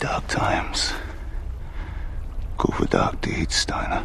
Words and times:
Dark 0.00 0.26
times. 0.28 0.94
Go 2.56 2.72
for 2.72 2.86
dark 2.86 3.20
deeds, 3.20 3.54
Steiner. 3.54 4.02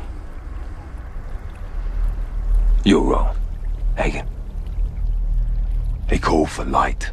You're 2.83 3.01
wrong, 3.01 3.33
Hagen. 3.95 4.27
They 6.09 6.19
call 6.19 6.47
for 6.47 6.65
light. 6.65 7.09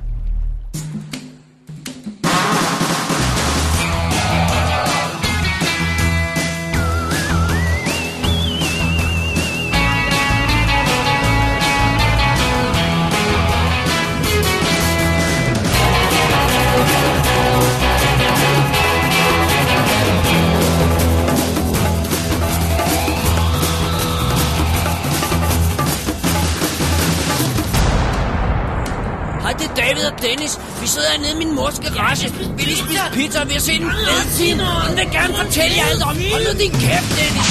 Er 30.03 30.11
og 30.11 30.23
Dennis. 30.23 30.59
Vi 30.81 30.87
sidder 30.87 31.11
hernede 31.11 31.33
i 31.33 31.37
min 31.37 31.55
mors 31.55 31.79
garage. 31.79 32.33
Vi 32.57 32.63
lige 32.63 32.77
spise 32.77 33.01
pizza, 33.13 33.41
og 33.41 33.49
vi 33.49 33.53
har 33.53 33.61
set 33.61 33.81
en 33.81 33.91
fed 33.91 34.31
film. 34.39 34.61
Hun 34.61 34.97
vil 34.97 35.09
gerne 35.13 35.35
fortælle 35.37 35.77
jer 35.77 35.87
alt 35.91 36.03
om. 36.03 36.17
Hold 36.33 36.55
nu 36.55 36.61
din 36.61 36.71
kæft, 36.71 37.11
Dennis. 37.19 37.49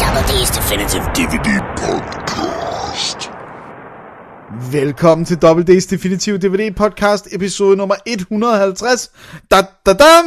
Double 0.00 0.22
D's 0.30 0.50
Definitive 0.56 1.04
DVD. 1.16 1.77
Velkommen 4.72 5.24
til 5.24 5.38
WD's 5.44 5.90
Definitive 5.90 6.38
DVD 6.38 6.74
Podcast, 6.74 7.28
episode 7.32 7.76
nummer 7.76 7.94
150. 8.06 9.10
Da, 9.50 9.56
da, 9.86 9.92
dam! 9.92 10.24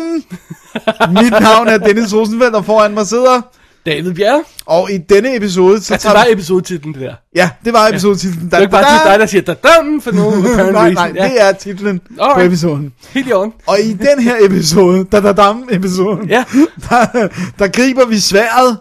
Mit 1.23 1.31
navn 1.42 1.67
er 1.67 1.78
Dennis 1.78 2.14
Rosenfeldt, 2.16 2.56
og 2.56 2.66
foran 2.66 2.94
mig 2.94 3.08
sidder... 3.08 3.42
David 3.86 4.14
Bjerre. 4.14 4.44
Og 4.66 4.92
i 4.92 4.98
denne 4.98 5.36
episode... 5.36 5.81
Så 5.81 5.94
Altså, 5.94 6.08
det 6.09 6.16
var 6.17 6.25
episodetitlen, 6.30 6.94
det 6.94 7.02
der. 7.02 7.16
Ja, 7.36 7.50
det 7.66 7.73
var 7.73 7.88
episodetitlen. 7.88 8.45
Det 8.45 8.53
er 8.53 8.59
ikke 8.59 8.72
bare 8.72 8.83
til 8.83 9.11
dig, 9.11 9.20
der 9.20 9.25
siger, 9.25 9.42
da 9.42 9.53
for 10.02 10.11
nogen 10.11 10.42
Nej, 10.73 10.94
nej, 10.94 11.11
Ja, 11.16 11.23
det 11.23 11.42
er 11.42 11.52
titlen 11.52 12.00
på 12.00 12.23
Alright. 12.23 12.48
episoden. 12.48 12.94
helt 13.09 13.28
i 13.28 13.31
orden. 13.31 13.53
Og 13.67 13.80
i 13.80 13.94
den 13.94 14.23
her 14.23 14.36
episode, 14.42 15.03
da 15.03 15.22
da 15.22 15.31
dam 15.33 15.70
episoden, 15.72 16.30
Ja. 16.30 16.44
der, 16.89 17.28
der 17.59 17.67
griber 17.67 18.05
vi 18.05 18.20
sværet, 18.20 18.78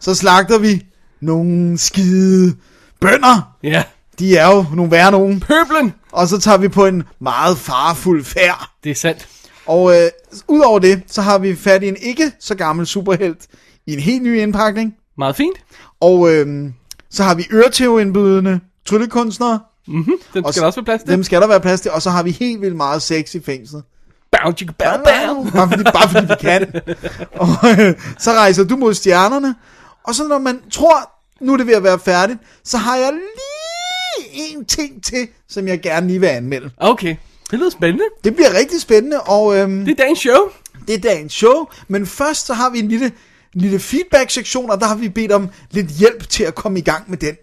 så 0.00 0.14
slagter 0.14 0.58
vi 0.58 0.82
nogle 1.22 1.78
skide 1.78 2.54
bønder. 3.00 3.52
Ja. 3.62 3.82
De 4.18 4.36
er 4.36 4.54
jo 4.54 4.64
nogle 4.74 4.90
værre 4.90 5.10
nogen. 5.10 5.40
Pøblen. 5.40 5.94
Og 6.12 6.28
så 6.28 6.38
tager 6.38 6.58
vi 6.58 6.68
på 6.68 6.86
en 6.86 7.02
meget 7.20 7.58
farfuld 7.58 8.24
færd. 8.24 8.70
Det 8.84 8.90
er 8.90 8.94
sandt. 8.94 9.28
Og 9.66 9.96
øh, 9.96 10.10
udover 10.48 10.78
det, 10.78 11.02
så 11.06 11.22
har 11.22 11.38
vi 11.38 11.56
fat 11.56 11.82
i 11.82 11.88
en 11.88 11.96
ikke 12.00 12.32
så 12.40 12.54
gammel 12.54 12.86
superhelt 12.86 13.46
i 13.86 13.92
en 13.92 14.00
helt 14.00 14.22
ny 14.22 14.38
indpakning. 14.38 14.94
Meget 15.18 15.36
fint. 15.36 15.56
Og 16.00 16.34
øh, 16.34 16.70
så 17.10 17.22
har 17.22 17.34
vi 17.34 17.46
øretæveindbydende 17.52 18.60
tryllekunstnere. 18.86 19.60
Den 19.86 20.04
skal 20.24 20.44
Og 20.44 20.54
der 20.54 20.64
også 20.66 20.80
være 20.80 20.84
plads 20.84 21.02
til. 21.02 21.12
Dem 21.12 21.22
skal 21.24 21.40
der 21.40 21.46
være 21.46 21.60
plads 21.60 21.80
til. 21.80 21.90
Og 21.90 22.02
så 22.02 22.10
har 22.10 22.22
vi 22.22 22.30
helt 22.30 22.60
vildt 22.60 22.76
meget 22.76 23.02
sex 23.02 23.34
i 23.34 23.40
fængslet. 23.40 23.82
Bow, 24.32 24.52
chicka, 24.52 24.72
bow, 24.78 24.96
bow. 25.04 25.50
Bare 25.50 25.68
fordi, 25.68 25.82
bare 25.82 26.08
fordi 26.08 26.26
vi 26.26 26.34
kan. 26.40 26.72
Og 27.44 27.48
øh, 27.70 27.94
så 28.18 28.32
rejser 28.32 28.64
du 28.64 28.76
mod 28.76 28.94
stjernerne. 28.94 29.54
Og 30.04 30.14
så 30.14 30.28
når 30.28 30.38
man 30.38 30.60
tror, 30.70 31.10
nu 31.40 31.52
er 31.52 31.56
det 31.56 31.66
ved 31.66 31.74
at 31.74 31.82
være 31.82 31.98
færdigt, 31.98 32.38
så 32.64 32.76
har 32.78 32.96
jeg 32.96 33.12
lige 33.12 33.57
en 34.38 34.64
ting 34.64 35.04
til, 35.04 35.28
som 35.48 35.68
jeg 35.68 35.80
gerne 35.80 36.06
lige 36.06 36.20
vil 36.20 36.26
anmelde. 36.26 36.70
Okay. 36.76 37.16
Det 37.50 37.58
lyder 37.58 37.70
spændende. 37.70 38.04
Det 38.24 38.34
bliver 38.34 38.54
rigtig 38.58 38.80
spændende, 38.80 39.20
og 39.20 39.56
øhm, 39.58 39.84
Det 39.84 39.90
er 39.92 39.94
dagens 40.04 40.18
show. 40.18 40.50
det 40.86 40.94
er 40.94 40.98
dagens 40.98 41.32
show. 41.32 41.66
Men 41.88 42.06
først 42.06 42.46
så 42.46 42.54
har 42.54 42.70
vi 42.70 42.78
en 42.78 42.88
lille, 42.88 43.06
en 43.54 43.60
lille 43.60 43.78
feedback-sektion, 43.80 44.70
og 44.70 44.80
der 44.80 44.86
har 44.86 44.94
vi 44.94 45.08
bedt 45.08 45.32
om 45.32 45.48
lidt 45.70 45.86
hjælp 45.86 46.28
til 46.28 46.44
at 46.44 46.54
komme 46.54 46.78
i 46.78 46.82
gang 46.82 47.10
med 47.10 47.18
den. 47.18 47.36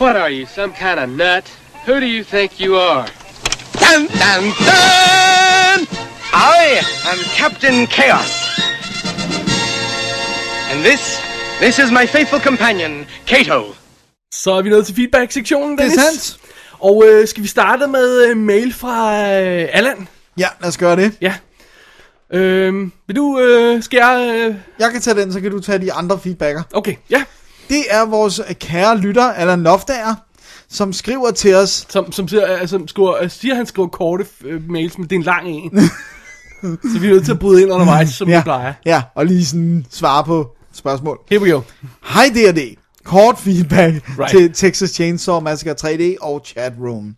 What 0.00 0.16
are 0.16 0.32
you, 0.32 0.46
some 0.54 0.72
kind 0.78 0.98
of 1.00 1.08
nut? 1.08 1.58
Who 1.86 1.94
do 2.00 2.06
you 2.06 2.24
think 2.24 2.52
you 2.60 2.76
are? 2.76 3.06
Dun, 3.74 4.06
dun, 4.06 4.44
dun! 4.44 5.86
I 6.34 6.80
am 7.12 7.18
Captain 7.38 7.86
Chaos. 7.86 8.32
And 10.72 10.84
this, 10.84 11.00
this 11.60 11.78
is 11.78 11.90
my 11.90 12.06
faithful 12.06 12.40
companion, 12.40 13.06
Kato. 13.26 13.74
Så 14.34 14.52
er 14.52 14.62
vi 14.62 14.70
nået 14.70 14.86
til 14.86 14.94
feedback-sektionen, 14.94 15.78
Det 15.78 15.84
er 15.84 15.88
Dennis. 15.88 16.04
sandt. 16.22 16.36
Og 16.78 17.04
øh, 17.06 17.28
skal 17.28 17.42
vi 17.42 17.48
starte 17.48 17.86
med 17.86 18.26
øh, 18.28 18.36
mail 18.36 18.72
fra 18.74 19.14
øh, 19.22 19.68
Allan? 19.72 20.08
Ja, 20.38 20.46
lad 20.60 20.68
os 20.68 20.76
gøre 20.78 20.96
det. 20.96 21.12
Ja. 21.20 21.34
Øhm, 22.32 22.92
vil 23.06 23.16
du, 23.16 23.38
øh, 23.40 23.82
skal 23.82 23.96
jeg... 23.98 24.34
Øh, 24.48 24.54
Jeg 24.78 24.92
kan 24.92 25.00
tage 25.00 25.20
den, 25.20 25.32
så 25.32 25.40
kan 25.40 25.50
du 25.50 25.60
tage 25.60 25.78
de 25.78 25.92
andre 25.92 26.18
feedbacker. 26.20 26.62
okay, 26.74 26.94
ja. 27.10 27.24
Det 27.68 27.82
er 27.90 28.04
vores 28.06 28.40
kære 28.60 28.96
lytter, 28.98 29.24
Allan 29.32 29.62
Loftager, 29.62 30.14
som 30.68 30.92
skriver 30.92 31.30
til 31.30 31.54
os. 31.54 31.86
Som, 31.88 32.12
som, 32.12 32.28
siger, 32.28 32.62
øh, 32.62 32.68
som 32.68 32.88
skriver, 32.88 33.22
øh, 33.22 33.30
siger, 33.30 33.54
han 33.54 33.66
skriver 33.66 33.88
korte 33.88 34.26
øh, 34.44 34.70
mails, 34.70 34.98
men 34.98 35.04
det 35.06 35.12
er 35.12 35.16
en 35.18 35.22
lang 35.22 35.48
en. 35.48 35.80
så 36.92 36.98
vi 37.00 37.06
er 37.06 37.10
nødt 37.10 37.24
til 37.24 37.32
at 37.32 37.38
bryde 37.38 37.62
ind 37.62 37.72
undervejs, 37.72 38.08
som 38.10 38.28
vi 38.28 38.34
plejer. 38.42 38.72
ja, 38.86 39.02
og 39.14 39.26
lige 39.26 39.46
sådan 39.46 39.86
svare 39.90 40.24
på 40.24 40.56
spørgsmål. 40.74 41.18
Here 41.30 41.40
we 41.42 41.50
go. 41.50 41.60
Hej 42.04 42.24
D&D. 42.34 42.79
Kort 43.10 43.38
feedback 43.38 43.94
right. 44.18 44.30
Til 44.30 44.52
Texas 44.52 44.90
Chainsaw 44.90 45.40
Massacre 45.40 45.74
3D 45.90 46.16
og 46.20 46.42
Chatroom. 46.46 47.14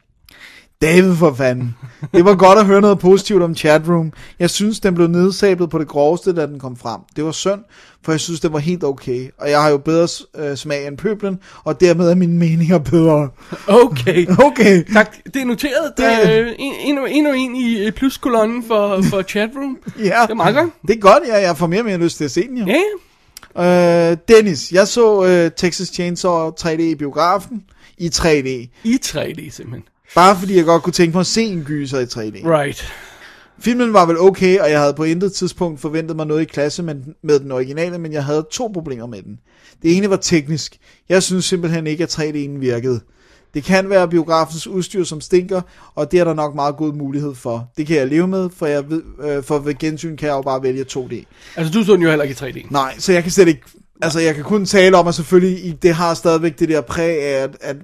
David 0.82 1.14
for 1.16 1.34
fanden. 1.34 1.76
Det 2.14 2.24
var 2.24 2.34
godt 2.34 2.58
at 2.58 2.66
høre 2.66 2.80
noget 2.80 2.98
positivt 2.98 3.42
om 3.42 3.56
Chatroom. 3.56 4.12
Jeg 4.38 4.50
synes, 4.50 4.80
den 4.80 4.94
blev 4.94 5.08
nedsablet 5.08 5.70
på 5.70 5.78
det 5.78 5.88
groveste, 5.88 6.32
da 6.36 6.46
den 6.46 6.58
kom 6.58 6.76
frem. 6.76 7.00
Det 7.16 7.24
var 7.24 7.30
synd, 7.32 7.60
for 8.04 8.12
jeg 8.12 8.20
synes, 8.20 8.40
det 8.40 8.52
var 8.52 8.58
helt 8.58 8.84
okay. 8.84 9.28
Og 9.38 9.50
jeg 9.50 9.62
har 9.62 9.68
jo 9.70 9.76
bedre 9.78 10.08
øh, 10.38 10.56
smag 10.56 10.86
end 10.86 10.96
pøblen, 10.98 11.38
og 11.64 11.80
dermed 11.80 12.10
er 12.10 12.14
mine 12.14 12.38
meninger 12.38 12.78
bedre. 12.78 13.28
Okay. 13.68 14.26
Okay. 14.46 14.84
Tak, 14.92 15.16
det 15.34 15.36
er 15.36 15.44
noteret. 15.46 15.92
Det 15.96 16.04
er 16.06 16.40
øh, 16.42 16.48
en, 16.58 16.72
en, 16.84 17.26
og- 17.26 17.36
en 17.38 17.56
i 17.56 17.86
øh, 17.86 17.92
pluskolonnen 17.92 18.64
for, 18.68 19.02
for 19.02 19.22
chatroom. 19.22 19.78
Ja. 19.98 20.02
Det 20.04 20.10
er 20.30 20.34
meget 20.34 20.54
godt. 20.54 20.70
Det 20.86 20.96
er 20.96 21.00
godt, 21.00 21.22
ja. 21.28 21.36
Jeg 21.40 21.56
får 21.56 21.66
mere 21.66 21.80
og 21.80 21.84
mere 21.86 21.98
lyst 21.98 22.16
til 22.16 22.24
at 22.24 22.30
se 22.30 22.48
den 22.48 22.56
jo. 22.58 22.64
Ja, 22.66 22.80
Øh, 23.58 24.16
Dennis, 24.28 24.72
jeg 24.72 24.88
så 24.88 25.24
øh, 25.24 25.50
Texas 25.56 25.88
Chainsaw 25.88 26.50
3D 26.60 26.80
i 26.80 26.94
biografen 26.94 27.62
i 27.98 28.06
3D. 28.06 28.48
i 28.84 28.98
3D 29.04 29.50
simpelthen. 29.50 29.84
Bare 30.14 30.36
fordi 30.38 30.56
jeg 30.56 30.64
godt 30.64 30.82
kunne 30.82 30.92
tænke 30.92 31.12
mig 31.12 31.20
at 31.20 31.26
se 31.26 31.42
en 31.42 31.64
gyser 31.64 31.98
i 31.98 32.04
3D. 32.04 32.48
Right. 32.48 32.92
Filmen 33.58 33.92
var 33.92 34.06
vel 34.06 34.18
okay, 34.18 34.58
og 34.58 34.70
jeg 34.70 34.80
havde 34.80 34.94
på 34.94 35.04
intet 35.04 35.32
tidspunkt 35.32 35.80
forventet 35.80 36.16
mig 36.16 36.26
noget 36.26 36.42
i 36.42 36.44
klasse 36.44 36.82
med, 36.82 36.94
med 37.22 37.40
den 37.40 37.52
originale, 37.52 37.98
men 37.98 38.12
jeg 38.12 38.24
havde 38.24 38.46
to 38.50 38.70
problemer 38.74 39.06
med 39.06 39.22
den. 39.22 39.38
Det 39.82 39.96
ene 39.96 40.10
var 40.10 40.16
teknisk. 40.16 40.78
Jeg 41.08 41.22
synes 41.22 41.44
simpelthen 41.44 41.86
ikke, 41.86 42.02
at 42.02 42.18
3D'en 42.18 42.58
virkede. 42.58 43.00
Det 43.54 43.64
kan 43.64 43.90
være 43.90 44.08
biografens 44.08 44.66
udstyr, 44.66 45.04
som 45.04 45.20
stinker, 45.20 45.60
og 45.94 46.12
det 46.12 46.20
er 46.20 46.24
der 46.24 46.34
nok 46.34 46.54
meget 46.54 46.76
god 46.76 46.92
mulighed 46.92 47.34
for. 47.34 47.68
Det 47.76 47.86
kan 47.86 47.96
jeg 47.96 48.06
leve 48.08 48.28
med, 48.28 48.50
for, 48.56 48.66
jeg 48.66 48.90
ved, 48.90 49.02
øh, 49.24 49.42
for 49.44 49.58
ved 49.58 49.74
gensyn 49.78 50.16
kan 50.16 50.28
jeg 50.28 50.34
jo 50.34 50.42
bare 50.42 50.62
vælge 50.62 50.84
2D. 50.92 51.24
Altså, 51.56 51.72
du 51.72 51.84
så 51.84 51.92
den 51.92 52.02
jo 52.02 52.08
heller 52.08 52.24
ikke 52.24 52.46
i 52.48 52.50
3D. 52.50 52.66
Nej, 52.70 52.94
så 52.98 53.12
jeg 53.12 53.22
kan 53.22 53.32
slet 53.32 53.48
ikke... 53.48 53.60
Altså, 54.02 54.20
jeg 54.20 54.34
kan 54.34 54.44
kun 54.44 54.64
tale 54.66 54.96
om, 54.96 55.06
at 55.08 55.14
selvfølgelig, 55.14 55.82
det 55.82 55.94
har 55.94 56.14
stadigvæk 56.14 56.58
det 56.58 56.68
der 56.68 56.80
præg 56.80 57.22
af, 57.22 57.42
at, 57.42 57.56
at, 57.60 57.76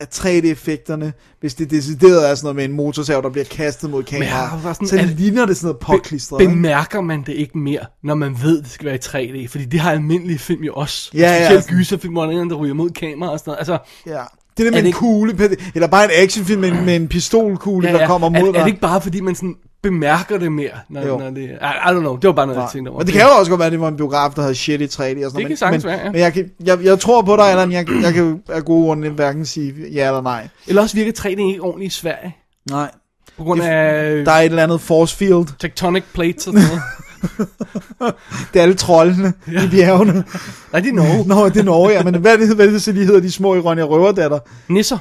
at 0.00 0.08
3D-effekterne, 0.18 1.12
hvis 1.40 1.54
det 1.54 1.70
decideret 1.70 2.30
er 2.30 2.34
sådan 2.34 2.44
noget 2.46 2.56
med 2.56 2.64
en 2.64 2.72
motorsav, 2.72 3.22
der 3.22 3.30
bliver 3.30 3.44
kastet 3.44 3.90
mod 3.90 4.04
jeg 4.12 4.18
har 4.32 4.46
kamera, 4.48 4.62
bare 4.62 4.74
sådan- 4.74 4.88
så 4.88 4.96
er- 4.98 5.02
ligner 5.06 5.46
det 5.46 5.56
sådan 5.56 5.66
noget 5.66 5.78
påklistret. 5.80 6.40
ikke? 6.40 6.52
Bemærker 6.52 7.00
man 7.00 7.22
det 7.26 7.32
ikke 7.32 7.58
mere, 7.58 7.80
når 8.02 8.14
man 8.14 8.36
ved, 8.42 8.58
at 8.58 8.64
det 8.64 8.72
skal 8.72 8.86
være 8.86 8.94
i 8.94 9.44
3D? 9.46 9.48
Fordi 9.50 9.64
det 9.64 9.80
har 9.80 9.90
almindelige 9.90 10.38
film 10.38 10.62
jo 10.62 10.72
også. 10.74 11.10
Ja, 11.14 11.18
ja, 11.20 11.44
Specielt 11.44 11.64
sådan- 11.64 11.76
gyserfilm, 11.78 12.12
hvor 12.14 12.24
er 12.26 12.44
der 12.48 12.54
ryger 12.56 12.74
mod 12.74 12.90
kamera 12.90 13.30
og 13.30 13.38
sådan 13.38 13.50
noget. 13.50 13.58
Altså, 13.58 13.78
Ja. 14.06 14.22
Det 14.56 14.64
der 14.66 14.70
med 14.70 14.72
Er 14.72 14.78
en 14.78 14.84
det 14.84 14.86
ikke- 14.88 14.98
kugle, 14.98 15.50
eller 15.74 15.88
bare 15.88 16.04
en 16.04 16.10
actionfilm 16.14 16.60
med, 16.60 16.68
en- 16.72 16.84
med 16.84 16.96
en 16.96 17.08
pistolkugle, 17.08 17.88
ja, 17.88 17.94
der 17.94 18.00
ja. 18.00 18.06
kommer 18.06 18.26
er, 18.26 18.40
mod 18.40 18.48
er 18.48 18.52
dig. 18.52 18.60
det 18.60 18.66
ikke 18.66 18.80
bare, 18.80 19.00
fordi 19.00 19.20
man 19.20 19.34
sådan 19.34 19.54
bemærker 19.82 20.38
det 20.38 20.52
mere, 20.52 20.70
når, 20.88 21.06
Jo. 21.06 21.18
når 21.18 21.30
det... 21.30 21.40
I, 21.40 21.44
I 21.52 21.56
don't 21.86 21.98
know, 21.98 22.16
det 22.16 22.26
var 22.26 22.32
bare 22.32 22.46
noget, 22.46 22.56
jeg 22.56 22.62
Nej. 22.64 22.72
tænkte 22.72 22.88
over. 22.90 22.98
Men 22.98 23.06
det 23.06 23.14
kan 23.14 23.22
jo 23.22 23.28
også 23.38 23.50
godt 23.50 23.58
være, 23.58 23.66
at 23.66 23.72
det 23.72 23.80
var 23.80 23.88
en 23.88 23.96
biograf, 23.96 24.30
der 24.34 24.42
havde 24.42 24.54
shit 24.54 24.80
i 24.80 24.84
3D 24.84 24.88
og 24.90 25.00
sådan 25.00 25.16
noget. 25.22 25.34
kan 25.34 25.48
men, 25.48 25.56
sagtens 25.56 25.84
men, 25.84 25.90
være, 25.92 26.00
ja. 26.04 26.10
Men 26.12 26.20
jeg, 26.20 26.32
kan, 26.32 26.50
jeg, 26.64 26.78
jeg 26.84 26.98
tror 27.00 27.22
på 27.22 27.36
dig, 27.36 27.44
Allan. 27.50 27.72
Jeg, 27.72 27.86
jeg 28.02 28.14
kan 28.14 28.42
af 28.48 28.64
gode 28.64 28.84
grunde 28.84 29.08
hverken 29.10 29.44
sige 29.46 29.74
ja 29.92 30.06
eller 30.06 30.22
nej. 30.22 30.48
Eller 30.68 30.82
også 30.82 30.96
virker 30.96 31.12
3D 31.20 31.28
ikke 31.28 31.60
ordentligt 31.60 31.92
i 31.94 31.96
Sverige. 31.96 32.36
Nej. 32.70 32.90
På 33.38 33.44
grund 33.44 33.62
af 33.62 34.24
Der 34.24 34.32
er 34.32 34.38
et 34.40 34.44
eller 34.44 34.62
andet 34.62 34.80
force 34.80 35.16
field. 35.16 35.46
tectonic 35.58 36.04
plates 36.14 36.46
og 36.46 36.52
sådan 36.54 36.68
noget. 36.68 36.82
Det 38.52 38.58
er 38.58 38.62
alle 38.62 38.74
troldene 38.74 39.32
ja. 39.52 39.64
i 39.64 39.68
bjergene. 39.68 40.24
Nej, 40.72 40.80
det 40.80 40.88
er 40.88 40.92
Norge. 40.94 41.28
Nå, 41.28 41.48
det 41.48 41.56
er 41.56 41.62
Norge, 41.62 41.90
ja. 41.92 42.02
Men 42.02 42.14
hvad, 42.20 42.38
det- 42.38 42.54
hvad 42.56 42.66
er 42.66 42.70
det 42.70 42.82
så, 42.82 42.92
de 42.92 43.04
hedder, 43.04 43.20
de 43.20 43.30
små 43.32 43.54
i 43.54 43.58
Ronja 43.60 43.84
Røverdatter? 43.84 44.38
Nisser. 44.68 44.98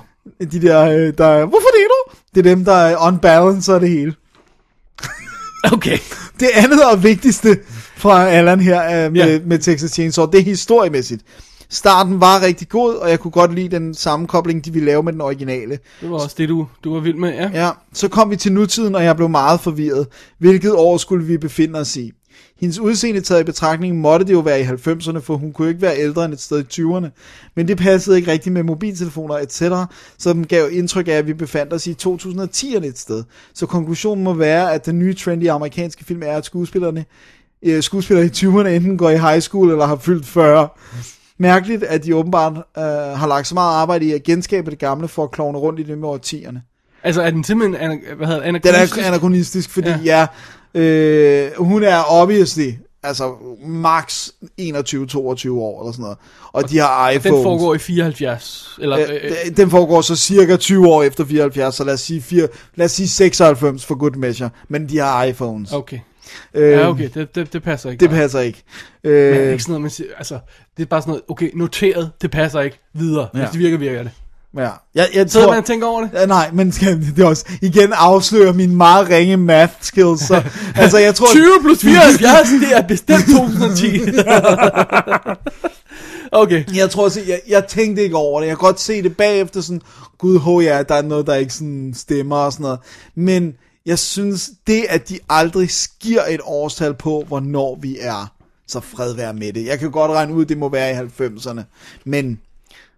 De 0.52 0.62
der, 0.62 0.82
øh, 0.86 1.14
der 1.18 1.26
er, 1.26 1.46
hvorfor 1.46 1.68
det 1.68 1.88
du? 1.90 2.18
Det 2.36 2.48
er 2.48 2.56
dem, 2.56 2.66
der 2.66 2.74
er 2.74 2.96
on 3.08 3.18
balance 3.20 3.74
og 3.76 3.82
det 3.82 3.90
hele. 3.90 4.14
Okay. 5.74 5.98
det 6.40 6.48
andet 6.54 6.84
og 6.84 7.04
vigtigste 7.04 7.58
fra 7.98 8.28
Allan 8.30 8.60
her 8.60 9.06
øh, 9.06 9.12
med, 9.14 9.22
Ja. 9.32 9.40
med 9.46 9.60
Texas 9.60 9.92
Chainsaw, 9.92 10.26
det 10.26 10.40
er 10.40 10.44
historiemæssigt. 10.44 11.22
Starten 11.72 12.22
var 12.22 12.42
rigtig 12.42 12.70
god, 12.70 12.96
og 12.96 13.10
jeg 13.10 13.20
kunne 13.20 13.32
godt 13.32 13.56
lide 13.56 13.70
den 13.70 13.94
sammenkobling, 13.94 14.66
de 14.66 14.74
ville 14.74 14.86
lave 14.86 15.04
med 15.04 15.14
den 15.14 15.22
originale. 15.22 15.80
Det 16.02 16.12
var 16.12 16.20
også 16.20 16.36
det, 16.38 16.50
du, 16.50 16.68
du 16.84 16.94
var 16.94 17.00
vild 17.00 17.16
med, 17.16 17.34
ja. 17.34 17.50
Ja, 17.54 17.72
så 17.94 18.08
kom 18.08 18.32
vi 18.32 18.36
til 18.36 18.52
nutiden, 18.52 18.96
og 18.96 19.04
jeg 19.04 19.16
blev 19.16 19.30
meget 19.30 19.60
forvirret. 19.60 20.08
Hvilket 20.38 20.74
år 20.74 20.98
skulle 20.98 21.26
vi 21.26 21.38
befinde 21.38 21.80
os 21.80 21.98
i? 21.98 22.12
Hendes 22.60 22.80
udseende 22.80 23.22
taget 23.22 23.42
i 23.42 23.44
betragtning 23.44 23.98
måtte 24.00 24.26
det 24.26 24.34
jo 24.34 24.40
være 24.40 24.62
i 24.62 24.64
90'erne, 24.64 25.20
for 25.20 25.38
hun 25.38 25.54
kunne 25.54 25.66
jo 25.66 25.70
ikke 25.70 25.82
være 25.82 26.00
ældre 26.00 26.26
end 26.26 26.34
et 26.34 26.42
sted 26.42 26.60
i 26.60 26.82
20'erne. 26.82 27.08
Men 27.56 27.68
det 27.68 27.78
passede 27.78 28.18
ikke 28.18 28.32
rigtigt 28.32 28.54
med 28.54 28.64
mobiltelefoner 28.64 29.36
etc., 29.36 29.62
så 30.18 30.34
den 30.34 30.48
gav 30.48 30.70
indtryk 30.72 31.08
af, 31.08 31.12
at 31.12 31.28
vi 31.28 31.34
befandt 31.34 31.74
os 31.74 31.88
i 31.88 31.96
2010'erne 32.04 32.86
et 32.86 33.00
sted. 33.00 33.24
Så 33.54 33.66
konklusionen 33.66 34.24
må 34.24 34.34
være, 34.34 34.74
at 34.74 34.86
den 34.86 35.00
nye 35.00 35.14
trend 35.14 35.44
i 35.44 35.48
amerikanske 35.48 36.06
film 36.06 36.24
er, 36.24 36.38
at 36.38 36.46
skuespillerne, 36.46 37.06
øh, 37.64 37.84
skuespillere 37.84 38.26
i 38.26 38.30
20'erne 38.30 38.68
enten 38.68 38.98
går 38.98 39.10
i 39.10 39.18
high 39.18 39.40
school 39.40 39.72
eller 39.72 39.86
har 39.86 39.96
fyldt 39.96 40.26
40. 40.26 40.68
Mærkeligt, 41.40 41.84
at 41.84 42.04
de 42.06 42.16
åbenbart 42.16 42.54
øh, 42.78 42.84
har 42.84 43.28
lagt 43.28 43.48
så 43.48 43.54
meget 43.54 43.76
arbejde 43.76 44.06
i 44.06 44.12
at 44.14 44.24
genskabe 44.24 44.72
det 44.72 44.80
gamle 44.80 45.08
for 45.08 45.24
at 45.24 45.32
klovne 45.32 45.58
rundt 45.58 45.80
i 45.80 45.84
det 45.84 45.98
med 45.98 46.08
årtierne. 46.10 46.62
Altså, 47.04 47.22
er 47.22 47.30
den 47.30 47.44
simpelthen, 47.44 47.92
ana- 47.92 48.14
hvad 48.16 48.28
hedder 48.28 48.52
det, 48.52 48.64
Den 48.64 48.70
anachronistisk? 48.76 48.98
er 49.02 49.08
anachronistisk, 49.08 49.70
fordi 49.70 49.90
Ja. 50.06 50.28
ja, 50.76 50.80
øh, 50.82 51.52
hun 51.58 51.84
er 51.84 52.04
obviously, 52.10 52.72
altså 53.04 53.34
max 53.66 54.28
21-22 54.62 55.50
år 55.52 55.82
eller 55.82 55.92
sådan 55.92 56.02
noget. 56.02 56.18
Og 56.52 56.70
de 56.70 56.78
har 56.78 57.10
iPhones. 57.10 57.36
Den 57.36 57.44
foregår 57.44 57.76
i 57.76 57.78
74, 57.78 58.78
eller... 58.82 59.00
Øh, 59.00 59.06
Øh, 59.24 59.58
den 59.58 59.70
foregår 59.70 60.02
så 60.02 60.16
cirka 60.16 60.56
20 60.58 60.88
år 60.88 61.04
efter 61.04 61.26
74, 61.26 61.76
så 61.76 61.84
lad 61.84 61.94
os 61.94 62.00
sige, 62.02 62.22
4, 62.22 62.48
lad 62.76 62.86
os 62.86 62.92
sige 62.92 63.08
96 63.08 63.86
for 63.86 63.96
good 63.96 64.12
measure. 64.16 64.50
Men 64.70 64.90
de 64.90 64.98
har 64.98 65.24
iPhones. 65.24 65.74
okay. 65.74 66.00
Øh, 66.54 66.72
Ja, 66.72 66.90
okay, 66.90 67.10
det, 67.14 67.36
det, 67.36 67.54
det 67.54 67.64
passer 67.64 67.90
ikke. 67.90 68.02
Det 68.02 68.10
passer 68.10 68.40
ikke. 68.40 68.64
Men 69.04 69.14
er 69.14 69.18
Øh, 69.30 69.52
ikke 69.52 69.64
sådan 69.64 69.72
noget, 69.72 69.82
man 69.82 69.92
siger, 69.92 70.10
altså, 70.18 70.40
det 70.78 70.84
er 70.84 70.88
bare 70.88 71.02
sådan 71.02 71.10
noget, 71.12 71.24
okay, 71.30 71.52
noteret, 71.56 72.12
det 72.22 72.32
passer 72.32 72.60
ikke, 72.62 72.80
videre. 72.94 73.28
Ja. 73.34 73.40
Hvis 73.40 73.50
det 73.50 73.60
virker, 73.60 73.78
virker 73.78 74.04
det. 74.04 74.12
ja. 74.58 74.70
Jeg, 74.96 75.08
jeg 75.14 75.30
Sidder 75.30 75.46
tror, 75.46 75.56
man 75.56 75.64
tænker 75.64 75.88
over 75.88 76.02
det? 76.02 76.10
Ja, 76.14 76.26
nej, 76.26 76.50
men 76.54 76.72
skal, 76.76 77.02
det 77.16 77.20
er 77.24 77.28
også 77.28 77.46
igen 77.62 77.94
afslører 77.94 78.54
mine 78.54 78.76
meget 78.76 79.10
ringe 79.10 79.38
math 79.38 79.74
skills. 79.82 80.22
Så, 80.22 80.44
altså, 80.76 80.98
jeg 80.98 81.16
tror, 81.16 81.28
20 81.28 81.44
plus 81.62 81.80
74, 81.82 82.48
det 82.50 82.78
er 82.78 82.82
bestemt 82.88 83.26
2010. 83.38 84.00
okay. 86.32 86.64
Jeg 86.76 86.90
tror 86.90 87.04
også, 87.04 87.22
jeg, 87.28 87.42
jeg 87.48 87.66
tænkte 87.68 88.04
ikke 88.04 88.16
over 88.16 88.40
det. 88.40 88.48
Jeg 88.48 88.58
kan 88.58 88.66
godt 88.66 88.80
se 88.80 89.04
det 89.04 89.18
bagefter, 89.18 89.62
sådan, 89.62 89.82
gud, 90.18 90.40
ho 90.40 90.60
ja, 90.60 90.84
der 90.84 90.96
er 90.96 91.02
noget, 91.02 91.28
der 91.28 91.36
ikke 91.36 91.54
sådan 91.54 91.94
stemmer 91.96 92.36
og 92.36 92.52
sådan 92.54 92.64
noget. 92.64 92.80
Men 93.16 93.54
jeg 93.90 94.00
synes, 94.00 94.52
det 94.68 94.86
at 94.90 95.10
de 95.10 95.20
aldrig 95.30 95.72
skiver 95.72 96.22
et 96.30 96.40
årstal 96.44 96.94
på, 96.94 97.24
hvornår 97.28 97.80
vi 97.82 97.98
er, 98.00 98.34
så 98.68 98.80
fred 98.80 99.14
være 99.14 99.34
med 99.34 99.54
det. 99.54 99.66
Jeg 99.66 99.80
kan 99.80 99.92
godt 99.92 100.12
regne 100.12 100.34
ud, 100.34 100.46
det 100.46 100.58
må 100.58 100.70
være 100.70 100.92
i 100.92 101.08
90'erne. 101.08 101.62
Men, 102.06 102.40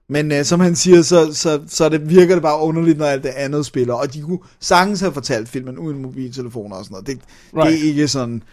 men 0.10 0.32
øh, 0.32 0.46
som 0.46 0.60
han 0.60 0.76
siger, 0.76 1.02
så, 1.02 1.34
så, 1.34 1.62
så 1.68 1.90
det 1.90 2.10
virker 2.10 2.36
det 2.36 2.42
bare 2.42 2.60
underligt, 2.60 2.98
når 2.98 3.06
alt 3.06 3.24
det 3.24 3.30
andet 3.30 3.66
spiller. 3.66 3.94
Og 3.94 4.14
de 4.14 4.22
kunne 4.22 4.40
sagtens 4.60 5.00
have 5.00 5.14
fortalt 5.14 5.50
filmen 5.50 5.78
uden 5.78 6.02
mobiltelefoner 6.02 6.76
og 6.76 6.86
sådan 6.86 6.94
noget. 6.94 7.08
Det. 7.08 7.20
Right. 7.56 7.72
det 7.72 7.80
er 7.80 7.90
ikke 7.90 8.08
sådan... 8.08 8.44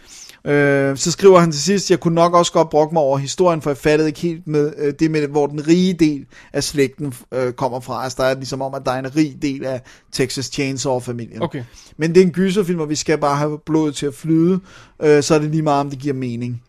Øh, 0.45 0.97
så 0.97 1.11
skriver 1.11 1.39
han 1.39 1.51
til 1.51 1.61
sidst, 1.61 1.91
jeg 1.91 1.99
kunne 1.99 2.15
nok 2.15 2.33
også 2.33 2.51
godt 2.51 2.69
brokke 2.69 2.93
mig 2.93 3.03
over 3.03 3.17
historien, 3.17 3.61
for 3.61 3.69
jeg 3.69 3.77
fattede 3.77 4.09
ikke 4.09 4.19
helt 4.19 4.47
med 4.47 4.73
øh, 4.77 4.93
det 4.99 5.11
med, 5.11 5.27
hvor 5.27 5.47
den 5.47 5.67
rige 5.67 5.93
del 5.93 6.25
af 6.53 6.63
slægten 6.63 7.13
øh, 7.33 7.53
kommer 7.53 7.79
fra. 7.79 8.03
Altså 8.03 8.15
der 8.23 8.29
er 8.29 8.35
ligesom 8.35 8.61
om, 8.61 8.73
at 8.73 8.81
der 8.85 8.91
er 8.91 8.99
en 8.99 9.15
rig 9.15 9.35
del 9.41 9.65
af 9.65 9.81
Texas 10.11 10.45
Chainsaw-familien. 10.45 11.41
Okay. 11.43 11.63
Men 11.97 12.15
det 12.15 12.21
er 12.21 12.25
en 12.25 12.31
gyserfilm, 12.31 12.79
og 12.79 12.89
vi 12.89 12.95
skal 12.95 13.17
bare 13.17 13.35
have 13.37 13.59
blodet 13.65 13.95
til 13.95 14.05
at 14.05 14.13
flyde, 14.13 14.59
øh, 15.01 15.23
så 15.23 15.35
er 15.35 15.39
det 15.39 15.49
lige 15.51 15.63
meget, 15.63 15.79
om 15.79 15.89
det 15.89 15.99
giver 15.99 16.13
mening. 16.15 16.63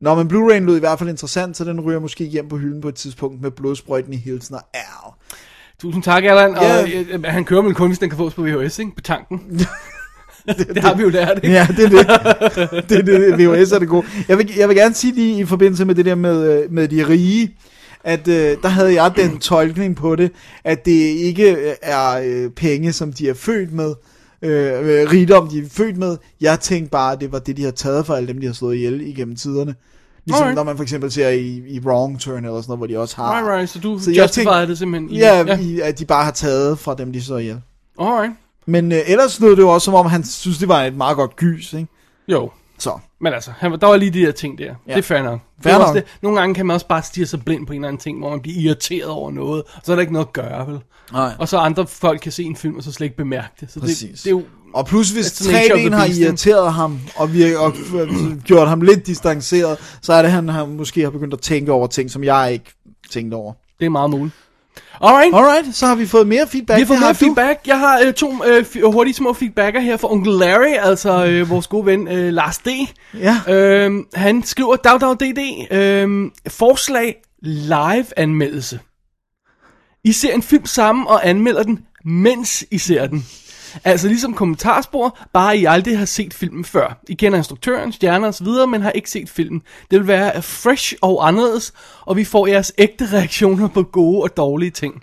Nå, 0.00 0.14
men 0.14 0.28
Blu-ray'en 0.32 0.64
lød 0.64 0.76
i 0.76 0.80
hvert 0.80 0.98
fald 0.98 1.10
interessant, 1.10 1.56
så 1.56 1.64
den 1.64 1.80
ryger 1.80 2.00
måske 2.00 2.24
hjem 2.24 2.48
på 2.48 2.56
hylden 2.56 2.80
på 2.80 2.88
et 2.88 2.94
tidspunkt 2.94 3.42
med 3.42 3.50
blodsprøjten 3.50 4.12
i 4.12 4.16
hilsen 4.16 4.54
og 4.54 4.60
Al. 4.74 5.12
Tusind 5.80 6.02
tak, 6.02 6.24
Allan. 6.24 6.54
Og 6.54 6.62
Ja. 6.62 6.86
øh, 7.08 7.24
han 7.24 7.44
kører 7.44 7.62
vel 7.62 7.74
kun, 7.74 7.88
hvis 7.88 7.98
den 7.98 8.10
kan 8.10 8.16
fås 8.16 8.34
på 8.34 8.42
VHS, 8.42 8.78
ikke? 8.78 8.94
På 8.96 9.00
tanken. 9.02 9.40
det, 10.48 10.68
det, 10.74 10.78
har 10.82 10.94
vi 10.94 11.02
jo 11.02 11.08
lært, 11.08 11.40
ikke? 11.42 11.54
Ja, 11.56 11.66
det 11.76 11.84
er 11.84 11.88
det. 11.88 12.88
det, 12.90 12.98
er 13.14 13.36
det. 13.36 13.48
VHS 13.60 13.72
er 13.72 13.78
det 13.78 13.88
gode. 13.88 14.06
Jeg 14.28 14.38
vil, 14.38 14.50
jeg 14.58 14.68
vil 14.68 14.76
gerne 14.76 14.94
sige 14.94 15.14
lige 15.14 15.38
i 15.40 15.44
forbindelse 15.44 15.84
med 15.84 15.94
det 15.94 16.04
der 16.04 16.14
med, 16.14 16.62
øh, 16.62 16.72
med 16.72 16.88
de 16.88 17.08
rige, 17.08 17.56
at 18.04 18.28
øh, 18.28 18.56
der 18.62 18.68
havde 18.68 19.02
jeg 19.02 19.12
den 19.16 19.38
tolkning 19.50 19.96
på 19.96 20.16
det, 20.16 20.30
at 20.64 20.84
det 20.84 20.92
ikke 21.00 21.52
øh, 21.56 21.72
er 21.82 22.20
øh, 22.24 22.50
penge, 22.50 22.92
som 22.92 23.12
de 23.12 23.28
er 23.28 23.34
født 23.34 23.72
med, 23.72 23.94
øh, 24.42 24.72
øh, 24.72 25.10
rigdom, 25.12 25.48
de 25.48 25.58
er 25.58 25.62
født 25.70 25.96
med. 25.96 26.16
Jeg 26.40 26.60
tænkte 26.60 26.90
bare, 26.90 27.12
at 27.12 27.20
det 27.20 27.32
var 27.32 27.38
det, 27.38 27.56
de 27.56 27.64
har 27.64 27.70
taget 27.70 28.06
fra 28.06 28.16
alle 28.16 28.28
dem, 28.28 28.40
de 28.40 28.46
har 28.46 28.54
slået 28.54 28.74
ihjel 28.76 29.00
igennem 29.00 29.36
tiderne. 29.36 29.74
Ligesom 30.26 30.42
Alright. 30.42 30.56
når 30.56 30.64
man 30.64 30.76
for 30.76 30.82
eksempel 30.82 31.10
ser 31.12 31.28
i, 31.28 31.62
i 31.68 31.80
Wrong 31.84 32.20
Turn 32.20 32.44
eller 32.44 32.60
sådan 32.60 32.64
noget, 32.68 32.78
hvor 32.78 32.86
de 32.86 32.98
også 32.98 33.16
har... 33.16 33.36
Right, 33.38 33.56
right, 33.58 33.70
så 33.70 33.78
du 33.78 33.98
Så 33.98 34.04
så 34.04 34.10
jeg 34.10 34.30
tænkte- 34.30 34.66
det 34.66 34.78
simpelthen. 34.78 35.10
i- 35.10 35.18
Ja, 35.18 35.36
ja. 35.46 35.58
I, 35.58 35.80
at 35.80 35.98
de 35.98 36.04
bare 36.04 36.24
har 36.24 36.30
taget 36.30 36.78
fra 36.78 36.94
dem, 36.94 37.12
de 37.12 37.22
slår 37.22 37.38
ihjel. 37.38 37.60
Alright. 38.00 38.32
Men 38.66 38.92
øh, 38.92 38.98
ellers 39.06 39.40
lød 39.40 39.50
det 39.50 39.62
jo 39.62 39.68
også, 39.68 39.84
som 39.84 39.94
om 39.94 40.06
han 40.06 40.24
synes, 40.24 40.58
det 40.58 40.68
var 40.68 40.82
et 40.82 40.96
meget 40.96 41.16
godt 41.16 41.36
gys, 41.36 41.72
ikke? 41.72 41.88
Jo. 42.28 42.50
Så, 42.78 42.98
Men 43.20 43.32
altså, 43.32 43.50
han, 43.58 43.72
der 43.72 43.86
var 43.86 43.96
lige 43.96 44.10
de 44.10 44.20
der 44.20 44.32
ting 44.32 44.58
der. 44.58 44.64
Ja. 44.64 44.92
Det 44.92 44.98
er 44.98 45.02
fair 45.02 45.22
nok. 45.22 45.40
Fair 45.62 45.72
det 45.72 45.86
nok. 45.86 45.94
Det. 45.94 46.04
Nogle 46.22 46.38
gange 46.38 46.54
kan 46.54 46.66
man 46.66 46.74
også 46.74 46.86
bare 46.86 47.02
stige 47.02 47.26
sig 47.26 47.44
blind 47.44 47.66
på 47.66 47.72
en 47.72 47.78
eller 47.78 47.88
anden 47.88 48.00
ting, 48.00 48.18
hvor 48.18 48.30
man 48.30 48.40
bliver 48.40 48.60
irriteret 48.60 49.10
over 49.10 49.30
noget, 49.30 49.62
og 49.62 49.80
så 49.84 49.92
er 49.92 49.96
der 49.96 50.00
ikke 50.00 50.12
noget 50.12 50.26
at 50.26 50.32
gøre, 50.32 50.66
vel? 50.66 50.80
nej. 51.12 51.32
Og 51.38 51.48
så 51.48 51.58
andre 51.58 51.86
folk 51.86 52.20
kan 52.20 52.32
se 52.32 52.42
en 52.42 52.56
film, 52.56 52.76
og 52.76 52.82
så 52.82 52.92
slet 52.92 53.04
ikke 53.04 53.16
bemærke 53.16 53.54
det. 53.60 53.70
Så 53.70 53.80
det, 53.80 53.88
Præcis. 53.88 54.22
det 54.22 54.26
er 54.26 54.30
jo... 54.30 54.42
Og 54.74 54.86
plus 54.86 55.10
hvis 55.10 55.26
That's 55.26 55.44
the 55.44 55.52
nature 55.52 55.72
of 55.72 55.78
3D'en 55.78 55.88
the 55.88 55.96
har 55.96 56.24
irriteret 56.26 56.72
ham, 56.72 57.00
og, 57.16 57.32
vi, 57.32 57.54
og 57.54 57.72
gjort 58.44 58.68
ham 58.68 58.80
lidt 58.80 59.06
distanceret, 59.06 59.78
så 60.02 60.12
er 60.12 60.22
det, 60.22 60.30
han 60.30 60.48
har, 60.48 60.64
måske 60.66 61.02
har 61.02 61.10
begyndt 61.10 61.34
at 61.34 61.40
tænke 61.40 61.72
over 61.72 61.86
ting, 61.86 62.10
som 62.10 62.24
jeg 62.24 62.52
ikke 62.52 62.74
tænkte 63.10 63.34
over. 63.34 63.52
Det 63.78 63.86
er 63.86 63.90
meget 63.90 64.10
muligt. 64.10 64.34
Alright. 65.00 65.34
Alright, 65.34 65.76
så 65.76 65.86
har 65.86 65.94
vi 65.94 66.06
fået 66.06 66.26
mere 66.26 66.46
feedback. 66.48 66.76
Vi 66.76 66.82
har 66.82 66.86
fået 66.86 67.00
mere 67.00 67.14
feedback. 67.14 67.60
Jeg 67.66 67.78
har 67.78 68.00
øh, 68.06 68.12
to 68.14 68.34
øh, 68.46 68.64
f- 68.74 68.90
hurtige 68.92 69.14
små 69.14 69.32
feedbacker 69.32 69.80
her 69.80 69.96
fra 69.96 70.12
onkel 70.12 70.32
Larry, 70.32 70.74
altså 70.80 71.26
øh, 71.26 71.50
vores 71.50 71.66
gode 71.66 71.86
ven 71.86 72.08
øh, 72.08 72.32
Lars 72.32 72.58
D. 72.58 72.68
Ja. 73.14 73.40
Øhm, 73.48 74.04
han 74.14 74.42
skriver, 74.42 74.76
dag 74.76 75.00
dag 75.00 75.14
DD, 75.20 75.66
øhm, 75.70 76.32
forslag 76.48 77.14
live 77.42 78.06
anmeldelse. 78.18 78.80
I 80.04 80.12
ser 80.12 80.34
en 80.34 80.42
film 80.42 80.66
sammen 80.66 81.06
og 81.06 81.28
anmelder 81.28 81.62
den, 81.62 81.78
mens 82.04 82.64
I 82.70 82.78
ser 82.78 83.06
den. 83.06 83.26
Altså 83.84 84.08
ligesom 84.08 84.34
kommentarspor, 84.34 85.18
bare 85.32 85.58
I 85.58 85.64
aldrig 85.64 85.98
har 85.98 86.04
set 86.04 86.34
filmen 86.34 86.64
før. 86.64 87.00
I 87.08 87.14
kender 87.14 87.38
instruktøren, 87.38 87.92
stjerner 87.92 88.28
osv., 88.28 88.46
men 88.68 88.82
har 88.82 88.90
ikke 88.90 89.10
set 89.10 89.30
filmen. 89.30 89.62
Det 89.90 89.98
vil 89.98 90.08
være 90.08 90.42
fresh 90.42 90.94
og 91.02 91.28
anderledes, 91.28 91.72
og 92.00 92.16
vi 92.16 92.24
får 92.24 92.46
jeres 92.46 92.72
ægte 92.78 93.08
reaktioner 93.12 93.68
på 93.68 93.82
gode 93.82 94.22
og 94.22 94.36
dårlige 94.36 94.70
ting. 94.70 95.02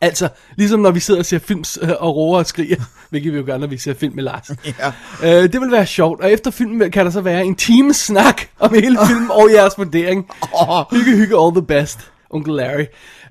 Altså, 0.00 0.28
ligesom 0.56 0.80
når 0.80 0.90
vi 0.90 1.00
sidder 1.00 1.20
og 1.20 1.26
ser 1.26 1.38
film 1.38 1.64
øh, 1.82 1.90
og 1.98 2.16
råber 2.16 2.38
og 2.38 2.46
skriger, 2.46 2.76
hvilket 3.10 3.32
vi 3.32 3.38
jo 3.38 3.44
gør, 3.46 3.58
når 3.58 3.66
vi 3.66 3.78
ser 3.78 3.94
film 3.94 4.14
med 4.14 4.24
Lars. 4.24 4.50
Ja. 4.64 4.92
Øh, 5.22 5.52
det 5.52 5.60
vil 5.60 5.70
være 5.70 5.86
sjovt, 5.86 6.20
og 6.20 6.32
efter 6.32 6.50
filmen 6.50 6.90
kan 6.90 7.04
der 7.04 7.10
så 7.10 7.20
være 7.20 7.44
en 7.44 7.54
times 7.54 7.96
snak 7.96 8.42
om 8.58 8.74
hele 8.74 8.98
filmen 9.06 9.30
og 9.30 9.50
jeres 9.52 9.74
vurdering. 9.78 10.26
Hygge, 10.92 11.16
hygge, 11.16 11.36
all 11.44 11.52
the 11.52 11.66
best, 11.66 12.10
onkel 12.30 12.54
Larry. 12.54 12.84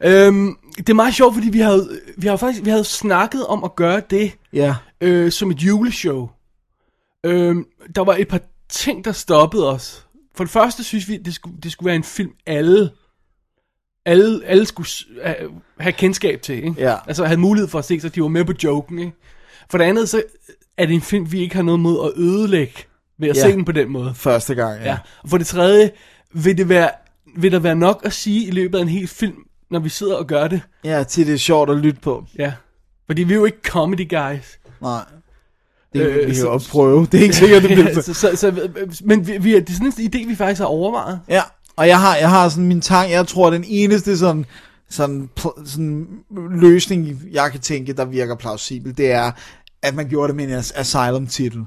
Øhm, 0.04 0.56
det 0.78 0.90
er 0.90 0.94
meget 0.94 1.14
sjovt, 1.16 1.34
fordi 1.36 1.50
vi 1.50 1.60
havde, 1.60 2.02
vi 2.18 2.28
havde 2.28 2.38
faktisk 2.38 2.66
vi 2.66 2.70
havde 2.70 2.84
snakket 2.84 3.46
om 3.48 3.64
at 3.64 3.76
gøre 3.76 4.02
det 4.10 4.32
Ja. 4.54 4.76
øh, 5.02 5.32
som 5.32 5.52
et 5.52 5.58
juleshow. 5.62 6.30
Øhm, 7.24 7.66
der 7.96 8.04
var 8.04 8.16
et 8.16 8.28
par 8.28 8.42
ting, 8.70 9.06
der 9.06 9.12
stoppede 9.12 9.70
os. 9.70 10.06
For 10.36 10.44
det 10.44 10.52
første 10.52 10.84
synes 10.84 11.10
vi, 11.10 11.18
det 11.18 11.34
skulle, 11.34 11.58
det 11.64 11.72
skulle 11.72 11.88
være 11.88 11.96
en 11.96 12.04
film, 12.04 12.32
alle, 12.46 12.90
alle, 14.06 14.46
alle 14.46 14.66
skulle 14.66 14.90
have 15.80 15.94
kendskab 15.94 16.42
til. 16.42 16.56
Ikke? 16.56 16.76
Ja. 16.78 16.96
Altså 17.08 17.26
have 17.26 17.40
mulighed 17.40 17.68
for 17.70 17.80
at 17.80 17.86
se, 17.86 18.00
så 18.00 18.10
de 18.10 18.22
var 18.22 18.28
med 18.28 18.46
på 18.46 18.54
joken. 18.64 19.00
Ikke? 19.00 19.12
For 19.70 19.78
det 19.78 19.86
andet, 19.86 20.10
så 20.10 20.24
er 20.78 20.86
det 20.86 20.94
en 20.94 21.02
film, 21.02 21.32
vi 21.32 21.40
ikke 21.40 21.56
har 21.56 21.64
noget 21.64 21.80
mod 21.80 22.06
at 22.12 22.24
ødelægge 22.24 22.74
ved 23.20 23.30
at 23.30 23.36
Ja. 23.38 23.42
se 23.42 23.52
den 23.52 23.66
på 23.66 23.72
den 23.72 23.90
måde. 23.90 24.14
Første 24.16 24.56
gang, 24.56 24.80
ja. 24.82 24.86
Ja. 24.90 24.98
Og 25.24 25.30
for 25.30 25.38
det 25.38 25.48
tredje, 25.48 25.92
vil, 26.34 26.58
det 26.58 26.70
være, 26.70 26.90
vil 27.38 27.52
der 27.52 27.60
være 27.60 27.76
nok 27.76 28.02
at 28.06 28.14
sige 28.14 28.46
i 28.48 28.52
løbet 28.52 28.78
af 28.78 28.82
en 28.82 28.88
hel 28.88 29.08
film, 29.08 29.36
når 29.72 29.80
vi 29.80 29.90
sidder 29.90 30.16
og 30.16 30.28
gør 30.28 30.48
det. 30.48 30.62
Ja, 30.84 31.04
til 31.04 31.28
det 31.28 31.34
er 31.34 31.38
sjovt 31.38 31.70
at 31.70 31.78
lytte 31.78 32.00
på. 32.02 32.26
Ja. 32.40 32.54
Fordi 33.06 33.24
vi 33.24 33.34
er 33.34 33.38
jo 33.38 33.46
ikke 33.46 33.58
comedy 33.68 34.10
guys. 34.10 34.60
Nej. 34.82 35.02
Det 35.94 36.02
Øh, 36.02 36.16
øh, 36.16 36.32
vi 36.32 36.38
jo 36.40 36.60
prøve. 36.70 37.08
Det 37.12 37.18
er 37.20 37.24
ikke 37.24 37.36
sikkert, 37.46 37.64
det 37.64 37.72
bliver 37.72 38.02
så, 38.02 38.14
så, 38.14 38.36
så, 38.36 38.70
men 39.04 39.28
vi, 39.28 39.38
vi, 39.38 39.54
det 39.60 39.70
er 39.70 39.74
sådan 39.74 39.94
en 40.00 40.12
idé, 40.16 40.28
vi 40.28 40.36
faktisk 40.36 40.60
har 40.60 40.66
overvejet. 40.68 41.20
Ja, 41.30 41.42
og 41.76 41.88
jeg 41.88 42.00
har, 42.00 42.16
jeg 42.16 42.30
har 42.30 42.50
sådan 42.50 42.66
min 42.68 42.82
tanke, 42.82 43.12
jeg 43.14 43.28
tror, 43.28 43.50
den 43.50 43.64
eneste 43.68 44.18
sådan, 44.18 44.46
sådan, 44.90 45.30
pl- 45.40 45.66
sådan 45.70 46.08
løsning, 46.52 47.22
jeg 47.32 47.52
kan 47.52 47.60
tænke, 47.60 47.94
der 47.94 48.06
virker 48.06 48.36
plausibel, 48.36 48.98
det 48.98 49.12
er, 49.12 49.32
at 49.82 49.96
man 49.96 50.10
gjorde 50.10 50.28
det 50.28 50.36
med 50.36 50.46
en 50.46 50.60
as- 50.60 50.80
Asylum-titel, 50.80 51.64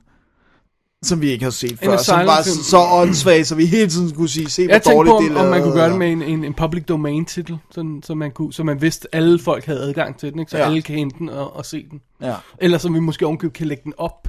som 1.05 1.21
vi 1.21 1.31
ikke 1.31 1.45
har 1.45 1.51
set 1.51 1.79
før, 1.85 1.97
som 1.97 2.27
var 2.27 2.39
Asylum-film. 2.39 2.65
så 2.65 2.79
åndssvagt, 2.93 3.47
så 3.47 3.55
vi 3.55 3.67
hele 3.67 3.91
tiden 3.91 4.11
skulle 4.11 4.31
sige, 4.31 4.51
se 4.51 4.65
hvor 4.65 4.73
Jeg 4.75 4.85
dårligt 4.85 5.11
på, 5.11 5.17
om, 5.17 5.25
det 5.25 5.37
er 5.37 5.41
om 5.43 5.51
man 5.51 5.63
kunne 5.63 5.75
gøre 5.75 5.91
det 5.91 5.99
med 5.99 6.13
en, 6.13 6.23
en, 6.23 6.45
en 6.45 6.55
public 6.55 6.85
domain 6.85 7.25
titel, 7.25 7.59
sådan, 7.75 8.01
så, 8.05 8.15
man 8.15 8.31
kunne, 8.31 8.53
så 8.53 8.65
man 8.65 8.83
vidste, 8.83 9.09
at 9.13 9.19
alle 9.19 9.39
folk 9.39 9.67
havde 9.67 9.81
adgang 9.81 10.19
til 10.19 10.33
den, 10.33 10.41
ikke? 10.41 10.51
så 10.51 10.59
Ja. 10.59 10.65
alle 10.65 10.83
kan 10.83 10.95
hente 10.97 11.17
den 11.19 11.29
og, 11.29 11.57
og 11.57 11.67
se 11.67 11.87
den. 11.91 12.01
Ja. 12.23 12.35
Eller 12.59 12.79
så 12.79 12.89
vi 12.93 13.01
måske 13.01 13.27
ovenkøbet 13.27 13.57
kan 13.57 13.67
lægge 13.67 13.83
den 13.85 13.93
op 13.99 14.29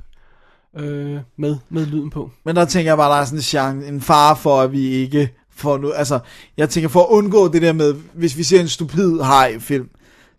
øh, 0.79 1.17
med, 1.37 1.57
med 1.69 1.85
lyden 1.85 2.09
på. 2.09 2.31
Men 2.45 2.55
der 2.55 2.65
tænker 2.65 2.91
jeg 2.91 2.97
bare, 2.97 3.11
der 3.11 3.21
er 3.21 3.25
sådan 3.25 3.39
en, 3.39 3.43
chance, 3.43 3.87
en 3.87 4.01
fare 4.01 4.35
for, 4.35 4.61
at 4.61 4.71
vi 4.71 4.87
ikke 4.87 5.29
får 5.55 5.77
nu... 5.77 5.91
Altså, 5.91 6.19
jeg 6.57 6.69
tænker 6.69 6.89
for 6.89 6.99
at 7.01 7.07
undgå 7.09 7.47
det 7.47 7.61
der 7.61 7.73
med, 7.73 7.95
hvis 8.13 8.37
vi 8.37 8.43
ser 8.43 8.61
en 8.61 8.67
stupid 8.67 9.17
hej-film, 9.17 9.89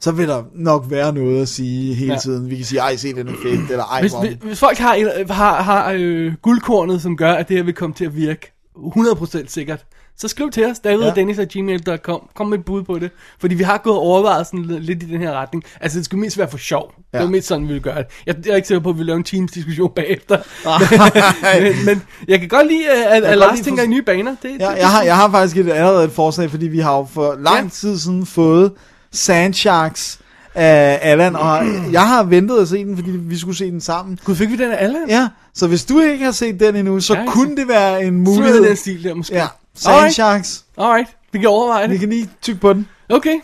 så 0.03 0.11
vil 0.13 0.29
der 0.29 0.43
nok 0.55 0.85
være 0.89 1.13
noget 1.13 1.43
at 1.43 1.49
sige 1.49 1.95
hele 1.95 2.13
Ja. 2.13 2.19
tiden. 2.19 2.51
Vi 2.51 2.57
kan 2.57 2.65
sige, 2.65 2.81
ej, 2.81 2.97
se 2.97 3.13
den 3.15 3.29
effekt, 3.29 3.71
eller 3.71 3.85
ej, 3.85 4.01
Hvis, 4.01 4.13
hvis, 4.21 4.37
hvis 4.43 4.59
folk 4.61 4.79
har, 4.79 5.33
har, 5.33 5.63
har 5.63 5.93
øh, 5.99 6.33
guldkornet, 6.43 7.03
som 7.03 7.17
gør, 7.17 7.33
at 7.33 7.49
det 7.49 7.57
her 7.57 7.65
vil 7.65 7.75
komme 7.75 7.95
til 7.95 8.05
at 8.05 8.17
virke 8.17 8.53
100% 8.77 9.45
sikkert, 9.49 9.85
så 10.17 10.29
skriv 10.29 10.51
til 10.51 10.67
os, 10.67 10.79
david 10.79 11.03
Ja. 11.03 11.11
og 11.11 11.17
Dennis 11.17 11.41
gmail.com. 11.53 12.29
Kom 12.35 12.47
med 12.47 12.59
et 12.59 12.65
bud 12.65 12.83
på 12.83 12.99
det. 12.99 13.11
Fordi 13.41 13.55
vi 13.55 13.63
har 13.63 13.79
gået 13.79 13.97
og 13.97 14.03
overvejet 14.03 14.47
sådan 14.47 14.65
lidt, 14.65 15.03
i 15.03 15.07
den 15.07 15.21
her 15.21 15.33
retning. 15.33 15.65
Altså, 15.81 15.99
det 15.99 16.05
skulle 16.05 16.21
mest 16.21 16.39
være 16.39 16.49
for 16.51 16.59
sjov. 16.59 16.93
Ja. 17.13 17.19
Det 17.19 17.25
var 17.25 17.31
mest 17.31 17.47
sådan, 17.49 17.63
vi 17.63 17.69
ville 17.69 17.83
gøre 17.83 17.99
det. 17.99 18.07
Jeg, 18.27 18.35
jeg 18.47 18.53
er 18.53 18.57
ikke 18.57 18.69
sikker 18.69 18.81
på, 18.83 18.89
at 18.89 18.95
vi 18.95 18.99
vil 18.99 19.07
lave 19.07 19.17
en 19.17 19.25
teams 19.25 19.53
diskussion 19.53 19.93
bagefter. 19.97 20.39
men, 21.63 21.85
men 21.87 22.03
jeg 22.29 22.41
kan 22.41 22.49
godt 22.49 22.67
lide, 22.67 22.91
at, 22.91 23.17
at 23.17 23.23
godt 23.23 23.39
Lars 23.39 23.57
lide 23.57 23.65
tænker 23.69 23.83
for- 23.83 23.87
i 23.87 23.91
nye 23.91 24.03
baner. 24.03 24.37
Det, 24.43 24.49
Ja, 24.61 24.71
det, 24.71 24.79
jeg, 24.79 24.89
har, 24.91 25.03
jeg 25.03 25.17
har 25.17 25.31
faktisk 25.31 25.57
et, 25.57 25.71
allerede 25.73 26.05
et 26.05 26.13
forslag, 26.13 26.51
fordi 26.51 26.67
vi 26.67 26.79
har 26.79 26.97
jo 26.97 27.07
for 27.13 27.37
lang 27.41 27.63
Ja. 27.65 27.69
tid 27.73 27.99
siden 27.99 28.27
fået 28.27 28.73
Sandsharks 29.13 30.19
af 30.55 30.99
Allan, 31.03 31.37
og 31.37 31.59
jeg 31.93 32.09
har 32.09 32.23
ventet 32.23 32.59
at 32.61 32.69
se 32.69 32.85
den, 32.85 32.97
fordi 32.97 33.11
vi 33.11 33.39
skulle 33.39 33.57
se 33.57 33.71
den 33.71 33.81
sammen. 33.81 34.19
Gud, 34.25 34.37
fik 34.37 34.51
vi 34.51 34.57
den 34.57 34.73
af 34.73 34.85
alle? 34.85 34.99
Ja, 35.09 35.29
så 35.55 35.67
hvis 35.67 35.85
du 35.85 36.01
ikke 36.01 36.25
har 36.25 36.33
set 36.33 36.61
den 36.61 36.77
endnu, 36.77 37.01
så 37.01 37.15
Ja, 37.15 37.25
kunne 37.29 37.57
det 37.57 37.69
være 37.69 38.05
en 38.05 38.27
Så 38.27 38.33
er 38.33 38.37
mulighed. 38.37 38.61
det 38.61 38.69
den 38.69 38.77
stil 38.77 39.05
der 39.05 39.15
måske. 39.15 39.35
Ja, 39.35 39.41
Alright. 39.87 40.15
Sandsharks. 40.15 40.65
Alright, 40.79 41.09
vi 41.33 41.39
kan 41.39 41.49
overveje 41.49 41.87
Vi 41.87 41.93
det. 41.93 42.01
kan 42.01 42.09
lige 42.09 42.29
tykke 42.43 42.61
på 42.61 42.73
den. 42.73 42.89
Okay. 43.09 43.41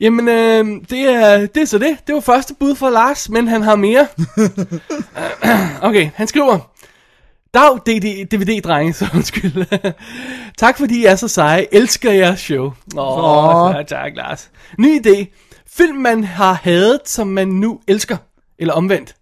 Jamen, 0.00 0.28
øh, 0.28 0.66
det, 0.90 1.00
er, 1.00 1.38
det 1.46 1.56
er 1.56 1.64
så 1.66 1.78
det. 1.78 1.96
Det 2.06 2.14
var 2.14 2.20
første 2.20 2.54
bud 2.54 2.74
fra 2.74 2.90
Lars, 2.90 3.28
men 3.28 3.48
han 3.48 3.62
har 3.62 3.76
mere. 3.76 4.06
okay, 5.88 6.10
han 6.14 6.26
skriver. 6.26 6.58
Dag, 7.54 7.76
DD, 7.86 8.26
DVD-drenge, 8.30 8.92
så 8.98 9.06
undskyld. 9.14 9.66
tak 10.58 10.78
fordi 10.78 11.00
I 11.00 11.04
er 11.04 11.14
så 11.14 11.28
seje. 11.28 11.66
Elsker 11.72 12.12
jeres 12.12 12.40
show. 12.40 12.72
Åh, 12.96 13.76
oh, 13.76 13.84
tak 13.86 14.12
Lars. 14.16 14.50
Ny 14.78 15.00
idé. 15.00 15.26
Film, 15.66 15.96
man 15.96 16.24
har 16.24 16.52
hadet, 16.52 17.00
som 17.04 17.26
man 17.26 17.48
nu 17.48 17.80
elsker. 17.88 18.16
Eller 18.58 18.74
omvendt. 18.74 19.16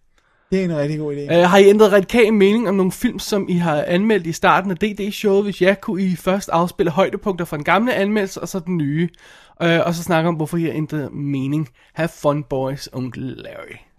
Det 0.51 0.61
er 0.61 0.65
en 0.65 0.77
rigtig 0.77 0.99
god 0.99 1.15
idé. 1.15 1.39
Uh, 1.39 1.51
har 1.51 1.59
I 1.59 1.69
ændret 1.69 1.93
radikal 1.93 2.33
mening 2.33 2.69
om 2.69 2.75
nogle 2.75 2.93
film, 2.93 3.19
som 3.19 3.47
I 3.49 3.55
har 3.55 3.85
anmeldt 3.87 4.27
i 4.27 4.33
starten 4.33 4.71
af 4.71 4.77
DD-showet? 4.77 5.43
Hvis 5.43 5.63
ja, 5.63 5.75
kunne 5.75 6.03
I 6.03 6.17
først 6.17 6.49
afspille 6.49 6.91
højdepunkter 6.91 7.45
fra 7.45 7.57
den 7.57 7.65
gamle 7.65 7.95
anmeldelse, 7.95 8.41
og 8.41 8.49
så 8.49 8.59
den 8.59 8.77
nye. 8.77 9.09
Uh, 9.65 9.87
og 9.87 9.95
så 9.95 10.03
snakke 10.03 10.29
om, 10.29 10.35
hvorfor 10.35 10.57
I 10.57 10.63
har 10.63 10.73
ændret 10.73 11.13
mening. 11.13 11.69
Have 11.93 12.09
fun, 12.09 12.45
boys, 12.45 12.89
onkel 12.93 13.23
Larry. 13.23 13.90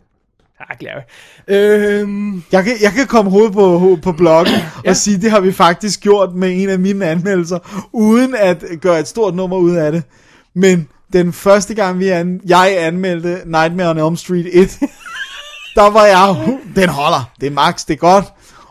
Tak, 0.67 0.81
Larry. 0.81 1.01
Øhm, 1.47 2.43
Jeg 2.51 2.63
kan, 2.63 2.73
jeg 2.81 2.91
kan 2.91 3.07
komme 3.07 3.31
hovedet 3.31 3.53
på, 3.53 3.97
på 4.03 4.11
bloggen 4.11 4.53
og 4.87 4.95
sige, 4.95 5.17
det 5.21 5.31
har 5.31 5.39
vi 5.39 5.51
faktisk 5.51 6.01
gjort 6.01 6.33
med 6.35 6.61
en 6.63 6.69
af 6.69 6.79
mine 6.79 7.05
anmeldelser, 7.05 7.87
uden 7.93 8.35
at 8.35 8.63
gøre 8.81 8.99
et 8.99 9.07
stort 9.07 9.35
nummer 9.35 9.57
ud 9.57 9.75
af 9.75 9.91
det. 9.91 10.03
Men 10.55 10.87
den 11.13 11.33
første 11.33 11.73
gang, 11.73 11.99
vi 11.99 12.07
an, 12.07 12.41
jeg 12.47 12.75
anmeldte 12.79 13.37
Nightmare 13.45 13.89
on 13.89 13.97
Elm 13.97 14.15
Street 14.17 14.47
1, 14.53 14.77
der 15.75 15.89
var 15.89 16.05
jeg, 16.05 16.35
den 16.75 16.89
holder, 16.89 17.31
det 17.41 17.47
er 17.47 17.51
max, 17.51 17.85
det 17.85 17.93
er 17.93 17.97
godt. 17.97 18.25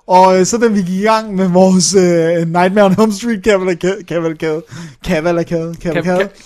Og 0.07 0.39
øh, 0.41 0.47
så 0.47 0.59
da 0.59 0.67
vi 0.67 0.79
gik 0.83 0.89
i 0.89 1.03
gang 1.03 1.35
med 1.35 1.49
vores 1.49 1.95
øh, 1.95 2.37
Nightmare 2.53 2.85
on 2.85 2.97
Elm 3.03 3.13
Street 3.13 3.43
kavalkade, 3.45 3.97
kavalkade, 4.09 4.63
kavalkade, 5.07 5.71
ka- 5.85 5.93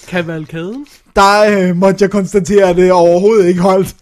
kavalkade, 0.09 0.75
der 1.17 1.45
øh, 1.69 1.77
måtte 1.77 2.03
jeg 2.03 2.11
konstatere, 2.11 2.65
at 2.69 2.77
det 2.77 2.93
overhovedet 2.93 3.47
ikke 3.47 3.61
holdt. 3.61 3.95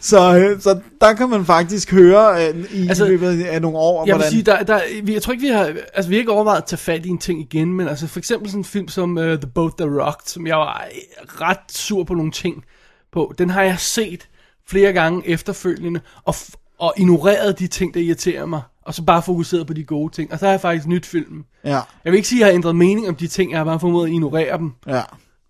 Så, 0.00 0.36
øh, 0.38 0.60
så 0.60 0.80
der 1.00 1.12
kan 1.12 1.28
man 1.30 1.44
faktisk 1.44 1.90
høre 1.92 2.48
øh, 2.48 2.54
i 2.54 2.58
Altså, 2.60 2.74
altså, 2.88 3.06
løbet 3.06 3.42
af 3.44 3.62
nogle 3.62 3.78
år, 3.78 4.06
Jeg 4.06 4.16
vil 4.16 4.24
sige, 4.30 4.42
der, 4.42 4.62
der, 4.62 4.80
vi- 5.02 5.12
jeg 5.14 5.22
tror 5.22 5.32
ikke, 5.32 5.42
vi 5.42 5.48
har, 5.48 5.72
altså 5.94 6.08
vi 6.08 6.14
har 6.14 6.20
ikke 6.20 6.32
overvejet 6.32 6.58
at 6.62 6.64
tage 6.66 6.78
fat 6.78 7.06
i 7.06 7.08
en 7.08 7.18
ting 7.18 7.40
igen, 7.40 7.72
men 7.72 7.88
altså 7.88 8.06
for 8.06 8.18
eksempel 8.18 8.50
sådan 8.50 8.60
en 8.60 8.64
film 8.64 8.88
som 8.88 9.16
uh, 9.16 9.24
The 9.24 9.46
Boat 9.54 9.72
That 9.78 9.88
Rocked, 9.90 10.26
som 10.26 10.46
jeg 10.46 10.56
var 10.56 10.84
ret 11.26 11.58
sur 11.72 12.04
på 12.04 12.14
nogle 12.14 12.30
ting 12.32 12.64
på, 13.12 13.34
den 13.38 13.50
har 13.50 13.62
jeg 13.62 13.78
set 13.78 14.28
flere 14.68 14.92
gange 14.92 15.28
efterfølgende, 15.28 16.00
og, 16.24 16.34
og 16.78 16.94
ignoreret 16.96 17.58
de 17.58 17.66
ting, 17.66 17.94
der 17.94 18.00
irriterer 18.00 18.46
mig, 18.46 18.62
og 18.86 18.94
så 18.94 19.02
bare 19.02 19.22
fokuseret 19.22 19.66
på 19.66 19.72
de 19.72 19.84
gode 19.84 20.14
ting, 20.14 20.32
og 20.32 20.38
så 20.38 20.44
har 20.44 20.52
jeg 20.52 20.60
faktisk 20.60 20.86
nyt 20.86 21.06
filmen. 21.06 21.44
Ja, 21.64 21.70
Jeg 22.04 22.12
vil 22.12 22.14
ikke 22.14 22.28
sige, 22.28 22.38
at 22.38 22.40
jeg 22.40 22.52
har 22.52 22.54
ændret 22.54 22.76
mening 22.76 23.08
om 23.08 23.14
de 23.14 23.26
ting, 23.26 23.50
jeg 23.50 23.58
har 23.60 23.64
bare 23.64 23.80
formået 23.80 24.06
at 24.06 24.12
ignorere 24.12 24.58
dem 24.58 24.72
ja. 24.86 25.02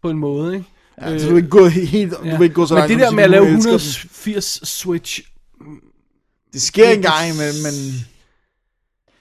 på 0.02 0.10
en 0.10 0.18
måde, 0.18 0.54
ikke? 0.54 0.66
Ja 1.00 1.18
så 1.18 1.28
du 1.28 1.36
ikke 1.36 1.48
gå 1.48 1.68
he- 1.68 1.84
helt, 1.86 2.12
du 2.12 2.22
vil 2.22 2.42
ikke 2.42 2.54
gå 2.54 2.66
så 2.66 2.74
men 2.74 2.78
langt. 2.80 2.88
det 2.88 3.00
som 3.00 3.00
der 3.08 3.16
med 3.16 3.24
at 3.24 3.30
lave 3.30 3.44
du 3.44 3.48
elsker 3.48 3.70
den. 3.70 3.76
180 3.80 4.68
switch 4.68 5.20
Det 6.52 6.62
sker 6.62 6.90
en 6.90 7.02
gang 7.02 7.28
imellem, 7.34 7.62
men 7.62 7.72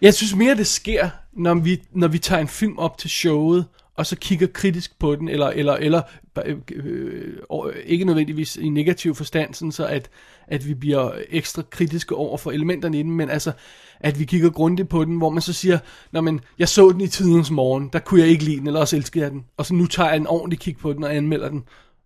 Jeg 0.02 0.14
synes 0.14 0.36
mere, 0.36 0.56
det 0.56 0.68
sker, 0.68 1.10
når 1.34 1.54
vi, 1.54 1.82
når 1.92 2.08
vi 2.08 2.20
tager 2.20 2.42
en 2.42 2.48
film 2.48 2.78
op 2.78 2.98
til 2.98 3.10
showet, 3.10 3.66
og 3.96 4.06
så 4.06 4.16
kigger 4.16 4.48
kritisk 4.48 5.00
på 5.00 5.16
den, 5.16 5.30
eller, 5.30 5.48
eller, 5.48 5.74
eller 5.74 6.02
øh, 6.46 6.58
øh, 6.72 7.34
øh, 7.66 7.74
ikke 7.86 8.06
nødvendigvis 8.06 8.56
i 8.56 8.70
negativ 8.70 9.16
forstand, 9.16 9.54
sådan 9.54 9.72
så 9.72 9.86
at, 9.86 10.10
at 10.48 10.68
vi 10.68 10.74
bliver 10.74 11.12
ekstra 11.30 11.62
kritiske 11.70 12.16
over 12.16 12.38
for 12.38 12.52
elementerne 12.52 13.00
i 13.00 13.04
den, 13.04 13.12
men 13.12 13.30
altså, 13.30 13.52
at 14.00 14.20
vi 14.20 14.26
kigger 14.26 14.50
grundigt 14.50 14.90
på 14.90 15.06
den, 15.06 15.18
hvor 15.18 15.30
man 15.30 15.42
så 15.42 15.54
siger, 15.54 15.80
Nå, 16.12 16.22
men 16.22 16.42
jeg 16.60 16.70
så 16.70 16.90
den 16.90 17.02
i 17.02 17.08
tidens 17.08 17.52
morgen, 17.52 17.90
der 17.94 18.00
kunne 18.00 18.20
jeg 18.20 18.30
ikke 18.30 18.44
lide 18.44 18.58
den, 18.58 18.68
eller 18.68 18.80
også 18.80 18.96
elskede 18.96 19.24
jeg 19.24 19.32
den, 19.32 19.46
og 19.58 19.66
så 19.66 19.74
nu 19.74 19.86
tager 19.86 20.10
jeg 20.10 20.18
en 20.18 20.28
ordentlig 20.28 20.60
kig 20.60 20.78
på 20.78 20.94
den 20.94 21.04
og 21.04 21.16
anmelder 21.16 21.50
den, 21.50 21.64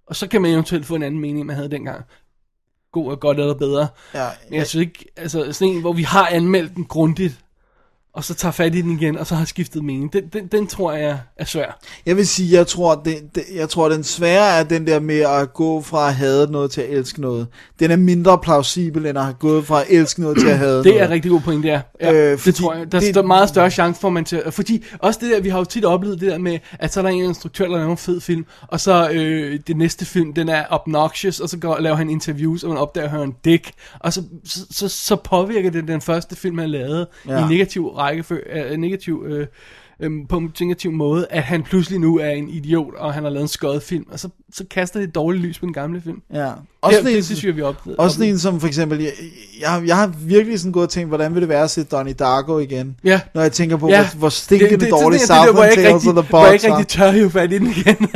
og 0.08 0.16
så 0.16 0.28
kan 0.28 0.42
man 0.42 0.52
eventuelt 0.52 0.86
få 0.86 0.96
en 0.96 1.04
anden 1.04 1.22
mening, 1.22 1.46
man 1.46 1.56
havde 1.56 1.72
dengang. 1.72 2.06
God 2.92 3.12
og 3.12 3.20
godt 3.20 3.40
eller 3.40 3.54
bedre. 3.54 3.88
ja, 4.14 4.28
Men 4.50 4.58
jeg 4.60 4.68
synes 4.68 4.86
ikke, 4.88 5.06
altså 5.18 5.54
sådan 5.54 5.74
en, 5.74 5.82
hvor 5.82 5.94
vi 5.94 6.04
har 6.04 6.28
anmeldt 6.28 6.76
den 6.76 6.86
grundigt, 6.86 7.43
og 8.16 8.24
så 8.24 8.34
tager 8.34 8.52
fat 8.52 8.76
i 8.76 8.82
den 8.82 8.92
igen, 8.92 9.18
og 9.18 9.28
så 9.28 9.36
har 9.36 9.46
skiftet 9.46 9.84
mening. 9.84 10.14
Den, 10.14 10.24
den, 10.34 10.48
den 10.48 10.68
tror 10.68 10.92
jeg 10.94 11.20
er 11.38 11.46
svær. 11.46 11.80
jeg 12.06 12.18
vil 12.18 12.28
sige, 12.28 12.58
jeg 12.58 12.68
tror, 12.68 12.96
det, 13.06 13.16
det, 13.36 13.44
jeg 13.56 13.70
tror, 13.70 13.90
den 13.90 14.04
svære 14.04 14.60
er 14.60 14.64
den 14.64 14.88
der 14.88 15.00
med 15.00 15.20
at 15.20 15.54
gå 15.54 15.82
fra 15.82 16.08
at 16.08 16.16
hade 16.16 16.52
noget 16.52 16.72
til 16.72 16.82
at 16.82 16.90
elske 16.90 17.22
noget. 17.22 17.48
Den 17.80 17.92
er 17.92 17.96
mindre 17.96 18.38
plausibel, 18.40 19.06
end 19.06 19.18
at 19.18 19.24
have 19.24 19.36
gået 19.40 19.66
fra 19.68 19.82
at 19.82 19.88
elske 19.90 20.22
noget 20.22 20.38
til 20.40 20.48
at 20.48 20.60
Det 20.60 20.68
noget. 20.86 21.02
er 21.02 21.10
rigtig 21.10 21.32
god 21.32 21.42
point, 21.42 21.64
det 21.64 21.72
er. 21.72 21.82
Ja, 22.02 22.14
Øh, 22.14 22.40
det 22.46 22.56
tror 22.56 22.74
jeg. 22.74 22.92
Der 22.92 23.00
det- 23.00 23.10
er 23.10 23.14
det, 23.14 23.26
meget 23.26 23.50
større 23.50 23.72
chance 23.72 24.02
for, 24.02 24.10
man 24.10 24.26
til... 24.26 24.42
Fordi 24.52 24.84
også 25.00 25.20
det 25.24 25.32
der, 25.32 25.42
vi 25.42 25.50
har 25.50 25.58
jo 25.58 25.64
tit 25.66 25.86
oplevet 25.86 26.22
det 26.22 26.32
der 26.32 26.38
med, 26.38 26.60
at 26.80 26.94
så 26.94 27.00
er 27.00 27.02
der 27.02 27.10
en 27.10 27.24
instruktør, 27.24 27.66
der 27.68 27.78
laver 27.78 27.92
en 27.92 27.98
fed 27.98 28.22
film, 28.22 28.46
og 28.68 28.80
så 28.80 29.10
øh, 29.10 29.60
det 29.68 29.78
næste 29.78 30.06
film, 30.06 30.34
den 30.34 30.50
er 30.50 30.64
obnoxious, 30.70 31.40
og 31.40 31.50
så 31.50 31.58
går, 31.58 31.78
laver 31.80 31.96
han 31.96 32.10
interviews, 32.10 32.64
og 32.64 32.70
man 32.70 32.78
opdager, 32.78 33.06
at 33.06 33.12
han 33.12 33.20
er 33.20 33.24
en 33.24 33.36
dick, 33.46 33.72
og 34.00 34.14
så, 34.14 34.24
så, 34.46 34.60
så, 34.72 34.88
så 34.88 35.16
påvirker 35.16 35.70
det 35.72 35.88
den 35.88 36.02
første 36.02 36.36
film, 36.36 36.58
han 36.58 36.70
lavede, 36.70 37.08
ja. 37.28 37.46
i 37.46 37.50
negativ 37.50 37.88
rækkefølge, 38.04 38.72
øh, 38.72 38.78
negativ... 38.78 39.26
Øh, 39.28 39.48
øhm, 40.04 40.26
på 40.26 40.38
en 40.38 40.52
negativ 40.62 40.92
måde, 40.92 41.28
at 41.30 41.44
han 41.44 41.64
pludselig 41.64 42.00
nu 42.00 42.18
er 42.20 42.30
en 42.30 42.50
idiot, 42.50 42.94
og 42.98 43.14
han 43.14 43.24
har 43.24 43.30
lavet 43.32 43.42
en 43.42 43.48
skøjet 43.48 43.84
film, 43.84 44.06
og 44.12 44.20
så, 44.20 44.30
så 44.54 44.66
kaster 44.72 45.00
det 45.00 45.10
et 45.10 45.16
dårligt 45.16 45.44
lys 45.44 45.60
på 45.60 45.66
den 45.66 45.74
gamle 45.74 46.02
film. 46.02 46.22
Ja. 46.34 46.52
Også 46.82 47.00
det, 47.00 47.10
en, 47.10 47.16
det 47.16 47.26
synes 47.26 47.44
jeg, 47.44 47.56
vi 47.56 47.62
oplevet. 47.62 48.00
også 48.00 48.18
sådan 48.18 48.30
en 48.32 48.40
som 48.40 48.60
for 48.60 48.68
eksempel, 48.68 49.02
jeg, 49.02 49.12
jeg, 49.62 49.84
jeg 49.88 49.98
har 49.98 50.12
virkelig 50.22 50.60
sådan 50.60 50.72
gået 50.72 50.84
og 50.86 50.90
tænkt, 50.90 51.10
hvordan 51.10 51.34
vil 51.34 51.42
det 51.42 51.50
være 51.50 51.64
at 51.64 51.70
se 51.70 51.84
Donnie 51.84 52.14
Darko 52.14 52.60
igen? 52.60 52.96
Ja. 53.04 53.22
Når 53.36 53.42
jeg 53.42 53.52
tænker 53.52 53.78
på, 53.78 53.90
Ja. 53.90 54.08
hvor, 54.10 54.18
hvor 54.18 54.30
stinkende 54.30 54.78
det, 54.86 54.92
dårlig 54.92 55.20
det, 55.20 55.30
jeg 55.30 55.44
Southland 55.46 55.74
Tales 55.74 55.94
rigtig, 55.94 56.10
of 56.10 56.16
the 56.16 56.30
hvor 56.30 56.40
jeg 56.46 56.52
Box 56.54 56.64
ikke 56.64 56.76
rigtig 56.76 56.88
tør 56.88 57.12
hive 57.12 57.30
fat 57.32 57.52
i 57.52 57.58
den 57.58 57.68
igen. 57.68 58.10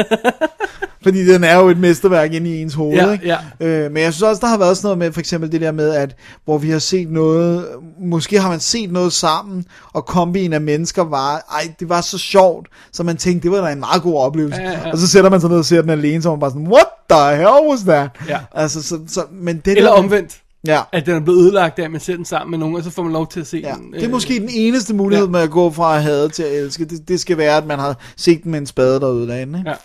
Fordi 1.04 1.26
den 1.26 1.44
er 1.44 1.56
jo 1.56 1.70
et 1.70 1.78
mesterværk 1.78 2.34
inde 2.34 2.50
i 2.50 2.62
ens 2.62 2.74
hoved, 2.74 2.96
Ja, 2.96 3.12
ikke? 3.12 3.28
ja. 3.60 3.68
Øh, 3.68 3.92
men 3.92 4.04
jeg 4.04 4.14
synes 4.14 4.24
også, 4.24 4.40
der 4.40 4.48
har 4.48 4.58
været 4.58 4.78
sådan 4.78 4.86
noget 4.86 4.98
med, 4.98 5.12
for 5.12 5.20
eksempel 5.20 5.52
det 5.52 5.62
der 5.62 5.72
med, 5.72 5.90
at 5.94 6.16
hvor 6.46 6.58
vi 6.58 6.70
har 6.70 6.80
set 6.80 7.12
noget, 7.12 7.66
måske 8.00 8.40
har 8.40 8.50
man 8.50 8.60
set 8.60 8.92
noget 8.92 9.14
sammen, 9.14 9.66
og 9.94 10.06
kombien 10.06 10.54
af 10.54 10.62
mennesker 10.62 11.04
var, 11.04 11.46
ej, 11.52 11.74
det 11.80 11.90
var 11.90 12.02
så 12.02 12.18
sjovt, 12.18 12.68
så 12.94 13.04
man 13.04 13.18
tænkte, 13.18 13.50
det 13.50 13.58
var 13.58 13.66
da 13.68 13.74
en 13.74 13.80
meget 13.80 14.02
god 14.04 14.18
oplevelse. 14.18 14.62
Ja, 14.62 14.72
ja, 14.72 14.80
ja. 14.80 14.92
Og 14.92 14.98
så 14.98 15.08
sætter 15.08 15.30
man 15.30 15.42
sig 15.42 15.50
ned 15.50 15.58
og 15.58 15.66
ser 15.66 15.82
den 15.82 15.90
alene, 15.90 16.22
så 16.22 16.30
man 16.30 16.40
bare 16.40 16.52
sådan, 16.52 16.68
what 16.68 16.88
the 17.10 17.36
hell 17.36 17.70
was 17.70 17.80
that? 17.82 18.10
Ja. 18.28 18.40
Altså, 18.52 18.84
så, 18.84 19.00
så, 19.08 19.26
men 19.32 19.58
det 19.66 19.78
Eller 19.78 19.92
der, 19.92 19.98
omvendt. 19.98 20.42
Ja. 20.68 20.82
At 20.92 21.06
den 21.06 21.16
er 21.16 21.20
blevet 21.20 21.40
ødelagt 21.40 21.80
af, 21.80 21.84
at 21.84 21.92
man 21.92 22.02
ser 22.02 22.16
den 22.16 22.26
sammen 22.26 22.52
med 22.52 22.58
nogen, 22.60 22.76
og 22.76 22.84
så 22.84 22.90
får 22.90 23.04
man 23.04 23.14
lov 23.14 23.28
til 23.28 23.40
at 23.40 23.48
se 23.48 23.58
Ja, 23.58 23.74
den. 23.74 23.94
det 23.94 24.04
er 24.04 24.10
måske 24.10 24.40
den 24.40 24.50
eneste 24.52 24.94
mulighed 24.94 25.26
ja. 25.26 25.32
med 25.32 25.40
at 25.40 25.50
gå 25.50 25.72
fra 25.72 25.96
at 25.96 26.04
hade 26.04 26.30
til 26.30 26.44
at 26.44 26.54
elske. 26.54 26.86
Det, 26.86 27.08
det 27.08 27.20
skal 27.20 27.38
være, 27.38 27.58
at 27.58 27.66
man 27.66 27.80
har 27.80 27.98
set 28.18 28.44
den 28.44 28.52
med 28.52 28.60
en 28.60 28.66
spade, 28.66 29.00
der 29.00 29.10
ødelagde 29.10 29.46
den, 29.46 29.56
ikke? 29.56 29.70
Ja. 29.70 29.76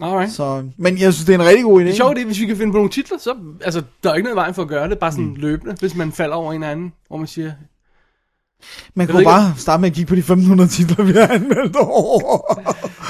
Alright. 0.00 0.32
Så, 0.32 0.64
men 0.76 0.98
jeg 0.98 1.12
synes, 1.14 1.26
det 1.26 1.34
er 1.34 1.38
en 1.38 1.46
rigtig 1.46 1.64
god 1.64 1.80
idé. 1.80 1.84
Det 1.84 1.90
er 1.90 1.96
sjovt, 1.96 2.16
det, 2.16 2.24
hvis 2.24 2.40
vi 2.40 2.46
kan 2.46 2.56
finde 2.56 2.72
på 2.72 2.76
nogle 2.76 2.90
titler, 2.90 3.18
så 3.18 3.34
altså, 3.64 3.82
der 4.02 4.10
er 4.10 4.14
ikke 4.14 4.24
noget 4.24 4.36
vejen 4.36 4.54
for 4.54 4.62
at 4.62 4.68
gøre 4.68 4.88
det, 4.88 4.98
bare 4.98 5.12
sådan 5.12 5.24
mm. 5.24 5.34
løbende, 5.34 5.76
hvis 5.80 5.94
man 5.94 6.12
falder 6.12 6.36
over 6.36 6.52
en 6.52 6.62
anden, 6.62 6.92
hvor 7.08 7.16
man 7.16 7.26
siger, 7.26 7.52
Man 8.94 9.06
kunne 9.06 9.20
ikke, 9.20 9.28
bare 9.28 9.54
starte 9.56 9.80
med 9.80 9.88
at 9.88 9.94
kigge 9.94 10.08
på 10.08 10.14
de 10.14 10.18
1500 10.18 10.70
titler, 10.70 11.04
vi 11.04 11.12
har 11.12 11.26
anmeldt 11.28 11.76
over. 11.76 12.56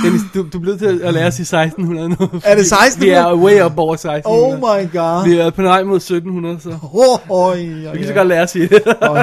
Dennis, 0.03 0.21
du, 0.35 0.47
du 0.53 0.59
blevet 0.59 0.79
til 0.79 1.01
at 1.03 1.15
lære 1.15 1.27
at 1.27 1.35
sige 1.35 1.43
1600 1.43 2.09
nu. 2.09 2.15
Er 2.15 2.27
det 2.27 2.31
fordi 2.43 2.51
1600? 2.61 3.01
Vi 3.01 3.11
er 3.11 3.35
way 3.35 3.65
up 3.65 3.79
over 3.79 3.95
1600. 3.95 4.53
Oh 4.53 4.59
my 4.59 4.93
god. 4.93 5.29
Vi 5.29 5.39
er 5.39 5.51
på 5.51 5.63
vej 5.63 5.83
mod 5.83 5.97
1700, 5.97 6.61
så 6.61 6.79
Oh, 6.93 7.31
oh, 7.31 7.83
ja, 7.83 7.93
vi 7.93 7.99
kan 7.99 8.07
så 8.07 8.15
godt 8.15 8.29
lære 8.29 8.43
at 8.43 8.51
sige 8.51 8.69
det. 8.69 8.83
oh, 9.01 9.19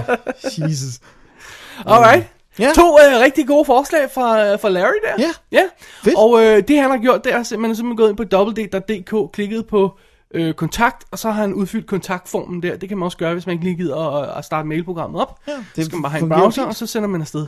Jesus. 0.57 0.99
Alright. 1.91 2.25
Ja. 2.59 2.71
To 2.75 2.97
øh, 2.99 3.19
rigtig 3.23 3.47
gode 3.47 3.65
forslag 3.65 4.09
fra, 4.13 4.45
øh, 4.45 4.59
fra 4.59 4.69
Larry 4.69 4.99
der. 5.07 5.23
Ja. 5.23 5.31
ja. 5.51 5.63
Fedt. 6.03 6.15
Og 6.17 6.43
øh, 6.43 6.63
det 6.67 6.81
han 6.81 6.89
har 6.89 6.97
gjort, 6.97 7.23
det 7.23 7.33
er 7.33 7.43
simpelthen, 7.43 7.75
simpelthen 7.75 7.97
gået 7.97 8.09
ind 8.09 8.17
på 8.17 8.37
www.dk, 8.37 9.31
klikket 9.33 9.65
på 9.67 9.91
øh, 10.35 10.53
kontakt, 10.53 11.03
og 11.11 11.19
så 11.19 11.31
har 11.31 11.41
han 11.41 11.53
udfyldt 11.53 11.87
kontaktformen 11.87 12.63
der. 12.63 12.77
Det 12.77 12.89
kan 12.89 12.97
man 12.97 13.05
også 13.05 13.17
gøre, 13.17 13.33
hvis 13.33 13.45
man 13.45 13.53
ikke 13.53 13.65
lige 13.65 13.75
gider 13.77 14.21
at, 14.23 14.37
at 14.37 14.45
starte 14.45 14.67
mailprogrammet 14.67 15.21
op. 15.21 15.39
Ja, 15.47 15.51
det 15.53 15.61
det 15.75 15.85
skal 15.85 15.95
man 15.95 16.01
bare 16.03 16.11
have 16.11 16.23
en 16.23 16.29
browser, 16.29 16.61
fint. 16.61 16.67
og 16.69 16.75
så 16.75 16.85
sender 16.87 17.09
man 17.09 17.21
afsted. 17.21 17.47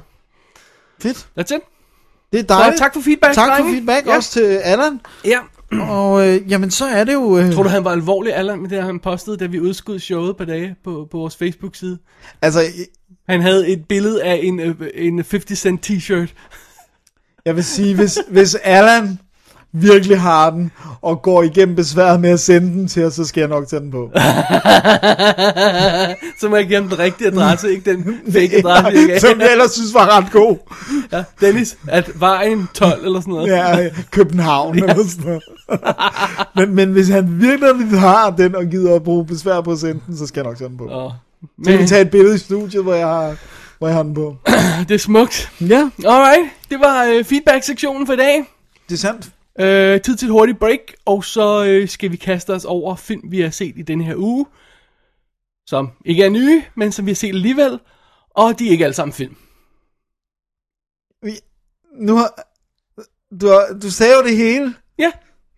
Fedt. 1.02 1.18
That's 1.40 1.56
it. 1.56 1.62
Det 2.34 2.40
er 2.40 2.44
dejligt. 2.44 2.78
Så 2.78 2.84
tak 2.84 2.94
for 2.94 3.02
feedback, 3.02 3.34
Tak 3.36 3.60
for 3.60 3.66
feedback, 3.66 4.08
Ja. 4.08 4.16
også 4.16 4.32
til 4.32 4.42
Allan. 4.64 5.02
Ja. 5.26 5.40
Og 5.72 6.28
øh, 6.28 6.52
jamen, 6.52 6.72
så 6.72 6.86
er 6.86 7.04
det 7.04 7.14
jo... 7.14 7.38
Øh, 7.38 7.54
Tror 7.54 7.64
du, 7.64 7.70
han 7.70 7.84
var 7.84 7.92
alvorlig, 7.92 8.36
Allan, 8.36 8.60
med 8.62 8.70
det, 8.70 8.84
han 8.84 9.00
postede, 9.00 9.38
da 9.38 9.46
vi 9.46 9.60
udskød 9.60 10.00
showet 10.00 10.38
på 10.38 10.46
dage 10.46 10.76
på, 10.84 11.08
på 11.12 11.18
vores 11.18 11.36
Facebook-side? 11.36 11.98
altså, 12.42 12.60
Han 13.30 13.42
havde 13.42 13.68
et 13.68 13.86
billede 13.90 14.24
af 14.24 14.40
en, 14.44 14.60
øh, 14.60 14.76
en 14.94 15.16
50 15.16 15.60
cent 15.60 15.90
t-shirt. 15.90 16.28
jeg 17.46 17.56
vil 17.56 17.64
sige, 17.64 17.96
hvis, 17.96 18.20
hvis 18.30 18.56
Allan 18.56 19.20
virkelig 19.74 20.22
har 20.22 20.50
den, 20.50 20.72
og 21.02 21.22
går 21.22 21.44
igennem 21.44 21.76
besværet 21.76 22.20
med 22.20 22.30
at 22.30 22.40
sende 22.40 22.68
den 22.68 22.88
til 22.88 23.04
os, 23.06 23.14
så 23.14 23.26
skal 23.26 23.42
jeg 23.42 23.50
nok 23.50 23.68
tage 23.68 23.80
den 23.80 23.92
på. 23.92 24.10
Så 26.40 26.50
må 26.50 26.56
jeg 26.56 26.68
give 26.68 26.80
den 26.80 27.00
rigtige 27.00 27.28
adresse, 27.28 27.72
ikke 27.72 27.92
den 27.92 28.04
fake 28.32 28.58
adresse, 28.60 29.00
jeg 29.00 29.08
gav. 29.08 29.20
Som 29.20 29.40
jeg 29.42 29.52
ellers 29.52 29.72
synes 29.72 29.94
var 29.94 30.18
ret 30.18 30.32
god. 30.32 30.58
Ja, 31.12 31.24
Dennis, 31.42 31.78
at 31.88 32.10
vejen 32.20 32.70
12 32.74 33.06
eller 33.06 33.20
sådan 33.22 33.34
noget. 33.34 33.48
Ja, 33.48 33.90
København 34.12 34.76
eller 34.84 34.96
sådan 35.08 35.26
noget. 35.26 35.44
men, 36.56 36.76
men 36.76 36.92
hvis 36.92 37.10
han 37.10 37.42
virkelig 37.42 38.00
har 38.00 38.30
den, 38.30 38.56
og 38.56 38.66
gider 38.66 38.96
at 38.96 39.04
bruge 39.04 39.26
besvær 39.26 39.62
på 39.62 39.72
at 39.72 39.80
sende 39.80 40.02
den, 40.08 40.18
så 40.18 40.28
skal 40.28 40.40
jeg 40.42 40.46
nok 40.50 40.58
tage 40.58 40.70
den 40.70 40.78
på. 40.78 40.84
Åh, 40.84 41.12
Så 41.42 41.48
kan 41.64 41.74
vi 41.74 41.78
men 41.78 41.88
tage 41.88 42.02
et 42.02 42.12
billede 42.12 42.36
i 42.36 42.40
studiet, 42.40 42.84
hvor 42.84 42.94
jeg 42.94 43.08
har, 43.08 43.36
hvor 43.80 43.88
jeg 43.88 43.96
har 43.96 44.04
den 44.04 44.14
på. 44.14 44.36
det 44.88 44.96
er 44.96 45.00
smukt. 45.00 45.52
Ja, 45.62 45.90
Alright, 46.06 46.50
det 46.70 46.80
var 46.80 47.04
øh, 47.04 47.24
feedback-sektionen 47.26 48.06
for 48.06 48.14
i 48.14 48.18
dag. 48.18 48.44
det 48.90 48.96
er 48.96 49.00
sandt. 49.00 49.30
Øh, 49.60 50.02
tid 50.02 50.16
til 50.16 50.26
et 50.26 50.32
hurtigt 50.32 50.60
break, 50.60 50.80
og 51.06 51.24
så 51.26 51.66
øh, 51.66 51.90
skal 51.90 52.12
vi 52.12 52.18
kaste 52.18 52.54
os 52.54 52.66
over 52.66 52.96
film, 52.96 53.22
vi 53.32 53.42
har 53.42 53.50
set 53.50 53.74
i 53.78 53.82
denne 53.82 54.04
her 54.04 54.16
uge. 54.16 54.46
Som 55.68 55.92
ikke 56.06 56.24
er 56.24 56.30
nye, 56.30 56.64
men 56.76 56.92
som 56.92 57.06
vi 57.06 57.12
har 57.12 57.16
set 57.16 57.30
alligevel. 57.30 57.80
Og 58.30 58.60
de 58.60 58.68
er 58.68 58.72
ikke 58.72 58.84
alle 58.84 58.94
sammen 58.94 59.14
film. 59.14 59.36
Vi- 61.22 61.40
Nu 61.94 62.16
har, 62.16 62.34
du, 63.42 63.48
har, 63.48 63.80
du 63.82 63.92
sagde 63.92 64.14
jo 64.18 64.24
det 64.24 64.38
hele. 64.38 64.76
Ja, 65.00 65.12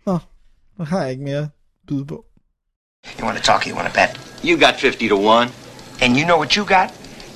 Nå, 0.05 0.17
nu 0.77 0.85
har 0.85 1.01
jeg 1.01 1.11
ikke 1.11 1.23
mere 1.23 1.37
at 1.37 1.47
byde 1.87 2.05
på. 2.05 2.25
You 3.19 3.25
want 3.25 3.37
to 3.37 3.43
talk 3.43 3.67
you 3.67 3.75
want 3.77 3.93
to 3.93 3.99
bet? 4.01 4.41
You 4.45 4.59
got 4.65 4.75
50 4.79 5.09
to 5.09 5.15
1. 5.41 5.49
And 6.01 6.17
you 6.17 6.23
know 6.25 6.37
what 6.37 6.53
you 6.53 6.65
got? 6.65 6.89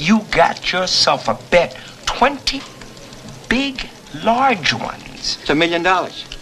You 0.10 0.18
got 0.32 0.58
yourself 0.74 1.30
a 1.30 1.36
bet. 1.52 1.72
20 2.08 2.62
big, 3.50 3.76
large 4.24 4.76
ones. 4.76 5.38
It's 5.44 5.50
a 5.52 5.56
million 5.56 5.84
dollars. 5.84 6.33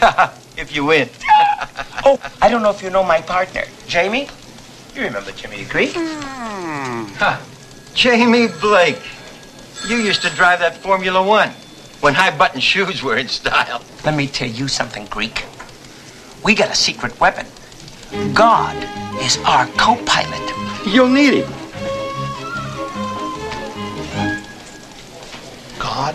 if 0.56 0.74
you 0.74 0.84
win. 0.84 1.08
oh, 2.04 2.20
I 2.40 2.48
don't 2.48 2.62
know 2.62 2.70
if 2.70 2.82
you 2.82 2.90
know 2.90 3.02
my 3.02 3.20
partner, 3.20 3.64
Jamie. 3.86 4.28
You 4.94 5.02
remember 5.02 5.32
Jimmy 5.32 5.64
Creek? 5.64 5.94
Hmm. 5.94 7.06
Huh. 7.18 7.40
Jamie 7.94 8.46
Blake. 8.60 9.00
You 9.88 9.96
used 9.96 10.22
to 10.22 10.30
drive 10.30 10.60
that 10.60 10.76
Formula 10.76 11.20
One 11.22 11.50
when 12.00 12.14
high 12.14 12.36
button 12.36 12.60
shoes 12.60 13.02
were 13.02 13.16
in 13.16 13.26
style. 13.28 13.82
Let 14.04 14.14
me 14.14 14.28
tell 14.28 14.48
you 14.48 14.68
something, 14.68 15.06
Greek. 15.06 15.44
We 16.44 16.54
got 16.54 16.70
a 16.70 16.74
secret 16.76 17.18
weapon. 17.18 17.46
God 18.34 18.76
is 19.20 19.38
our 19.44 19.66
co-pilot. 19.76 20.86
You'll 20.86 21.08
need 21.08 21.42
him. 21.42 21.52
God 25.78 26.14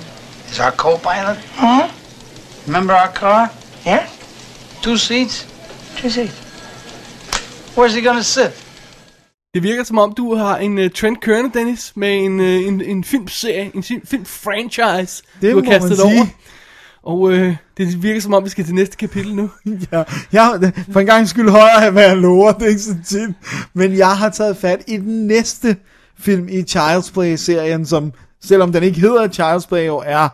is 0.50 0.60
our 0.60 0.72
co-pilot? 0.72 1.38
Huh? 1.56 1.92
Remember 2.66 2.94
our 2.94 3.12
car? 3.12 3.52
Yeah? 3.88 4.08
Two 4.82 4.98
seats? 4.98 5.48
Two 5.98 6.10
seats. 6.10 6.34
Where's 7.78 7.94
he 7.94 8.02
gonna 8.02 8.22
sit? 8.22 8.60
det 9.54 9.64
virker 9.64 9.84
som 9.84 9.98
om, 9.98 10.14
du 10.18 10.36
har 10.36 10.58
en 10.58 10.78
uh, 10.78 10.90
trend 10.96 11.18
kørende, 11.18 11.60
Dennis, 11.60 11.94
med 11.96 12.16
en, 12.26 12.40
uh, 12.40 12.46
en, 12.46 12.82
en 12.82 13.04
filmserie, 13.04 13.72
en 13.76 13.84
film- 13.84 14.06
filmfranchise, 14.06 15.24
Det 15.42 15.52
du 15.56 15.64
har 15.64 15.72
kastet 15.72 16.00
over. 16.02 16.26
Og 17.04 17.32
øh, 17.32 17.56
det 17.78 18.04
virker 18.04 18.22
som 18.22 18.34
om, 18.34 18.44
vi 18.44 18.50
skal 18.50 18.66
til 18.66 18.76
næste 18.76 18.98
kapitel 18.98 19.36
nu. 19.36 19.50
Ja, 19.92 20.04
jeg, 20.32 20.74
for 20.92 21.00
en 21.00 21.06
gang 21.06 21.30
skyld 21.30 21.50
højere, 21.50 21.92
hvad 21.92 22.04
jeg 22.04 22.18
lover, 22.18 22.52
det 22.52 22.64
er 22.64 22.68
ikke 22.68 22.82
så 22.82 22.96
tit. 23.06 23.30
Men 23.74 23.98
jeg 23.98 24.18
har 24.18 24.30
taget 24.30 24.58
fat 24.58 24.82
i 24.88 24.98
den 24.98 25.28
næste 25.28 25.78
film 26.20 26.48
i 26.50 26.62
Child's 26.62 27.14
Play-serien, 27.14 27.86
som 27.86 28.14
selvom 28.44 28.72
den 28.72 28.84
ikke 28.84 29.00
hedder 29.00 29.28
Child's 29.28 29.68
Play, 29.68 29.86
jo 29.86 30.04
er 30.06 30.30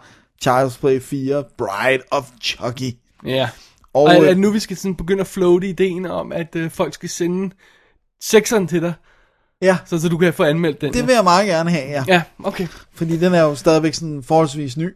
Child's 0.48 0.80
Play 0.80 1.02
4, 1.02 1.44
Bride 1.58 2.04
of 2.12 2.26
Chucky. 2.42 2.92
Ja. 3.26 3.50
Og, 3.94 4.04
Og 4.04 4.14
er 4.14 4.22
øh, 4.22 4.30
det 4.30 4.38
nu, 4.38 4.52
vi 4.52 4.60
skal 4.60 4.78
sådan 4.78 4.96
begynde 4.96 5.22
at 5.22 5.28
floate 5.28 5.68
ideen 5.68 6.06
om, 6.06 6.32
at 6.32 6.56
øh, 6.56 6.72
folk 6.72 6.94
skal 6.94 7.10
sende 7.10 7.56
sekseren 8.22 8.68
til 8.68 8.82
dig, 8.82 8.94
Ja, 9.62 9.78
så, 9.86 10.00
så 10.00 10.10
du 10.10 10.18
kan 10.18 10.34
få 10.34 10.44
anmeldt 10.44 10.82
den? 10.82 10.94
det 10.94 11.08
vil 11.08 11.14
jeg 11.14 11.24
meget 11.24 11.48
gerne 11.48 11.70
have, 11.70 11.90
ja. 11.90 12.04
Ja, 12.08 12.22
okay. 12.44 12.68
Fordi 12.94 13.18
den 13.18 13.34
er 13.34 13.42
jo 13.42 13.56
stadigvæk 13.56 13.94
sådan 13.94 14.24
forholdsvis 14.24 14.78
ny, 14.78 14.96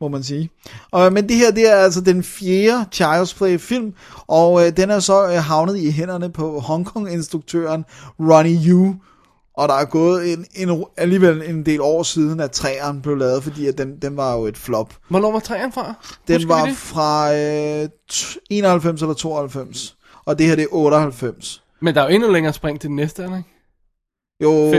må 0.00 0.08
man 0.08 0.22
sige. 0.22 0.50
Og, 0.90 1.12
men 1.12 1.28
det 1.28 1.36
her, 1.36 1.50
det 1.50 1.72
er 1.72 1.76
altså 1.76 2.00
den 2.00 2.22
fjerde 2.22 2.84
Child's 2.94 3.36
Play 3.36 3.58
film, 3.58 3.94
og 4.26 4.66
øh, 4.66 4.76
den 4.76 4.90
er 4.90 5.00
så 5.00 5.26
øh, 5.26 5.34
havnet 5.34 5.76
i 5.78 5.90
hænderne 5.90 6.32
på 6.32 6.60
Hongkong-instruktøren 6.60 7.84
Ronnie 8.20 8.70
Yu. 8.70 8.94
Og 9.58 9.68
der 9.68 9.74
er 9.74 9.84
gået 9.84 10.32
en, 10.32 10.46
en, 10.54 10.84
alligevel 10.96 11.42
en 11.46 11.66
del 11.66 11.80
år 11.80 12.02
siden, 12.02 12.40
at 12.40 12.50
træeren 12.50 13.02
blev 13.02 13.16
lavet, 13.16 13.42
fordi 13.42 13.66
at 13.66 13.78
den, 13.78 13.98
den 14.02 14.16
var 14.16 14.36
jo 14.36 14.46
et 14.46 14.56
flop. 14.58 14.94
Hvornår 15.08 15.32
var 15.32 15.38
træerne 15.38 15.72
fra? 15.72 15.94
Den 16.28 16.36
Husker 16.36 16.54
var 16.54 16.70
fra 16.74 17.34
øh, 17.34 17.88
t- 18.12 18.36
91 18.50 19.02
eller 19.02 19.14
92, 19.14 19.96
og 20.24 20.38
det 20.38 20.46
her 20.46 20.54
det 20.54 20.62
er 20.62 20.68
98. 20.70 21.62
Men 21.80 21.94
der 21.94 22.00
er 22.00 22.04
jo 22.08 22.14
endnu 22.14 22.32
længere 22.32 22.52
spring 22.52 22.80
til 22.80 22.88
den 22.88 22.96
næste, 22.96 23.22
eller 23.22 23.36
ikke? 23.36 23.48
Jo, 24.42 24.72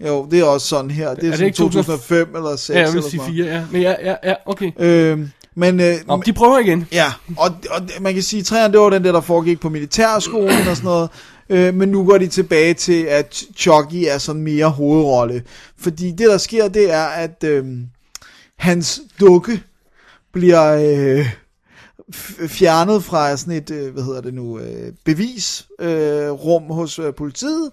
jo, 0.00 0.28
det 0.30 0.40
er 0.40 0.44
også 0.44 0.66
sådan 0.66 0.90
her. 0.90 1.14
Det 1.14 1.16
er, 1.18 1.20
det 1.20 1.32
sådan 1.32 1.46
ikke 1.46 1.56
2005 1.56 2.26
2005 2.26 2.36
eller 2.36 2.56
6 2.56 2.70
Ja, 2.76 2.84
jeg 2.84 2.92
vil 2.94 3.02
sige 3.02 3.20
sådan 3.20 3.34
fire, 3.34 3.46
ja. 3.46 3.64
Men 3.72 3.82
ja, 3.82 3.94
ja, 4.02 4.14
ja, 4.24 4.34
okay. 4.46 4.72
noget. 4.78 5.12
Øh, 5.12 5.28
men, 5.54 5.80
øh, 5.80 5.94
Nå, 6.06 6.22
de 6.26 6.32
prøver 6.32 6.58
igen. 6.58 6.88
Ja, 6.92 7.12
og, 7.38 7.50
og 7.70 7.82
man 8.00 8.14
kan 8.14 8.22
sige, 8.22 8.40
at 8.40 8.46
træerne, 8.46 8.72
det 8.72 8.80
var 8.80 8.90
den 8.90 9.04
der, 9.04 9.12
der 9.12 9.20
foregik 9.20 9.60
på 9.60 9.68
militærskolen 9.68 10.68
og 10.68 10.76
sådan 10.76 10.84
noget. 10.84 11.10
Øh, 11.48 11.74
men 11.74 11.88
nu 11.88 12.04
går 12.04 12.18
de 12.18 12.26
tilbage 12.26 12.74
til, 12.74 13.02
at 13.04 13.44
Chucky 13.56 14.04
er 14.08 14.18
sådan 14.18 14.42
mere 14.42 14.70
hovedrolle. 14.70 15.42
Fordi 15.78 16.10
det, 16.10 16.28
der 16.28 16.38
sker, 16.38 16.68
det 16.68 16.92
er, 16.92 17.04
at 17.04 17.44
øh, 17.44 17.66
hans 18.56 19.00
dukke 19.20 19.62
bliver 20.32 20.72
øh, 20.72 21.26
fjernet 22.48 23.04
fra 23.04 23.36
sådan 23.36 23.54
et, 23.54 23.70
øh, 23.70 23.92
hvad 23.92 24.02
hedder 24.02 24.20
det 24.20 24.34
nu, 24.34 24.58
øh, 24.58 24.92
bevisrum 25.04 25.86
øh, 25.88 26.30
rum 26.30 26.62
hos 26.62 26.98
øh, 26.98 27.14
politiet, 27.14 27.70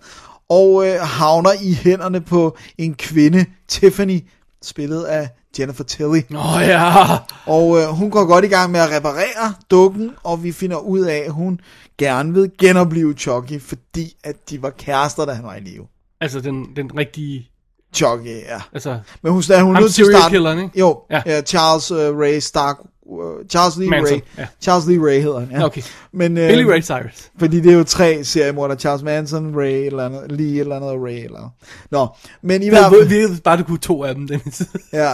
og 0.49 0.87
øh, 0.87 0.99
havner 0.99 1.51
i 1.61 1.73
hænderne 1.73 2.21
på 2.21 2.57
en 2.77 2.93
kvinde, 2.93 3.45
Tiffany, 3.67 4.19
spillet 4.61 5.03
af 5.03 5.29
Jennifer 5.59 5.83
Tilly. 5.83 6.21
Åh 6.35 6.55
oh, 6.55 6.61
ja. 6.61 7.17
Og 7.45 7.77
øh, 7.81 7.87
hun 7.87 8.11
går 8.11 8.25
godt 8.25 8.45
i 8.45 8.47
gang 8.47 8.71
med 8.71 8.79
at 8.79 8.89
reparere 8.91 9.53
dukken, 9.71 10.11
og 10.23 10.43
vi 10.43 10.51
finder 10.51 10.77
ud 10.77 10.99
af, 10.99 11.23
at 11.25 11.31
hun 11.31 11.59
gerne 11.97 12.33
vil 12.33 12.51
genopleve 12.59 13.13
Chucky, 13.13 13.61
fordi 13.61 14.13
at 14.23 14.35
de 14.49 14.61
var 14.61 14.69
kærester, 14.69 15.25
da 15.25 15.31
han 15.31 15.45
var 15.45 15.55
i 15.55 15.59
live. 15.59 15.87
Altså 16.21 16.39
den, 16.41 16.65
den 16.75 16.97
rigtige... 16.97 17.49
Chucky, 17.95 18.25
ja. 18.47 18.61
Altså, 18.73 18.99
Men 19.23 19.31
hun, 19.31 19.43
er 19.53 19.63
hun 19.63 19.75
Ham 19.75 19.83
nødt 19.83 19.93
til 19.93 20.01
at 20.01 20.05
serial 20.05 20.19
starte... 20.21 20.31
killeren, 20.33 20.59
ikke? 20.59 20.79
Jo, 20.79 20.99
Ja. 21.11 21.21
ja. 21.25 21.41
Charles 21.41 21.91
uh, 21.91 22.19
Ray 22.19 22.39
Stark... 22.39 22.77
Uh, 23.05 23.45
Charles 23.49 23.77
Lee 23.77 23.89
Manson, 23.89 24.17
Ray. 24.17 24.21
ja. 24.37 24.47
Charles 24.61 24.87
Lee 24.87 24.99
Ray 25.07 25.21
hedder 25.21 25.39
han, 25.39 25.51
ja. 25.51 25.65
Okay. 25.65 25.81
Men, 26.13 26.37
øh, 26.37 26.49
Billy 26.49 26.63
Ray 26.63 26.81
Cyrus. 26.81 27.29
Fordi 27.39 27.59
det 27.61 27.71
er 27.71 27.77
jo 27.77 27.83
tre 27.83 28.23
seriemorder. 28.23 28.75
Charles 28.75 29.03
Manson, 29.03 29.55
Ray, 29.55 29.85
eller 29.85 30.05
andet, 30.05 30.31
Lee, 30.31 30.59
eller 30.59 30.75
andet, 30.75 30.89
Ray, 30.91 31.23
eller 31.23 31.37
andet. 31.37 31.51
Nå, 31.91 32.07
men 32.41 32.63
i 32.63 32.69
hvert 32.69 32.91
fald... 32.91 33.07
virkede 33.07 33.41
bare, 33.43 33.57
du 33.57 33.63
kunne 33.63 33.77
to 33.77 34.03
af 34.03 34.15
dem, 34.15 34.27
Dennis. 34.27 34.61
Ja, 34.93 35.13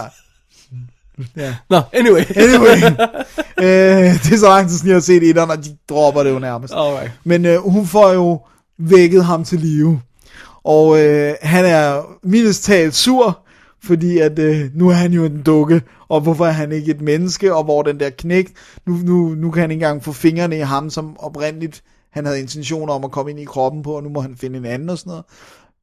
Nå, 1.70 1.80
anyway. 1.92 2.24
anyway. 2.36 2.76
øh, 3.64 4.14
det 4.24 4.32
er 4.32 4.36
så 4.36 4.48
lang 4.48 4.68
tid 4.68 4.76
siden, 4.76 4.88
jeg 4.88 4.96
har 4.96 5.00
set 5.00 5.22
etteren, 5.22 5.50
og 5.50 5.64
de 5.64 5.76
dropper 5.88 6.22
det 6.22 6.30
jo 6.30 6.38
nærmest. 6.38 6.74
Alright. 6.74 7.12
Men 7.24 7.46
øh, 7.46 7.58
hun 7.58 7.86
får 7.86 8.12
jo 8.12 8.40
vækket 8.78 9.24
ham 9.24 9.44
til 9.44 9.60
live. 9.60 10.00
Og 10.64 11.00
øh, 11.00 11.34
han 11.42 11.64
er 11.64 12.02
mildest 12.22 12.64
talt 12.64 12.94
sur, 12.94 13.38
fordi 13.84 14.18
at 14.18 14.38
øh, 14.38 14.70
nu 14.74 14.88
er 14.88 14.94
han 14.94 15.12
jo 15.12 15.24
en 15.24 15.42
dukke, 15.42 15.82
og 16.08 16.20
hvorfor 16.20 16.46
er 16.46 16.52
han 16.52 16.72
ikke 16.72 16.90
et 16.90 17.00
menneske, 17.00 17.54
og 17.54 17.64
hvor 17.64 17.82
den 17.82 18.00
der 18.00 18.10
knæk, 18.10 18.52
nu, 18.86 18.94
nu, 18.94 19.28
nu 19.28 19.50
kan 19.50 19.60
han 19.60 19.70
ikke 19.70 19.84
engang 19.84 20.04
få 20.04 20.12
fingrene 20.12 20.56
i 20.56 20.60
ham, 20.60 20.90
som 20.90 21.16
oprindeligt 21.18 21.82
han 22.10 22.26
havde 22.26 22.40
intentioner 22.40 22.92
om 22.92 23.04
at 23.04 23.10
komme 23.10 23.30
ind 23.30 23.40
i 23.40 23.44
kroppen 23.44 23.82
på, 23.82 23.92
og 23.92 24.02
nu 24.02 24.08
må 24.08 24.20
han 24.20 24.36
finde 24.36 24.58
en 24.58 24.64
anden 24.64 24.90
og 24.90 24.98
sådan 24.98 25.10
noget. 25.10 25.24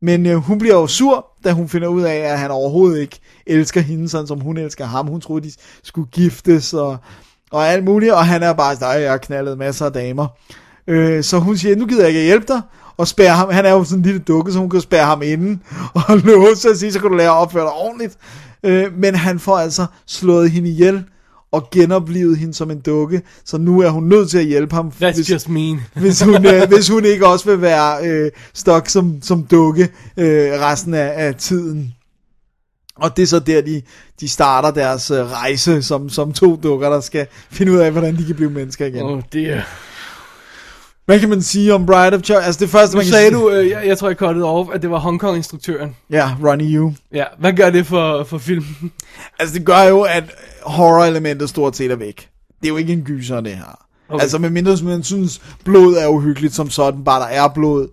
Men 0.02 0.26
øh, 0.26 0.36
hun 0.36 0.58
bliver 0.60 0.76
jo 0.76 0.88
sur, 0.88 1.26
da 1.44 1.52
hun 1.52 1.70
finder 1.70 1.88
ud 1.88 2.02
af, 2.02 2.16
at 2.16 2.40
han 2.40 2.52
overhovedet 2.52 3.02
ikke 3.02 3.20
elsker 3.48 3.82
hende, 3.82 4.10
sådan 4.10 4.28
som 4.28 4.40
hun 4.40 4.58
elsker 4.58 4.86
ham. 4.86 5.08
Hun 5.08 5.22
troede, 5.22 5.48
de 5.48 5.52
skulle 5.84 6.10
giftes 6.12 6.74
og, 6.74 6.98
og 7.52 7.68
alt 7.68 7.84
muligt, 7.84 8.14
og 8.14 8.26
han 8.26 8.44
er 8.44 8.54
bare, 8.54 8.76
sådan, 8.76 9.02
jeg 9.02 9.12
har 9.12 9.18
knaldet 9.18 9.58
masser 9.58 9.86
af 9.86 9.94
damer. 9.94 10.28
Øh, 10.88 11.24
så 11.24 11.40
hun 11.40 11.58
siger, 11.58 11.76
nu 11.76 11.86
gider 11.86 12.02
jeg 12.02 12.10
ikke 12.10 12.20
at 12.20 12.26
hjælpe 12.26 12.46
dig, 12.48 12.62
og 12.98 13.08
spærre 13.08 13.36
ham, 13.36 13.50
han 13.52 13.66
er 13.66 13.72
jo 13.72 13.84
sådan 13.84 14.00
en 14.00 14.06
lille 14.06 14.20
dukke, 14.20 14.52
så 14.52 14.60
hun 14.60 14.70
kan 14.70 14.82
spærre 14.82 15.06
ham 15.06 15.22
inde, 15.22 15.60
og 16.08 16.18
låse 16.18 16.70
og 16.70 16.76
sige, 16.76 16.92
så 16.92 17.00
kan 17.00 17.10
du 17.10 17.18
lære 17.18 17.30
at 17.30 17.36
opføre 17.36 17.64
dig 17.64 17.72
ordentligt. 17.72 18.18
Øh, 18.64 18.98
men 18.98 19.16
han 19.16 19.40
får 19.40 19.58
altså 19.58 19.86
slået 20.06 20.52
hende 20.52 20.70
ihjel, 20.70 21.04
og 21.52 21.70
genoplevet 21.72 22.38
hende 22.38 22.54
som 22.54 22.72
en 22.72 22.80
dukke, 22.80 23.22
så 23.46 23.58
nu 23.58 23.82
er 23.82 23.90
hun 23.90 24.04
nødt 24.04 24.30
til 24.30 24.38
at 24.38 24.46
hjælpe 24.46 24.76
ham, 24.76 24.88
That's 25.02 25.16
hvis, 25.16 25.32
just 25.32 25.50
mean. 25.50 25.82
hvis, 26.02 26.22
hun, 26.22 26.46
øh, 26.46 26.68
hvis 26.68 26.88
hun 26.90 27.06
ikke 27.06 27.28
også 27.28 27.50
vil 27.50 27.62
være 27.62 28.08
øh, 28.08 28.32
stok 28.54 28.90
som, 28.90 29.22
som 29.22 29.44
dukke 29.44 29.84
øh, 30.18 30.52
resten 30.52 30.94
af, 30.94 31.14
af 31.28 31.36
tiden. 31.36 31.94
Og 32.96 33.18
det 33.18 33.24
er 33.24 33.28
så 33.28 33.40
der, 33.40 33.62
de, 33.62 33.82
de 34.20 34.30
starter 34.30 34.72
deres 34.72 35.12
øh, 35.12 35.32
rejse 35.32 35.82
som, 35.82 36.10
som 36.10 36.34
to 36.34 36.56
dukker, 36.56 36.90
der 36.90 37.00
skal 37.00 37.28
finde 37.50 37.72
ud 37.72 37.78
af, 37.78 37.92
hvordan 37.92 38.18
de 38.18 38.26
kan 38.26 38.36
blive 38.36 38.52
mennesker 38.52 38.86
igen. 38.86 39.02
Oh, 39.02 39.22
det 39.34 39.50
er... 39.50 39.62
Hvad 41.08 41.20
kan 41.20 41.30
man 41.30 41.42
sige 41.42 41.74
om 41.74 41.86
Bride 41.86 42.16
of 42.16 42.22
Chucky? 42.22 42.46
Altså 42.46 42.60
det 42.60 42.70
første, 42.70 42.96
Nu 42.96 42.98
man 42.98 43.06
kan 43.06 43.12
sagde 43.14 43.28
sige... 43.30 43.38
du, 43.40 43.50
øh, 43.50 43.70
jeg, 43.70 43.88
jeg 43.88 43.98
tror, 43.98 44.08
jeg 44.08 44.18
cuttede 44.18 44.46
off, 44.46 44.70
at 44.74 44.82
det 44.82 44.90
var 44.92 45.00
Hong 45.00 45.20
Kong-instruktøren. 45.20 45.96
Ja, 46.10 46.32
Ronnie 46.44 46.78
Yu. 46.78 46.94
Ja, 47.14 47.24
hvad 47.40 47.54
gør 47.54 47.70
det 47.70 47.86
for, 47.86 48.24
for 48.24 48.38
filmen? 48.38 48.92
Altså 49.40 49.56
det 49.56 49.66
gør 49.66 49.82
jo, 49.84 50.02
at 50.02 50.24
horror-elementet 50.64 51.50
stort 51.50 51.76
set 51.76 51.92
er 51.92 51.96
væk. 51.96 52.30
Det 52.62 52.66
er 52.66 52.70
jo 52.70 52.78
ikke 52.78 52.94
en 52.94 53.02
gyser, 53.04 53.42
det 53.42 53.56
her. 53.56 53.80
Okay. 54.10 54.22
Altså 54.22 54.38
med 54.38 54.50
mindre 54.50 54.78
man 54.84 55.04
synes, 55.04 55.42
blod 55.66 55.96
er 55.96 56.08
uhyggeligt 56.08 56.54
som 56.56 56.70
sådan, 56.70 57.04
bare 57.04 57.20
der 57.22 57.28
er 57.28 57.48
blod. 57.48 57.88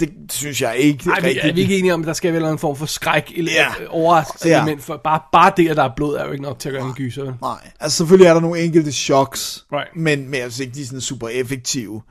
Det 0.00 0.10
synes 0.30 0.62
jeg 0.62 0.76
ikke 0.76 1.04
vi, 1.04 1.10
rigtigt. 1.10 1.44
er 1.44 1.52
vi 1.54 1.60
ikke 1.60 1.78
enige 1.78 1.94
om, 1.94 2.00
at 2.00 2.06
der 2.06 2.12
skal 2.12 2.32
være 2.32 2.50
en 2.52 2.58
form 2.58 2.76
for 2.76 2.86
skræk 2.86 3.32
eller 3.36 3.52
ja. 3.52 3.66
overraskelse 3.88 4.48
Ja. 4.48 4.64
ja. 4.66 4.74
for 4.80 5.00
bare, 5.04 5.20
bare 5.32 5.52
det, 5.56 5.68
at 5.68 5.76
der 5.76 5.82
er 5.84 5.90
blod, 5.96 6.16
er 6.16 6.24
jo 6.26 6.32
ikke 6.32 6.42
nok 6.44 6.58
til 6.58 6.68
at 6.68 6.72
gøre 6.72 6.84
en 6.86 6.92
gyser. 6.92 7.24
Nej, 7.42 7.70
altså 7.80 7.96
selvfølgelig 7.96 8.26
er 8.26 8.34
der 8.34 8.40
nogle 8.40 8.60
enkelte 8.60 8.92
shocks, 8.92 9.64
Right. 9.72 9.96
men, 9.96 10.28
men 10.30 10.40
jeg 10.40 10.52
synes 10.52 10.60
ikke, 10.60 10.74
de 10.74 10.82
er 10.82 10.86
sådan 10.86 11.00
super 11.00 11.28
effektive. 11.28 12.02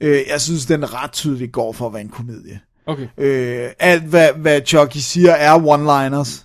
Øh, 0.00 0.20
jeg 0.30 0.40
synes, 0.40 0.66
den 0.66 0.94
ret 0.94 1.12
tydeligt 1.12 1.52
går 1.52 1.72
for 1.72 1.86
at 1.86 1.92
være 1.92 2.02
en 2.02 2.08
komedie. 2.08 2.60
Okay. 2.86 3.06
Øh, 3.18 3.68
alt, 3.78 4.02
hvad, 4.02 4.28
hvad 4.36 4.60
Chucky 4.66 4.96
siger, 4.96 5.32
er 5.32 5.58
one-liners. 5.58 6.44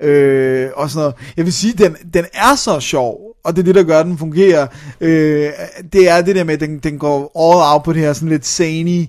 Øh, 0.00 0.70
og 0.76 0.90
sådan 0.90 1.00
noget. 1.00 1.14
Jeg 1.36 1.44
vil 1.44 1.52
sige, 1.52 1.72
den, 1.72 1.96
den 2.14 2.24
er 2.34 2.54
så 2.54 2.80
sjov, 2.80 3.20
og 3.44 3.56
det 3.56 3.62
er 3.62 3.64
det, 3.64 3.74
der 3.74 3.82
gør, 3.82 4.00
at 4.00 4.06
den 4.06 4.18
fungerer. 4.18 4.66
Øh, 5.00 5.50
det 5.92 6.08
er 6.08 6.22
det 6.22 6.36
der 6.36 6.44
med, 6.44 6.54
at 6.54 6.60
den, 6.60 6.78
den 6.78 6.98
går 6.98 7.16
all 7.18 7.74
out 7.74 7.84
på 7.84 7.92
det 7.92 8.00
her 8.00 8.12
sådan 8.12 8.28
lidt 8.28 8.46
zany 8.46 9.06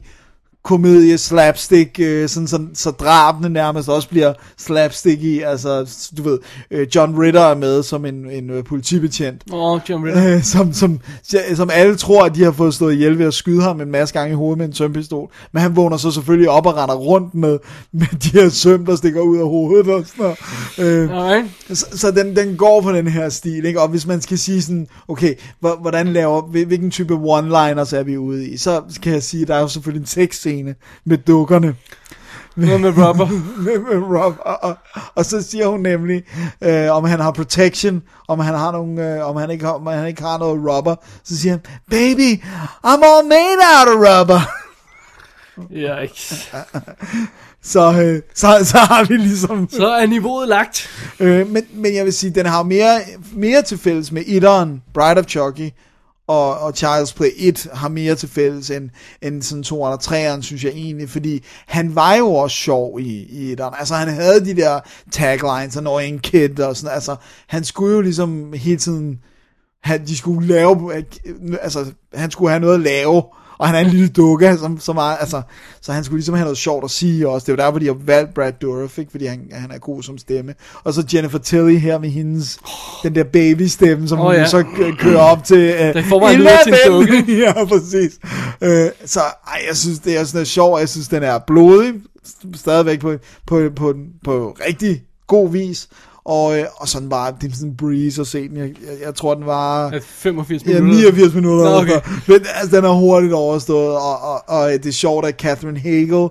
komedie, 0.65 1.17
slapstick, 1.17 1.99
øh, 1.99 2.30
sådan, 2.30 2.47
så, 2.47 2.60
så 2.73 2.91
drabene 2.91 3.49
nærmest 3.49 3.89
også 3.89 4.10
bliver 4.10 4.34
slapstick 4.58 5.21
i. 5.21 5.39
Altså, 5.41 5.91
du 6.17 6.23
ved, 6.23 6.39
øh, 6.71 6.88
John 6.95 7.19
Ritter 7.21 7.41
er 7.41 7.56
med 7.56 7.84
som 7.84 8.06
en, 8.06 8.30
en 8.32 8.49
øh, 8.49 8.63
politibetjent. 8.63 9.41
Åh, 9.54 9.71
oh, 9.71 9.80
John 9.89 10.06
Ritter. 10.06 10.36
Øh, 10.36 10.43
som, 10.43 10.73
som, 10.73 10.99
som 11.56 11.69
alle 11.73 11.95
tror, 11.95 12.25
at 12.25 12.36
de 12.36 12.43
har 12.43 12.51
fået 12.51 12.73
stået 12.73 12.93
ihjel 12.93 13.19
ved 13.19 13.25
at 13.25 13.34
skyde 13.34 13.62
ham 13.62 13.82
en 13.82 13.91
masse 13.91 14.13
gange 14.13 14.32
i 14.32 14.36
hovedet 14.36 14.58
med 14.58 14.65
en 14.65 14.73
sømpistol. 14.73 15.32
Men 15.54 15.62
han 15.62 15.75
vågner 15.75 15.97
så 15.97 16.12
selvfølgelig 16.12 16.49
op 16.49 16.65
og 16.65 16.78
render 16.78 16.95
rundt 16.95 17.36
med, 17.36 17.58
med 17.91 18.08
de 18.23 18.30
her 18.30 18.49
søm, 18.49 18.86
der 18.86 18.95
stikker 18.95 19.21
ud 19.21 19.38
af 19.38 19.45
hovedet 19.47 19.88
og 19.93 20.04
sådan 20.08 20.36
noget. 20.78 21.10
Øh, 21.10 21.10
Alright. 21.12 21.47
så, 21.73 21.86
så 21.93 22.12
den, 22.12 22.36
den 22.36 22.56
går 22.58 22.82
på 22.82 22.91
den 22.91 23.08
her 23.08 23.30
stil, 23.30 23.65
ikke? 23.65 23.82
Og 23.82 23.88
hvis 23.88 24.08
man 24.08 24.21
skal 24.21 24.38
sige 24.38 24.62
sådan, 24.62 24.88
okay, 25.08 25.34
hvor- 25.60 25.78
hvordan 25.82 26.08
laver, 26.08 26.41
hvil- 26.41 26.65
hvilken 26.67 26.91
type 26.91 27.13
one-liners 27.13 27.95
er 27.95 28.04
vi 28.04 28.17
ude 28.17 28.47
i, 28.49 28.58
så 28.58 28.82
kan 29.04 29.13
jeg 29.13 29.23
sige, 29.23 29.41
at 29.41 29.47
der 29.47 29.56
er 29.56 29.60
jo 29.62 29.67
selvfølgelig 29.67 30.01
en 30.01 30.08
tekstscene 30.56 30.76
med 31.06 31.18
dukkerne. 31.18 31.76
Noget 32.56 32.82
med 32.82 32.89
rubber. 32.89 33.28
med, 33.65 33.80
med 33.80 34.18
Rob, 34.18 34.36
og, 34.39 34.63
og, 34.63 34.78
og 35.15 35.26
så 35.26 35.41
siger 35.41 35.68
hun 35.68 35.80
nemlig, 35.80 36.24
øh, 36.62 36.91
om 36.91 37.04
han 37.04 37.20
har 37.20 37.32
protection, 37.32 38.02
om 38.28 38.39
han 38.39 38.56
har 38.56 38.72
nogle, 38.72 39.15
øh, 39.15 39.30
om 39.30 39.36
han 39.36 39.50
ikke 39.50 39.70
om 39.70 39.88
han 39.88 40.08
ikke 40.08 40.22
har 40.22 40.38
noget 40.38 40.62
rubber, 40.70 40.96
så 41.24 41.38
siger 41.38 41.52
han, 41.52 41.62
baby, 41.89 42.41
I'm 42.86 43.04
all 43.06 43.28
made 43.28 43.62
out 43.80 43.88
of 43.88 44.20
rubber. 44.20 44.41
ikke. 46.02 46.22
Så, 47.63 48.02
øh, 48.02 48.22
så, 48.36 48.60
så 48.63 48.78
har 48.78 49.04
vi 49.04 49.18
ligesom, 49.18 49.70
Så 49.72 49.88
er 49.88 50.06
niveauet 50.06 50.48
lagt. 50.48 50.89
øh, 51.20 51.50
men, 51.50 51.63
men 51.74 51.96
jeg 51.96 52.06
vil 52.06 52.13
sige, 52.13 52.30
den 52.30 52.46
har 52.46 52.63
mere, 52.63 53.00
mere 53.34 53.62
til 53.62 53.78
fælles 53.78 54.12
med 54.12 54.24
etteren, 54.28 54.82
Bride 54.94 55.20
of 55.20 55.26
Chucky, 55.26 55.70
og, 56.28 56.60
og 56.60 56.74
Child's 56.78 57.16
Play 57.16 57.30
1 57.38 57.68
har 57.74 57.88
mere 57.88 58.16
til 58.16 58.30
fælles 58.30 58.72
end, 58.72 58.90
end 59.22 59.42
sådan 59.42 59.64
2 59.64 59.82
og 59.82 59.94
3'eren, 59.94 60.42
synes 60.42 60.64
jeg 60.64 60.72
egentlig, 60.72 61.10
fordi 61.10 61.44
han 61.68 61.96
var 61.96 62.16
jo 62.16 62.34
også 62.34 62.56
sjov 62.58 63.00
i, 63.00 63.26
i 63.30 63.52
etteren. 63.52 63.74
Altså 63.80 63.96
han 63.96 64.08
havde 64.08 64.46
de 64.46 64.56
der 64.56 64.80
taglines, 65.12 65.78
annoying 65.78 66.22
kid 66.22 66.60
og 66.60 66.76
sådan, 66.76 66.96
altså 66.96 67.16
han 67.48 67.64
skulle 67.64 67.96
jo 67.96 68.02
ligesom 68.02 68.54
hele 68.54 68.78
tiden, 68.78 69.20
han, 69.84 70.08
de 70.08 70.18
skulle 70.18 70.48
lave, 70.48 70.94
altså 71.62 71.86
han 72.14 72.32
skulle 72.32 72.50
have 72.50 72.60
noget 72.60 72.74
at 72.74 72.80
lave, 72.80 73.24
og 73.58 73.68
han 73.68 73.76
er 73.76 73.80
en 73.80 73.88
lille 73.88 74.08
dukke, 74.08 74.58
som, 74.58 74.80
som 74.80 74.98
er, 74.98 75.02
altså, 75.02 75.41
så 75.82 75.91
han 75.91 76.04
skulle 76.04 76.18
ligesom 76.18 76.36
have 76.36 76.44
noget 76.44 76.58
sjovt 76.58 76.84
at 76.84 76.91
sige 76.91 77.30
også. 77.30 77.46
Det 77.46 77.52
er 77.52 77.63
jo 77.63 77.68
derfor, 77.68 77.80
de 77.80 77.86
har 77.86 77.98
valgt 78.06 78.34
Brad 78.34 78.52
Dourif, 78.52 78.98
ikke? 78.98 79.12
fordi 79.12 79.26
han, 79.26 79.48
han 79.52 79.72
er 79.72 79.78
god 79.78 80.04
som 80.04 80.18
stemme. 80.18 80.54
Og 80.84 80.94
så 80.94 81.04
Jennifer 81.13 81.38
Tilly 81.38 81.78
her 81.78 81.98
med 81.98 82.10
hendes, 82.10 82.60
den 83.04 83.15
der 83.15 83.24
baby-stemme, 83.24 84.08
som 84.08 84.20
oh, 84.20 84.26
hun 84.26 84.36
ja. 84.36 84.48
så 84.48 84.63
kører 85.00 85.20
op 85.20 85.44
til. 85.44 85.68
Der 85.68 86.00
i 86.00 86.04
forvejen 86.04 86.39
lyder 86.39 86.63
til 86.63 86.74
en 86.74 86.91
dukke. 86.91 87.38
ja, 87.44 87.65
præcis. 87.65 88.20
Uh, 88.62 89.06
så 89.06 89.20
ej, 89.48 89.62
jeg 89.68 89.78
synes, 89.78 90.00
det 90.00 90.18
er 90.18 90.24
sådan 90.24 90.38
noget 90.38 90.48
sjovt, 90.48 90.80
jeg 90.80 90.89
synes, 90.89 91.08
den 91.08 91.24
er 91.24 91.39
blodig, 91.48 91.94
stadigvæk 92.56 93.00
på, 93.00 93.13
på, 93.48 93.70
på, 93.76 93.94
på 94.24 94.58
rigtig 94.68 95.04
god 95.28 95.52
vis. 95.52 95.88
Og, 96.26 96.60
øh, 96.60 96.66
og 96.76 96.88
sådan 96.88 97.10
bare, 97.10 97.34
det 97.42 97.52
er 97.52 97.56
sådan 97.56 97.70
en 97.70 97.78
breeze 97.78 98.22
at 98.22 98.28
se 98.28 98.50
den. 98.50 98.58
Jeg, 98.58 98.68
jeg, 98.68 99.02
jeg 99.06 99.16
tror, 99.16 99.36
den 99.36 99.46
var... 99.46 99.88
At 99.88 100.04
85 100.04 100.64
Ja, 100.66 100.82
minutter. 100.82 101.12
89 101.12 101.34
minutter. 101.36 101.66
Nå, 101.66 101.72
Nå, 101.72 101.78
okay. 101.82 101.96
okay. 101.96 102.10
Men 102.28 102.46
altså, 102.56 102.76
den 102.78 102.86
er 102.86 102.90
hurtigt 102.94 103.34
overstået, 103.34 103.96
og, 103.96 104.22
og, 104.22 104.42
og 104.48 104.70
det 104.72 104.86
er 104.86 104.92
sjovt, 104.92 105.26
at 105.26 105.36
Catherine 105.40 105.80
Hagel 105.80 106.28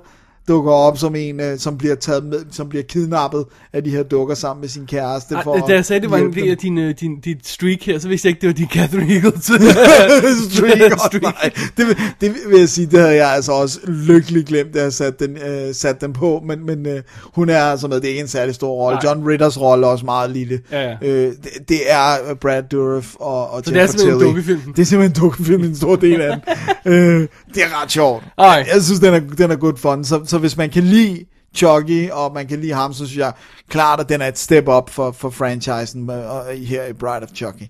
dukker 0.49 0.73
op 0.73 0.99
som 0.99 1.15
en, 1.15 1.41
øh, 1.41 1.59
som 1.59 1.79
bliver 1.79 1.95
taget 1.95 2.25
med, 2.25 2.39
som 2.51 2.69
bliver 2.69 2.83
kidnappet 2.83 3.45
af 3.73 3.85
de 3.85 3.91
her 3.91 4.03
dukker 4.03 4.35
sammen 4.35 4.61
med 4.61 4.69
sin 4.69 4.87
kæreste. 4.87 5.37
For 5.45 5.55
Ej, 5.55 5.67
da 5.69 5.75
jeg 5.75 5.85
sagde, 5.85 6.01
det 6.03 6.11
var 6.11 6.17
en 6.17 6.33
del 6.35 6.51
af 6.51 6.57
din, 6.57 6.79
øh, 6.79 6.95
din, 7.01 7.21
dit 7.21 7.49
streak 7.49 7.83
her, 7.83 7.99
så 7.99 8.09
vidste 8.09 8.27
jeg 8.29 8.31
ikke, 8.31 8.41
det 8.41 8.47
var 8.47 8.53
din 8.55 8.69
Catherine 8.69 9.13
Eagles. 9.15 9.45
Streak, 10.55 10.93
oh, 11.15 11.23
nej. 11.23 11.51
Det, 11.77 11.87
vil- 11.87 11.97
det 12.21 12.35
vil 12.49 12.59
jeg 12.59 12.69
sige, 12.69 12.87
det 12.87 13.01
havde 13.01 13.15
jeg 13.15 13.29
altså 13.35 13.53
også 13.53 13.79
lykkeligt 13.87 14.47
glemt, 14.49 14.75
da 14.75 14.83
jeg 14.83 14.93
satte 14.93 15.27
den, 15.27 15.37
øh, 15.37 15.75
satte 15.75 16.07
den 16.07 16.13
på, 16.13 16.43
men, 16.47 16.67
men 16.67 16.87
øh, 16.87 17.03
hun 17.35 17.49
er 17.49 17.61
altså 17.61 17.89
med, 17.89 17.97
det 17.97 18.05
er 18.05 18.09
ikke 18.09 18.21
en 18.21 18.29
særlig 18.29 18.55
stor 18.55 18.73
rolle. 18.73 18.99
John 19.05 19.29
Ritters 19.29 19.61
rolle 19.61 19.87
er 19.87 19.91
også 19.91 20.05
meget 20.05 20.31
lille. 20.31 20.61
Ja, 20.73 20.83
ja. 20.83 20.97
Øh, 21.03 21.33
det, 21.43 21.69
det 21.69 21.81
er 21.93 22.35
Brad 22.41 22.63
Dourif 22.63 23.15
og, 23.21 23.51
og 23.51 23.63
Så 23.65 23.71
det 23.71 23.81
er 23.81 23.87
simpelthen 23.87 24.13
en 24.15 24.19
Tilly. 24.19 24.27
dukkefilm? 24.29 24.61
Det 24.77 24.83
er 24.83 24.87
simpelthen 24.87 25.17
en 25.17 25.21
dukkefilm, 25.23 25.65
en 25.65 25.77
stor 25.77 25.97
del 25.97 26.21
af 26.21 26.37
den. 26.37 26.43
øh, 26.93 27.29
det 27.55 27.63
er 27.63 27.83
ret 27.83 27.93
sjovt. 27.93 28.25
Ej. 28.39 28.67
Jeg 28.75 28.83
synes, 28.83 29.01
den 29.01 29.15
er, 29.15 29.21
den 29.39 29.51
er 29.51 29.57
good 29.57 29.77
fun. 29.77 30.05
Så, 30.05 30.21
så 30.35 30.39
hvis 30.39 30.57
man 30.57 30.71
kan 30.71 30.83
lide 30.83 31.25
Chucky, 31.57 32.11
og 32.11 32.35
man 32.35 32.47
kan 32.47 32.61
lide 32.61 32.73
ham, 32.73 32.93
så 32.93 33.07
synes 33.07 33.19
jeg 33.19 33.33
klart, 33.69 34.01
at 34.01 34.09
den 34.09 34.23
er 34.23 34.29
et 34.29 34.39
step 34.39 34.69
up 34.69 34.91
for, 34.91 35.13
for 35.13 35.31
franchisen 35.31 36.05
med, 36.07 36.25
og, 36.25 36.45
her 36.55 36.87
i 36.87 36.93
Bride 36.93 37.23
of 37.23 37.29
Chucky. 37.35 37.63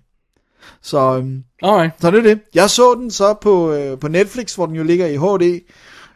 Så, 0.83 1.17
øhm, 1.17 1.43
Alright. 1.63 1.93
så 2.01 2.11
det 2.11 2.19
er 2.19 2.23
det. 2.23 2.41
Jeg 2.55 2.71
så 2.71 2.95
den 2.95 3.11
så 3.11 3.35
på, 3.41 3.73
øh, 3.73 3.99
på 3.99 4.09
Netflix, 4.09 4.55
hvor 4.55 4.67
den 4.67 4.77
jo 4.77 4.83
ligger 4.83 5.07
i 5.07 5.17
HD, 5.17 5.61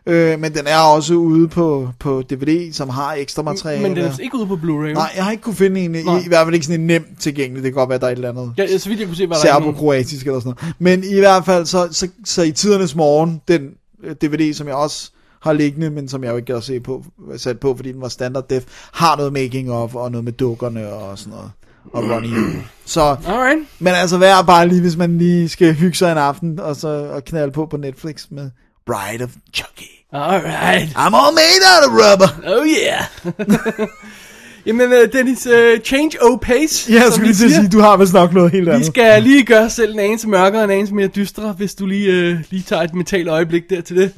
øh, 0.06 0.40
men 0.40 0.54
den 0.54 0.66
er 0.66 0.78
også 0.78 1.14
ude 1.14 1.48
på, 1.48 1.88
på 1.98 2.22
DVD, 2.30 2.72
som 2.72 2.88
har 2.88 3.14
ekstra 3.14 3.42
materiale. 3.42 3.82
Men 3.82 3.96
den 3.96 4.04
er 4.04 4.18
ikke 4.22 4.36
ude 4.36 4.46
på 4.46 4.54
Blu-ray. 4.54 4.92
Nej, 4.92 5.12
jeg 5.16 5.24
har 5.24 5.30
ikke 5.30 5.42
kunne 5.42 5.54
finde 5.54 5.80
en, 5.80 5.94
i, 5.94 6.02
Nej. 6.02 6.18
i 6.18 6.28
hvert 6.28 6.46
fald 6.46 6.54
ikke 6.54 6.66
sådan 6.66 6.80
en 6.80 6.86
nem 6.86 7.04
tilgængelig. 7.20 7.62
Det 7.64 7.72
kan 7.72 7.78
godt 7.78 7.90
være, 7.90 7.98
der 7.98 8.06
er 8.06 8.10
et 8.10 8.16
eller 8.16 8.28
andet 8.28 8.54
Ja, 8.58 8.78
så 8.78 8.88
vidt 8.88 9.00
jeg 9.00 9.08
kunne 9.08 9.16
se, 9.16 9.28
var 9.28 9.36
der 9.36 9.52
nogen. 9.60 9.74
serbo-kroatisk 9.74 10.26
eller 10.26 10.40
sådan 10.40 10.54
noget. 10.62 10.74
Men 10.78 11.04
i 11.04 11.18
hvert 11.18 11.44
fald, 11.44 11.66
så, 11.66 11.88
så, 11.90 12.08
så 12.24 12.42
i 12.42 12.52
tidernes 12.52 12.94
morgen, 12.94 13.40
den 13.48 13.70
øh, 14.04 14.14
DVD, 14.14 14.54
som 14.54 14.66
jeg 14.66 14.76
også 14.76 15.10
har 15.42 15.52
liggende, 15.52 15.90
men 15.90 16.08
som 16.08 16.24
jeg 16.24 16.30
jo 16.30 16.36
ikke 16.36 16.52
gad 16.52 16.60
se 16.62 16.80
på, 16.80 17.04
sat 17.36 17.60
på, 17.60 17.76
fordi 17.76 17.92
den 17.92 18.00
var 18.00 18.08
standard 18.08 18.48
def, 18.48 18.64
har 18.92 19.16
noget 19.16 19.32
making 19.32 19.72
of, 19.72 19.94
og 19.94 20.10
noget 20.10 20.24
med 20.24 20.32
dukkerne 20.32 20.88
og 20.92 21.18
sådan 21.18 21.30
noget. 21.30 21.50
Og 21.92 22.02
Ronnie. 22.10 22.62
Så, 22.84 23.00
Alright. 23.26 23.60
men 23.78 23.94
altså 23.94 24.18
værd 24.18 24.46
bare 24.46 24.68
lige, 24.68 24.80
hvis 24.80 24.96
man 24.96 25.18
lige 25.18 25.48
skal 25.48 25.74
hygge 25.74 25.96
sig 25.96 26.12
en 26.12 26.18
aften, 26.18 26.60
og 26.60 26.76
så 26.76 26.88
og 26.88 27.24
knalde 27.24 27.52
på 27.52 27.66
på 27.66 27.76
Netflix 27.76 28.24
med 28.30 28.50
Bride 28.86 29.24
of 29.24 29.30
Chucky. 29.54 29.90
Alright. 30.12 30.88
I'm 30.96 31.14
all 31.16 31.34
made 31.34 31.62
out 31.72 31.84
of 31.86 31.92
rubber. 31.92 32.58
Oh 32.58 32.66
yeah. 32.66 33.02
Jamen, 34.66 34.92
øh, 34.92 35.12
Dennis, 35.12 35.46
uh, 35.46 35.82
change 35.84 36.10
o 36.22 36.36
pace. 36.36 36.92
Ja, 36.92 37.02
jeg 37.02 37.12
skulle 37.12 37.20
vi 37.20 37.26
lige 37.32 37.36
til 37.36 37.44
at 37.44 37.52
sige, 37.52 37.68
du 37.68 37.80
har 37.80 37.96
vist 37.96 38.12
nok 38.12 38.32
noget 38.32 38.52
helt 38.52 38.66
Vi 38.66 38.70
andet. 38.70 38.86
skal 38.86 39.22
lige 39.22 39.44
gøre 39.44 39.70
selv 39.70 39.92
en 39.92 39.98
anelse 39.98 40.28
mørkere, 40.28 40.64
en 40.64 40.70
anelse 40.70 40.94
mere 40.94 41.06
dystre, 41.06 41.52
hvis 41.52 41.74
du 41.74 41.86
lige, 41.86 42.12
øh, 42.12 42.36
lige 42.50 42.62
tager 42.62 42.82
et 42.82 42.94
mentalt 42.94 43.28
øjeblik 43.28 43.70
der 43.70 43.80
til 43.80 43.96
det. 43.96 44.12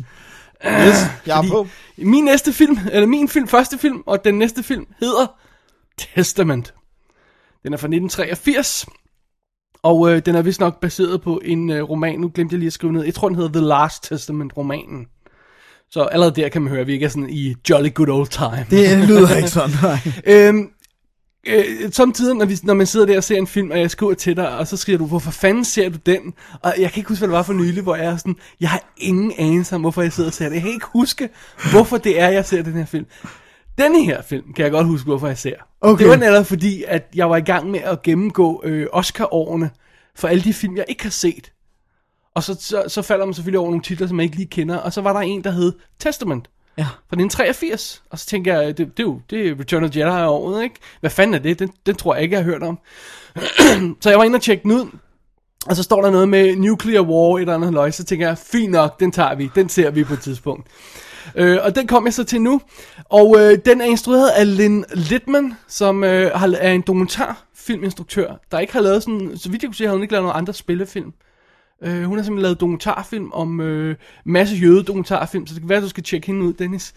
Yes, 0.66 0.96
jeg 1.26 1.38
er 1.38 1.48
på. 1.48 1.66
Min 1.98 2.24
næste 2.24 2.52
film, 2.52 2.78
eller 2.92 3.06
min 3.06 3.28
film, 3.28 3.48
første 3.48 3.78
film, 3.78 4.02
og 4.06 4.24
den 4.24 4.38
næste 4.38 4.62
film 4.62 4.86
hedder 5.00 5.26
Testament. 5.98 6.74
Den 7.62 7.72
er 7.72 7.76
fra 7.76 7.86
1983, 7.86 8.86
og 9.82 10.12
øh, 10.12 10.22
den 10.26 10.34
er 10.34 10.42
vist 10.42 10.60
nok 10.60 10.80
baseret 10.80 11.22
på 11.22 11.40
en 11.44 11.70
øh, 11.70 11.82
roman, 11.82 12.20
nu 12.20 12.30
glemte 12.34 12.54
jeg 12.54 12.58
lige 12.58 12.66
at 12.66 12.72
skrive 12.72 12.92
ned, 12.92 13.04
jeg 13.04 13.14
tror 13.14 13.28
den 13.28 13.36
hedder 13.36 13.52
The 13.52 13.68
Last 13.68 14.02
Testament 14.02 14.56
romanen. 14.56 15.06
Så 15.90 16.02
allerede 16.02 16.40
der 16.40 16.48
kan 16.48 16.62
man 16.62 16.70
høre, 16.70 16.80
at 16.80 16.86
vi 16.86 16.92
ikke 16.92 17.04
er 17.04 17.10
sådan 17.10 17.30
i 17.30 17.54
jolly 17.70 17.94
good 17.94 18.08
old 18.08 18.28
time. 18.28 18.66
Det 18.70 19.08
lyder 19.08 19.36
ikke 19.36 19.48
sådan, 19.48 19.76
nej. 19.82 19.98
Øhm, 20.26 20.70
øh, 21.46 21.92
samtidig, 21.92 22.36
når, 22.36 22.44
vi, 22.44 22.58
når 22.62 22.74
man 22.74 22.86
sidder 22.86 23.06
der 23.06 23.16
og 23.16 23.24
ser 23.24 23.36
en 23.36 23.46
film, 23.46 23.70
og 23.70 23.80
jeg 23.80 23.90
skriver 23.90 24.14
til 24.14 24.36
dig, 24.36 24.58
og 24.58 24.66
så 24.66 24.76
skriver 24.76 24.98
du, 24.98 25.06
hvorfor 25.06 25.30
fanden 25.30 25.64
ser 25.64 25.88
du 25.88 25.98
den? 26.06 26.34
Og 26.62 26.74
jeg 26.78 26.90
kan 26.90 27.00
ikke 27.00 27.08
huske, 27.08 27.20
hvad 27.20 27.28
det 27.28 27.36
var 27.36 27.42
for 27.42 27.52
nylig, 27.52 27.82
hvor 27.82 27.96
jeg 27.96 28.06
er 28.06 28.16
sådan, 28.16 28.36
jeg 28.60 28.70
har 28.70 28.92
ingen 28.96 29.32
anelse 29.38 29.74
om, 29.74 29.80
hvorfor 29.80 30.02
jeg 30.02 30.12
sidder 30.12 30.30
og 30.30 30.34
ser 30.34 30.44
det. 30.44 30.54
Jeg 30.54 30.62
kan 30.62 30.70
ikke 30.70 30.86
huske, 30.92 31.28
hvorfor 31.70 31.98
det 31.98 32.20
er, 32.20 32.28
jeg 32.28 32.44
ser 32.44 32.62
den 32.62 32.72
her 32.72 32.84
film. 32.84 33.06
Denne 33.78 34.04
her 34.04 34.22
film 34.22 34.52
kan 34.52 34.62
jeg 34.62 34.72
godt 34.72 34.86
huske, 34.86 35.04
hvorfor 35.04 35.26
jeg 35.26 35.38
ser. 35.38 35.54
Okay. 35.80 36.02
Det 36.02 36.10
var 36.10 36.16
netop 36.16 36.46
fordi, 36.46 36.84
at 36.88 37.08
jeg 37.14 37.30
var 37.30 37.36
i 37.36 37.40
gang 37.40 37.70
med 37.70 37.80
at 37.80 38.02
gennemgå 38.02 38.62
øh, 38.64 38.86
Oscar-årene 38.92 39.70
for 40.14 40.28
alle 40.28 40.44
de 40.44 40.54
film, 40.54 40.76
jeg 40.76 40.84
ikke 40.88 41.02
har 41.02 41.10
set. 41.10 41.52
Og 42.34 42.42
så, 42.42 42.56
så, 42.60 42.84
så 42.88 43.02
falder 43.02 43.24
man 43.24 43.34
selvfølgelig 43.34 43.60
over 43.60 43.70
nogle 43.70 43.82
titler, 43.82 44.06
som 44.06 44.18
jeg 44.18 44.24
ikke 44.24 44.36
lige 44.36 44.48
kender. 44.48 44.76
Og 44.76 44.92
så 44.92 45.00
var 45.00 45.12
der 45.12 45.20
en, 45.20 45.44
der 45.44 45.50
hed 45.50 45.72
Testament. 45.98 46.48
Ja. 46.78 46.82
Fra 46.82 47.16
1983. 47.16 48.02
Og 48.10 48.18
så 48.18 48.26
tænker 48.26 48.60
jeg, 48.60 48.78
det, 48.78 48.96
det, 48.96 49.02
er 49.02 49.06
jo 49.06 49.20
det 49.30 49.48
er 49.48 49.60
Return 49.60 49.84
of 49.84 49.96
Jedi 49.96 50.26
året, 50.26 50.62
ikke? 50.62 50.74
Hvad 51.00 51.10
fanden 51.10 51.34
er 51.34 51.38
det? 51.38 51.58
Den, 51.58 51.70
den 51.86 51.96
tror 51.96 52.14
jeg 52.14 52.22
ikke, 52.22 52.36
jeg 52.36 52.44
har 52.44 52.50
hørt 52.50 52.62
om. 52.62 52.78
så 54.02 54.10
jeg 54.10 54.18
var 54.18 54.24
inde 54.24 54.36
og 54.36 54.42
tjekke 54.42 54.62
den 54.62 54.72
ud. 54.72 54.86
Og 55.66 55.76
så 55.76 55.82
står 55.82 56.02
der 56.02 56.10
noget 56.10 56.28
med 56.28 56.56
Nuclear 56.56 57.02
War, 57.02 57.36
et 57.36 57.40
eller 57.40 57.54
andet 57.54 57.72
løg. 57.72 57.94
Så 57.94 58.04
tænker 58.04 58.26
jeg, 58.26 58.38
fint 58.38 58.70
nok, 58.70 59.00
den 59.00 59.12
tager 59.12 59.34
vi. 59.34 59.50
Den 59.54 59.68
ser 59.68 59.90
vi 59.90 60.04
på 60.04 60.14
et 60.14 60.20
tidspunkt. 60.20 60.68
Øh, 61.34 61.58
og 61.62 61.74
den 61.74 61.86
kom 61.86 62.04
jeg 62.04 62.14
så 62.14 62.24
til 62.24 62.42
nu. 62.42 62.60
Og 63.04 63.36
øh, 63.38 63.58
den 63.64 63.80
er 63.80 63.84
instrueret 63.84 64.28
af 64.28 64.56
Lynn 64.56 64.84
Littman, 64.92 65.54
som 65.68 66.04
øh, 66.04 66.30
er 66.34 66.72
en 66.72 66.80
dokumentarfilminstruktør, 66.80 68.34
der 68.50 68.58
ikke 68.58 68.72
har 68.72 68.80
lavet 68.80 69.02
sådan, 69.02 69.32
så 69.36 69.50
vidt 69.50 69.62
jeg 69.62 69.68
kunne 69.68 69.76
se, 69.76 69.84
har 69.84 69.92
hun 69.92 70.02
ikke 70.02 70.12
lavet 70.12 70.24
nogen 70.24 70.38
andre 70.38 70.54
spillefilm. 70.54 71.06
Øh, 71.06 71.29
hun 71.82 71.92
har 71.92 72.06
simpelthen 72.06 72.38
lavet 72.38 72.60
dokumentarfilm 72.60 73.30
om 73.32 73.60
øh, 73.60 73.96
masse 74.24 74.56
jøde 74.56 74.82
dokumentarfilm, 74.82 75.46
så 75.46 75.54
det 75.54 75.62
kan 75.62 75.68
være, 75.68 75.80
du 75.80 75.88
skal 75.88 76.02
tjekke 76.02 76.26
hende 76.26 76.46
ud, 76.46 76.52
Dennis. 76.52 76.94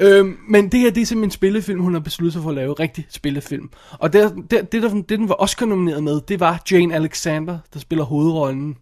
Øh, 0.00 0.26
men 0.48 0.68
det 0.72 0.80
her, 0.80 0.90
det 0.90 1.00
er 1.00 1.06
simpelthen 1.06 1.24
en 1.24 1.30
spillefilm, 1.30 1.80
hun 1.80 1.92
har 1.92 2.00
besluttet 2.00 2.32
sig 2.32 2.42
for 2.42 2.48
at 2.48 2.54
lave, 2.54 2.72
rigtig 2.72 3.06
spillefilm. 3.08 3.70
Og 3.92 4.12
det, 4.12 4.34
det, 4.50 4.72
det, 4.72 4.82
der, 4.82 4.88
det 4.88 5.08
den 5.08 5.28
var 5.28 5.42
Oscar 5.42 5.66
nomineret 5.66 6.02
med, 6.02 6.20
det 6.20 6.40
var 6.40 6.62
Jane 6.70 6.94
Alexander, 6.94 7.58
der 7.74 7.80
spiller 7.80 8.04
hovedrollen 8.04 8.76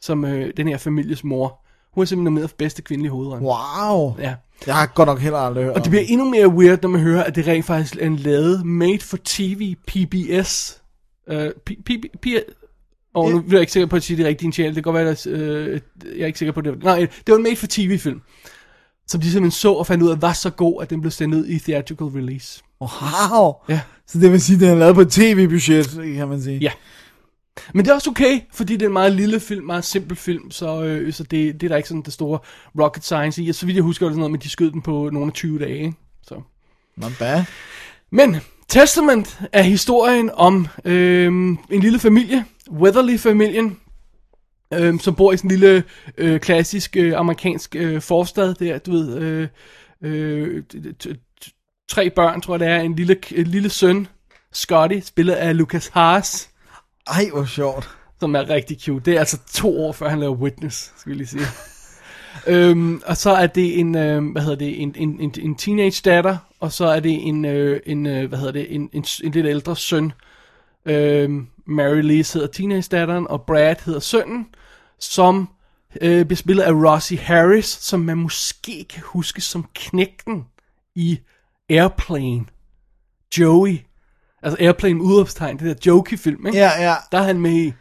som 0.00 0.24
øh, 0.24 0.52
den 0.56 0.68
her 0.68 0.78
families 0.78 1.24
mor. 1.24 1.60
Hun 1.94 2.02
er 2.02 2.06
simpelthen 2.06 2.24
nomineret 2.24 2.50
for 2.50 2.56
bedste 2.56 2.82
kvindelige 2.82 3.12
hovedrolle. 3.12 3.44
Wow. 3.44 4.16
Ja. 4.18 4.34
Jeg 4.66 4.74
har 4.74 4.86
godt 4.86 5.06
nok 5.06 5.18
heller 5.18 5.38
aldrig 5.38 5.64
hørt 5.64 5.74
Og 5.74 5.82
det 5.82 5.90
bliver 5.90 6.04
endnu 6.08 6.30
mere 6.30 6.48
weird, 6.48 6.82
når 6.82 6.88
man 6.88 7.00
hører, 7.00 7.24
at 7.24 7.34
det 7.34 7.46
rent 7.46 7.64
faktisk 7.64 7.96
er 8.00 8.06
en 8.06 8.16
lavet 8.16 8.66
made 8.66 9.00
for 9.00 9.18
TV 9.24 9.74
PBS. 9.86 10.82
Uh, 11.32 11.36
P, 11.66 11.70
P, 11.86 11.90
P, 12.22 12.26
og 13.14 13.30
nu 13.30 13.38
er 13.38 13.42
jeg 13.50 13.60
ikke 13.60 13.72
sikker 13.72 13.86
på 13.86 13.96
at 13.96 14.02
sige 14.02 14.16
det 14.16 14.26
rigtige 14.26 14.52
channel. 14.52 14.74
Det 14.74 14.84
kan 14.84 14.92
godt 14.92 15.04
være, 15.04 15.10
at 15.10 15.26
øh, 15.26 15.80
jeg 16.16 16.22
er 16.22 16.26
ikke 16.26 16.38
sikker 16.38 16.52
på 16.52 16.60
det. 16.60 16.82
Nej, 16.82 16.98
det 16.98 17.08
var 17.28 17.36
en 17.36 17.42
made 17.42 17.56
for 17.56 17.66
TV-film. 17.70 18.20
Som 19.06 19.20
de 19.20 19.30
simpelthen 19.30 19.50
så 19.50 19.72
og 19.72 19.86
fandt 19.86 20.04
ud 20.04 20.10
af, 20.10 20.22
var 20.22 20.32
så 20.32 20.50
god, 20.50 20.82
at 20.82 20.90
den 20.90 21.00
blev 21.00 21.10
sendt 21.10 21.34
ud 21.34 21.46
i 21.46 21.58
theatrical 21.58 22.06
release. 22.06 22.62
Wow. 22.80 23.52
Ja. 23.68 23.80
Så 24.06 24.18
det 24.18 24.32
vil 24.32 24.40
sige, 24.40 24.54
at 24.56 24.60
den 24.60 24.70
er 24.70 24.74
lavet 24.74 24.94
på 24.94 25.00
et 25.00 25.10
tv-budget, 25.10 25.90
kan 26.16 26.28
man 26.28 26.42
sige. 26.42 26.58
Ja. 26.58 26.70
Men 27.74 27.84
det 27.84 27.90
er 27.90 27.94
også 27.94 28.10
okay, 28.10 28.40
fordi 28.52 28.72
det 28.72 28.82
er 28.82 28.86
en 28.86 28.92
meget 28.92 29.12
lille 29.12 29.40
film, 29.40 29.66
meget 29.66 29.84
simpel 29.84 30.16
film, 30.16 30.50
så, 30.50 30.82
øh, 30.82 31.12
så 31.12 31.22
det, 31.22 31.60
det 31.60 31.62
er 31.62 31.68
der 31.68 31.76
ikke 31.76 31.88
sådan 31.88 32.02
det 32.02 32.12
store 32.12 32.38
rocket 32.80 33.04
science 33.04 33.42
i. 33.42 33.48
Og 33.48 33.54
så 33.54 33.66
vidt 33.66 33.76
jeg 33.76 33.82
husker, 33.82 34.06
det 34.06 34.12
sådan 34.12 34.18
noget, 34.18 34.30
men 34.30 34.40
de 34.40 34.50
skød 34.50 34.70
den 34.70 34.82
på 34.82 35.10
nogle 35.12 35.26
af 35.26 35.32
20 35.32 35.58
dage. 35.58 35.78
Ikke? 35.78 35.94
Så. 36.22 36.40
Not 36.96 37.12
bad. 37.18 37.44
Men 38.10 38.36
Testament 38.68 39.40
er 39.52 39.62
historien 39.62 40.30
om 40.34 40.66
øh, 40.84 41.26
en 41.70 41.80
lille 41.80 41.98
familie, 41.98 42.44
Weatherly-familien, 42.70 43.80
øh, 44.74 45.00
som 45.00 45.14
bor 45.14 45.32
i 45.32 45.36
sådan 45.36 45.50
en 45.50 45.58
lille 45.58 45.84
øh, 46.18 46.40
klassisk 46.40 46.96
øh, 46.96 47.12
amerikansk 47.16 47.76
øh, 47.76 48.00
forstad 48.02 48.54
der, 48.54 48.78
du 48.78 48.90
ved, 48.92 49.18
øh, 49.18 49.48
øh, 50.02 50.62
tre 51.88 52.10
børn, 52.10 52.40
tror 52.40 52.54
jeg 52.54 52.60
det 52.60 52.68
er, 52.68 52.80
en 52.80 52.96
lille, 52.96 53.16
en 53.30 53.46
lille 53.46 53.68
søn, 53.68 54.06
Scotty, 54.52 55.00
spillet 55.00 55.34
af 55.34 55.56
Lucas 55.56 55.88
Haas, 55.88 56.50
Ej, 57.06 57.28
hvor 57.32 57.44
sjovt. 57.44 57.88
som 58.20 58.34
er 58.34 58.50
rigtig 58.50 58.76
cute. 58.80 59.04
Det 59.04 59.14
er 59.14 59.18
altså 59.18 59.38
to 59.52 59.84
år 59.84 59.92
før 59.92 60.08
han 60.08 60.20
laver 60.20 60.34
Witness, 60.34 60.92
skal 60.96 61.12
vi 61.12 61.16
lige 61.16 61.26
sige. 61.26 61.46
øhm, 62.46 63.02
og 63.06 63.16
så 63.16 63.30
er 63.30 63.46
det 63.46 63.78
en, 63.78 63.94
øh, 63.96 64.32
hvad 64.32 64.42
hedder 64.42 64.56
det, 64.56 64.82
en, 64.82 64.94
en, 64.96 65.20
en, 65.20 65.34
en 65.38 65.54
teenage 65.54 66.02
datter, 66.04 66.36
og 66.60 66.72
så 66.72 66.86
er 66.86 67.00
det 67.00 67.28
en, 67.28 67.44
øh, 67.44 67.80
en 67.86 68.06
øh, 68.06 68.28
hvad 68.28 68.38
hedder 68.38 68.52
det, 68.52 68.74
en, 68.74 68.90
en, 68.92 69.04
en 69.24 69.32
lidt 69.32 69.46
ældre 69.46 69.76
søn. 69.76 70.12
Øhm, 70.86 71.46
Mary 71.66 72.02
Liz 72.02 72.32
hedder 72.32 72.48
teenage 72.48 72.88
datteren, 72.90 73.26
og 73.28 73.42
Brad 73.42 73.76
hedder 73.84 74.00
sønnen, 74.00 74.46
som 74.98 75.48
øh, 76.00 76.24
bliver 76.26 76.36
spillet 76.36 76.62
af 76.62 76.72
Rossi 76.72 77.16
Harris, 77.16 77.66
som 77.66 78.00
man 78.00 78.16
måske 78.16 78.84
kan 78.84 79.02
huske 79.04 79.40
som 79.40 79.68
knægten 79.74 80.44
i 80.94 81.18
Airplane. 81.70 82.44
Joey. 83.38 83.78
Altså 84.42 84.56
Airplane 84.60 85.02
udopstegn, 85.02 85.58
det 85.58 85.66
der 85.66 85.90
Jokey-film, 85.90 86.46
ikke? 86.46 86.58
Ja, 86.58 86.82
ja. 86.82 86.94
Der 87.12 87.18
er 87.18 87.22
han 87.22 87.40
med 87.40 87.52
i. 87.52 87.72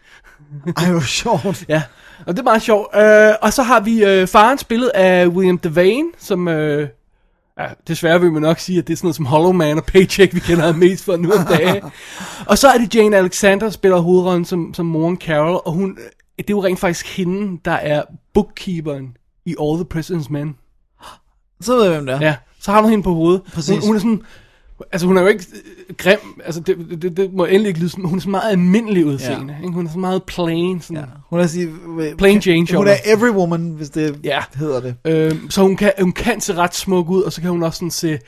Ej, 0.78 0.92
hvor 0.92 1.00
sjovt. 1.00 1.66
Ja, 1.70 1.84
og 2.20 2.34
det 2.34 2.40
er 2.40 2.44
meget 2.44 2.62
sjovt. 2.62 2.96
Øh, 2.96 3.34
og 3.42 3.54
så 3.54 3.64
har 3.64 3.80
vi 3.80 4.04
øh, 4.06 4.28
faren 4.28 4.58
spillet 4.58 4.90
af 4.90 5.28
William 5.28 5.58
Devane, 5.58 6.12
som... 6.18 6.48
Øh, 6.48 6.90
ja, 7.60 7.68
desværre 7.88 8.22
vil 8.22 8.32
man 8.32 8.42
nok 8.42 8.60
sige, 8.60 8.80
at 8.80 8.88
det 8.88 8.94
er 8.94 8.98
sådan 8.98 9.06
noget 9.06 9.16
som 9.16 9.26
Hollow 9.26 9.52
Man 9.52 9.78
og 9.78 9.86
Paycheck, 9.86 10.34
vi 10.34 10.40
kender 10.40 10.74
mest 10.74 11.06
for 11.06 11.16
nu 11.18 11.32
om 11.32 11.46
dagen. 11.46 11.84
og 12.50 12.58
så 12.58 12.68
er 12.68 12.78
det 12.78 12.96
Jane 12.96 13.18
Alexander, 13.18 13.66
der 13.66 13.72
spiller 13.72 13.98
hovedrollen 13.98 14.46
som, 14.46 14.74
som 14.74 14.86
moren 14.86 15.18
Carol, 15.18 15.62
og 15.66 15.72
hun, 15.72 15.98
det 16.38 16.50
er 16.50 16.54
jo 16.54 16.64
rent 16.64 16.80
faktisk 16.80 17.18
hende, 17.18 17.60
der 17.66 17.72
er 17.72 18.04
bookkeeperen 18.34 19.18
i 19.46 19.56
All 19.62 19.86
the 19.86 19.86
President's 19.94 20.28
Men. 20.30 20.56
Så 21.62 21.76
ved 21.76 21.84
jeg, 21.84 21.94
hvem 21.94 22.06
det 22.06 22.16
er. 22.16 22.20
Ja, 22.22 22.36
så 22.60 22.72
har 22.72 22.82
du 22.82 22.88
hende 22.88 23.04
på 23.04 23.14
hovedet. 23.14 23.42
Præcis. 23.54 23.76
Hun, 23.76 23.88
hun 23.88 23.96
er 23.96 24.00
sådan... 24.00 24.22
Altså, 24.92 25.08
hun 25.08 25.18
er 25.18 25.22
jo 25.22 25.28
ikke 25.28 25.46
øh, 25.90 25.96
grim. 25.98 26.42
Altså, 26.46 26.62
det, 26.62 27.02
det, 27.02 27.18
det 27.18 27.34
må 27.34 27.46
endelig 27.46 27.68
ikke 27.68 27.80
lyde 27.80 27.90
sådan. 27.90 28.06
Hun 28.06 28.18
er 28.18 28.22
så 28.22 28.30
meget 28.30 28.52
almindelig 28.52 29.06
udseende. 29.06 29.54
Ja. 29.60 29.64
Ikke? 29.66 29.74
Hun 29.74 29.86
er 29.86 29.92
så 29.92 30.00
meget 30.00 30.24
plain. 30.24 30.82
Sådan. 30.82 30.98
Ja. 30.98 31.04
Hun 31.30 31.40
er 31.40 31.48
sige, 31.48 31.70
Plain 32.18 32.40
Jane, 32.40 32.58
Hun 32.60 32.68
sjovt 32.68 32.88
er 32.88 32.96
every 33.06 33.30
woman, 33.30 33.70
hvis 33.70 33.90
det 33.90 34.20
Ja. 34.24 34.40
hedder 34.56 34.80
det. 34.82 34.96
Øhm, 35.06 35.50
så 35.50 35.62
hun 35.62 35.76
kan, 35.76 35.92
hun 36.02 36.12
kan 36.12 36.42
se 36.42 36.54
ret 36.56 36.76
smuk 36.76 37.10
ud, 37.10 37.22
og 37.24 37.34
så 37.34 37.42
kan 37.42 37.50
hun 37.50 37.64
også 37.64 37.78
sådan 37.78 37.92
se, 37.92 38.20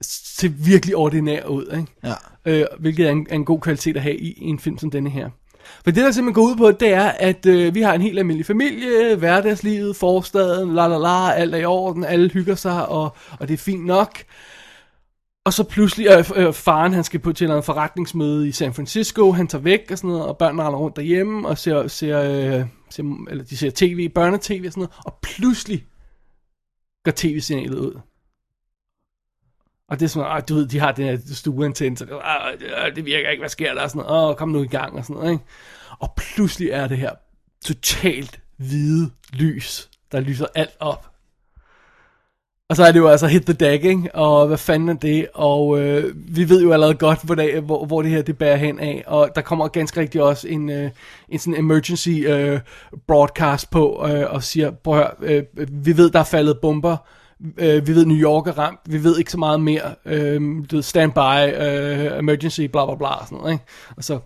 se 0.00 0.48
virkelig 0.48 0.96
ordinær 0.96 1.44
ud. 1.44 1.64
Ikke? 1.78 1.86
Ja. 2.04 2.60
Øh, 2.60 2.64
hvilket 2.78 3.06
er 3.06 3.10
en, 3.10 3.26
er 3.30 3.34
en 3.34 3.44
god 3.44 3.60
kvalitet 3.60 3.96
at 3.96 4.02
have 4.02 4.16
i, 4.16 4.32
i 4.32 4.44
en 4.46 4.58
film 4.58 4.78
som 4.78 4.90
denne 4.90 5.10
her. 5.10 5.28
For 5.84 5.90
det, 5.90 6.04
der 6.04 6.10
simpelthen 6.10 6.34
går 6.34 6.50
ud 6.50 6.56
på, 6.56 6.70
det 6.70 6.92
er, 6.92 7.08
at 7.08 7.46
øh, 7.46 7.74
vi 7.74 7.82
har 7.82 7.92
en 7.94 8.00
helt 8.02 8.18
almindelig 8.18 8.46
familie, 8.46 9.16
hverdagslivet, 9.16 9.96
forstaden, 9.96 10.74
la 10.74 10.86
la 10.86 10.98
la, 10.98 11.30
alt 11.32 11.54
er 11.54 11.58
i 11.58 11.64
orden, 11.64 12.04
alle 12.04 12.30
hygger 12.30 12.54
sig, 12.54 12.88
og, 12.88 13.16
og 13.40 13.48
det 13.48 13.54
er 13.54 13.58
fint 13.58 13.86
nok. 13.86 14.18
Og 15.44 15.52
så 15.52 15.64
pludselig, 15.64 16.06
øh, 16.06 16.46
øh, 16.46 16.52
faren 16.54 16.92
han 16.92 17.04
skal 17.04 17.20
på 17.20 17.32
til 17.32 17.50
en 17.50 17.62
forretningsmøde 17.62 18.48
i 18.48 18.52
San 18.52 18.74
Francisco, 18.74 19.32
han 19.32 19.46
tager 19.48 19.62
væk 19.62 19.90
og 19.90 19.98
sådan 19.98 20.08
noget, 20.10 20.26
og 20.26 20.38
børnene 20.38 20.62
render 20.62 20.78
rundt 20.78 20.96
derhjemme 20.96 21.48
og 21.48 21.58
ser, 21.58 21.88
ser, 21.88 22.20
øh, 22.22 22.66
ser 22.90 23.26
eller 23.30 23.44
de 23.44 23.56
ser 23.56 23.70
tv, 23.74 24.08
børnetv 24.08 24.62
og 24.66 24.72
sådan 24.72 24.80
noget, 24.80 24.90
og 25.06 25.18
pludselig 25.22 25.86
går 27.04 27.12
tv-signalet 27.16 27.78
ud. 27.78 28.00
Og 29.88 30.00
det 30.00 30.04
er 30.04 30.08
sådan, 30.08 30.28
ah, 30.30 30.42
du 30.48 30.54
ved, 30.54 30.66
de 30.68 30.78
har 30.78 30.92
den 30.92 31.04
her 31.04 31.18
stueantenne, 31.34 31.96
så 31.96 32.20
ah, 32.24 32.58
det- 32.60 32.96
det 32.96 33.04
virker 33.04 33.30
ikke, 33.30 33.40
hvad 33.40 33.48
sker 33.48 33.74
der? 33.74 33.82
Og 33.82 33.90
sådan 33.90 34.06
noget, 34.06 34.30
åh, 34.30 34.36
kom 34.36 34.48
nu 34.48 34.62
i 34.62 34.66
gang, 34.66 34.92
og 34.96 35.04
sådan 35.04 35.16
noget, 35.16 35.32
ikke? 35.32 35.44
Og 35.98 36.12
pludselig 36.16 36.68
er 36.70 36.88
det 36.88 36.98
her 36.98 37.10
totalt 37.64 38.40
hvide 38.56 39.10
lys, 39.32 39.90
der 40.12 40.20
lyser 40.20 40.46
alt 40.54 40.76
op. 40.80 41.09
Og 42.70 42.76
så 42.76 42.84
er 42.84 42.92
det 42.92 42.98
jo 42.98 43.08
altså 43.08 43.26
hit 43.26 43.42
the 43.42 43.52
deck, 43.52 43.84
ikke? 43.84 44.14
Og 44.14 44.46
hvad 44.46 44.58
fanden 44.58 44.88
er 44.88 44.94
det? 44.94 45.26
Og 45.34 45.80
øh, 45.80 46.14
vi 46.14 46.48
ved 46.48 46.62
jo 46.62 46.72
allerede 46.72 46.94
godt, 46.94 47.18
hvor, 47.22 47.34
det, 47.34 47.62
hvor, 47.62 47.86
hvor 47.86 48.02
det 48.02 48.10
her 48.10 48.22
det 48.22 48.38
bærer 48.38 48.56
hen 48.56 48.78
af. 48.78 49.04
Og 49.06 49.30
der 49.34 49.40
kommer 49.40 49.68
ganske 49.68 50.00
rigtigt 50.00 50.24
også 50.24 50.48
en, 50.48 50.70
øh, 50.70 50.90
en 51.28 51.38
sådan 51.38 51.58
emergency 51.58 52.08
øh, 52.08 52.60
broadcast 53.06 53.70
på, 53.70 54.06
øh, 54.08 54.34
og 54.34 54.42
siger, 54.42 54.70
prøv 54.70 54.94
hør, 54.94 55.16
øh, 55.22 55.42
vi 55.70 55.96
ved, 55.96 56.10
der 56.10 56.18
er 56.18 56.24
faldet 56.24 56.58
bomber. 56.62 56.96
Øh, 57.58 57.86
vi 57.86 57.94
ved, 57.94 58.06
New 58.06 58.16
York 58.16 58.46
er 58.46 58.58
ramt. 58.58 58.80
Vi 58.86 59.04
ved 59.04 59.18
ikke 59.18 59.30
så 59.30 59.38
meget 59.38 59.60
mere. 59.60 59.94
Øh, 60.06 60.40
du 60.70 60.76
ved, 60.76 60.82
standby, 60.82 61.18
øh, 61.18 62.18
emergency, 62.18 62.60
bla 62.60 62.86
bla 62.86 62.94
bla, 62.94 63.08
og 63.08 63.26
sådan 63.26 63.38
noget, 63.38 63.52
ikke? 63.52 63.64
Og 63.96 64.04
så 64.04 64.18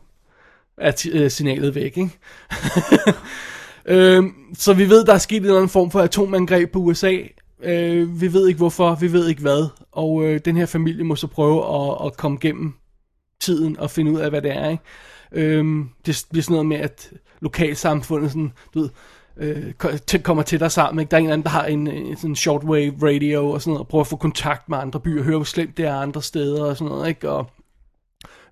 er 0.79 1.09
øh, 1.13 1.31
signalet 1.31 1.75
væk, 1.75 1.97
ikke? 1.97 2.11
øh, 3.95 4.25
så 4.59 4.73
vi 4.73 4.89
ved, 4.89 5.05
der 5.05 5.15
er 5.15 5.19
sket 5.19 5.37
en 5.37 5.45
eller 5.45 5.57
anden 5.57 5.69
form 5.69 5.91
for 5.91 6.01
atomangreb 6.01 6.73
på 6.73 6.79
USA. 6.79 7.17
Øh, 7.63 8.21
vi 8.21 8.33
ved 8.33 8.49
ikke 8.49 8.59
hvorfor, 8.59 8.95
vi 8.95 9.13
ved 9.13 9.29
ikke 9.29 9.41
hvad. 9.41 9.69
Og 9.93 10.25
øh, 10.25 10.41
den 10.45 10.57
her 10.57 10.67
familie 10.67 11.05
må 11.05 11.17
så 11.17 11.27
prøve 11.27 11.65
at, 11.75 12.07
at 12.07 12.17
komme 12.17 12.39
gennem 12.41 12.75
tiden 13.41 13.79
og 13.79 13.91
finde 13.91 14.13
ud 14.13 14.19
af, 14.19 14.31
hvad 14.31 14.43
det 14.43 14.53
er. 14.53 14.69
Ikke? 14.69 14.83
Øh, 15.33 15.85
det 16.07 16.27
bliver 16.31 16.43
sådan 16.43 16.53
noget 16.53 16.67
med, 16.67 16.77
at 16.77 17.11
lokalsamfundet 17.41 18.31
sådan, 18.31 18.53
du 18.75 18.81
ved, 18.81 18.91
øh, 19.37 20.21
kommer 20.23 20.43
tættere 20.43 20.71
sammen. 20.71 21.01
Ikke? 21.03 21.11
Der 21.11 21.17
er 21.17 21.19
en 21.19 21.25
eller 21.25 21.33
anden, 21.33 21.45
der 21.45 21.51
har 21.51 21.65
en, 21.65 21.87
en 21.87 22.17
sådan 22.17 22.37
shortwave 22.37 22.95
radio 23.03 23.51
og 23.51 23.61
sådan 23.61 23.71
noget, 23.71 23.81
og 23.81 23.89
prøver 23.89 24.01
at 24.01 24.09
få 24.09 24.17
kontakt 24.17 24.69
med 24.69 24.79
andre 24.79 25.01
byer, 25.01 25.23
høre, 25.23 25.37
hvor 25.37 25.45
slemt 25.45 25.77
det 25.77 25.85
er 25.85 25.95
andre 25.95 26.23
steder 26.23 26.65
og 26.65 26.77
sådan 26.77 26.89
noget. 26.89 27.09
Ikke? 27.09 27.31
Og, 27.31 27.51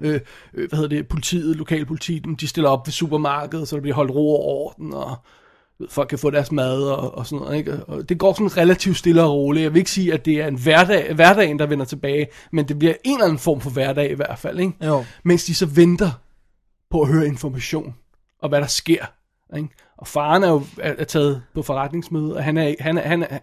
øh, 0.01 0.21
øh, 0.55 0.69
hvad 0.69 0.77
hedder 0.77 0.97
det, 0.97 1.09
politiet, 1.09 1.57
lokalpolitiet, 1.57 2.41
de 2.41 2.49
stiller 2.49 2.71
op 2.71 2.87
ved 2.87 2.93
supermarkedet, 2.93 3.69
så 3.69 3.77
der 3.77 3.83
bliver 3.83 3.95
holdt 3.95 4.11
ro 4.11 4.35
og 4.35 4.45
orden, 4.45 4.95
og 4.95 5.17
folk 5.91 6.09
kan 6.09 6.19
få 6.19 6.31
deres 6.31 6.53
mad 6.53 6.83
og, 6.83 7.15
og 7.15 7.27
sådan 7.27 7.45
noget, 7.45 7.59
ikke? 7.59 7.85
Og 7.85 8.09
det 8.09 8.19
går 8.19 8.33
sådan 8.33 8.57
relativt 8.57 8.97
stille 8.97 9.23
og 9.23 9.35
roligt. 9.35 9.63
Jeg 9.63 9.73
vil 9.73 9.79
ikke 9.79 9.91
sige, 9.91 10.15
at 10.15 10.25
det 10.25 10.41
er 10.41 10.47
en 10.47 10.59
hverdag, 10.59 11.15
hverdagen, 11.15 11.59
der 11.59 11.67
vender 11.67 11.85
tilbage, 11.85 12.27
men 12.53 12.69
det 12.69 12.79
bliver 12.79 12.95
en 13.05 13.15
eller 13.15 13.25
anden 13.25 13.39
form 13.39 13.61
for 13.61 13.71
hverdag 13.71 14.11
i 14.11 14.15
hvert 14.15 14.39
fald, 14.39 14.61
ikke? 14.61 14.87
Jo. 14.87 15.05
Mens 15.25 15.45
de 15.45 15.55
så 15.55 15.67
venter 15.67 16.11
på 16.91 17.01
at 17.01 17.09
høre 17.09 17.27
information, 17.27 17.95
og 18.39 18.49
hvad 18.49 18.61
der 18.61 18.67
sker, 18.67 19.05
ikke? 19.57 19.69
Og 19.99 20.07
faren 20.07 20.43
er 20.43 20.49
jo 20.49 20.63
er, 20.79 20.95
er 20.99 21.05
taget 21.05 21.43
på 21.55 21.63
forretningsmøde, 21.63 22.37
og 22.37 22.45
han 22.45 22.57
er, 22.57 22.75
han 22.81 22.99
er, 22.99 23.03
han 23.03 23.23
er, 23.23 23.39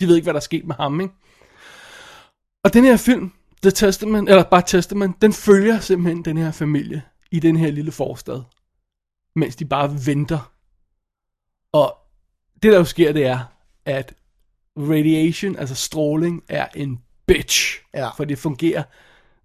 de 0.00 0.06
ved 0.06 0.16
ikke, 0.16 0.24
hvad 0.24 0.34
der 0.34 0.40
er 0.40 0.44
sket 0.44 0.66
med 0.66 0.74
ham, 0.74 1.00
ikke? 1.00 1.14
Og 2.64 2.74
den 2.74 2.84
her 2.84 2.96
film, 2.96 3.32
The 3.62 3.70
Testament, 3.70 4.28
eller 4.28 4.42
bare 4.42 4.62
Testament, 4.66 5.22
den 5.22 5.32
følger 5.32 5.80
simpelthen 5.80 6.24
den 6.24 6.36
her 6.36 6.52
familie 6.52 7.02
i 7.30 7.40
den 7.40 7.56
her 7.56 7.70
lille 7.70 7.92
forstad, 7.92 8.42
mens 9.36 9.56
de 9.56 9.64
bare 9.64 10.06
venter. 10.06 10.52
Og 11.76 11.96
det 12.62 12.72
der 12.72 12.78
jo 12.78 12.84
sker, 12.84 13.12
det 13.12 13.26
er, 13.26 13.38
at 13.84 14.14
radiation, 14.76 15.56
altså 15.56 15.74
stråling, 15.74 16.42
er 16.48 16.66
en 16.74 17.00
bitch. 17.26 17.82
Ja. 17.94 18.08
For 18.08 18.24
det 18.24 18.38
fungerer 18.38 18.82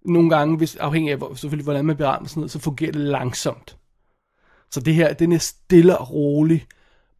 nogle 0.04 0.30
gange, 0.30 0.56
hvis, 0.56 0.76
afhængig 0.76 1.12
af 1.12 1.18
hvor, 1.18 1.34
selvfølgelig, 1.34 1.64
hvordan 1.64 1.84
man 1.84 2.00
og 2.00 2.28
sådan 2.28 2.40
noget, 2.40 2.50
så 2.50 2.58
fungerer 2.58 2.92
det 2.92 3.00
langsomt. 3.00 3.76
Så 4.70 4.80
det 4.80 4.94
her, 4.94 5.12
den 5.12 5.32
er 5.32 5.38
stille 5.38 5.98
og 5.98 6.10
rolig. 6.10 6.66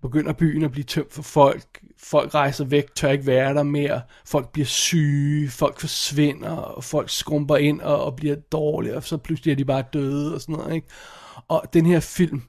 Begynder 0.02 0.32
byen 0.32 0.62
at 0.64 0.70
blive 0.70 0.84
tømt 0.84 1.12
for 1.12 1.22
folk. 1.22 1.80
Folk 1.98 2.34
rejser 2.34 2.64
væk, 2.64 2.94
tør 2.94 3.10
ikke 3.10 3.26
være 3.26 3.54
der 3.54 3.62
mere. 3.62 4.00
Folk 4.24 4.52
bliver 4.52 4.66
syge, 4.66 5.50
folk 5.50 5.80
forsvinder, 5.80 6.50
og 6.50 6.84
folk 6.84 7.10
skrumper 7.10 7.56
ind 7.56 7.80
og, 7.80 8.04
og 8.04 8.16
bliver 8.16 8.36
dårlige, 8.36 8.96
og 8.96 9.04
så 9.04 9.16
pludselig 9.16 9.52
er 9.52 9.56
de 9.56 9.64
bare 9.64 9.84
døde 9.92 10.34
og 10.34 10.40
sådan 10.40 10.54
noget. 10.54 10.74
Ikke? 10.74 10.86
Og 11.48 11.62
den 11.72 11.86
her 11.86 12.00
film, 12.00 12.42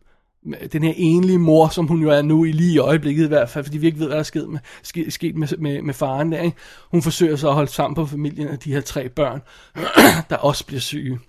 den 0.72 0.84
her 0.84 0.94
enlige 0.96 1.38
mor, 1.38 1.68
som 1.68 1.88
hun 1.88 2.02
jo 2.02 2.10
er 2.10 2.22
nu 2.22 2.46
i 2.46 2.52
lige 2.52 2.74
i 2.74 2.78
øjeblikket 2.78 3.26
i 3.26 3.28
hvert 3.28 3.50
fald, 3.50 3.66
fordi 3.66 3.78
vi 3.78 3.86
ikke 3.86 4.00
ved, 4.00 4.06
hvad 4.06 4.16
der 4.16 4.20
er 4.20 4.24
sket 4.24 4.50
med, 4.50 4.60
ske, 4.84 5.12
sket 5.12 5.36
med, 5.36 5.58
med, 5.58 5.82
med 5.82 5.94
faren 5.94 6.32
der. 6.32 6.42
Ikke? 6.42 6.58
Hun 6.92 7.02
forsøger 7.02 7.36
så 7.36 7.48
at 7.48 7.54
holde 7.54 7.72
sammen 7.72 7.96
på 7.96 8.06
familien 8.06 8.48
af 8.48 8.60
de 8.60 8.74
her 8.74 8.82
tre 8.82 9.10
børn, 9.10 9.42
der 10.30 10.36
også 10.36 10.66
bliver 10.66 10.80
syge. 10.80 11.20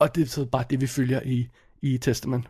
Og 0.00 0.14
det 0.14 0.22
er 0.22 0.26
så 0.26 0.44
bare 0.44 0.64
det, 0.70 0.80
vi 0.80 0.86
følger 0.86 1.20
i, 1.24 1.48
i 1.82 1.98
Testament. 1.98 2.46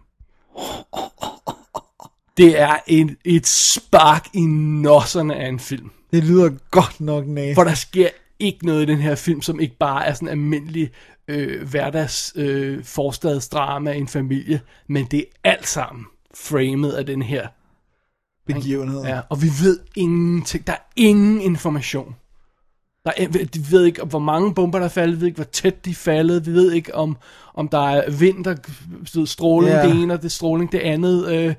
Det 2.36 2.60
er 2.60 2.76
en, 2.86 3.16
et 3.24 3.46
spark 3.46 4.26
i 4.34 4.40
nosserne 4.40 5.36
af 5.36 5.48
en 5.48 5.58
film. 5.58 5.90
Det 6.12 6.24
lyder 6.24 6.50
godt 6.70 7.00
nok 7.00 7.26
næst. 7.26 7.54
For 7.54 7.64
der 7.64 7.74
sker 7.74 8.08
ikke 8.38 8.66
noget 8.66 8.82
i 8.82 8.92
den 8.92 8.98
her 8.98 9.14
film, 9.14 9.42
som 9.42 9.60
ikke 9.60 9.76
bare 9.76 10.06
er 10.06 10.14
sådan 10.14 10.28
almindelig 10.28 10.90
øh, 11.32 11.68
hverdags 11.68 12.32
øh, 12.36 12.84
forstadsdrama 12.84 13.92
i 13.92 13.98
en 13.98 14.08
familie, 14.08 14.60
men 14.88 15.04
det 15.10 15.20
er 15.44 15.50
alt 15.50 15.68
sammen 15.68 16.04
framet 16.34 16.92
af 16.92 17.06
den 17.06 17.22
her. 17.22 17.46
Begivenhed. 18.46 19.02
Ja, 19.04 19.20
og 19.30 19.42
vi 19.42 19.46
ved 19.62 19.78
ingenting. 19.96 20.66
Der 20.66 20.72
er 20.72 20.82
ingen 20.96 21.40
information. 21.40 22.14
Der 23.04 23.12
er, 23.16 23.28
vi 23.28 23.48
ved 23.70 23.84
ikke, 23.84 24.02
hvor 24.04 24.18
mange 24.18 24.54
bomber 24.54 24.78
der 24.78 24.84
er 24.84 24.90
faldet, 24.90 25.16
vi 25.16 25.20
ved 25.20 25.26
ikke, 25.26 25.36
hvor 25.36 25.44
tæt 25.44 25.84
de 25.84 25.90
er 25.90 25.94
faldet, 25.94 26.46
vi 26.46 26.52
ved 26.52 26.72
ikke, 26.72 26.94
om, 26.94 27.16
om 27.54 27.68
der 27.68 27.88
er 27.88 28.10
vind, 28.10 28.44
der 28.44 28.56
stråling 29.24 29.72
Ja. 29.74 29.82
det 29.88 30.02
ene, 30.02 30.14
og 30.14 30.22
det 30.22 30.32
stråling 30.32 30.72
det 30.72 30.78
andet. 30.78 31.28
Øh, 31.32 31.54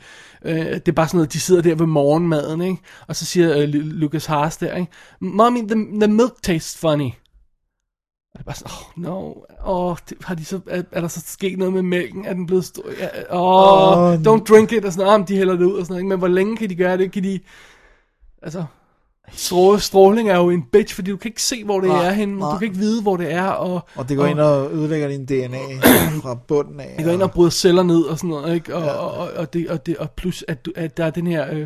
øh, 0.45 0.65
det 0.65 0.87
er 0.87 0.91
bare 0.91 1.07
sådan 1.07 1.17
noget, 1.17 1.33
de 1.33 1.39
sidder 1.39 1.61
der 1.61 1.75
ved 1.75 1.85
morgenmaden, 1.85 2.61
ikke? 2.61 2.77
Og 3.07 3.15
så 3.15 3.25
siger 3.25 3.57
øh, 3.57 3.63
Lu- 3.63 3.77
Lucas 3.77 4.25
Haas 4.25 4.57
der, 4.57 4.75
ikke? 4.75 4.91
Mommy, 5.19 5.59
the, 5.59 5.75
the 6.01 6.07
milk 6.13 6.33
tastes 6.43 6.77
funny. 6.77 7.09
Og 8.33 8.39
det 8.39 8.39
er 8.39 8.43
bare 8.43 8.55
sådan, 8.55 8.71
oh 8.71 9.03
no, 9.03 9.33
oh, 9.63 9.97
det, 10.09 10.17
har 10.21 10.35
de 10.35 10.45
så, 10.45 10.59
er, 10.67 10.83
er 10.91 11.01
der 11.01 11.07
så 11.07 11.21
sket 11.27 11.57
noget 11.57 11.73
med 11.73 11.81
mælken? 11.81 12.25
Er 12.25 12.33
den 12.33 12.45
blevet 12.45 12.65
stor? 12.65 12.83
Ja, 12.99 13.07
oh, 13.29 13.97
Åh, 13.97 14.13
don't 14.13 14.43
drink 14.43 14.71
it, 14.71 14.85
og 14.85 14.93
sådan 14.93 15.05
noget, 15.05 15.21
oh, 15.21 15.27
de 15.27 15.35
hælder 15.35 15.55
det 15.55 15.65
ud 15.65 15.73
og 15.73 15.85
sådan 15.85 15.93
noget, 15.93 16.01
ikke? 16.01 16.09
men 16.09 16.19
hvor 16.19 16.27
længe 16.27 16.57
kan 16.57 16.69
de 16.69 16.75
gøre 16.75 16.97
det? 16.97 17.11
Kan 17.11 17.23
de, 17.23 17.39
altså, 18.41 18.63
strå, 19.31 19.77
stråling 19.77 20.29
er 20.29 20.37
jo 20.37 20.49
en 20.49 20.63
bitch, 20.71 20.95
fordi 20.95 21.11
du 21.11 21.17
kan 21.17 21.29
ikke 21.29 21.41
se, 21.41 21.63
hvor 21.63 21.79
det 21.79 21.89
Nej, 21.89 22.05
er 22.05 22.11
henne, 22.11 22.39
nej. 22.39 22.51
du 22.51 22.57
kan 22.57 22.65
ikke 22.65 22.77
vide, 22.77 23.01
hvor 23.01 23.17
det 23.17 23.33
er, 23.33 23.47
og, 23.47 23.87
Og 23.95 24.09
det 24.09 24.17
går 24.17 24.25
ind 24.25 24.39
og 24.39 24.71
ødelægger 24.71 25.07
din 25.07 25.25
DNA 25.25 25.57
fra 26.23 26.35
bunden 26.47 26.79
af. 26.79 26.93
det 26.97 27.05
går 27.05 27.11
ind 27.11 27.21
og 27.21 27.31
bryder 27.31 27.49
celler 27.49 27.83
ned 27.83 28.01
og 28.01 28.17
sådan 28.17 28.29
noget, 28.29 28.55
ikke? 28.55 28.75
Og, 28.75 28.83
ja. 28.83 28.91
og, 28.91 29.11
og, 29.11 29.29
og, 29.35 29.53
det, 29.53 29.69
og, 29.69 29.85
det, 29.85 29.97
og 29.97 30.11
plus, 30.11 30.45
at, 30.47 30.65
du, 30.65 30.71
at 30.75 30.97
der 30.97 31.05
er 31.05 31.09
den 31.09 31.27
her, 31.27 31.53
øh, 31.53 31.65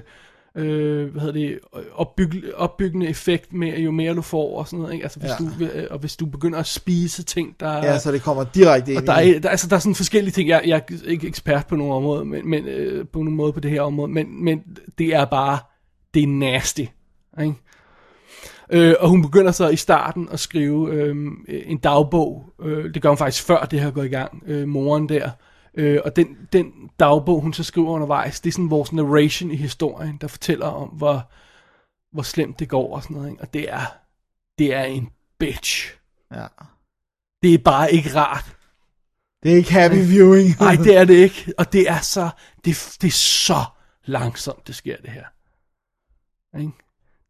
øh, 0.57 1.11
hvad 1.11 1.21
hedder 1.21 1.33
det, 1.33 1.59
opbyg, 1.93 2.43
opbyggende 2.55 3.07
effekt 3.07 3.53
med, 3.53 3.77
jo 3.77 3.91
mere 3.91 4.13
du 4.15 4.21
får 4.21 4.57
og 4.59 4.67
sådan 4.67 4.79
noget, 4.79 4.93
ikke? 4.93 5.03
Altså, 5.05 5.19
hvis 5.19 5.29
Ja. 5.59 5.65
du, 5.65 5.71
øh, 5.73 5.87
og 5.91 5.99
hvis 5.99 6.15
du 6.15 6.25
begynder 6.25 6.59
at 6.59 6.65
spise 6.67 7.23
ting, 7.23 7.55
der... 7.59 7.77
Ja, 7.77 7.99
så 7.99 8.11
det 8.11 8.21
kommer 8.21 8.43
direkte 8.43 8.91
ind 8.91 9.01
Og 9.01 9.07
der 9.07 9.13
er, 9.13 9.39
der, 9.39 9.49
altså, 9.49 9.67
der 9.67 9.75
er 9.75 9.79
sådan 9.79 9.95
forskellige 9.95 10.31
ting. 10.31 10.49
Jeg, 10.49 10.61
jeg 10.65 10.81
er 10.89 11.09
ikke 11.09 11.27
ekspert 11.27 11.67
på 11.67 11.75
nogen 11.75 11.93
område, 11.93 12.25
men, 12.25 12.49
men 12.49 12.65
øh, 12.65 13.05
på 13.13 13.19
nogen 13.19 13.35
måde 13.35 13.53
på 13.53 13.59
det 13.59 13.71
her 13.71 13.81
område, 13.81 14.11
men, 14.11 14.43
men 14.43 14.63
det 14.97 15.15
er 15.15 15.25
bare, 15.25 15.59
det 16.13 16.23
er 16.23 16.27
nasty. 16.27 16.83
Ikke? 17.41 17.53
Øh, 18.71 18.95
og 18.99 19.09
hun 19.09 19.21
begynder 19.21 19.51
så 19.51 19.69
i 19.69 19.75
starten 19.75 20.27
at 20.31 20.39
skrive 20.39 20.93
øh, 20.93 21.15
en 21.47 21.77
dagbog. 21.77 22.53
Øh, 22.63 22.93
det 22.93 23.01
gør 23.01 23.09
hun 23.09 23.17
faktisk 23.17 23.43
før 23.43 23.65
det 23.65 23.79
her 23.79 23.91
går 23.91 24.03
i 24.03 24.07
gang, 24.07 24.43
øh, 24.47 24.67
moren 24.67 25.09
der. 25.09 25.29
Øh, 25.77 25.99
og 26.05 26.15
den, 26.15 26.37
den 26.53 26.89
dagbog, 26.99 27.41
hun 27.41 27.53
så 27.53 27.63
skriver 27.63 27.89
undervejs, 27.89 28.39
det 28.39 28.49
er 28.49 28.53
sådan 28.53 28.69
vores 28.69 28.93
narration 28.93 29.51
i 29.51 29.55
historien, 29.55 30.17
der 30.21 30.27
fortæller 30.27 30.65
om, 30.65 30.89
hvor, 30.89 31.31
hvor 32.11 32.23
slemt 32.23 32.59
det 32.59 32.69
går 32.69 32.95
og 32.95 33.03
sådan 33.03 33.17
noget. 33.17 33.29
Ikke? 33.29 33.41
Og 33.41 33.53
det 33.53 33.73
er, 33.73 33.85
det 34.57 34.73
er 34.73 34.83
en 34.83 35.09
bitch. 35.39 35.97
Ja. 36.33 36.47
Det 37.43 37.53
er 37.53 37.57
bare 37.57 37.93
ikke 37.93 38.15
rart. 38.15 38.55
Det 39.43 39.51
er 39.51 39.55
ikke 39.55 39.71
happy 39.71 39.95
viewing. 39.95 40.59
Nej, 40.59 40.75
det 40.75 40.97
er 40.97 41.05
det 41.05 41.13
ikke. 41.13 41.53
Og 41.57 41.73
det 41.73 41.89
er 41.89 41.99
så, 41.99 42.29
det, 42.65 42.97
det 43.01 43.07
er 43.07 43.11
så 43.11 43.63
langsomt, 44.05 44.67
det 44.67 44.75
sker 44.75 44.97
det 44.97 45.09
her. 45.09 45.25
Ikke? 46.59 46.71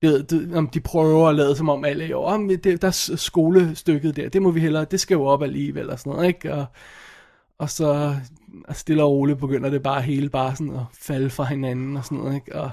Det, 0.01 0.29
det, 0.29 0.55
om 0.55 0.67
de 0.67 0.79
prøver 0.79 1.29
at 1.29 1.35
lade 1.35 1.55
som 1.55 1.69
om 1.69 1.85
alle 1.85 2.03
er 2.03 2.07
jo, 2.07 2.23
om 2.23 2.47
det, 2.47 2.81
der 2.81 2.87
er 2.87 3.15
skolestykket 3.15 4.15
der, 4.15 4.29
det 4.29 4.41
må 4.41 4.51
vi 4.51 4.59
hellere, 4.59 4.85
det 4.85 4.99
skal 4.99 5.15
jo 5.15 5.25
op 5.25 5.43
alligevel 5.43 5.89
og 5.89 5.99
sådan 5.99 6.13
noget, 6.13 6.27
ikke? 6.27 6.53
Og, 6.53 6.65
og 7.57 7.69
så 7.69 8.15
altså, 8.67 8.79
stille 8.81 9.03
og 9.03 9.11
roligt 9.11 9.39
begynder 9.39 9.69
det 9.69 9.83
bare 9.83 10.01
hele 10.01 10.29
bare 10.29 10.55
sådan 10.55 10.73
at 10.73 10.81
falde 11.01 11.29
fra 11.29 11.43
hinanden 11.43 11.97
og 11.97 12.05
sådan 12.05 12.17
noget, 12.17 12.35
ikke? 12.35 12.55
Og, 12.55 12.69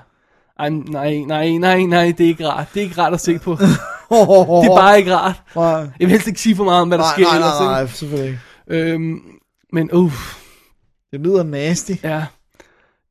ej, 0.58 0.68
nej, 0.68 1.14
nej, 1.26 1.50
nej, 1.50 1.82
nej, 1.82 2.14
det 2.18 2.24
er 2.24 2.28
ikke 2.28 2.48
rart. 2.48 2.66
Det 2.74 2.80
er 2.80 2.84
ikke 2.84 3.00
rart 3.02 3.14
at 3.14 3.20
se 3.20 3.38
på. 3.38 3.50
det 3.60 4.66
er 4.70 4.76
bare 4.76 4.98
ikke 4.98 5.16
rart. 5.16 5.42
Nej. 5.56 5.64
Jeg 5.64 5.88
vil 5.98 6.08
helst 6.08 6.26
ikke 6.26 6.40
sige 6.40 6.56
for 6.56 6.64
meget 6.64 6.82
om, 6.82 6.88
hvad 6.88 6.98
der 6.98 7.04
Nej, 7.04 7.12
sker 7.12 7.24
nej, 7.24 7.34
ellers, 7.34 7.60
nej, 7.60 7.72
nej, 7.72 7.82
ikke? 7.82 7.94
selvfølgelig 7.94 8.38
ikke. 8.68 8.92
Øhm, 8.92 9.20
men 9.72 9.92
uh, 9.92 10.12
Det 11.12 11.20
lyder 11.20 11.42
nasty. 11.42 11.92
Ja. 12.02 12.24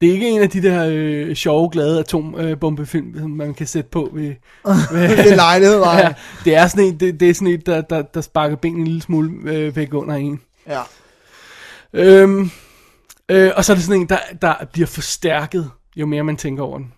Det 0.02 0.10
er 0.10 0.14
ikke 0.14 0.30
en 0.30 0.42
af 0.42 0.50
de 0.50 0.62
der 0.62 0.86
øh, 0.90 1.36
sjove, 1.36 1.70
glade 1.70 2.00
atombombefilm, 2.00 3.20
som 3.20 3.30
man 3.30 3.54
kan 3.54 3.68
sætte 3.68 3.90
på 3.90 4.10
ved, 4.14 4.34
Ved 4.92 5.36
lejlighed, 5.36 5.80
nej. 5.80 5.96
ja, 6.00 6.14
det 6.46 6.56
er 6.56 6.68
sådan 6.68 6.86
en, 6.86 7.00
det, 7.00 7.20
det 7.20 7.30
er 7.30 7.34
sådan 7.34 7.48
en 7.48 7.60
der, 7.66 7.82
der, 7.82 8.02
der 8.02 8.22
sparker 8.22 8.56
benene 8.56 8.80
en 8.80 8.88
lille 8.88 9.02
smule 9.02 9.52
øh, 9.52 9.76
væk 9.76 9.94
under 9.94 10.16
en. 10.16 10.42
Ja. 10.68 10.80
Øhm, 11.94 12.52
øh, 13.30 13.52
og 13.56 13.66
så 13.66 13.74
er 13.74 13.76
det 13.76 13.84
sådan 13.86 14.02
en, 14.02 14.10
der, 14.10 14.18
der 14.42 14.66
bliver 14.74 14.88
forstærket, 14.88 15.72
jo 15.96 16.06
mere 16.06 16.24
man 16.24 16.38
tænker 16.38 16.64
over 16.64 16.78
den. 16.78 16.94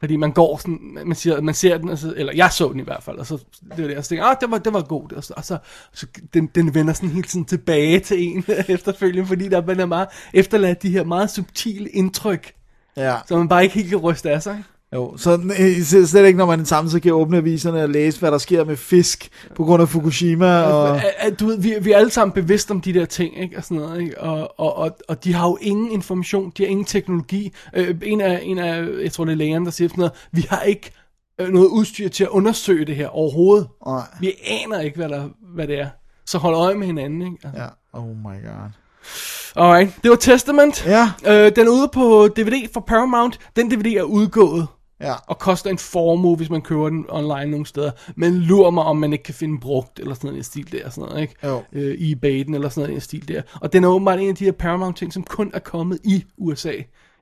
Fordi 0.00 0.16
man 0.16 0.32
går 0.32 0.56
sådan, 0.56 0.98
man, 1.06 1.16
siger, 1.16 1.40
man 1.40 1.54
ser 1.54 1.78
den, 1.78 1.88
og 1.88 1.98
så, 1.98 2.14
eller 2.16 2.32
jeg 2.36 2.52
så 2.52 2.68
den 2.68 2.80
i 2.80 2.82
hvert 2.82 3.02
fald, 3.02 3.18
og 3.18 3.26
så 3.26 3.36
det 3.76 3.82
var 3.82 3.88
det, 3.88 3.96
og 3.96 4.04
så 4.04 4.08
tænker 4.08 4.24
jeg, 4.24 4.30
ah, 4.30 4.36
det 4.40 4.50
var, 4.50 4.58
det 4.58 4.72
var 4.72 4.82
god, 4.82 5.12
og 5.12 5.24
så, 5.24 5.34
og 5.36 5.44
så, 5.44 5.58
så 5.92 6.06
den, 6.34 6.46
den 6.46 6.74
vender 6.74 6.92
sådan 6.92 7.08
hele 7.08 7.22
tiden 7.22 7.44
tilbage 7.44 8.00
til 8.00 8.22
en 8.22 8.44
efterfølgende, 8.68 9.26
fordi 9.28 9.48
der 9.48 9.62
er 9.62 9.86
meget 9.86 10.08
efterladt 10.34 10.82
de 10.82 10.90
her 10.90 11.04
meget 11.04 11.30
subtile 11.30 11.88
indtryk, 11.88 12.52
Ja. 12.96 13.16
så 13.26 13.36
man 13.36 13.48
bare 13.48 13.62
ikke 13.62 13.74
helt 13.74 13.88
kan 13.88 13.98
ryste 13.98 14.30
af 14.30 14.42
sig. 14.42 14.64
Jo, 14.96 15.16
så 15.16 15.32
øh, 15.58 16.06
slet 16.06 16.26
ikke, 16.26 16.38
når 16.38 16.46
man 16.46 16.66
samtidig 16.66 17.02
kan 17.02 17.12
åbne 17.12 17.36
aviserne 17.36 17.82
og 17.82 17.88
læse, 17.88 18.18
hvad 18.20 18.30
der 18.30 18.38
sker 18.38 18.64
med 18.64 18.76
fisk 18.76 19.28
på 19.54 19.64
grund 19.64 19.82
af 19.82 19.88
Fukushima. 19.88 20.60
Og... 20.62 20.96
At, 20.96 21.14
at, 21.18 21.40
du 21.40 21.46
ved, 21.46 21.58
vi, 21.58 21.74
vi 21.80 21.92
er 21.92 21.96
alle 21.98 22.10
sammen 22.10 22.32
bevidste 22.32 22.70
om 22.70 22.80
de 22.80 22.94
der 22.94 23.04
ting, 23.04 23.42
ikke? 23.42 23.56
Og 23.56 23.64
sådan 23.64 23.76
noget, 23.76 24.00
ikke? 24.00 24.20
Og, 24.20 24.60
og, 24.60 24.76
og, 24.76 24.98
og 25.08 25.24
de 25.24 25.32
har 25.32 25.48
jo 25.48 25.58
ingen 25.60 25.92
information, 25.92 26.52
de 26.56 26.62
har 26.62 26.70
ingen 26.70 26.84
teknologi. 26.84 27.52
Øh, 27.74 27.94
en, 28.02 28.20
af, 28.20 28.40
en 28.42 28.58
af, 28.58 28.86
jeg 29.02 29.12
tror 29.12 29.24
det 29.24 29.32
er 29.32 29.36
lægerne, 29.36 29.64
der 29.64 29.70
siger 29.70 29.88
sådan 29.88 30.00
noget, 30.00 30.12
vi 30.32 30.46
har 30.50 30.62
ikke 30.62 30.90
øh, 31.40 31.48
noget 31.48 31.66
udstyr 31.66 32.08
til 32.08 32.24
at 32.24 32.30
undersøge 32.30 32.84
det 32.84 32.96
her 32.96 33.08
overhovedet. 33.08 33.68
Nej. 33.86 34.02
Vi 34.20 34.32
aner 34.46 34.80
ikke, 34.80 34.96
hvad, 34.96 35.08
der, 35.08 35.28
hvad 35.54 35.66
det 35.66 35.80
er. 35.80 35.88
Så 36.26 36.38
hold 36.38 36.56
øje 36.56 36.74
med 36.74 36.86
hinanden, 36.86 37.22
ikke? 37.22 37.36
Altså. 37.44 37.62
Ja, 37.62 37.68
oh 37.92 38.16
my 38.16 38.24
god. 38.24 38.70
Alright, 39.56 40.02
det 40.02 40.10
var 40.10 40.16
Testament. 40.16 40.86
Ja. 40.86 41.10
Øh, 41.26 41.56
den 41.56 41.66
er 41.66 41.70
ude 41.70 41.88
på 41.92 42.28
DVD 42.36 42.72
fra 42.74 42.80
Paramount. 42.80 43.38
Den 43.56 43.70
DVD 43.70 43.86
er 43.86 44.02
udgået. 44.02 44.66
Ja. 45.00 45.14
Og 45.26 45.38
koster 45.38 45.70
en 45.70 45.78
formue, 45.78 46.36
hvis 46.36 46.50
man 46.50 46.62
køber 46.62 46.88
den 46.88 47.06
online 47.08 47.50
nogle 47.50 47.66
steder. 47.66 47.90
Men 48.14 48.34
lurer 48.34 48.70
mig, 48.70 48.84
om 48.84 48.96
man 48.96 49.12
ikke 49.12 49.22
kan 49.22 49.34
finde 49.34 49.60
brugt, 49.60 50.00
eller 50.00 50.14
sådan 50.14 50.36
i 50.36 50.42
stil 50.42 50.72
der, 50.72 50.90
sådan 50.90 51.08
noget, 51.08 51.22
ikke? 51.22 51.34
Jo. 51.44 51.62
Øh, 51.72 52.10
eBay 52.10 52.44
den, 52.44 52.54
eller 52.54 52.68
sådan 52.68 52.96
i 52.96 53.00
stil 53.00 53.28
der. 53.28 53.42
Og 53.60 53.72
den 53.72 53.84
er 53.84 53.88
åbenbart 53.88 54.18
en 54.18 54.28
af 54.28 54.34
de 54.34 54.44
her 54.44 54.52
Paramount-ting, 54.52 55.12
som 55.12 55.22
kun 55.22 55.50
er 55.54 55.58
kommet 55.58 55.98
i 56.04 56.24
USA. 56.38 56.72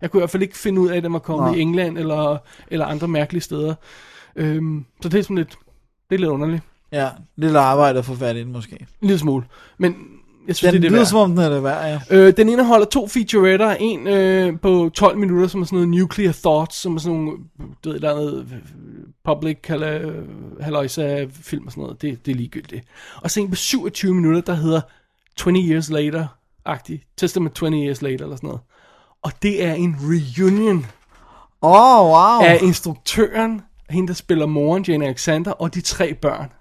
Jeg 0.00 0.10
kunne 0.10 0.20
i 0.20 0.22
hvert 0.22 0.30
fald 0.30 0.42
ikke 0.42 0.58
finde 0.58 0.80
ud 0.80 0.88
af, 0.88 0.96
at 0.96 1.02
den 1.02 1.12
var 1.12 1.18
kommet 1.18 1.50
Nej. 1.50 1.54
i 1.54 1.60
England, 1.60 1.98
eller, 1.98 2.36
eller 2.68 2.86
andre 2.86 3.08
mærkelige 3.08 3.42
steder. 3.42 3.74
Øhm, 4.36 4.84
så 5.02 5.08
det 5.08 5.18
er 5.18 5.22
sådan 5.22 5.36
lidt, 5.36 5.56
det 6.10 6.14
er 6.14 6.18
lidt 6.18 6.30
underligt. 6.30 6.62
Ja, 6.92 7.08
lidt 7.36 7.56
arbejde 7.56 7.98
at 7.98 8.04
få 8.04 8.14
fat 8.14 8.36
i 8.36 8.40
den 8.40 8.52
måske. 8.52 8.76
En 8.80 9.08
lille 9.08 9.18
smule. 9.18 9.44
Men 9.78 9.96
jeg 10.48 10.56
synes, 10.56 10.72
Den 10.72 10.82
det 10.82 10.86
er 10.86 10.90
det 10.90 10.90
lyder 10.90 11.00
værd. 11.00 11.06
som 11.06 11.18
om, 11.18 11.30
den 11.30 11.38
er 11.38 11.48
det 11.48 11.62
værd, 11.62 12.00
ja. 12.10 12.16
Øh, 12.16 12.36
den 12.36 12.48
indeholder 12.48 12.86
to 12.86 13.08
featuretter. 13.08 13.70
En 13.70 14.06
øh, 14.06 14.60
på 14.60 14.90
12 14.94 15.18
minutter, 15.18 15.48
som 15.48 15.60
er 15.60 15.64
sådan 15.64 15.76
noget 15.76 15.88
Nuclear 15.88 16.32
Thoughts, 16.32 16.76
som 16.76 16.94
er 16.94 16.98
sådan 16.98 17.18
nogle, 17.18 17.38
du 17.84 17.90
ved, 17.92 18.00
der 18.00 18.10
er 18.10 18.14
noget 18.14 18.46
øh, 18.52 18.58
public 19.24 19.58
halløjsa 20.60 21.26
film 21.30 21.66
og 21.66 21.72
sådan 21.72 21.82
noget. 21.82 22.02
Det, 22.02 22.26
det 22.26 22.32
er 22.32 22.36
ligegyldigt. 22.36 22.84
Og 23.16 23.30
så 23.30 23.40
en 23.40 23.50
på 23.50 23.56
27 23.56 24.14
minutter, 24.14 24.40
der 24.40 24.54
hedder 24.54 24.80
20 25.36 25.54
Years 25.56 25.90
Later-agtig. 25.90 26.98
Testament 27.16 27.54
20 27.54 27.70
Years 27.70 28.02
Later 28.02 28.24
eller 28.24 28.36
sådan 28.36 28.46
noget. 28.46 28.60
Og 29.22 29.32
det 29.42 29.64
er 29.64 29.74
en 29.74 29.96
reunion 30.00 30.86
Åh, 31.62 32.00
oh, 32.00 32.06
wow. 32.06 32.48
af 32.48 32.58
instruktøren, 32.62 33.60
hende 33.90 34.08
der 34.08 34.14
spiller 34.14 34.46
moren, 34.46 34.84
Jane 34.88 35.06
Alexander, 35.06 35.50
og 35.50 35.74
de 35.74 35.80
tre 35.80 36.14
børn. 36.14 36.52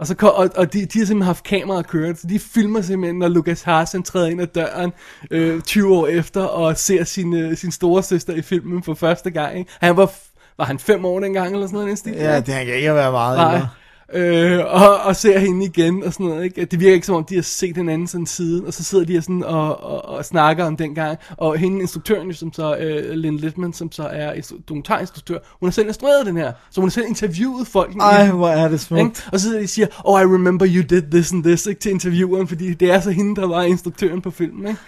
Og, 0.00 0.06
så, 0.06 0.14
kom- 0.14 0.34
og, 0.34 0.50
og 0.56 0.72
de, 0.72 0.78
de 0.78 0.98
har 0.98 1.06
simpelthen 1.06 1.22
haft 1.22 1.44
kameraet 1.44 1.86
kørt, 1.86 2.18
så 2.18 2.26
de 2.26 2.38
filmer 2.38 2.80
simpelthen, 2.80 3.18
når 3.18 3.28
Lucas 3.28 3.62
Harsen 3.62 4.02
træder 4.02 4.26
ind 4.26 4.40
ad 4.40 4.46
døren 4.46 4.92
øh, 5.30 5.60
20 5.60 5.96
år 5.96 6.06
efter, 6.06 6.42
og 6.42 6.78
ser 6.78 7.04
sin, 7.04 7.34
øh, 7.36 7.56
sin 7.56 7.72
store 7.72 8.02
søster 8.02 8.32
i 8.32 8.42
filmen 8.42 8.82
for 8.82 8.94
første 8.94 9.30
gang. 9.30 9.58
Ikke? 9.58 9.70
Han 9.80 9.96
var, 9.96 10.10
var 10.58 10.64
han 10.64 10.78
fem 10.78 11.04
år 11.04 11.20
dengang, 11.20 11.52
eller 11.52 11.66
sådan 11.66 11.74
noget 11.74 11.88
den 11.88 11.96
stil? 11.96 12.12
Ja, 12.12 12.36
det 12.36 12.46
kan 12.46 12.74
ikke 12.74 12.94
være 12.94 13.12
meget. 13.12 13.38
Nej. 13.38 13.54
ældre. 13.54 13.68
Øh, 14.14 14.58
og, 14.66 14.96
og 15.00 15.16
ser 15.16 15.38
hende 15.38 15.64
igen 15.64 16.02
og 16.04 16.12
sådan 16.12 16.26
noget, 16.26 16.44
ikke? 16.44 16.64
Det 16.64 16.80
virker 16.80 16.94
ikke 16.94 17.06
som 17.06 17.14
om, 17.16 17.24
de 17.24 17.34
har 17.34 17.42
set 17.42 17.76
hinanden 17.76 18.06
sådan 18.06 18.26
siden, 18.26 18.66
og 18.66 18.72
så 18.74 18.84
sidder 18.84 19.04
de 19.04 19.12
her 19.12 19.20
sådan 19.20 19.44
og, 19.44 19.82
og, 19.84 20.04
og 20.08 20.24
snakker 20.24 20.64
om 20.64 20.76
den 20.76 20.94
gang, 20.94 21.18
og 21.36 21.56
hende 21.58 21.80
instruktøren, 21.80 22.34
som 22.34 22.52
så, 22.52 22.76
øh, 22.76 23.10
Lynn 23.12 23.36
Littman, 23.36 23.72
som 23.72 23.92
så 23.92 24.02
er 24.02 24.32
instru- 24.34 24.62
dokumentarinstruktør, 24.68 25.38
hun 25.60 25.66
har 25.66 25.72
selv 25.72 25.88
instrueret 25.88 26.26
den 26.26 26.36
her, 26.36 26.52
så 26.70 26.80
hun 26.80 26.88
har 26.88 26.90
selv 26.90 27.06
interviewet 27.08 27.66
folk. 27.66 27.96
Ej, 28.00 28.30
hvor 28.30 28.48
er 28.48 28.62
det 28.62 28.72
Ikke? 28.72 28.78
smukt. 28.84 29.28
Og 29.32 29.40
så 29.40 29.42
sidder 29.44 29.58
de 29.58 29.62
og 29.64 29.68
siger, 29.68 29.86
oh, 30.04 30.20
I 30.20 30.24
remember 30.24 30.66
you 30.68 30.82
did 30.90 31.02
this 31.10 31.32
and 31.32 31.44
this, 31.44 31.66
ikke, 31.66 31.80
til 31.80 31.90
intervieweren, 31.90 32.48
fordi 32.48 32.74
det 32.74 32.90
er 32.90 33.00
så 33.00 33.10
hende, 33.10 33.40
der 33.40 33.46
var 33.48 33.62
instruktøren 33.62 34.20
på 34.22 34.30
filmen, 34.30 34.66
ikke? 34.68 34.80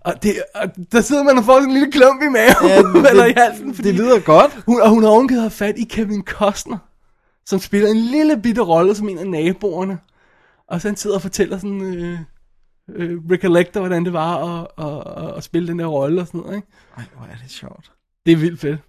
Og, 0.00 0.14
det, 0.22 0.32
og 0.54 0.68
der 0.92 1.00
sidder 1.00 1.22
man 1.22 1.38
og 1.38 1.44
får 1.44 1.52
sådan 1.54 1.68
en 1.68 1.72
lille 1.74 1.92
klump 1.92 2.22
i 2.22 2.28
maven, 2.28 2.54
Ja, 2.62 2.74
ja, 3.04 3.08
eller 3.10 3.24
i 3.24 3.32
halsen, 3.36 3.74
fordi 3.74 3.88
det 3.88 3.96
lyder 3.96 4.18
godt. 4.20 4.58
hun, 4.66 4.80
og 4.82 4.90
hun 4.90 5.02
har 5.02 5.10
ovengivet 5.10 5.52
fat 5.52 5.74
i 5.78 5.84
Kevin 5.84 6.22
Costner, 6.26 6.78
som 7.46 7.58
spiller 7.58 7.88
en 7.88 7.96
lille 7.96 8.40
bitte 8.42 8.60
rolle 8.60 8.94
som 8.94 9.08
en 9.08 9.18
af 9.18 9.28
naboerne. 9.28 9.98
Og 10.68 10.80
så 10.80 10.88
han 10.88 10.96
sidder 10.96 11.16
og 11.16 11.22
fortæller 11.22 11.58
sådan, 11.58 11.94
øh, 11.94 12.18
øh, 12.88 13.20
recollecter, 13.30 13.80
hvordan 13.80 14.04
det 14.04 14.12
var 14.12 14.36
at, 14.36 14.66
at, 14.78 15.24
at, 15.24 15.36
at 15.36 15.44
spille 15.44 15.68
den 15.68 15.78
der 15.78 15.86
rolle 15.86 16.20
og 16.20 16.26
sådan 16.26 16.40
noget, 16.40 16.56
ikke? 16.56 16.68
Ej, 16.96 17.04
hvor 17.16 17.26
er 17.26 17.36
det 17.42 17.50
sjovt. 17.50 17.92
Det 18.26 18.32
er 18.32 18.36
vildt 18.36 18.60
fedt. 18.60 18.80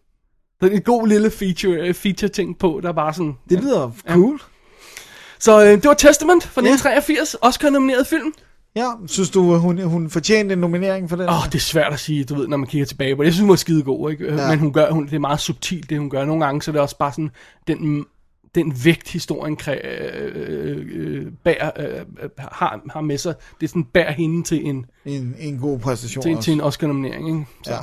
Er 0.62 0.68
en 0.68 0.82
god 0.82 1.08
lille 1.08 1.32
feature, 1.32 1.88
øh, 1.88 1.93
feature 1.93 2.30
ting 2.30 2.58
på, 2.58 2.80
der 2.84 2.89
er 2.89 2.93
bare 2.93 3.14
sådan... 3.14 3.38
Det 3.49 3.64
lyder 3.64 3.91
cool. 4.08 4.41
Så 5.39 5.64
øh, 5.64 5.72
det 5.72 5.86
var 5.86 5.93
Testament 5.93 6.43
fra 6.43 6.62
1983, 6.62 7.36
Oscar 7.41 7.70
nomineret 7.70 8.08
film. 8.08 8.34
Ja, 8.76 8.91
synes 9.08 9.30
du, 9.30 9.58
hun, 9.58 9.80
hun 9.82 10.10
fortjente 10.10 10.54
en 10.54 10.60
nominering 10.60 11.10
for 11.10 11.16
den? 11.16 11.30
Åh, 11.30 11.39
oh, 11.39 11.45
det 11.45 11.56
er 11.56 11.60
svært 11.60 11.93
at 11.93 11.99
sige, 11.99 12.24
du 12.24 12.36
ved, 12.36 12.47
når 12.47 12.58
man 12.58 12.68
kigger 12.68 12.86
tilbage 12.86 13.16
på 13.16 13.22
det. 13.22 13.26
Jeg 13.26 13.34
synes, 13.34 13.41
hun 13.41 13.49
var 13.49 13.56
skide 13.56 13.84
god, 13.84 14.12
ikke? 14.12 14.26
Ja. 14.26 14.41
Ja. 14.41 14.49
Men 14.49 14.60
hun 14.60 14.74
gør, 14.74 14.91
hun, 14.91 15.06
det 15.06 15.14
er 15.14 15.20
meget 15.20 15.39
subtilt, 15.39 15.89
det 15.89 15.97
hun 15.99 16.10
gør. 16.10 16.26
Nogle 16.26 16.45
gange, 16.45 16.62
så 16.62 16.72
er 16.72 16.74
det 16.74 16.82
også 16.82 16.97
bare 16.97 17.12
sådan, 17.12 17.32
den, 17.68 18.06
den 18.56 18.74
vægt, 18.84 19.10
historien 19.10 19.56
kræ, 19.56 19.78
øh, 19.84 20.86
øh, 20.91 21.26
bærer, 21.43 21.72
øh, 21.80 22.30
har, 22.38 22.82
har 22.89 23.01
med 23.01 23.18
sig, 23.18 23.34
det 23.60 23.66
er 23.66 23.70
sådan, 23.70 23.84
bærer 23.84 24.12
hende 24.12 24.43
til 24.43 24.66
en, 24.68 24.86
En, 25.06 25.36
en 25.39 25.58
god 25.60 25.80
præstation 25.80 26.22
til, 26.24 26.36
også. 26.36 26.43
til 26.45 26.54
en 26.54 26.62
Oscar-nominering, 26.62 27.28
ikke? 27.28 27.45
Så, 27.64 27.72
Ja. 27.72 27.78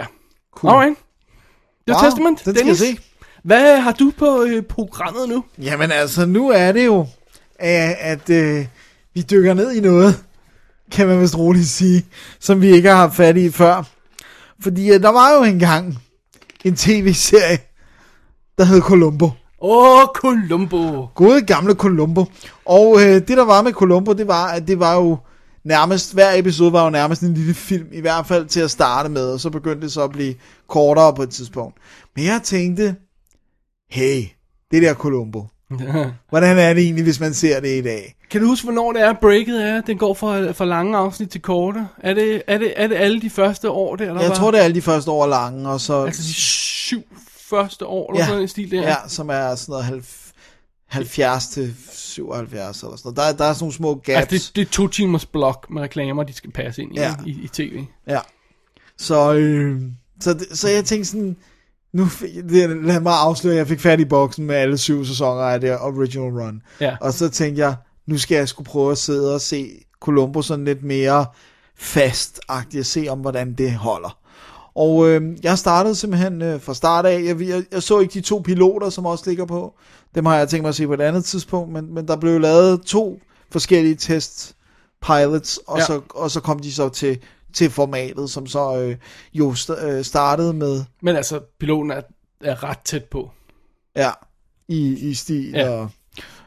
ja. 0.00 0.06
Cool. 0.54 0.72
Alright. 0.74 0.98
Det 1.86 1.94
var 1.94 2.02
Wow, 2.02 2.10
Testament. 2.10 2.44
den 2.44 2.54
skal 2.56 2.66
jeg 2.66 2.76
se. 2.76 2.98
Hvad 3.44 3.80
har 3.80 3.92
du 3.92 4.12
på 4.18 4.42
øh, 4.42 4.62
programmet 4.62 5.28
nu? 5.28 5.44
Jamen 5.58 5.92
altså, 5.92 6.26
nu 6.26 6.48
er 6.50 6.72
det 6.72 6.84
jo, 6.86 7.06
at, 7.58 7.96
at 8.00 8.30
øh, 8.30 8.66
vi 9.14 9.22
dykker 9.22 9.54
ned 9.54 9.72
i 9.72 9.80
noget, 9.80 10.24
kan 10.90 11.06
man 11.08 11.20
vist 11.20 11.38
roligt 11.38 11.68
sige, 11.68 12.06
som 12.40 12.60
vi 12.62 12.68
ikke 12.68 12.88
har 12.88 12.96
haft 12.96 13.14
fat 13.16 13.36
i 13.36 13.50
før. 13.50 13.82
Fordi 14.60 14.92
øh, 14.92 15.02
der 15.02 15.08
var 15.12 15.34
jo 15.36 15.42
engang 15.42 15.98
en 16.64 16.76
tv-serie, 16.76 17.58
der 18.58 18.64
hed 18.64 18.80
Columbo. 18.80 19.30
Åh, 19.64 20.02
oh, 20.02 20.06
Columbo. 20.14 21.06
Gode 21.14 21.42
gamle 21.42 21.74
Columbo. 21.74 22.24
Og 22.64 23.00
øh, 23.00 23.14
det 23.14 23.28
der 23.28 23.44
var 23.44 23.62
med 23.62 23.72
Columbo, 23.72 24.12
det 24.12 24.28
var, 24.28 24.46
at 24.46 24.68
det 24.68 24.80
var 24.80 24.96
jo 24.96 25.16
nærmest, 25.64 26.14
hver 26.14 26.32
episode 26.34 26.72
var 26.72 26.84
jo 26.84 26.90
nærmest 26.90 27.22
en 27.22 27.34
lille 27.34 27.54
film, 27.54 27.88
i 27.92 28.00
hvert 28.00 28.26
fald 28.26 28.46
til 28.46 28.60
at 28.60 28.70
starte 28.70 29.08
med, 29.08 29.32
og 29.32 29.40
så 29.40 29.50
begyndte 29.50 29.80
det 29.80 29.92
så 29.92 30.02
at 30.02 30.10
blive 30.10 30.34
kortere 30.68 31.14
på 31.14 31.22
et 31.22 31.30
tidspunkt. 31.30 31.76
Men 32.16 32.24
jeg 32.24 32.40
tænkte, 32.44 32.94
hey, 33.90 34.22
det 34.70 34.82
der 34.82 34.94
Columbo, 34.94 35.46
hvordan 36.30 36.58
er 36.58 36.74
det 36.74 36.82
egentlig, 36.82 37.04
hvis 37.04 37.20
man 37.20 37.34
ser 37.34 37.60
det 37.60 37.78
i 37.78 37.82
dag? 37.82 38.14
Kan 38.30 38.40
du 38.40 38.46
huske, 38.46 38.64
hvornår 38.64 38.92
det 38.92 39.02
er, 39.02 39.14
breaket 39.20 39.68
er? 39.68 39.80
Den 39.80 39.98
går 39.98 40.14
fra, 40.14 40.50
fra 40.50 40.64
lange 40.64 40.96
afsnit 40.96 41.30
til 41.30 41.42
korte. 41.42 41.88
Er 41.98 42.14
det, 42.14 42.42
er 42.46 42.58
det, 42.58 42.72
er 42.76 42.86
det 42.86 42.96
alle 42.96 43.20
de 43.20 43.30
første 43.30 43.70
år 43.70 43.96
der? 43.96 44.04
Eller 44.04 44.20
Jeg 44.20 44.28
hvad? 44.28 44.36
tror, 44.36 44.50
det 44.50 44.60
er 44.60 44.64
alle 44.64 44.74
de 44.74 44.82
første 44.82 45.10
år 45.10 45.26
lange, 45.26 45.68
og 45.68 45.80
så... 45.80 46.04
Altså 46.04 46.22
de 46.22 46.34
syv 46.34 47.02
første 47.56 47.86
år, 47.86 48.12
eller 48.12 48.20
Ja. 48.24 48.26
sådan 48.28 48.42
en 48.42 48.48
stil 48.48 48.70
der. 48.70 48.82
Ja, 48.82 48.96
som 49.08 49.28
er 49.28 49.54
sådan 49.54 49.72
noget 49.72 49.84
halv- 49.84 50.04
70 50.86 51.46
til 51.48 51.74
77 51.92 52.82
eller 52.82 52.96
sådan 52.96 53.12
noget. 53.16 53.16
Der, 53.38 53.44
der 53.44 53.50
er 53.50 53.52
sådan 53.54 53.62
nogle 53.64 53.74
små 53.74 53.94
gaps. 53.94 54.32
Altså 54.32 54.50
det, 54.54 54.56
det 54.56 54.68
er 54.68 54.72
to 54.72 54.88
timers 54.88 55.26
blok 55.26 55.66
med 55.70 55.82
reklamer, 55.82 56.22
de 56.22 56.32
skal 56.32 56.50
passe 56.50 56.82
ind 56.82 56.92
i, 56.96 57.00
Ja. 57.00 57.14
i, 57.26 57.30
i 57.30 57.48
tv. 57.48 57.82
Ja. 58.08 58.20
Så, 58.98 59.32
øh, 59.34 59.82
så, 60.20 60.34
det- 60.34 60.58
så 60.58 60.68
jeg 60.68 60.84
tænkte 60.84 61.10
sådan, 61.10 61.36
nu 61.92 62.08
det, 62.48 62.84
lad 62.84 63.00
mig 63.00 63.12
afsløre, 63.12 63.56
jeg 63.56 63.66
fik 63.68 63.80
fat 63.80 64.00
i 64.00 64.04
boksen 64.04 64.46
med 64.46 64.54
alle 64.54 64.78
syv 64.78 65.04
sæsoner 65.04 65.42
af 65.42 65.60
det 65.60 65.78
original 65.80 66.32
run. 66.42 66.62
Ja. 66.80 66.96
Og 67.00 67.12
så 67.12 67.28
tænkte 67.28 67.60
jeg, 67.62 67.74
nu 68.06 68.18
skal 68.18 68.34
jeg 68.36 68.48
skulle 68.48 68.66
prøve 68.70 68.92
at 68.92 68.98
sidde 68.98 69.34
og 69.34 69.40
se 69.40 69.70
Columbo 70.00 70.42
sådan 70.42 70.64
lidt 70.64 70.82
mere 70.84 71.26
fastagtigt, 71.76 72.80
og 72.80 72.86
se 72.86 73.06
om, 73.08 73.18
hvordan 73.18 73.52
det 73.54 73.72
holder. 73.72 74.18
Og 74.74 75.08
øh, 75.08 75.22
jeg 75.42 75.58
startede 75.58 75.94
simpelthen 75.94 76.42
øh, 76.42 76.60
fra 76.60 76.74
start 76.74 77.06
af, 77.06 77.22
jeg, 77.24 77.40
jeg, 77.40 77.64
jeg 77.72 77.82
så 77.82 77.98
ikke 78.00 78.14
de 78.14 78.20
to 78.20 78.38
piloter, 78.44 78.90
som 78.90 79.06
også 79.06 79.24
ligger 79.30 79.44
på. 79.46 79.74
Dem 80.14 80.26
har 80.26 80.36
jeg 80.36 80.48
tænkt 80.48 80.62
mig 80.62 80.68
at 80.68 80.74
se 80.74 80.86
på 80.86 80.94
et 80.94 81.00
andet 81.00 81.24
tidspunkt, 81.24 81.72
men, 81.72 81.94
men 81.94 82.08
der 82.08 82.16
blev 82.16 82.40
lavet 82.40 82.82
to 82.82 83.20
forskellige 83.50 83.94
test 83.94 84.56
pilots, 85.06 85.56
og, 85.66 85.78
Ja. 85.78 85.84
så, 85.84 86.00
og 86.14 86.30
så 86.30 86.40
kom 86.40 86.58
de 86.58 86.72
så 86.72 86.88
til, 86.88 87.18
til 87.54 87.70
formatet, 87.70 88.30
som 88.30 88.46
så 88.46 88.76
øh, 88.80 88.96
jo 89.34 89.52
st- 89.52 89.84
øh, 89.86 90.04
startede 90.04 90.52
med, 90.52 90.84
Men 91.02 91.16
altså, 91.16 91.40
piloten 91.60 91.90
er, 91.90 92.00
er 92.40 92.64
ret 92.64 92.78
tæt 92.84 93.04
på. 93.04 93.30
ja, 93.96 94.10
i, 94.68 95.10
i 95.10 95.14
stil. 95.14 95.50
Ja. 95.50 95.68
Og, 95.70 95.90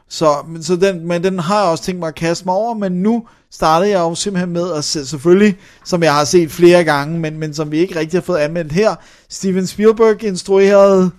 så, 0.08 0.44
men, 0.48 0.62
så 0.62 0.76
den, 0.76 1.06
men 1.08 1.24
den 1.24 1.38
har 1.38 1.60
jeg 1.62 1.70
også 1.70 1.84
tænkt 1.84 1.98
mig 1.98 2.08
at 2.08 2.14
kaste 2.14 2.44
mig 2.44 2.54
over, 2.54 2.74
men 2.74 2.92
nu 2.92 3.28
startede 3.50 3.90
jeg 3.90 3.98
jo 3.98 4.14
simpelthen 4.14 4.52
med 4.52 4.72
at 4.72 4.84
se, 4.84 5.06
selvfølgelig, 5.06 5.56
som 5.84 6.02
jeg 6.02 6.14
har 6.14 6.24
set 6.24 6.50
flere 6.50 6.84
gange, 6.84 7.18
men, 7.18 7.38
men 7.38 7.54
som 7.54 7.70
vi 7.70 7.78
ikke 7.78 7.98
rigtig 7.98 8.16
har 8.20 8.22
fået 8.24 8.38
anmeldt 8.38 8.72
her, 8.72 8.94
Steven 9.28 9.66
Spielberg 9.66 10.24
instruerede 10.24 11.10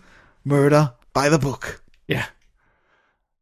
Murder 0.45 0.85
by 1.15 1.29
the 1.29 1.39
Book. 1.39 1.79
Ja. 2.09 2.23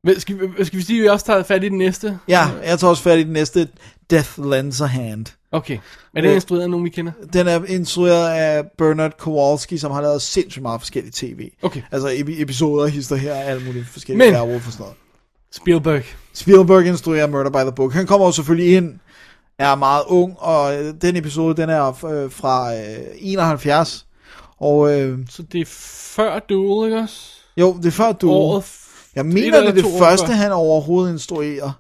Men 0.04 0.20
Skal, 0.20 0.40
vi- 0.58 0.66
skal 0.66 0.80
vi 0.80 0.84
sige, 0.84 1.00
at 1.00 1.04
vi 1.04 1.08
også 1.10 1.26
tager 1.26 1.44
fat 1.44 1.64
i 1.64 1.70
den 1.70 1.78
næste? 1.78 2.20
Ja, 2.28 2.48
jeg 2.66 2.80
tager 2.80 2.90
også 2.92 3.04
fat 3.04 3.20
i 3.20 3.24
den 3.24 3.34
næste, 3.34 3.68
Death 4.10 4.40
Lends 4.46 4.82
a 4.82 4.86
Hand. 4.86 5.26
Okay. 5.52 5.78
Er 6.16 6.22
det 6.22 6.30
Øh, 6.30 6.36
instrueret 6.36 6.64
af 6.64 6.70
nogen, 6.70 6.84
vi 6.86 6.90
kender? 6.90 7.12
Den 7.34 7.48
er 7.48 7.64
instrueret 7.68 8.30
af 8.30 8.64
Bernard 8.78 9.18
Kowalski, 9.18 9.78
som 9.78 9.92
har 9.92 10.02
lavet 10.02 10.22
sindssygt 10.22 10.62
meget 10.62 10.82
forskellige 10.82 11.12
tv. 11.16 11.50
Okay. 11.62 11.82
Altså 11.92 12.08
epi- 12.10 12.42
episoder, 12.42 12.88
hister 12.88 13.16
her, 13.16 13.34
alle 13.34 13.66
mulige 13.66 13.86
forskellige 13.86 14.32
Men- 14.32 14.36
og 14.36 14.62
sådan 14.62 14.74
noget. 14.80 14.96
Spielberg. 15.56 16.04
Spielberg 16.34 16.86
instruerer 16.86 17.28
Murder 17.28 17.50
by 17.50 17.58
the 17.68 17.72
Book. 17.72 17.94
Han 17.94 18.08
kommer 18.08 18.26
jo 18.26 18.32
selvfølgelig 18.32 18.76
ind, 18.78 18.94
er 19.60 19.76
meget 19.76 20.04
ung, 20.08 20.36
og 20.40 20.76
øh, 20.84 20.94
den 21.02 21.16
episode, 21.16 21.62
den 21.62 21.70
er 21.70 22.06
øh, 22.06 22.32
fra 22.32 22.74
øh, 22.76 22.82
71. 23.20 24.06
Og 24.60 25.00
øh, 25.02 25.20
Så 25.30 25.44
det 25.44 25.62
er 25.62 25.66
før 26.16 26.40
Duel, 26.40 26.88
ikke 26.92 27.02
også? 27.02 27.20
jo, 27.58 27.74
det 27.78 27.86
er 27.86 27.92
før 27.92 28.12
du... 28.12 28.32
Året 28.32 28.64
Jeg 29.16 29.26
mener, 29.26 29.60
det 29.60 29.70
er 29.70 29.74
det 29.74 29.86
første, 30.00 30.28
før. 30.28 30.34
han 30.34 30.52
overhovedet 30.52 31.14
instruerer, 31.14 31.72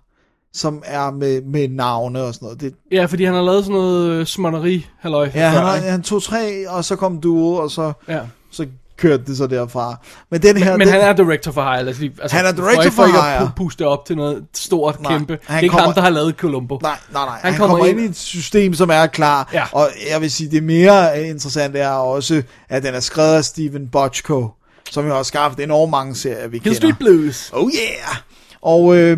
som 0.54 0.84
er 0.86 1.12
med, 1.12 1.42
med 1.42 1.68
navne 1.70 2.24
og 2.24 2.34
sådan 2.34 2.46
noget. 2.46 2.62
Det, 2.62 2.74
Ja, 2.92 3.06
fordi 3.06 3.24
han 3.24 3.34
har 3.34 3.42
lavet 3.42 3.66
sådan 3.66 3.74
noget 3.82 4.10
øh, 4.10 4.26
småtteri, 4.26 4.86
halløj. 5.00 5.30
ja, 5.36 5.48
han, 5.50 5.54
før, 5.60 5.66
har, 5.66 5.76
ikke? 5.76 5.90
han 5.90 6.02
tog 6.02 6.24
tre, 6.24 6.70
og 6.70 6.86
så 6.86 6.96
kom 6.96 7.22
Duel, 7.22 7.62
og 7.62 7.72
så, 7.72 7.94
ja. 8.08 8.20
så 8.52 8.68
kørte 8.98 9.24
det 9.26 9.38
så 9.38 9.48
derfra. 9.48 9.96
Men 10.32 10.42
den 10.42 10.58
her... 10.58 10.72
Men, 10.72 10.78
men 10.78 10.88
den, 10.88 10.94
han 10.94 11.02
er 11.04 11.14
director 11.14 11.52
for 11.52 11.62
hire. 11.74 11.94
Lige, 11.94 12.14
altså, 12.22 12.38
Han 12.38 12.46
er 12.46 12.52
director 12.52 12.84
for, 12.84 12.90
for 12.92 13.06
ikke 13.06 13.22
hire. 13.22 13.38
at 13.38 13.42
pu- 13.48 13.54
puste 13.56 13.88
op 13.88 14.06
til 14.06 14.16
noget 14.16 14.46
stort, 14.56 15.02
Nej, 15.02 15.12
kæmpe. 15.18 15.34
Det 15.34 15.42
han 15.46 15.58
er 15.58 15.62
ikke 15.62 15.72
kommer- 15.72 15.86
ham, 15.86 15.94
der 15.94 16.02
har 16.02 16.10
lavet 16.10 16.36
Columbo. 16.36 16.80
Nej, 16.82 16.92
nej, 17.14 17.26
nej. 17.26 17.30
Han, 17.32 17.40
Han 17.42 17.52
han 17.54 17.60
kommer 17.60 17.76
kommer, 17.78 17.90
ind 17.90 18.00
ind- 18.00 18.08
i 18.08 18.10
et 18.10 18.16
system, 18.18 18.74
som 18.74 18.90
er 18.90 19.08
klar. 19.08 19.50
Ja. 19.54 19.64
Og 19.72 19.90
jeg 20.12 20.22
vil 20.22 20.32
sige, 20.32 20.52
det 20.52 20.64
mere 20.64 21.24
interessante 21.28 21.80
er 21.80 21.90
også, 21.90 22.44
at 22.70 22.84
den 22.84 22.94
er 22.94 23.00
skrevet 23.00 23.34
af 23.36 23.46
Steven 23.46 23.88
Bochco, 23.92 24.50
som 24.92 25.08
jo 25.08 25.16
har 25.16 25.24
skabt 25.24 25.60
enormt 25.60 25.90
mange 25.92 26.16
serier, 26.16 26.48
vi 26.48 26.58
Hill 26.58 26.64
kender. 26.64 26.76
Street 26.80 26.98
Blues. 27.00 27.50
Oh 27.54 27.70
yeah! 27.72 28.16
Og 28.62 28.96
øh, 28.98 29.18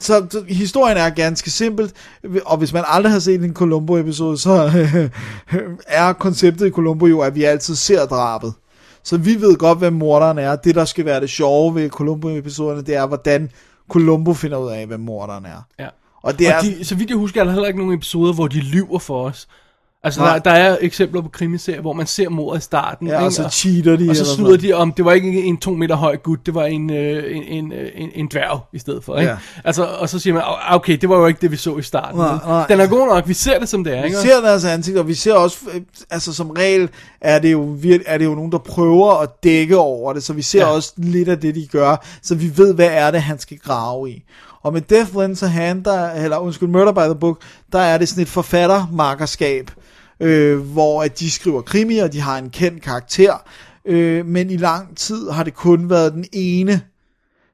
så, 0.00 0.26
så 0.30 0.44
historien 0.48 0.96
er 0.96 1.10
ganske 1.10 1.50
simpelt, 1.50 1.92
og 2.46 2.56
hvis 2.58 2.72
man 2.72 2.84
aldrig 2.86 3.12
har 3.12 3.18
set 3.20 3.44
en 3.44 3.54
Columbo-episode, 3.54 4.38
så 4.38 4.64
øh, 4.76 5.10
er 5.86 6.12
konceptet 6.12 6.66
i 6.66 6.70
Columbo 6.70 7.06
jo, 7.06 7.20
at 7.20 7.34
vi 7.34 7.44
altid 7.44 7.74
ser 7.76 8.06
drabet. 8.06 8.52
Så 9.02 9.16
vi 9.16 9.34
ved 9.34 9.56
godt, 9.56 9.78
hvem 9.78 9.92
morderen 9.92 10.38
er. 10.38 10.56
Det, 10.56 10.74
der 10.74 10.84
skal 10.84 11.04
være 11.04 11.20
det 11.20 11.30
sjove 11.30 11.74
ved 11.74 11.90
Columbo-episoderne, 11.90 12.82
det 12.82 12.94
er, 12.94 13.06
hvordan 13.06 13.50
Columbo 13.88 14.34
finder 14.34 14.58
ud 14.58 14.70
af, 14.70 14.86
hvem 14.86 15.00
morderen 15.00 15.44
er. 15.44 15.62
Ja. 15.78 15.88
Og 16.22 16.38
det 16.38 16.48
er... 16.48 16.56
Og 16.56 16.64
de, 16.64 16.84
så 16.84 16.94
vidt 16.94 17.10
jeg 17.10 17.18
husker, 17.18 17.40
er 17.40 17.44
der 17.44 17.52
heller 17.52 17.66
ikke 17.68 17.78
nogen 17.78 17.94
episoder, 17.94 18.32
hvor 18.32 18.46
de 18.46 18.60
lyver 18.60 18.98
for 18.98 19.24
os. 19.24 19.48
Altså, 20.02 20.20
Nej. 20.20 20.32
der, 20.32 20.38
der 20.38 20.50
er 20.50 20.76
eksempler 20.80 21.20
på 21.22 21.28
krimiserier, 21.28 21.80
hvor 21.80 21.92
man 21.92 22.06
ser 22.06 22.28
mordet 22.28 22.60
i 22.60 22.62
starten. 22.62 23.06
Ja, 23.06 23.16
og 23.16 23.22
ikke? 23.22 23.34
så 23.34 23.48
cheater 23.50 23.96
de. 23.96 24.10
Og 24.10 24.16
så 24.16 24.22
eller 24.22 24.34
snyder 24.34 24.56
de 24.56 24.72
om, 24.72 24.92
det 24.92 25.04
var 25.04 25.12
ikke 25.12 25.42
en 25.42 25.56
to 25.56 25.70
meter 25.70 25.94
høj 25.96 26.16
gut, 26.16 26.46
det 26.46 26.54
var 26.54 26.64
en, 26.64 26.90
øh, 26.90 27.36
en, 27.36 27.42
en, 27.42 27.72
øh, 27.72 27.88
en, 27.94 28.10
en 28.14 28.28
dværg 28.32 28.60
i 28.72 28.78
stedet 28.78 29.04
for. 29.04 29.16
Ikke? 29.18 29.30
Ja. 29.30 29.36
Altså, 29.64 29.84
og 29.84 30.08
så 30.08 30.18
siger 30.18 30.34
man, 30.34 30.42
"Ah, 30.46 30.74
okay, 30.76 30.96
det 30.96 31.08
var 31.08 31.16
jo 31.18 31.26
ikke 31.26 31.40
det, 31.40 31.50
vi 31.50 31.56
så 31.56 31.76
i 31.78 31.82
starten. 31.82 32.18
Nej, 32.20 32.38
nej. 32.46 32.66
Den 32.66 32.80
er 32.80 32.86
god 32.86 33.06
nok, 33.08 33.28
vi 33.28 33.34
ser 33.34 33.58
det 33.58 33.68
som 33.68 33.84
det 33.84 33.96
er. 33.96 34.00
Vi 34.00 34.06
Ikke? 34.06 34.18
ser 34.18 34.40
deres 34.40 34.64
ansigt, 34.64 34.98
og 34.98 35.08
vi 35.08 35.14
ser 35.14 35.34
også, 35.34 35.58
øh, 35.74 35.80
altså 36.10 36.32
som 36.34 36.50
regel, 36.50 36.88
er 37.20 37.38
det 37.38 37.52
jo, 37.52 37.76
vir- 37.82 38.02
er 38.06 38.18
det 38.18 38.24
jo 38.24 38.34
nogen, 38.34 38.52
der 38.52 38.58
prøver 38.58 39.12
at 39.22 39.28
dække 39.44 39.76
over 39.78 40.12
det, 40.12 40.22
så 40.22 40.32
vi 40.32 40.42
ser 40.42 40.58
Ja. 40.66 40.66
også 40.72 40.92
lidt 40.96 41.28
af 41.28 41.38
det, 41.40 41.54
de 41.54 41.66
gør, 41.72 42.04
så 42.22 42.34
vi 42.34 42.52
ved, 42.56 42.74
hvad 42.74 42.88
er 42.92 43.10
det, 43.10 43.22
han 43.22 43.38
skal 43.38 43.58
grave 43.58 44.10
i. 44.10 44.22
Og 44.62 44.72
med 44.72 44.80
Death 44.80 45.16
Lends 45.16 45.40
Hand, 45.40 45.84
der, 45.84 46.10
eller 46.10 46.36
undskyld, 46.38 46.68
Murder 46.68 46.92
by 46.92 46.98
the 47.12 47.14
Book, 47.14 47.38
der 47.72 47.78
er 47.78 47.98
det 47.98 48.08
sådan 48.08 48.22
et 48.22 48.28
forfattermarkerskab, 48.28 49.70
øh, 50.20 50.58
hvor 50.58 51.02
at 51.02 51.18
de 51.18 51.30
skriver 51.30 51.62
krimi, 51.62 51.98
og 51.98 52.12
de 52.12 52.20
har 52.20 52.38
en 52.38 52.50
kendt 52.50 52.82
karakter, 52.82 53.34
øh, 53.84 54.26
men 54.26 54.50
i 54.50 54.56
lang 54.56 54.96
tid 54.96 55.30
har 55.30 55.44
det 55.44 55.54
kun 55.54 55.90
været 55.90 56.12
den 56.12 56.24
ene, 56.32 56.80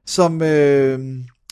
som, 0.05 0.41
øh, 0.41 0.99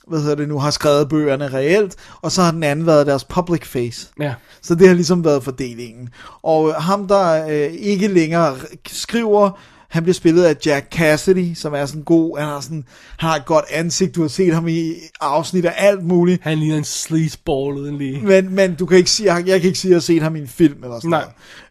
hvad 0.07 0.19
hedder 0.19 0.35
det 0.35 0.47
nu, 0.47 0.59
har 0.59 0.71
skrevet 0.71 1.09
bøgerne 1.09 1.47
reelt, 1.47 1.95
og 2.21 2.31
så 2.31 2.41
har 2.41 2.51
den 2.51 2.63
anden 2.63 2.85
været 2.85 3.07
deres 3.07 3.23
public 3.23 3.65
face. 3.65 4.07
Ja. 4.19 4.33
Så 4.61 4.75
det 4.75 4.87
har 4.87 4.95
ligesom 4.95 5.25
været 5.25 5.43
fordelingen. 5.43 6.09
Og 6.41 6.83
ham, 6.83 7.07
der 7.07 7.47
øh, 7.47 7.73
ikke 7.73 8.07
længere 8.07 8.55
skriver, 8.87 9.59
han 9.95 10.03
bliver 10.03 10.13
spillet 10.13 10.43
af 10.43 10.55
Jack 10.65 10.91
Cassidy, 10.93 11.53
som 11.53 11.73
er 11.73 11.85
sådan 11.85 12.03
god, 12.03 12.37
han 12.37 12.47
har, 12.47 12.59
sådan, 12.61 12.83
han 13.17 13.29
har 13.29 13.35
et 13.35 13.45
godt 13.45 13.65
ansigt, 13.71 14.15
du 14.15 14.21
har 14.21 14.27
set 14.27 14.53
ham 14.53 14.67
i 14.67 14.93
afsnit 15.21 15.65
af 15.65 15.73
alt 15.77 16.03
muligt, 16.03 16.43
Han 16.43 16.57
ligner 16.57 16.77
en 16.77 16.83
sleazeball 16.83 17.77
uden 17.77 17.97
lige. 17.97 18.21
men, 18.25 18.55
men 18.55 18.75
du 18.75 18.85
kan 18.85 18.97
ikke 18.97 19.09
sige, 19.09 19.33
jeg, 19.35 19.47
jeg 19.47 19.61
kan 19.61 19.67
ikke 19.67 19.79
sige, 19.79 19.89
at 19.89 19.91
jeg 19.91 19.95
har 19.95 20.01
set 20.01 20.21
ham 20.21 20.35
i 20.35 20.39
en 20.39 20.47
film 20.47 20.83
eller 20.83 20.95
sådan 20.99 21.09
Nej. 21.09 21.23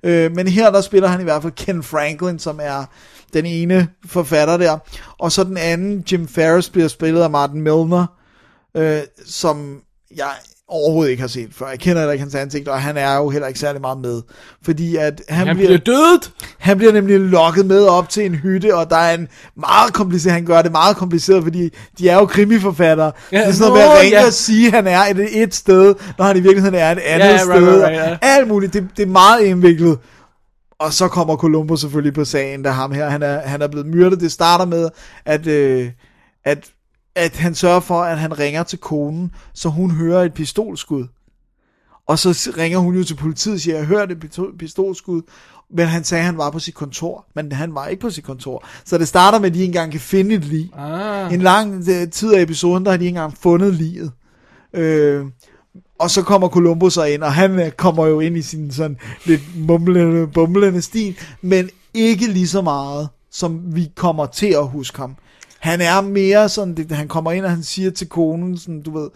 noget. 0.03 0.25
Øh, 0.25 0.37
men 0.37 0.49
her 0.49 0.71
der 0.71 0.81
spiller 0.81 1.09
han 1.09 1.21
i 1.21 1.25
hvert 1.25 1.43
fald 1.43 1.53
Ken 1.53 1.83
Franklin, 1.83 2.39
som 2.39 2.61
er 2.63 2.85
den 3.33 3.47
ene 3.47 3.89
forfatter 4.07 4.57
der. 4.57 4.79
Og 5.19 5.33
så 5.33 5.45
den 5.45 5.57
anden, 5.57 6.05
Jim 6.13 6.29
Ferris, 6.29 6.69
bliver 6.71 6.89
spillet 6.89 7.23
af 7.23 7.31
Martin 7.31 7.61
Milner, 7.61 8.07
øh, 8.77 9.01
som 9.27 9.81
jeg 10.17 10.31
overhovedet 10.69 11.11
ikke 11.11 11.21
har 11.21 11.29
set 11.29 11.49
før. 11.53 11.69
Jeg 11.69 11.79
kender 11.79 12.01
heller 12.01 12.13
ikke 12.13 12.23
hans 12.23 12.35
ansigt, 12.35 12.69
og 12.69 12.83
han 12.83 12.97
er 12.97 13.17
jo 13.17 13.29
heller 13.31 13.49
ikke 13.49 13.61
særlig 13.61 13.81
meget 13.81 13.99
med. 13.99 14.23
Fordi 14.65 14.97
at 14.97 15.23
han, 15.29 15.47
Han 15.47 15.57
bliver, 15.57 15.69
bliver 15.69 15.79
dødet! 15.97 16.33
han 16.59 16.77
bliver 16.79 16.93
nemlig 16.93 17.21
lokket 17.21 17.67
med 17.67 17.87
op 17.87 18.09
til 18.09 18.27
en 18.27 18.35
hytte, 18.35 18.77
og 18.77 18.91
der 18.91 18.97
er 18.97 19.15
en 19.15 19.29
meget 19.57 19.93
kompliceret, 19.93 20.35
han 20.35 20.45
gør 20.47 20.63
det 20.63 20.73
meget 20.73 20.97
kompliceret, 20.97 21.43
fordi 21.43 21.71
de 21.99 22.09
er 22.09 22.15
jo 22.15 22.27
krimiforfattere. 22.27 23.13
Ja, 23.33 23.39
det 23.39 23.47
er 23.49 23.53
sådan 23.53 23.73
noget 23.73 23.87
med 23.89 23.95
at 23.97 24.01
ringe 24.03 24.19
ja. 24.21 24.27
og 24.27 24.33
sige, 24.33 24.67
at 24.67 24.73
han 24.73 24.87
er 24.87 25.01
et, 25.01 25.43
et 25.43 25.55
sted, 25.55 25.95
når 26.19 26.25
han 26.25 26.37
i 26.37 26.41
virkeligheden 26.41 26.75
er 26.75 26.93
et 26.93 26.99
andet 26.99 27.27
Ja, 27.27 27.31
right, 27.33 27.41
sted. 27.41 27.53
right, 27.83 27.83
right, 27.85 27.97
ja. 27.97 28.19
Alt 28.23 28.49
muligt, 28.49 28.73
det, 28.73 28.89
det 28.97 29.03
er 29.03 29.07
meget 29.07 29.41
indviklet. 29.43 29.99
Og 30.79 30.93
så 30.93 31.09
kommer 31.09 31.37
Columbo 31.37 31.77
selvfølgelig 31.77 32.15
på 32.15 32.25
sagen, 32.25 32.63
da 32.63 32.71
ham 32.71 32.93
her, 32.93 33.09
han 33.09 33.23
er, 33.23 33.41
han 33.41 33.63
er 33.63 33.69
blevet 33.69 33.87
myrdet. 33.87 34.21
Det 34.21 34.33
starter 34.33 34.65
med, 34.65 34.89
at, 35.25 35.47
øh, 35.47 35.91
at, 36.45 36.59
at 37.15 37.37
han 37.37 37.55
sørger 37.55 37.81
for, 37.81 38.03
at 38.03 38.19
han 38.19 38.39
ringer 38.39 38.63
til 38.63 38.79
konen, 38.79 39.31
så 39.53 39.69
hun 39.69 39.91
hører 39.91 40.23
et 40.23 40.35
pistolskud. 40.35 41.07
Og 42.07 42.19
så 42.19 42.53
ringer 42.59 42.79
hun 42.79 42.97
jo 42.97 43.05
til 43.05 43.15
politiet 43.15 43.55
og 43.55 43.61
siger, 43.61 43.77
jeg 43.77 43.87
hørte 43.87 44.13
et 44.13 44.25
pisto- 44.25 44.57
pistolskud, 44.59 45.23
men 45.71 45.87
han 45.87 46.05
sagde, 46.05 46.21
at 46.21 46.27
han 46.27 46.39
var 46.39 46.51
på 46.51 46.59
sit 46.59 46.75
kontor, 46.75 47.27
men 47.35 47.53
han 47.53 47.75
var 47.75 47.87
ikke 47.87 48.01
på 48.01 48.11
sit 48.11 48.25
kontor. 48.25 48.65
Så 48.85 48.99
det 48.99 49.09
starter 49.09 49.39
med, 49.39 49.49
at 49.49 49.55
de 49.55 49.59
ikke 49.59 49.71
engang 49.71 49.91
kan 49.91 50.01
finde 50.01 50.35
et 50.35 50.45
lig. 50.45 50.71
Ah. 50.79 51.33
En 51.35 51.43
lang 51.43 51.89
øh, 51.89 52.11
tid 52.11 52.35
af 52.35 52.43
episoden, 52.43 52.85
der 52.85 52.91
har 52.91 52.99
de 52.99 53.05
ikke 53.05 53.17
engang 53.17 53.37
fundet 53.39 53.75
liget. 53.75 54.13
Øh, 54.75 55.25
og 55.99 56.11
så 56.11 56.23
kommer 56.23 56.49
Columbo 56.49 56.91
så 56.91 57.05
ind, 57.05 57.23
og 57.23 57.33
han 57.33 57.61
øh, 57.61 57.71
kommer 57.71 58.07
jo 58.07 58.21
ind 58.21 58.37
i 58.37 58.43
sin 58.43 58.71
sådan 58.71 58.97
lidt 59.25 59.43
mumlende, 59.57 60.27
bumlende 60.27 60.83
stil, 60.83 61.17
men 61.43 61.71
ikke 61.95 62.27
lige 62.27 62.49
så 62.49 62.63
meget, 62.63 63.09
som 63.31 63.77
vi 63.77 63.91
kommer 63.97 64.27
til 64.27 64.47
at 64.47 64.69
huske 64.69 64.99
ham. 64.99 65.17
Han 65.65 65.81
er 65.81 66.01
mere 66.01 66.49
sådan, 66.49 66.75
det, 66.75 66.93
han 66.93 67.09
kommer 67.09 67.33
ind, 67.33 67.45
og 67.45 67.51
han 67.51 67.63
siger 67.63 67.91
til 67.91 68.09
konen, 68.09 68.59
sådan, 68.59 68.83
du 68.83 68.99
ved, 68.99 69.11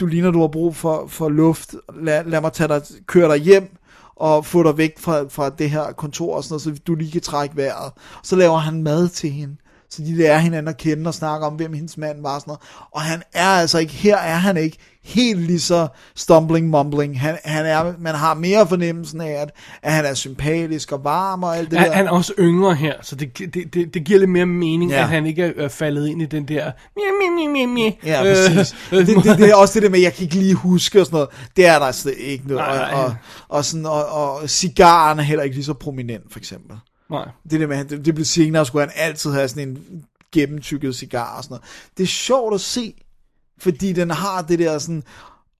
du 0.00 0.06
ligner, 0.06 0.30
du 0.30 0.40
har 0.40 0.48
brug 0.48 0.76
for, 0.76 1.06
for 1.06 1.28
luft, 1.28 1.74
lad, 2.02 2.24
lad 2.24 2.40
mig 2.40 2.52
tage 2.52 2.68
dig, 2.68 2.82
køre 3.06 3.28
dig 3.28 3.38
hjem, 3.44 3.76
og 4.14 4.46
få 4.46 4.62
dig 4.62 4.78
væk 4.78 4.98
fra, 4.98 5.24
fra 5.28 5.50
det 5.50 5.70
her 5.70 5.92
kontor 5.92 6.36
og 6.36 6.44
sådan 6.44 6.52
noget, 6.52 6.62
så 6.78 6.82
du 6.86 6.94
lige 6.94 7.12
kan 7.12 7.20
trække 7.20 7.56
vejret. 7.56 7.92
Så 8.22 8.36
laver 8.36 8.58
han 8.58 8.82
mad 8.82 9.08
til 9.08 9.30
hende, 9.30 9.56
så 9.90 10.02
de 10.02 10.16
lærer 10.16 10.38
hinanden 10.38 10.68
at 10.68 10.76
kende 10.76 11.08
og 11.08 11.14
snakker 11.14 11.46
om, 11.46 11.54
hvem 11.54 11.72
hendes 11.72 11.96
mand 11.98 12.22
var 12.22 12.34
og 12.34 12.40
sådan 12.40 12.50
noget. 12.50 12.60
Og 12.92 13.00
han 13.00 13.22
er 13.34 13.46
altså 13.48 13.78
ikke, 13.78 13.92
her 13.92 14.16
er 14.16 14.34
han 14.34 14.56
ikke 14.56 14.76
helt 15.04 15.40
lige 15.40 15.60
så 15.60 15.88
stumbling 16.16 16.68
mumbling. 16.70 17.20
Han, 17.20 17.38
han 17.44 17.66
er, 17.66 17.92
man 17.98 18.14
har 18.14 18.34
mere 18.34 18.66
fornemmelsen 18.68 19.20
af, 19.20 19.30
at, 19.30 19.50
at 19.82 19.92
han 19.92 20.04
er 20.04 20.14
sympatisk 20.14 20.92
og 20.92 21.04
varm 21.04 21.42
og 21.42 21.56
alt 21.56 21.70
det 21.70 21.78
Han, 21.78 21.88
der. 21.88 21.94
han 21.94 22.06
er 22.06 22.10
også 22.10 22.32
yngre 22.38 22.74
her, 22.74 22.94
så 23.02 23.14
det, 23.16 23.38
det, 23.38 23.74
det, 23.74 23.94
det 23.94 24.04
giver 24.04 24.18
lidt 24.18 24.30
mere 24.30 24.46
mening, 24.46 24.90
Ja. 24.90 24.96
at 25.02 25.08
han 25.08 25.26
ikke 25.26 25.42
er 25.56 25.68
faldet 25.68 26.08
ind 26.08 26.22
i 26.22 26.26
den 26.26 26.48
der... 26.48 26.70
Mie, 26.96 27.04
mie, 27.36 27.48
mie, 27.48 27.66
mie, 27.66 27.66
mie. 27.66 27.92
Ja, 28.04 28.22
præcis. 28.22 28.74
Øh, 28.92 28.98
det, 29.06 29.24
det, 29.24 29.38
det 29.38 29.50
er 29.50 29.54
også 29.54 29.74
det 29.74 29.82
der 29.82 29.88
med, 29.88 29.98
at 29.98 30.02
jeg 30.04 30.12
kan 30.14 30.22
ikke 30.22 30.34
lige 30.36 30.54
huske 30.54 31.00
og 31.00 31.06
sådan 31.06 31.16
noget. 31.16 31.28
Det 31.56 31.66
er 31.66 31.78
der 31.78 31.92
slet 31.92 32.14
ikke 32.18 32.48
noget. 32.48 32.64
Nej. 32.68 32.90
Og, 32.94 33.04
og, 33.04 33.14
og, 33.48 33.64
sådan, 33.64 33.86
og, 33.86 34.06
og 34.06 34.50
cigaren 34.50 35.18
er 35.18 35.22
heller 35.22 35.42
ikke 35.42 35.56
lige 35.56 35.64
så 35.64 35.74
prominent, 35.74 36.32
for 36.32 36.38
eksempel. 36.38 36.76
Nej. 37.10 37.28
Det 37.50 37.60
der 37.60 37.66
med, 37.66 37.84
det, 37.84 38.04
det 38.04 38.14
blev 38.14 38.24
senere, 38.24 38.66
skulle 38.66 38.86
han 38.86 38.92
altid 38.96 39.32
have 39.32 39.48
sådan 39.48 39.68
en 39.68 40.04
gennemtykket 40.32 40.96
cigar 40.96 41.36
og 41.36 41.44
sådan 41.44 41.54
noget. 41.54 41.64
Det 41.96 42.02
er 42.02 42.06
sjovt 42.06 42.54
at 42.54 42.60
se, 42.60 42.94
fordi 43.58 43.92
den 43.92 44.10
har 44.10 44.42
det 44.42 44.58
der 44.58 44.78
sådan, 44.78 45.02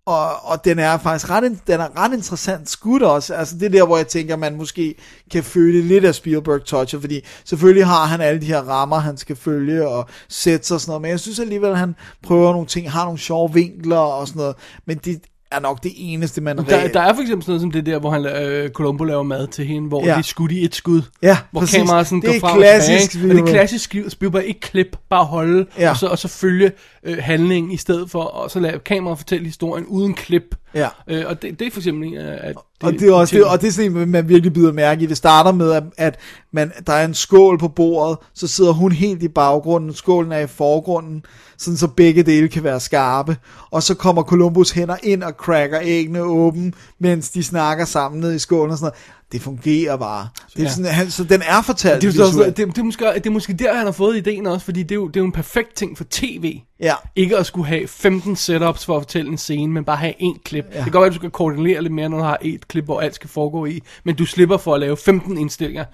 og, 0.07 0.45
og 0.45 0.65
den 0.65 0.79
er 0.79 0.99
faktisk 0.99 1.31
ret, 1.31 1.59
den 1.67 1.81
er 1.81 1.99
ret 1.99 2.13
interessant 2.13 2.71
skudt 2.71 3.03
også. 3.03 3.35
Altså 3.35 3.59
det 3.59 3.73
der, 3.73 3.87
hvor 3.87 3.97
jeg 3.97 4.09
tænker, 4.09 4.37
man 4.37 4.57
måske 4.57 4.95
kan 5.31 5.45
føle 5.45 5.83
lidt 5.83 6.05
af 6.05 6.15
Spielberg 6.15 6.65
toucher, 6.65 7.01
fordi 7.01 7.21
selvfølgelig 7.45 7.87
har 7.87 8.05
han 8.05 8.21
alle 8.21 8.41
de 8.41 8.47
her 8.47 8.61
rammer, 8.61 8.99
han 8.99 9.17
skal 9.17 9.37
følge 9.37 9.89
og 9.89 10.09
sætte 10.29 10.67
sig 10.67 10.75
og 10.75 10.81
sådan 10.81 10.91
noget, 10.91 11.03
men 11.03 11.11
jeg 11.11 11.21
synes 11.21 11.41
alligevel, 11.41 11.71
at 11.71 11.79
han 11.79 11.95
prøver 12.23 12.53
nogle 12.53 12.67
ting, 12.67 12.93
har 12.93 13.05
nogle 13.05 13.19
sjove 13.19 13.53
vinkler 13.53 13.99
og 13.99 14.29
sådan 14.29 14.41
noget, 14.41 14.57
men 14.87 14.99
det 14.99 15.21
er 15.53 15.61
nok 15.61 15.83
det 15.83 15.93
eneste, 15.97 16.41
man 16.41 16.57
Der, 16.59 16.89
der 16.89 17.01
er 17.01 17.15
for 17.15 17.21
eksempel 17.23 17.43
sådan 17.45 17.51
noget 17.53 17.61
som 17.61 17.71
det 17.71 17.87
der, 17.87 17.99
hvor 17.99 18.11
han, 18.11 18.27
øh, 18.27 18.71
Columbo 18.71 19.05
laver 19.05 19.23
mad 19.23 19.47
til 19.47 19.67
hende, 19.67 19.89
hvor 19.89 20.01
Ja. 20.01 20.07
ja. 20.09 20.15
de 20.15 20.19
er 20.19 20.23
skudt 20.23 20.53
i 20.53 20.65
et 20.65 20.75
skud. 20.75 21.03
Ja, 21.23 21.39
hvor 21.51 21.61
præcis. 21.61 21.77
kameraet 21.77 22.07
sådan 22.07 22.21
Det 22.23 22.37
er 22.37 22.41
går 22.41 22.49
frem 22.49 22.59
klassisk 22.61 23.05
og 23.05 23.11
tilbage. 23.11 23.31
Og 23.33 23.37
det 23.37 23.43
er 23.53 23.53
klassisk 23.55 23.85
Spiel- 23.95 24.09
Spielberg. 24.11 24.45
Ikke 24.45 24.61
klip, 24.61 24.97
bare 25.11 25.25
holde, 25.25 25.67
ja. 25.79 25.91
og, 25.91 25.97
så, 25.97 26.07
og 26.07 26.19
så 26.19 26.29
følge 26.29 26.73
øh, 27.05 27.19
handlingen 27.21 27.73
i 27.73 27.77
stedet 27.77 28.11
for, 28.11 28.23
og 28.23 28.51
så 28.51 28.61
lade 28.61 28.79
kameraet 28.79 29.19
fortælle 29.19 29.45
historien 29.47 29.87
uden 29.87 30.15
klip. 30.15 30.55
Ja. 30.75 30.89
Øh, 31.09 31.25
og 31.27 31.43
det, 31.43 31.59
det 31.61 31.67
er 31.67 31.71
for 31.71 31.81
eksempel 31.81 32.09
en 32.09 32.17
af 32.17 32.55
at 32.81 32.87
og 32.87 32.93
det 32.93 33.09
er 33.09 33.13
også 33.13 33.37
det, 33.37 33.45
og 33.45 33.61
det 33.61 33.69
er 33.69 33.73
sådan 33.73 33.97
en, 33.97 34.11
man 34.11 34.29
virkelig 34.29 34.53
bider 34.53 34.73
mærke 34.73 35.03
i. 35.03 35.07
Det 35.07 35.17
starter 35.17 35.53
med, 35.53 35.73
at, 35.73 35.83
at 35.97 36.19
man, 36.53 36.73
der 36.87 36.93
er 36.93 37.05
en 37.05 37.15
skål 37.15 37.59
på 37.59 37.69
bordet, 37.69 38.19
så 38.35 38.47
sidder 38.47 38.73
hun 38.73 38.93
helt 38.93 39.23
i 39.23 39.29
baggrunden, 39.29 39.95
skålen 39.95 40.33
er 40.33 40.39
i 40.39 40.47
forgrunden, 40.47 41.25
sådan 41.59 41.77
så 41.77 41.89
begge 41.89 42.23
dele 42.23 42.49
kan 42.49 42.65
være 42.65 42.81
skarpe. 42.81 43.37
Og 43.71 43.83
så 43.83 43.95
kommer 43.95 44.23
Columbus 44.23 44.71
hænder 44.71 44.97
ind 45.03 45.23
og 45.23 45.33
cracker 45.33 45.81
æggene 45.83 46.23
åben, 46.23 46.75
mens 46.99 47.31
de 47.31 47.43
snakker 47.43 47.85
sammen 47.85 48.21
ned 48.21 48.35
i 48.35 48.39
skålen 48.39 48.71
og 48.71 48.79
sådan 48.79 48.85
noget. 48.85 49.03
Det 49.33 49.43
fungerer 49.43 49.97
bare. 49.97 50.29
Det 50.53 50.59
er 50.59 50.63
Ja. 50.63 50.71
sådan, 50.71 50.91
han, 50.93 51.11
så 51.11 51.25
den 51.25 51.43
er 51.43 51.63
fortalt 51.63 52.03
det, 52.03 52.19
er, 52.19 52.25
også, 52.25 52.43
det, 52.45 52.57
det, 52.57 52.79
er 52.79 52.83
måske, 52.83 53.05
det 53.15 53.27
er 53.27 53.31
måske 53.31 53.53
der, 53.53 53.75
han 53.77 53.85
har 53.87 53.93
fået 53.93 54.17
ideen 54.17 54.47
også, 54.47 54.65
fordi 54.65 54.83
det 54.83 54.91
er 54.91 54.95
jo, 54.95 55.09
det 55.09 55.17
er 55.17 55.21
jo 55.21 55.27
en 55.27 55.33
perfekt 55.33 55.75
ting 55.75 55.97
for 55.97 56.05
tv. 56.11 56.61
Ja. 56.81 56.95
Ikke 57.17 57.37
at 57.37 57.47
skulle 57.47 57.67
have 57.69 57.87
15 57.89 58.37
setups 58.37 58.85
for 58.85 58.97
at 58.97 59.03
fortælle 59.03 59.31
en 59.31 59.39
scene, 59.39 59.73
men 59.73 59.85
bare 59.85 59.97
have 59.97 60.15
én 60.23 60.39
klip. 60.45 60.65
Ja. 60.71 60.75
Det 60.77 60.83
kan 60.83 60.93
godt 60.93 61.01
være, 61.01 61.07
at 61.07 61.13
du 61.13 61.17
skal 61.19 61.31
koordinere 61.31 61.83
lidt 61.83 61.93
mere, 61.93 62.09
når 62.09 62.17
du 62.19 62.23
har 62.25 62.39
et 62.43 62.69
klip, 62.69 62.85
hvor 62.85 63.01
alt 63.01 63.15
skal 63.15 63.31
foregå 63.31 63.67
i. 63.67 63.81
Men 64.05 64.15
du 64.17 64.27
slipper 64.27 64.57
for 64.57 64.75
at 64.75 64.81
lave 64.81 64.97
15 64.97 65.39
indstillinger. 65.39 65.85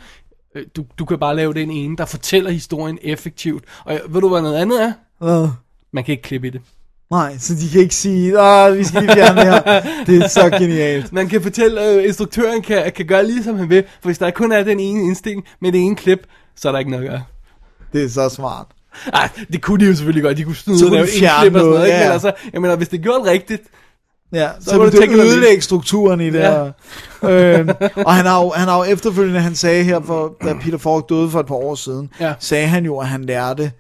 Øh, 0.55 0.64
Du, 0.76 0.85
du 0.99 1.05
kan 1.05 1.18
bare 1.18 1.37
lave 1.37 1.55
den 1.55 1.70
ene, 1.70 1.97
der 1.97 2.05
fortæller 2.05 2.51
historien 2.51 2.99
effektivt. 3.03 3.64
Og 3.85 4.01
ved 4.09 4.20
du, 4.20 4.28
hvad 4.28 4.43
noget 4.43 4.57
andet 4.57 4.83
er? 4.83 4.93
Hvad? 5.18 5.49
Man 5.93 6.05
kan 6.05 6.12
ikke 6.12 6.22
klippe 6.22 6.47
i 6.47 6.51
det. 6.51 6.61
Nej, 7.12 7.36
så 7.38 7.54
de 7.54 7.68
kan 7.72 7.80
ikke 7.80 7.94
sige, 7.94 8.40
at 8.40 8.78
vi 8.78 8.84
skal 8.84 9.02
lige 9.02 9.12
fjerne 9.14 9.40
det 9.40 9.46
her. 9.46 9.80
Det 10.06 10.24
er 10.24 10.28
så 10.28 10.50
genialt. 10.58 11.12
Man 11.12 11.28
kan 11.28 11.42
fortælle, 11.42 11.80
at 11.80 11.98
øh, 11.98 12.04
instruktøren 12.04 12.62
kan, 12.62 12.92
kan 12.96 13.06
gøre 13.06 13.26
lige 13.26 13.44
som 13.44 13.58
han 13.58 13.70
vil. 13.70 13.84
For 14.00 14.08
hvis 14.08 14.18
der 14.18 14.30
kun 14.30 14.52
er 14.52 14.62
den 14.62 14.80
ene 14.80 15.02
indstilling 15.02 15.44
med 15.60 15.72
det 15.72 15.80
ene 15.80 15.96
klip, 15.96 16.18
så 16.56 16.68
er 16.68 16.72
der 16.72 16.78
ikke 16.78 16.90
noget 16.90 17.04
at 17.04 17.10
gøre. 17.10 17.22
Det 17.92 18.04
er 18.04 18.08
så 18.08 18.28
smart. 18.28 18.66
Ej, 19.14 19.28
det 19.52 19.62
kunne 19.62 19.84
de 19.84 19.90
jo 19.90 19.94
selvfølgelig 19.96 20.22
godt. 20.22 20.36
De 20.36 20.44
kunne 20.44 20.56
snyde 20.56 20.86
og 20.86 20.90
lave 20.92 21.06
de 21.06 21.12
en 21.12 21.18
fjerne 21.18 21.40
klip 21.40 21.54
og 21.54 21.60
sådan 21.60 21.70
noget. 21.70 21.80
noget, 21.80 21.86
Ikke? 21.86 21.98
ja. 21.98 22.04
Men 22.04 22.12
altså, 22.12 22.32
jeg 22.52 22.60
mener, 22.60 22.76
hvis 22.76 22.88
det 22.88 23.00
gjorde 23.02 23.30
rigtigt, 23.30 23.62
Ja, 24.34 24.48
så, 24.58 24.64
Så 24.64 24.70
så 24.70 24.76
må 24.76 24.84
vil 24.84 24.92
du 24.92 25.20
ødelægge 25.22 25.62
strukturen 25.62 26.20
i 26.20 26.30
det 26.30 26.38
Ja. 26.38 26.64
øhm, 27.30 27.68
og 27.96 28.14
han 28.14 28.26
har, 28.26 28.42
jo, 28.42 28.50
han 28.56 28.68
har 28.68 28.76
jo 28.86 28.92
efterfølgende, 28.92 29.40
han 29.40 29.54
sagde 29.54 29.84
her, 29.84 30.00
for, 30.06 30.34
da 30.44 30.54
Peter 30.62 30.78
Falk 30.78 31.08
døde 31.08 31.30
for 31.30 31.40
et 31.40 31.46
par 31.46 31.54
år 31.54 31.74
siden, 31.74 32.10
Ja. 32.20 32.34
sagde 32.38 32.66
han 32.66 32.84
jo, 32.84 32.98
at 32.98 33.08
han 33.08 33.24
lærte 33.24 33.72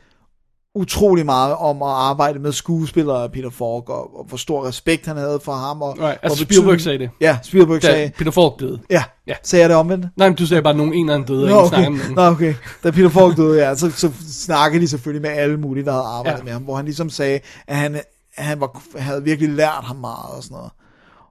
utrolig 0.74 1.26
meget 1.26 1.54
om 1.56 1.82
at 1.82 1.88
arbejde 1.88 2.38
med 2.38 2.52
skuespillere 2.52 3.28
Peter 3.28 3.50
Falk, 3.50 3.88
og, 3.88 4.18
og 4.18 4.24
hvor 4.28 4.36
stor 4.36 4.66
respekt 4.66 5.06
han 5.06 5.16
havde 5.16 5.40
for 5.44 5.52
ham. 5.52 5.82
Og, 5.82 5.96
Right, 5.98 6.18
altså 6.22 6.38
hvor 6.38 6.54
Spielberg 6.54 6.80
sagde 6.80 6.98
det. 6.98 7.10
Ja, 7.20 7.38
Spielberg 7.42 7.82
da 7.82 7.86
sagde, 7.86 8.10
Peter 8.18 8.30
Falk 8.30 8.60
døde. 8.60 8.80
ja, 8.90 9.04
Ja. 9.26 9.34
sagde 9.42 9.60
jeg 9.60 9.68
det 9.68 9.76
omvendt? 9.76 10.06
Nej, 10.16 10.28
men 10.28 10.36
du 10.36 10.46
sagde 10.46 10.62
bare, 10.62 10.70
at 10.70 10.76
nogen 10.76 10.92
en 10.94 11.04
eller 11.06 11.14
anden 11.14 11.28
døde, 11.28 11.44
og 11.44 11.50
Nå, 11.50 11.56
okay. 11.66 11.86
om. 11.86 12.00
Nå, 12.14 12.22
okay. 12.22 12.54
Da 12.84 12.90
Peter 12.90 13.08
Falk 13.08 13.36
døde, 13.36 13.58
ja, 13.68 13.74
så, 13.74 13.90
så 13.90 14.10
snakkede 14.28 14.82
de 14.82 14.88
selvfølgelig 14.88 15.22
med 15.22 15.30
alle 15.30 15.56
mulige, 15.56 15.84
der 15.84 15.92
havde 15.92 16.04
arbejdet 16.04 16.38
ja. 16.38 16.40
Ja. 16.40 16.44
med 16.44 16.52
ham, 16.52 16.62
hvor 16.62 16.76
han 16.76 16.84
ligesom 16.84 17.10
sagde, 17.10 17.40
at 17.66 17.76
han, 17.76 17.94
at 18.34 18.44
han 18.44 18.60
var, 18.60 18.82
havde 18.98 19.24
virkelig 19.24 19.50
lært 19.50 19.82
ham 19.84 19.96
meget 19.96 20.36
og 20.36 20.42
sådan 20.42 20.54
noget. 20.54 20.70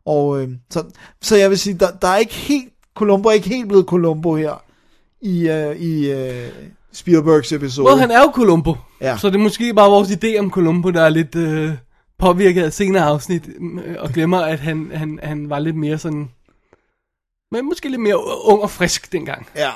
Og 0.05 0.41
øh, 0.41 0.49
så, 0.69 0.83
så 1.21 1.35
jeg 1.37 1.49
vil 1.49 1.59
sige, 1.59 1.73
der, 1.73 1.91
der 2.01 2.07
er 2.07 2.17
ikke 2.17 2.33
helt, 2.33 2.69
Columbo 2.95 3.29
er 3.29 3.33
ikke 3.33 3.49
helt 3.49 3.67
blevet 3.67 3.85
Columbo 3.85 4.35
her 4.35 4.63
i, 5.21 5.49
øh, 5.49 5.75
i 5.75 6.11
øh, 6.11 6.47
Spielbergs 6.93 7.51
episode. 7.51 7.87
Well, 7.87 7.99
han 7.99 8.11
er 8.11 8.19
jo 8.19 8.31
Columbo. 8.35 8.75
Ja. 9.01 9.17
Så 9.17 9.27
det 9.29 9.35
er 9.35 9.39
måske 9.39 9.73
bare 9.73 9.89
vores 9.89 10.09
idé 10.09 10.39
om 10.39 10.51
Columbo, 10.51 10.89
der 10.89 11.01
er 11.01 11.09
lidt 11.09 11.35
øh, 11.35 11.71
påvirket 12.19 12.63
af 12.63 12.73
senere 12.73 13.03
afsnit, 13.03 13.49
øh, 13.85 13.95
og 13.99 14.09
glemmer, 14.09 14.39
at 14.39 14.59
han, 14.59 14.91
han, 14.93 15.19
han 15.23 15.49
var 15.49 15.59
lidt 15.59 15.75
mere 15.75 15.97
sådan... 15.97 16.29
Men 17.51 17.65
måske 17.65 17.89
lidt 17.89 18.01
mere 18.01 18.45
ung 18.45 18.61
og 18.61 18.69
frisk 18.71 19.11
dengang. 19.11 19.47
Ja, 19.55 19.69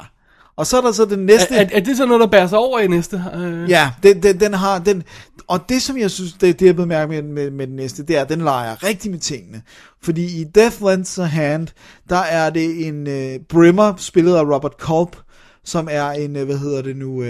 Og 0.56 0.68
så 0.68 0.78
er 0.78 0.82
der 0.82 0.92
så 0.92 1.06
den 1.06 1.20
næste... 1.20 1.56
Er, 1.56 1.62
er, 1.62 1.70
er 1.72 1.80
det 1.80 1.98
så 1.98 2.06
noget, 2.06 2.22
der 2.22 2.28
bærer 2.28 2.48
sig 2.48 2.58
over 2.58 2.80
i 2.80 2.88
næste? 2.88 3.24
Øh, 3.36 3.70
Ja, 3.70 3.92
den, 4.04 4.24
den, 4.24 4.40
den 4.40 4.54
har 4.54 4.80
den, 4.80 5.04
og 5.48 5.70
det 5.70 5.82
som 5.82 5.98
jeg 5.98 6.12
synes, 6.12 6.34
det, 6.34 6.60
det 6.60 6.66
jeg 6.66 6.76
blevet 6.76 6.88
mærke 6.88 7.10
med, 7.10 7.22
med, 7.22 7.52
med 7.52 7.68
den 7.68 7.76
næste, 7.76 8.04
det 8.04 8.18
er, 8.18 8.22
at 8.22 8.30
den 8.30 8.42
leger 8.42 8.84
rigtig 8.84 9.12
med 9.12 9.20
tingene. 9.20 9.62
Fordi 10.04 10.42
i 10.42 10.44
Death 10.56 10.84
Lends 10.84 11.18
a 11.20 11.24
Hand, 11.24 11.68
der 12.10 12.18
er 12.18 12.50
det 12.50 12.88
en 12.88 13.08
uh, 13.08 13.46
Brimmer, 13.50 13.94
spillet 13.98 14.36
af 14.36 14.42
Robert 14.42 14.74
Culp, 14.80 15.18
som 15.66 15.88
er 15.92 16.10
en, 16.10 16.36
uh, 16.36 16.44
hvad 16.44 16.58
hedder 16.58 16.82
det 16.82 16.98
nu, 16.98 17.22
uh, 17.22 17.28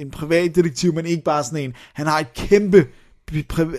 en 0.00 0.10
privat 0.12 0.54
detektiv, 0.54 0.94
men 0.94 1.06
ikke 1.06 1.24
bare 1.24 1.44
sådan 1.44 1.64
en. 1.64 1.72
Han 1.94 2.06
har 2.06 2.18
et 2.18 2.34
kæmpe 2.34 2.86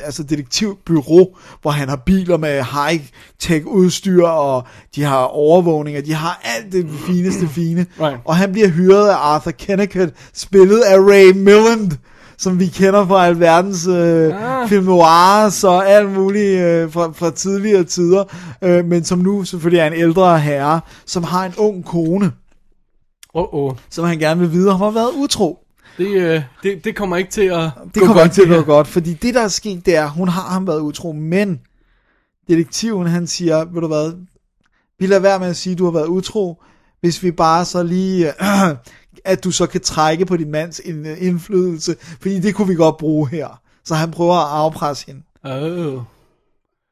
altså 0.06 0.24
detektivbyrå, 0.24 1.38
hvor 1.62 1.72
han 1.72 1.89
har 1.89 1.95
biler 1.95 2.38
med 2.38 2.62
high-tech 2.62 3.66
udstyr, 3.66 4.24
og 4.24 4.64
de 4.95 5.04
har 5.04 5.24
overvågning, 5.24 5.98
og 5.98 6.06
de 6.06 6.14
har 6.14 6.41
alt 6.43 6.72
det 6.72 6.89
fineste 7.08 7.48
fine. 7.60 7.86
Right. 8.02 8.20
Og 8.26 8.36
han 8.36 8.52
bliver 8.52 8.68
hyret 8.68 9.10
af 9.10 9.16
Arthur 9.16 9.52
Kennicott, 9.52 10.14
spillet 10.34 10.80
af 10.80 10.98
Ray 10.98 11.32
Milland, 11.36 11.91
som 12.38 12.60
vi 12.60 12.68
kender 12.68 13.08
fra 13.08 13.26
alverdens 13.26 13.88
øh, 13.88 14.62
ah. 14.62 14.70
film 14.70 14.86
noirs 14.86 15.64
og 15.64 15.89
alt 15.89 16.12
muligt 16.12 16.60
øh, 16.60 16.91
fra, 16.91 17.12
fra 17.16 17.32
tidligere 17.32 17.84
tider, 17.84 18.24
øh, 18.62 18.86
men 18.86 19.04
som 19.04 19.20
nu 19.20 19.43
selvfølgelig 19.43 19.80
er 19.80 19.88
en 19.88 19.93
ældre 19.93 20.39
herre, 20.39 20.82
som 21.06 21.24
har 21.24 21.45
en 21.45 21.54
ung 21.58 21.86
kone, 21.86 22.32
Oh, 23.34 23.54
oh. 23.54 23.76
som 23.90 24.06
han 24.06 24.20
gerne 24.20 24.40
vil 24.40 24.52
vide, 24.52 24.72
om 24.72 24.80
har 24.80 24.92
været 24.92 25.12
utro. 25.16 25.60
Det, 25.98 26.08
øh, 26.08 26.42
det, 26.64 26.84
det 26.84 26.96
kommer 26.96 27.18
ikke 27.18 27.32
til 27.32 27.42
at 27.42 27.70
Det 27.96 28.04
kommer 28.04 28.24
ikke 28.24 28.36
til 28.36 28.42
at 28.42 28.48
gå 28.48 28.62
godt, 28.62 28.88
fordi 28.88 29.14
det 29.14 29.36
der 29.36 29.42
er 29.42 29.48
sket, 29.48 29.86
det 29.86 29.96
er, 29.96 30.08
hun 30.08 30.28
har 30.28 30.42
ham 30.42 30.68
været 30.68 30.80
utro, 30.80 31.12
men 31.12 31.62
detektiven 32.48 33.08
han 33.08 33.28
siger, 33.28 33.66
ved 33.66 33.82
du 33.82 33.88
hvad, 33.88 34.14
vi 35.00 35.08
lader 35.08 35.22
være 35.22 35.40
med 35.40 35.48
at 35.48 35.56
sige, 35.56 35.72
at 35.72 35.80
du 35.80 35.84
har 35.86 35.92
været 35.92 36.08
utro, 36.08 36.62
hvis 37.02 37.24
vi 37.24 37.32
bare 37.32 37.66
så 37.66 37.84
lige, 37.84 38.28
øh, 38.28 38.76
at 39.26 39.44
du 39.44 39.52
så 39.52 39.68
kan 39.68 39.82
trække 39.82 40.26
på 40.26 40.38
din 40.38 40.52
mands 40.52 40.82
ind- 40.86 41.08
indflydelse, 41.20 41.96
fordi 42.22 42.40
det 42.40 42.56
kunne 42.56 42.68
vi 42.68 42.76
godt 42.76 42.98
bruge 42.98 43.30
her. 43.30 43.62
Så 43.86 43.96
han 43.96 44.12
prøver 44.12 44.36
at 44.36 44.60
afpresse 44.60 45.06
hende. 45.08 45.22
Oh. 45.44 46.02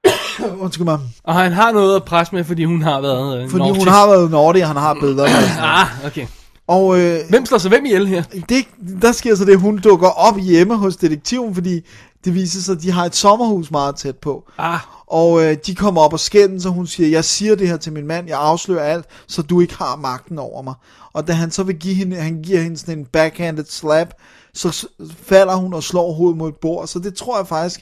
Undskyld 0.64 0.86
mig. 0.86 1.00
Og 1.24 1.34
han 1.36 1.52
har 1.52 1.72
noget 1.72 1.96
at 1.96 2.04
presse 2.04 2.36
med, 2.36 2.44
fordi 2.44 2.64
hun 2.64 2.82
har 2.82 3.02
været 3.02 3.44
øh, 3.44 3.50
Fordi 3.50 3.64
naughty. 3.64 3.80
hun 3.80 3.88
har 3.88 4.08
været 4.08 4.32
naughty, 4.32 4.60
og 4.62 4.68
han 4.68 4.76
har 4.78 4.94
billeder. 4.94 5.28
Ah, 5.60 5.88
okay. 6.06 6.28
Og 6.68 7.00
øh, 7.00 7.20
Hvem 7.30 7.46
slår 7.46 7.58
sig 7.58 7.70
hvem 7.70 7.86
ihjel 7.86 8.08
her? 8.08 8.24
det, 8.50 8.66
der 9.02 9.12
sker 9.12 9.36
så 9.36 9.46
det, 9.46 9.60
hun 9.60 9.78
dukker 9.78 10.08
op 10.08 10.38
hjemme 10.40 10.76
hos 10.78 10.96
detektiven, 10.96 11.54
fordi 11.56 11.82
det 12.26 12.34
viser 12.34 12.62
sig, 12.62 12.76
at 12.76 12.82
de 12.82 12.92
har 12.92 13.06
et 13.06 13.16
sommerhus 13.16 13.72
meget 13.72 13.96
tæt 13.96 14.16
på. 14.18 14.44
Ah, 14.58 14.80
Og 15.08 15.44
øh, 15.44 15.58
de 15.66 15.76
kommer 15.76 16.02
op 16.02 16.14
og 16.14 16.20
skændes, 16.20 16.66
og 16.66 16.72
hun 16.72 16.88
siger, 16.88 17.10
jeg 17.10 17.26
siger 17.26 17.56
det 17.56 17.68
her 17.68 17.78
til 17.78 17.94
min 17.94 18.08
mand, 18.08 18.28
jeg 18.28 18.40
afslører 18.40 18.84
alt, 18.84 19.06
så 19.28 19.42
du 19.42 19.62
ikke 19.62 19.76
har 19.78 19.96
magten 19.96 20.40
over 20.40 20.62
mig. 20.62 20.74
Og 21.14 21.28
da 21.28 21.34
han 21.34 21.52
så 21.52 21.64
vil 21.64 21.76
give 21.76 21.96
hende, 21.96 22.16
han 22.16 22.42
giver 22.42 22.62
hende 22.62 22.78
sådan 22.78 22.98
en 23.00 23.06
backhanded 23.06 23.66
slap, 23.70 24.08
så 24.54 24.88
falder 25.24 25.56
hun 25.56 25.74
og 25.74 25.84
slår 25.84 26.14
hovedet 26.14 26.38
mod 26.38 26.50
et 26.50 26.56
bord. 26.62 26.88
Så 26.88 27.00
det 27.00 27.16
tror 27.16 27.38
jeg 27.38 27.48
faktisk, 27.48 27.82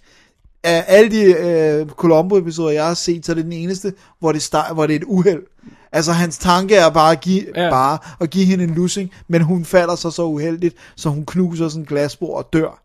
af 0.64 0.84
alle 0.88 1.12
de 1.12 1.24
øh, 1.24 1.88
Columbo-episoder, 1.90 2.70
jeg 2.72 2.88
har 2.88 2.94
set, 2.94 3.26
så 3.26 3.32
er 3.32 3.34
det 3.36 3.44
den 3.44 3.54
eneste, 3.54 3.94
hvor 4.20 4.32
det, 4.32 4.42
start, 4.42 4.74
hvor 4.74 4.88
det 4.88 4.94
er 4.96 5.00
et 5.00 5.04
uheld. 5.08 5.44
Altså 5.92 6.12
hans 6.12 6.38
tanke 6.38 6.76
er 6.76 6.90
bare 6.90 7.12
at 7.12 7.22
give, 7.22 7.44
Ja. 7.56 7.70
bare 7.70 7.98
at 8.20 8.30
give 8.30 8.46
hende 8.46 8.64
en 8.64 8.70
lussing, 8.76 9.12
men 9.28 9.42
hun 9.42 9.66
falder 9.66 9.96
så 9.96 10.12
så 10.12 10.24
uheldigt, 10.26 10.76
så 10.96 11.10
hun 11.10 11.26
knuser 11.26 11.68
sådan 11.70 11.82
en 11.82 11.86
glasbord 11.86 12.38
og 12.38 12.50
dør. 12.54 12.84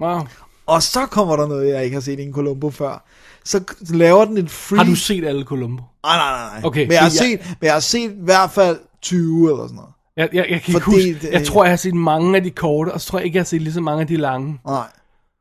wow. 0.00 0.20
Og 0.66 0.82
så 0.82 1.06
kommer 1.06 1.36
der 1.36 1.46
noget, 1.48 1.68
jeg 1.74 1.84
ikke 1.84 1.94
har 1.94 2.00
set 2.00 2.18
i 2.18 2.22
en 2.22 2.32
Columbo 2.32 2.70
før. 2.70 3.04
Så 3.44 3.60
laver 3.90 4.24
den 4.24 4.38
en 4.38 4.48
free... 4.48 4.78
Har 4.78 4.84
du 4.84 4.94
set 4.94 5.24
alle 5.24 5.44
Columbo? 5.44 5.82
Nej, 6.04 6.16
nej, 6.16 6.30
nej. 6.30 6.50
nej. 6.60 6.60
Okay, 6.66 6.82
men, 6.82 6.92
jeg 6.92 7.00
har 7.02 7.08
så 7.08 7.24
jeg- 7.24 7.38
set, 7.40 7.56
men 7.60 7.66
jeg 7.66 7.72
har 7.72 7.80
set 7.80 8.10
i 8.10 8.14
hvert 8.18 8.50
fald 8.50 8.78
20 9.02 9.50
eller 9.50 9.62
sådan 9.62 9.76
noget. 9.76 9.90
Jeg, 10.16 10.28
jeg, 10.32 10.46
jeg 10.50 10.62
kan 10.62 10.74
ikke 10.74 10.84
Fordi 10.84 10.84
huske. 11.12 11.26
det- 11.26 11.32
Jeg 11.32 11.46
tror, 11.46 11.64
jeg 11.64 11.72
har 11.72 11.76
set 11.76 11.94
mange 11.94 12.36
af 12.36 12.42
de 12.42 12.50
korte, 12.50 12.90
og 12.92 13.00
så 13.00 13.06
tror 13.06 13.18
jeg 13.18 13.26
ikke, 13.26 13.36
jeg 13.36 13.40
har 13.40 13.46
set 13.46 13.62
lige 13.62 13.72
så 13.72 13.80
mange 13.80 14.00
af 14.00 14.06
de 14.06 14.16
lange. 14.16 14.60
Nej. 14.66 14.86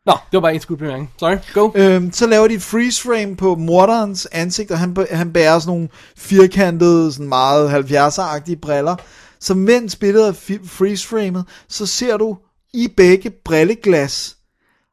Nå, 0.06 0.12
det 0.12 0.38
var 0.38 0.40
bare 0.40 0.54
en 0.54 0.60
skudbemærkning. 0.60 1.12
Sorry, 1.18 1.38
go. 1.54 1.72
Øhm, 1.76 2.12
så 2.12 2.28
laver 2.28 2.48
de 2.48 2.54
et 2.54 2.62
freeze 2.62 3.02
frame 3.02 3.36
på 3.36 3.56
morderens 3.56 4.28
ansigt, 4.32 4.72
og 4.72 4.80
han, 4.80 4.98
han 5.12 5.34
bærer 5.34 5.60
sådan 5.60 5.74
nogle 5.74 5.90
firkantede, 6.18 7.14
sådan 7.14 7.30
meget 7.30 7.70
70'er-agtige 7.70 8.56
briller. 8.62 8.96
Så 9.40 9.54
mens 9.54 9.96
billedet 9.96 10.28
er 10.28 10.58
freeze 10.66 11.08
framet, 11.08 11.46
så 11.68 11.86
ser 11.86 12.18
du 12.18 12.38
i 12.74 12.88
begge 12.98 13.30
brilleglas 13.46 14.38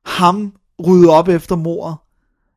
ham 0.06 0.52
rydde 0.86 1.10
op 1.10 1.28
efter 1.28 1.56
mordet. 1.56 1.96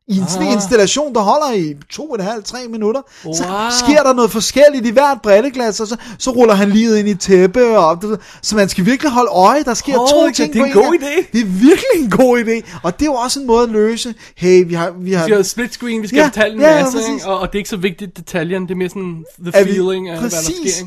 I 0.08 0.18
en 0.18 0.28
sådan 0.28 0.46
Ah. 0.46 0.52
installation, 0.52 1.14
der 1.14 1.20
holder 1.20 1.52
i 1.52 1.74
to 1.90 2.04
og 2.10 2.14
et 2.14 2.24
halvt, 2.24 2.44
tre 2.44 2.58
minutter, 2.70 3.00
så 3.22 3.44
Wow. 3.48 3.70
sker 3.70 4.02
der 4.02 4.12
noget 4.12 4.30
forskelligt 4.30 4.86
i 4.86 4.90
hvert 4.90 5.18
brilleglas, 5.22 5.80
og 5.80 5.86
så, 5.86 5.96
så 6.18 6.30
ruller 6.30 6.54
han 6.54 6.70
lige 6.70 6.98
ind 6.98 7.08
i 7.08 7.14
tæppe, 7.14 7.78
og 7.78 8.02
det, 8.02 8.20
så 8.42 8.56
man 8.56 8.68
skal 8.68 8.86
virkelig 8.86 9.12
holde 9.12 9.30
øje, 9.30 9.64
der 9.64 9.74
sker 9.74 9.98
Åh, 10.00 10.08
to 10.08 10.26
det- 10.26 10.34
ting 10.36 10.52
det 10.52 10.60
er 10.60 10.64
en 10.64 10.72
god 10.72 10.94
idé. 11.00 11.26
Det 11.32 11.40
er 11.40 11.44
virkelig 11.44 11.96
en 12.04 12.10
god 12.10 12.38
idé, 12.38 12.78
og 12.82 12.98
det 12.98 13.02
er 13.02 13.10
jo 13.10 13.14
også 13.14 13.40
en 13.40 13.46
måde 13.46 13.62
at 13.62 13.68
løse, 13.68 14.14
hey, 14.36 14.66
vi 14.68 14.74
har... 14.74 14.90
Vi 14.98 15.12
har 15.12 15.26
Vi 15.26 15.32
har 15.32 15.42
split 15.42 15.72
screen, 15.74 16.02
vi 16.02 16.06
skal 16.06 16.16
Ja, 16.16 16.22
ja, 16.22 16.28
fortælle 16.28 16.54
en 16.54 16.60
ja, 16.60 16.76
ja, 16.76 16.82
masse, 16.84 16.98
ikke? 17.12 17.26
og, 17.26 17.38
og 17.38 17.46
det 17.48 17.54
er 17.54 17.58
ikke 17.58 17.70
så 17.70 17.76
vigtigt 17.76 18.16
detaljerne, 18.16 18.66
det 18.66 18.72
er 18.72 18.76
mere 18.76 18.88
sådan 18.88 19.24
the 19.44 19.50
Er 19.60 19.64
vi- 19.64 19.70
feeling 19.72 20.08
af, 20.08 20.18
hvad 20.20 20.30
der 20.30 20.36
sker. 20.36 20.86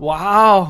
Wow, 0.00 0.66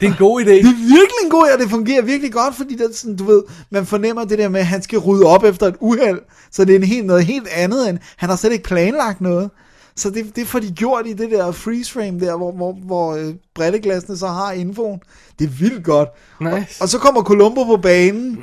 det 0.00 0.06
er 0.06 0.10
en 0.10 0.18
god 0.18 0.40
idé. 0.40 0.50
Det 0.50 0.58
er 0.58 0.88
virkelig 0.98 1.22
en 1.24 1.30
god 1.30 1.46
idé, 1.48 1.52
og 1.54 1.58
det 1.58 1.70
fungerer 1.70 2.02
virkelig 2.02 2.32
godt, 2.32 2.54
fordi 2.54 2.76
det 2.76 2.96
sådan, 2.96 3.16
du 3.16 3.24
ved, 3.24 3.42
man 3.70 3.86
fornemmer 3.86 4.24
det 4.24 4.38
der 4.38 4.48
med, 4.48 4.60
at 4.60 4.66
han 4.66 4.82
skal 4.82 4.98
rydde 4.98 5.26
op 5.26 5.44
efter 5.44 5.66
et 5.66 5.76
uheld, 5.80 6.20
så 6.50 6.64
det 6.64 6.74
er 6.74 6.78
en 6.78 6.84
helt, 6.84 7.06
noget 7.06 7.24
helt 7.24 7.48
andet 7.48 7.88
end, 7.88 7.98
han 8.16 8.28
har 8.28 8.36
slet 8.36 8.52
ikke 8.52 8.64
planlagt 8.64 9.20
noget. 9.20 9.50
Så 9.96 10.10
det, 10.10 10.36
det 10.36 10.46
får 10.46 10.58
de 10.58 10.70
gjort 10.70 11.06
i 11.06 11.12
det 11.12 11.30
der 11.30 11.52
freeze 11.52 11.92
frame 11.92 12.20
der, 12.20 12.36
hvor, 12.36 12.52
hvor, 12.52 12.72
hvor 12.72 13.16
øh, 13.16 13.34
brilleglassene 13.54 14.16
så 14.16 14.26
har 14.26 14.52
infoen. 14.52 15.00
Det 15.38 15.44
er 15.44 15.48
vildt 15.48 15.84
godt. 15.84 16.08
Nice. 16.40 16.54
Og, 16.54 16.64
og 16.80 16.88
så 16.88 16.98
kommer 16.98 17.22
Columbo 17.22 17.64
på 17.64 17.76
banen, 17.76 18.38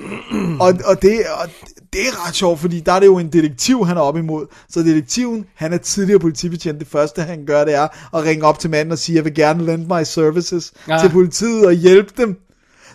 og, 0.60 0.74
og, 0.86 1.02
det, 1.02 1.20
og 1.42 1.50
det 1.94 2.02
er 2.02 2.28
ret 2.28 2.36
sjovt, 2.36 2.60
fordi 2.60 2.80
der 2.80 2.92
er 2.94 3.00
det 3.00 3.06
jo 3.08 3.18
en 3.18 3.28
detektiv, 3.34 3.86
han 3.86 3.98
er 3.98 4.02
op 4.02 4.18
imod. 4.18 4.46
Så 4.70 4.80
detektiven, 4.80 5.46
han 5.56 5.74
er 5.74 5.78
tidligere 5.78 6.20
politibetjent. 6.20 6.80
Det 6.80 6.88
første, 6.88 7.22
han 7.22 7.46
gør, 7.46 7.64
det 7.66 7.76
er 7.76 7.88
at 8.18 8.24
ringe 8.24 8.46
op 8.46 8.60
til 8.60 8.70
manden 8.70 8.92
og 8.92 8.98
sige, 8.98 9.16
jeg 9.16 9.26
vil 9.26 9.34
gerne 9.34 9.66
lend 9.66 9.86
my 9.88 10.04
services 10.04 10.74
Ja. 10.88 10.98
til 11.02 11.10
politiet 11.10 11.66
og 11.66 11.74
hjælpe 11.74 12.14
dem. 12.18 12.36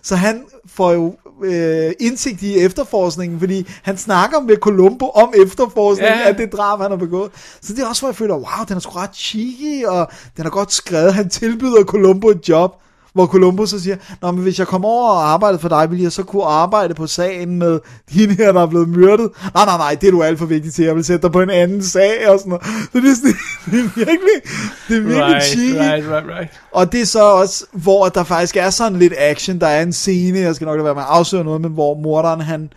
Så 0.03 0.17
han 0.17 0.43
får 0.67 0.93
jo 0.93 1.15
øh, 1.45 1.93
indsigt 2.01 2.43
i 2.43 2.59
efterforskningen, 2.59 3.39
fordi 3.41 3.67
han 3.83 3.97
snakker 3.97 4.41
med 4.41 4.57
Columbo 4.57 5.09
om 5.09 5.33
efterforskningen 5.47 6.19
ja. 6.19 6.29
af 6.29 6.35
det 6.37 6.53
drab, 6.53 6.81
han 6.81 6.91
har 6.91 6.99
begået. 6.99 7.31
Så 7.63 7.73
det 7.75 7.83
er 7.83 7.87
også, 7.87 8.03
hvor 8.03 8.09
jeg 8.09 8.17
føler, 8.17 8.35
wow, 8.35 8.65
den 8.69 8.77
er 8.77 8.81
sgu 8.81 8.93
ret 8.93 9.15
cheeky, 9.17 9.85
og 9.87 10.11
den 10.37 10.47
er 10.47 10.51
godt 10.51 10.73
skrevet. 10.73 11.15
Han 11.15 11.29
tilbyder 11.29 11.85
Columbo 11.85 12.29
et 12.29 12.49
job, 12.49 12.77
hvor 13.13 13.27
Columbo 13.27 13.67
så 13.67 13.81
siger, 13.81 13.97
Nå, 14.23 14.31
men 14.31 14.43
hvis 14.43 14.59
jeg 14.59 14.67
kommer 14.67 14.89
over 14.89 15.11
og 15.11 15.31
arbejder 15.31 15.59
for 15.59 15.69
dig, 15.69 15.91
vil 15.91 16.01
jeg 16.01 16.13
så 16.13 16.23
kunne 16.23 16.45
arbejde 16.45 16.95
på 16.95 17.07
sagen 17.07 17.59
med 17.59 17.81
hende 18.09 18.35
her, 18.35 18.53
der 18.53 18.63
er 18.63 18.67
blevet 18.67 18.89
myrdet. 18.89 19.31
Nej, 19.55 19.65
nej, 19.65 19.77
nej, 19.77 19.97
det 20.01 20.07
er 20.07 20.11
du 20.11 20.23
alt 20.23 20.39
for 20.39 20.47
vigtig 20.47 20.73
til. 20.75 20.85
Jeg 20.85 20.97
vil 20.97 21.05
sætte 21.05 21.23
dig 21.23 21.33
på 21.33 21.41
en 21.41 21.51
anden 21.51 21.83
sag 21.83 22.29
og 22.29 22.39
sådan 22.39 22.51
noget. 22.51 22.67
Så 22.93 23.01
det 23.01 23.11
er, 23.11 23.15
sådan, 23.15 23.35
det 23.71 23.79
er 23.81 23.91
virkelig, 23.97 24.43
det 24.89 24.97
er 24.97 25.01
virkelig 25.01 25.25
right, 25.25 25.45
cheeky. 25.45 25.79
right, 25.79 26.05
right, 26.11 26.27
right. 26.39 26.51
Og 26.73 26.93
det 26.93 27.01
er 27.01 27.07
så 27.07 27.25
også, 27.25 27.65
hvor 27.73 28.09
der 28.09 28.25
faktisk 28.25 28.57
er 28.57 28.71
sådan 28.71 28.99
lidt 28.99 29.15
action. 29.19 29.61
Der 29.61 29.67
er 29.67 29.83
en 29.83 29.93
scene, 29.93 30.39
jeg 30.39 30.55
skal 30.55 30.65
nok 30.65 30.77
lade 30.77 30.85
være 30.85 30.95
med 30.95 31.03
at 31.03 31.09
afsløre 31.09 31.45
noget, 31.45 31.61
men 31.61 31.71
hvor 31.71 31.95
morderen, 31.95 32.41
han, 32.41 32.71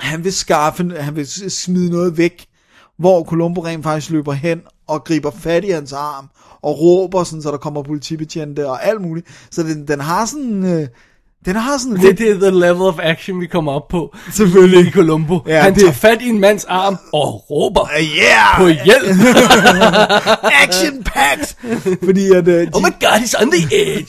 han 0.00 0.24
vil 0.24 0.32
skaffe, 0.32 0.92
han 1.00 1.16
vil 1.16 1.50
smide 1.50 1.90
noget 1.90 2.18
væk, 2.18 2.46
hvor 2.98 3.24
Columbo 3.24 3.60
rent 3.60 3.84
faktisk 3.84 4.10
løber 4.10 4.32
hen 4.32 4.60
og 4.88 5.04
griber 5.04 5.30
fat 5.30 5.64
i 5.64 5.70
hans 5.70 5.92
arm, 5.92 6.28
og 6.66 6.80
råber 6.80 7.24
sådan, 7.24 7.42
så 7.42 7.50
der 7.50 7.56
kommer 7.56 7.82
politibetjente 7.82 8.68
og 8.68 8.86
alt 8.86 9.00
muligt. 9.00 9.26
Så 9.50 9.62
den, 9.62 9.88
den 9.88 10.00
har 10.00 10.26
sådan, 10.26 10.64
øh, 10.64 10.88
den 11.46 11.56
har 11.56 11.78
sådan 11.78 11.92
Det, 11.96 12.02
lidt, 12.02 12.18
det 12.18 12.30
er 12.30 12.34
the 12.34 12.50
level 12.50 12.82
of 12.82 12.94
action, 13.02 13.40
vi 13.40 13.46
kommer 13.46 13.72
op 13.72 13.88
på. 13.88 14.14
Selvfølgelig. 14.32 14.86
I 14.86 14.90
Columbo. 14.90 15.38
Ja, 15.46 15.62
Han 15.62 15.74
det- 15.74 15.80
tager 15.80 15.92
fat 15.92 16.22
i 16.22 16.28
en 16.28 16.40
mands 16.40 16.64
arm 16.64 16.96
og 17.12 17.50
råber 17.50 17.88
yeah, 18.00 18.58
på 18.60 18.66
hjælp. 18.66 19.18
action 20.64 21.02
packed, 21.04 21.96
fordi 22.04 22.30
at, 22.30 22.48
øh, 22.48 22.66
de, 22.66 22.70
oh 22.74 22.82
my 22.82 22.90
god, 23.00 23.18
he's 23.20 23.42
on 23.42 23.50
the 23.50 23.66
edge. 23.72 24.06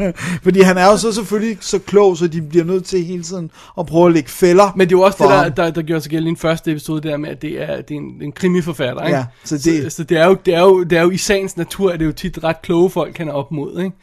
fordi 0.44 0.60
han 0.60 0.78
er 0.78 0.86
jo 0.86 0.96
så 0.96 1.12
selvfølgelig 1.12 1.56
så 1.60 1.78
klog, 1.78 2.16
så 2.16 2.26
de 2.26 2.42
bliver 2.42 2.64
nødt 2.64 2.84
til 2.84 3.04
hele 3.04 3.22
tiden 3.22 3.50
at 3.78 3.86
prøve 3.86 4.06
at 4.06 4.12
lægge 4.12 4.28
fælder. 4.30 4.72
Men 4.76 4.88
det 4.88 4.94
er 4.94 4.98
jo 4.98 5.02
også 5.02 5.18
det, 5.20 5.28
der, 5.56 5.64
der, 5.64 5.70
der 5.70 5.82
gjorde 5.82 6.00
sig 6.02 6.10
gældende 6.10 6.30
i 6.30 6.34
den 6.34 6.40
første 6.40 6.70
episode, 6.70 7.08
der 7.08 7.16
med, 7.16 7.28
at 7.30 7.42
det 7.42 7.62
er, 7.62 7.66
det 7.80 7.94
er 7.94 7.98
en, 7.98 8.22
en 8.22 8.32
krimiforfatter, 8.32 9.02
ikke? 9.04 9.16
Ja, 9.18 9.24
så 9.44 9.54
det- 9.58 9.92
så, 9.92 9.96
så 9.96 10.04
det, 10.04 10.18
er 10.18 10.26
jo, 10.26 10.36
det, 10.46 10.54
er 10.54 10.60
jo, 10.60 10.82
det 10.82 10.98
er 10.98 11.02
jo 11.02 11.10
i 11.10 11.16
sagens 11.16 11.56
natur, 11.56 11.90
at 11.90 11.98
det 11.98 12.04
er 12.04 12.06
jo 12.06 12.12
tit 12.12 12.38
ret 12.44 12.62
kloge 12.62 12.90
folk, 12.90 13.18
han 13.18 13.28
er 13.28 13.32
op 13.32 13.52
mod, 13.52 13.78
ikke? 13.80 13.96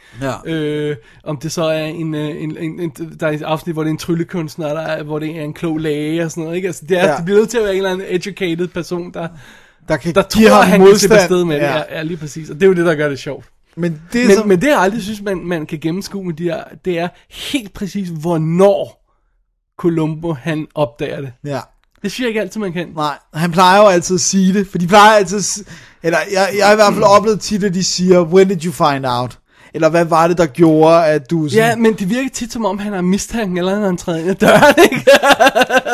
Ja. 0.45 0.51
Øh, 0.53 0.95
om 1.23 1.37
det 1.37 1.51
så 1.51 1.63
er 1.63 1.85
en, 1.85 2.15
øh, 2.15 2.29
en, 2.43 2.57
en, 2.79 2.91
en, 2.99 3.15
der 3.19 3.27
er 3.27 3.31
et 3.31 3.41
afsnit, 3.41 3.75
hvor 3.75 3.83
det 3.83 3.89
er 3.89 3.91
en 3.91 3.97
tryllekunstner, 3.97 4.67
der 4.73 4.81
er, 4.81 5.03
hvor 5.03 5.19
det 5.19 5.37
er 5.37 5.41
en 5.43 5.53
klog 5.53 5.77
læge 5.79 6.23
og 6.25 6.31
sådan 6.31 6.43
noget, 6.43 6.55
ikke? 6.55 6.67
Altså, 6.67 6.83
det, 6.89 6.97
er, 6.99 7.05
Ja. 7.07 7.15
det 7.15 7.25
bliver 7.25 7.39
nødt 7.39 7.49
til 7.49 7.57
at 7.57 7.63
være 7.63 7.71
en 7.73 7.77
eller 7.77 7.91
anden 7.91 8.07
educated 8.09 8.67
person, 8.67 9.13
der, 9.13 9.27
der 9.87 9.97
kan 9.97 10.15
der 10.15 10.21
tror, 10.21 10.49
ham 10.53 10.63
han 10.63 10.71
kan 10.71 10.79
modstand. 10.79 10.99
slippe 10.99 11.15
afsted 11.15 11.43
med 11.43 11.55
det. 11.55 11.61
Ja. 11.61 11.75
Ja. 11.77 11.83
Ja, 11.91 12.01
lige 12.01 12.17
præcis. 12.17 12.49
Og 12.49 12.55
det 12.55 12.63
er 12.63 12.67
jo 12.67 12.73
det, 12.73 12.85
der 12.85 12.95
gør 12.95 13.09
det 13.09 13.19
sjovt. 13.19 13.45
Men 13.75 14.01
det 14.13 14.27
Men, 14.27 14.35
så, 14.35 14.43
men 14.43 14.61
det, 14.61 14.67
jeg 14.67 14.79
aldrig 14.79 15.01
synes, 15.03 15.21
man, 15.21 15.37
man 15.45 15.65
kan 15.65 15.79
gennemskue 15.79 16.23
med 16.23 16.33
de 16.33 16.43
her, 16.43 16.63
det 16.85 16.99
er 16.99 17.07
helt 17.29 17.73
præcis, 17.73 18.09
hvornår 18.09 19.03
Columbo, 19.77 20.33
han 20.33 20.67
opdager 20.75 21.21
det. 21.21 21.31
ja. 21.45 21.59
Det 22.01 22.11
synes 22.11 22.19
jeg 22.23 22.27
ikke 22.27 22.41
altid, 22.41 22.61
man 22.61 22.73
kan. 22.73 22.87
Nej, 22.95 23.17
han 23.33 23.51
plejer 23.51 23.81
jo 23.81 23.87
altid 23.87 24.15
at 24.15 24.21
sige 24.21 24.53
det, 24.53 24.67
for 24.67 24.77
de 24.77 24.87
plejer 24.87 25.11
altid, 25.17 25.65
eller 26.03 26.17
jeg, 26.33 26.49
jeg 26.57 26.65
har 26.65 26.73
i 26.73 26.75
hvert 26.75 26.93
fald 26.93 27.03
oplevet 27.03 27.39
tit, 27.41 27.63
at 27.63 27.73
de 27.73 27.83
siger, 27.83 28.21
when 28.21 28.47
did 28.49 28.65
you 28.65 28.71
find 28.71 29.05
out? 29.05 29.39
Eller 29.77 29.89
hvad 29.89 30.05
var 30.05 30.27
det, 30.27 30.37
der 30.37 30.45
gjorde, 30.45 31.05
at 31.05 31.29
du 31.29 31.49
sådan, 31.49 31.69
Ja, 31.69 31.75
men 31.75 31.93
det 31.93 32.09
virker 32.09 32.29
tit 32.33 32.53
som 32.53 32.65
om, 32.65 32.77
han 32.79 32.93
har 32.93 33.01
mistanke, 33.01 33.59
eller 33.59 33.85
han 33.85 33.97
træder 33.97 34.19
ind 34.19 34.29
ad 34.29 34.35
døren, 34.35 34.75
ikke? 34.91 35.11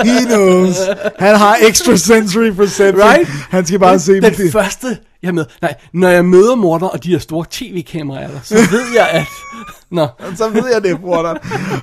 he 0.03 0.25
knows. 0.25 0.77
Han 1.19 1.35
har 1.35 1.57
extrasensory 1.69 2.51
perception. 2.51 3.03
Right? 3.03 3.29
Han 3.49 3.65
skal 3.65 3.79
bare 3.79 3.99
se 3.99 4.13
Den 4.13 4.23
det. 4.33 4.51
første, 4.51 4.97
jeg 5.23 5.33
med, 5.35 5.45
nej, 5.61 5.73
når 5.93 6.09
jeg 6.09 6.25
møder 6.25 6.55
morder 6.55 6.87
og 6.87 7.03
de 7.03 7.09
her 7.09 7.19
store 7.19 7.45
tv-kameraer 7.51 8.29
så 8.43 8.55
ved 8.55 8.83
jeg, 8.95 9.09
at... 9.11 9.25
Nå, 9.91 10.07
så 10.35 10.49
ved 10.49 10.63
jeg 10.73 10.83
det, 10.83 11.01
bror. 11.01 11.37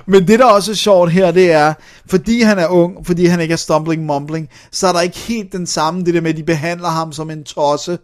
Men 0.05 0.27
det, 0.27 0.39
der 0.39 0.45
også 0.45 0.71
er 0.71 0.75
sjovt 0.75 1.11
her, 1.11 1.31
det 1.31 1.51
er, 1.51 1.73
fordi 2.09 2.41
han 2.41 2.59
er 2.59 2.67
ung, 2.67 3.05
fordi 3.05 3.25
han 3.25 3.39
ikke 3.39 3.51
er 3.51 3.57
stumbling 3.57 4.05
mumbling, 4.05 4.49
så 4.71 4.87
er 4.87 4.93
der 4.93 5.01
ikke 5.01 5.17
helt 5.17 5.51
den 5.51 5.67
samme, 5.67 6.03
det 6.03 6.13
der 6.13 6.21
med, 6.21 6.29
at 6.29 6.37
de 6.37 6.43
behandler 6.43 6.89
ham 6.89 7.11
som 7.13 7.29
en 7.29 7.43
tosse. 7.43 7.97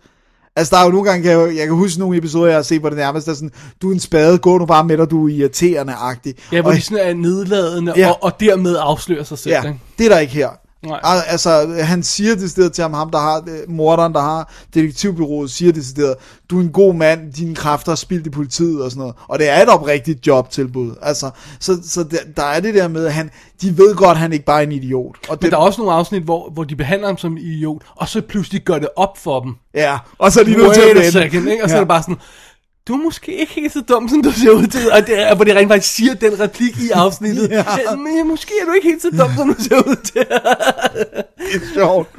Altså, 0.58 0.76
der 0.76 0.82
er 0.82 0.86
jo 0.86 0.92
nogle 0.92 1.10
gange, 1.10 1.24
kan 1.24 1.32
jeg, 1.32 1.56
jeg 1.58 1.66
kan 1.68 1.76
huske 1.76 2.00
nogle 2.00 2.18
episoder, 2.18 2.46
jeg 2.48 2.56
har 2.56 2.62
set, 2.62 2.80
hvor 2.80 2.90
det 2.90 2.98
nærmest 2.98 3.28
er 3.28 3.34
sådan, 3.34 3.52
du 3.82 3.90
er 3.90 3.94
en 3.94 4.00
spade, 4.00 4.38
gå 4.38 4.58
nu 4.58 4.66
bare 4.66 4.84
med 4.84 4.98
dig, 4.98 5.10
du 5.10 5.28
er 5.28 5.32
irriterende-agtig. 5.34 6.34
ja, 6.52 6.62
hvor 6.62 6.70
og, 6.72 6.76
de 6.76 6.82
sådan 6.82 7.08
er 7.10 7.14
nedladende 7.14 7.94
Ja. 7.98 8.10
og, 8.10 8.24
og 8.24 8.40
dermed 8.40 8.76
afslører 8.80 9.24
sig 9.24 9.38
selv, 9.38 9.54
ja, 9.54 9.64
ikke? 9.68 9.80
det 9.98 10.06
er 10.06 10.10
der 10.10 10.20
ikke 10.20 10.34
her. 10.34 10.50
Nej. 10.88 11.00
Al- 11.04 11.24
Altså, 11.28 11.76
han 11.84 12.04
siger 12.04 12.36
det 12.36 12.52
sted 12.52 12.70
til 12.70 12.82
ham, 12.82 12.94
ham 12.94 13.10
der 13.10 13.18
har, 13.20 13.38
øh, 13.38 13.70
morderen, 13.76 14.14
der 14.14 14.22
har 14.22 14.54
detektivbyrået, 14.74 15.52
siger 15.52 15.72
det 15.72 15.86
sted, 15.86 16.14
du 16.50 16.58
er 16.58 16.62
en 16.62 16.70
god 16.72 16.94
mand, 16.94 17.34
dine 17.34 17.56
kræfter 17.56 17.92
er 17.92 17.96
spildt 17.96 18.28
i 18.28 18.30
politiet 18.30 18.82
og 18.84 18.92
sådan 18.92 19.00
noget. 19.00 19.16
Og 19.28 19.40
det 19.40 19.50
er 19.50 19.62
et 19.62 19.70
oprigtigt 19.70 20.28
jobtilbud. 20.28 20.92
Altså, 21.02 21.30
så, 21.60 21.78
så 21.84 22.04
der, 22.04 22.18
der 22.38 22.44
er 22.44 22.60
det 22.60 22.74
der 22.74 22.88
med, 22.88 23.06
at 23.06 23.14
han, 23.14 23.30
de 23.62 23.78
ved 23.78 23.96
godt, 23.96 24.12
at 24.12 24.18
han 24.18 24.34
ikke 24.34 24.46
bare 24.46 24.60
er 24.60 24.64
en 24.66 24.72
idiot. 24.72 25.16
Og 25.30 25.38
Men 25.38 25.40
det, 25.42 25.52
der 25.52 25.58
er 25.58 25.62
også 25.62 25.82
nogle 25.82 25.94
afsnit, 25.98 26.24
hvor, 26.24 26.50
hvor 26.50 26.64
de 26.64 26.76
behandler 26.76 27.08
ham 27.08 27.18
som 27.18 27.38
idiot, 27.38 27.82
og 27.96 28.08
så 28.10 28.22
pludselig 28.22 28.62
gør 28.62 28.80
det 28.80 28.90
op 28.96 29.18
for 29.18 29.40
dem. 29.40 29.54
Ja, 29.76 29.98
og 30.18 30.32
så 30.32 30.40
er 30.40 30.44
de 30.44 30.52
nødt 30.52 30.74
til 30.74 30.82
at 30.82 30.96
vende. 30.96 31.12
second, 31.12 31.50
ikke? 31.50 31.64
Og 31.64 31.70
så 31.70 31.76
Ja. 31.76 31.80
er 31.80 31.84
det 31.84 31.88
bare 31.88 32.02
sådan, 32.02 32.16
du 32.88 32.94
er 32.94 32.98
måske 33.04 33.36
ikke 33.40 33.54
helt 33.54 33.74
så 33.74 33.82
dum, 33.82 34.10
som 34.10 34.22
du 34.22 34.32
ser 34.32 34.52
ud 34.52 34.68
til. 34.68 34.92
Og 34.92 35.08
det 35.08 35.36
hvor 35.36 35.46
de 35.46 35.56
rent 35.56 35.70
faktisk 35.72 35.96
siger 35.96 36.14
den 36.14 36.40
replik 36.40 36.78
i 36.80 36.90
afsnittet. 36.90 37.50
Ja. 37.58 37.64
Men 37.96 38.28
måske 38.28 38.54
er 38.62 38.66
du 38.66 38.72
ikke 38.72 38.88
helt 38.88 39.02
så 39.02 39.10
dum, 39.10 39.30
som 39.38 39.54
du 39.54 39.64
ser 39.64 39.78
ud 39.78 39.96
til. 39.96 40.26
det 41.54 41.56
er 41.56 41.74
sjovt. 41.74 42.10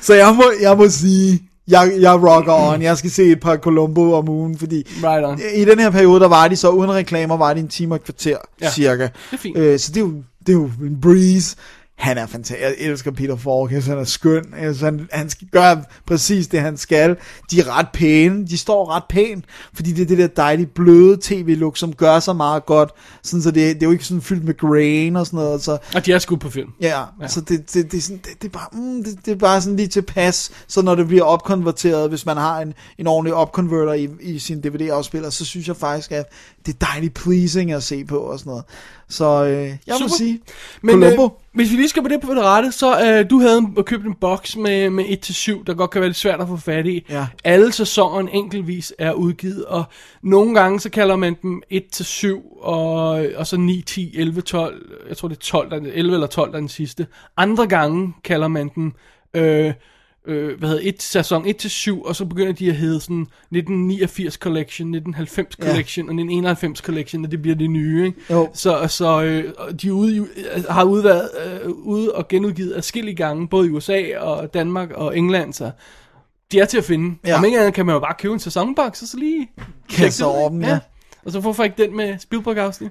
Så 0.00 0.14
jeg 0.14 0.34
må, 0.34 0.44
jeg 0.60 0.76
må 0.76 0.88
sige, 0.88 1.42
jeg, 1.68 1.92
jeg 2.00 2.14
rocker 2.14 2.72
on. 2.72 2.82
Jeg 2.82 2.98
skal 2.98 3.10
se 3.10 3.22
et 3.24 3.40
par 3.40 3.56
Columbo 3.56 4.12
om 4.12 4.28
ugen, 4.28 4.58
fordi 4.58 4.82
Right 5.04 5.26
on. 5.26 5.40
i 5.54 5.64
den 5.64 5.78
her 5.78 5.90
periode, 5.90 6.20
der 6.20 6.28
var 6.28 6.48
de 6.48 6.56
så 6.56 6.68
uden 6.70 6.92
reklamer, 6.92 7.36
var 7.36 7.54
de 7.54 7.60
en 7.60 7.68
time 7.68 7.94
og 7.94 7.96
et 7.96 8.04
kvarter. 8.04 8.36
Ja, 8.62 8.70
cirka. 8.70 9.02
det 9.02 9.10
er 9.32 9.36
fint. 9.36 9.58
Øh, 9.58 9.78
så 9.78 9.92
det 9.92 9.96
er, 9.96 10.00
jo, 10.00 10.12
det 10.40 10.48
er 10.48 10.52
jo 10.52 10.70
en 10.82 11.00
breeze. 11.02 11.56
Han 11.98 12.18
er 12.18 12.26
fantastisk. 12.26 12.60
Jeg 12.62 12.74
elsker 12.78 13.10
Peter 13.10 13.36
Falk. 13.36 13.84
Han 13.86 13.98
er 13.98 14.04
skøn. 14.04 14.44
Synes, 14.58 14.80
han, 14.80 15.08
han 15.12 15.30
skal 15.30 15.48
gøre 15.52 15.84
præcis 16.06 16.48
det, 16.48 16.60
han 16.60 16.76
skal. 16.76 17.16
De 17.50 17.60
er 17.60 17.78
ret 17.78 17.88
pæne. 17.92 18.46
De 18.46 18.58
står 18.58 18.90
ret 18.90 19.02
pænt, 19.08 19.44
fordi 19.74 19.92
det 19.92 20.02
er 20.02 20.06
det 20.06 20.18
der 20.18 20.26
dejlige, 20.26 20.66
bløde 20.66 21.18
tv-look, 21.22 21.76
som 21.76 21.94
gør 21.94 22.20
sig 22.20 22.36
meget 22.36 22.66
godt. 22.66 22.90
Sådan, 23.22 23.42
så 23.42 23.50
det, 23.50 23.74
det 23.74 23.82
er 23.82 23.86
jo 23.86 23.92
ikke 23.92 24.04
sådan 24.04 24.22
fyldt 24.22 24.44
med 24.44 24.56
grain 24.56 25.16
og 25.16 25.26
sådan 25.26 25.36
noget. 25.36 25.62
Så 25.62 25.78
Og 25.94 26.06
de 26.06 26.12
er 26.12 26.18
skudt 26.18 26.40
på 26.40 26.50
film. 26.50 26.68
Ja, 26.80 27.02
ja. 27.22 27.28
så 27.28 27.40
det, 27.40 27.74
det, 27.74 27.92
det, 27.92 27.98
er 27.98 28.02
sådan, 28.02 28.16
det, 28.24 28.42
det, 28.42 28.48
er 28.48 28.52
bare, 28.52 28.68
mm, 28.72 29.04
det, 29.04 29.18
det 29.24 29.32
er 29.32 29.36
bare 29.36 29.60
sådan 29.60 29.76
lige 29.76 29.88
tilpas, 29.88 30.50
så 30.68 30.82
når 30.82 30.94
det 30.94 31.06
bliver 31.06 31.24
opkonverteret, 31.24 32.08
hvis 32.08 32.26
man 32.26 32.36
har 32.36 32.60
en, 32.60 32.74
en 32.98 33.06
ordentlig 33.06 33.34
opconverter 33.34 33.92
i, 33.92 34.08
i 34.20 34.38
sin 34.38 34.60
DVD-afspiller, 34.60 35.30
så 35.30 35.44
synes 35.44 35.68
jeg 35.68 35.76
faktisk, 35.76 36.12
at 36.12 36.26
det 36.66 36.74
er 36.74 36.86
dejligt 36.86 37.14
pleasing 37.14 37.72
at 37.72 37.82
se 37.82 38.04
på 38.04 38.18
og 38.18 38.38
sådan 38.38 38.50
noget. 38.50 38.64
Så 39.08 39.44
øh, 39.44 39.66
jeg 39.66 39.78
Super. 39.86 39.98
må 40.00 40.08
sige, 40.18 40.40
Men 40.82 41.02
øh, 41.02 41.02
Columbo, 41.02 41.40
hvis 41.58 41.70
vi 41.70 41.76
lige 41.76 41.88
skal 41.88 42.02
på 42.02 42.08
det 42.08 42.20
på 42.20 42.34
det 42.34 42.42
rette, 42.42 42.72
så 42.72 43.00
øh, 43.04 43.30
du 43.30 43.38
havde 43.40 43.62
købt 43.86 44.04
en 44.06 44.14
boks 44.14 44.56
med, 44.56 44.90
med 44.90 45.04
1-7, 45.04 45.64
der 45.66 45.74
godt 45.74 45.90
kan 45.90 46.00
være 46.00 46.08
lidt 46.08 46.16
svært 46.16 46.40
at 46.40 46.48
få 46.48 46.56
fat 46.56 46.86
i. 46.86 47.04
Ja. 47.10 47.26
Alle 47.44 47.72
sæsoner 47.72 48.28
enkeltvis 48.32 48.92
er 48.98 49.12
udgivet, 49.12 49.64
og 49.64 49.84
nogle 50.22 50.54
gange 50.54 50.80
så 50.80 50.90
kalder 50.90 51.16
man 51.16 51.36
dem 51.42 51.62
1-7, 51.72 52.62
og, 52.62 53.08
og 53.36 53.46
så 53.46 53.56
9, 53.56 53.82
10, 53.86 54.12
11, 54.18 54.40
12, 54.40 54.86
jeg 55.08 55.16
tror 55.16 55.28
det 55.28 55.36
er 55.36 55.40
12, 55.40 55.70
der, 55.70 55.76
er 55.76 55.80
den- 55.80 55.90
11 55.94 56.14
eller 56.14 56.26
12, 56.26 56.50
der 56.50 56.56
er 56.56 56.60
den 56.60 56.68
sidste. 56.68 57.06
Andre 57.36 57.66
gange 57.66 58.14
kalder 58.24 58.48
man 58.48 58.70
dem... 58.74 58.92
Øh, 59.34 59.72
øh, 60.28 60.58
hvad 60.58 60.68
hedder 60.68 60.82
et, 60.88 61.02
sæson 61.02 61.46
1 61.46 61.56
til 61.56 61.70
7, 61.70 62.02
og 62.02 62.16
så 62.16 62.24
begynder 62.24 62.52
de 62.52 62.68
at 62.68 62.76
hedde 62.76 63.00
sådan 63.00 63.20
1989 63.20 64.34
Collection, 64.34 64.88
1990 64.94 65.58
Ja. 65.58 65.64
Collection 65.64 66.02
og 66.08 66.12
1991 66.12 66.78
Collection, 66.78 67.24
og 67.24 67.30
det 67.30 67.42
bliver 67.42 67.56
det 67.56 67.70
nye, 67.70 68.06
ikke? 68.06 68.20
Jo. 68.30 68.48
Så, 68.54 68.86
så 68.88 69.22
øh, 69.22 69.44
de 69.82 69.92
ude, 69.92 70.16
øh, 70.16 70.64
har 70.70 70.84
udværet, 70.84 71.30
øh, 71.64 71.70
ude 71.70 72.12
og 72.12 72.28
genudgivet 72.28 72.76
adskillige 72.76 73.16
gange, 73.16 73.48
både 73.48 73.66
i 73.66 73.70
USA 73.70 74.18
og 74.18 74.54
Danmark 74.54 74.90
og 74.90 75.18
England, 75.18 75.52
så 75.52 75.70
de 76.52 76.60
er 76.60 76.64
til 76.64 76.78
at 76.78 76.84
finde. 76.84 77.16
Ja. 77.24 77.28
Ja. 77.30 77.38
Om 77.38 77.44
ikke 77.44 77.58
andet 77.58 77.74
kan 77.74 77.86
man 77.86 77.92
jo 77.92 78.00
bare 78.00 78.14
købe 78.18 78.34
en 78.34 78.40
sæsonboks, 78.40 79.02
og 79.02 79.08
så 79.08 79.16
lige 79.16 79.50
Kaste 79.90 80.24
over 80.24 80.48
dem, 80.48 80.62
ja. 80.62 80.78
Og 81.24 81.32
så 81.32 81.40
hvorfor 81.40 81.64
ikke 81.64 81.82
den 81.82 81.96
med 81.96 82.18
Spielberg-afsnit? 82.18 82.90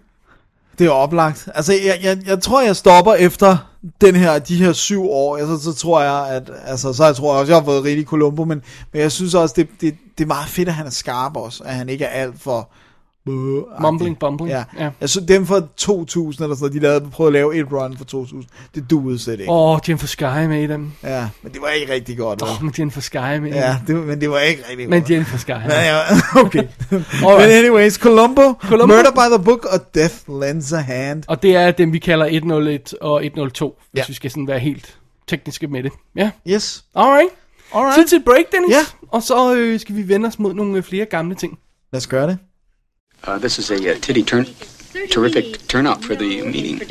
Det 0.80 0.88
er 0.88 0.92
oplagt. 0.92 1.50
Altså, 1.56 1.74
jeg, 1.74 2.00
jeg, 2.04 2.18
jeg 2.28 2.42
tror, 2.42 2.62
jeg 2.62 2.76
stopper 2.76 3.14
efter 3.14 3.58
den 4.02 4.16
her, 4.16 4.40
de 4.40 4.56
her 4.56 4.74
syv 4.74 5.10
år. 5.10 5.38
Altså, 5.38 5.72
så 5.72 5.74
tror 5.74 6.02
jeg, 6.02 6.36
at, 6.36 6.52
altså, 6.66 6.94
så 6.94 7.06
jeg 7.06 7.16
tror 7.16 7.34
jeg 7.34 7.40
også, 7.40 7.52
jeg 7.52 7.60
har 7.60 7.66
fået 7.66 7.84
rigtig 7.84 8.06
Columbo, 8.06 8.46
men, 8.46 8.62
men 8.94 9.02
jeg 9.02 9.12
synes 9.12 9.34
også, 9.34 9.54
det, 9.58 9.68
det, 9.82 9.96
det 10.18 10.24
er 10.24 10.28
meget 10.28 10.50
fedt, 10.50 10.68
at 10.68 10.74
han 10.74 10.86
er 10.86 10.90
skarp 10.90 11.38
også, 11.38 11.64
at 11.64 11.74
han 11.74 11.90
ikke 11.90 12.06
er 12.06 12.24
alt 12.24 12.42
for... 12.42 12.58
Øh, 12.60 12.87
Mumbling, 13.82 14.20
bumbling. 14.20 14.50
Ja. 14.50 14.64
Ja. 14.80 14.90
Jeg 15.02 15.10
synes, 15.10 15.28
dem 15.28 15.46
fra 15.46 15.62
2000 15.78 16.44
eller 16.44 16.56
sådan 16.56 16.64
noget, 16.64 16.74
de 16.74 16.88
lavede, 16.88 17.10
prøvede 17.12 17.30
at 17.30 17.34
lave 17.34 17.56
et 17.56 17.72
run 17.72 17.98
for 17.98 18.06
2000. 18.06 18.44
Det 18.76 18.90
duede 18.90 19.20
slet 19.20 19.40
ikke. 19.40 19.52
Åh, 19.52 19.72
oh, 19.72 19.80
Jennifer 19.88 20.08
Sky 20.08 20.24
er 20.24 20.48
med 20.48 20.64
i 20.64 20.68
dem. 20.68 20.92
Ja, 21.04 21.30
men 21.44 21.52
det 21.54 21.62
var 21.62 21.68
ikke 21.70 21.94
rigtig 21.94 22.18
godt. 22.18 22.42
Åh, 22.42 22.52
oh, 22.52 22.64
men 22.64 22.74
Jennifer 22.80 23.02
Sky 23.02 23.16
er 23.18 23.40
med 23.40 23.52
Ja, 23.52 23.78
det, 23.88 23.96
men 23.96 24.22
det 24.22 24.30
var 24.30 24.40
ikke 24.40 24.64
rigtig 24.70 24.90
Men 24.90 25.00
godt. 25.02 25.12
Jennifer 25.12 25.38
Sky. 25.38 25.50
Ja, 25.50 25.96
ja, 25.96 26.00
okay. 26.46 26.64
men 27.22 27.50
anyways, 27.52 27.94
Columbo, 27.94 28.54
Columbo. 28.54 28.96
Murder 28.96 29.12
by 29.12 29.36
the 29.36 29.44
Book 29.44 29.66
og 29.66 29.80
Death 29.96 30.16
Lends 30.42 30.74
a 30.74 30.78
Hand. 30.80 31.24
Og 31.28 31.44
det 31.44 31.56
er 31.56 31.72
dem, 31.72 31.94
vi 31.94 32.00
kalder 32.00 32.26
101 32.26 32.94
og 33.02 33.26
102, 33.26 33.80
hvis 33.92 34.00
Ja. 34.00 34.04
vi 34.08 34.14
skal 34.14 34.32
sådan 34.32 34.48
være 34.48 34.60
helt 34.60 34.98
tekniske 35.28 35.68
med 35.68 35.84
det. 35.84 35.92
Ja, 36.16 36.32
Yes. 36.50 36.84
alright. 36.96 37.30
Alright. 37.76 37.96
Tid 37.96 38.08
til 38.08 38.24
break, 38.26 38.44
Dennis. 38.52 38.72
Ja. 38.76 38.82
Og 39.12 39.24
så 39.24 39.56
øh, 39.56 39.80
skal 39.80 39.96
vi 39.96 40.08
vende 40.08 40.28
os 40.28 40.40
mod 40.40 40.54
nogle 40.54 40.78
øh, 40.78 40.84
flere 40.84 41.06
gamle 41.06 41.36
ting. 41.36 41.60
Lad 41.94 41.98
os 41.98 42.08
gøre 42.08 42.28
det. 42.28 42.38
Uh, 43.24 43.38
this 43.38 43.60
is 43.60 43.72
a 43.72 43.92
uh, 43.92 43.98
titty 44.00 44.24
turn, 44.24 44.46
terrific 45.10 45.68
turnout 45.68 46.04
for 46.04 46.16
the 46.16 46.42
meeting. 46.44 46.82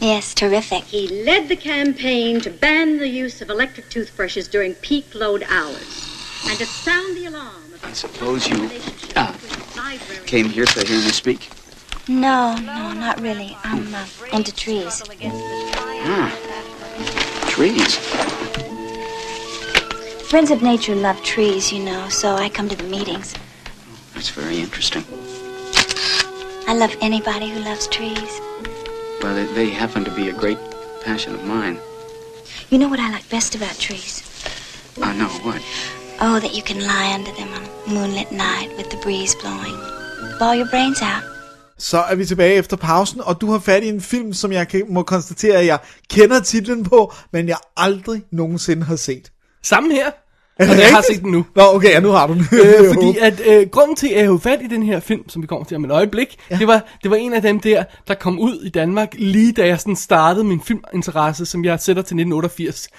Yes, 0.00 0.34
terrific. 0.34 0.84
He 0.84 1.24
led 1.24 1.48
the 1.48 1.56
campaign 1.56 2.40
to 2.40 2.50
ban 2.50 2.98
the 2.98 3.08
use 3.08 3.42
of 3.42 3.50
electric 3.50 3.90
toothbrushes 3.90 4.48
during 4.48 4.74
peak 4.74 5.14
load 5.14 5.44
hours 5.48 6.08
and 6.48 6.58
to 6.58 6.66
sound 6.66 7.16
the 7.16 7.26
alarm 7.26 7.62
I 7.84 7.92
suppose 7.92 8.48
you 8.48 8.56
relationship 8.56 9.12
ah, 9.16 9.36
came 10.24 10.48
here 10.48 10.64
to 10.64 10.86
hear 10.86 10.98
me 10.98 11.10
speak. 11.10 11.50
No, 12.08 12.56
no, 12.56 12.92
not 12.92 13.20
really. 13.20 13.56
I'm 13.64 13.94
uh, 13.94 14.06
into 14.32 14.54
trees. 14.54 15.02
Ah, 16.04 16.30
trees. 17.48 17.96
Friends 20.28 20.50
of 20.50 20.62
Nature 20.62 20.94
love 20.94 21.22
trees, 21.22 21.72
you 21.72 21.84
know, 21.84 22.08
so 22.08 22.36
I 22.36 22.48
come 22.48 22.68
to 22.68 22.76
the 22.76 22.84
meetings. 22.84 23.34
That's 24.14 24.30
very 24.30 24.58
interesting. 24.58 25.04
I 26.72 26.74
love 26.74 26.96
anybody 27.02 27.50
who 27.50 27.60
loves 27.60 27.86
trees. 27.86 28.40
Well, 29.22 29.34
they, 29.34 29.44
they 29.52 29.68
happen 29.68 30.04
to 30.04 30.10
be 30.10 30.30
a 30.30 30.32
great 30.32 30.56
passion 31.04 31.34
of 31.34 31.44
mine. 31.44 31.78
You 32.70 32.78
know 32.78 32.88
what 32.88 32.98
I 32.98 33.10
like 33.10 33.28
best 33.28 33.54
about 33.54 33.76
trees? 33.78 34.22
I 35.02 35.12
know 35.12 35.28
what. 35.44 35.60
Oh, 36.22 36.40
that 36.40 36.54
you 36.56 36.62
can 36.62 36.80
lie 36.80 37.12
under 37.14 37.30
them 37.32 37.52
on 37.52 37.62
a 37.62 37.94
moonlit 37.94 38.32
night 38.32 38.70
with 38.78 38.88
the 38.88 38.96
breeze 39.02 39.34
blowing. 39.34 39.76
Ball 40.38 40.54
your 40.54 40.70
brains 40.70 41.02
out. 41.02 41.22
Så 41.78 41.98
er 41.98 42.14
vi 42.14 42.24
tilbage 42.24 42.54
efter 42.54 42.76
pausen, 42.76 43.20
og 43.20 43.40
du 43.40 43.50
har 43.50 43.58
fat 43.58 43.82
i 43.82 43.88
en 43.88 44.00
film, 44.00 44.32
som 44.32 44.52
jeg 44.52 44.66
må 44.88 45.02
konstatere, 45.02 45.56
at 45.56 45.66
jeg 45.66 45.78
kender 46.10 46.40
titlen 46.40 46.84
på, 46.84 47.12
men 47.32 47.48
jeg 47.48 47.58
aldrig 47.76 48.22
nogensinde 48.30 48.84
har 48.84 48.96
set. 48.96 49.32
Sammen 49.62 49.92
her. 49.92 50.10
Er 50.58 50.70
Og 50.70 50.78
jeg 50.78 50.94
har 50.94 51.04
set 51.12 51.22
den 51.22 51.30
nu. 51.30 51.46
Nå, 51.54 51.62
okay, 51.62 51.90
ja, 51.90 52.00
nu 52.00 52.10
har 52.10 52.26
du 52.26 52.34
den. 52.34 52.46
øh, 52.52 52.88
fordi 52.94 53.18
at 53.18 53.40
øh, 53.46 53.68
grunden 53.68 53.96
til, 53.96 54.08
at 54.08 54.16
jeg 54.16 54.24
havde 54.24 54.40
fat 54.40 54.62
i 54.62 54.66
den 54.66 54.82
her 54.82 55.00
film, 55.00 55.28
som 55.28 55.42
vi 55.42 55.46
kommer 55.46 55.64
til 55.64 55.76
om 55.76 55.84
et 55.84 55.90
øjeblik, 55.90 56.36
ja. 56.50 56.58
det, 56.58 56.66
var, 56.66 56.84
det 57.02 57.10
var 57.10 57.16
en 57.16 57.32
af 57.32 57.42
dem 57.42 57.60
der, 57.60 57.84
der 58.08 58.14
kom 58.14 58.38
ud 58.38 58.62
i 58.64 58.68
Danmark, 58.68 59.14
lige 59.18 59.52
da 59.52 59.66
jeg 59.66 59.80
sådan 59.80 59.96
startede 59.96 60.44
min 60.44 60.60
filminteresse, 60.60 61.46
som 61.46 61.64
jeg 61.64 61.80
sætter 61.80 62.02
til 62.02 62.14
1988. 62.14 62.88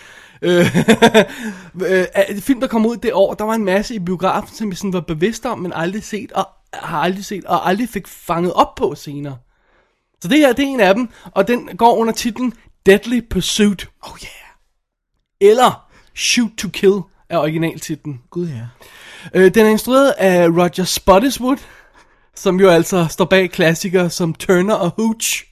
Øh, 0.45 0.77
øh, 1.87 2.05
af 2.13 2.35
film, 2.39 2.59
der 2.59 2.67
kom 2.67 2.85
ud 2.85 2.97
det 2.97 3.13
år, 3.13 3.33
der 3.33 3.43
var 3.43 3.53
en 3.53 3.65
masse 3.65 3.95
i 3.95 3.99
biografen, 3.99 4.55
som 4.55 4.69
jeg 4.69 4.77
sådan 4.77 4.93
var 4.93 4.99
bevidst 4.99 5.45
om, 5.45 5.59
men 5.59 5.73
aldrig 5.75 6.03
set, 6.03 6.31
og 6.31 6.47
har 6.73 6.99
aldrig 6.99 7.25
set, 7.25 7.45
og 7.45 7.69
aldrig 7.69 7.89
fik 7.89 8.07
fanget 8.07 8.53
op 8.53 8.75
på 8.75 8.95
senere. 8.95 9.37
Så 10.21 10.27
det 10.27 10.37
her, 10.37 10.53
det 10.53 10.63
er 10.63 10.67
en 10.67 10.79
af 10.79 10.95
dem, 10.95 11.09
og 11.31 11.47
den 11.47 11.69
går 11.77 11.95
under 11.95 12.13
titlen 12.13 12.53
Deadly 12.85 13.21
Pursuit. 13.29 13.89
Oh 14.01 14.17
yeah. 14.23 15.51
Eller 15.51 15.87
Shoot 16.15 16.51
to 16.57 16.67
Kill 16.69 17.01
er 17.33 17.37
originaltitlen. 17.37 18.21
Gud 18.29 18.47
ja. 18.47 18.67
Øh, 19.33 19.53
den 19.53 19.65
er 19.65 19.69
instrueret 19.69 20.13
af 20.17 20.47
Roger 20.47 20.83
Spottiswoode, 20.83 21.61
som 22.35 22.59
jo 22.59 22.69
altså 22.69 23.07
står 23.09 23.25
bag 23.25 23.51
klassikere 23.51 24.09
som 24.09 24.33
Turner 24.33 24.75
og 24.75 24.89
Hooch, 24.97 25.45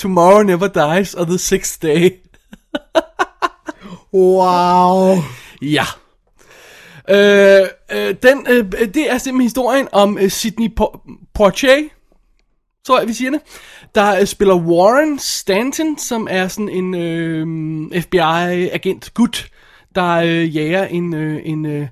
Tomorrow 0.00 0.42
Never 0.42 0.68
Dies 0.68 1.14
og 1.14 1.26
The 1.26 1.38
Sixth 1.38 1.82
Day. 1.82 2.10
Wow. 4.14 5.16
Ja. 5.62 5.84
Øh, 7.10 7.66
øh, 7.92 8.14
den, 8.22 8.46
øh, 8.48 8.72
det 8.72 9.10
er 9.10 9.18
simpelthen 9.18 9.40
historien 9.40 9.88
om 9.92 10.18
øh, 10.18 10.30
Sidney 10.30 10.68
Po- 10.80 11.28
Poitier, 11.34 11.88
tror 12.86 12.98
jeg, 12.98 13.08
vi 13.08 13.12
siger 13.12 13.30
det, 13.30 13.40
der 13.94 14.20
øh, 14.20 14.26
spiller 14.26 14.54
Warren 14.54 15.18
Stanton, 15.18 15.98
som 15.98 16.26
er 16.30 16.48
sådan 16.48 16.68
en 16.68 16.94
øh, 16.94 18.02
FBI-agent 18.02 19.14
gut, 19.14 19.50
der 19.94 20.14
øh, 20.14 20.56
jager 20.56 20.84
en, 20.84 21.14
øh, 21.14 21.40
en, 21.44 21.66
øh, 21.66 21.88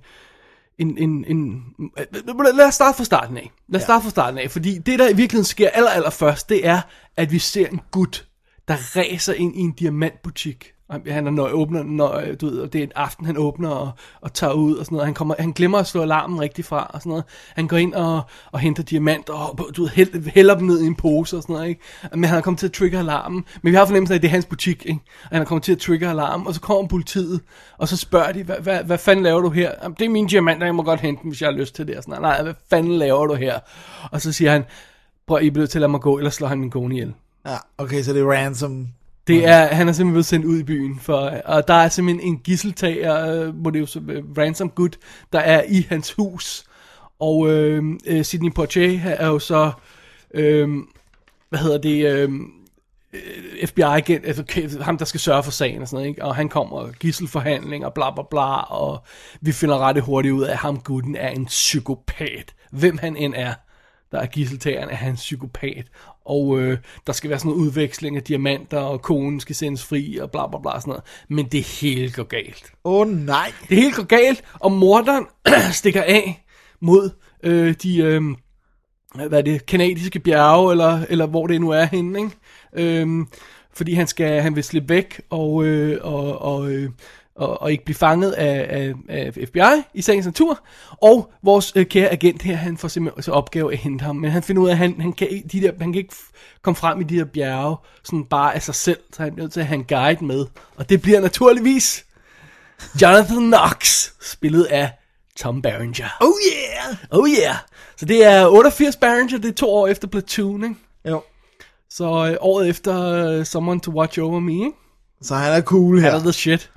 en, 0.79 0.99
en, 0.99 1.25
en... 1.29 1.63
øh, 1.99 2.57
Lad 2.57 2.67
os 2.67 2.75
starte 2.75 2.97
fra 2.97 3.05
starten 3.05 3.37
af. 3.37 3.53
Lad 3.69 3.81
os 3.81 3.85
starte 3.85 4.03
fra 4.03 4.11
starten 4.11 4.39
af, 4.39 4.51
fordi 4.51 4.79
det, 4.79 4.99
der 4.99 5.09
i 5.09 5.17
virkeligheden 5.17 5.45
sker 5.45 5.71
aller, 5.71 5.91
aller 5.91 6.11
først, 6.11 6.49
det 6.49 6.67
er, 6.67 6.81
at 7.17 7.33
vi 7.33 7.39
ser 7.39 7.67
en 7.67 7.81
gut, 7.91 8.29
der 8.69 8.97
ræser 8.97 9.33
ind 9.33 9.57
i 9.57 9.61
en 9.61 9.73
diamantbutik. 9.73 10.73
Han 10.91 11.27
er 11.27 11.31
når 11.31 11.49
åbner, 11.53 11.83
når, 11.83 12.23
du 12.41 12.47
ved, 12.47 12.59
og 12.59 12.73
det 12.73 12.79
er 12.79 12.83
en 12.83 12.93
aften, 12.97 13.27
han 13.27 13.37
åbner 13.39 13.69
og, 13.71 13.91
og 14.21 14.33
tager 14.33 14.53
ud 14.53 14.75
og 14.77 14.85
sådan 14.85 14.97
noget. 14.97 15.07
Han, 15.07 15.15
kommer, 15.15 15.35
han 15.39 15.53
glemmer 15.53 15.79
at 15.79 15.87
slå 15.87 16.03
alarmen 16.03 16.41
rigtig 16.41 16.65
fra 16.65 16.91
og 16.95 17.01
sådan 17.01 17.11
noget. 17.11 17.25
Han 17.55 17.69
går 17.69 17.77
ind 17.77 17.95
og, 17.95 18.21
og 18.53 18.61
henter 18.61 18.83
diamanter 18.83 19.33
og 19.35 19.77
du 19.77 19.83
ved, 19.83 19.91
hæld- 19.91 20.31
hælder 20.31 20.55
dem 20.59 20.67
ned 20.67 20.83
i 20.83 20.87
en 20.87 20.95
pose 20.95 21.37
og 21.37 21.43
sådan 21.43 21.55
noget. 21.55 21.69
Ikke? 21.69 21.81
Men 22.13 22.25
han 22.25 22.39
er 22.39 22.43
kommet 22.43 22.59
til 22.59 22.67
at 22.67 22.73
trigge 22.73 22.99
alarmen. 22.99 23.45
Men 23.63 23.71
vi 23.73 23.77
har 23.77 23.87
fornemmelsen 23.87 24.13
af, 24.13 24.17
at 24.19 24.23
det 24.23 24.29
er 24.29 24.33
hans 24.33 24.45
butik. 24.47 24.87
Ikke? 24.87 25.01
Og 25.23 25.29
han 25.31 25.43
er 25.43 25.47
kommet 25.47 25.63
til 25.65 25.73
at 25.73 25.79
trigge 25.79 26.09
alarmen. 26.09 26.47
Og 26.47 26.55
så 26.55 26.61
kommer 26.61 26.89
politiet, 26.89 27.41
og 27.79 27.89
så 27.89 27.97
spørger 27.97 28.33
de, 28.33 28.43
hvad, 28.43 28.57
hvad, 28.61 28.85
hvad 28.85 28.99
fanden 28.99 29.23
laver 29.23 29.41
du 29.41 29.51
her? 29.51 29.71
"Jamen, 29.83 29.97
Det 29.99 30.05
er 30.05 30.09
mine 30.09 30.29
diamanter, 30.29 30.67
jeg 30.67 30.75
må 30.75 30.83
godt 30.83 31.01
hente 31.01 31.23
dem, 31.23 31.31
hvis 31.31 31.41
jeg 31.43 31.49
har 31.51 31.57
lyst 31.59 31.75
til 31.75 31.87
det. 31.87 31.97
Og 31.97 32.03
sådan, 32.03 32.21
noget. 32.23 32.37
Nej, 32.37 32.43
hvad 32.43 32.55
fanden 32.71 32.93
laver 32.99 33.27
du 33.27 33.35
her? 33.35 33.59
Og 34.11 34.21
så 34.21 34.33
siger 34.33 34.51
han, 34.51 34.65
prøv, 35.27 35.43
I 35.43 35.51
bliver 35.51 35.67
til 35.67 35.79
at 35.79 35.81
lade 35.81 35.91
mig 35.91 36.01
gå, 36.01 36.19
ellers 36.19 36.35
slår 36.35 36.49
han 36.49 36.59
min 36.61 36.71
kone 36.71 36.95
ihjel. 36.95 37.15
Ja, 37.47 37.57
okay, 37.79 38.03
så 38.03 38.13
det 38.13 38.23
er 38.23 38.31
ransom. 38.33 38.89
Det 39.27 39.47
er, 39.47 39.67
han 39.67 39.89
er 39.89 39.93
simpelthen 39.93 40.13
blevet 40.13 40.27
sendt 40.27 40.47
ud 40.47 40.59
i 40.59 40.63
byen, 40.63 40.99
for, 41.01 41.17
og 41.45 41.69
der 41.69 41.75
er 41.75 41.89
simpelthen 41.89 42.29
en 42.29 42.39
gisseltager, 42.39 43.43
øh, 43.43 43.49
hvor 43.55 43.71
det 43.71 43.81
jo 43.81 43.87
så, 43.87 44.23
ransom 44.39 44.71
gut, 44.71 44.99
der 45.33 45.39
er 45.39 45.63
i 45.69 45.87
hans 45.89 46.13
hus. 46.13 46.65
Og 47.21 47.51
øh, 47.51 47.85
øh, 48.07 48.25
Sidney 48.25 48.53
Poitier 48.53 49.11
er 49.11 49.27
jo 49.27 49.39
så, 49.39 49.73
øh, 50.35 50.69
hvad 51.49 51.59
hedder 51.59 51.79
det, 51.79 52.07
øh, 52.07 52.31
øh, 53.13 53.69
FBI-agent, 53.69 54.27
altså 54.27 54.45
k- 54.53 54.83
ham 54.83 54.99
der 54.99 55.05
skal 55.05 55.21
sørge 55.21 55.43
for 55.43 55.51
sagen 55.51 55.83
og 55.83 55.89
sådan 55.89 55.97
noget, 55.97 56.09
ikke? 56.09 56.25
og 56.25 56.37
han 56.37 56.49
kommer 56.49 56.77
og 56.77 56.93
gisselforhandling 56.93 57.87
og 57.87 57.95
bla 57.95 58.11
bla 58.11 58.23
bla, 58.31 58.63
og 58.63 59.05
vi 59.41 59.53
finder 59.53 59.79
ret 59.79 60.03
hurtigt 60.03 60.33
ud 60.35 60.43
af, 60.43 60.51
at 60.53 60.59
ham 60.59 60.81
gutten 60.81 61.17
er 61.17 61.29
en 61.29 61.45
psykopat, 61.47 62.55
hvem 62.71 62.99
han 62.99 63.17
end 63.17 63.35
er 63.37 63.55
der 64.13 64.19
er 64.19 64.27
gisseltageren, 64.27 64.91
er 64.91 64.95
han 64.95 65.11
en 65.11 65.17
psykopat. 65.17 65.87
Og 66.27 66.61
øh, 66.61 66.79
der 67.07 67.13
skal 67.13 67.31
være 67.31 67.39
sådan 67.39 67.53
en 67.53 67.59
udveksling 67.59 68.17
af 68.17 68.23
diamanter, 68.23 68.79
og 68.79 69.03
konen 69.03 69.41
skal 69.41 69.57
sendes 69.57 69.85
fri, 69.85 70.17
og 70.17 70.31
bla 70.31 70.47
bla 70.47 70.59
bla 70.59 70.81
sådan 70.81 70.91
noget. 70.91 71.05
Men 71.29 71.47
det 71.47 71.63
hele 71.63 72.13
går 72.13 72.23
galt. 72.23 72.73
Åh 72.85 73.01
oh, 73.01 73.09
nej. 73.09 73.53
Det 73.69 73.77
hele 73.77 73.93
går 73.93 74.05
galt, 74.05 74.45
og 74.55 74.73
morderen 74.73 75.27
stikker 75.73 76.03
af 76.03 76.45
mod 76.81 77.11
øh, 77.43 77.75
de, 77.83 77.99
øh, 77.99 78.23
hvad 79.15 79.39
er 79.39 79.43
det, 79.43 79.67
kanadiske 79.67 80.21
bjerge, 80.21 80.73
eller, 80.73 81.07
eller 81.09 81.27
hvor 81.27 81.47
det 81.47 81.61
nu 81.61 81.71
er 81.71 81.85
henne, 81.85 82.19
ikke? 82.19 83.01
Øhm, 83.01 83.27
fordi 83.73 83.95
han 83.95 84.07
skal, 84.07 84.41
han 84.41 84.57
vil 84.57 84.65
slippe 84.65 84.89
væk, 84.89 85.21
og, 85.31 85.65
øh, 85.65 85.99
og, 86.03 86.43
og, 86.43 86.71
øh, 86.71 86.91
og, 87.37 87.63
og 87.63 87.73
ikke 87.73 87.85
blive 87.85 87.97
fanget 87.97 88.33
af, 88.33 88.67
af, 88.71 88.93
af 89.09 89.33
FBI 89.35 89.83
i 89.95 90.03
sagens 90.03 90.27
natur. 90.27 90.61
Og 91.03 91.33
vores 91.43 91.73
øh, 91.77 91.87
kære 91.87 92.09
agent 92.09 92.43
her, 92.43 92.57
han 92.57 92.77
får 92.79 92.89
simpelthen 92.89 93.23
til 93.23 93.33
opgave 93.33 93.73
at 93.73 93.79
hente 93.79 94.03
ham, 94.05 94.17
men 94.17 94.31
han 94.31 94.43
finder 94.43 94.63
ud 94.63 94.69
af, 94.69 94.73
at 94.73 94.79
han, 94.79 95.01
han, 95.01 95.13
kan, 95.13 95.29
ikke- 95.31 95.49
de 95.49 95.61
der, 95.61 95.73
han 95.81 95.93
kan 95.93 96.03
ikke 96.03 96.15
komme 96.63 96.77
frem 96.77 97.01
i 97.01 97.05
de 97.05 97.17
der 97.19 97.25
bjerge, 97.25 97.77
sådan 98.05 98.25
bare 98.25 98.55
af 98.55 98.63
sig 98.63 98.75
selv, 98.75 98.99
så 99.13 99.23
han 99.23 99.33
er 99.33 99.37
nødt 99.37 99.53
til 99.53 99.61
at 99.61 99.67
have 99.67 99.79
en 99.79 99.85
guide 99.85 100.25
med. 100.25 100.47
Og 100.77 100.89
det 100.89 101.03
bliver 101.03 101.21
naturligvis 101.21 102.05
Jonathan 103.03 103.37
Knox, 103.53 104.09
spillet 104.23 104.65
af 104.65 104.91
Tom 105.37 105.63
Berenger. 105.63 106.09
Oh 106.21 106.33
yeah! 106.53 106.97
Oh 107.11 107.29
yeah! 107.29 107.55
Så 107.97 108.07
det 108.07 108.25
er 108.25 108.47
88 108.47 108.97
Berenger, 108.97 109.39
det 109.39 109.49
er 109.49 109.53
to 109.55 109.71
år 109.71 109.87
efter 109.87 110.09
Platoon, 110.09 110.63
ikke? 110.65 110.75
Jo. 111.09 111.23
Så 111.91 112.05
øh, 112.31 112.37
året 112.41 112.69
efter 112.69 113.29
uh, 113.39 113.45
Someone 113.45 113.81
to 113.81 113.91
Watch 113.91 114.21
Over 114.23 114.41
Me, 114.41 114.53
ikke? 114.53 114.71
Så 115.23 115.35
han 115.35 115.53
er 115.53 115.61
cool 115.61 116.01
her. 116.01 116.11
Han 116.11 116.19
er 116.21 116.23
the 116.23 116.33
shit. 116.33 116.71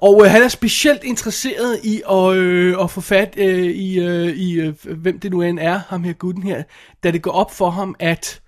Og 0.00 0.24
øh, 0.24 0.30
han 0.30 0.42
er 0.42 0.48
specielt 0.48 1.04
interesseret 1.04 1.80
i 1.84 2.02
at, 2.10 2.36
øh, 2.36 2.76
at 2.80 2.90
få 2.90 3.00
fat 3.00 3.34
øh, 3.36 3.64
i, 3.64 4.00
øh, 4.00 4.28
i 4.28 4.60
øh, 4.60 4.74
hvem 4.96 5.20
det 5.20 5.30
nu 5.30 5.42
end 5.42 5.58
er, 5.58 5.80
ham 5.88 6.04
her 6.04 6.12
gutten 6.12 6.42
her, 6.42 6.62
da 7.02 7.10
det 7.10 7.22
går 7.22 7.30
op 7.30 7.54
for 7.54 7.70
ham, 7.70 7.96
at 7.98 8.42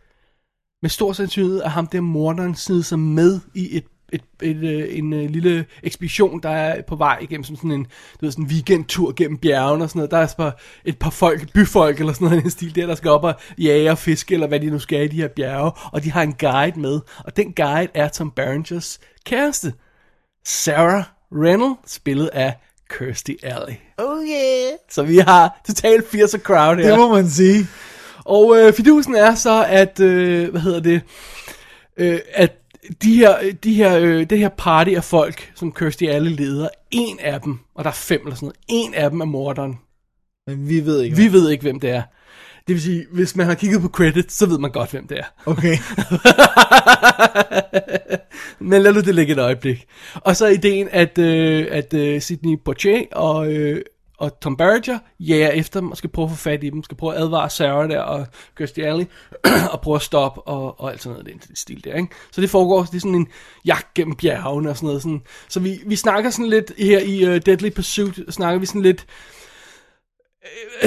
med 0.82 0.90
stor 0.90 1.12
sandsynlighed 1.12 1.61
er 1.61 1.68
ham 1.68 1.86
der 1.86 2.01
morderen 2.01 2.55
snedet 2.55 2.84
sig 2.84 2.99
med 2.99 3.40
i 3.55 3.76
et, 3.76 3.84
et, 4.12 4.22
et, 4.42 4.57
øh, 4.57 4.99
en 4.99 5.12
øh, 5.12 5.30
lille 5.30 5.66
ekspedition, 5.82 6.40
der 6.42 6.51
er 6.51 6.82
på 6.82 6.97
vej 6.97 7.18
igennem 7.20 7.45
som 7.45 7.57
sådan 7.57 7.70
en, 7.70 7.84
du 7.84 8.18
ved, 8.20 8.30
sådan 8.30 8.45
en 8.45 8.51
weekendtur 8.51 9.12
gennem 9.16 9.38
bjergene 9.38 9.84
og 9.84 9.90
sådan 9.90 9.99
noget. 9.99 10.11
Der 10.11 10.18
er 10.18 10.26
så 10.26 10.36
bare 10.36 10.53
et 10.84 10.99
par 10.99 11.11
folk, 11.11 11.53
byfolk 11.53 12.01
eller 12.01 12.12
sådan 12.12 12.28
noget 12.28 12.47
i 12.47 12.51
stil 12.51 12.74
der, 12.74 12.86
der 12.86 12.95
skal 12.95 13.11
op 13.11 13.24
og 13.24 13.34
jage 13.59 13.90
og 13.90 13.99
fiske, 13.99 14.34
eller 14.34 14.47
hvad 14.47 14.61
de 14.61 14.70
nu 14.70 14.78
skal 14.78 15.05
i 15.05 15.09
de 15.09 15.16
her 15.16 15.28
bjerge, 15.28 15.72
og 15.92 16.05
de 16.05 16.11
har 16.12 16.22
en 16.22 16.34
guide 16.34 16.80
med, 16.80 17.01
og 17.18 17.36
den 17.36 17.53
guide 17.53 17.90
er 17.95 18.09
Tom 18.09 18.30
Berengers 18.30 19.01
kæreste, 19.26 19.72
Sarah 20.45 21.05
Rennell, 21.35 21.74
spillet 21.87 22.26
af 22.26 22.55
Kirstie 22.99 23.37
Alley. 23.43 23.74
Oh 23.99 24.22
yeah! 24.28 24.78
Så 24.91 25.03
vi 25.03 25.18
har 25.18 25.61
totalt 25.66 26.05
80'er 26.05 26.39
crowd 26.39 26.76
her. 26.76 26.89
Det 26.89 26.99
må 26.99 27.14
man 27.14 27.30
sige. 27.30 27.66
Og 28.24 28.57
øh, 28.59 28.72
fidusen 28.72 29.14
er 29.14 29.35
så, 29.35 29.64
at, 29.68 30.01
øh, 30.01 30.51
hvad 30.51 30.61
hedder 30.61 30.80
det, 30.80 31.03
øh, 31.97 32.18
at 32.32 32.53
de 33.03 33.16
her, 33.16 33.53
de 33.64 33.74
her, 33.74 33.99
øh, 33.99 34.30
det 34.30 34.39
her 34.39 34.49
party 34.49 34.91
af 34.91 35.05
folk, 35.05 35.53
som 35.55 35.72
Kirstie 35.72 36.11
Alley 36.11 36.37
leder, 36.37 36.68
en 36.91 37.18
af 37.20 37.41
dem, 37.41 37.59
og 37.74 37.85
der 37.85 37.91
er 37.91 37.95
fem 37.95 38.20
eller 38.24 38.35
sådan 38.35 38.47
noget, 38.47 38.57
en 38.68 38.95
af 38.95 39.11
dem 39.11 39.20
er 39.20 39.24
morderen. 39.24 39.78
Men 40.47 40.68
vi 40.68 40.87
ved 40.87 41.03
ikke. 41.03 41.16
Vi 41.16 41.32
ved 41.32 41.51
ikke, 41.51 41.62
hvem 41.62 41.80
det 41.80 41.91
er. 41.91 42.03
Det 42.66 42.74
vil 42.74 42.82
sige, 42.82 43.06
hvis 43.12 43.36
man 43.36 43.46
har 43.46 43.54
kigget 43.54 43.80
på 43.80 43.88
credits, 43.88 44.34
så 44.34 44.46
ved 44.46 44.58
man 44.58 44.70
godt, 44.70 44.90
hvem 44.90 45.06
det 45.06 45.18
er. 45.18 45.24
Okay. 45.46 45.76
Men 48.70 48.82
lad 48.82 48.92
nu 48.92 49.00
det 49.00 49.14
ligge 49.14 49.32
et 49.32 49.38
øjeblik. 49.38 49.86
Og 50.14 50.36
så 50.36 50.46
er 50.46 50.50
ideen, 50.50 50.88
at, 50.92 51.18
øh, 51.18 51.66
at 51.70 51.94
øh, 51.94 52.20
Sidney 52.20 52.58
Poitier 52.64 53.02
og, 53.12 53.52
øh, 53.52 53.82
og 54.18 54.40
Tom 54.40 54.56
Berger 54.56 54.98
jager 55.20 55.50
efter 55.50 55.80
dem 55.80 55.90
og 55.90 55.96
skal 55.96 56.10
prøve 56.10 56.24
at 56.24 56.30
få 56.30 56.36
fat 56.36 56.64
i 56.64 56.70
dem, 56.70 56.82
skal 56.82 56.96
prøve 56.96 57.14
at 57.14 57.20
advare 57.20 57.50
Sarah 57.50 57.88
der 57.88 58.00
og 58.00 58.26
Kirstie 58.58 58.86
Alley, 58.86 59.04
og 59.72 59.80
prøve 59.80 59.96
at 59.96 60.02
stoppe 60.02 60.40
og, 60.40 60.80
og 60.80 60.90
alt 60.90 61.02
sådan 61.02 61.18
noget, 61.18 61.42
den 61.46 61.56
stil 61.56 61.84
der, 61.84 61.94
ikke? 61.94 62.08
Så 62.32 62.40
det 62.40 62.50
foregår, 62.50 62.82
det 62.82 62.94
er 62.94 63.00
sådan 63.00 63.14
en 63.14 63.28
jagt 63.64 63.94
gennem 63.94 64.16
bjergene 64.16 64.70
og 64.70 64.76
sådan 64.76 64.86
noget. 64.86 65.02
Sådan. 65.02 65.22
Så 65.48 65.60
vi, 65.60 65.80
vi 65.86 65.96
snakker 65.96 66.30
sådan 66.30 66.50
lidt 66.50 66.72
her 66.78 66.98
i 66.98 67.28
uh, 67.28 67.36
Deadly 67.46 67.70
Pursuit, 67.70 68.20
snakker 68.30 68.60
vi 68.60 68.66
sådan 68.66 68.82
lidt, 68.82 69.06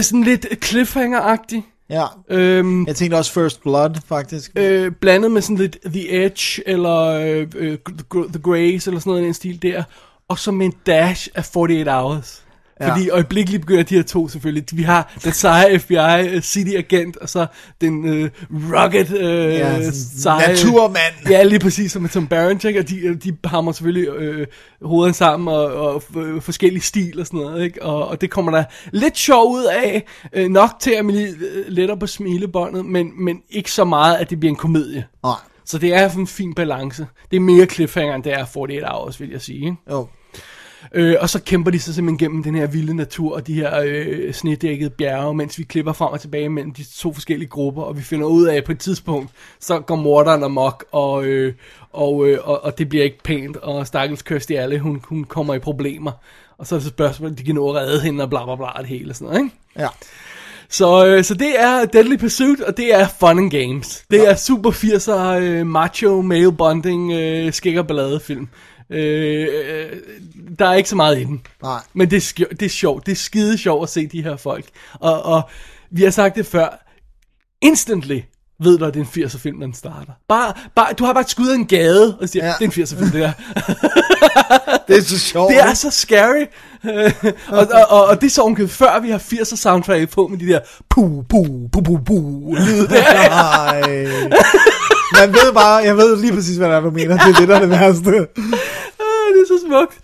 sådan 0.01 0.23
lidt 0.23 0.45
cliffhanger-agtigt. 0.65 1.61
Ja. 1.89 2.05
Øhm, 2.29 2.85
Jeg 2.87 2.95
tænkte 2.95 3.15
også 3.15 3.31
First 3.33 3.61
Blood, 3.61 3.95
faktisk. 4.07 4.51
øh, 4.55 4.91
blandet 4.91 5.31
med 5.31 5.41
sådan 5.41 5.57
lidt 5.57 5.77
The 5.85 6.25
Edge, 6.25 6.63
eller 6.65 6.97
øh, 7.01 7.47
øh, 7.55 7.77
The 8.33 8.41
Grays, 8.43 8.87
eller 8.87 8.99
sådan 8.99 9.09
noget 9.09 9.21
i 9.21 9.25
den 9.25 9.33
stil 9.33 9.61
der, 9.61 9.83
og 10.27 10.39
så 10.39 10.51
med 10.51 10.65
en 10.65 10.73
dash 10.85 11.27
af 11.35 11.49
48 11.55 12.01
Hours. 12.01 12.43
Ja. 12.81 12.91
Fordi 12.91 13.09
øjeblikkeligt 13.09 13.61
begynder 13.61 13.83
de 13.83 13.95
her 13.95 14.03
to 14.03 14.27
selvfølgelig. 14.27 14.63
Vi 14.73 14.83
har 14.83 15.13
den 15.23 15.31
seje 15.31 15.79
FBI 15.79 15.95
øh, 16.35 16.41
City 16.41 16.71
Agent, 16.75 17.17
og 17.17 17.29
så 17.29 17.45
den 17.81 18.05
øh, 18.05 18.29
rugged 18.51 19.17
øh, 19.19 19.53
Ja, 19.53 19.91
seje... 19.91 20.47
naturmand. 20.47 21.13
Ja, 21.29 21.43
lige 21.43 21.59
præcis 21.59 21.91
som 21.91 22.09
Tom 22.09 22.27
Berenger, 22.27 22.67
ikke? 22.67 22.79
og 22.79 22.89
de, 22.89 23.15
de 23.15 23.37
hammer 23.45 23.71
selvfølgelig 23.71 24.07
øh, 24.09 24.47
hovederne 24.81 25.13
sammen, 25.13 25.47
og, 25.47 25.65
og 25.65 26.03
øh, 26.17 26.41
forskellige 26.41 26.81
stil 26.81 27.19
og 27.19 27.25
sådan 27.25 27.39
noget, 27.39 27.63
ikke? 27.63 27.83
Og, 27.83 28.07
og 28.07 28.21
det 28.21 28.29
kommer 28.29 28.51
der 28.51 28.63
lidt 28.91 29.17
sjov 29.17 29.51
ud 29.51 29.63
af, 29.63 30.03
øh, 30.33 30.49
nok 30.49 30.69
til 30.79 30.91
at 30.91 31.05
man 31.05 31.15
lige 31.15 31.27
øh, 31.27 31.65
letter 31.67 31.95
på 31.95 32.07
smilebåndet, 32.07 32.85
men, 32.85 33.23
men 33.23 33.41
ikke 33.49 33.71
så 33.71 33.83
meget, 33.83 34.15
at 34.15 34.29
det 34.29 34.39
bliver 34.39 34.51
en 34.51 34.55
komedie. 34.55 35.05
Nej. 35.23 35.35
Så 35.65 35.77
det 35.77 35.93
er 35.93 36.09
en 36.09 36.27
fin 36.27 36.53
balance. 36.53 37.07
Det 37.31 37.37
er 37.37 37.41
mere 37.41 37.65
cliffhanger, 37.65 38.15
end 38.15 38.23
det 38.23 38.33
er 38.33 38.45
48 38.57 38.89
Hours, 38.91 39.19
vil 39.21 39.29
jeg 39.29 39.41
sige. 39.41 39.59
Ikke? 39.59 39.75
Jo. 39.91 40.07
Øh, 40.93 41.15
og 41.19 41.29
så 41.29 41.41
kæmper 41.43 41.71
de 41.71 41.79
sig 41.79 41.95
simpelthen 41.95 42.17
gennem 42.17 42.43
den 42.43 42.55
her 42.55 42.67
vilde 42.67 42.93
natur 42.93 43.35
og 43.35 43.47
de 43.47 43.53
her 43.53 43.81
øh, 43.85 44.33
snedækkede 44.33 44.89
bjerge, 44.89 45.35
mens 45.35 45.57
vi 45.57 45.63
klipper 45.63 45.93
frem 45.93 46.11
og 46.11 46.21
tilbage 46.21 46.49
mellem 46.49 46.73
de 46.73 46.83
to 46.97 47.13
forskellige 47.13 47.49
grupper, 47.49 47.81
og 47.81 47.97
vi 47.97 48.01
finder 48.01 48.27
ud 48.27 48.45
af, 48.45 48.55
at 48.55 48.63
på 48.63 48.71
et 48.71 48.79
tidspunkt, 48.79 49.31
så 49.59 49.79
går 49.79 49.95
morderen 49.95 50.43
amok, 50.43 50.85
og, 50.91 51.25
øh, 51.25 51.53
og, 51.93 52.27
øh, 52.27 52.39
og, 52.43 52.63
og 52.63 52.77
det 52.77 52.89
bliver 52.89 53.03
ikke 53.03 53.23
pænt, 53.23 53.57
og 53.57 53.87
stakkels 53.87 54.21
Kirstie 54.21 54.59
Alley, 54.59 54.79
hun, 54.79 55.01
hun 55.03 55.23
kommer 55.23 55.53
i 55.53 55.59
problemer. 55.59 56.11
Og 56.57 56.67
så 56.67 56.75
er 56.75 56.79
det 56.79 56.83
så 56.83 56.89
spørgsmål, 56.89 57.37
de 57.37 57.43
kan 57.43 57.55
nå 57.55 57.69
at 57.69 57.75
redde 57.75 58.01
hende, 58.01 58.23
og 58.23 58.29
bla 58.29 58.45
bla 58.45 58.55
bla, 58.55 58.67
det 58.77 58.87
hele 58.87 59.11
og 59.11 59.15
sådan 59.15 59.27
noget, 59.27 59.43
ikke? 59.43 59.55
Ja. 59.79 59.87
Så, 60.69 61.05
øh, 61.05 61.23
så 61.23 61.33
det 61.33 61.59
er 61.59 61.85
Deadly 61.85 62.17
Pursuit, 62.17 62.61
og 62.61 62.77
det 62.77 62.95
er 62.95 63.07
fun 63.19 63.39
and 63.39 63.51
games. 63.51 64.03
Det 64.11 64.17
ja. 64.17 64.23
er 64.25 64.35
super 64.35 64.71
80'er 64.71 65.41
øh, 65.41 65.67
macho 65.67 66.21
male 66.21 66.51
bonding 66.51 67.11
øh, 67.11 67.53
skæg 67.53 67.79
og. 67.79 67.85
Øh, 68.29 68.47
øh, 68.89 69.87
der 70.59 70.65
er 70.67 70.73
ikke 70.73 70.89
så 70.89 70.95
meget 70.95 71.19
i 71.19 71.23
den. 71.23 71.41
Nej. 71.61 71.79
Men 71.93 72.11
det 72.11 72.33
er, 72.39 72.45
det 72.45 72.61
er 72.61 72.69
sjovt. 72.69 73.05
Det 73.05 73.11
er 73.11 73.15
skide 73.15 73.57
sjovt 73.57 73.83
at 73.83 73.89
se 73.89 74.07
de 74.07 74.23
her 74.23 74.37
folk. 74.37 74.65
Og, 74.93 75.23
og 75.23 75.41
vi 75.91 76.03
har 76.03 76.11
sagt 76.11 76.35
det 76.35 76.45
før. 76.45 76.83
Instantly, 77.61 78.19
ved 78.59 78.77
du, 78.77 78.85
at 78.85 78.93
det 78.93 78.99
er 78.99 79.21
en 79.21 79.25
80'er 79.25 79.37
film, 79.37 79.59
den 79.59 79.73
starter. 79.73 80.11
Bare, 80.27 80.53
bare, 80.75 80.93
du 80.93 81.05
har 81.05 81.13
bare 81.13 81.21
et 81.21 81.29
skud 81.29 81.47
af 81.47 81.55
en 81.55 81.65
gade, 81.65 82.17
og 82.21 82.29
siger, 82.29 82.45
ja. 82.45 82.53
det 82.59 82.77
er 82.77 82.81
en 82.81 82.83
80'er 82.83 82.97
film, 82.97 83.11
det 83.11 83.21
der. 83.21 83.31
Det 84.87 84.97
er 84.97 85.01
så 85.01 85.19
sjovt. 85.19 85.51
Det 85.51 85.61
er 85.61 85.73
så 85.73 85.91
scary. 85.91 86.45
og, 87.57 87.67
og, 87.73 87.85
og, 87.89 88.05
og 88.05 88.21
det 88.21 88.27
er 88.27 88.31
så 88.31 88.41
omkring 88.41 88.69
før 88.69 88.99
vi 88.99 89.09
har 89.09 89.17
80'er 89.17 89.55
soundtrack 89.55 90.09
på 90.09 90.27
med 90.27 90.37
de 90.37 90.47
der 90.47 90.59
pu, 90.89 91.21
pu, 91.29 91.43
pu, 91.73 91.81
pu, 91.81 91.97
pu, 92.05 92.55
lyd 92.55 92.87
der. 92.87 93.29
Nej. 93.29 94.05
Man 95.13 95.33
ved 95.33 95.53
bare, 95.53 95.75
jeg 95.75 95.97
ved 95.97 96.21
lige 96.21 96.33
præcis, 96.33 96.57
hvad 96.57 96.69
der 96.69 96.75
er, 96.75 96.81
du 96.81 96.91
mener. 96.91 97.17
Det 97.17 97.35
er 97.35 97.39
det, 97.39 97.47
der 97.47 97.55
er 97.55 97.59
det 97.59 97.69
værste. 97.69 98.09
Ah, 98.09 99.27
det 99.33 99.41
er 99.41 99.47
så 99.47 99.56
smukt. 99.67 99.99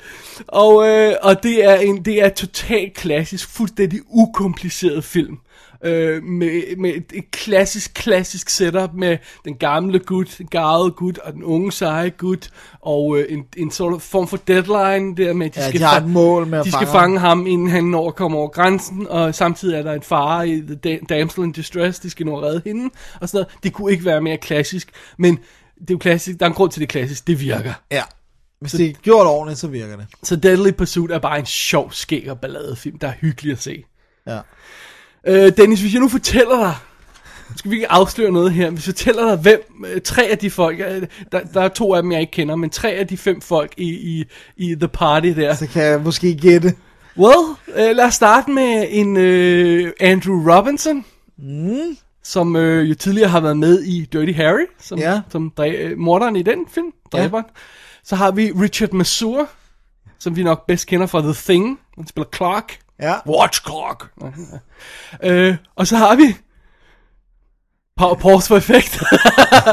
Og, 0.47 0.87
øh, 0.87 1.13
og 1.23 1.43
det 1.43 1.65
er 1.65 1.75
en 1.75 2.05
det 2.05 2.23
er 2.23 2.29
totalt 2.29 2.93
klassisk, 2.93 3.49
fuldstændig 3.49 3.99
ukompliceret 4.09 5.03
film. 5.03 5.37
Øh, 5.85 6.23
med, 6.23 6.77
med 6.77 6.89
et, 6.89 7.03
et 7.13 7.31
klassisk, 7.31 7.93
klassisk 7.93 8.49
setup 8.49 8.89
med 8.93 9.17
den 9.45 9.55
gamle 9.55 9.99
gut, 9.99 10.35
den 10.37 10.47
garvede 10.47 10.91
gut 10.91 11.17
og 11.17 11.33
den 11.33 11.43
unge 11.43 11.71
seje 11.71 12.09
gut, 12.09 12.49
og 12.81 13.17
øh, 13.19 13.25
en, 13.29 13.43
en 13.57 13.71
sådan 13.71 13.99
form 13.99 14.27
for 14.27 14.37
deadline 14.37 15.15
der 15.17 15.33
med, 15.33 15.45
at 15.45 15.55
de, 15.55 15.59
Ja, 15.61 15.67
skal, 15.69 15.81
de 15.81 15.85
fa- 15.87 16.05
mål 16.05 16.47
med 16.47 16.59
at 16.59 16.65
de 16.65 16.71
skal 16.71 16.87
fange 16.87 16.99
fange 16.99 17.19
ham, 17.19 17.47
inden 17.47 17.69
han 17.69 17.83
når 17.83 18.07
at 18.07 18.15
komme 18.15 18.37
over 18.37 18.47
grænsen, 18.47 19.07
og 19.09 19.35
samtidig 19.35 19.75
er 19.79 19.83
der 19.83 19.93
en 19.93 20.01
fare 20.01 20.49
i 20.49 20.61
The 20.61 20.75
Da- 20.75 20.99
Damsel 21.09 21.43
in 21.43 21.51
Distress, 21.51 21.99
de 21.99 22.09
skal 22.09 22.25
nå 22.25 22.37
at 22.37 22.43
redde 22.43 22.61
hende, 22.65 22.89
og 23.21 23.29
sådan 23.29 23.37
noget. 23.37 23.63
Det 23.63 23.73
kunne 23.73 23.91
ikke 23.91 24.05
være 24.05 24.21
mere 24.21 24.37
klassisk, 24.37 24.89
men 25.17 25.35
det 25.79 25.89
er 25.89 25.93
jo 25.93 25.97
klassisk, 25.97 26.39
der 26.39 26.45
er 26.45 26.49
en 26.49 26.55
grund 26.55 26.71
til, 26.71 26.79
det 26.81 26.89
klassisk, 26.89 27.27
det 27.27 27.39
virker. 27.39 27.73
Ja. 27.91 28.01
Hvis 28.63 28.71
det 28.71 28.89
er 28.89 28.93
gjort 28.93 29.27
ordentligt, 29.27 29.59
så 29.59 29.67
virker 29.67 29.95
det. 29.97 30.05
Så 30.23 30.35
Deadly 30.35 30.71
Pursuit 30.71 31.11
er 31.11 31.19
bare 31.19 31.39
en 31.39 31.45
sjov, 31.45 31.91
skæg 31.91 32.27
og 32.29 32.39
balladefilm, 32.39 32.97
der 32.99 33.07
er 33.07 33.13
hyggelig 33.21 33.51
at 33.51 33.61
se. 33.61 33.83
Ja. 34.27 34.39
Øh, 35.27 35.51
Dennis, 35.57 35.81
hvis 35.81 35.93
jeg 35.93 36.01
nu 36.01 36.07
fortæller 36.09 36.57
dig, 36.59 36.75
skal 37.57 37.71
vi 37.71 37.75
ikke 37.75 37.91
afsløre 37.91 38.31
noget 38.31 38.51
her, 38.51 38.69
hvis 38.69 38.87
jeg 38.87 38.93
fortæller 38.93 39.25
dig, 39.27 39.35
hvem, 39.37 39.85
øh, 39.93 40.01
tre 40.01 40.23
af 40.23 40.37
de 40.37 40.49
folk, 40.49 40.79
øh, 40.79 41.07
der, 41.31 41.39
der 41.53 41.61
er 41.61 41.67
to 41.67 41.93
af 41.93 42.01
dem, 42.01 42.11
jeg 42.11 42.21
ikke 42.21 42.31
kender, 42.31 42.55
men 42.55 42.69
tre 42.69 42.89
af 42.91 43.07
de 43.07 43.17
fem 43.17 43.41
folk 43.41 43.73
i, 43.77 43.89
i, 43.89 44.25
i 44.57 44.75
The 44.75 44.87
Party 44.87 45.27
der. 45.27 45.55
Så 45.55 45.67
kan 45.67 45.83
jeg 45.83 46.01
måske 46.01 46.35
gætte. 46.35 46.73
Well, 47.17 47.55
øh, 47.75 47.95
lad 47.95 48.05
os 48.05 48.13
starte 48.13 48.51
med 48.51 48.85
en 48.89 49.17
øh, 49.17 49.91
Andrew 49.99 50.51
Robinson, 50.51 51.05
Mm. 51.37 51.97
som 52.23 52.55
øh, 52.55 52.89
jo 52.89 52.95
tidligere 52.95 53.29
har 53.29 53.39
været 53.39 53.57
med 53.57 53.81
i 53.83 54.05
Dirty 54.13 54.31
Harry, 54.33 54.65
som, 54.81 54.99
Ja. 54.99 55.21
som 55.29 55.51
dræ, 55.57 55.71
øh, 55.79 55.97
morderen 55.97 56.35
i 56.35 56.43
den 56.43 56.59
film, 56.73 56.91
dræberen. 57.11 57.45
Så 58.05 58.15
har 58.15 58.31
vi 58.31 58.51
Richard 58.51 58.93
Masur, 58.93 59.47
som 60.19 60.35
vi 60.35 60.43
nok 60.43 60.67
bedst 60.67 60.87
kender 60.87 61.07
fra 61.07 61.21
The 61.21 61.33
Thing, 61.33 61.79
han 61.95 62.07
spiller 62.07 62.29
Clark. 62.35 62.79
Ja. 63.01 63.15
Watch 63.27 63.61
Clark. 63.61 64.03
øh, 65.29 65.55
og 65.75 65.87
så 65.87 65.97
har 65.97 66.15
vi 66.15 66.37
pa- 68.01 68.15
pause 68.15 68.47
for 68.47 68.57
effekt. 68.57 69.03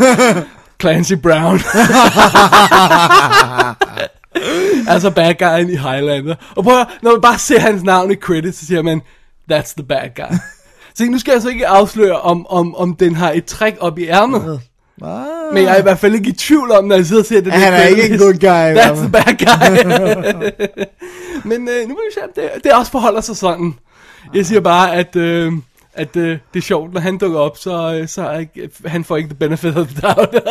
Clancy 0.81 1.13
Brown. 1.23 1.61
altså 4.93 5.11
bad 5.11 5.35
guyen 5.35 5.69
i 5.71 5.77
Highlander. 5.77 6.35
Og 6.57 6.65
prøv 6.65 6.81
at, 6.81 6.87
når 7.03 7.11
man 7.11 7.21
bare 7.21 7.39
ser 7.39 7.61
hans 7.61 7.83
navn 7.83 8.11
i 8.11 8.15
credits, 8.15 8.59
så 8.59 8.67
siger 8.67 8.83
man, 8.83 9.01
that's 9.53 9.75
the 9.77 9.83
bad 9.83 10.11
guy. 10.17 10.37
så 10.95 11.05
nu 11.05 11.19
skal 11.19 11.33
jeg 11.33 11.43
så 11.43 11.49
ikke 11.49 11.69
afsløre, 11.69 12.21
om, 12.21 12.47
om, 12.47 12.75
om 12.77 12.95
den 12.97 13.17
har 13.17 13.31
et 13.33 13.45
træk 13.45 13.77
op 13.81 13.99
i 13.99 14.07
ærmet. 14.07 14.61
Ah. 15.03 15.27
Men 15.53 15.63
jeg 15.65 15.75
er 15.75 15.79
i 15.79 15.83
hvert 15.83 15.99
fald 15.99 16.15
ikke 16.15 16.29
i 16.29 16.33
tvivl 16.33 16.71
om, 16.71 16.85
når 16.85 16.97
jeg 16.97 17.07
sidder 17.07 17.23
og 17.23 17.27
ser 17.27 17.41
det. 17.41 17.53
Han 17.53 17.73
er 17.73 17.83
ikke 17.83 18.09
en 18.09 18.19
good 18.19 18.35
guy, 18.35 18.79
That's 18.81 19.01
the 19.01 19.11
bad 19.11 19.37
guy. 19.39 20.85
Men 21.51 21.69
øh, 21.69 21.89
nu 21.89 21.95
må 21.95 22.01
vi 22.09 22.15
se, 22.15 22.23
om 22.23 22.31
det, 22.37 22.51
det 22.65 22.73
også 22.73 22.93
forholder 22.93 23.21
sig 23.21 23.37
sådan. 23.37 23.75
Jeg 24.35 24.47
siger 24.47 24.61
bare, 24.61 24.95
at, 24.95 25.17
øh, 25.17 25.53
at 25.95 26.17
øh, 26.17 26.39
det 26.55 26.61
er 26.61 26.63
sjovt, 26.63 26.93
når 26.93 27.01
han 27.01 27.19
dukker 27.19 27.39
op, 27.39 27.57
så, 27.57 27.99
øh, 28.01 28.09
så 28.09 28.23
er 28.23 28.39
ikke, 28.39 28.71
han 28.87 29.05
får 29.05 29.17
ikke 29.17 29.29
the 29.29 29.37
benefit 29.39 29.77
of 29.77 29.87
the 29.87 30.01
doubt. 30.01 30.33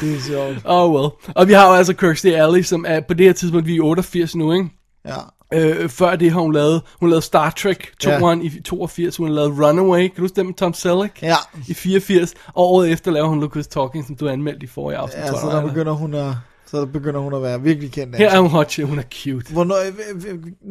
Det 0.00 0.16
er 0.16 0.20
sjovt. 0.20 0.56
oh 0.64 0.94
well. 0.94 1.10
Og 1.34 1.48
vi 1.48 1.52
har 1.52 1.66
jo 1.68 1.74
altså 1.74 1.92
Kirstie 1.94 2.42
Alley, 2.42 2.62
som 2.62 2.84
er 2.88 3.00
på 3.00 3.14
det 3.14 3.26
her 3.26 3.32
tidspunkt, 3.32 3.66
vi 3.66 3.76
er 3.76 3.82
88 3.82 4.36
nu, 4.36 4.52
ikke? 4.52 4.68
Ja. 5.06 5.16
Øh, 5.54 5.88
før 5.88 6.16
det 6.16 6.30
har 6.32 6.40
hun 6.40 6.52
lavet, 6.52 6.82
hun 7.00 7.08
lavede 7.10 7.22
Star 7.24 7.50
Trek 7.50 7.92
2 8.00 8.10
Ja. 8.10 8.34
i 8.42 8.60
82, 8.64 9.16
hun 9.16 9.26
har 9.28 9.34
lavet 9.34 9.58
Runaway, 9.58 10.00
kan 10.00 10.10
du 10.16 10.22
huske 10.22 10.36
den 10.36 10.46
med 10.46 10.54
Tom 10.54 10.74
Selleck? 10.74 11.22
Ja. 11.22 11.34
I 11.68 11.74
84, 11.74 12.34
og 12.46 12.64
året 12.72 12.90
efter 12.92 13.10
laver 13.10 13.28
hun 13.28 13.40
Lucas 13.40 13.66
Talking, 13.66 14.06
som 14.06 14.16
du 14.16 14.28
anmeldte 14.28 14.64
i 14.64 14.66
forrige 14.66 14.96
afsnit. 14.98 15.20
Ja, 15.24 15.26
så 15.26 15.48
der 15.50 15.66
begynder 15.68 15.92
hun 15.92 16.14
at, 16.14 16.32
så 16.66 16.76
der 16.78 16.86
begynder 16.86 17.20
hun 17.20 17.34
at 17.34 17.42
være 17.42 17.62
virkelig 17.62 17.92
kendt. 17.92 18.16
Her 18.16 18.30
er 18.30 18.40
hun 18.40 18.50
hot 18.50 18.76
hun 18.84 18.98
er 18.98 19.02
cute. 19.24 19.52
Hvornår, 19.52 19.76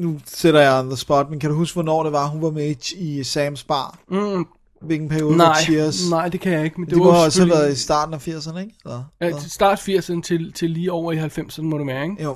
nu 0.01 0.19
sætter 0.25 0.59
jeg 0.59 0.80
on 0.80 0.88
the 0.89 0.97
spot, 0.97 1.30
men 1.30 1.39
kan 1.39 1.49
du 1.49 1.55
huske, 1.55 1.75
hvornår 1.75 2.03
det 2.03 2.11
var, 2.11 2.27
hun 2.27 2.41
var 2.41 2.51
med 2.51 2.75
i, 2.97 3.21
Sam's 3.21 3.65
Bar? 3.67 3.97
Mm, 4.11 4.45
Hvilken 4.82 5.09
periode 5.09 5.38
nej, 5.38 5.61
Cheers? 5.61 6.09
nej, 6.09 6.30
det 6.30 6.39
kan 6.41 6.51
jeg 6.51 6.63
ikke. 6.65 6.82
Men 6.82 6.89
Det, 6.89 6.95
det, 6.95 7.03
var 7.03 7.09
også 7.09 7.21
have 7.21 7.32
selvfølgelig- 7.32 7.59
været 7.61 7.71
i 7.73 7.80
starten 7.80 8.13
af 8.13 8.27
80'erne, 8.27 8.59
ikke? 8.59 8.73
Så, 8.86 9.01
Ja, 9.21 9.32
start 9.47 9.80
80'erne 9.80 10.21
til, 10.21 10.53
til 10.53 10.69
lige 10.69 10.91
over 10.91 11.11
i 11.11 11.17
90'erne 11.17 11.61
må 11.61 11.77
det 11.77 11.88
være, 11.88 12.03
ikke? 12.03 12.23
Jo. 12.23 12.36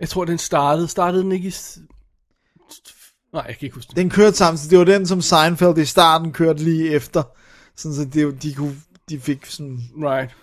Jeg 0.00 0.08
tror, 0.08 0.24
den 0.24 0.38
startede. 0.38 0.88
Startede 0.88 1.22
den 1.22 1.32
ikke 1.32 1.48
i... 1.48 1.54
Nej, 3.32 3.44
jeg 3.48 3.56
kan 3.58 3.66
ikke 3.66 3.74
huske 3.74 3.88
det. 3.88 3.96
Den 3.96 4.10
kørte 4.10 4.36
samtidig. 4.36 4.70
Det 4.70 4.78
var 4.78 4.84
den, 4.84 5.06
som 5.06 5.20
Seinfeld 5.20 5.78
i 5.78 5.84
starten 5.84 6.32
kørte 6.32 6.64
lige 6.64 6.90
efter. 6.90 7.22
Sådan 7.76 7.94
så 7.94 8.04
det, 8.04 8.42
de, 8.42 8.54
kunne, 8.54 8.76
de 9.08 9.20
fik 9.20 9.46
sådan 9.46 9.80
Right. 9.96 10.36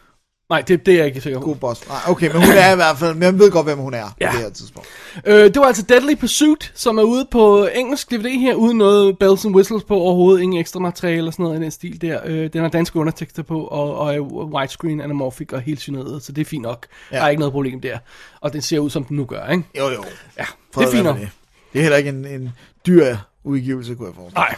Nej, 0.49 0.61
det, 0.61 0.85
det 0.85 0.93
er 0.93 0.97
jeg 0.97 1.05
ikke 1.05 1.21
sikker 1.21 1.39
på. 1.39 1.45
god 1.45 1.55
boss. 1.55 1.87
Nej, 1.87 1.97
okay, 2.07 2.31
men 2.31 2.35
hun 2.45 2.55
er 2.57 2.71
i 2.71 2.75
hvert 2.75 2.97
fald, 2.97 3.13
men 3.13 3.23
jeg 3.23 3.39
ved 3.39 3.51
godt, 3.51 3.65
hvem 3.65 3.77
hun 3.77 3.93
er 3.93 4.05
Ja. 4.21 4.31
på 4.31 4.35
det 4.37 4.43
her 4.43 4.49
tidspunkt. 4.49 4.87
Øh, 5.25 5.43
det 5.43 5.55
var 5.59 5.63
altså 5.65 5.81
Deadly 5.83 6.15
Pursuit, 6.15 6.71
som 6.75 6.97
er 6.97 7.03
ude 7.03 7.27
på 7.31 7.65
engelsk 7.75 8.11
DVD 8.11 8.39
her, 8.39 8.55
uden 8.55 8.77
noget 8.77 9.17
bells 9.19 9.45
and 9.45 9.55
whistles 9.55 9.83
på 9.83 9.95
overhovedet, 9.95 10.41
ingen 10.41 10.59
ekstra 10.59 10.79
materiale 10.79 11.17
eller 11.17 11.31
sådan 11.31 11.43
noget 11.43 11.59
i 11.59 11.63
den 11.63 11.71
stil 11.71 12.01
der. 12.01 12.19
Øh, 12.25 12.49
den 12.53 12.61
har 12.61 12.69
danske 12.69 12.99
undertekster 12.99 13.43
på, 13.43 13.63
og, 13.63 13.95
og 13.97 14.15
er 14.15 14.19
widescreen, 14.19 15.01
anamorphic 15.01 15.53
og 15.53 15.61
helt 15.61 15.79
syneret, 15.81 16.23
så 16.23 16.31
det 16.31 16.41
er 16.41 16.45
fint 16.45 16.63
nok. 16.63 16.85
Ja. 17.11 17.17
Der 17.17 17.23
er 17.23 17.29
ikke 17.29 17.39
noget 17.39 17.51
problem 17.53 17.81
der. 17.81 17.97
Og 18.41 18.53
den 18.53 18.61
ser 18.61 18.79
ud, 18.79 18.89
som 18.89 19.03
den 19.03 19.17
nu 19.17 19.25
gør, 19.25 19.47
ikke? 19.49 19.63
Jo, 19.77 19.83
jo. 19.89 20.03
Ja, 20.37 20.45
Fred 20.73 20.83
det 20.85 20.91
er 20.91 20.95
fint 20.95 21.03
nok. 21.03 21.17
Det. 21.19 21.29
det 21.73 21.79
er 21.79 21.83
heller 21.83 21.97
ikke 21.97 22.09
en, 22.09 22.25
en 22.27 22.49
dyr 22.87 23.15
udgivelse, 23.43 23.95
kunne 23.95 24.07
jeg 24.07 24.15
forestille. 24.15 24.39
Nej. 24.39 24.55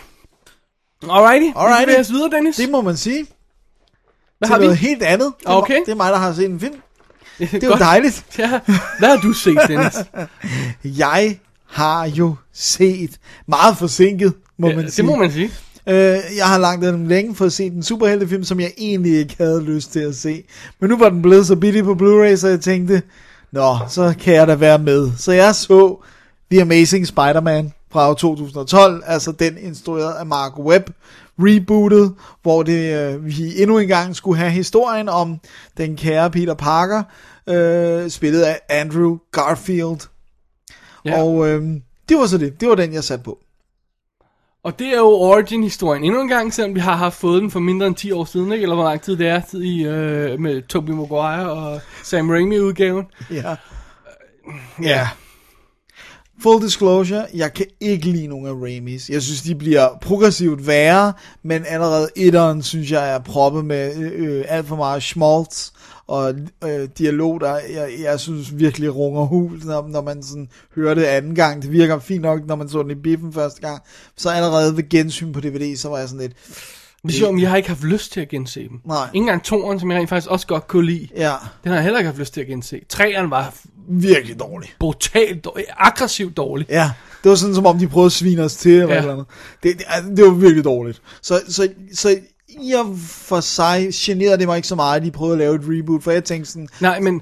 Alrighty, 1.28 1.52
Alrighty. 1.56 2.10
vi 2.10 2.14
videre, 2.14 2.30
Dennis. 2.30 2.56
Det 2.56 2.70
må 2.70 2.82
man 2.82 2.98
sige. 2.98 3.26
Hvad 4.40 4.50
har 4.50 4.58
vi? 4.58 4.64
noget 4.64 4.78
helt 4.78 5.04
andet. 5.04 5.34
Det 5.40 5.46
er, 5.48 5.52
Okay. 5.52 5.74
mig- 5.74 5.82
det 5.86 5.92
er 5.92 5.96
mig, 5.96 6.12
der 6.12 6.18
har 6.18 6.34
set 6.34 6.46
en 6.50 6.60
film. 6.60 6.74
Det 7.40 7.52
Det 7.52 7.64
er 7.64 7.68
jo 7.68 7.74
dejligt. 7.74 8.26
Ja. 8.40 8.60
Hvad 9.00 9.10
har 9.10 9.18
du 9.18 9.34
set, 9.34 9.58
Dennis? 9.68 9.96
Jeg 11.04 11.38
har 11.68 12.06
jo 12.06 12.36
set 12.54 13.12
meget 13.48 13.78
forsinket, 13.78 14.34
må 14.60 14.68
Ja, 14.70 14.76
man 14.76 14.86
det 14.86 14.94
sige. 14.94 15.06
må 15.06 15.16
man 15.16 15.32
sige. 15.32 15.52
Øh, 15.90 15.96
jeg 16.38 16.46
har 16.46 16.58
langt 16.58 16.86
den 16.86 17.08
længe 17.08 17.36
for 17.36 17.46
at 17.46 17.54
se 17.54 17.70
den 17.70 17.84
superheltefilm, 17.84 18.44
som 18.44 18.60
jeg 18.60 18.72
egentlig 18.78 19.20
ikke 19.20 19.36
havde 19.38 19.64
lyst 19.64 19.92
til 19.92 20.00
at 20.00 20.16
se. 20.16 20.44
Men 20.80 20.90
nu 20.90 20.98
var 20.98 21.10
den 21.10 21.22
blevet 21.22 21.48
så 21.48 21.56
billig 21.56 21.84
på 21.84 21.94
Blu-ray, 21.94 22.36
så 22.36 22.48
jeg 22.48 22.62
tænkte, 22.62 23.02
nå, 23.52 23.78
så 23.90 24.14
kan 24.24 24.34
jeg 24.34 24.48
da 24.48 24.56
være 24.56 24.80
med. 24.80 25.12
Så 25.18 25.32
jeg 25.32 25.56
så 25.56 26.04
The 26.52 26.62
Amazing 26.62 27.08
Spider-Man 27.08 27.74
fra 27.92 28.10
år 28.10 28.14
2012, 28.14 29.04
altså 29.06 29.32
den 29.32 29.58
instrueret 29.62 30.14
af 30.14 30.26
Mark 30.26 30.60
Webb, 30.60 30.90
rebootet, 31.40 32.16
hvor 32.42 32.64
det, 32.64 33.14
øh, 33.14 33.26
vi 33.26 33.62
endnu 33.62 33.78
en 33.78 33.88
gang 33.88 34.16
skulle 34.16 34.40
have 34.40 34.52
historien 34.52 35.10
om 35.10 35.40
den 35.78 35.96
kære 35.96 36.32
Peter 36.32 36.54
Parker, 36.54 37.04
øh, 37.50 38.10
spillet 38.10 38.42
af 38.42 38.60
Andrew 38.70 39.18
Garfield. 39.32 40.10
Ja. 41.06 41.24
Og 41.24 41.50
øh, 41.50 41.64
det 42.10 42.18
var 42.18 42.26
så 42.26 42.38
det. 42.38 42.62
Det 42.62 42.70
var 42.70 42.76
den, 42.76 42.94
jeg 42.94 43.04
satte 43.04 43.24
på. 43.24 43.40
Og 44.64 44.80
det 44.80 44.88
er 44.88 44.98
jo 44.98 45.10
origin-historien 45.10 46.04
endnu 46.04 46.22
en 46.22 46.28
gang, 46.28 46.54
selvom 46.54 46.76
vi 46.76 46.80
har 46.80 46.96
haft 46.96 47.16
fået 47.16 47.42
den 47.42 47.52
for 47.52 47.60
mindre 47.60 47.88
end 47.88 47.96
10 47.96 48.12
år 48.12 48.26
siden, 48.26 48.52
ikke? 48.52 48.64
Eller 48.64 48.76
hvor 48.76 48.84
lang 48.84 49.02
tid 49.02 49.18
det 49.18 49.28
er 49.28 49.42
tid 49.42 49.62
i, 49.64 49.84
øh, 49.86 50.40
med 50.40 50.62
Tobey 50.62 50.94
Maguire 50.94 51.52
og 51.52 51.82
Sam 52.04 52.30
Raimi-udgaven. 52.30 53.06
Ja. 53.32 53.56
Ja. 54.82 55.08
Full 56.44 56.62
disclosure, 56.62 57.26
jeg 57.34 57.54
kan 57.54 57.66
ikke 57.80 58.06
lide 58.06 58.28
nogen 58.28 58.48
af 58.48 58.54
Raimis. 58.54 59.10
Jeg 59.10 59.22
synes, 59.22 59.42
de 59.42 59.56
bliver 59.56 59.90
progressivt 60.02 60.68
værre, 60.68 61.14
men 61.44 61.64
allerede 61.68 62.10
etteren 62.16 62.64
synes 62.64 62.92
jeg 62.92 63.14
er 63.14 63.20
proppet 63.20 63.66
med 63.66 63.96
øh, 63.98 64.12
øh, 64.16 64.46
alt 64.48 64.68
for 64.68 64.76
meget 64.76 65.04
schmaltz 65.04 65.70
og 66.08 66.34
øh, 66.64 66.90
dialog, 66.98 67.42
der 67.42 67.56
jeg, 67.56 67.90
jeg 68.02 68.20
synes 68.20 68.58
virkelig 68.58 68.96
runger 68.96 69.24
hul, 69.24 69.62
når, 69.66 69.88
når 69.88 70.02
man 70.02 70.24
sådan 70.24 70.50
hører 70.76 70.94
det 70.94 71.04
anden 71.04 71.36
gang. 71.36 71.62
Det 71.62 71.72
virker 71.72 72.00
fint 72.00 72.22
nok, 72.22 72.48
når 72.48 72.56
man 72.56 72.70
så 72.70 72.84
den 72.84 72.92
i 72.92 72.96
biffen 72.96 73.34
første 73.34 73.62
gang. 73.62 73.82
Så 74.18 74.30
allerede 74.30 74.78
ved 74.78 74.90
gensyn 74.90 75.34
på 75.34 75.40
DVD, 75.40 75.76
så 75.78 75.90
var 75.90 75.98
jeg 75.98 76.10
sådan 76.10 76.22
lidt... 76.22 76.34
Det 77.04 77.14
er 77.14 77.18
sjovt, 77.18 77.42
jeg 77.42 77.50
har 77.50 77.58
ikke 77.58 77.70
haft 77.70 77.84
lyst 77.84 78.12
til 78.12 78.22
at 78.22 78.30
gense 78.30 78.60
dem. 78.60 78.80
Nej. 78.86 79.06
Ikke 79.14 79.24
engang 79.24 79.44
toeren, 79.44 79.80
som 79.80 79.92
jeg 79.92 80.00
rent 80.00 80.10
faktisk 80.10 80.32
også 80.32 80.48
godt 80.48 80.68
kunne 80.68 80.86
lide. 80.86 81.08
Ja, 81.16 81.34
Den 81.64 81.70
har 81.70 81.76
jeg 81.76 81.84
heller 81.84 82.00
ikke 82.00 82.08
haft 82.08 82.20
lyst 82.20 82.34
til 82.34 82.42
at 82.42 82.48
gense. 82.48 82.80
Treeren 82.90 83.32
var 83.32 83.54
virkelig 83.90 84.40
dårlig. 84.40 84.70
brutalt 84.80 85.46
dårlig, 85.46 85.66
aggressivt 85.78 86.38
dårlig. 86.38 86.66
Ja, 86.70 86.92
det 87.24 87.30
var 87.30 87.36
sådan 87.36 87.56
som 87.56 87.66
om 87.66 87.80
de 87.80 87.88
prøvede 87.88 88.06
at 88.06 88.12
svine 88.12 88.42
os 88.44 88.56
til, 88.56 88.72
eller 88.72 88.94
Ja. 88.94 89.00
eller 89.00 89.14
andet. 89.14 89.26
Det, 89.64 89.78
det, 89.78 89.86
altså, 89.88 90.12
det 90.16 90.26
var 90.26 90.32
virkelig 90.32 90.64
dårligt. 90.64 91.02
Så, 91.22 91.42
så, 91.50 91.68
så 91.94 92.16
i 92.50 92.72
og 92.72 92.96
for 93.08 93.40
sig 93.40 93.88
generede 93.94 94.38
det 94.38 94.48
mig 94.48 94.56
ikke 94.56 94.68
så 94.68 94.76
meget, 94.76 95.00
at 95.00 95.06
de 95.06 95.12
prøvede 95.12 95.34
at 95.34 95.40
lave 95.40 95.56
et 95.56 95.62
reboot, 95.64 96.04
for 96.04 96.12
jeg 96.12 96.24
tænkte 96.24 96.52
sådan, 96.52 96.68
Nej, 96.80 97.00
men 97.00 97.22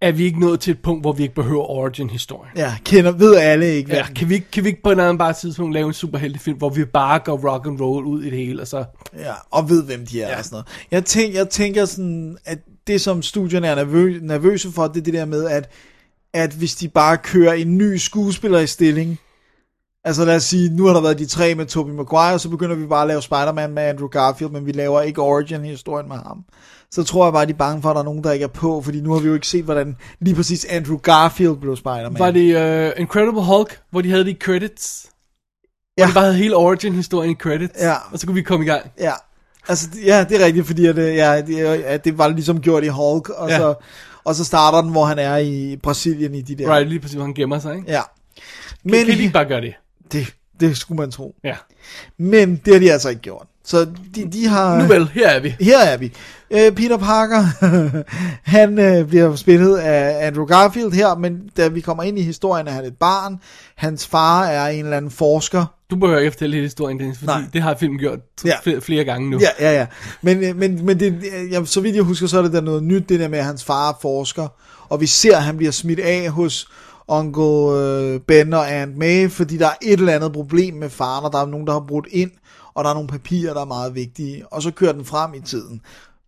er 0.00 0.12
vi 0.12 0.24
ikke 0.24 0.40
nået 0.40 0.60
til 0.60 0.70
et 0.70 0.78
punkt, 0.82 1.02
hvor 1.02 1.12
vi 1.12 1.22
ikke 1.22 1.34
behøver 1.34 1.70
origin-historien. 1.70 2.52
Ja, 2.56 2.74
kender, 2.84 3.10
ved 3.12 3.36
alle 3.36 3.74
ikke, 3.74 3.86
hvad 3.88 3.96
Ja, 3.98 4.06
kan 4.16 4.28
vi, 4.28 4.34
ikke- 4.34 4.50
kan 4.52 4.64
vi 4.64 4.68
ikke 4.68 4.82
på 4.82 4.90
en 4.90 5.00
anden 5.00 5.18
bare 5.18 5.32
tidspunkt 5.32 5.74
lave 5.74 5.86
en 5.86 5.92
superheltefilm, 5.92 6.58
hvor 6.58 6.68
vi 6.70 6.84
bare 6.84 7.18
går 7.18 7.50
rock 7.52 7.66
and 7.66 7.80
roll 7.80 8.04
ud 8.06 8.22
i 8.22 8.30
det 8.30 8.38
hele, 8.38 8.62
og 8.62 8.68
så... 8.68 8.84
Ja, 9.18 9.32
og 9.50 9.68
ved, 9.70 9.82
hvem 9.84 10.06
de 10.06 10.22
er 10.22 10.28
ja. 10.28 10.38
og 10.38 10.44
sådan 10.44 10.54
noget. 10.54 10.66
Jeg, 10.90 11.04
tænk, 11.04 11.34
jeg 11.34 11.48
tænker 11.48 11.84
sådan, 11.84 12.36
at 12.44 12.58
det 12.86 13.00
som 13.00 13.22
studierne 13.22 13.66
er 13.66 13.74
nervø, 13.74 14.18
nervøse 14.22 14.72
for, 14.72 14.86
det 14.86 14.96
er 15.00 15.04
det 15.04 15.14
der 15.14 15.24
med, 15.24 15.44
at, 15.44 15.70
at 16.34 16.52
hvis 16.52 16.74
de 16.74 16.88
bare 16.88 17.16
kører 17.16 17.52
en 17.52 17.78
ny 17.78 17.96
skuespiller 17.96 18.58
i 18.58 18.66
stilling, 18.66 19.18
altså 20.04 20.24
lad 20.24 20.36
os 20.36 20.44
sige, 20.44 20.76
nu 20.76 20.86
har 20.86 20.94
der 20.94 21.00
været 21.00 21.18
de 21.18 21.26
tre 21.26 21.54
med 21.54 21.66
Tobey 21.66 21.92
Maguire, 21.92 22.38
så 22.38 22.48
begynder 22.48 22.76
vi 22.76 22.86
bare 22.86 23.02
at 23.02 23.08
lave 23.08 23.22
Spider-Man 23.22 23.70
med 23.72 23.82
Andrew 23.82 24.08
Garfield, 24.08 24.52
men 24.52 24.66
vi 24.66 24.72
laver 24.72 25.00
ikke 25.00 25.22
origin-historien 25.22 26.08
med 26.08 26.16
ham. 26.16 26.44
Så 26.90 27.04
tror 27.04 27.26
jeg 27.26 27.32
bare, 27.32 27.46
de 27.46 27.52
er 27.52 27.56
bange 27.56 27.82
for, 27.82 27.90
at 27.90 27.94
der 27.94 28.00
er 28.00 28.04
nogen, 28.04 28.24
der 28.24 28.32
ikke 28.32 28.42
er 28.42 28.48
på, 28.48 28.82
fordi 28.82 29.00
nu 29.00 29.12
har 29.12 29.20
vi 29.20 29.28
jo 29.28 29.34
ikke 29.34 29.48
set, 29.48 29.64
hvordan 29.64 29.96
lige 30.20 30.34
præcis 30.34 30.64
Andrew 30.64 30.96
Garfield 30.96 31.56
blev 31.56 31.76
Spider-Man. 31.76 32.18
Var 32.18 32.30
det 32.30 32.90
uh, 32.90 33.00
Incredible 33.00 33.44
Hulk, 33.44 33.80
hvor 33.90 34.00
de 34.00 34.10
havde 34.10 34.24
de 34.24 34.36
credits? 34.40 35.06
Ja. 35.98 36.04
Hvor 36.04 36.10
de 36.10 36.14
bare 36.14 36.24
havde 36.24 36.36
hele 36.36 36.56
origin-historien 36.56 37.30
i 37.30 37.34
credits? 37.34 37.80
Ja. 37.80 37.94
Og 38.12 38.18
så 38.18 38.26
kunne 38.26 38.34
vi 38.34 38.42
komme 38.42 38.64
i 38.64 38.68
gang. 38.68 38.90
Ja, 38.98 39.12
altså, 39.68 39.88
ja, 40.04 40.24
det 40.28 40.40
er 40.40 40.44
rigtigt, 40.44 40.66
fordi 40.66 40.86
at, 40.86 40.98
øh, 40.98 41.14
ja, 41.14 41.40
det, 41.40 41.58
ja, 41.58 41.96
det 41.96 42.18
var 42.18 42.28
ligesom 42.28 42.60
gjort 42.60 42.84
i 42.84 42.88
Hulk, 42.88 43.28
og, 43.28 43.48
ja. 43.48 43.58
så, 43.58 43.74
og 44.24 44.34
så 44.34 44.44
starter 44.44 44.82
den, 44.82 44.90
hvor 44.90 45.04
han 45.04 45.18
er 45.18 45.36
i 45.36 45.76
Brasilien 45.82 46.34
i 46.34 46.42
de 46.42 46.54
der... 46.54 46.74
Right, 46.74 46.88
lige 46.88 47.00
præcis, 47.00 47.14
hvor 47.14 47.24
han 47.24 47.34
gemmer 47.34 47.58
sig, 47.58 47.76
ikke? 47.76 47.90
Ja. 47.90 48.00
Men, 48.84 48.94
kan, 48.94 49.06
kan 49.06 49.16
de 49.16 49.22
ikke 49.22 49.32
bare 49.32 49.44
gøre 49.44 49.60
det? 49.60 49.74
Det, 50.12 50.34
det 50.60 50.76
skulle 50.76 51.00
man 51.00 51.10
tro. 51.10 51.34
Ja. 51.44 51.56
Men 52.18 52.56
det 52.64 52.72
har 52.72 52.80
de 52.80 52.92
altså 52.92 53.08
ikke 53.08 53.22
gjort. 53.22 53.46
Så 53.64 53.86
de, 54.14 54.30
de 54.32 54.48
har... 54.48 54.78
Nu 54.78 54.86
vel, 54.86 55.08
her 55.08 55.28
er 55.28 55.40
vi. 55.40 55.56
Her 55.60 55.78
er 55.78 55.96
vi. 55.96 56.12
Øh, 56.50 56.72
Peter 56.72 56.96
Parker, 56.96 57.44
han 58.56 58.78
øh, 58.78 59.08
bliver 59.08 59.36
spillet 59.36 59.76
af 59.76 60.26
Andrew 60.26 60.44
Garfield 60.44 60.92
her, 60.92 61.14
men 61.14 61.50
da 61.56 61.68
vi 61.68 61.80
kommer 61.80 62.02
ind 62.02 62.18
i 62.18 62.22
historien, 62.22 62.68
er 62.68 62.72
han 62.72 62.84
et 62.84 62.96
barn. 62.96 63.40
Hans 63.76 64.06
far 64.06 64.44
er 64.44 64.68
en 64.68 64.84
eller 64.84 64.96
anden 64.96 65.10
forsker. 65.10 65.66
Du 65.94 65.98
behøver 65.98 66.20
ikke 66.20 66.30
fortælle 66.30 66.54
hele 66.54 66.66
historien, 66.66 67.00
Dennis, 67.00 67.18
fordi 67.18 67.26
Nej. 67.32 67.42
det 67.52 67.62
har 67.62 67.74
filmen 67.80 67.98
gjort 67.98 68.18
Ja. 68.44 68.78
flere, 68.80 69.04
gange 69.04 69.30
nu. 69.30 69.38
Ja, 69.40 69.70
ja, 69.70 69.78
ja. 69.78 69.86
Men, 70.22 70.44
øh, 70.44 70.56
men, 70.56 70.86
men 70.86 71.00
det, 71.00 71.22
ja, 71.50 71.64
så 71.64 71.80
vidt 71.80 71.94
jeg 71.96 72.02
husker, 72.04 72.26
så 72.26 72.38
er 72.38 72.42
det 72.42 72.52
der 72.52 72.60
noget 72.60 72.82
nyt, 72.82 73.08
det 73.08 73.20
der 73.20 73.28
med, 73.28 73.38
at 73.38 73.44
hans 73.44 73.64
far 73.64 73.90
er 73.90 73.98
forsker. 74.02 74.48
Og 74.88 75.00
vi 75.00 75.06
ser, 75.06 75.36
at 75.36 75.42
han 75.42 75.56
bliver 75.56 75.72
smidt 75.72 76.00
af 76.00 76.30
hos 76.30 76.68
onkel 77.08 77.76
øh, 77.78 78.20
Ben 78.20 78.52
og 78.52 78.72
Aunt 78.72 78.96
May, 78.96 79.30
fordi 79.30 79.56
der 79.56 79.66
er 79.66 79.74
et 79.82 79.92
eller 79.98 80.12
andet 80.12 80.32
problem 80.32 80.74
med 80.74 80.90
faren, 80.90 81.24
og 81.24 81.32
der 81.32 81.38
er 81.38 81.46
nogen, 81.46 81.66
der 81.66 81.72
har 81.72 81.84
brudt 81.88 82.06
ind, 82.10 82.30
og 82.74 82.84
der 82.84 82.90
er 82.90 82.94
nogle 82.94 83.08
papirer, 83.08 83.54
der 83.54 83.60
er 83.60 83.64
meget 83.66 83.94
vigtige. 83.94 84.52
Og 84.52 84.62
så 84.62 84.70
kører 84.70 84.92
den 84.92 85.04
frem 85.04 85.34
i 85.34 85.40
tiden. 85.40 85.80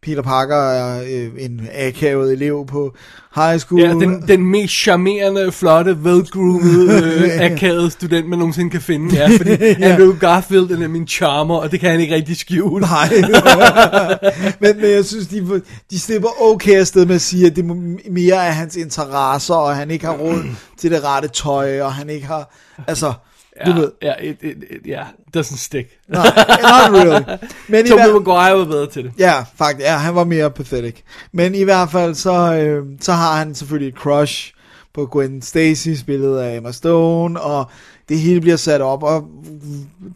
Peter 0.06 0.22
Parker 0.22 0.56
er 0.56 1.02
øh, 1.02 1.30
en 1.38 1.68
akavet 1.74 2.32
elev 2.32 2.66
på 2.66 2.94
high 3.34 3.58
school. 3.58 3.80
Ja, 3.80 3.88
den, 3.88 4.22
den 4.28 4.46
mest 4.46 4.74
charmerende, 4.74 5.52
flotte, 5.52 6.04
velgroomede, 6.04 7.02
øh, 7.24 7.40
akavede 7.40 7.90
student, 7.90 8.28
man 8.28 8.38
nogensinde 8.38 8.70
kan 8.70 8.80
finde. 8.80 9.14
Ja, 9.14 9.28
fordi 9.36 9.50
Ja. 9.64 9.92
Andrew 9.92 10.18
Garfield 10.18 10.70
er 10.70 10.88
min 10.88 11.08
charmer, 11.08 11.54
og 11.56 11.72
det 11.72 11.80
kan 11.80 11.90
han 11.90 12.00
ikke 12.00 12.14
rigtig 12.14 12.36
skjule. 12.36 12.80
Nej. 12.80 13.08
men, 14.60 14.76
men 14.80 14.90
jeg 14.90 15.04
synes, 15.04 15.26
de, 15.26 15.62
de 15.90 16.00
slipper 16.00 16.28
okay 16.42 16.80
afsted 16.80 17.06
med 17.06 17.14
at 17.14 17.20
sige, 17.20 17.46
at 17.46 17.56
det 17.56 17.64
mere 18.10 18.34
er 18.34 18.50
hans 18.50 18.76
interesser, 18.76 19.54
og 19.54 19.76
han 19.76 19.90
ikke 19.90 20.06
har 20.06 20.14
råd 20.14 20.44
til 20.78 20.90
det 20.90 21.04
rette 21.04 21.28
tøj, 21.28 21.80
og 21.80 21.94
han 21.94 22.10
ikke 22.10 22.26
har... 22.26 22.54
Altså, 22.86 23.12
Ja, 23.60 23.70
du 23.72 23.80
ved... 23.80 23.92
ja, 24.02 24.12
it, 24.22 24.36
it, 24.42 24.56
it, 24.70 24.86
ja, 24.86 25.02
doesn't 25.36 25.58
stick. 25.58 25.88
Nej, 26.08 26.24
not 26.62 27.00
really. 27.00 27.24
Men 27.68 27.86
Tobey 27.86 28.02
hver- 28.02 28.12
Maguire 28.12 28.58
var 28.58 28.64
bedre 28.64 28.86
til 28.90 29.04
det. 29.04 29.12
Ja, 29.18 29.44
faktisk. 29.56 29.86
Ja, 29.86 29.96
han 29.96 30.14
var 30.14 30.24
mere 30.24 30.50
pathetic. 30.50 30.96
Men 31.32 31.54
i 31.54 31.62
hvert 31.62 31.90
fald, 31.90 32.14
så, 32.14 32.54
øh, 32.54 32.84
så 33.00 33.12
har 33.12 33.36
han 33.36 33.54
selvfølgelig 33.54 33.88
et 33.88 33.94
crush 33.98 34.52
på 34.94 35.06
Gwen 35.06 35.42
Stacy, 35.42 35.88
spillet 35.94 36.38
af 36.38 36.56
Emma 36.56 36.72
Stone, 36.72 37.40
og 37.40 37.64
det 38.08 38.18
hele 38.18 38.40
bliver 38.40 38.56
sat 38.56 38.80
op, 38.80 39.02
og 39.02 39.24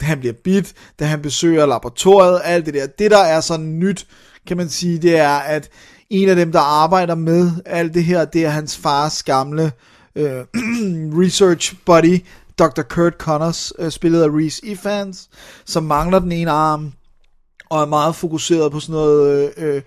han 0.01 0.19
bliver 0.19 0.33
bit, 0.43 0.73
da 0.99 1.05
han 1.05 1.21
besøger 1.21 1.65
laboratoriet, 1.65 2.41
alt 2.43 2.65
det 2.65 2.73
der. 2.73 2.87
Det, 2.87 3.11
der 3.11 3.17
er 3.23 3.41
sådan 3.41 3.79
nyt, 3.79 4.05
kan 4.47 4.57
man 4.57 4.69
sige, 4.69 4.97
det 4.97 5.17
er, 5.19 5.29
at 5.37 5.69
en 6.09 6.29
af 6.29 6.35
dem, 6.35 6.51
der 6.51 6.59
arbejder 6.59 7.15
med 7.15 7.51
alt 7.65 7.93
det 7.93 8.03
her, 8.03 8.25
det 8.25 8.45
er 8.45 8.49
hans 8.49 8.77
fars 8.77 9.23
gamle 9.23 9.71
øh, 10.15 10.31
research 11.23 11.73
buddy, 11.85 12.19
Dr. 12.59 12.81
Kurt 12.81 13.13
Connors, 13.13 13.73
øh, 13.79 13.91
spillet 13.91 14.23
af 14.23 14.27
Reese 14.27 14.65
Ifans, 14.65 15.29
som 15.65 15.83
mangler 15.83 16.19
den 16.19 16.31
ene 16.31 16.51
arm, 16.51 16.93
og 17.69 17.81
er 17.81 17.85
meget 17.85 18.15
fokuseret 18.15 18.71
på 18.71 18.79
sådan 18.79 18.93
noget 18.93 19.53
øh, 19.57 19.75
øh, 19.75 19.81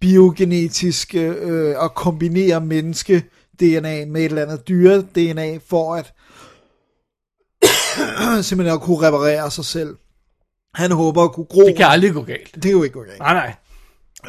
biogenetisk 0.00 1.14
øh, 1.14 1.84
at 1.84 1.94
kombinere 1.94 2.60
menneske 2.60 3.24
DNA 3.60 4.04
med 4.04 4.20
et 4.20 4.24
eller 4.24 4.42
andet 4.42 4.68
dyre 4.68 5.02
DNA 5.02 5.58
for 5.68 5.94
at 5.94 6.14
simpelthen 8.44 8.74
at 8.74 8.80
kunne 8.80 9.06
reparere 9.06 9.50
sig 9.50 9.64
selv. 9.64 9.96
Han 10.74 10.90
håber 10.90 11.22
at 11.22 11.32
kunne 11.32 11.46
gro. 11.46 11.60
Det 11.60 11.76
kan 11.76 11.86
aldrig 11.86 12.12
gå 12.12 12.22
galt. 12.22 12.54
Det 12.54 12.62
kan 12.62 12.70
jo 12.70 12.82
ikke 12.82 12.94
gå 12.94 13.02
galt. 13.02 13.18
Nej, 13.18 13.34
nej. 13.34 13.54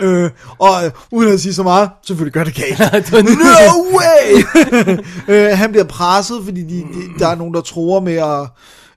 Øh, 0.02 0.32
og 0.60 0.86
øh, 0.86 0.92
uden 1.12 1.34
at 1.34 1.40
sige 1.40 1.54
så 1.54 1.64
meget, 1.64 1.90
selvfølgelig 2.04 2.34
gør 2.34 2.44
det 2.44 2.56
galt. 2.56 3.12
No 3.14 3.98
way! 3.98 4.44
øh, 5.34 5.58
han 5.58 5.72
bliver 5.72 5.86
presset, 5.86 6.38
fordi 6.46 6.64
de, 6.64 6.76
de, 6.76 7.20
der 7.20 7.28
er 7.28 7.36
nogen, 7.36 7.54
der 7.54 7.62
tror 7.62 8.00
med 8.00 8.14
at... 8.14 8.48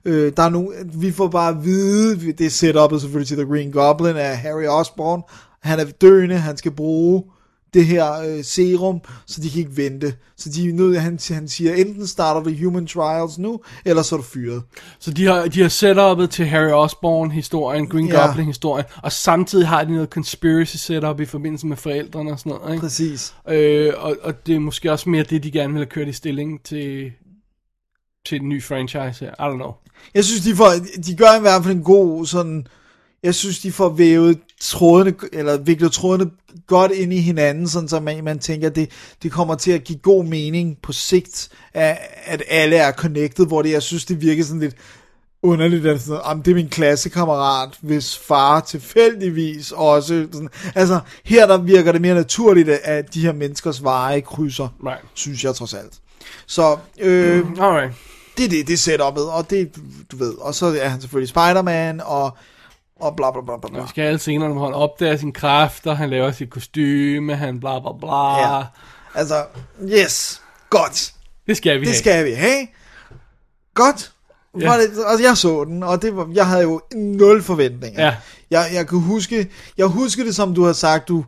Øh, 0.05 0.31
der 0.37 0.43
er 0.43 0.49
nogen, 0.49 0.71
vi 0.93 1.11
får 1.11 1.27
bare 1.27 1.49
at 1.49 1.63
vide, 1.63 2.31
det 2.31 2.45
er 2.45 2.49
setupet 2.49 3.01
selvfølgelig 3.01 3.27
til 3.27 3.37
The 3.37 3.45
Green 3.45 3.71
Goblin 3.71 4.15
af 4.15 4.37
Harry 4.37 4.65
Osborn. 4.67 5.21
Han 5.63 5.79
er 5.79 5.85
døende, 5.85 6.35
han 6.35 6.57
skal 6.57 6.71
bruge 6.71 7.23
det 7.77 7.85
her 7.85 8.13
øh, 8.13 8.43
serum, 8.43 9.01
så 9.25 9.41
de 9.41 9.49
kan 9.49 9.59
ikke 9.59 9.77
vente. 9.77 10.13
Så 10.37 10.49
de 10.49 10.69
er 10.69 10.73
nødt, 10.73 11.01
han, 11.01 11.19
han 11.29 11.47
siger, 11.47 11.73
enten 11.73 12.07
starter 12.07 12.43
du 12.43 12.55
human 12.63 12.87
trials 12.87 13.37
nu, 13.37 13.61
eller 13.85 14.01
så 14.01 14.15
er 14.15 14.17
du 14.17 14.23
fyret. 14.23 14.63
Så 14.99 15.11
de 15.11 15.25
har, 15.25 15.45
de 15.45 15.61
har 15.61 15.69
setupet 15.69 16.29
til 16.29 16.45
Harry 16.45 16.71
Osborn-historien, 16.71 17.87
Green 17.87 18.07
Ja. 18.07 18.27
Goblin-historien, 18.27 18.85
og 19.03 19.11
samtidig 19.11 19.67
har 19.67 19.83
de 19.83 19.93
noget 19.93 20.09
conspiracy 20.09 20.75
setup 20.75 21.19
i 21.19 21.25
forbindelse 21.25 21.67
med 21.67 21.77
forældrene 21.77 22.31
og 22.31 22.39
sådan 22.39 22.49
noget. 22.49 22.73
Ikke? 22.73 22.81
Præcis. 22.81 23.33
Øh, 23.49 23.93
og, 23.97 24.17
og 24.21 24.47
det 24.47 24.55
er 24.55 24.59
måske 24.59 24.91
også 24.91 25.09
mere 25.09 25.23
det, 25.23 25.43
de 25.43 25.51
gerne 25.51 25.73
vil 25.73 25.79
have 25.79 25.89
kørt 25.89 26.07
i 26.07 26.13
stilling 26.13 26.63
til, 26.63 27.11
til 28.25 28.41
en 28.41 28.49
ny 28.49 28.63
franchise 28.63 29.25
her. 29.25 29.31
I 29.31 29.53
don't 29.53 29.55
know. 29.55 29.71
Jeg 30.13 30.23
synes, 30.23 30.41
de, 30.41 30.55
får, 30.55 30.71
de 31.05 31.15
gør 31.15 31.37
i 31.37 31.41
hvert 31.41 31.63
fald 31.63 31.75
en 31.75 31.83
god 31.83 32.25
sådan... 32.25 32.67
Jeg 33.27 33.35
synes, 33.35 33.59
de 33.59 33.71
får 33.71 33.89
vævet 33.89 34.39
trådene, 34.61 35.13
eller 35.33 35.57
viklet 35.57 35.91
trådene 35.91 36.29
godt 36.67 36.91
ind 36.91 37.13
i 37.13 37.17
hinanden, 37.21 37.67
sådan 37.67 37.89
så 37.89 37.99
man, 37.99 38.23
man 38.23 38.39
tænker, 38.39 38.69
det, 38.69 38.89
det 39.23 39.31
kommer 39.31 39.55
til 39.55 39.71
at 39.71 39.83
give 39.83 39.97
god 39.99 40.23
mening 40.25 40.77
på 40.83 40.91
sigt, 40.93 41.49
at, 41.73 41.97
at 42.25 42.43
alle 42.49 42.75
er 42.75 42.91
connected, 42.91 43.45
hvor 43.47 43.61
det, 43.61 43.71
jeg 43.71 43.81
synes, 43.81 44.05
det 44.05 44.21
virker 44.21 44.43
sådan 44.43 44.59
lidt 44.59 44.75
underligt, 45.43 45.85
at 45.85 46.01
sådan, 46.01 46.21
om 46.23 46.43
det 46.43 46.51
er 46.51 46.55
min 46.55 46.69
klassekammerat, 46.69 47.69
hvis 47.81 48.17
far 48.17 48.59
tilfældigvis 48.59 49.71
også, 49.71 50.27
sådan, 50.33 50.49
altså 50.75 50.99
her 51.25 51.47
der 51.47 51.57
virker 51.57 51.91
det 51.91 52.01
mere 52.01 52.15
naturligt, 52.15 52.69
at- 52.69 53.13
de 53.13 53.21
her 53.21 53.33
menneskers 53.33 53.83
veje 53.83 54.21
krydser, 54.21 54.67
right. 54.85 55.01
synes 55.13 55.43
jeg 55.43 55.55
trods 55.55 55.73
alt. 55.73 55.93
Så, 56.45 56.77
øh, 56.99 57.45
Alright. 57.59 57.93
det 58.37 58.45
er 58.45 58.49
det, 58.49 58.67
det 58.67 58.73
er 58.73 58.97
setup'et, 58.97 59.31
og 59.31 59.49
det, 59.49 59.75
du 60.11 60.17
ved, 60.17 60.33
og 60.41 60.55
så 60.55 60.65
er 60.81 60.87
han 60.87 61.01
selvfølgelig 61.01 61.29
Spider-Man, 61.29 62.01
og, 62.05 62.37
og 62.99 63.15
bla 63.15 63.31
bla 63.31 63.41
bla 63.41 63.57
bla 63.57 63.69
bla. 63.69 63.87
Skal 63.87 64.01
alle 64.03 64.19
scenerne, 64.19 64.53
hvor 64.53 64.65
han 64.65 64.73
opdager 64.73 65.17
sine 65.17 65.33
kræfter, 65.33 65.93
han 65.93 66.09
laver 66.09 66.31
sit 66.31 66.49
kostyme, 66.49 67.35
han 67.35 67.59
bla 67.59 67.79
bla 67.79 67.89
bla. 67.99 68.55
Ja. 68.57 68.63
Altså, 69.15 69.45
yes, 69.83 70.41
godt. 70.69 71.13
Det 71.47 71.57
skal 71.57 71.73
vi 71.75 71.79
Det 71.79 71.87
have. 71.87 71.97
skal 71.97 72.25
vi 72.25 72.31
have. 72.31 72.67
Godt. 73.73 74.11
Ja. 74.59 74.67
Var 74.67 74.77
det, 74.77 74.83
altså, 75.07 75.27
jeg 75.27 75.37
så 75.37 75.63
den, 75.63 75.83
og 75.83 76.01
det 76.01 76.15
var, 76.15 76.29
jeg 76.33 76.47
havde 76.47 76.63
jo 76.63 76.81
nul 76.95 77.43
forventninger. 77.43 78.03
Ja. 78.05 78.15
Jeg, 78.51 78.69
jeg 78.73 78.87
kan 78.87 78.99
huske, 78.99 79.49
jeg 79.77 79.85
husker 79.85 80.23
det, 80.23 80.35
som 80.35 80.55
du 80.55 80.63
har 80.63 80.73
sagt, 80.73 81.07
du, 81.07 81.25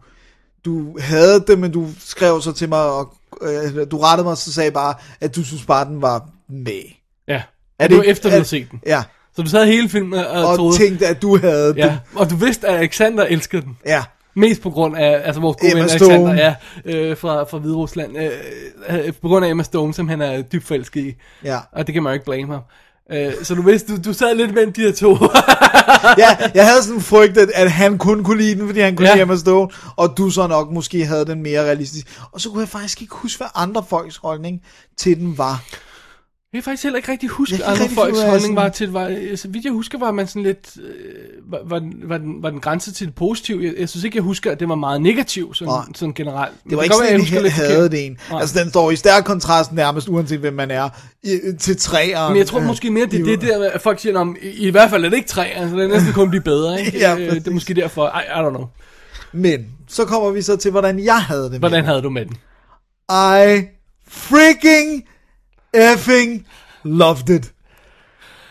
du 0.66 0.98
havde 1.00 1.44
det, 1.48 1.60
men 1.60 1.72
du 1.72 1.88
skrev 2.00 2.42
så 2.42 2.52
til 2.52 2.70
mig, 2.70 2.82
og 2.92 3.14
øh, 3.42 3.92
du 3.92 3.98
rettede 3.98 4.24
mig, 4.24 4.32
og 4.32 4.38
så 4.38 4.54
sagde 4.54 4.72
bare, 4.72 4.94
at 5.22 5.36
du 5.36 5.44
synes 5.44 5.66
bare, 5.66 5.86
den 5.86 6.02
var 6.02 6.30
med. 6.50 6.82
Ja. 7.28 7.44
Er 7.80 7.88
det 7.88 7.98
var 7.98 8.04
efter, 8.04 8.24
du 8.24 8.28
er- 8.28 8.32
havde 8.32 8.46
set 8.46 8.72
den. 8.72 8.82
Ja. 8.86 9.04
Så 9.40 9.44
du 9.44 9.50
sad 9.50 9.66
hele 9.66 9.90
filmen 9.90 10.14
og, 10.20 10.48
Og 10.48 10.58
troede... 10.58 10.78
tænkte, 10.78 11.08
at 11.08 11.22
du 11.22 11.38
havde 11.38 11.74
Ja, 11.78 11.86
den. 11.88 11.96
og 12.16 12.30
du 12.30 12.36
vidste, 12.36 12.68
at 12.68 12.80
Alexander 12.80 13.24
elskede 13.26 13.62
den. 13.62 13.78
Ja. 13.86 14.04
Mest 14.36 14.62
på 14.62 14.70
grund 14.70 14.98
af, 14.98 15.22
altså 15.26 15.42
vores 15.42 15.58
gode 15.62 15.72
Emma 15.72 15.82
ven. 15.84 15.90
Alexander, 15.90 16.34
ja, 16.34 16.56
øh, 16.86 17.18
fra, 17.18 17.44
fra 17.44 17.58
Hvide 17.58 17.76
Rusland, 17.76 18.18
øh, 18.18 18.30
øh, 18.90 19.14
på 19.22 19.28
grund 19.28 19.46
af 19.46 19.50
Emma 19.50 19.64
Stone, 19.64 19.94
som 19.94 20.10
han 20.10 20.22
er 20.22 20.42
dybt 20.42 20.68
forelsket 20.68 21.02
i. 21.06 21.14
Ja. 21.44 21.58
Og 21.72 21.88
det 21.88 21.94
kan 21.94 22.04
man 22.04 22.12
jo 22.12 22.14
ikke 22.14 22.26
blame 22.26 22.54
ham. 22.54 22.62
Øh, 23.12 23.34
så 23.44 23.56
du 23.56 23.62
vidste, 23.62 23.96
du, 23.96 24.02
du 24.06 24.14
sad 24.14 24.36
lidt 24.36 24.54
mellem 24.54 24.74
de 24.74 24.82
her 24.82 24.92
to. 24.94 25.18
ja, 26.18 26.38
jeg 26.56 26.68
havde 26.68 26.84
sådan 26.84 27.02
frygtet, 27.02 27.52
at 27.56 27.72
han 27.72 27.98
kun 27.98 28.24
kunne 28.24 28.42
lide 28.42 28.56
den, 28.60 28.68
fordi 28.68 28.80
han 28.80 28.96
kunne 28.96 29.08
ja. 29.08 29.14
lide 29.14 29.22
Emma 29.22 29.36
Stone, 29.36 29.70
og 29.96 30.14
du 30.18 30.30
så 30.30 30.48
nok 30.48 30.72
måske 30.72 31.06
havde 31.06 31.26
den 31.26 31.44
mere 31.44 31.62
realistisk. 31.62 32.08
Og 32.32 32.42
så 32.42 32.50
kunne 32.50 32.62
jeg 32.62 32.70
faktisk 32.70 33.02
ikke 33.02 33.16
huske, 33.16 33.38
hvad 33.38 33.48
andre 33.56 33.84
folks 33.90 34.16
holdning 34.18 34.62
til 34.98 35.20
den 35.20 35.38
var. 35.38 35.64
Jeg 36.54 36.58
kan 36.58 36.64
faktisk 36.64 36.84
heller 36.84 36.98
ikke 36.98 37.12
rigtig 37.12 37.30
huske, 37.30 37.54
ikke 37.54 37.70
rigtig 37.70 37.92
folks 37.92 38.22
holdning 38.22 38.56
var 38.56 38.62
sådan- 38.62 38.74
til, 38.74 38.92
var, 38.92 39.06
altså, 39.06 39.48
vidt 39.48 39.66
jeg 39.66 39.74
husker, 39.74 40.00
var 40.00 40.12
man 40.12 40.28
sådan 40.28 40.44
lidt, 40.44 40.78
øh, 40.78 41.52
var, 41.52 41.60
var, 41.66 41.82
var, 42.04 42.18
den, 42.18 42.44
var 42.44 42.50
den 42.50 42.60
grænse 42.60 42.92
til 42.94 43.08
det 43.08 43.16
positive. 43.16 43.64
Jeg, 43.64 43.74
jeg 43.80 43.90
synes 43.90 44.04
ikke, 44.04 44.16
jeg 44.18 44.24
husker, 44.24 44.52
at 44.52 44.60
det 44.60 44.70
var 44.70 44.76
meget 44.76 45.02
negativ, 45.02 45.54
sådan, 45.54 45.72
Nej. 45.74 45.84
sådan 45.96 46.14
generelt. 46.14 46.54
Det 46.70 46.78
var 46.78 46.84
ikke 46.84 46.96
sådan, 46.96 47.22
at 47.22 47.44
jeg 47.44 47.54
havde 47.54 47.90
det 47.90 48.06
en. 48.06 48.18
Nej. 48.32 48.40
Altså, 48.42 48.60
den 48.60 48.70
står 48.70 48.92
i 48.92 48.96
stærk 48.96 49.24
kontrast 49.24 49.72
nærmest, 49.74 50.10
uanset 50.10 50.40
hvem 50.40 50.54
man 50.54 50.72
er, 50.72 50.90
i, 51.24 51.40
til 51.60 51.78
træer. 51.78 52.28
Men 52.30 52.38
jeg 52.38 52.48
tror 52.48 52.60
måske 52.60 52.92
mere, 52.92 53.06
det 53.06 53.20
er 53.20 53.26
det 53.26 53.42
der, 53.42 53.70
at 53.70 53.82
folk 53.82 54.00
siger, 54.00 54.20
om 54.20 54.36
i, 54.42 54.48
i 54.68 54.70
hvert 54.70 54.90
fald 54.90 55.06
er 55.06 55.10
det 55.10 55.18
ikke 55.18 55.30
træ, 55.30 55.44
altså 55.56 55.76
det 55.76 55.84
er 55.84 55.88
næsten 55.88 56.14
kun 56.14 56.30
blive 56.30 56.44
bedre, 56.44 56.80
ikke? 56.86 56.98
Ja, 57.06 57.16
Øh, 57.18 57.36
det 57.36 57.48
er 57.48 57.52
måske 57.52 57.74
derfor, 57.74 58.08
I, 58.08 58.22
I 58.40 58.46
don't 58.46 58.50
know. 58.50 58.66
Men, 59.34 59.66
så 59.88 60.06
kommer 60.06 60.30
vi 60.30 60.42
så 60.42 60.56
til, 60.56 60.72
hvordan 60.72 61.00
jeg 61.00 61.22
havde 61.22 61.44
det 61.44 61.52
med 61.52 61.60
Hvordan 61.60 61.86
havde 61.86 62.02
du 62.02 62.10
med 62.10 62.26
den? 62.26 62.34
I 63.12 63.64
freaking 64.08 65.04
effing 65.74 66.46
loved 66.84 67.30
it. 67.30 67.54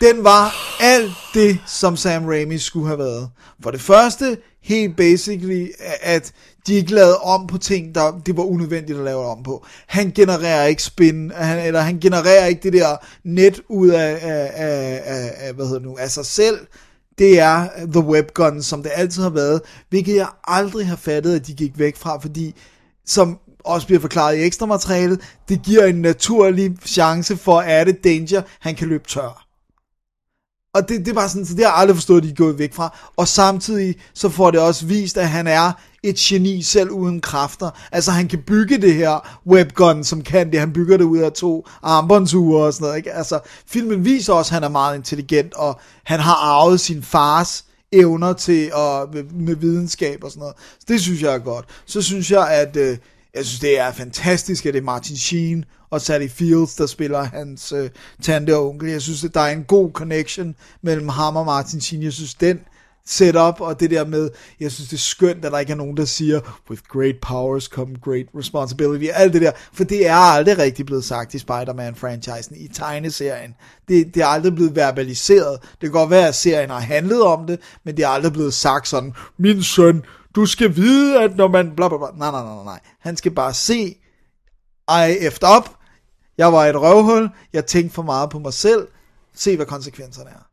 Den 0.00 0.24
var 0.24 0.54
alt 0.80 1.12
det, 1.34 1.58
som 1.66 1.96
Sam 1.96 2.24
Raimi 2.26 2.58
skulle 2.58 2.86
have 2.86 2.98
været. 2.98 3.30
For 3.62 3.70
det 3.70 3.80
første, 3.80 4.38
helt 4.62 4.96
basically, 4.96 5.66
at 6.00 6.32
de 6.66 6.74
ikke 6.74 6.94
lavede 6.94 7.18
om 7.18 7.46
på 7.46 7.58
ting, 7.58 7.94
der 7.94 8.20
det 8.26 8.36
var 8.36 8.42
unødvendigt 8.42 8.98
at 8.98 9.04
lave 9.04 9.24
om 9.24 9.42
på. 9.42 9.66
Han 9.86 10.12
genererer 10.14 10.64
ikke 10.64 10.82
spin, 10.82 11.32
han, 11.34 11.66
eller 11.66 11.80
han 11.80 12.00
genererer 12.00 12.46
ikke 12.46 12.62
det 12.62 12.72
der 12.72 12.96
net 13.24 13.60
ud 13.68 13.88
af, 13.88 14.18
af, 14.22 14.50
af, 14.54 15.02
af, 15.04 15.32
af 15.36 15.54
hvad 15.54 15.64
hedder 15.64 15.78
det 15.78 15.88
nu, 15.88 15.96
af 15.98 16.10
sig 16.10 16.26
selv. 16.26 16.58
Det 17.18 17.40
er 17.40 17.68
The 17.92 18.00
Webgun, 18.00 18.62
som 18.62 18.82
det 18.82 18.92
altid 18.94 19.22
har 19.22 19.30
været, 19.30 19.60
hvilket 19.88 20.16
jeg 20.16 20.28
aldrig 20.44 20.86
har 20.86 20.96
fattet, 20.96 21.34
at 21.34 21.46
de 21.46 21.54
gik 21.54 21.78
væk 21.78 21.96
fra, 21.96 22.18
fordi 22.18 22.54
som 23.06 23.38
også 23.64 23.86
bliver 23.86 24.00
forklaret 24.00 24.38
i 24.38 24.42
ekstra 24.42 24.66
materialet, 24.66 25.20
det 25.48 25.62
giver 25.62 25.84
en 25.84 26.02
naturlig 26.02 26.76
chance 26.86 27.36
for, 27.36 27.60
at 27.60 27.86
det 27.86 28.04
danger, 28.04 28.42
han 28.60 28.74
kan 28.74 28.88
løbe 28.88 29.08
tør. 29.08 29.48
Og 30.74 30.88
det, 30.88 30.98
det 30.98 31.08
er 31.08 31.14
bare 31.14 31.28
sådan, 31.28 31.46
så 31.46 31.54
det 31.54 31.64
har 31.64 31.70
jeg 31.70 31.78
aldrig 31.78 31.96
forstået, 31.96 32.18
at 32.18 32.24
de 32.24 32.30
er 32.30 32.34
gået 32.34 32.58
væk 32.58 32.74
fra. 32.74 32.96
Og 33.16 33.28
samtidig 33.28 33.96
så 34.14 34.28
får 34.28 34.50
det 34.50 34.60
også 34.60 34.86
vist, 34.86 35.16
at 35.16 35.28
han 35.28 35.46
er 35.46 35.72
et 36.02 36.16
geni 36.16 36.62
selv 36.62 36.90
uden 36.90 37.20
kræfter. 37.20 37.70
Altså 37.92 38.10
han 38.10 38.28
kan 38.28 38.42
bygge 38.46 38.78
det 38.78 38.94
her 38.94 39.40
webgun, 39.46 40.04
som 40.04 40.22
kan 40.22 40.52
det. 40.52 40.60
Han 40.60 40.72
bygger 40.72 40.96
det 40.96 41.04
ud 41.04 41.18
af 41.18 41.32
to 41.32 41.66
armbåndsure 41.82 42.66
og 42.66 42.72
sådan 42.72 42.84
noget. 42.84 42.96
Ikke? 42.96 43.12
Altså 43.12 43.40
filmen 43.66 44.04
viser 44.04 44.32
også, 44.32 44.50
at 44.50 44.54
han 44.54 44.64
er 44.64 44.68
meget 44.68 44.96
intelligent, 44.96 45.54
og 45.54 45.80
han 46.04 46.20
har 46.20 46.34
arvet 46.34 46.80
sin 46.80 47.02
fars 47.02 47.64
evner 47.92 48.32
til 48.32 48.72
at, 48.76 49.14
med, 49.14 49.22
med 49.22 49.54
videnskab 49.54 50.24
og 50.24 50.30
sådan 50.30 50.40
noget. 50.40 50.54
Så 50.78 50.84
det 50.88 51.00
synes 51.00 51.22
jeg 51.22 51.34
er 51.34 51.38
godt. 51.38 51.64
Så 51.86 52.02
synes 52.02 52.30
jeg, 52.30 52.50
at 52.50 52.76
øh, 52.76 52.98
jeg 53.34 53.46
synes, 53.46 53.60
det 53.60 53.78
er 53.78 53.92
fantastisk, 53.92 54.66
at 54.66 54.74
det 54.74 54.80
er 54.80 54.84
Martin 54.84 55.16
Sheen 55.16 55.64
og 55.90 56.00
Sally 56.00 56.28
Fields, 56.28 56.74
der 56.74 56.86
spiller 56.86 57.22
hans 57.22 57.72
øh, 57.72 57.90
tante 58.22 58.56
og 58.56 58.68
onkel. 58.68 58.90
Jeg 58.90 59.02
synes, 59.02 59.24
at 59.24 59.34
der 59.34 59.40
er 59.40 59.52
en 59.52 59.64
god 59.64 59.90
connection 59.92 60.54
mellem 60.82 61.08
ham 61.08 61.36
og 61.36 61.46
Martin 61.46 61.80
Sheen. 61.80 62.02
Jeg 62.02 62.12
synes, 62.12 62.34
den 62.34 62.60
setup 63.08 63.60
og 63.60 63.80
det 63.80 63.90
der 63.90 64.04
med, 64.04 64.30
jeg 64.60 64.72
synes, 64.72 64.88
det 64.88 64.96
er 64.96 65.00
skønt, 65.00 65.44
at 65.44 65.52
der 65.52 65.58
ikke 65.58 65.72
er 65.72 65.76
nogen, 65.76 65.96
der 65.96 66.04
siger, 66.04 66.40
with 66.70 66.82
great 66.82 67.14
powers 67.22 67.64
come 67.64 67.96
great 68.02 68.26
responsibility, 68.38 69.06
alt 69.14 69.32
det 69.32 69.42
der, 69.42 69.52
for 69.72 69.84
det 69.84 70.06
er 70.06 70.14
aldrig 70.14 70.58
rigtig 70.58 70.86
blevet 70.86 71.04
sagt 71.04 71.34
i 71.34 71.38
Spider-Man-franchisen, 71.38 72.56
i 72.56 72.68
tegneserien. 72.68 73.54
Det, 73.88 74.14
det 74.14 74.22
er 74.22 74.26
aldrig 74.26 74.54
blevet 74.54 74.76
verbaliseret. 74.76 75.58
Det 75.62 75.80
kan 75.80 75.90
godt 75.90 76.10
være, 76.10 76.28
at 76.28 76.34
serien 76.34 76.70
har 76.70 76.80
handlet 76.80 77.22
om 77.22 77.46
det, 77.46 77.60
men 77.84 77.96
det 77.96 78.04
er 78.04 78.08
aldrig 78.08 78.32
blevet 78.32 78.54
sagt 78.54 78.88
sådan, 78.88 79.12
min 79.38 79.62
søn, 79.62 80.02
du 80.38 80.46
skal 80.46 80.76
vide, 80.76 81.22
at 81.22 81.36
når 81.36 81.48
man 81.48 81.72
bla 81.76 81.88
bla 81.88 81.98
bla. 81.98 82.06
Nej, 82.16 82.30
nej, 82.30 82.42
nej, 82.42 82.64
nej. 82.64 82.80
Han 83.00 83.16
skal 83.16 83.32
bare 83.32 83.54
se, 83.54 83.96
I 84.88 85.16
effed 85.20 85.48
up, 85.56 85.70
jeg 86.38 86.52
var 86.52 86.66
et 86.66 86.80
røvhul, 86.80 87.30
jeg 87.52 87.66
tænkte 87.66 87.94
for 87.94 88.02
meget 88.02 88.30
på 88.30 88.38
mig 88.38 88.52
selv, 88.52 88.88
se 89.34 89.56
hvad 89.56 89.66
konsekvenserne 89.66 90.30
er. 90.30 90.48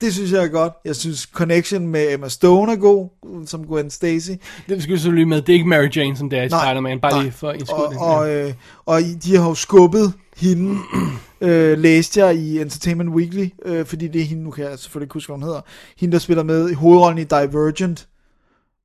Det 0.00 0.14
synes 0.14 0.32
jeg 0.32 0.44
er 0.44 0.48
godt. 0.48 0.72
Jeg 0.84 0.96
synes 0.96 1.20
connection 1.20 1.86
med 1.86 2.12
Emma 2.12 2.28
Stone 2.28 2.72
er 2.72 2.76
god, 2.76 3.08
som 3.46 3.66
Gwen 3.66 3.90
Stacy. 3.90 4.30
Det 4.68 4.82
skal 4.82 4.94
vi 4.94 4.98
så 4.98 5.10
lige 5.10 5.26
med, 5.26 5.42
det 5.42 5.48
er 5.48 5.52
ikke 5.52 5.68
Mary 5.68 5.96
Jane, 5.96 6.16
som 6.16 6.30
det 6.30 6.38
er 6.38 6.42
i 6.42 6.48
Spider-Man, 6.48 7.00
bare 7.00 7.12
nej. 7.12 7.22
lige 7.22 7.32
for 7.32 7.50
en 7.50 7.62
Og, 7.70 7.92
og, 7.98 8.30
øh, 8.30 8.54
og 8.86 9.00
de 9.24 9.36
har 9.36 9.48
jo 9.48 9.54
skubbet 9.54 10.12
hende, 10.36 10.78
øh, 11.40 11.78
læste 11.78 12.24
jeg 12.24 12.36
i 12.36 12.60
Entertainment 12.60 13.10
Weekly, 13.10 13.48
øh, 13.64 13.86
fordi 13.86 14.08
det 14.08 14.20
er 14.20 14.24
hende, 14.24 14.44
nu 14.44 14.50
kan 14.50 14.64
jeg 14.64 14.78
selvfølgelig 14.78 15.06
ikke 15.06 15.14
huske, 15.14 15.28
hvad 15.28 15.36
hun 15.36 15.42
hedder, 15.42 15.60
hende, 15.96 16.12
der 16.12 16.18
spiller 16.18 16.42
med 16.42 16.70
i 16.70 16.74
hovedrollen 16.74 17.18
i 17.18 17.24
Divergent, 17.24 18.08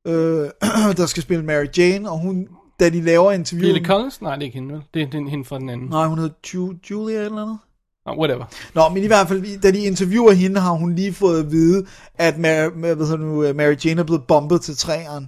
øh, 0.07 0.49
der 0.97 1.05
skal 1.05 1.23
spille 1.23 1.45
Mary 1.45 1.65
Jane, 1.77 2.11
og 2.11 2.19
hun, 2.19 2.47
da 2.79 2.89
de 2.89 3.01
laver 3.01 3.31
interviewet... 3.31 3.73
Lily 3.73 3.85
Collins? 3.85 4.21
Nej, 4.21 4.35
det 4.35 4.41
er 4.41 4.45
ikke 4.45 4.55
hende, 4.57 4.73
vel? 4.73 4.83
Det 4.93 5.01
er, 5.01 5.19
er 5.19 5.29
hende 5.29 5.45
fra 5.45 5.59
den 5.59 5.69
anden. 5.69 5.87
Nej, 5.89 6.07
hun 6.07 6.17
hedder 6.19 6.33
Ju- 6.47 6.77
Julia 6.91 7.17
eller 7.17 7.35
noget. 7.35 7.57
Oh, 8.05 8.17
whatever. 8.17 8.45
Nå, 8.75 8.89
men 8.89 9.03
i 9.03 9.07
hvert 9.07 9.27
fald, 9.27 9.61
da 9.61 9.71
de 9.71 9.79
interviewer 9.79 10.31
hende, 10.31 10.59
har 10.59 10.71
hun 10.71 10.95
lige 10.95 11.13
fået 11.13 11.39
at 11.39 11.51
vide, 11.51 11.85
at 12.15 12.37
Mary, 12.37 12.69
hvad 12.95 13.17
nu, 13.17 13.53
Mary 13.53 13.75
Jane 13.85 13.99
er 13.99 14.05
blevet 14.05 14.23
bombet 14.27 14.61
til 14.61 14.77
træerne. 14.77 15.27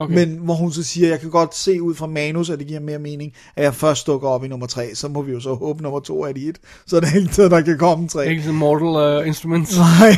Okay. 0.00 0.14
Men 0.14 0.38
hvor 0.38 0.54
hun 0.54 0.72
så 0.72 0.82
siger, 0.82 1.08
jeg 1.08 1.20
kan 1.20 1.30
godt 1.30 1.54
se 1.54 1.82
ud 1.82 1.94
fra 1.94 2.06
manus, 2.06 2.50
at 2.50 2.58
det 2.58 2.66
giver 2.66 2.80
mere 2.80 2.98
mening, 2.98 3.32
at 3.56 3.64
jeg 3.64 3.74
først 3.74 4.06
dukker 4.06 4.28
op 4.28 4.44
i 4.44 4.48
nummer 4.48 4.66
3. 4.66 4.94
Så 4.94 5.08
må 5.08 5.22
vi 5.22 5.32
jo 5.32 5.40
så 5.40 5.54
håbe, 5.54 5.82
nummer 5.82 6.00
2 6.00 6.22
er 6.22 6.32
det 6.32 6.42
et. 6.42 6.58
Så 6.86 6.96
er 6.96 7.00
det 7.00 7.14
ikke 7.14 7.42
at 7.42 7.50
der 7.50 7.60
kan 7.60 7.78
komme 7.78 8.08
3. 8.08 8.30
Ikke 8.30 8.42
sådan 8.42 8.58
Mortal 8.58 9.20
uh, 9.20 9.26
Instruments. 9.26 9.78
Nej. 10.00 10.16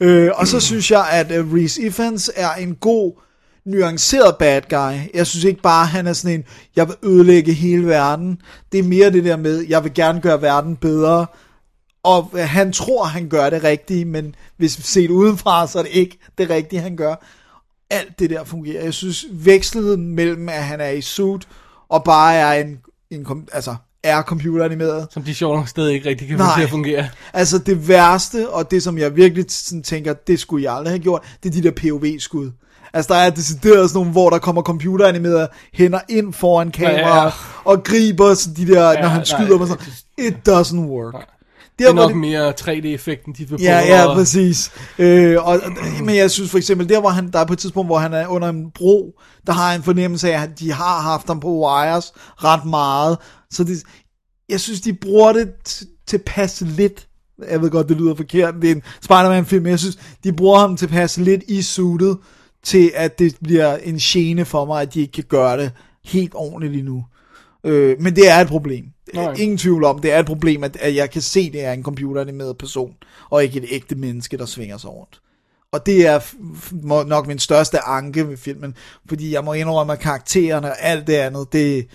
øh, 0.00 0.30
og 0.34 0.46
så 0.46 0.60
synes 0.60 0.90
jeg, 0.90 1.08
at 1.12 1.38
uh, 1.38 1.54
Reese 1.54 1.82
Ifans 1.82 2.30
er 2.36 2.54
en 2.54 2.74
god, 2.74 3.12
nuanceret 3.64 4.36
bad 4.38 4.62
guy. 4.70 4.98
Jeg 5.14 5.26
synes 5.26 5.44
ikke 5.44 5.62
bare, 5.62 5.86
han 5.86 6.06
er 6.06 6.12
sådan 6.12 6.38
en, 6.38 6.44
jeg 6.76 6.88
vil 6.88 6.96
ødelægge 7.02 7.52
hele 7.52 7.86
verden. 7.86 8.38
Det 8.72 8.78
er 8.78 8.84
mere 8.84 9.12
det 9.12 9.24
der 9.24 9.36
med, 9.36 9.66
jeg 9.68 9.84
vil 9.84 9.94
gerne 9.94 10.20
gøre 10.20 10.42
verden 10.42 10.76
bedre. 10.76 11.26
Og 12.02 12.30
øh, 12.34 12.40
han 12.40 12.72
tror, 12.72 13.04
han 13.04 13.28
gør 13.28 13.50
det 13.50 13.64
rigtige, 13.64 14.04
men 14.04 14.34
hvis 14.56 14.72
set 14.72 15.10
udenfra, 15.10 15.66
så 15.66 15.78
er 15.78 15.82
det 15.82 15.92
ikke 15.92 16.18
det 16.38 16.50
rigtige, 16.50 16.80
han 16.80 16.96
gør. 16.96 17.14
Alt 17.90 18.18
det 18.18 18.30
der 18.30 18.44
fungerer. 18.44 18.84
Jeg 18.84 18.94
synes, 18.94 19.24
vekslet 19.32 19.98
mellem, 19.98 20.48
at 20.48 20.64
han 20.64 20.80
er 20.80 20.88
i 20.88 21.00
suit, 21.00 21.48
og 21.88 22.04
bare 22.04 22.34
er 22.34 22.52
en, 22.52 22.78
en 23.10 23.26
altså, 23.52 23.74
er 24.02 24.22
computeranimeret. 24.22 25.06
Som 25.10 25.22
de 25.22 25.34
sjovt 25.34 25.56
nok 25.56 25.68
stadig 25.68 25.94
ikke 25.94 26.08
rigtig 26.08 26.28
kan 26.28 26.38
få 26.38 26.44
Nej. 26.44 26.56
til 26.56 26.62
at 26.62 26.70
fungere. 26.70 27.08
Altså 27.32 27.58
det 27.58 27.88
værste, 27.88 28.48
og 28.50 28.70
det 28.70 28.82
som 28.82 28.98
jeg 28.98 29.16
virkelig 29.16 29.44
sådan 29.48 29.82
tænker, 29.82 30.12
det 30.12 30.40
skulle 30.40 30.64
jeg 30.64 30.74
aldrig 30.74 30.92
have 30.92 30.98
gjort, 31.02 31.22
det 31.42 31.48
er 31.48 31.62
de 31.62 31.62
der 31.62 31.70
POV-skud. 31.70 32.50
Altså 32.92 33.14
der 33.14 33.20
er 33.20 33.30
decideret 33.30 33.90
sådan 33.90 33.98
nogle, 33.98 34.10
hvor 34.12 34.30
der 34.30 34.38
kommer 34.38 34.62
computeranimerede 34.62 35.48
hænder 35.74 36.00
ind 36.08 36.32
foran 36.32 36.70
kameraet, 36.70 37.00
Ja, 37.00 37.16
ja, 37.16 37.24
ja. 37.24 37.30
og 37.64 37.84
griber 37.84 38.34
sådan 38.34 38.66
de 38.66 38.72
der, 38.72 38.90
Ja, 38.90 39.00
når 39.00 39.08
han 39.08 39.18
nej, 39.18 39.24
skyder 39.24 39.52
dem 39.52 39.60
og 39.60 39.68
sådan. 39.68 39.86
It 40.18 40.48
doesn't 40.48 40.80
work. 40.80 41.14
Det 41.80 41.88
er 41.88 41.94
nok 41.94 42.14
mere 42.16 42.52
3D-effekten, 42.60 43.32
de 43.32 43.38
vil 43.38 43.48
prøve 43.48 43.60
Ja, 43.62 43.78
ja, 43.78 44.10
at- 44.10 44.16
præcis. 44.16 44.70
Øh, 44.98 45.36
og, 45.38 45.44
og- 45.44 45.60
men 46.06 46.16
jeg 46.16 46.30
synes 46.30 46.50
for 46.50 46.58
eksempel, 46.58 46.88
der 46.88 47.00
hvor 47.00 47.08
han, 47.08 47.30
der 47.32 47.38
er 47.38 47.44
på 47.44 47.52
et 47.52 47.58
tidspunkt, 47.58 47.88
hvor 47.88 47.98
han 47.98 48.12
er 48.12 48.26
under 48.26 48.48
en 48.48 48.70
bro, 48.74 49.12
der 49.46 49.52
har 49.52 49.74
en 49.74 49.82
fornemmelse 49.82 50.32
af, 50.32 50.42
at 50.42 50.58
de 50.58 50.72
har 50.72 51.00
haft 51.00 51.26
ham 51.26 51.40
på 51.40 51.48
wires 51.66 52.12
ret 52.44 52.64
meget. 52.66 53.18
Så 53.50 53.64
det, 53.64 53.82
jeg 54.48 54.60
synes, 54.60 54.80
de 54.80 54.92
bruger 54.92 55.32
det 55.32 55.48
til 56.06 56.18
passe 56.26 56.64
lidt. 56.64 57.06
Jeg 57.50 57.62
ved 57.62 57.70
godt, 57.70 57.88
det 57.88 57.96
lyder 57.96 58.14
forkert, 58.14 58.54
det 58.62 58.70
er 58.70 58.74
en 58.74 58.82
Spider-Man-film, 59.02 59.62
men 59.62 59.70
jeg 59.70 59.78
synes, 59.78 59.98
de 60.24 60.32
bruger 60.32 60.58
ham 60.58 60.76
til 60.76 60.86
passe 60.88 61.24
lidt 61.24 61.42
i 61.48 61.62
suitet, 61.62 62.16
til 62.64 62.92
at 62.94 63.18
det 63.18 63.36
bliver 63.42 63.76
en 63.76 63.96
gene 63.98 64.44
for 64.44 64.64
mig, 64.64 64.82
at 64.82 64.94
de 64.94 65.00
ikke 65.00 65.12
kan 65.12 65.24
gøre 65.28 65.56
det 65.62 65.70
helt 66.04 66.32
ordentligt 66.34 66.72
lige 66.72 66.82
nu. 66.84 67.04
Øh, 67.66 67.96
men 68.00 68.16
det 68.16 68.30
er 68.30 68.36
et 68.40 68.48
problem. 68.48 68.84
Nej. 69.14 69.34
Ingen 69.38 69.58
tvivl 69.58 69.84
om, 69.84 69.98
det 69.98 70.12
er 70.12 70.18
et 70.18 70.26
problem, 70.26 70.64
at, 70.64 70.76
at 70.80 70.94
jeg 70.94 71.10
kan 71.10 71.22
se, 71.22 71.40
at 71.40 71.52
det 71.52 71.64
er 71.64 71.72
en 71.72 71.82
computeranimeret 71.82 72.58
person, 72.58 72.92
og 73.30 73.44
ikke 73.44 73.58
et 73.58 73.66
ægte 73.70 73.94
menneske, 73.94 74.36
der 74.36 74.46
svinger 74.46 74.78
sig 74.78 74.90
rundt. 74.90 75.20
Og 75.72 75.86
det 75.86 76.06
er 76.06 76.20
nok 77.04 77.26
min 77.26 77.38
største 77.38 77.78
anke 77.78 78.28
ved 78.28 78.36
filmen, 78.36 78.74
fordi 79.08 79.34
jeg 79.34 79.44
må 79.44 79.52
indrømme, 79.52 79.92
at 79.92 79.98
karaktererne 79.98 80.70
og 80.70 80.76
alt 80.80 81.06
det 81.06 81.14
andet, 81.14 81.52
det, 81.52 81.86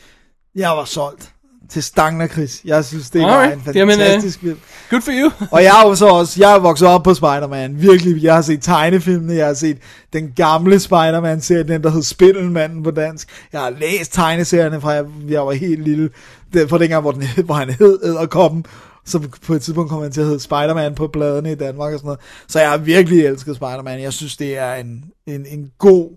jeg 0.56 0.70
var 0.70 0.86
solgt 0.86 1.36
til 1.70 1.84
stangen 1.84 2.30
Chris. 2.30 2.62
Jeg 2.66 2.86
synes, 2.86 3.10
det 3.10 3.22
var 3.22 3.44
en 3.44 3.62
Jamen, 3.76 4.00
øh, 4.00 4.06
fantastisk 4.06 4.40
film. 4.40 4.60
Good 4.90 5.02
for 5.02 5.12
you. 5.12 5.32
Og 5.52 5.64
jeg 5.64 5.82
er 5.82 5.88
jo 5.88 5.96
så 5.96 6.08
også, 6.08 6.36
jeg 6.40 6.56
er 6.56 6.60
vokset 6.60 6.88
op 6.88 7.04
på 7.04 7.14
Spider-Man, 7.14 7.82
virkelig. 7.82 8.24
Jeg 8.24 8.36
har 8.36 8.42
set 8.42 8.62
tegnefilmene, 8.62 9.34
jeg 9.34 9.46
har 9.46 9.54
set 9.54 9.78
den 10.14 10.32
gamle 10.36 10.80
Spider-Man-serie, 10.80 11.64
den 11.64 11.84
der 11.84 11.90
hed 11.90 12.04
Spindelmanden 12.04 12.84
på 12.84 12.92
dansk. 12.92 13.30
Jeg 13.54 13.62
har 13.62 13.70
læst 13.70 14.14
tegneserierne 14.14 14.82
fra, 14.82 14.92
jeg, 14.92 15.06
jeg 15.28 15.46
var 15.46 15.52
helt 15.52 15.84
lille, 15.84 16.10
det, 16.54 16.70
fra 16.70 16.78
dengang, 16.78 17.02
hvor, 17.02 17.12
den, 17.12 17.22
hed- 17.22 17.44
hvor 17.44 17.56
han 17.56 17.70
hed 17.70 18.00
Æderkoppen, 18.04 18.66
Så 19.06 19.30
på 19.46 19.54
et 19.54 19.62
tidspunkt 19.62 19.90
kom 19.90 20.02
han 20.02 20.12
til 20.12 20.22
at 20.22 20.28
hedde 20.28 20.40
Spider-Man 20.40 20.96
på 20.96 21.08
bladene 21.08 21.52
i 21.52 21.56
Danmark 21.56 21.94
og 21.94 22.00
sådan 22.00 22.08
noget. 22.08 22.20
Så 22.48 22.60
jeg 22.60 22.70
har 22.70 22.78
virkelig 22.78 23.26
elsket 23.26 23.56
Spider-Man. 23.56 24.02
Jeg 24.02 24.14
synes, 24.14 24.38
det 24.38 24.58
er 24.58 24.74
en, 24.74 25.06
en, 25.28 25.46
en 25.46 25.72
god, 25.78 26.10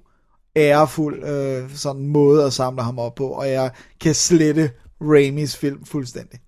ærefuld 0.56 1.24
øh, 1.24 1.70
sådan 1.74 2.06
måde 2.06 2.44
at 2.44 2.52
samle 2.52 2.82
ham 2.82 2.98
op 2.98 3.14
på, 3.14 3.26
og 3.28 3.50
jeg 3.50 3.70
kan 4.00 4.14
slette 4.14 4.70
Raimis 5.00 5.56
film 5.56 5.84
fuldstændig. 5.84 6.40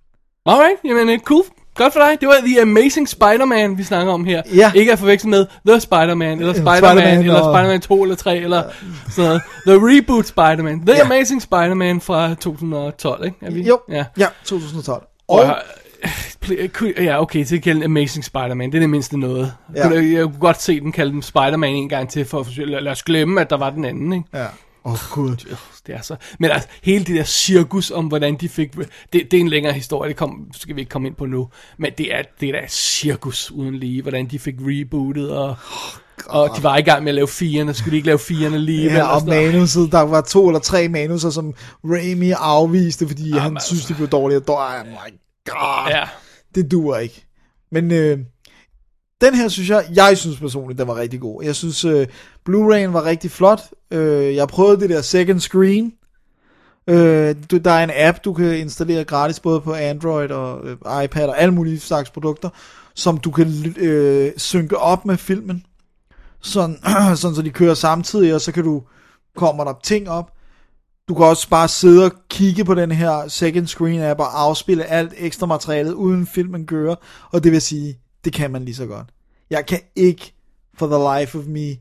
Alright, 0.46 0.78
jamen 0.84 1.20
cool. 1.20 1.44
Godt 1.74 1.92
for 1.92 2.00
dig. 2.00 2.16
Det 2.20 2.28
var 2.28 2.34
The 2.46 2.62
Amazing 2.62 3.08
Spider-Man, 3.08 3.78
vi 3.78 3.82
snakker 3.82 4.12
om 4.12 4.24
her. 4.24 4.42
Ja. 4.54 4.72
Ikke 4.74 4.92
at 4.92 4.98
forveksle 4.98 5.30
med 5.30 5.46
The 5.68 5.80
Spider-Man, 5.80 6.38
eller 6.40 6.52
Spider-Man, 6.52 6.76
Spider-Man 6.76 7.18
eller 7.18 7.40
og- 7.40 7.54
Spider-Man 7.56 7.80
2 7.80 8.02
eller 8.02 8.16
3, 8.16 8.36
eller 8.38 8.62
sådan 9.10 9.24
noget. 9.28 9.42
The 9.66 9.74
Reboot 9.96 10.26
Spider-Man. 10.26 10.86
The 10.86 10.96
Ja. 10.96 11.04
Amazing 11.04 11.42
Spider-Man 11.42 12.00
fra 12.00 12.34
2012, 12.34 13.24
ikke? 13.24 13.36
Er 13.42 13.50
vi? 13.50 13.62
Jo, 13.62 13.80
Ja. 13.90 14.04
ja 14.18 14.26
2012. 14.44 15.02
Og, 15.28 15.56
kunne- 16.72 16.92
ja, 16.98 17.22
okay, 17.22 17.44
så 17.44 17.58
kalde 17.64 17.80
den 17.80 17.84
Amazing 17.84 18.24
Spider-Man, 18.24 18.70
det 18.72 18.78
er 18.78 18.80
det 18.80 18.90
mindste 18.90 19.18
noget. 19.18 19.52
Ja. 19.76 19.88
Ja. 19.88 19.94
Jeg, 20.00 20.22
kunne 20.24 20.40
godt 20.40 20.62
se 20.62 20.80
den 20.80 20.92
kalde 20.92 21.12
den 21.12 21.22
Spider-Man 21.22 21.74
en 21.74 21.88
gang 21.88 22.08
til, 22.08 22.24
for 22.24 22.40
at 22.40 22.46
forsøge, 22.46 22.80
lad 22.80 22.92
os 22.92 23.02
glemme, 23.02 23.40
at 23.40 23.50
der 23.50 23.56
var 23.56 23.70
den 23.70 23.84
anden, 23.84 24.12
ikke? 24.12 24.24
Ja. 24.34 24.44
Åh, 24.84 24.92
oh, 24.92 24.98
gud. 25.10 25.36
Det 25.86 25.94
er 25.94 26.02
så. 26.02 26.16
Men 26.38 26.50
altså, 26.50 26.68
hele 26.82 27.04
det 27.04 27.16
der 27.16 27.24
cirkus 27.24 27.90
om, 27.90 28.06
hvordan 28.06 28.36
de 28.36 28.48
fik... 28.48 28.76
Det, 28.76 28.86
det 29.12 29.34
er 29.34 29.40
en 29.40 29.48
længere 29.48 29.72
historie, 29.72 30.08
det 30.08 30.16
kom, 30.16 30.46
skal 30.54 30.76
vi 30.76 30.80
ikke 30.80 30.90
komme 30.90 31.08
ind 31.08 31.16
på 31.16 31.26
nu. 31.26 31.48
Men 31.78 31.92
det 31.98 32.14
er, 32.14 32.22
det 32.40 32.48
er 32.48 32.62
et 32.64 32.72
cirkus 32.72 33.50
uden 33.50 33.74
lige, 33.74 34.02
hvordan 34.02 34.26
de 34.26 34.38
fik 34.38 34.54
rebootet, 34.60 35.30
og, 35.36 35.56
og 36.26 36.50
de 36.56 36.62
var 36.62 36.76
i 36.76 36.82
gang 36.82 37.02
med 37.04 37.10
at 37.10 37.14
lave 37.14 37.28
firerne, 37.28 37.74
skulle 37.74 37.90
de 37.90 37.96
ikke 37.96 38.06
lave 38.06 38.18
firerne 38.18 38.58
lige? 38.58 38.92
Ja, 38.92 39.06
og 39.06 39.26
manuset, 39.26 39.92
der 39.92 40.00
var 40.00 40.20
to 40.20 40.48
eller 40.48 40.60
tre 40.60 40.88
manuser, 40.88 41.30
som 41.30 41.54
Raimi 41.84 42.30
afviste, 42.30 43.06
fordi 43.08 43.28
Jamen, 43.28 43.42
han 43.42 43.56
altså. 43.56 43.68
synes, 43.68 43.84
de 43.84 43.94
blev 43.94 44.08
dårlige. 44.08 44.40
Og 44.48 44.56
oh 44.58 44.86
my 44.86 45.18
god, 45.46 45.90
Ja. 45.90 46.04
det 46.54 46.70
duer 46.70 46.98
ikke. 46.98 47.26
Men 47.72 47.92
øh, 47.92 48.18
den 49.20 49.34
her 49.34 49.48
synes 49.48 49.70
jeg, 49.70 49.84
jeg 49.94 50.18
synes 50.18 50.40
personligt, 50.40 50.78
den 50.78 50.88
var 50.88 50.96
rigtig 50.96 51.20
god. 51.20 51.42
Jeg 51.44 51.56
synes, 51.56 51.84
øh, 51.84 52.06
Blu-ray'en 52.48 52.92
var 52.92 53.04
rigtig 53.04 53.30
flot. 53.30 53.60
Øh, 53.90 54.34
jeg 54.34 54.48
prøvede 54.48 54.80
det 54.80 54.90
der 54.90 55.02
second 55.02 55.40
screen. 55.40 55.92
Øh, 56.86 57.34
du, 57.50 57.56
der 57.56 57.70
er 57.70 57.84
en 57.84 57.90
app, 57.94 58.18
du 58.24 58.32
kan 58.32 58.58
installere 58.58 59.04
gratis, 59.04 59.40
både 59.40 59.60
på 59.60 59.74
Android 59.74 60.30
og 60.30 60.68
øh, 60.68 61.04
iPad 61.04 61.28
og 61.28 61.40
alle 61.40 61.54
mulige 61.54 61.80
slags 61.80 62.10
produkter, 62.10 62.48
som 62.94 63.18
du 63.18 63.30
kan 63.30 63.74
øh, 63.76 64.32
synke 64.36 64.78
op 64.78 65.04
med 65.04 65.16
filmen. 65.16 65.64
Sådan, 66.40 66.78
sådan 67.16 67.34
så 67.34 67.42
de 67.42 67.50
kører 67.50 67.74
samtidig, 67.74 68.34
og 68.34 68.40
så 68.40 68.52
kan 68.52 68.64
du, 68.64 68.82
kommer 69.36 69.64
der 69.64 69.74
ting 69.82 70.10
op. 70.10 70.32
Du 71.08 71.14
kan 71.14 71.24
også 71.24 71.48
bare 71.48 71.68
sidde 71.68 72.04
og 72.04 72.12
kigge 72.28 72.64
på 72.64 72.74
den 72.74 72.92
her 72.92 73.28
second 73.28 73.66
screen 73.66 74.02
app 74.02 74.20
og 74.20 74.40
afspille 74.42 74.84
alt 74.84 75.12
ekstra 75.16 75.46
materialet, 75.46 75.92
uden 75.92 76.26
filmen 76.26 76.66
kører. 76.66 76.94
Og 77.32 77.44
det 77.44 77.52
vil 77.52 77.60
sige, 77.60 77.98
det 78.24 78.32
kan 78.32 78.50
man 78.50 78.64
lige 78.64 78.74
så 78.74 78.86
godt. 78.86 79.06
Jeg 79.50 79.66
kan 79.66 79.80
ikke, 79.96 80.34
for 80.74 80.86
the 80.86 81.20
life 81.20 81.38
of 81.38 81.44
me, 81.44 81.76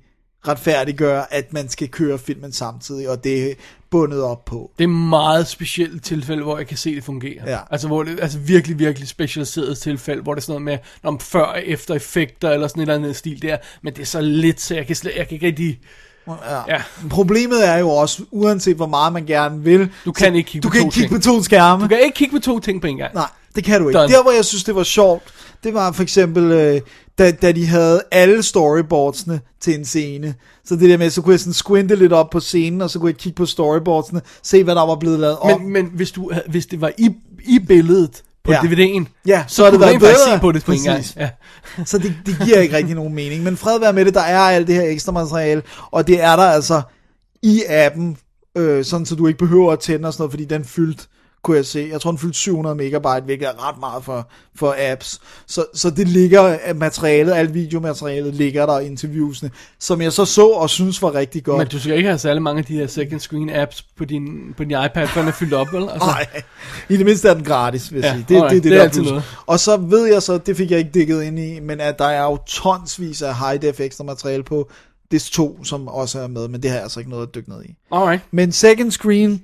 retfærdiggøre, 0.48 1.34
at 1.34 1.53
man 1.53 1.70
skal 1.70 1.88
køre 1.88 2.20
filmen 2.20 2.52
samtidig, 2.52 3.10
og 3.10 3.24
det 3.24 3.52
er 3.52 3.56
bundet 3.90 4.22
op 4.22 4.45
på. 4.45 4.72
Det 4.78 4.84
er 4.84 4.88
meget 4.88 5.48
specielt 5.48 6.03
tilfælde, 6.03 6.44
hvor 6.44 6.57
jeg 6.57 6.68
kan 6.68 6.78
se, 6.78 6.95
det 6.95 7.03
fungerer. 7.03 7.52
Ja. 7.52 7.60
Altså, 7.72 7.88
hvor 7.88 8.03
det, 8.03 8.20
altså 8.20 8.40
virkelig, 8.40 8.80
virkelig 8.80 9.07
specialiseret 9.07 9.78
tilfælde, 9.78 10.22
hvor 10.22 10.34
det 10.34 10.41
er 10.41 10.45
sådan 10.45 10.61
noget 10.61 10.80
med, 11.03 11.10
om 11.10 11.20
før 11.20 11.44
og 11.44 11.66
efter 11.66 11.95
effekter, 11.95 12.49
eller 12.49 12.68
sådan 12.68 12.82
et 12.82 12.84
eller 12.84 12.95
andet 12.95 13.16
stil 13.16 13.41
der, 13.41 13.57
men 13.82 13.94
det 13.94 14.02
er 14.02 14.06
så 14.06 14.22
lidt, 14.22 14.61
så 14.61 14.76
jeg 14.76 14.88
kan, 14.88 14.95
slet, 14.95 15.16
jeg 15.16 15.28
kan 15.28 15.36
ikke 15.36 15.48
rigtig... 15.48 15.80
Ja. 16.49 16.73
Ja. 16.76 16.81
Problemet 17.10 17.68
er 17.68 17.77
jo 17.77 17.89
også, 17.89 18.23
uanset 18.31 18.76
hvor 18.76 18.88
meget 18.88 19.14
man 19.14 19.26
gerne 19.26 19.64
vil, 19.64 19.89
Du 20.06 20.11
kan 20.11 20.35
ikke 20.35 20.47
kigge 20.49 20.64
du 20.64 20.69
på 20.69 20.72
kan 20.72 20.81
to 20.81 20.85
ikke 20.88 20.93
kigge 20.95 21.15
på 21.15 21.22
to 21.22 21.43
skærme. 21.43 21.84
Du 21.84 21.88
kan 21.88 21.99
ikke 21.99 22.15
kigge 22.15 22.38
på 22.38 22.41
to 22.41 22.60
ting 22.60 22.81
på 22.81 22.88
en 22.88 22.97
gang. 22.97 23.14
Nej, 23.14 23.27
det 23.56 23.64
kan 23.64 23.81
du 23.81 23.88
ikke. 23.88 23.99
Done. 23.99 24.14
Der, 24.14 24.22
hvor 24.22 24.31
jeg 24.31 24.45
synes, 24.45 24.64
det 24.64 24.76
var 24.76 24.84
sjovt, 24.84 25.23
det 25.64 25.73
var 25.73 25.91
for 25.91 26.03
eksempel, 26.03 26.51
øh, 26.51 26.81
da, 27.19 27.31
da 27.31 27.51
de 27.51 27.65
havde 27.65 28.01
alle 28.11 28.43
storyboardsene 28.43 29.39
til 29.61 29.76
en 29.76 29.85
scene. 29.85 30.35
Så 30.65 30.76
det 30.76 30.89
der 30.89 30.97
med, 30.97 31.10
så 31.10 31.22
kunne 31.22 31.31
jeg 31.31 31.39
sådan 31.39 31.53
squinte 31.53 31.95
lidt 31.95 32.14
op 32.14 32.30
på 32.30 32.39
scenen, 32.39 32.81
og 32.81 32.89
så 32.89 32.99
kunne 32.99 33.10
jeg 33.10 33.18
kigge 33.18 33.35
på 33.35 33.45
storyboardsene, 33.45 34.22
se 34.43 34.64
hvad 34.64 34.76
der 34.76 34.85
var 34.85 34.95
blevet 34.95 35.19
lavet 35.19 35.38
om. 35.38 35.61
Men, 35.61 35.73
men 35.73 35.85
hvis, 35.85 36.11
du, 36.11 36.31
hvis 36.47 36.65
det 36.65 36.81
var 36.81 36.91
i, 36.97 37.10
i 37.45 37.60
billedet 37.60 38.23
på 38.50 38.54
Ja. 38.54 38.60
DVD'en, 38.60 39.06
Ja, 39.28 39.44
så, 39.48 39.56
så 39.56 39.64
har 39.64 39.72
det 39.72 39.80
været 39.80 40.00
bedre. 40.00 40.14
se 40.34 40.40
på 40.42 40.52
det 40.52 40.64
på 40.66 40.72
en 40.72 40.84
gang. 40.84 41.04
Ja. 41.16 41.30
Så 41.86 41.98
det, 41.98 42.14
det 42.26 42.38
giver 42.46 42.58
ikke 42.60 42.78
rigtig 42.78 42.96
nogen 42.96 43.14
mening. 43.14 43.44
Men 43.44 43.58
fred 43.58 43.80
være 43.80 43.94
med 43.94 44.06
det, 44.06 44.14
der 44.14 44.22
er 44.22 44.40
alt 44.40 44.68
det 44.68 44.76
her 44.76 44.84
ekstra 44.84 45.12
materiale, 45.12 45.62
og 45.92 46.08
det 46.08 46.24
er 46.24 46.36
der 46.36 46.44
altså 46.44 46.82
i 47.44 47.64
appen, 47.70 48.18
øh, 48.58 48.86
sådan 48.86 49.06
så 49.06 49.16
du 49.16 49.28
ikke 49.28 49.40
behøver 49.40 49.72
at 49.72 49.80
tænde 49.80 50.08
og 50.08 50.14
sådan 50.14 50.22
noget, 50.22 50.32
fordi 50.32 50.46
den 50.46 50.66
fyldt, 50.66 51.08
kunne 51.44 51.57
jeg 51.57 51.66
se. 51.66 51.90
Jeg 51.91 52.02
tror, 52.02 52.11
den 52.11 52.18
fyldte 52.18 52.38
700 52.40 52.76
megabyte, 52.76 53.26
hvilket 53.26 53.48
er 53.48 53.70
ret 53.70 53.80
meget 53.80 54.03
for, 54.03 54.30
for 54.56 54.76
apps. 54.91 55.20
Så, 55.48 55.66
så 55.74 55.90
det 55.90 56.07
ligger, 56.07 56.74
materialet, 56.74 57.34
alt 57.34 57.53
videomaterialet 57.53 58.34
ligger 58.36 58.66
der, 58.66 58.80
interviewsene, 58.80 59.52
som 59.80 60.02
jeg 60.02 60.14
så 60.14 60.26
så 60.26 60.48
og 60.49 60.70
synes 60.70 61.02
var 61.02 61.16
rigtig 61.16 61.44
godt. 61.44 61.57
Men 61.57 61.68
du 61.68 61.80
skal 61.80 61.98
ikke 61.98 62.10
have 62.10 62.20
særlig 62.20 62.41
mange 62.41 62.60
af 62.60 62.66
de 62.66 62.74
her 62.74 62.88
second 62.88 63.20
screen 63.20 63.49
apps 63.49 63.82
på 63.98 64.06
din, 64.06 64.24
på 64.57 64.64
din 64.64 64.72
iPad, 64.86 65.07
før 65.07 65.22
den 65.22 65.28
er 65.28 65.34
fyldt 65.34 65.53
op, 65.53 65.68
vel? 65.74 65.82
Altså, 65.84 66.07
Nej, 66.07 66.26
i 66.90 66.98
det 66.98 67.06
mindste 67.06 67.30
er 67.30 67.34
den 67.34 67.44
gratis, 67.44 67.94
vil 67.94 67.99
jeg 68.02 68.06
Ja, 68.10 68.14
sige. 68.14 68.26
Det, 68.30 68.36
alright, 68.36 68.53
det, 68.56 68.64
det, 68.64 68.64
det 68.64 68.72
det 68.72 68.80
er 68.80 68.84
altid 68.84 69.02
plus. 69.02 69.10
noget. 69.10 69.24
Og 69.45 69.60
så 69.60 69.78
ved 69.78 70.06
jeg 70.06 70.24
så, 70.24 70.38
det 70.38 70.57
fik 70.57 70.72
jeg 70.72 70.80
ikke 70.80 70.91
dækket 70.94 71.24
ind 71.24 71.40
i, 71.40 71.60
men 71.60 71.82
at 71.82 71.99
der 71.99 72.06
er 72.06 72.24
jo 72.24 72.38
tonsvis 72.48 73.22
af 73.22 73.36
high-def 73.36 73.80
ekstra 73.80 74.03
materiale 74.03 74.44
på 74.44 74.70
Dis 75.11 75.30
2, 75.30 75.64
som 75.64 75.88
også 75.88 76.20
er 76.20 76.28
med, 76.28 76.48
men 76.48 76.61
det 76.64 76.70
har 76.70 76.78
jeg 76.78 76.84
altså 76.84 76.99
ikke 76.99 77.10
noget 77.10 77.28
at 77.28 77.36
dykke 77.36 77.49
ned 77.49 77.64
i. 77.66 77.76
Alright. 77.91 78.22
Men 78.32 78.52
second 78.52 78.91
screen, 78.91 79.41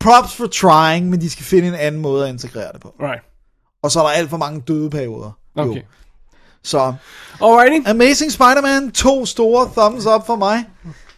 props 0.00 0.34
for 0.34 0.46
trying, 0.46 1.10
men 1.10 1.20
de 1.20 1.30
skal 1.30 1.44
finde 1.44 1.68
en 1.68 1.74
anden 1.74 2.00
måde 2.00 2.24
at 2.24 2.32
integrere 2.32 2.72
det 2.72 2.80
på. 2.80 2.94
Right. 3.00 3.22
Og 3.82 3.90
så 3.90 4.00
er 4.00 4.04
der 4.04 4.10
alt 4.10 4.30
for 4.30 4.36
mange 4.36 4.60
døde 4.68 4.90
perioder. 4.90 5.30
Jo. 5.58 5.62
Okay. 5.70 5.82
Så, 6.62 6.94
Alrighty. 7.42 7.88
Amazing 7.90 8.32
Spider-Man, 8.32 8.90
to 8.90 9.26
store 9.26 9.70
thumbs 9.76 10.06
up 10.06 10.26
for 10.26 10.36
mig. 10.36 10.64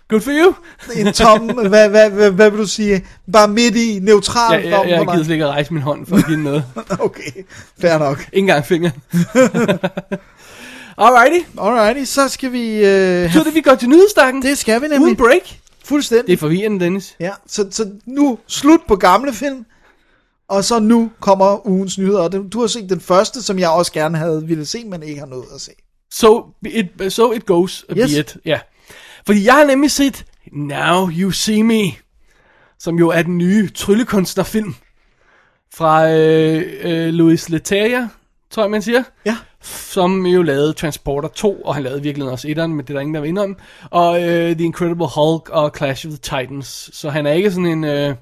Good 0.08 0.20
for 0.20 0.30
you. 0.34 0.54
En 0.96 1.12
tom, 1.12 1.40
hvad, 1.68 1.88
hvad, 1.88 2.10
hvad, 2.10 2.30
hvad 2.30 2.50
vil 2.50 2.60
du 2.60 2.66
sige? 2.66 3.06
Bare 3.32 3.48
midt 3.48 3.76
i, 3.76 3.98
neutral 4.02 4.52
Ja, 4.60 4.68
jeg, 4.68 4.72
thumb 4.72 4.88
jeg, 4.90 5.00
gider 5.06 5.24
slet 5.24 5.34
ikke 5.34 5.44
at 5.44 5.50
rejse 5.50 5.72
min 5.74 5.82
hånd 5.82 6.06
for 6.06 6.16
at 6.16 6.26
give 6.26 6.36
noget. 6.42 6.64
Okay, 7.00 7.30
fair 7.80 7.98
nok. 7.98 8.18
Ikke 8.20 8.28
engang 8.38 8.66
fingeren. 8.66 9.02
Alrighty. 10.98 11.46
Alrighty, 11.60 12.04
så 12.04 12.28
skal 12.28 12.52
vi... 12.52 12.74
Øh, 12.76 13.32
Så 13.32 13.38
er 13.40 13.44
det, 13.44 13.54
vi 13.54 13.60
går 13.60 13.74
til 13.74 13.88
nyhedsstakken. 13.88 14.42
det 14.42 14.58
skal 14.58 14.82
vi 14.82 14.88
nemlig. 14.88 15.02
Uden 15.02 15.16
break. 15.16 15.56
Fuldstændig. 15.86 16.26
Det 16.26 16.32
er 16.32 16.36
forvirrende, 16.36 16.84
Dennis. 16.84 17.16
Ja, 17.20 17.30
så, 17.46 17.66
så 17.70 17.90
nu 18.06 18.38
slut 18.46 18.80
på 18.88 18.96
gamle 18.96 19.32
film, 19.32 19.64
og 20.48 20.64
så 20.64 20.78
nu 20.78 21.10
kommer 21.20 21.66
ugens 21.66 21.98
nyheder. 21.98 22.20
Og 22.20 22.32
du 22.52 22.60
har 22.60 22.66
set 22.66 22.90
den 22.90 23.00
første, 23.00 23.42
som 23.42 23.58
jeg 23.58 23.68
også 23.70 23.92
gerne 23.92 24.18
havde 24.18 24.46
ville 24.46 24.66
se, 24.66 24.84
men 24.84 25.02
ikke 25.02 25.18
har 25.20 25.26
nået 25.26 25.44
at 25.54 25.60
se. 25.60 25.70
So 26.12 26.46
it, 26.66 27.12
so 27.12 27.32
it 27.32 27.46
goes 27.46 27.84
a 27.88 27.94
Yes. 27.94 28.10
yes. 28.10 28.16
bit. 28.16 28.36
Ja. 28.44 28.60
Fordi 29.26 29.44
jeg 29.44 29.54
har 29.54 29.64
nemlig 29.64 29.90
set 29.90 30.24
Now 30.52 31.10
You 31.10 31.30
See 31.30 31.62
Me, 31.64 31.82
som 32.78 32.98
jo 32.98 33.08
er 33.08 33.22
den 33.22 33.38
nye 33.38 33.68
tryllekunstnerfilm 33.68 34.74
fra 35.74 36.10
øh, 36.12 36.62
øh, 36.82 37.08
Louis 37.14 37.48
Leterrier, 37.48 38.08
tror 38.50 38.62
jeg 38.62 38.70
man 38.70 38.82
siger. 38.82 39.02
Ja. 39.26 39.36
Som 39.66 40.26
jo 40.26 40.43
lavede 40.43 40.72
Transporter 40.72 41.28
2, 41.28 41.60
og 41.60 41.74
han 41.74 41.82
lavede 41.82 42.02
virkelig 42.02 42.28
også 42.28 42.48
etteren, 42.48 42.74
men 42.74 42.80
det 42.80 42.90
er 42.90 42.94
der 42.94 43.01
ingen, 43.01 43.14
der 43.14 43.20
vinder 43.20 43.43
om. 43.43 43.56
Og 43.90 44.22
øh, 44.22 44.56
The 44.56 44.64
Incredible 44.64 45.06
Hulk 45.14 45.48
og 45.48 45.72
Clash 45.76 46.06
of 46.06 46.10
the 46.10 46.18
Titans. 46.18 46.90
Så 46.93 47.10
han 47.10 47.26
er 47.26 47.32
ikke 47.32 47.51
sådan 47.51 47.66
en... 47.66 47.84
Øh, 47.84 48.14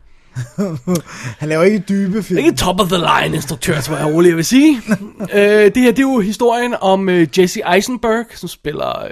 Han 1.40 1.48
laver 1.48 1.62
ikke 1.62 1.78
dybe 1.78 2.22
film. 2.22 2.38
ikke 2.38 2.52
top 2.52 2.80
of 2.80 2.88
the 2.88 2.96
line 2.96 3.36
instruktør, 3.36 3.80
tror 3.80 3.96
jeg 3.96 4.06
roligt, 4.06 4.30
jeg 4.30 4.36
vil 4.36 4.44
sige. 4.44 4.80
øh, 5.34 5.40
det 5.74 5.76
her, 5.76 5.90
det 5.90 5.98
er 5.98 6.02
jo 6.02 6.20
historien 6.20 6.74
om 6.80 7.08
øh, 7.08 7.26
Jesse 7.38 7.60
Eisenberg, 7.74 8.26
som 8.34 8.48
spiller 8.48 9.08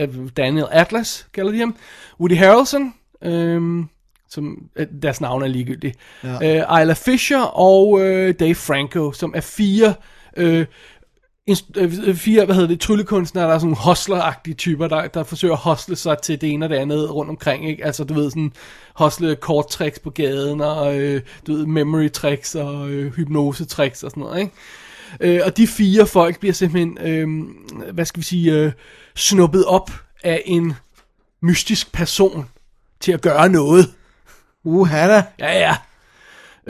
øh, 0.00 0.08
Daniel 0.36 0.66
Atlas, 0.70 1.26
kalder 1.34 1.52
de 1.52 1.58
ham. 1.58 1.76
Woody 2.20 2.36
Harrelson, 2.36 2.94
øh, 3.24 3.84
som 4.28 4.58
øh, 4.76 4.86
deres 5.02 5.20
navn 5.20 5.42
er 5.42 5.46
ligegyldigt. 5.46 5.98
Ja. 6.24 6.58
Øh, 6.58 6.82
Isla 6.82 6.92
Fisher 6.92 7.40
og 7.40 8.00
øh, 8.00 8.34
Dave 8.40 8.54
Franco, 8.54 9.12
som 9.12 9.32
er 9.36 9.40
fire... 9.40 9.94
Øh, 10.36 10.66
øh, 11.76 12.14
fire, 12.14 12.44
hvad 12.44 12.54
hedder 12.54 12.68
det, 12.68 12.80
tryllekunstnere, 12.80 13.44
der 13.44 13.54
er 13.54 13.58
sådan 13.58 13.74
hostler 13.74 14.32
typer, 14.58 14.88
der, 14.88 15.06
der 15.06 15.22
forsøger 15.22 15.54
at 15.54 15.60
hostle 15.60 15.96
sig 15.96 16.18
til 16.22 16.40
det 16.40 16.50
ene 16.50 16.66
og 16.66 16.70
det 16.70 16.76
andet 16.76 17.14
rundt 17.14 17.30
omkring, 17.30 17.68
ikke? 17.68 17.84
Altså, 17.84 18.04
du 18.04 18.14
ved, 18.14 18.30
sådan 18.30 18.52
hostle 18.94 19.36
kort 19.36 19.68
tricks 19.68 19.98
på 19.98 20.10
gaden, 20.10 20.60
og 20.60 20.98
øh, 20.98 21.22
du 21.46 21.52
ved, 21.52 21.66
memory 21.66 22.10
tricks, 22.10 22.54
og 22.54 22.90
øh, 22.90 23.12
hypnose 23.12 23.64
tricks 23.64 24.02
og 24.02 24.10
sådan 24.10 24.20
noget, 24.20 24.40
ikke? 24.40 24.52
Øh, 25.20 25.40
og 25.44 25.56
de 25.56 25.66
fire 25.66 26.06
folk 26.06 26.40
bliver 26.40 26.52
simpelthen, 26.52 26.98
øh, 27.00 27.44
hvad 27.92 28.04
skal 28.04 28.20
vi 28.20 28.24
sige, 28.24 28.52
øh, 28.52 28.72
snuppet 29.16 29.64
op 29.64 29.90
af 30.24 30.42
en 30.46 30.74
mystisk 31.40 31.92
person 31.92 32.48
til 33.00 33.12
at 33.12 33.20
gøre 33.20 33.48
noget. 33.48 33.94
Uha 34.64 35.08
da. 35.08 35.22
Ja, 35.38 35.58
ja. 35.58 35.76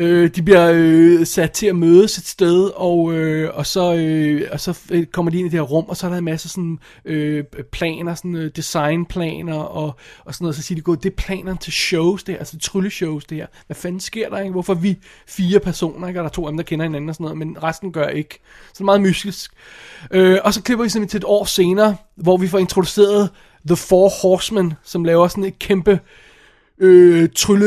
Øh, 0.01 0.31
de 0.31 0.43
bliver 0.43 0.71
øh, 0.75 1.27
sat 1.27 1.53
til 1.53 1.67
at 1.67 1.77
mødes 1.77 2.19
et 2.19 2.27
sted, 2.27 2.71
og, 2.77 3.13
øh, 3.13 3.51
og 3.55 3.67
så, 3.67 3.95
øh, 3.95 4.49
og 4.53 4.61
så 4.61 4.79
øh, 4.91 5.07
kommer 5.07 5.31
de 5.31 5.39
ind 5.39 5.47
i 5.47 5.51
det 5.51 5.59
her 5.59 5.67
rum, 5.67 5.85
og 5.89 5.97
så 5.97 6.07
er 6.07 6.11
der 6.11 6.19
en 6.19 6.25
masse 6.25 6.49
sådan, 6.49 6.79
øh, 7.05 7.45
planer, 7.73 8.15
sådan, 8.15 8.35
øh, 8.35 8.51
designplaner, 8.57 9.59
og, 9.59 9.97
og 10.25 10.35
sådan 10.35 10.45
noget. 10.45 10.57
Så 10.57 10.63
siger 10.63 10.77
de, 10.77 10.83
"Gud, 10.83 10.97
det 10.97 11.11
er 11.11 11.17
planerne 11.17 11.59
til 11.59 11.73
shows, 11.73 12.25
der, 12.25 12.37
altså 12.37 12.59
trylleshows, 12.59 13.25
der. 13.25 13.47
Hvad 13.67 13.77
fanden 13.77 14.01
sker 14.01 14.29
der, 14.29 14.39
ikke? 14.39 14.53
Hvorfor 14.53 14.75
er 14.75 14.79
vi 14.79 14.99
fire 15.29 15.61
personer, 15.61 16.09
ikke? 16.09 16.21
Og 16.21 16.25
der 16.25 16.29
er 16.29 16.33
to 16.33 16.47
af 16.47 16.53
dem, 16.53 16.57
der 16.57 16.65
kender 16.65 16.85
hinanden 16.85 17.09
og 17.09 17.15
sådan 17.15 17.25
noget, 17.25 17.39
men 17.39 17.63
resten 17.63 17.93
gør 17.93 18.07
ikke. 18.07 18.41
Så 18.67 18.73
det 18.75 18.81
er 18.81 18.85
meget 18.85 19.01
mystisk. 19.01 19.51
Øh, 20.11 20.39
og 20.45 20.55
så 20.55 20.63
klipper 20.63 20.85
vi 20.85 20.91
simpelthen 20.91 21.11
til 21.11 21.19
et 21.19 21.25
år 21.25 21.45
senere, 21.45 21.97
hvor 22.17 22.37
vi 22.37 22.49
får 22.49 22.59
introduceret 22.59 23.31
The 23.67 23.77
Four 23.77 24.09
Horsemen, 24.23 24.75
som 24.85 25.05
laver 25.05 25.29
sådan 25.29 25.45
et 25.45 25.59
kæmpe 25.59 26.01
øh, 26.81 27.29
trylle, 27.37 27.67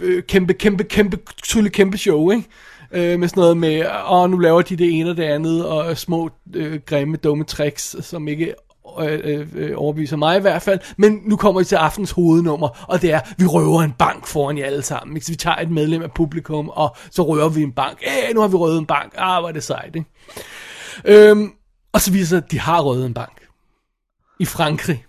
øh, 0.00 0.22
kæmpe, 0.22 0.52
kæmpe, 0.52 0.84
kæmpe, 0.84 1.18
trylle, 1.44 1.70
kæmpe 1.70 1.98
show, 1.98 2.30
ikke? 2.30 2.48
Øh, 2.92 3.18
med 3.18 3.28
sådan 3.28 3.40
noget 3.40 3.56
med, 3.56 3.86
og 4.04 4.30
nu 4.30 4.38
laver 4.38 4.62
de 4.62 4.76
det 4.76 5.00
ene 5.00 5.10
og 5.10 5.16
det 5.16 5.22
andet, 5.22 5.66
og 5.66 5.98
små, 5.98 6.30
øh, 6.54 6.80
grimme, 6.86 7.16
dumme 7.16 7.44
tricks, 7.44 7.96
som 8.00 8.28
ikke 8.28 8.54
øh, 9.00 9.48
øh, 9.54 9.72
overbeviser 9.76 10.16
mig 10.16 10.38
i 10.38 10.40
hvert 10.40 10.62
fald. 10.62 10.80
Men 10.96 11.20
nu 11.24 11.36
kommer 11.36 11.60
vi 11.60 11.64
til 11.64 11.76
aftens 11.76 12.10
hovednummer, 12.10 12.86
og 12.88 13.02
det 13.02 13.12
er, 13.12 13.20
vi 13.38 13.46
røver 13.46 13.82
en 13.82 13.92
bank 13.98 14.26
foran 14.26 14.58
jer 14.58 14.66
alle 14.66 14.82
sammen. 14.82 15.16
Ikke? 15.16 15.26
Så 15.26 15.32
vi 15.32 15.36
tager 15.36 15.56
et 15.56 15.70
medlem 15.70 16.02
af 16.02 16.12
publikum, 16.12 16.68
og 16.68 16.96
så 17.10 17.22
røver 17.22 17.48
vi 17.48 17.62
en 17.62 17.72
bank. 17.72 18.02
Æh, 18.02 18.34
nu 18.34 18.40
har 18.40 18.48
vi 18.48 18.56
røvet 18.56 18.78
en 18.78 18.86
bank. 18.86 19.14
Ah, 19.16 19.40
hvor 19.40 19.48
er 19.48 19.52
det 19.52 19.62
sejt, 19.62 19.96
ikke? 19.96 20.10
Øhm, 21.04 21.52
og 21.92 22.00
så 22.00 22.12
viser 22.12 22.36
det 22.36 22.44
at 22.44 22.50
de 22.50 22.60
har 22.60 22.82
røvet 22.82 23.06
en 23.06 23.14
bank. 23.14 23.40
I 24.40 24.44
Frankrig. 24.44 25.05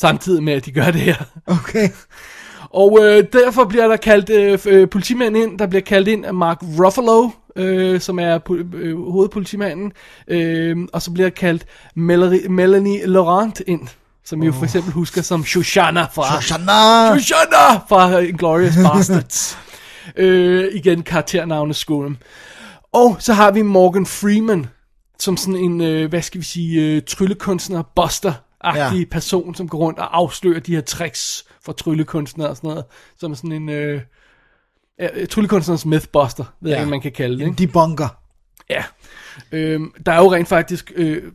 Samtidig 0.00 0.42
med, 0.42 0.52
at 0.52 0.64
de 0.64 0.72
gør 0.72 0.90
det 0.90 1.00
her. 1.00 1.16
Okay. 1.46 1.88
Og 2.70 2.98
øh, 3.02 3.24
derfor 3.32 3.64
bliver 3.64 3.88
der 3.88 3.96
kaldt 3.96 4.30
øh, 4.30 4.58
øh, 4.66 4.88
politimanden 4.88 5.42
ind. 5.42 5.58
Der 5.58 5.66
bliver 5.66 5.82
kaldt 5.82 6.08
ind 6.08 6.24
af 6.26 6.34
Mark 6.34 6.58
Ruffalo, 6.62 7.30
øh, 7.56 8.00
som 8.00 8.18
er 8.18 8.38
øh, 8.50 9.10
hovedpolitimanden. 9.10 9.92
Øh, 10.28 10.76
og 10.92 11.02
så 11.02 11.10
bliver 11.10 11.30
kaldt 11.30 11.66
Melanie, 11.96 12.48
Melanie 12.48 13.06
Laurent 13.06 13.62
ind, 13.66 13.88
som 14.24 14.42
I 14.42 14.46
jo 14.46 14.52
for 14.52 14.64
eksempel 14.64 14.92
husker 14.92 15.22
som 15.22 15.44
Shoshana 15.44 16.06
fra... 16.14 16.42
Shoshana! 16.42 17.18
Shoshana 17.18 17.80
fra 17.88 18.18
Inglourious 18.18 18.74
Bastards. 18.92 19.58
øh, 20.16 20.74
igen 20.74 21.02
karakternavneskolen. 21.02 22.16
Og 22.92 23.16
så 23.18 23.32
har 23.32 23.50
vi 23.50 23.62
Morgan 23.62 24.06
Freeman, 24.06 24.66
som 25.18 25.36
sådan 25.36 25.56
en, 25.56 25.80
øh, 25.80 26.08
hvad 26.08 26.22
skal 26.22 26.40
vi 26.40 26.44
sige, 26.44 26.82
øh, 26.82 27.02
tryllekunstner, 27.02 27.82
buster-agtig 28.64 28.98
ja. 28.98 29.04
person, 29.10 29.54
som 29.54 29.68
går 29.68 29.78
rundt 29.78 29.98
og 29.98 30.16
afslører 30.16 30.60
de 30.60 30.74
her 30.74 30.80
tricks 30.80 31.44
for 31.62 31.72
tryllekunstnere 31.72 32.48
og 32.48 32.56
sådan 32.56 32.68
noget. 32.68 32.84
Som 33.18 33.34
sådan 33.34 33.52
en 33.52 33.68
øh, 33.68 34.00
tryllekunstnerens 35.30 35.86
mythbuster, 35.86 36.44
ved 36.60 36.70
ja. 36.70 36.76
jeg 36.76 36.82
ikke, 36.82 36.90
man 36.90 37.00
kan 37.00 37.12
kalde 37.12 37.38
det. 37.38 37.44
Ikke? 37.46 37.66
debunker. 37.66 38.08
Ja. 38.70 38.84
Øhm, 39.52 39.92
der 40.06 40.12
er 40.12 40.18
jo 40.18 40.32
rent 40.32 40.48
faktisk 40.48 40.92
øh, 40.96 41.32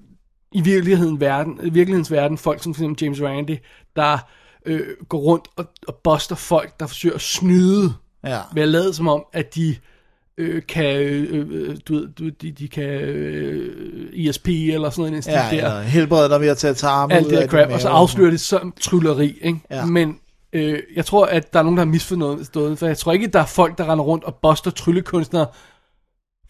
i 0.52 0.62
virkeligheden 0.62 1.20
verden, 1.20 1.60
i 1.64 1.70
virkelighedens 1.70 2.12
verden 2.12 2.38
folk 2.38 2.64
som 2.64 2.74
for 2.74 2.82
eksempel 2.82 3.04
James 3.06 3.22
Randi, 3.22 3.58
der 3.96 4.18
øh, 4.66 4.88
går 5.10 5.20
rundt 5.20 5.48
og, 5.56 5.66
og 5.88 5.96
buster 6.04 6.36
folk, 6.36 6.80
der 6.80 6.88
forsøger 6.88 7.16
at 7.16 7.22
snyde 7.22 7.94
Ja. 8.24 8.40
ved 8.54 8.64
at 8.64 8.70
lade 8.70 8.94
som 8.94 9.08
om, 9.08 9.26
at 9.34 9.56
de 9.56 9.76
øh, 10.40 10.62
kan, 10.68 10.96
øh, 10.96 11.48
øh, 11.52 11.78
du 11.88 11.94
ved, 11.94 12.08
du, 12.08 12.30
de, 12.42 12.52
de 12.52 12.68
kan 12.68 12.84
øh, 12.84 14.28
ESP 14.30 14.48
eller 14.48 14.90
sådan 14.90 15.02
noget 15.02 15.12
i 15.12 15.14
den 15.14 15.22
stil 15.22 15.34
Ja, 15.34 15.40
der. 15.52 15.52
eller 15.52 15.82
helbrede 15.82 16.30
dig 16.30 16.42
ved 16.42 16.48
at 16.48 16.58
tage 16.58 16.74
tarme 16.74 17.14
Alt 17.14 17.26
ud 17.26 17.32
det 17.32 17.40
din 17.42 17.50
crap, 17.50 17.70
og 17.72 17.82
så 17.82 17.88
afslører 17.88 18.32
det 18.32 18.40
som 18.40 18.74
trylleri, 18.82 19.38
ikke? 19.42 19.60
Ja. 19.72 19.86
Men 19.86 20.18
øh, 20.54 20.80
jeg 20.96 21.06
tror, 21.06 21.26
at 21.26 21.54
der 21.54 21.60
er 21.60 21.64
nogen, 21.64 21.78
der 21.78 21.84
har 21.84 21.92
misforstået, 21.92 22.80
for 22.80 22.86
jeg 22.88 22.98
tror 22.98 23.12
ikke, 23.12 23.28
der 23.28 23.40
er 23.40 23.46
folk, 23.46 23.78
der 23.78 23.92
render 23.92 24.06
rundt 24.06 24.24
og 24.24 24.36
buster 24.42 24.72
tryllekunstnere, 24.72 25.46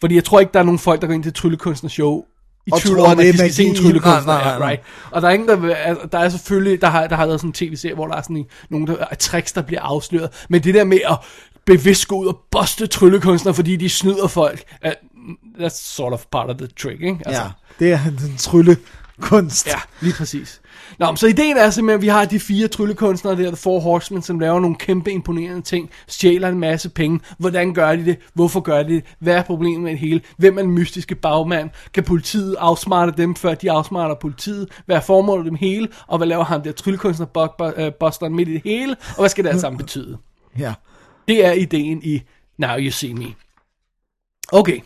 fordi 0.00 0.14
jeg 0.14 0.24
tror 0.24 0.40
ikke, 0.40 0.52
der 0.52 0.60
er 0.60 0.64
nogen 0.64 0.78
folk, 0.78 1.00
der 1.00 1.06
går 1.06 1.14
ind 1.14 1.22
til 1.22 1.32
tryllekunstnershow 1.32 2.24
i 2.66 2.70
Og 2.72 2.80
tvivl 2.80 2.96
tror, 2.98 3.06
om, 3.12 3.18
at 3.18 3.24
de 3.24 3.38
skal 3.38 3.52
se 3.52 3.64
en 3.64 3.74
tryllekunstner, 3.74 4.32
Nej, 4.34 4.42
nej, 4.44 4.52
ja, 4.52 4.58
nej. 4.58 4.68
right? 4.68 4.82
Og 5.10 5.22
der 5.22 5.28
er 5.28 5.32
ingen, 5.32 5.48
der, 5.48 5.74
altså, 5.74 6.06
der 6.12 6.18
er 6.18 6.28
selvfølgelig, 6.28 6.80
der 6.80 6.86
har, 6.86 7.06
der 7.06 7.16
har 7.16 7.26
været 7.26 7.40
sådan 7.40 7.48
en 7.48 7.52
tv-serie, 7.54 7.94
hvor 7.94 8.06
der 8.06 8.14
er 8.16 8.22
sådan 8.22 8.36
en, 8.36 8.46
nogle 8.70 8.86
der, 8.86 8.96
er 9.10 9.14
tricks, 9.14 9.52
der 9.52 9.62
bliver 9.62 9.82
afsløret, 9.82 10.46
men 10.48 10.62
det 10.64 10.74
der 10.74 10.84
med 10.84 10.98
at 11.10 11.18
bevidst 11.76 12.08
gå 12.08 12.16
ud 12.16 12.26
og 12.26 12.38
buste 12.50 12.86
tryllekunstnere, 12.86 13.54
fordi 13.54 13.76
de 13.76 13.88
snyder 13.88 14.26
folk, 14.26 14.62
uh, 14.86 14.90
that's 15.58 15.82
sort 15.82 16.12
of 16.12 16.24
part 16.32 16.50
of 16.50 16.56
the 16.56 16.66
trick, 16.66 17.02
ikke? 17.02 17.18
Altså, 17.26 17.42
Ja, 17.42 17.48
det 17.78 17.92
er 17.92 17.98
den 18.26 18.36
tryllekunst. 18.38 19.66
Ja, 19.66 19.80
lige 20.00 20.14
præcis. 20.14 20.60
Nå, 20.98 21.06
men 21.06 21.16
så 21.16 21.26
ideen 21.26 21.56
er 21.56 21.70
simpelthen, 21.70 21.98
at 21.98 22.02
vi 22.02 22.08
har 22.08 22.24
de 22.24 22.40
fire 22.40 22.68
tryllekunstnere 22.68 23.36
der, 23.36 23.46
The 23.46 23.56
Four 23.56 23.80
Horsemen, 23.80 24.22
som 24.22 24.40
laver 24.40 24.60
nogle 24.60 24.76
kæmpe 24.76 25.12
imponerende 25.12 25.62
ting, 25.62 25.90
stjæler 26.08 26.48
en 26.48 26.60
masse 26.60 26.88
penge. 26.88 27.20
Hvordan 27.38 27.74
gør 27.74 27.96
de 27.96 28.04
det? 28.04 28.16
Hvorfor 28.34 28.60
gør 28.60 28.82
de 28.82 28.94
det? 28.94 29.04
Hvad 29.18 29.34
er 29.34 29.42
problemet 29.42 29.80
med 29.80 29.90
det 29.90 29.98
hele? 29.98 30.20
Hvem 30.36 30.58
er 30.58 30.62
den 30.62 30.70
mystiske 30.70 31.14
bagmand? 31.14 31.70
Kan 31.94 32.04
politiet 32.04 32.56
afsmarte 32.58 33.12
dem, 33.16 33.34
før 33.34 33.54
de 33.54 33.70
afsmarter 33.70 34.14
politiet? 34.14 34.68
Hvad 34.86 34.96
er 34.96 35.00
formålet 35.00 35.44
med 35.44 35.50
dem 35.50 35.58
hele? 35.60 35.88
Og 36.06 36.18
hvad 36.18 36.26
laver 36.28 36.44
han 36.44 36.64
der 36.64 36.72
tryllekunstner 36.72 37.72
øh, 37.76 37.92
Busteren 38.00 38.34
midt 38.34 38.48
i 38.48 38.52
det 38.52 38.62
hele? 38.64 38.96
Og 39.08 39.18
hvad 39.18 39.28
skal 39.28 39.44
det 39.44 39.50
alt 39.50 39.60
sammen 39.60 39.78
betyde? 39.78 40.18
Ja. 40.58 40.74
Det 41.30 41.44
er 41.46 41.52
ideen 41.52 42.02
i 42.02 42.22
Now 42.58 42.76
You 42.78 42.90
See 42.90 43.14
Me. 43.14 43.26
Okay. 44.52 44.80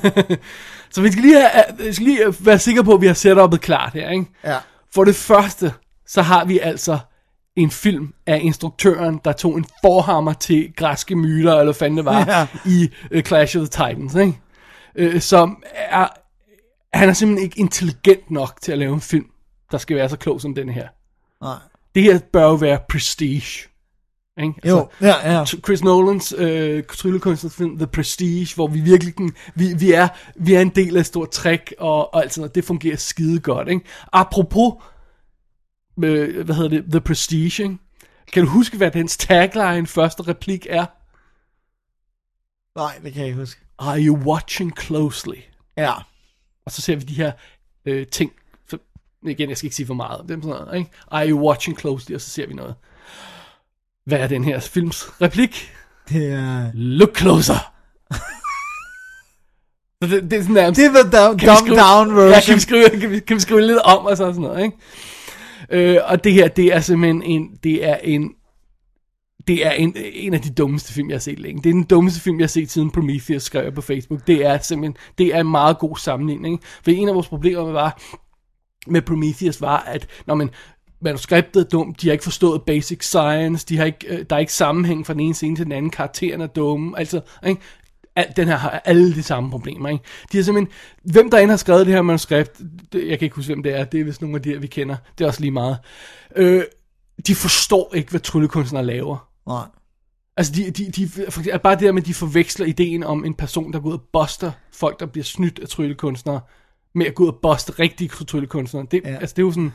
så 0.92 1.02
vi 1.02 1.10
skal 1.12 1.22
lige, 1.22 1.40
have, 1.48 1.64
vi 1.78 1.92
skal 1.92 2.06
lige 2.06 2.34
være 2.40 2.58
sikre 2.58 2.84
på, 2.84 2.94
at 2.94 3.00
vi 3.00 3.06
har 3.06 3.14
setupet 3.14 3.60
klart 3.60 3.92
her, 3.92 4.10
ikke? 4.10 4.26
Ja. 4.44 4.58
For 4.94 5.04
det 5.04 5.16
første, 5.16 5.72
så 6.06 6.22
har 6.22 6.44
vi 6.44 6.58
altså 6.58 6.98
en 7.56 7.70
film 7.70 8.14
af 8.26 8.38
instruktøren, 8.42 9.20
der 9.24 9.32
tog 9.32 9.58
en 9.58 9.64
forhammer 9.84 10.32
til 10.32 10.72
græske 10.76 11.16
myter, 11.16 11.52
eller 11.52 11.64
hvad 11.64 11.74
fanden 11.74 11.96
det 11.96 12.04
var, 12.04 12.24
Ja. 12.28 12.46
i 12.70 12.90
uh, 13.16 13.20
Clash 13.22 13.58
of 13.58 13.68
the 13.68 13.86
Titans, 13.88 14.14
ikke? 14.14 15.14
Uh, 15.14 15.20
som 15.20 15.62
er, 15.74 16.08
han 16.92 17.08
er 17.08 17.12
simpelthen 17.12 17.44
ikke 17.44 17.60
intelligent 17.60 18.30
nok 18.30 18.58
til 18.62 18.72
at 18.72 18.78
lave 18.78 18.94
en 18.94 19.00
film, 19.00 19.26
der 19.70 19.78
skal 19.78 19.96
være 19.96 20.08
så 20.08 20.16
klog 20.16 20.40
som 20.40 20.54
den 20.54 20.68
her. 20.68 20.88
Nej. 21.42 21.56
Det 21.94 22.02
her 22.02 22.18
bør 22.32 22.44
jo 22.44 22.54
være 22.54 22.78
prestige. 22.88 23.69
Ikke? 24.42 24.60
Altså, 24.62 24.76
Jo, 24.76 24.88
ja, 25.00 25.32
ja. 25.32 25.44
Chris 25.44 25.84
Nolans 25.84 26.34
øh, 26.38 26.84
tryllekunstnerfilm 26.84 27.76
The 27.76 27.86
Prestige, 27.86 28.54
hvor 28.54 28.66
vi 28.66 28.80
virkelig 28.80 29.16
kan, 29.16 29.32
vi, 29.54 29.74
vi, 29.78 29.92
er, 29.92 30.08
vi 30.36 30.54
er 30.54 30.60
en 30.60 30.68
del 30.68 30.96
af 30.96 31.00
et 31.00 31.06
stort 31.06 31.30
træk, 31.30 31.74
og, 31.78 32.14
og 32.14 32.22
alt 32.22 32.32
sådan 32.32 32.40
noget. 32.40 32.54
Det 32.54 32.64
fungerer 32.64 32.96
skide 32.96 33.40
godt. 33.40 33.68
Ikke? 33.68 33.84
Apropos, 34.12 34.72
øh, 36.04 36.44
hvad 36.44 36.54
hedder 36.54 36.70
det, 36.70 36.84
The 36.90 37.00
Prestige, 37.00 37.62
ikke? 37.62 37.78
kan 38.32 38.44
du 38.44 38.48
huske, 38.48 38.76
hvad 38.76 38.90
dens 38.90 39.16
tagline, 39.16 39.86
første 39.86 40.22
replik 40.22 40.66
er? 40.70 40.86
Nej, 42.78 42.98
det 43.04 43.12
kan 43.12 43.20
jeg 43.20 43.26
ikke 43.26 43.38
huske. 43.38 43.60
Are 43.78 44.00
you 44.00 44.16
watching 44.16 44.80
closely? 44.80 45.38
Ja. 45.76 45.92
Og 46.64 46.72
så 46.72 46.82
ser 46.82 46.96
vi 46.96 47.02
de 47.02 47.14
her 47.14 47.32
øh, 47.84 48.06
ting. 48.06 48.32
Så, 48.68 48.78
igen, 49.22 49.48
jeg 49.48 49.56
skal 49.56 49.66
ikke 49.66 49.76
sige 49.76 49.86
for 49.86 49.94
meget. 49.94 50.28
Det 50.28 50.36
er 50.36 50.40
sådan 50.42 50.64
noget, 50.64 50.78
ikke? 50.78 50.90
Are 51.08 51.30
you 51.30 51.48
watching 51.48 51.78
closely? 51.78 52.14
Og 52.14 52.20
så 52.20 52.30
ser 52.30 52.46
vi 52.46 52.54
noget. 52.54 52.74
Hvad 54.10 54.18
er 54.18 54.26
den 54.26 54.44
her 54.44 54.60
films 54.60 55.04
replik? 55.22 55.70
Det 56.08 56.32
er... 56.32 56.70
Look 56.74 57.16
closer. 57.18 57.72
Så 60.02 60.08
det, 60.10 60.22
det 60.30 60.32
er 60.32 60.40
sådan 60.42 60.54
nærmest... 60.54 60.80
Det 60.80 60.90
the 60.90 61.18
down, 61.18 61.38
Kan 61.38 61.46
vi 61.46 61.54
dumb 61.54 61.58
skrive- 61.58 61.80
down 61.80 62.16
version. 62.16 62.30
Ja, 62.30 62.40
kan 62.46 62.54
vi 62.54 62.60
skrive, 62.60 63.00
kan 63.00 63.10
vi, 63.10 63.20
kan 63.20 63.36
vi 63.36 63.40
skrive 63.40 63.60
lidt 63.60 63.78
om 63.78 64.06
og 64.06 64.16
sådan 64.16 64.34
noget, 64.40 64.64
ikke? 64.64 64.76
Øh, 65.94 65.98
og 66.04 66.24
det 66.24 66.32
her, 66.32 66.48
det 66.48 66.64
er 66.74 66.80
simpelthen 66.80 67.22
en, 67.22 67.50
det 67.64 67.88
er 67.88 67.96
en, 67.96 68.30
det 69.46 69.66
er 69.66 69.70
en, 69.70 69.96
en 69.96 70.34
af 70.34 70.40
de 70.40 70.50
dummeste 70.50 70.92
film, 70.92 71.08
jeg 71.10 71.14
har 71.14 71.20
set 71.20 71.38
længe. 71.38 71.62
Det 71.62 71.68
er 71.70 71.74
den 71.74 71.84
dummeste 71.84 72.20
film, 72.20 72.38
jeg 72.38 72.44
har 72.44 72.48
set 72.48 72.70
siden 72.70 72.90
Prometheus, 72.90 73.42
skrev 73.42 73.64
jeg 73.64 73.74
på 73.74 73.80
Facebook. 73.82 74.26
Det 74.26 74.44
er 74.46 74.58
simpelthen, 74.58 74.96
det 75.18 75.34
er 75.34 75.40
en 75.40 75.50
meget 75.50 75.78
god 75.78 75.96
sammenligning. 75.96 76.60
For 76.84 76.90
en 76.90 77.08
af 77.08 77.14
vores 77.14 77.28
problemer 77.28 77.72
var, 77.72 78.00
med 78.86 79.02
Prometheus 79.02 79.60
var, 79.60 79.78
at 79.86 80.06
når 80.26 80.34
man 80.34 80.50
manuskriptet 81.00 81.64
er 81.64 81.68
dumt, 81.68 82.02
de 82.02 82.06
har 82.06 82.12
ikke 82.12 82.24
forstået 82.24 82.62
basic 82.62 83.04
science, 83.04 83.66
de 83.66 83.76
har 83.76 83.84
ikke, 83.84 84.06
øh, 84.08 84.24
der 84.30 84.36
er 84.36 84.40
ikke 84.40 84.52
sammenhæng 84.52 85.06
fra 85.06 85.12
den 85.12 85.20
ene 85.20 85.34
scene 85.34 85.56
til 85.56 85.64
den 85.64 85.72
anden, 85.72 85.90
karakteren 85.90 86.40
er 86.40 86.46
dumme, 86.46 86.98
altså, 86.98 87.20
ikke? 87.46 87.60
Al, 88.16 88.32
den 88.36 88.48
her 88.48 88.56
har 88.56 88.82
alle 88.84 89.14
de 89.14 89.22
samme 89.22 89.50
problemer, 89.50 89.88
ikke? 89.88 90.04
De 90.32 90.36
har 90.36 90.44
simpelthen, 90.44 90.72
hvem 91.02 91.30
der 91.30 91.38
end 91.38 91.50
har 91.50 91.56
skrevet 91.56 91.86
det 91.86 91.94
her 91.94 92.02
manuskript, 92.02 92.60
det, 92.92 93.08
jeg 93.08 93.18
kan 93.18 93.26
ikke 93.26 93.36
huske, 93.36 93.54
hvem 93.54 93.62
det 93.62 93.78
er, 93.78 93.84
det 93.84 94.00
er 94.00 94.04
vist 94.04 94.20
nogle 94.20 94.36
af 94.36 94.42
de 94.42 94.48
her, 94.48 94.58
vi 94.58 94.66
kender, 94.66 94.96
det 95.18 95.24
er 95.24 95.28
også 95.28 95.40
lige 95.40 95.50
meget, 95.50 95.78
øh, 96.36 96.62
de 97.26 97.34
forstår 97.34 97.94
ikke, 97.94 98.10
hvad 98.10 98.20
tryllekunstnere 98.20 98.86
laver. 98.86 99.28
Nej. 99.46 99.64
Altså, 100.36 100.52
de, 100.52 100.70
de, 100.70 100.90
de, 100.90 101.08
for 101.08 101.42
bare 101.62 101.74
det 101.74 101.82
der 101.82 101.92
med, 101.92 102.02
at 102.02 102.06
de 102.06 102.14
forveksler 102.14 102.66
ideen 102.66 103.04
om 103.04 103.24
en 103.24 103.34
person, 103.34 103.72
der 103.72 103.80
går 103.80 103.88
ud 103.88 103.94
og 103.94 104.02
buster 104.12 104.52
folk, 104.72 105.00
der 105.00 105.06
bliver 105.06 105.24
snydt 105.24 105.58
af 105.58 105.68
tryllekunstnere, 105.68 106.40
med 106.94 107.06
at 107.06 107.14
gå 107.14 107.22
ud 107.22 107.28
og 107.28 107.38
buste 107.42 107.72
rigtige 107.72 108.08
tryllekunstnere. 108.08 108.86
Det, 108.90 109.00
ja. 109.04 109.16
Altså, 109.16 109.34
det 109.36 109.42
er 109.42 109.46
jo 109.46 109.52
sådan... 109.52 109.72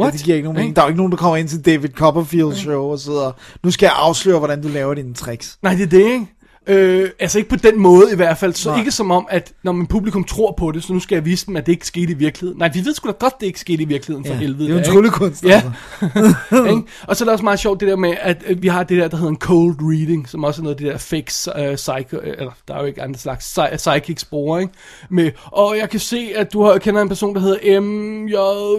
What? 0.00 0.12
Ja, 0.12 0.16
det 0.16 0.24
giver 0.24 0.36
ikke 0.36 0.44
nogen 0.44 0.56
mening. 0.56 0.76
Der 0.76 0.82
er 0.82 0.86
jo 0.86 0.88
ikke 0.88 0.96
nogen, 0.96 1.12
der 1.12 1.18
kommer 1.18 1.36
ind 1.36 1.48
til 1.48 1.64
David 1.64 1.88
Copperfield 1.88 2.54
show 2.54 2.82
og 2.82 2.98
sidder, 2.98 3.32
nu 3.64 3.70
skal 3.70 3.86
jeg 3.86 3.94
afsløre, 3.96 4.38
hvordan 4.38 4.62
du 4.62 4.68
laver 4.68 4.94
dine 4.94 5.14
tricks. 5.14 5.58
Nej, 5.62 5.74
det 5.74 5.82
er 5.82 5.86
det, 5.86 6.04
ikke? 6.04 6.26
Øh, 6.66 7.10
altså 7.18 7.38
ikke 7.38 7.50
på 7.50 7.56
den 7.56 7.80
måde 7.80 8.12
i 8.12 8.16
hvert 8.16 8.38
fald. 8.38 8.54
Så 8.54 8.70
Nej. 8.70 8.78
ikke 8.78 8.90
som 8.90 9.10
om, 9.10 9.26
at 9.30 9.52
når 9.62 9.72
min 9.72 9.86
publikum 9.86 10.24
tror 10.24 10.54
på 10.58 10.72
det, 10.72 10.84
så 10.84 10.92
nu 10.92 11.00
skal 11.00 11.16
jeg 11.16 11.24
vise 11.24 11.46
dem, 11.46 11.56
at 11.56 11.66
det 11.66 11.72
ikke 11.72 11.86
skete 11.86 12.12
i 12.12 12.14
virkeligheden. 12.14 12.58
Nej, 12.58 12.70
vi 12.74 12.84
ved 12.84 12.94
sgu 12.94 13.08
da 13.08 13.12
godt, 13.12 13.34
det 13.40 13.46
ikke 13.46 13.60
skete 13.60 13.82
i 13.82 13.84
virkeligheden 13.84 14.24
for 14.26 14.32
Ja, 14.32 14.38
helvede. 14.38 14.58
det 14.64 14.70
er 14.70 14.72
jo 14.74 14.78
en 14.78 14.84
tryllekunst, 14.84 15.44
Ja. 15.44 15.62
altså. 16.00 16.34
Og 17.08 17.16
så 17.16 17.24
er 17.24 17.26
der 17.26 17.32
også 17.32 17.44
meget 17.44 17.58
sjovt 17.60 17.80
det 17.80 17.88
der 17.88 17.96
med, 17.96 18.14
at 18.20 18.42
øh, 18.46 18.62
vi 18.62 18.68
har 18.68 18.82
det 18.82 18.98
der, 18.98 19.08
der 19.08 19.16
hedder 19.16 19.30
en 19.30 19.36
cold 19.38 19.76
reading, 19.80 20.28
som 20.28 20.44
også 20.44 20.60
er 20.60 20.62
noget 20.62 20.74
af 20.74 20.78
det 20.78 20.92
der 20.92 20.98
fake 20.98 21.70
uh, 21.70 21.74
psycho, 21.74 22.20
eller 22.24 22.50
der 22.68 22.74
er 22.74 22.80
jo 22.80 22.84
ikke 22.86 23.02
andre 23.02 23.18
slags 23.20 23.58
psy- 23.58 23.76
psychics 23.76 24.24
bruger, 24.24 24.58
ikke? 24.58 24.72
Med, 25.10 25.30
og 25.44 25.76
jeg 25.78 25.90
kan 25.90 26.00
se, 26.00 26.30
at 26.36 26.52
du 26.52 26.62
har, 26.62 26.78
kender 26.78 27.02
en 27.02 27.08
person, 27.08 27.34
der 27.34 27.40
hedder 27.40 27.80
M, 27.80 28.26
J, 28.26 28.34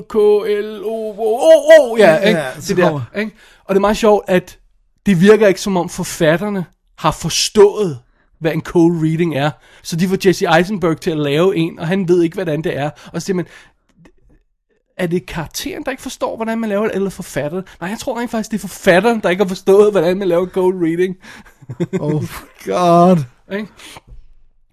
K, 0.09 0.13
L, 0.63 0.81
O, 0.83 1.09
O, 1.17 1.35
O, 1.35 1.91
O, 1.91 1.97
ja, 1.97 2.17
ikke? 2.17 2.39
Ja, 2.39 2.45
det 2.67 2.77
der, 2.77 3.01
ikke? 3.19 3.31
Og 3.65 3.75
det 3.75 3.77
er 3.77 3.81
meget 3.81 3.97
sjovt, 3.97 4.25
at 4.27 4.57
det 5.05 5.21
virker 5.21 5.47
ikke 5.47 5.61
som 5.61 5.77
om 5.77 5.89
forfatterne 5.89 6.65
har 7.01 7.11
forstået, 7.11 7.99
hvad 8.39 8.53
en 8.53 8.61
cold 8.61 9.03
reading 9.03 9.35
er. 9.35 9.51
Så 9.83 9.95
de 9.95 10.07
får 10.07 10.17
Jesse 10.25 10.45
Eisenberg 10.57 11.01
til 11.01 11.11
at 11.11 11.17
lave 11.17 11.55
en, 11.55 11.79
og 11.79 11.87
han 11.87 12.07
ved 12.07 12.23
ikke, 12.23 12.33
hvordan 12.33 12.61
det 12.61 12.77
er. 12.77 12.89
Og 13.13 13.21
så 13.21 13.25
siger 13.25 13.35
man, 13.35 13.45
er 14.97 15.07
det 15.07 15.25
karakteren, 15.25 15.83
der 15.83 15.91
ikke 15.91 16.03
forstår, 16.03 16.35
hvordan 16.35 16.59
man 16.59 16.69
laver 16.69 16.83
det, 16.83 16.95
eller 16.95 17.09
forfatteren? 17.09 17.63
Nej, 17.81 17.89
jeg 17.89 17.99
tror 17.99 18.19
rent 18.19 18.31
faktisk, 18.31 18.51
det 18.51 18.57
er 18.57 18.67
forfatteren, 18.67 19.19
der 19.19 19.29
ikke 19.29 19.43
har 19.43 19.47
forstået, 19.47 19.91
hvordan 19.91 20.17
man 20.17 20.27
laver 20.27 20.47
cold 20.47 20.83
reading. 20.83 21.15
Oh 22.01 22.23
god. 22.65 23.17
Ikke? 23.51 23.67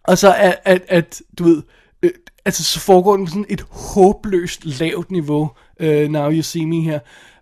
Og 0.04 0.18
så 0.18 0.34
at, 0.34 0.58
at, 0.64 0.82
at 0.88 1.22
du 1.38 1.44
ved, 1.44 1.62
øh, 2.02 2.10
altså 2.44 2.64
så 2.64 2.80
foregår 2.80 3.16
den 3.16 3.26
på 3.26 3.30
sådan 3.30 3.46
et 3.48 3.64
håbløst 3.70 4.64
lavt 4.64 5.10
niveau, 5.10 5.50
uh, 5.80 5.86
Now 5.86 6.30
You 6.30 6.42
See 6.42 6.66
Me 6.66 6.82
her. 6.82 6.98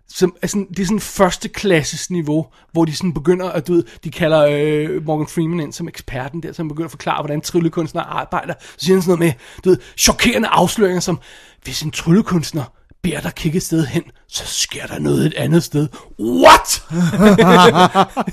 Som, 0.09 0.35
er 0.41 0.47
sådan, 0.47 0.67
det 0.69 0.79
er 0.79 0.85
sådan 0.85 0.99
første 0.99 1.49
klasses 1.49 2.09
niveau, 2.09 2.47
hvor 2.71 2.85
de 2.85 2.95
sådan 2.95 3.13
begynder 3.13 3.49
at, 3.49 3.67
du 3.67 3.73
ved, 3.73 3.83
de 4.03 4.11
kalder 4.11 4.47
øh, 4.51 5.05
Morgan 5.05 5.27
Freeman 5.27 5.59
ind 5.59 5.73
som 5.73 5.87
eksperten 5.87 6.43
der, 6.43 6.53
som 6.53 6.67
begynder 6.67 6.85
at 6.87 6.91
forklare, 6.91 7.21
hvordan 7.21 7.41
tryllekunstnere 7.41 8.05
arbejder. 8.05 8.53
Så 8.59 8.85
siger 8.85 8.95
han 8.95 9.01
sådan 9.01 9.19
noget 9.19 9.19
med, 9.19 9.61
du 9.63 9.69
ved, 9.69 9.77
chokerende 9.97 10.47
afsløringer 10.47 10.99
som, 10.99 11.19
hvis 11.63 11.81
en 11.81 11.91
tryllekunstner 11.91 12.63
beder 13.03 13.21
dig 13.21 13.33
kigge 13.35 13.57
et 13.57 13.63
sted 13.63 13.85
hen, 13.85 14.03
så 14.27 14.43
sker 14.45 14.85
der 14.85 14.99
noget 14.99 15.25
et 15.25 15.33
andet 15.33 15.63
sted. 15.63 15.87
What? 16.19 16.83
det 16.91 17.43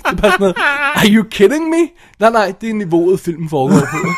er 0.04 0.16
bare 0.16 0.30
sådan 0.30 0.36
noget, 0.38 0.56
are 0.94 1.08
you 1.08 1.24
kidding 1.30 1.68
me? 1.68 1.88
Nej, 2.18 2.30
nej, 2.30 2.54
det 2.60 2.70
er 2.70 2.74
niveauet, 2.74 3.20
filmen 3.20 3.48
foregår 3.48 3.80
på. 3.80 4.08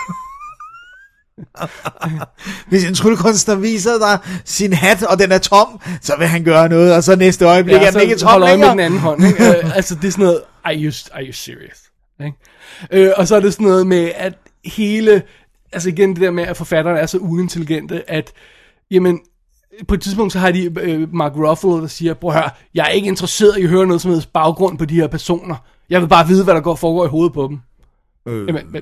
Hvis 2.68 2.84
en 2.84 2.94
tryllekunstner 2.94 3.54
viser 3.54 3.98
dig 3.98 4.18
sin 4.44 4.72
hat, 4.72 5.02
og 5.02 5.18
den 5.18 5.32
er 5.32 5.38
tom, 5.38 5.80
så 6.00 6.14
vil 6.18 6.26
han 6.26 6.44
gøre 6.44 6.68
noget, 6.68 6.94
og 6.94 7.04
så 7.04 7.16
næste 7.16 7.44
øjeblik 7.44 7.74
ja, 7.74 7.86
er 7.86 7.90
den 7.90 8.00
ikke 8.00 8.16
tom 8.16 8.28
øje 8.28 8.40
med 8.40 8.48
længere. 8.48 8.70
den 8.70 8.80
anden 8.80 9.00
hånd. 9.00 9.24
Ikke? 9.24 9.44
Øh, 9.64 9.76
altså, 9.76 9.94
det 9.94 10.04
er 10.04 10.10
sådan 10.10 10.24
noget, 10.24 10.40
are 10.64 10.74
you, 10.76 10.92
are 11.12 11.24
you 11.24 11.32
serious? 11.32 11.78
Ikke? 12.24 12.36
Øh, 12.90 13.12
og 13.16 13.28
så 13.28 13.36
er 13.36 13.40
det 13.40 13.52
sådan 13.52 13.66
noget 13.66 13.86
med, 13.86 14.10
at 14.14 14.34
hele, 14.64 15.22
altså 15.72 15.88
igen 15.88 16.10
det 16.10 16.20
der 16.20 16.30
med, 16.30 16.44
at 16.44 16.56
forfatterne 16.56 16.98
er 16.98 17.06
så 17.06 17.18
uintelligente, 17.18 18.10
at, 18.10 18.32
jamen, 18.90 19.20
på 19.88 19.94
et 19.94 20.00
tidspunkt 20.00 20.32
så 20.32 20.38
har 20.38 20.50
de 20.50 20.70
øh, 20.80 21.14
Mark 21.14 21.32
Ruffalo, 21.36 21.80
der 21.80 21.86
siger, 21.86 22.14
prøv 22.14 22.30
at 22.30 22.36
høre, 22.36 22.50
jeg 22.74 22.84
er 22.84 22.90
ikke 22.90 23.08
interesseret 23.08 23.58
i 23.58 23.62
at 23.62 23.68
høre 23.68 23.86
noget 23.86 24.02
som 24.02 24.10
helst 24.10 24.32
baggrund 24.32 24.78
på 24.78 24.84
de 24.84 24.94
her 24.94 25.06
personer. 25.06 25.56
Jeg 25.90 26.00
vil 26.00 26.08
bare 26.08 26.26
vide, 26.26 26.44
hvad 26.44 26.54
der 26.54 26.60
går 26.60 26.74
foregår 26.74 27.04
i 27.04 27.08
hovedet 27.08 27.32
på 27.32 27.46
dem. 27.48 27.60
Øh. 28.26 28.46
Jamen, 28.46 28.76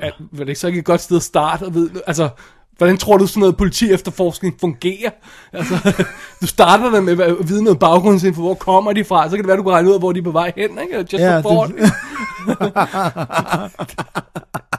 er, 0.00 0.10
var 0.32 0.38
det 0.38 0.48
ikke 0.48 0.60
så 0.60 0.66
ikke 0.66 0.78
et 0.78 0.84
godt 0.84 1.00
sted 1.00 1.16
at 1.16 1.22
starte? 1.22 1.62
Og 1.62 1.74
vide, 1.74 2.02
altså, 2.06 2.28
hvordan 2.76 2.98
tror 2.98 3.16
du 3.16 3.26
sådan 3.26 3.40
noget 3.40 3.56
politi 3.56 3.92
efterforskning 3.92 4.56
fungerer? 4.60 5.10
Altså, 5.52 6.04
du 6.40 6.46
starter 6.46 6.90
der 6.90 7.00
med 7.00 7.20
at 7.20 7.48
vide 7.48 7.64
noget 7.64 7.78
baggrundsinfo, 7.78 8.40
hvor 8.40 8.54
kommer 8.54 8.92
de 8.92 9.04
fra, 9.04 9.24
så 9.30 9.36
kan 9.36 9.38
det 9.38 9.48
være, 9.48 9.56
du 9.56 9.62
kan 9.62 9.72
regne 9.72 9.90
ud 9.90 9.98
hvor 9.98 10.12
de 10.12 10.18
er 10.18 10.22
på 10.22 10.30
vej 10.30 10.52
hen, 10.56 10.70
ikke? 10.82 10.98
Just 10.98 11.12
Ja, 11.12 11.40
for 11.40 11.64
det... 11.64 11.74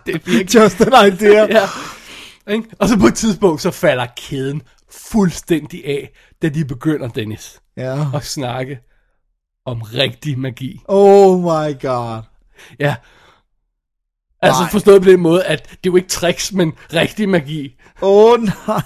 det 0.06 0.16
er 0.16 0.20
virkelig... 0.26 0.56
Just 0.56 0.82
an 0.82 1.14
idea. 1.14 1.46
ja. 1.60 1.68
Ikke? 2.54 2.70
Og 2.80 2.88
så 2.90 3.00
på 3.00 3.08
et 3.08 3.16
tidspunkt, 3.16 3.62
så 3.62 3.72
falder 3.72 4.06
kæden 4.18 4.62
fuldstændig 4.92 5.86
af, 5.86 6.10
da 6.42 6.50
de 6.50 6.66
begynder, 6.66 7.08
Dennis, 7.08 7.60
Ja. 7.78 8.06
at 8.16 8.26
snakke 8.26 8.80
om 9.66 9.82
rigtig 9.82 10.40
magi. 10.40 10.82
Oh 10.88 11.40
my 11.40 11.82
god. 11.82 12.22
Ja. 12.80 12.96
Altså 14.46 14.62
Nej. 14.62 14.72
forstået 14.72 15.02
på 15.02 15.10
den 15.10 15.20
måde, 15.20 15.44
at 15.44 15.64
det 15.70 15.76
er 15.76 15.78
jo 15.86 15.96
ikke 15.96 16.10
tricks, 16.10 16.54
men 16.54 16.74
rigtig 16.94 17.30
magi. 17.30 17.76
Åh 18.02 18.32
oh, 18.32 18.40
nej. 18.44 18.82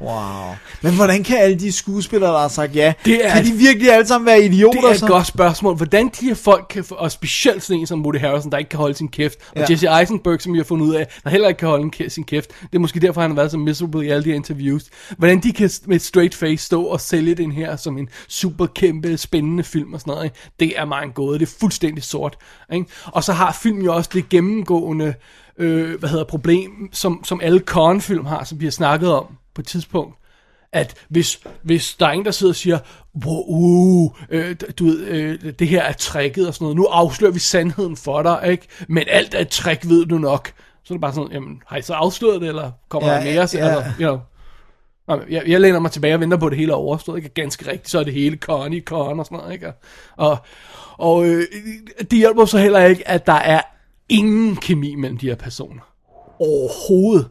Wow. 0.00 0.54
Men 0.82 0.94
hvordan 0.94 1.24
kan 1.24 1.36
alle 1.36 1.58
de 1.58 1.72
skuespillere, 1.72 2.32
der 2.32 2.38
har 2.38 2.48
sagt 2.48 2.76
ja, 2.76 2.92
Det 3.04 3.26
er 3.26 3.34
kan 3.34 3.44
de 3.44 3.52
virkelig 3.52 3.92
alle 3.92 4.06
sammen 4.06 4.26
være 4.26 4.44
idioter? 4.44 4.80
Det 4.80 4.88
er 4.88 4.92
et 4.92 4.98
så? 4.98 5.06
godt 5.06 5.26
spørgsmål. 5.26 5.76
Hvordan 5.76 6.10
de 6.20 6.26
her 6.26 6.34
folk 6.34 6.66
kan, 6.70 6.84
og 6.90 7.12
specielt 7.12 7.62
sådan 7.62 7.80
en 7.80 7.86
som 7.86 8.02
Woody 8.02 8.18
Harrelson, 8.18 8.52
der 8.52 8.58
ikke 8.58 8.68
kan 8.68 8.78
holde 8.78 8.94
sin 8.94 9.08
kæft, 9.08 9.38
og 9.50 9.56
Ja. 9.56 9.66
Jesse 9.70 9.88
Eisenberg, 10.00 10.42
som 10.42 10.52
vi 10.52 10.58
har 10.58 10.64
fundet 10.64 10.86
ud 10.86 10.94
af, 10.94 11.06
der 11.24 11.30
heller 11.30 11.48
ikke 11.48 11.58
kan 11.58 11.68
holde 11.68 12.10
sin 12.10 12.24
kæft. 12.24 12.50
Det 12.60 12.74
er 12.74 12.78
måske 12.78 13.00
derfor, 13.00 13.20
han 13.20 13.30
har 13.30 13.36
været 13.36 13.50
så 13.50 13.58
miserable 13.58 14.06
i 14.06 14.08
alle 14.08 14.24
de 14.24 14.28
her 14.28 14.36
interviews. 14.36 14.82
Hvordan 15.18 15.42
de 15.42 15.52
kan 15.52 15.70
med 15.86 15.96
et 15.96 16.02
straight 16.02 16.34
face 16.34 16.64
stå 16.64 16.84
og 16.84 17.00
sælge 17.00 17.34
den 17.34 17.52
her 17.52 17.76
som 17.76 17.98
en 17.98 18.08
super 18.28 18.66
kæmpe 18.66 19.16
spændende 19.16 19.64
film 19.64 19.94
og 19.94 20.00
sådan 20.00 20.10
noget, 20.10 20.24
ikke? 20.24 20.36
det 20.60 20.72
er 20.76 20.84
mig 20.84 21.02
en 21.02 21.12
gåde. 21.12 21.38
Det 21.38 21.48
er 21.48 21.52
fuldstændig 21.60 22.04
sort. 22.04 22.36
Ikke? 22.72 22.86
Og 23.06 23.24
så 23.24 23.32
har 23.32 23.58
filmen 23.62 23.84
jo 23.84 23.94
også 23.94 24.10
det 24.14 24.28
gennemgående 24.28 25.14
øh, 25.58 25.98
hvad 25.98 26.08
hedder, 26.08 26.24
problem, 26.24 26.88
som, 26.92 27.24
som 27.24 27.40
alle 27.42 27.60
Korn-film 27.60 28.26
har, 28.26 28.44
som 28.44 28.60
vi 28.60 28.66
har 28.66 28.70
snakket 28.70 29.12
om 29.12 29.26
på 29.54 29.60
et 29.60 29.66
tidspunkt 29.66 30.16
at 30.74 30.94
hvis, 31.08 31.40
hvis 31.62 31.94
der 31.94 32.06
er 32.06 32.10
en, 32.10 32.24
der 32.24 32.30
sidder 32.30 32.52
og 32.52 32.56
siger, 32.56 32.78
wow, 33.26 33.44
uh, 33.48 34.10
øh, 34.30 34.56
du 34.78 34.84
ved, 34.84 35.06
øh, 35.06 35.52
det 35.58 35.68
her 35.68 35.82
er 35.82 35.92
tricket 35.92 36.48
og 36.48 36.54
sådan 36.54 36.64
noget, 36.64 36.76
nu 36.76 36.84
afslører 36.84 37.32
vi 37.32 37.38
sandheden 37.38 37.96
for 37.96 38.22
dig, 38.22 38.40
ikke? 38.50 38.66
Men 38.88 39.04
alt 39.10 39.34
er 39.34 39.38
et 39.38 39.48
trick, 39.48 39.88
ved 39.88 40.06
du 40.06 40.18
nok. 40.18 40.52
Så 40.84 40.94
er 40.94 40.96
det 40.96 41.00
bare 41.00 41.12
sådan, 41.12 41.32
jamen, 41.32 41.62
har 41.66 41.76
I 41.76 41.82
så 41.82 41.94
afsløret 41.94 42.40
det, 42.40 42.48
eller 42.48 42.70
kommer 42.88 43.08
Ja, 43.08 43.14
der 43.14 43.20
mere? 43.20 43.34
ja. 43.34 43.40
Altså, 43.40 43.58
you 44.00 44.06
know. 44.06 44.20
Jeg, 45.30 45.42
jeg 45.46 45.60
læner 45.60 45.78
mig 45.78 45.90
tilbage 45.90 46.14
og 46.14 46.20
venter 46.20 46.36
på, 46.36 46.46
at 46.46 46.50
det 46.50 46.58
hele 46.58 46.72
er 46.72 46.76
overstået, 46.76 47.16
ikke? 47.16 47.28
Ganske 47.28 47.70
rigtigt, 47.70 47.90
så 47.90 47.98
er 47.98 48.04
det 48.04 48.12
hele 48.12 48.36
Connie, 48.36 48.80
Con 48.80 49.20
og 49.20 49.26
sådan 49.26 49.38
noget, 49.38 49.52
ikke? 49.52 49.72
Og, 50.16 50.36
og 50.98 51.26
øh, 51.26 51.42
det 52.10 52.18
hjælper 52.18 52.44
så 52.44 52.58
heller 52.58 52.84
ikke, 52.84 53.08
at 53.08 53.26
der 53.26 53.32
er 53.32 53.60
ingen 54.08 54.56
kemi 54.56 54.94
mellem 54.94 55.18
de 55.18 55.28
her 55.28 55.34
personer. 55.34 55.82
Overhovedet. 56.40 57.28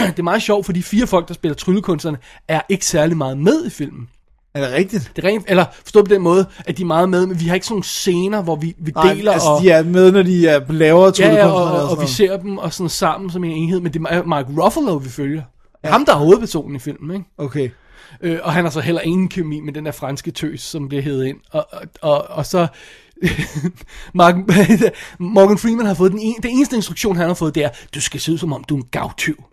Det 0.12 0.18
er 0.18 0.22
meget 0.22 0.42
sjovt, 0.42 0.66
for 0.66 0.72
de 0.72 0.82
fire 0.82 1.06
folk, 1.06 1.28
der 1.28 1.34
spiller 1.34 1.54
tryllekunstnerne, 1.54 2.18
er 2.48 2.60
ikke 2.68 2.86
særlig 2.86 3.16
meget 3.16 3.38
med 3.38 3.66
i 3.66 3.70
filmen. 3.70 4.08
Er 4.54 4.60
det 4.60 4.72
rigtigt? 4.72 5.12
Det 5.16 5.24
er 5.24 5.28
rent, 5.28 5.44
eller 5.48 5.64
forstået 5.82 6.04
på 6.04 6.14
den 6.14 6.22
måde, 6.22 6.46
at 6.66 6.76
de 6.76 6.82
er 6.82 6.86
meget 6.86 7.08
med, 7.08 7.26
men 7.26 7.40
vi 7.40 7.46
har 7.46 7.54
ikke 7.54 7.66
sådan 7.66 7.74
nogle 7.74 7.84
scener, 7.84 8.42
hvor 8.42 8.56
vi, 8.56 8.74
vi 8.78 8.92
Nej, 8.94 9.12
deler 9.12 9.32
altså 9.32 9.48
og... 9.48 9.62
de 9.62 9.70
er 9.70 9.82
med, 9.82 10.12
når 10.12 10.22
de 10.22 10.48
er 10.48 10.72
lavere 10.72 11.12
Ja, 11.18 11.46
og, 11.46 11.64
og, 11.64 11.82
og 11.82 11.88
sådan 11.88 12.02
vi 12.02 12.08
ser 12.08 12.36
dem 12.36 12.58
og 12.58 12.72
sådan 12.72 12.90
sammen 12.90 13.30
som 13.30 13.44
en 13.44 13.50
enhed, 13.50 13.80
men 13.80 13.92
det 13.92 14.02
er 14.10 14.22
Mark 14.22 14.46
Ruffalo, 14.58 14.96
vi 14.96 15.08
følger. 15.08 15.42
Ja. 15.84 15.90
Ham, 15.90 16.04
der 16.04 16.12
er 16.12 16.16
hovedpersonen 16.16 16.76
i 16.76 16.78
filmen, 16.78 17.16
ikke? 17.16 17.26
Okay. 17.38 17.70
Øh, 18.20 18.38
og 18.42 18.52
han 18.52 18.64
har 18.64 18.70
så 18.70 18.80
heller 18.80 19.00
ingen 19.00 19.28
kemi 19.28 19.60
med 19.60 19.72
den 19.72 19.86
der 19.86 19.92
franske 19.92 20.30
tøs, 20.30 20.60
som 20.60 20.88
bliver 20.88 21.02
hævet 21.02 21.26
ind. 21.26 21.36
Og, 21.50 21.66
og, 21.72 21.82
og, 22.02 22.26
og 22.28 22.46
så... 22.46 22.66
Mark, 24.14 24.34
Morgan 25.18 25.58
Freeman 25.58 25.86
har 25.86 25.94
fået 25.94 26.12
den, 26.12 26.20
en, 26.20 26.34
den 26.42 26.50
eneste 26.50 26.76
instruktion, 26.76 27.16
han 27.16 27.26
har 27.26 27.34
fået, 27.34 27.54
det 27.54 27.64
er, 27.64 27.68
du 27.94 28.00
skal 28.00 28.20
se 28.20 28.32
ud 28.32 28.38
som 28.38 28.52
om, 28.52 28.64
du 28.64 28.74
er 28.74 28.78
en 28.78 28.86
gavtyv. 28.90 29.44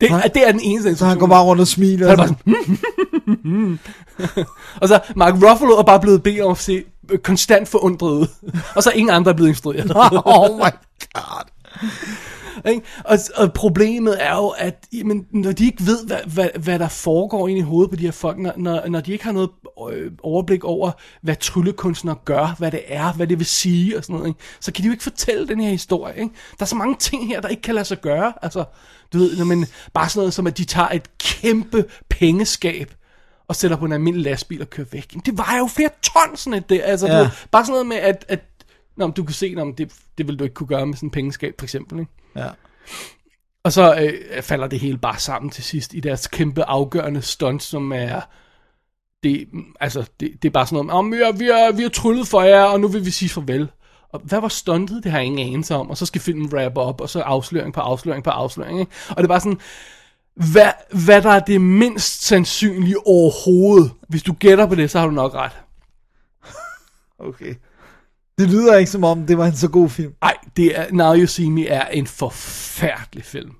Det, 0.00 0.10
Nej. 0.10 0.30
det 0.34 0.48
er 0.48 0.52
den 0.52 0.60
eneste 0.60 0.96
Så 0.96 1.06
han 1.06 1.18
går 1.18 1.26
bare 1.26 1.44
rundt 1.44 1.60
og 1.60 1.68
smiler. 1.68 2.08
Han 2.08 2.20
er 2.20 2.26
bare 2.26 2.28
sådan, 2.28 3.78
og 4.80 4.88
så 4.88 5.00
Mark 5.16 5.34
Ruffalo 5.34 5.72
er 5.72 5.82
bare 5.82 6.00
blevet 6.00 6.22
bedt 6.22 6.40
om 6.40 6.50
at 6.50 6.58
se 6.58 6.84
øh, 7.10 7.18
konstant 7.18 7.68
forundret 7.68 8.10
ud. 8.10 8.26
og 8.76 8.82
så 8.82 8.90
er 8.90 8.94
ingen 8.94 9.14
andre 9.14 9.30
er 9.30 9.34
blevet 9.36 9.48
instrueret. 9.48 9.92
oh 10.24 10.56
my 10.56 10.70
god. 11.14 11.44
Ikke? 12.68 12.82
Og, 13.04 13.18
og 13.36 13.52
problemet 13.52 14.16
er 14.22 14.36
jo, 14.36 14.48
at 14.48 14.86
jamen, 14.92 15.26
når 15.30 15.52
de 15.52 15.64
ikke 15.64 15.86
ved, 15.86 16.06
hvad, 16.06 16.18
hvad, 16.26 16.48
hvad 16.62 16.78
der 16.78 16.88
foregår 16.88 17.48
inde 17.48 17.58
i 17.58 17.62
hovedet 17.62 17.90
på 17.90 17.96
de 17.96 18.02
her 18.02 18.10
folk, 18.10 18.38
når, 18.38 18.52
når, 18.56 18.88
når 18.88 19.00
de 19.00 19.12
ikke 19.12 19.24
har 19.24 19.32
noget 19.32 19.50
øh, 19.92 20.12
overblik 20.22 20.64
over, 20.64 20.90
hvad 21.22 21.36
tryllekunstnere 21.36 22.16
gør, 22.24 22.54
hvad 22.58 22.70
det 22.70 22.82
er, 22.86 23.12
hvad 23.12 23.26
det 23.26 23.38
vil 23.38 23.46
sige 23.46 23.98
og 23.98 24.04
sådan 24.04 24.16
noget, 24.16 24.28
ikke? 24.28 24.40
så 24.60 24.72
kan 24.72 24.82
de 24.82 24.86
jo 24.86 24.92
ikke 24.92 25.02
fortælle 25.02 25.48
den 25.48 25.60
her 25.60 25.70
historie. 25.70 26.14
Ikke? 26.16 26.34
Der 26.58 26.64
er 26.64 26.66
så 26.66 26.76
mange 26.76 26.96
ting 26.98 27.28
her, 27.28 27.40
der 27.40 27.48
ikke 27.48 27.62
kan 27.62 27.74
lade 27.74 27.84
sig 27.84 28.00
gøre. 28.00 28.32
Altså, 28.42 28.64
du 29.12 29.18
ved, 29.18 29.36
når 29.36 29.44
man, 29.44 29.66
bare 29.94 30.08
sådan 30.08 30.20
noget 30.20 30.34
som, 30.34 30.46
at 30.46 30.58
de 30.58 30.64
tager 30.64 30.88
et 30.88 31.18
kæmpe 31.18 31.84
pengeskab, 32.08 32.94
og 33.48 33.56
sætter 33.56 33.76
på 33.76 33.84
en 33.84 33.92
almindelig 33.92 34.24
lastbil 34.24 34.60
og 34.60 34.70
kører 34.70 34.86
væk. 34.92 35.12
Jamen, 35.12 35.22
det 35.26 35.38
var 35.38 35.56
jo 35.58 35.66
flere 35.66 35.90
ton 36.02 36.36
sådan 36.36 36.58
et 36.58 36.70
det. 36.70 36.80
Altså, 36.84 37.06
ja. 37.06 37.12
du 37.12 37.18
ved, 37.18 37.30
bare 37.50 37.64
sådan 37.64 37.72
noget 37.72 37.86
med, 37.86 37.96
at, 37.96 38.24
at 38.28 38.40
nå, 38.96 39.06
men 39.06 39.14
du 39.14 39.24
kan 39.24 39.34
se, 39.34 39.54
men 39.54 39.72
det, 39.72 39.92
det 40.18 40.26
vil 40.26 40.38
du 40.38 40.44
ikke 40.44 40.54
kunne 40.54 40.66
gøre 40.66 40.86
med 40.86 40.94
sådan 40.94 41.06
en 41.06 41.10
pengeskab, 41.10 41.54
for 41.58 41.66
eksempel. 41.66 41.98
Ikke? 41.98 42.12
Ja. 42.36 42.48
Og 43.64 43.72
så 43.72 43.94
øh, 43.94 44.42
falder 44.42 44.66
det 44.66 44.80
hele 44.80 44.98
bare 44.98 45.18
sammen 45.18 45.50
til 45.50 45.64
sidst 45.64 45.94
i 45.94 46.00
deres 46.00 46.26
kæmpe 46.26 46.64
afgørende 46.64 47.22
stunt, 47.22 47.62
som 47.62 47.92
er... 47.92 48.20
Det, 49.22 49.48
altså, 49.80 50.10
det, 50.20 50.32
det 50.42 50.48
er 50.48 50.52
bare 50.52 50.66
sådan 50.66 50.86
noget, 50.86 50.98
om 50.98 51.12
vi 51.12 51.16
har, 51.16 51.32
vi, 51.32 51.44
har, 51.44 51.72
vi 51.72 51.82
har 51.82 51.88
tryllet 51.88 52.28
for 52.28 52.42
jer, 52.42 52.62
og 52.62 52.80
nu 52.80 52.88
vil 52.88 53.06
vi 53.06 53.10
sige 53.10 53.28
farvel. 53.28 53.70
Og 54.08 54.20
hvad 54.20 54.40
var 54.40 54.48
stuntet? 54.48 55.04
Det 55.04 55.12
har 55.12 55.18
jeg 55.18 55.26
ingen 55.26 55.48
anelse 55.48 55.74
om. 55.74 55.90
Og 55.90 55.96
så 55.96 56.06
skal 56.06 56.20
filmen 56.20 56.54
wrap 56.54 56.76
op, 56.76 57.00
og 57.00 57.08
så 57.08 57.20
afsløring 57.20 57.74
på 57.74 57.80
afsløring 57.80 58.24
på 58.24 58.30
afsløring. 58.30 58.80
Ikke? 58.80 58.92
Og 59.08 59.16
det 59.16 59.24
er 59.24 59.28
bare 59.28 59.40
sådan, 59.40 59.60
hvad, 60.34 60.72
hvad 61.04 61.22
der 61.22 61.30
er 61.30 61.40
det 61.40 61.60
mindst 61.60 62.26
sandsynlige 62.26 63.06
overhovedet. 63.06 63.92
Hvis 64.08 64.22
du 64.22 64.32
gætter 64.32 64.66
på 64.66 64.74
det, 64.74 64.90
så 64.90 64.98
har 64.98 65.06
du 65.06 65.12
nok 65.12 65.34
ret. 65.34 65.52
Okay. 67.18 67.54
Det 68.38 68.50
lyder 68.50 68.76
ikke 68.76 68.90
som 68.90 69.04
om, 69.04 69.26
det 69.26 69.38
var 69.38 69.46
en 69.46 69.56
så 69.56 69.68
god 69.68 69.90
film. 69.90 70.14
Nej, 70.22 70.36
det 70.56 70.78
er, 70.78 70.86
Now 70.92 71.14
You 71.14 71.26
See 71.26 71.50
Me 71.50 71.66
er 71.66 71.86
en 71.86 72.06
forfærdelig 72.06 73.24
film. 73.24 73.54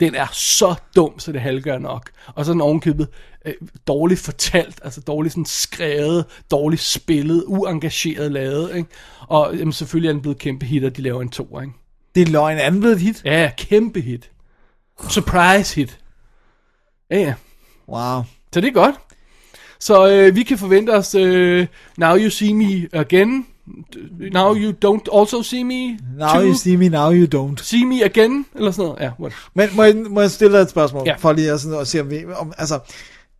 Den 0.00 0.14
er 0.14 0.26
så 0.32 0.74
dum, 0.96 1.18
så 1.18 1.32
det 1.32 1.40
halvgør 1.40 1.78
nok. 1.78 2.10
Og 2.26 2.44
så 2.44 2.52
den 2.52 2.60
ovenkøbet 2.60 3.08
øh, 3.44 3.54
dårligt 3.86 4.20
fortalt, 4.20 4.80
altså 4.84 5.00
dårligt 5.00 5.32
sådan 5.32 5.46
skrevet, 5.46 6.24
dårligt 6.50 6.82
spillet, 6.82 7.44
uengageret 7.46 8.32
lavet. 8.32 8.76
Ikke? 8.76 8.88
Og 9.28 9.56
jamen, 9.56 9.72
selvfølgelig 9.72 10.08
er 10.08 10.12
den 10.12 10.22
blevet 10.22 10.38
kæmpe 10.38 10.66
hit, 10.66 10.84
og 10.84 10.96
de 10.96 11.02
laver 11.02 11.22
en 11.22 11.28
to, 11.28 11.60
ikke? 11.60 11.72
Det 12.14 12.22
er 12.22 12.26
løgn. 12.26 12.58
Er 12.58 12.70
den 12.70 12.80
blevet 12.80 12.96
et 12.96 13.02
hit? 13.02 13.22
Ja, 13.24 13.50
kæmpe 13.56 14.00
hit. 14.00 14.30
Surprise 15.08 15.74
hit. 15.74 15.98
Ja, 17.10 17.18
ja. 17.18 17.34
Wow. 17.88 18.22
Så 18.52 18.60
det 18.60 18.68
er 18.68 18.72
godt. 18.72 18.94
Så 19.78 20.10
øh, 20.10 20.36
vi 20.36 20.42
kan 20.42 20.58
forvente 20.58 20.90
os 20.90 21.14
øh, 21.14 21.66
Now 21.96 22.16
You 22.16 22.30
See 22.30 22.54
Me 22.54 22.88
Again. 22.92 23.46
Now 24.32 24.54
You 24.54 24.72
Don't 24.84 25.18
Also 25.18 25.42
See 25.42 25.64
Me. 25.64 25.98
Now 26.18 26.28
two. 26.28 26.46
you 26.46 26.54
see 26.54 26.76
me, 26.76 26.88
now 26.88 27.12
you 27.12 27.26
don't. 27.34 27.62
See 27.62 27.86
Me 27.86 28.04
Again, 28.04 28.46
eller 28.54 28.70
sådan 28.70 28.84
noget. 28.84 29.00
Ja, 29.00 29.10
what? 29.20 29.32
Men 29.54 29.68
må 29.76 29.82
jeg, 29.82 29.96
må 30.10 30.20
jeg 30.20 30.30
stille 30.30 30.56
dig 30.56 30.62
et 30.62 30.70
spørgsmål? 30.70 31.02
Ja. 31.06 31.14
For 31.18 31.32
lige 31.32 31.52
at, 31.52 31.60
sådan, 31.60 31.80
at 31.80 31.88
se, 31.88 32.00
om 32.00 32.10
vi... 32.10 32.24
Om, 32.36 32.52
altså, 32.58 32.78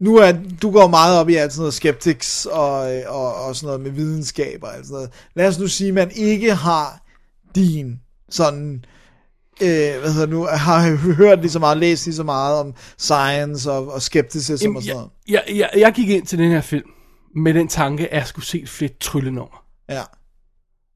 nu 0.01 0.17
er, 0.17 0.33
du 0.63 0.71
går 0.71 0.89
meget 0.89 1.19
op 1.19 1.29
i 1.29 1.35
alt 1.35 1.53
sådan 1.53 1.61
noget 1.61 1.75
skeptics 1.75 2.47
og, 2.47 2.73
og, 3.07 3.35
og 3.35 3.57
sådan 3.57 3.67
noget 3.67 3.81
med 3.81 3.91
videnskab 3.91 4.59
og 4.63 4.77
alt 4.77 4.87
sådan 4.87 4.95
noget. 4.95 5.11
Lad 5.35 5.49
os 5.49 5.59
nu 5.59 5.67
sige, 5.67 5.89
at 5.89 5.95
man 5.95 6.11
ikke 6.15 6.55
har 6.55 7.03
din 7.55 8.01
sådan 8.31 8.85
øh, 9.63 10.01
hvad 10.01 10.13
hedder 10.13 10.27
nu, 10.27 10.45
har 10.45 10.97
hørt 11.15 11.41
lige 11.41 11.51
så 11.51 11.59
meget, 11.59 11.79
læst 11.79 12.07
lige 12.07 12.15
så 12.15 12.23
meget 12.23 12.57
om 12.59 12.75
science 12.99 13.73
og, 13.73 13.93
og 13.93 14.03
skepticism 14.03 14.65
Jamen, 14.65 14.77
og 14.77 14.83
sådan 14.83 14.97
jeg, 14.97 15.05
noget. 15.29 15.49
jeg, 15.49 15.71
jeg, 15.75 15.81
jeg 15.81 15.93
gik 15.93 16.09
ind 16.09 16.27
til 16.27 16.39
den 16.39 16.51
her 16.51 16.61
film 16.61 16.89
med 17.37 17.55
den 17.55 17.69
tanke, 17.69 18.09
at 18.09 18.19
jeg 18.19 18.27
skulle 18.27 18.47
se 18.47 18.63
et 18.63 18.69
fedt 18.69 19.01
tryllenummer. 19.01 19.65
Ja. 19.89 20.03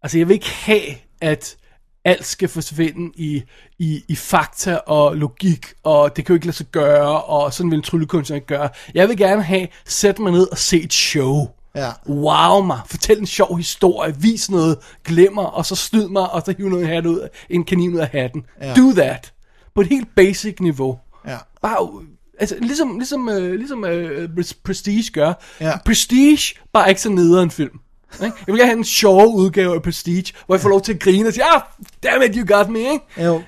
Altså, 0.07 0.19
jeg 0.19 0.29
vil 0.29 0.35
ikke 0.35 0.51
have, 0.51 0.83
at 1.21 1.57
alt 2.05 2.27
skal 2.27 2.49
forsvinde 2.49 3.13
i, 3.17 3.43
i, 3.79 4.05
i 4.09 4.17
fakta 4.17 4.77
og 4.77 5.17
logik, 5.17 5.67
og 5.83 6.17
det 6.17 6.25
kan 6.25 6.33
jo 6.33 6.35
ikke 6.35 6.47
lade 6.47 6.57
sig 6.57 6.67
gøre, 6.67 7.23
og 7.23 7.53
sådan 7.53 7.71
vil 7.71 7.77
en 7.77 7.83
tryllekunstner 7.83 8.35
ikke 8.35 8.47
gøre. 8.47 8.69
Jeg 8.95 9.09
vil 9.09 9.17
gerne 9.17 9.43
have, 9.43 9.69
sæt 9.85 10.19
mig 10.19 10.33
ned 10.33 10.51
og 10.51 10.59
se 10.59 10.83
et 10.83 10.93
show. 10.93 11.49
Ja. 11.75 11.91
Wow 12.09 12.63
mig, 12.63 12.81
fortæl 12.87 13.19
en 13.19 13.27
sjov 13.27 13.57
historie, 13.57 14.17
vis 14.21 14.51
noget, 14.51 14.79
glemmer, 15.05 15.45
og 15.45 15.67
så 15.67 15.75
snyd 15.75 16.09
mig, 16.09 16.31
og 16.31 16.43
så 16.47 16.55
hiv 16.59 16.69
noget 16.69 16.89
hat 16.89 17.07
ud, 17.07 17.29
en 17.51 17.65
kanin 17.65 17.95
ud 17.95 17.99
af 17.99 18.09
hatten. 18.09 18.47
Ja. 18.63 18.75
Do 18.75 18.93
that. 18.93 19.33
På 19.75 19.81
et 19.81 19.87
helt 19.87 20.09
basic 20.17 20.61
niveau. 20.61 20.99
Ja. 21.27 21.39
Bare, 21.63 22.05
altså, 22.39 22.57
ligesom, 22.61 22.99
ligesom, 22.99 23.29
øh, 23.29 23.55
ligesom 23.55 23.85
øh, 23.85 24.29
Prestige 24.65 25.11
gør. 25.13 25.33
Ja. 25.61 25.79
Prestige, 25.85 26.55
bare 26.73 26.89
ikke 26.89 27.01
så 27.01 27.11
nederen 27.11 27.51
film. 27.51 27.81
Ikke? 28.13 28.37
Jeg 28.47 28.53
vil 28.53 28.57
gerne 28.57 28.67
have 28.69 28.79
en 28.79 28.85
sjov 28.85 29.35
udgave 29.35 29.75
af 29.75 29.83
Prestige, 29.83 30.33
hvor 30.47 30.55
jeg 30.55 30.61
får 30.63 30.69
lov 30.69 30.81
til 30.81 30.95
at 30.95 31.01
grine 31.01 31.29
og 31.29 31.33
sige, 31.33 31.45
ah, 31.45 31.61
damn 32.03 32.23
it, 32.23 32.37
you 32.37 32.57
got 32.57 32.69
me, 32.69 32.79
ikke? 32.79 33.05
Jo. 33.19 33.43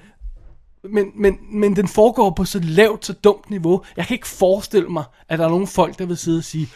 Men, 0.85 1.07
men, 1.15 1.39
men 1.53 1.77
den 1.77 1.89
foregår 1.89 2.31
på 2.31 2.45
så 2.45 2.61
lavt, 2.63 3.07
så 3.07 3.13
dumt 3.13 3.51
niveau. 3.51 3.83
Jeg 3.97 4.07
kan 4.07 4.15
ikke 4.15 4.29
forestille 4.29 4.89
mig, 4.89 5.05
at 5.29 5.39
der 5.39 5.45
er 5.45 5.49
nogle 5.49 5.67
folk, 5.67 5.99
der 5.99 6.07
vil 6.07 6.17
sidde 6.17 6.39
og 6.39 6.45
sige, 6.45 6.69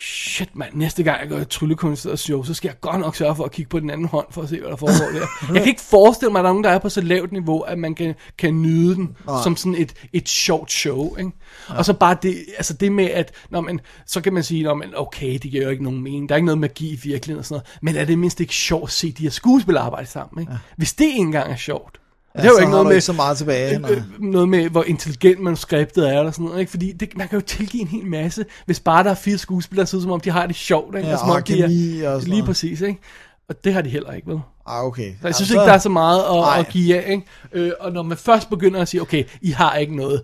shit 0.00 0.56
mand, 0.56 0.74
næste 0.74 1.02
gang 1.02 1.20
jeg 1.20 1.28
går 1.28 1.36
et 1.36 1.48
tryllekunstners 1.48 2.20
show, 2.20 2.42
så 2.42 2.54
skal 2.54 2.68
jeg 2.68 2.80
godt 2.80 3.00
nok 3.00 3.16
sørge 3.16 3.36
for 3.36 3.44
at 3.44 3.50
kigge 3.50 3.68
på 3.68 3.80
den 3.80 3.90
anden 3.90 4.06
hånd, 4.06 4.26
for 4.30 4.42
at 4.42 4.48
se, 4.48 4.60
hvad 4.60 4.70
der 4.70 4.76
foregår 4.76 5.18
der. 5.18 5.26
Jeg 5.54 5.62
kan 5.62 5.68
ikke 5.68 5.80
forestille 5.80 6.32
mig, 6.32 6.38
at 6.38 6.42
der 6.42 6.48
er 6.48 6.52
nogen, 6.52 6.64
der 6.64 6.70
er 6.70 6.78
på 6.78 6.88
så 6.88 7.00
lavt 7.00 7.32
niveau, 7.32 7.60
at 7.60 7.78
man 7.78 7.94
kan, 7.94 8.14
kan 8.38 8.62
nyde 8.62 8.94
den, 8.94 9.16
Nej. 9.26 9.42
som 9.42 9.56
sådan 9.56 9.74
et, 9.74 9.94
et 10.12 10.28
sjovt 10.28 10.72
show, 10.72 11.16
ikke? 11.16 11.30
Og 11.68 11.84
så 11.84 11.92
bare 11.92 12.16
det, 12.22 12.44
altså 12.56 12.74
det 12.74 12.92
med, 12.92 13.10
at, 13.10 13.32
når 13.50 13.60
man, 13.60 13.80
så 14.06 14.20
kan 14.20 14.32
man 14.32 14.42
sige, 14.42 14.62
når 14.62 14.74
man, 14.74 14.92
okay, 14.96 15.32
det 15.32 15.50
giver 15.50 15.64
jo 15.64 15.70
ikke 15.70 15.84
nogen 15.84 16.02
mening, 16.02 16.28
der 16.28 16.34
er 16.34 16.36
ikke 16.36 16.46
noget 16.46 16.58
magi 16.58 16.92
i 16.92 17.00
virkeligheden 17.02 17.38
og 17.38 17.44
sådan 17.44 17.54
noget, 17.54 17.78
men 17.82 17.96
er 17.96 18.04
det 18.04 18.18
mindst 18.18 18.40
ikke 18.40 18.54
sjovt 18.54 18.84
at 18.84 18.92
se 18.92 19.12
de 19.12 19.22
her 19.22 19.30
skuespillere 19.30 19.84
arbejde 19.84 20.06
sammen, 20.06 20.40
ikke? 20.40 20.52
Hvis 20.76 20.94
det 20.94 21.04
ikke 21.04 21.18
engang 21.18 21.52
er 21.52 21.56
sjovt, 21.56 22.00
det 22.42 22.44
er 22.44 22.48
jo 22.48 22.54
så 22.54 22.60
ikke 22.60 22.70
noget 22.70 22.86
med, 22.86 22.92
ikke 22.94 23.04
så 23.04 23.12
meget 23.12 23.38
tilbage, 23.38 23.78
nej. 23.78 23.90
øh, 23.90 24.02
noget 24.22 24.48
med, 24.48 24.68
hvor 24.70 24.84
intelligent 24.84 25.40
manuskriptet 25.40 26.08
er, 26.10 26.18
eller 26.18 26.32
sådan 26.32 26.44
noget, 26.46 26.60
ikke? 26.60 26.70
Fordi 26.70 26.92
det, 26.92 27.16
man 27.16 27.28
kan 27.28 27.38
jo 27.38 27.44
tilgive 27.46 27.80
en 27.82 27.88
hel 27.88 28.06
masse, 28.06 28.44
hvis 28.66 28.80
bare 28.80 29.04
der 29.04 29.10
er 29.10 29.14
fire 29.14 29.38
skuespillere, 29.38 29.82
ud 29.96 30.02
som 30.02 30.10
om, 30.10 30.20
de 30.20 30.30
har 30.30 30.46
det 30.46 30.56
sjovt, 30.56 30.96
ikke? 30.96 31.08
Ja, 31.08 31.16
som 31.16 31.28
og 31.28 31.36
om, 31.36 31.42
de 31.42 31.60
er- 32.04 32.10
og 32.10 32.20
sådan 32.20 32.34
Lige 32.34 32.44
præcis, 32.44 32.80
ikke? 32.80 33.00
Og 33.48 33.64
det 33.64 33.74
har 33.74 33.82
de 33.82 33.88
heller 33.88 34.12
ikke, 34.12 34.28
vel? 34.28 34.40
Ah, 34.66 34.84
okay. 34.84 35.12
Så 35.20 35.28
jeg 35.28 35.34
synes 35.34 35.50
Ja, 35.50 35.54
ikke, 35.54 35.66
der 35.66 35.72
er 35.72 35.78
så 35.78 35.88
meget 35.88 36.22
at, 36.58 36.60
at 36.66 36.68
give 36.72 36.96
af, 37.02 37.10
ikke? 37.10 37.24
Øh, 37.52 37.72
og 37.80 37.92
når 37.92 38.02
man 38.02 38.16
først 38.18 38.50
begynder 38.50 38.80
at 38.80 38.88
sige, 38.88 39.00
okay, 39.02 39.24
I 39.40 39.50
har 39.50 39.74
ikke 39.76 39.96
noget, 39.96 40.22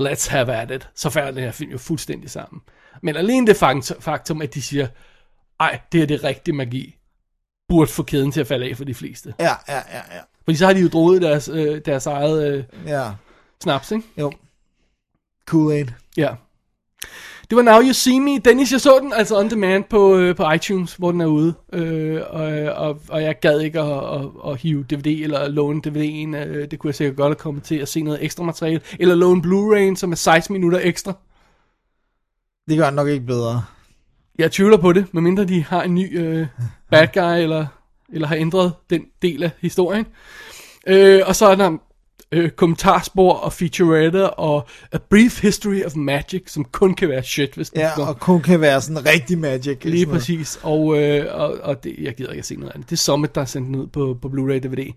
let's 0.00 0.30
have 0.30 0.52
at 0.54 0.70
it, 0.70 0.88
så 0.96 1.10
falder 1.10 1.30
den 1.30 1.40
her 1.42 1.50
film 1.52 1.70
jo 1.70 1.78
fuldstændig 1.78 2.30
sammen. 2.30 2.60
Men 3.02 3.16
alene 3.16 3.46
det 3.46 3.56
fakt- 3.56 3.92
faktum, 4.00 4.42
at 4.42 4.54
de 4.54 4.62
siger, 4.62 4.86
ej, 5.60 5.80
det 5.92 6.00
her 6.00 6.06
det 6.06 6.14
er 6.14 6.24
rigtig 6.24 6.54
magi, 6.54 6.96
burde 7.68 7.90
få 7.90 8.02
kæden 8.02 8.32
til 8.32 8.40
at 8.40 8.46
falde 8.46 8.66
af 8.70 8.76
for 8.76 8.84
de 8.84 8.94
fleste. 8.94 9.34
Ja, 9.40 9.44
ja, 9.68 9.74
ja, 9.74 9.80
ja. 10.14 10.20
Fordi 10.44 10.56
så 10.56 10.66
har 10.66 10.72
de 10.72 10.80
jo 10.80 10.88
droget 10.88 11.22
deres, 11.22 11.50
øh, 11.52 11.80
deres 11.86 12.06
eget 12.06 12.52
øh, 12.54 12.64
Ja. 12.86 13.10
snaps, 13.62 13.90
ikke? 13.92 14.04
Jo. 14.18 14.32
Kool-Aid. 15.50 15.90
Ja. 16.16 16.34
Det 17.50 17.56
var 17.56 17.62
Now 17.62 17.80
You 17.82 17.92
See 17.92 18.20
Me. 18.20 18.38
Dennis, 18.38 18.72
jeg 18.72 18.80
så 18.80 18.98
den 19.02 19.12
altså 19.12 19.38
on 19.38 19.50
demand 19.50 19.84
på, 19.90 20.16
øh, 20.16 20.36
på 20.36 20.50
iTunes, 20.50 20.94
hvor 20.94 21.12
den 21.12 21.20
er 21.20 21.26
ude. 21.26 21.54
Øh, 21.72 22.20
og, 22.30 22.42
og, 22.88 23.00
og 23.08 23.22
jeg 23.22 23.40
gad 23.40 23.60
ikke 23.60 23.80
at, 23.80 24.20
at, 24.20 24.26
at 24.50 24.56
hive 24.60 24.84
DVD 24.90 25.06
eller 25.06 25.48
låne 25.48 25.80
DVD'en. 25.86 26.36
Øh, 26.36 26.70
det 26.70 26.78
kunne 26.78 26.88
jeg 26.88 26.94
sikkert 26.94 27.16
godt 27.16 27.28
have 27.30 27.34
kommet 27.34 27.62
til 27.62 27.76
at 27.76 27.88
se 27.88 28.02
noget 28.02 28.24
ekstra 28.24 28.44
materiale. 28.44 28.80
Eller 28.98 29.14
låne 29.14 29.42
Blu-ray'en, 29.42 29.96
som 29.96 30.12
er 30.12 30.16
16 30.16 30.52
minutter 30.52 30.80
ekstra. 30.82 31.12
Det 32.68 32.78
gør 32.78 32.90
nok 32.90 33.08
ikke 33.08 33.26
bedre. 33.26 33.64
Jeg 34.38 34.52
tvivler 34.52 34.76
på 34.76 34.92
det, 34.92 35.06
medmindre 35.14 35.44
de 35.44 35.64
har 35.64 35.82
en 35.82 35.94
ny 35.94 36.18
øh, 36.20 36.46
bad 36.90 37.08
guy, 37.14 37.42
eller, 37.42 37.66
eller 38.12 38.28
har 38.28 38.36
ændret 38.36 38.72
den 38.90 39.02
del 39.22 39.42
af 39.42 39.50
historien. 39.60 40.06
Øh, 40.86 41.22
og 41.26 41.36
så 41.36 41.46
er 41.46 41.54
der 41.54 41.76
øh, 42.32 42.50
kommentarspor 42.50 43.32
og 43.34 43.52
featuretter 43.52 44.26
og 44.26 44.66
A 44.92 44.98
Brief 45.10 45.42
History 45.42 45.82
of 45.82 45.96
Magic, 45.96 46.42
som 46.52 46.64
kun 46.64 46.94
kan 46.94 47.08
være 47.08 47.22
shit, 47.22 47.54
hvis 47.54 47.72
Ja, 47.76 47.90
går. 47.96 48.04
og 48.04 48.20
kun 48.20 48.40
kan 48.42 48.60
være 48.60 48.80
sådan 48.80 49.06
rigtig 49.06 49.38
magic. 49.38 49.78
Lige 49.84 50.06
præcis, 50.06 50.58
og, 50.62 51.02
øh, 51.02 51.26
og, 51.40 51.58
og 51.62 51.84
det, 51.84 51.94
jeg 51.98 52.14
gider 52.14 52.30
ikke 52.30 52.40
at 52.40 52.46
se 52.46 52.56
noget 52.56 52.72
andet. 52.74 52.90
Det 52.90 52.96
er 52.96 53.00
Summit, 53.00 53.34
der 53.34 53.40
er 53.40 53.44
sendt 53.44 53.66
den 53.66 53.76
ud 53.76 53.86
på, 53.86 54.18
på 54.22 54.28
Blu-ray 54.28 54.58
DVD, 54.58 54.92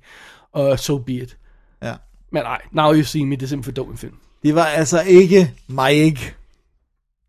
og 0.54 0.80
so 0.80 0.98
be 0.98 1.14
it. 1.14 1.38
Ja. 1.84 1.94
Men 2.32 2.44
nej, 2.44 2.62
Now 2.72 2.94
You 2.94 3.04
See 3.04 3.26
Me, 3.26 3.36
det 3.36 3.44
er 3.44 3.48
simpelthen 3.48 3.64
for 3.76 3.84
dum 3.84 3.92
en 3.92 3.98
film. 3.98 4.14
Det 4.44 4.56
var 4.56 4.66
altså 4.66 5.02
ikke 5.02 5.52
Magic. 5.68 6.20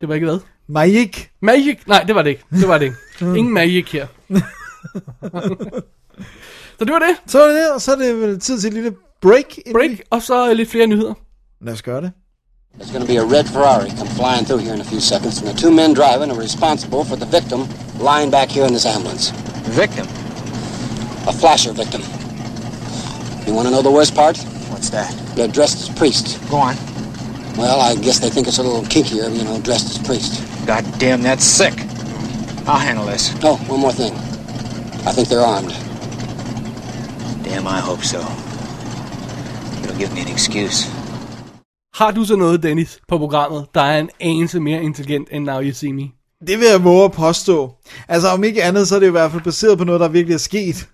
Det 0.00 0.08
var 0.08 0.14
ikke 0.14 0.26
hvad? 0.26 0.38
Magic. 0.66 1.26
Magic? 1.40 1.78
Nej, 1.86 2.02
det 2.02 2.14
var 2.14 2.22
det 2.22 2.30
ikke. 2.30 2.42
Det 2.50 2.68
var 2.68 2.78
det 2.78 2.84
ikke. 2.84 2.96
Ingen 3.38 3.54
magic 3.54 3.90
her. 3.90 4.06
så 6.78 6.84
det 6.84 6.92
var 6.92 6.98
det. 6.98 7.16
Så 7.26 7.42
er 7.42 7.46
det 7.46 7.56
det, 7.56 7.72
og 7.72 7.82
så 7.82 7.92
er 7.92 7.96
det 7.96 8.20
vel 8.20 8.40
tid 8.40 8.60
til 8.60 8.68
et 8.68 8.74
lille 8.74 8.92
break. 9.20 9.58
Break, 9.72 10.00
og 10.10 10.22
så 10.22 10.54
lidt 10.54 10.70
flere 10.70 10.86
nyheder. 10.86 11.14
Lad 11.60 11.72
os 11.72 11.82
gøre 11.82 12.00
det. 12.00 12.12
There's 12.78 12.92
going 12.92 13.06
to 13.06 13.12
be 13.12 13.16
a 13.16 13.24
red 13.24 13.44
Ferrari 13.48 13.90
come 13.90 14.06
flying 14.06 14.44
through 14.44 14.58
here 14.58 14.74
in 14.74 14.80
a 14.80 14.84
few 14.84 15.00
seconds, 15.00 15.40
and 15.40 15.48
the 15.48 15.56
two 15.62 15.70
men 15.70 15.94
driving 15.94 16.30
are 16.30 16.40
responsible 16.40 17.04
for 17.04 17.16
the 17.16 17.26
victim 17.26 17.66
lying 17.98 18.30
back 18.30 18.48
here 18.48 18.64
in 18.66 18.72
this 18.72 18.86
ambulance. 18.86 19.32
Victim? 19.82 20.06
A 21.26 21.32
flasher 21.32 21.72
victim. 21.72 22.02
You 23.46 23.54
want 23.54 23.66
to 23.66 23.72
know 23.72 23.82
the 23.82 23.90
worst 23.90 24.14
part? 24.14 24.36
What's 24.70 24.90
that? 24.90 25.10
They're 25.34 25.48
dressed 25.48 25.78
as 25.82 25.88
priests. 25.98 26.38
Go 26.50 26.58
on. 26.58 26.76
Well, 27.56 27.80
I 27.80 27.96
guess 27.96 28.20
they 28.20 28.30
think 28.30 28.46
it's 28.46 28.58
a 28.58 28.62
little 28.62 28.82
kinkier, 28.82 29.34
you 29.36 29.42
know, 29.42 29.58
dressed 29.60 29.90
as 29.90 29.98
priests. 30.06 30.38
God 30.64 30.84
damn, 30.98 31.22
that's 31.22 31.44
sick. 31.44 31.74
I'll 32.68 32.78
handle 32.78 33.06
this. 33.06 33.34
Oh, 33.42 33.56
one 33.66 33.80
more 33.80 33.92
thing. 33.92 34.14
I 35.06 35.12
think 35.12 35.28
they're 35.28 35.48
armed. 35.56 35.74
Damn, 37.44 37.66
I 37.66 37.80
hope 37.80 38.04
so. 38.04 38.18
It'll 39.82 39.98
give 39.98 40.12
me 40.14 40.20
an 40.20 40.28
excuse. 40.28 40.88
Har 41.94 42.10
du 42.10 42.24
så 42.24 42.36
noget, 42.36 42.62
Dennis, 42.62 43.00
på 43.08 43.18
programmet, 43.18 43.66
der 43.74 43.80
er 43.80 43.98
en 43.98 44.10
anelse 44.20 44.60
mere 44.60 44.82
intelligent 44.82 45.28
end 45.32 45.44
Now 45.44 45.60
You 45.60 45.72
See 45.72 45.92
Me? 45.92 46.02
Det 46.46 46.58
vil 46.58 46.66
jeg 46.70 46.84
våge 46.84 47.04
at 47.04 47.12
påstå. 47.12 47.70
Altså 48.08 48.28
om 48.28 48.44
ikke 48.44 48.62
andet, 48.62 48.88
så 48.88 48.94
er 48.96 49.00
det 49.00 49.06
i 49.06 49.10
hvert 49.10 49.30
fald 49.30 49.42
baseret 49.42 49.78
på 49.78 49.84
noget, 49.84 50.00
der 50.00 50.08
virkelig 50.08 50.34
er 50.34 50.38
sket. 50.38 50.88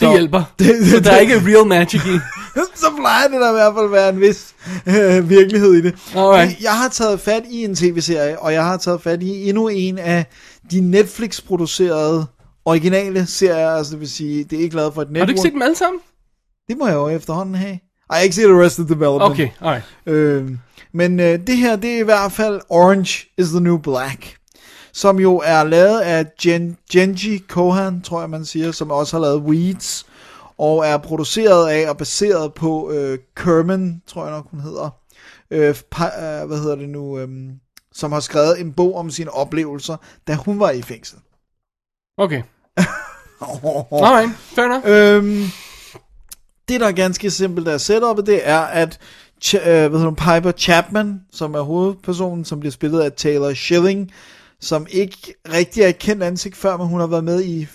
Det 0.00 0.10
hjælper. 0.10 0.42
Det, 0.58 0.66
det, 0.80 0.86
Så 0.86 1.00
der 1.00 1.12
er 1.12 1.18
ikke 1.18 1.34
real 1.34 1.66
magic 1.66 2.06
i. 2.06 2.18
så 2.82 2.86
plejer 2.98 3.28
det 3.28 3.40
da 3.40 3.48
i 3.48 3.52
hvert 3.52 3.74
fald 3.76 3.90
være 3.90 4.08
en 4.08 4.20
vis 4.20 4.54
øh, 4.86 5.30
virkelighed 5.30 5.72
i 5.72 5.80
det. 5.80 5.94
Alright. 6.16 6.62
Jeg 6.62 6.72
har 6.72 6.88
taget 6.88 7.20
fat 7.20 7.42
i 7.50 7.64
en 7.64 7.74
tv-serie, 7.74 8.38
og 8.38 8.52
jeg 8.52 8.64
har 8.64 8.76
taget 8.76 9.02
fat 9.02 9.22
i 9.22 9.48
endnu 9.48 9.68
en 9.68 9.98
af 9.98 10.26
de 10.70 10.80
Netflix-producerede 10.80 12.26
originale 12.64 13.26
serier, 13.26 13.70
altså 13.70 13.92
det 13.92 14.00
vil 14.00 14.10
sige, 14.10 14.44
det 14.44 14.58
er 14.58 14.62
ikke 14.62 14.76
lavet 14.76 14.94
for 14.94 15.02
et 15.02 15.10
network. 15.10 15.20
Har 15.20 15.26
du 15.26 15.30
ikke 15.30 15.42
set 15.42 15.52
dem 15.52 15.62
alle 15.62 15.76
sammen? 15.76 16.00
Det 16.68 16.78
må 16.78 16.86
jeg 16.86 16.94
jo 16.94 17.08
efterhånden 17.08 17.54
have. 17.54 17.78
Ej, 18.10 18.16
jeg 18.16 18.24
ikke 18.24 18.36
set 18.36 18.50
Arrested 18.50 18.84
Development. 18.84 19.32
Okay, 19.32 19.48
alright. 19.60 19.84
Øh, 20.06 20.50
men 20.92 21.20
øh, 21.20 21.46
det 21.46 21.56
her, 21.56 21.76
det 21.76 21.94
er 21.94 21.98
i 21.98 22.02
hvert 22.02 22.32
fald 22.32 22.60
Orange 22.68 23.26
is 23.38 23.48
the 23.48 23.60
New 23.60 23.78
Black, 23.78 24.36
som 24.92 25.20
jo 25.20 25.42
er 25.44 25.64
lavet 25.64 26.00
af 26.00 26.26
Gen, 26.42 26.76
Genji 26.92 27.38
Kohan, 27.38 28.02
tror 28.02 28.20
jeg 28.20 28.30
man 28.30 28.44
siger, 28.44 28.72
som 28.72 28.90
også 28.90 29.16
har 29.16 29.22
lavet 29.22 29.42
Weeds, 29.42 30.06
og 30.58 30.86
er 30.86 30.96
produceret 30.98 31.70
af 31.70 31.90
og 31.90 31.96
baseret 31.96 32.54
på 32.54 32.90
øh, 32.90 33.18
Kerman, 33.36 34.02
tror 34.06 34.24
jeg 34.24 34.32
nok 34.32 34.50
hun 34.50 34.60
hedder, 34.60 34.90
øh, 35.50 35.74
pa, 35.90 36.04
øh, 36.04 36.48
hvad 36.48 36.58
hedder 36.58 36.76
det 36.76 36.88
nu, 36.88 37.18
øh, 37.18 37.28
som 37.92 38.12
har 38.12 38.20
skrevet 38.20 38.60
en 38.60 38.72
bog 38.72 38.96
om 38.96 39.10
sine 39.10 39.30
oplevelser, 39.30 39.96
da 40.28 40.34
hun 40.34 40.60
var 40.60 40.70
i 40.70 40.82
fængsel. 40.82 41.18
Okay. 42.20 42.42
Alright, 43.40 44.36
fair 44.36 44.64
enough. 44.64 44.82
Øhm, 44.86 45.44
det, 46.68 46.80
der 46.80 46.86
er 46.86 46.92
ganske 46.92 47.30
simpelt 47.30 47.68
af 47.68 47.80
setupet, 47.80 48.26
det 48.26 48.48
er, 48.48 48.60
at 48.60 48.98
Ch- 49.44 49.68
øh, 49.68 49.90
hvad 49.90 50.00
hedder 50.00 50.34
Piper 50.34 50.52
Chapman, 50.52 51.20
som 51.32 51.54
er 51.54 51.60
hovedpersonen, 51.60 52.44
som 52.44 52.60
bliver 52.60 52.72
spillet 52.72 53.00
af 53.00 53.12
Taylor 53.12 53.54
Schilling, 53.54 54.10
som 54.60 54.86
ikke 54.90 55.34
rigtig 55.52 55.82
er 55.82 55.88
et 55.88 55.98
kendt 55.98 56.22
ansigt 56.22 56.56
før, 56.56 56.76
men 56.76 56.86
hun 56.86 57.00
har 57.00 57.06
været 57.06 57.24
med 57.24 57.42
i 57.44 57.66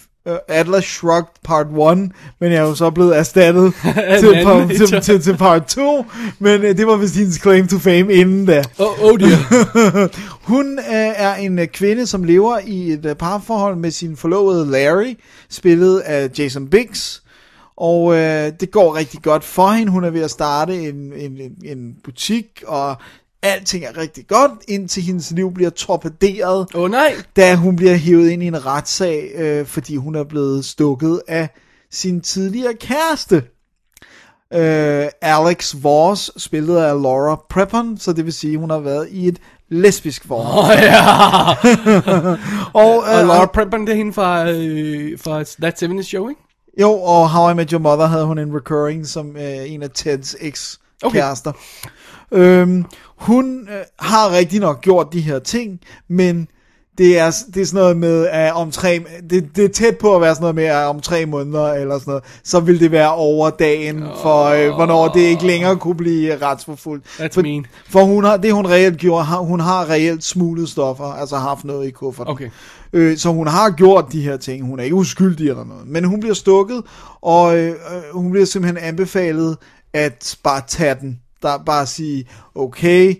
Atlas 0.47 0.85
Shrugged 0.85 1.33
Part 1.43 1.67
1, 1.67 2.11
men 2.39 2.51
jeg 2.51 2.55
er 2.57 2.61
jo 2.61 2.75
så 2.75 2.89
blevet 2.89 3.17
erstattet 3.17 3.73
til, 4.19 4.39
par, 4.43 4.67
til, 4.67 5.01
til, 5.01 5.21
til 5.21 5.37
Part 5.37 5.65
2, 5.65 6.05
men 6.39 6.61
øh, 6.61 6.77
det 6.77 6.87
var 6.87 6.95
vist 6.95 7.15
hendes 7.15 7.35
claim 7.35 7.67
to 7.67 7.77
fame 7.77 8.13
inden 8.13 8.45
da. 8.45 8.63
Oh, 8.79 9.03
oh 9.03 9.19
dear. 9.19 10.09
Hun 10.51 10.79
øh, 10.79 11.13
er 11.15 11.35
en 11.35 11.59
øh, 11.59 11.67
kvinde, 11.67 12.07
som 12.07 12.23
lever 12.23 12.59
i 12.65 12.91
et 12.91 13.05
øh, 13.05 13.15
parforhold 13.15 13.75
med 13.75 13.91
sin 13.91 14.17
forlovede 14.17 14.71
Larry, 14.71 15.17
spillet 15.49 15.99
af 15.99 16.29
Jason 16.39 16.67
Biggs. 16.67 17.23
Og 17.77 18.15
øh, 18.15 18.51
det 18.59 18.71
går 18.71 18.95
rigtig 18.95 19.21
godt 19.21 19.43
for 19.43 19.67
hende. 19.67 19.91
Hun 19.91 20.03
er 20.03 20.09
ved 20.09 20.21
at 20.21 20.31
starte 20.31 20.89
en, 20.89 21.13
en, 21.13 21.39
en 21.65 21.95
butik, 22.03 22.63
og 22.67 22.95
alting 23.45 23.85
er 23.85 23.97
rigtig 23.97 24.27
godt, 24.27 24.51
indtil 24.67 25.03
hendes 25.03 25.31
liv 25.31 25.53
bliver 25.53 25.69
torpederet. 25.69 26.67
Åh 26.75 26.81
oh, 26.81 26.91
nej. 26.91 27.15
Da 27.35 27.55
hun 27.55 27.75
bliver 27.75 27.95
hævet 27.95 28.29
ind 28.29 28.43
i 28.43 28.47
en 28.47 28.65
retssag, 28.65 29.31
øh, 29.35 29.65
fordi 29.65 29.95
hun 29.95 30.15
er 30.15 30.23
blevet 30.23 30.65
stukket 30.65 31.21
af 31.27 31.49
sin 31.91 32.21
tidligere 32.21 32.73
kæreste. 32.73 33.43
Øh, 34.53 35.07
Alex 35.21 35.75
Voss, 35.81 36.31
spillet 36.37 36.77
af 36.77 37.01
Laura 37.01 37.41
Prepon, 37.49 37.97
så 37.97 38.13
det 38.13 38.25
vil 38.25 38.33
sige, 38.33 38.57
hun 38.57 38.69
har 38.69 38.79
været 38.79 39.07
i 39.11 39.27
et 39.27 39.39
lesbisk 39.69 40.27
forhold. 40.27 40.77
Åh 40.77 40.83
ja! 40.83 41.49
og, 42.73 42.97
og 42.97 43.03
øh, 43.03 43.27
Laura 43.27 43.45
Prepon, 43.45 43.81
det 43.81 43.93
er 43.93 43.97
hende 43.97 44.13
fra, 44.13 44.49
øh, 44.49 45.19
fra 45.19 45.43
That 45.43 45.83
70's 45.83 46.01
Show, 46.01 46.29
ikke? 46.29 46.41
Jo, 46.81 46.91
og 46.91 47.29
How 47.29 47.51
I 47.51 47.53
Met 47.53 47.69
Your 47.69 47.79
Mother 47.79 48.05
havde 48.05 48.25
hun 48.25 48.37
en 48.37 48.55
recurring 48.55 49.07
som 49.07 49.37
øh, 49.37 49.71
en 49.71 49.83
af 49.83 49.89
Teds 49.93 50.35
eks-kærester. 50.41 51.49
Okay. 51.49 51.89
Øhm, 52.35 52.85
hun 53.17 53.59
øh, 53.59 53.83
har 53.99 54.31
rigtig 54.31 54.59
nok 54.59 54.81
gjort 54.81 55.13
de 55.13 55.21
her 55.21 55.39
ting, 55.39 55.79
men 56.07 56.47
det 56.97 57.19
er, 57.19 57.31
det 57.53 57.61
er 57.61 57.65
sådan 57.65 57.79
noget 57.79 57.97
med, 57.97 58.27
at 58.27 58.53
om 58.53 58.71
tre, 58.71 59.03
det, 59.29 59.49
det 59.55 59.65
er 59.65 59.69
tæt 59.69 59.97
på 59.97 60.15
at 60.15 60.21
være 60.21 60.35
sådan 60.35 60.43
noget 60.43 60.55
med, 60.55 60.63
at 60.63 60.85
om 60.85 60.99
tre 60.99 61.25
måneder 61.25 61.73
eller 61.73 61.99
sådan 61.99 62.11
noget, 62.11 62.23
så 62.43 62.59
vil 62.59 62.79
det 62.79 62.91
være 62.91 63.13
over 63.13 63.49
dagen 63.49 64.03
for, 64.21 64.45
øh, 64.45 64.73
hvornår 64.73 65.07
det 65.07 65.19
ikke 65.19 65.47
længere 65.47 65.75
kunne 65.75 65.95
blive 65.95 66.37
retsforfulgt. 66.37 67.05
That's 67.05 67.33
for, 67.33 67.41
mean. 67.41 67.65
For 67.89 68.03
hun 68.03 68.23
har, 68.23 68.37
det 68.37 68.53
hun 68.53 68.67
reelt 68.67 68.97
gjorde, 68.97 69.23
har, 69.23 69.39
hun 69.39 69.59
har 69.59 69.89
reelt 69.89 70.23
smuglet 70.23 70.69
stoffer, 70.69 71.05
altså 71.05 71.35
haft 71.35 71.65
noget 71.65 71.87
i 71.87 71.91
kufferten. 71.91 72.31
Okay. 72.31 72.49
Øh, 72.93 73.17
så 73.17 73.29
hun 73.29 73.47
har 73.47 73.69
gjort 73.69 74.05
de 74.11 74.21
her 74.21 74.37
ting. 74.37 74.65
Hun 74.65 74.79
er 74.79 74.83
ikke 74.83 74.95
uskyldig 74.95 75.49
eller 75.49 75.65
noget. 75.65 75.87
Men 75.87 76.03
hun 76.03 76.19
bliver 76.19 76.35
stukket, 76.35 76.83
og 77.21 77.57
øh, 77.57 77.69
øh, 77.69 77.75
hun 78.13 78.31
bliver 78.31 78.45
simpelthen 78.45 78.83
anbefalet 78.83 79.57
at 79.93 80.37
bare 80.43 80.61
tage 80.67 80.95
den. 81.01 81.19
Der 81.41 81.57
bare 81.57 81.85
sige, 81.85 82.27
okay, 82.55 83.15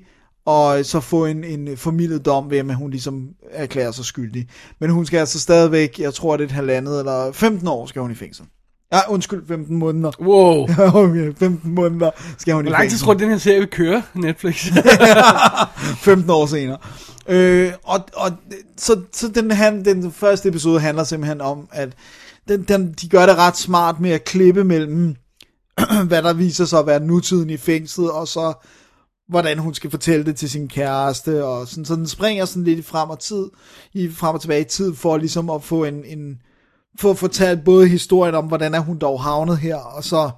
og 0.45 0.85
så 0.85 0.99
få 0.99 1.25
en, 1.25 1.43
en 1.43 1.77
formidlet 1.77 2.25
dom 2.25 2.49
ved, 2.49 2.57
at 2.57 2.75
hun 2.75 2.89
ligesom 2.89 3.27
erklærer 3.51 3.91
sig 3.91 4.05
skyldig. 4.05 4.47
Men 4.79 4.89
hun 4.89 5.05
skal 5.05 5.17
altså 5.17 5.39
stadigvæk, 5.39 5.99
jeg 5.99 6.13
tror 6.13 6.37
det 6.37 6.43
er 6.43 6.47
et 6.47 6.51
halvandet 6.51 6.99
eller 6.99 7.31
15 7.31 7.67
år 7.67 7.85
skal 7.85 8.01
hun 8.01 8.11
i 8.11 8.15
fængsel. 8.15 8.45
Ja, 8.93 8.99
undskyld, 9.09 9.47
15 9.47 9.77
måneder. 9.77 10.11
Wow. 10.21 10.67
okay, 11.03 11.33
15 11.39 11.75
måneder 11.75 12.11
skal 12.37 12.53
hun 12.53 12.63
Hvor 12.63 12.71
i 12.71 12.73
lang 12.73 12.89
tid 12.89 12.99
tror 12.99 13.13
du, 13.13 13.19
den 13.19 13.29
her 13.29 13.37
serie 13.37 13.59
vil 13.59 13.69
køre, 13.69 14.03
Netflix? 14.13 14.65
15 16.05 16.29
år 16.29 16.45
senere. 16.45 16.77
Øh, 17.27 17.71
og, 17.83 17.99
og 18.13 18.31
så, 18.77 19.01
så 19.13 19.27
den, 19.27 19.51
han, 19.51 19.85
den 19.85 20.11
første 20.11 20.49
episode 20.49 20.79
handler 20.79 21.03
simpelthen 21.03 21.41
om, 21.41 21.67
at 21.71 21.89
den, 22.47 22.63
den, 22.63 22.93
de 22.93 23.09
gør 23.09 23.25
det 23.25 23.37
ret 23.37 23.57
smart 23.57 23.99
med 23.99 24.11
at 24.11 24.23
klippe 24.23 24.63
mellem, 24.63 25.15
hvad 26.07 26.23
der 26.23 26.34
viser 26.34 26.65
sig 26.65 26.80
at 26.80 26.88
være 26.88 26.99
nutiden 26.99 27.49
i 27.49 27.57
fængslet, 27.57 28.11
og 28.11 28.27
så 28.27 28.53
hvordan 29.30 29.60
hun 29.60 29.73
skal 29.73 29.89
fortælle 29.91 30.26
det 30.26 30.35
til 30.35 30.49
sin 30.49 30.68
kæreste, 30.68 31.45
og 31.45 31.68
sådan, 31.68 31.85
så 31.85 31.95
den 31.95 32.07
springer 32.07 32.45
sådan 32.45 32.64
lidt 32.64 32.85
frem 32.85 33.10
og 33.10 33.19
tid, 33.19 33.49
i 33.93 34.10
frem 34.10 34.35
og 34.35 34.41
tilbage 34.41 34.61
i 34.61 34.64
tid, 34.64 34.95
for 34.95 35.18
ligesom 35.18 35.49
at 35.49 35.64
få 35.64 35.84
en, 35.84 36.06
en 36.06 36.41
få 36.99 37.14
fortælle 37.14 37.61
både 37.65 37.88
historien 37.88 38.35
om, 38.35 38.45
hvordan 38.45 38.73
er 38.73 38.80
hun 38.80 38.97
dog 38.97 39.23
havnet 39.23 39.57
her, 39.57 39.76
og 39.76 40.03
så 40.03 40.31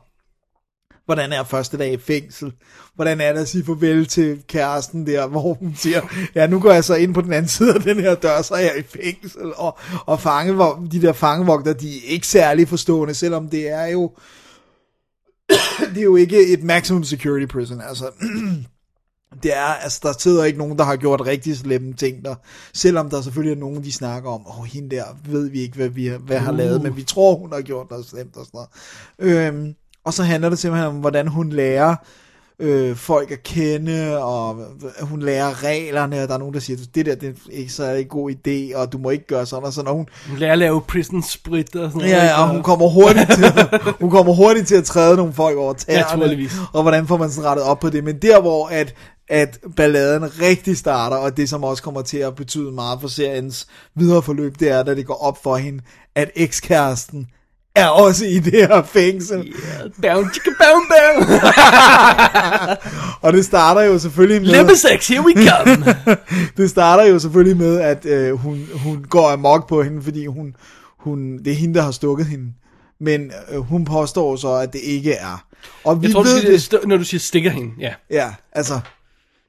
hvordan 1.06 1.34
er 1.34 1.44
første 1.44 1.78
dag 1.78 1.94
i 1.94 1.98
fængsel, 1.98 2.54
hvordan 2.96 3.22
er 3.22 3.34
det 3.34 3.40
at 3.40 3.48
sige 3.48 3.66
farvel 3.66 4.06
til 4.06 4.44
kæresten 4.48 5.08
der, 5.08 5.28
hvor 5.32 5.54
hun 5.54 5.76
siger, 5.76 6.02
ja 6.36 6.48
nu 6.48 6.60
går 6.60 6.72
jeg 6.72 6.84
så 6.84 6.96
ind 6.96 7.14
på 7.14 7.22
den 7.22 7.34
anden 7.34 7.50
side 7.50 7.74
af 7.74 7.82
den 7.82 8.00
her 8.00 8.16
dør, 8.16 8.42
så 8.42 8.54
er 8.54 8.60
jeg 8.60 8.74
i 8.80 8.84
fængsel, 8.84 9.54
og, 9.56 9.78
og 10.06 10.22
fange, 10.22 10.54
de 10.92 11.02
der 11.02 11.14
fangevogter, 11.14 11.74
de 11.74 11.98
er 11.98 12.02
ikke 12.08 12.28
særlig 12.28 12.68
forstående, 12.68 13.14
selvom 13.14 13.50
det 13.50 13.70
er 13.70 13.86
jo, 13.86 14.12
det 15.94 15.98
er 15.98 16.04
jo 16.04 16.16
ikke 16.16 16.48
et 16.54 16.64
maximum 16.64 17.04
security 17.04 17.46
prison, 17.46 17.82
altså, 17.82 18.12
det 19.44 19.56
er, 19.56 19.64
altså 19.64 20.00
der 20.04 20.14
sidder 20.20 20.44
ikke 20.44 20.60
nogen, 20.60 20.78
der 20.78 20.84
har 20.84 20.96
gjort 20.96 21.26
rigtig 21.26 21.58
slemme 21.58 21.94
ting 21.94 22.26
der, 22.26 22.36
selvom 22.74 23.10
der 23.10 23.22
selvfølgelig 23.22 23.56
er 23.56 23.60
nogen, 23.60 23.84
de 23.84 23.92
snakker 23.92 24.30
om, 24.30 24.48
åh, 24.48 24.60
oh, 24.60 24.66
hende 24.66 24.96
der, 24.96 25.04
ved 25.26 25.50
vi 25.50 25.60
ikke, 25.60 25.76
hvad 25.76 25.90
vi 25.90 26.08
har, 26.08 26.18
hvad 26.18 26.40
har 26.40 26.52
lavet, 26.52 26.82
men 26.82 26.96
vi 26.96 27.04
tror, 27.04 27.36
hun 27.36 27.54
har 27.54 27.62
gjort 27.62 27.90
noget 27.90 28.06
slemt 28.06 28.38
og 28.38 28.46
sådan 28.46 28.60
noget. 29.20 29.48
Øhm, 29.48 29.76
og 30.04 30.14
så 30.14 30.24
handler 30.24 30.50
det 30.50 30.60
simpelthen 30.60 30.88
om, 30.88 30.96
hvordan 30.96 31.28
hun 31.28 31.50
lærer 31.50 31.96
øh, 32.60 32.96
folk 32.96 33.32
at 33.32 33.44
kende, 33.44 34.24
og 34.24 34.60
hun 35.02 35.22
lærer 35.22 35.64
reglerne, 35.64 36.24
og 36.24 36.28
der 36.28 36.34
er 36.34 36.38
nogen, 36.38 36.54
der 36.54 36.60
siger, 36.60 36.80
det 36.96 37.06
der 37.06 37.16
det 37.16 37.30
er 37.30 37.52
ikke 37.52 37.74
så 37.74 37.92
en 37.92 38.08
god 38.08 38.32
idé, 38.32 38.78
og 38.78 38.92
du 38.92 38.98
må 38.98 39.10
ikke 39.10 39.28
gøre 39.28 39.46
sådan 39.46 39.66
og 39.66 39.74
sådan, 39.74 39.88
og 39.88 39.96
hun, 39.96 40.08
Hun 40.30 40.38
lærer 40.38 40.52
at 40.52 40.58
lave 40.58 40.82
prison 40.82 41.24
sprit 41.24 41.76
og 41.76 41.92
sådan 41.92 42.08
noget. 42.08 42.12
Ja, 42.12 42.26
ja, 42.26 42.42
og 42.42 42.50
hun 42.50 42.64
kommer 42.64 42.88
hurtigt 42.88 43.32
til, 43.32 43.46
hun 44.02 44.10
kommer 44.10 44.34
hurtigt 44.34 44.68
til 44.68 44.76
at 44.76 44.84
træde 44.84 45.18
nogle 45.18 45.34
folk 45.34 45.58
over 45.58 45.74
tæerne. 45.74 46.02
Naturligvis. 46.02 46.52
Og 46.74 46.82
hvordan 46.82 47.08
får 47.08 47.18
man 47.18 47.30
sådan 47.30 47.50
rettet 47.50 47.66
op 47.66 47.80
på 47.80 47.90
det. 47.90 48.04
Men 48.04 48.22
der 48.22 48.42
hvor 48.42 48.68
at, 48.68 48.94
at 49.30 49.60
balladen 49.76 50.42
rigtig 50.42 50.78
starter, 50.78 51.18
og 51.18 51.38
det 51.38 51.50
som 51.50 51.64
også 51.64 51.84
kommer 51.84 52.02
til 52.02 52.18
at 52.18 52.36
betyde 52.36 52.72
meget 52.72 53.02
for 53.02 53.08
seriens 53.08 53.68
videre 53.96 54.22
forløb, 54.22 54.60
det 54.60 54.70
er, 54.70 54.84
da 54.84 54.96
det 54.96 55.06
går 55.06 55.24
op 55.24 55.44
for 55.44 55.56
hende, 55.58 55.84
at 56.16 56.32
ekskæresten 56.36 57.28
er 57.78 57.88
også 57.88 58.26
i 58.26 58.40
det 58.40 58.54
her 58.54 58.84
fængsel. 58.84 59.38
Yeah, 59.38 59.92
down, 60.04 60.30
chicka, 60.34 60.50
down. 60.50 60.84
og 63.24 63.34
det 63.34 63.46
starter 63.46 63.82
jo 63.82 64.00
selvfølgelig 64.00 64.42
med... 64.42 64.58
Lippesex, 64.58 65.08
here 65.08 65.22
we 65.26 65.34
come. 65.34 65.96
det 66.58 66.70
starter 66.70 67.04
jo 67.04 67.20
selvfølgelig 67.20 67.58
med, 67.58 67.80
at 67.80 68.06
øh, 68.06 68.34
hun, 68.34 68.68
hun 68.74 69.06
går 69.10 69.30
amok 69.30 69.70
på 69.70 69.84
hende, 69.84 70.02
fordi 70.04 70.26
hun, 70.26 70.56
hun, 71.00 71.38
det 71.38 71.52
er 71.52 71.56
hende, 71.56 71.76
der 71.76 71.82
har 71.82 71.92
stukket 71.92 72.26
hende. 72.26 72.46
Men 73.00 73.32
øh, 73.52 73.60
hun 73.60 73.86
påstår 73.86 74.36
så, 74.36 74.54
at 74.54 74.74
det 74.74 74.82
ikke 74.84 75.14
er. 75.14 75.46
Og 75.84 76.02
vi 76.02 76.08
Jeg 76.08 76.14
tror, 76.14 76.24
du 76.24 76.30
ved 76.30 76.40
siger, 76.42 76.52
det. 76.52 76.72
det... 76.72 76.88
når 76.88 76.98
du 76.98 77.04
siger 77.04 77.20
stikker 77.20 77.52
hende, 77.52 77.72
ja. 77.80 77.94
Ja, 78.10 78.34
altså... 78.52 78.80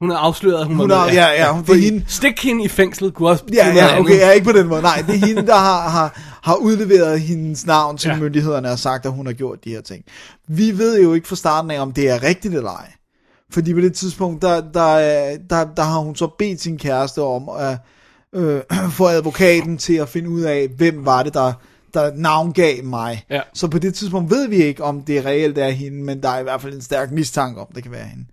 Hun 0.01 0.11
er 0.11 0.15
afsløret, 0.17 0.61
at 0.61 0.67
hun, 0.67 0.75
Hun 0.75 0.91
er- 0.91 1.05
med, 1.05 1.13
ja, 1.13 1.27
ja, 1.31 1.51
hun- 1.53 1.63
det 1.63 1.69
er 1.69 1.75
hende- 1.91 2.05
Stik 2.07 2.43
hende 2.43 2.63
i 2.63 2.67
fængslet 2.67 3.13
kunne 3.13 3.29
også 3.29 3.43
Ja, 3.53 3.67
ja, 3.75 3.99
okay, 3.99 4.17
ja, 4.17 4.29
ikke 4.31 4.45
på 4.45 4.51
den 4.51 4.67
måde. 4.67 4.81
Nej, 4.81 5.03
det 5.07 5.15
er 5.15 5.25
hende, 5.27 5.45
der 5.47 5.55
har, 5.55 5.89
har, 5.89 6.19
har 6.43 6.55
udleveret 6.55 7.19
hendes 7.21 7.65
navn 7.65 7.97
til 7.97 8.07
Ja. 8.07 8.13
ja. 8.13 8.19
myndighederne 8.21 8.71
og 8.71 8.79
sagt, 8.79 9.05
at 9.05 9.11
hun 9.11 9.25
har 9.25 9.33
gjort 9.33 9.63
de 9.63 9.69
her 9.69 9.81
ting. 9.81 10.03
Vi 10.47 10.77
ved 10.77 11.01
jo 11.01 11.13
ikke 11.13 11.27
fra 11.27 11.35
starten 11.35 11.71
af, 11.71 11.79
om 11.81 11.91
det 11.91 12.09
er 12.09 12.23
rigtigt 12.23 12.53
eller 12.55 12.69
ej. 12.71 12.91
Fordi 13.51 13.73
på 13.73 13.79
det 13.79 13.93
tidspunkt, 13.93 14.41
der, 14.41 14.61
der, 14.61 15.37
der, 15.49 15.65
der 15.77 15.83
har 15.83 15.99
hun 15.99 16.15
så 16.15 16.27
bedt 16.39 16.61
sin 16.61 16.77
kæreste 16.77 17.21
om 17.21 17.49
at 17.59 17.77
øh, 18.35 18.61
få 18.97 19.07
advokaten 19.07 19.77
til 19.77 19.93
at 19.93 20.09
finde 20.09 20.29
ud 20.29 20.41
af, 20.41 20.67
hvem 20.77 21.05
var 21.05 21.23
det, 21.23 21.33
der, 21.33 21.53
der 21.93 22.11
navngav 22.15 22.83
mig. 22.83 23.23
Ja. 23.29 23.41
Så 23.53 23.67
på 23.67 23.79
det 23.79 23.93
tidspunkt 23.95 24.31
ved 24.31 24.47
vi 24.47 24.55
ikke, 24.55 24.83
om 24.83 25.01
det 25.01 25.25
reelt 25.25 25.57
er 25.57 25.69
hende, 25.69 26.03
men 26.03 26.23
der 26.23 26.29
er 26.29 26.39
i 26.39 26.43
hvert 26.43 26.61
fald 26.61 26.73
en 26.73 26.81
stærk 26.81 27.11
mistanke 27.11 27.61
om, 27.61 27.67
det 27.75 27.83
kan 27.83 27.91
være 27.91 28.05
hende. 28.05 28.25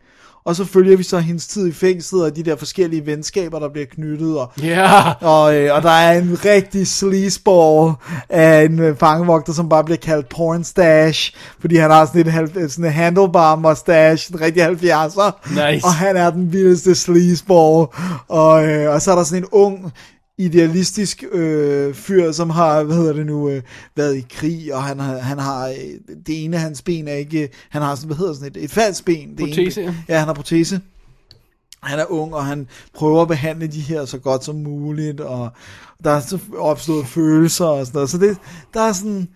Og 0.46 0.56
så 0.56 0.64
følger 0.64 0.96
vi 0.96 1.02
så 1.02 1.18
hendes 1.18 1.46
tid 1.46 1.66
i 1.68 1.72
fængslet, 1.72 2.24
og 2.24 2.36
de 2.36 2.42
der 2.42 2.56
forskellige 2.56 3.06
venskaber, 3.06 3.58
der 3.58 3.68
bliver 3.68 3.86
knyttet, 3.86 4.38
og 4.38 4.50
Ja. 4.62 5.12
og, 5.20 5.54
øh, 5.56 5.74
og 5.74 5.82
der 5.82 5.90
er 5.90 6.18
en 6.18 6.38
rigtig 6.44 6.86
sleazeball 6.86 7.92
af 8.28 8.64
en 8.64 8.78
øh, 8.78 8.96
fangevogter, 8.96 9.52
som 9.52 9.68
bare 9.68 9.84
bliver 9.84 9.98
kaldt 9.98 10.28
porn 10.28 10.64
stash, 10.64 11.32
fordi 11.60 11.76
han 11.76 11.90
har 11.90 12.06
sådan 12.06 12.20
et 12.20 12.32
halv, 12.32 12.48
sådan 12.70 12.84
en 12.84 12.90
handlebar 12.92 13.56
mustache, 13.56 14.34
en 14.34 14.40
rigtig 14.40 14.62
70'er. 14.66 15.50
Nice. 15.72 15.84
Og 15.86 15.94
han 15.94 16.16
er 16.16 16.30
den 16.30 16.52
vildeste 16.52 16.94
sleazeball. 16.94 17.86
Og, 18.28 18.66
øh, 18.66 18.94
og 18.94 19.02
så 19.02 19.10
er 19.12 19.16
der 19.16 19.24
sådan 19.24 19.42
en 19.42 19.48
ung, 19.52 19.92
idealistisk 20.38 21.24
øh, 21.32 21.94
fyr, 21.94 22.32
som 22.32 22.50
har, 22.50 22.82
hvad 22.82 22.96
hedder 22.96 23.12
det 23.12 23.26
nu, 23.26 23.48
øh, 23.48 23.62
været 23.96 24.16
i 24.16 24.26
krig, 24.30 24.74
og 24.74 24.82
han 24.82 24.98
har, 25.00 25.18
han 25.18 25.38
har, 25.38 25.68
øh, 25.68 26.16
det 26.26 26.44
ene 26.44 26.56
af 26.56 26.62
hans 26.62 26.82
ben 26.82 27.08
er 27.08 27.14
ikke, 27.14 27.48
han 27.70 27.82
har 27.82 27.94
sådan, 27.94 28.06
hvad 28.06 28.16
hedder 28.16 28.34
sådan 28.34 28.48
et, 28.48 28.64
et 28.64 28.70
falsk 28.70 29.04
ben. 29.04 29.30
Det 29.30 29.40
ene 29.40 29.48
Protese, 29.48 29.80
ja. 29.80 29.94
Ja, 30.08 30.18
han 30.18 30.26
har 30.26 30.34
protese 30.34 30.80
han 31.86 31.98
er 31.98 32.04
ung, 32.10 32.34
og 32.34 32.46
han 32.46 32.68
prøver 32.94 33.22
at 33.22 33.28
behandle 33.28 33.66
de 33.66 33.80
her 33.80 34.04
så 34.04 34.18
godt 34.18 34.44
som 34.44 34.56
muligt, 34.56 35.20
og 35.20 35.50
der 36.04 36.10
er 36.10 36.20
så 36.20 36.38
opstået 36.58 37.06
følelser 37.06 37.64
og 37.64 37.86
sådan 37.86 37.96
noget. 37.96 38.10
Så 38.10 38.18
det, 38.18 38.36
der 38.74 38.80
er 38.80 38.92
sådan, 38.92 39.28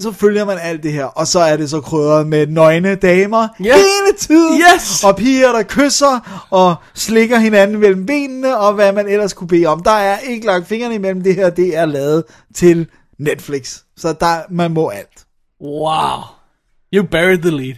så 0.00 0.12
følger 0.12 0.44
man 0.44 0.58
alt 0.62 0.82
det 0.82 0.92
her, 0.92 1.04
og 1.04 1.26
så 1.26 1.38
er 1.40 1.56
det 1.56 1.70
så 1.70 1.80
krydret 1.80 2.26
med 2.26 2.46
nøgne 2.46 2.94
damer 2.94 3.48
Ja. 3.64 3.74
hele 3.74 4.18
tiden, 4.18 4.60
Yes! 4.74 5.04
og 5.04 5.16
piger, 5.16 5.52
der 5.52 5.62
kysser 5.62 6.46
og 6.50 6.74
slikker 6.94 7.38
hinanden 7.38 7.78
mellem 7.80 8.06
benene, 8.06 8.58
og 8.58 8.72
hvad 8.74 8.92
man 8.92 9.08
ellers 9.08 9.32
kunne 9.32 9.48
bede 9.48 9.66
om. 9.66 9.82
Der 9.82 9.90
er 9.90 10.18
ikke 10.18 10.46
lagt 10.46 10.66
fingrene 10.66 10.94
imellem 10.94 11.22
det 11.22 11.34
her, 11.34 11.50
det 11.50 11.76
er 11.76 11.86
lavet 11.86 12.24
til 12.54 12.86
Netflix. 13.18 13.78
Så 13.96 14.14
der, 14.20 14.36
man 14.50 14.70
må 14.70 14.88
alt. 14.88 15.24
Wow. 15.62 16.20
You 16.94 17.06
buried 17.10 17.38
the 17.38 17.50
lead. 17.50 17.74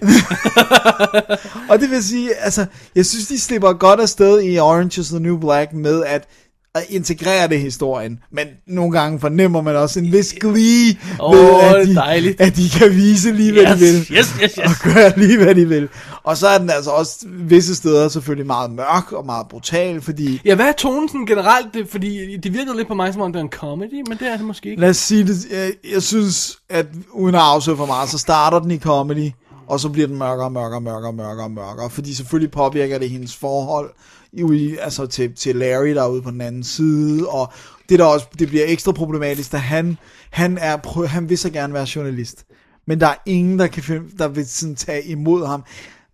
Og 1.71 1.81
det 1.81 1.91
vil 1.91 2.05
sige, 2.05 2.35
altså, 2.35 2.67
jeg 2.95 3.07
synes, 3.07 3.27
de 3.27 3.41
slipper 3.41 3.73
godt 3.73 4.01
afsted 4.01 4.43
i 4.45 4.59
Orange 4.59 5.01
is 5.01 5.09
the 5.09 5.21
New 5.21 5.39
Black 5.41 5.73
med 5.73 6.05
at, 6.05 6.29
at 6.75 6.85
integrere 6.89 7.49
det 7.49 7.55
i 7.55 7.59
historien. 7.59 8.19
Men 8.33 8.47
nogle 8.67 8.93
gange 9.01 9.21
fornemmer 9.21 9.61
man 9.63 9.77
også 9.77 10.01
en 10.01 10.13
vis 10.13 10.35
glee 10.41 10.99
Åh, 11.21 11.35
ved, 11.35 11.77
at 11.77 11.87
de, 11.87 11.95
dejligt. 11.95 12.41
at 12.41 12.57
de 12.57 12.69
kan 12.69 12.91
vise 12.91 13.33
lige, 13.33 13.53
hvad 13.53 13.63
Yes, 13.63 13.73
de 13.73 13.79
vil. 13.79 13.95
yes, 13.95 14.09
yes, 14.13 14.35
yes. 14.43 14.59
Og 14.59 14.93
gøre 14.95 15.19
lige, 15.19 15.43
hvad 15.43 15.55
de 15.55 15.69
vil. 15.69 15.89
Og 16.23 16.37
så 16.37 16.49
er 16.49 16.59
den 16.59 16.71
altså 16.71 16.91
også 16.91 17.27
visse 17.29 17.75
steder 17.75 18.09
selvfølgelig 18.09 18.47
meget 18.47 18.71
mørk 18.71 19.13
og 19.13 19.27
meget 19.27 19.47
brutal, 19.51 20.01
fordi... 20.01 20.41
Ja, 20.45 20.55
hvad 20.55 20.67
er 20.67 20.73
tonen 20.73 21.09
sådan 21.09 21.27
generelt? 21.27 21.75
Det, 21.75 21.89
fordi 21.91 22.37
det 22.37 22.55
virkede 22.55 22.77
lidt 22.77 22.89
på 22.89 22.95
mig, 22.95 23.13
som 23.13 23.23
om 23.23 23.33
det 23.33 23.41
er 23.41 23.45
en 23.45 23.51
comedy, 23.51 24.09
men 24.09 24.19
det 24.19 24.29
er 24.33 24.37
det 24.37 24.47
måske 24.47 24.71
ikke. 24.71 24.81
Lad 24.81 24.91
os 24.91 24.97
sige 24.97 25.27
det, 25.27 25.37
jeg, 25.53 25.73
jeg 25.93 26.03
synes, 26.03 26.59
at 26.71 26.87
uden 27.13 27.35
at 27.35 27.41
afsløre 27.41 27.77
for 27.77 27.87
meget, 27.87 28.09
så 28.09 28.19
starter 28.19 28.59
den 28.59 28.71
i 28.71 28.79
comedy, 28.79 29.31
og 29.69 29.81
så 29.81 29.89
bliver 29.89 30.07
den 30.09 30.19
mørkere, 30.19 30.51
mørkere, 30.51 30.81
mørkere, 30.81 31.13
mørkere, 31.13 31.49
mørkere, 31.49 31.91
fordi 31.91 32.15
selvfølgelig 32.15 32.51
påvirker 32.51 32.99
det 32.99 33.11
hendes 33.11 33.37
forhold 33.37 33.91
i, 34.33 34.77
altså 34.81 35.07
til, 35.07 35.35
til 35.35 35.57
Larry, 35.57 35.95
der 35.95 36.03
er 36.03 36.09
ude 36.09 36.23
på 36.23 36.31
den 36.31 36.41
anden 36.41 36.65
side, 36.65 37.29
og 37.29 37.53
det 37.89 37.99
der 37.99 38.05
også, 38.05 38.27
det 38.39 38.49
bliver 38.49 38.65
ekstra 38.67 38.93
problematisk, 38.93 39.53
da 39.53 39.57
han, 39.57 39.97
han, 40.31 40.59
er, 40.59 41.07
han 41.07 41.29
vil 41.29 41.39
så 41.39 41.51
gerne 41.51 41.75
være 41.75 41.87
journalist, 41.97 42.45
Men 42.87 43.01
der 43.01 43.07
er 43.07 43.15
ingen, 43.27 43.59
der, 43.59 43.67
kan 43.67 43.83
finde, 43.83 44.05
der 44.19 44.29
vil 44.29 44.47
sådan 44.49 44.75
tage 44.75 45.05
imod 45.05 45.47
ham, 45.47 45.65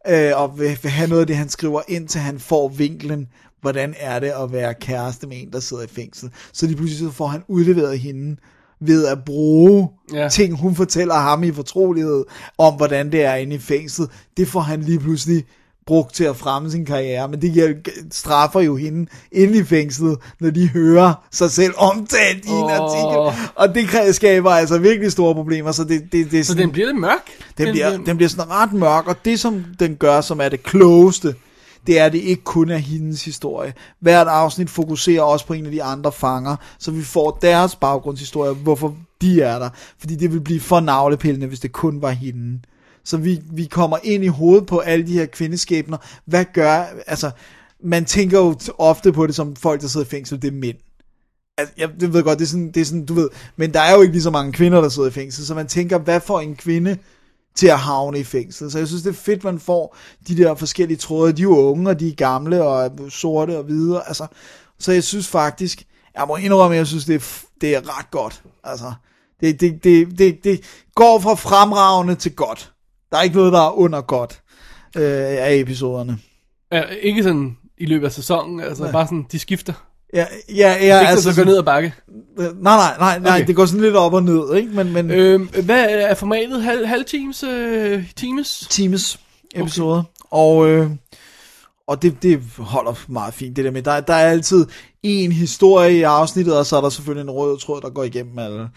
øh, 0.09 0.33
og 0.35 0.59
vil, 0.59 0.79
vil 0.83 0.91
have 0.91 1.09
noget 1.09 1.21
af 1.21 1.27
det, 1.27 1.37
han 1.37 1.49
skriver, 1.49 1.83
indtil 1.89 2.21
han 2.21 2.39
får 2.39 2.69
vinklen, 2.69 3.27
hvordan 3.61 3.95
er 3.99 4.19
det 4.19 4.33
at 4.43 4.53
være 4.53 4.75
kæreste 4.75 5.27
med 5.27 5.37
en, 5.43 5.53
der 5.53 5.61
sidder 5.61 5.83
i 5.83 5.87
fængsel. 5.87 6.31
Så 6.53 6.67
lige 6.67 6.77
pludselig 6.77 7.09
så 7.09 7.17
får 7.17 7.27
han 7.27 7.43
udleveret 7.49 7.99
hende 7.99 8.37
ved 8.81 9.07
at 9.07 9.19
bruge 9.27 9.89
ja. 10.13 10.29
ting, 10.29 10.61
hun 10.61 10.75
fortæller 10.75 11.15
ham 11.15 11.43
i 11.43 11.53
fortrolighed, 11.53 12.25
om 12.59 12.75
hvordan 12.75 13.13
det 13.13 13.25
er 13.25 13.35
inde 13.35 13.55
i 13.55 13.59
fængslet. 13.59 14.11
Det 14.37 14.49
får 14.49 14.61
han 14.61 14.83
lige 14.83 15.01
pludselig 15.01 15.45
brugt 15.87 16.15
til 16.15 16.25
at 16.25 16.37
fremme 16.37 16.71
sin 16.71 16.85
karriere, 16.87 17.29
men 17.29 17.43
det 17.43 17.89
straffer 18.13 18.61
jo 18.61 18.77
hende 18.77 19.07
inde 19.33 19.59
i 19.59 19.65
fængslet, 19.65 20.19
når 20.41 20.51
de 20.51 20.69
hører 20.69 21.15
sig 21.31 21.51
selv 21.51 21.75
omtalt 21.77 22.45
i 22.45 22.49
en 22.49 22.65
Åh. 22.65 22.73
artikel. 22.73 23.51
Og 23.55 23.75
det 23.75 24.15
skaber 24.15 24.51
altså 24.51 24.79
virkelig 24.79 25.13
store 25.13 25.35
problemer, 25.35 25.73
så 25.73 25.85
det, 25.85 26.03
det, 26.13 26.31
det 26.31 26.39
er 26.41 26.45
Så 26.45 26.49
sådan, 26.49 26.63
den 26.63 26.73
bliver 26.73 26.87
lidt 26.87 27.01
mørk. 27.01 27.31
den, 27.59 27.73
bliver, 27.73 27.97
den 27.97 28.17
bliver 28.17 28.29
sådan 28.29 28.51
ret 28.51 28.73
mørk, 28.73 29.09
og 29.09 29.17
det 29.25 29.41
som 29.41 29.65
den 29.81 29.97
gør, 29.97 30.21
som 30.21 30.41
er 30.41 30.49
det 30.49 30.63
klogeste, 30.63 31.35
det 31.87 32.01
er, 32.01 32.05
at 32.07 32.13
det 32.13 32.19
ikke 32.19 32.43
kun 32.45 32.71
er 32.71 32.77
hendes 32.77 33.25
historie. 33.25 33.75
Hvert 34.01 34.27
afsnit 34.27 34.71
fokuserer 34.71 35.23
også 35.23 35.47
på 35.47 35.53
en 35.53 35.67
af 35.67 35.73
de 35.73 35.83
andre 35.83 36.13
fanger, 36.13 36.57
så 36.79 36.91
vi 36.91 37.03
får 37.03 37.39
deres 37.43 37.77
baggrundshistorie, 37.77 38.53
hvorfor 38.53 38.97
de 39.21 39.41
er 39.43 39.59
der. 39.59 39.71
Fordi 39.99 40.15
det 40.15 40.33
vil 40.33 40.41
blive 40.41 40.61
for 40.61 40.81
navlepillende, 40.81 41.47
hvis 41.47 41.61
det 41.61 41.73
kun 41.73 42.03
var 42.03 42.11
hende. 42.11 42.61
Så 43.05 43.17
vi, 43.17 43.43
vi 43.53 43.65
kommer 43.65 43.99
ind 44.03 44.25
i 44.25 44.29
hovedet 44.29 44.67
på 44.67 44.79
alle 44.79 45.07
de 45.07 45.13
her 45.13 45.27
kvindeskæbner. 45.27 45.97
Hvad 46.25 46.45
gør, 46.55 46.85
altså, 47.07 47.31
man 47.83 48.05
tænker 48.05 48.39
jo 48.39 48.59
ofte 48.79 49.13
på 49.13 49.27
det 49.27 49.35
som 49.35 49.57
folk, 49.57 49.81
der 49.81 49.89
sidder 49.89 50.07
i 50.07 50.09
fængsel, 50.09 50.43
det 50.43 50.49
er 50.49 50.53
mænd. 50.53 50.77
Altså, 51.59 51.75
jeg 51.79 51.91
det 52.01 52.13
ved 52.13 52.23
godt, 52.23 52.39
det 52.39 52.45
er, 52.45 52.49
sådan, 52.49 52.71
det 52.73 52.81
er 52.81 52.85
sådan, 52.85 53.07
du 53.07 53.15
ved, 53.15 53.29
men 53.57 53.75
der 53.75 53.81
er 53.81 53.95
jo 53.95 54.01
ikke 54.01 54.13
lige 54.13 54.23
så 54.23 54.31
mange 54.31 54.53
kvinder, 54.53 54.81
der 54.81 54.89
sidder 54.89 55.09
i 55.09 55.13
fængsel, 55.13 55.47
så 55.47 55.55
man 55.55 55.67
tænker, 55.67 55.99
hvad 55.99 56.21
får 56.21 56.41
en 56.41 56.57
kvinde 56.57 56.99
til 57.55 57.67
at 57.67 57.79
havne 57.79 58.19
i 58.19 58.25
fængsel? 58.25 58.71
Så 58.71 58.79
jeg 58.79 58.89
synes, 58.89 59.03
det 59.03 59.11
er 59.11 59.15
fedt, 59.15 59.45
man 59.45 59.61
får 59.61 59.97
de 60.29 60.37
der 60.37 60.55
forskellige 60.55 60.99
tråde. 60.99 61.33
De 61.33 61.43
er 61.43 61.43
jo 61.43 61.57
unge, 61.57 61.91
og 61.91 62.01
de 62.01 62.09
er 62.09 62.15
gamle, 62.15 62.63
og 62.63 62.85
er 62.85 63.09
sorte 63.09 63.59
og 63.59 63.65
hvide, 63.65 64.03
altså. 64.07 64.27
Så 64.79 64.93
jeg 64.93 65.05
synes 65.05 65.29
faktisk, 65.29 65.87
jeg 66.15 66.25
må 66.29 66.37
indrømme, 66.37 66.75
at 66.75 66.79
jeg 66.79 66.87
synes, 66.87 67.05
det 67.05 67.15
er, 67.15 67.45
det 67.61 67.75
er 67.75 67.99
ret 67.99 68.11
godt. 68.11 68.43
Altså, 68.65 68.93
det, 69.41 69.61
det, 69.61 69.85
det, 69.85 70.19
det, 70.19 70.45
det 70.45 70.61
går 70.95 71.19
fra 71.19 71.35
fremragende 71.35 72.15
til 72.15 72.35
godt. 72.35 72.74
Der 73.15 73.19
er 73.21 73.23
ikke 73.25 73.37
noget, 73.37 73.53
der 73.53 73.61
er 73.61 73.79
under 73.79 74.01
godt 74.01 74.41
øh, 74.97 75.03
af 75.47 75.55
episoderne. 75.55 76.19
Ja, 76.73 76.83
ikke 76.83 77.23
sådan 77.23 77.57
i 77.79 77.87
løbet 77.87 78.07
af 78.07 78.13
sæsonen, 78.13 78.61
altså 78.61 78.83
Nej. 78.83 78.93
bare 78.93 79.07
sådan, 79.07 79.27
de 79.33 79.39
skifter. 79.39 79.73
Ja, 80.15 80.27
ja, 80.49 80.55
ja 80.57 80.79
det 80.81 80.91
er 80.91 80.99
altså 80.99 81.33
så 81.33 81.41
går 81.41 81.45
ned 81.45 81.59
ad 81.59 81.63
bakke. 81.63 81.95
Nej, 82.37 82.53
nej, 82.63 82.77
nej, 82.99 83.19
nej, 83.19 83.37
Okay. 83.37 83.47
det 83.47 83.57
går 83.57 83.67
sådan 83.67 83.81
lidt 83.81 83.97
op 83.97 84.13
og 84.15 84.23
ned, 84.23 84.55
ikke? 84.55 84.71
Men, 84.73 84.93
men 84.93 85.11
Øhm, 85.11 85.49
hvad 85.65 85.87
er 85.89 86.15
formatet? 86.15 86.63
Halv, 86.63 86.87
halv 86.87 87.05
teams? 87.05 87.43
Øh, 87.43 88.13
teams? 88.17 88.67
Teams 88.71 89.21
episoder. 89.55 89.99
Okay. 89.99 90.09
Og, 90.31 90.69
øh, 90.69 90.91
og 91.87 92.03
det, 92.03 92.23
det 92.23 92.43
holder 92.59 93.05
meget 93.09 93.35
fint, 93.35 93.57
det 93.57 93.65
der 93.65 93.71
med, 93.71 93.83
der, 93.83 94.01
der 94.01 94.15
er 94.15 94.31
altid 94.31 94.67
en 95.03 95.33
historie 95.33 95.97
i 95.99 96.03
afsnittet, 96.03 96.59
og 96.59 96.67
så 96.67 96.77
er 96.77 96.81
der 96.81 96.89
selvfølgelig 96.89 97.23
en 97.23 97.31
rød 97.31 97.59
tråd, 97.59 97.81
der 97.81 97.91
går 97.91 98.05
igennem 98.05 98.39
alle, 98.39 98.69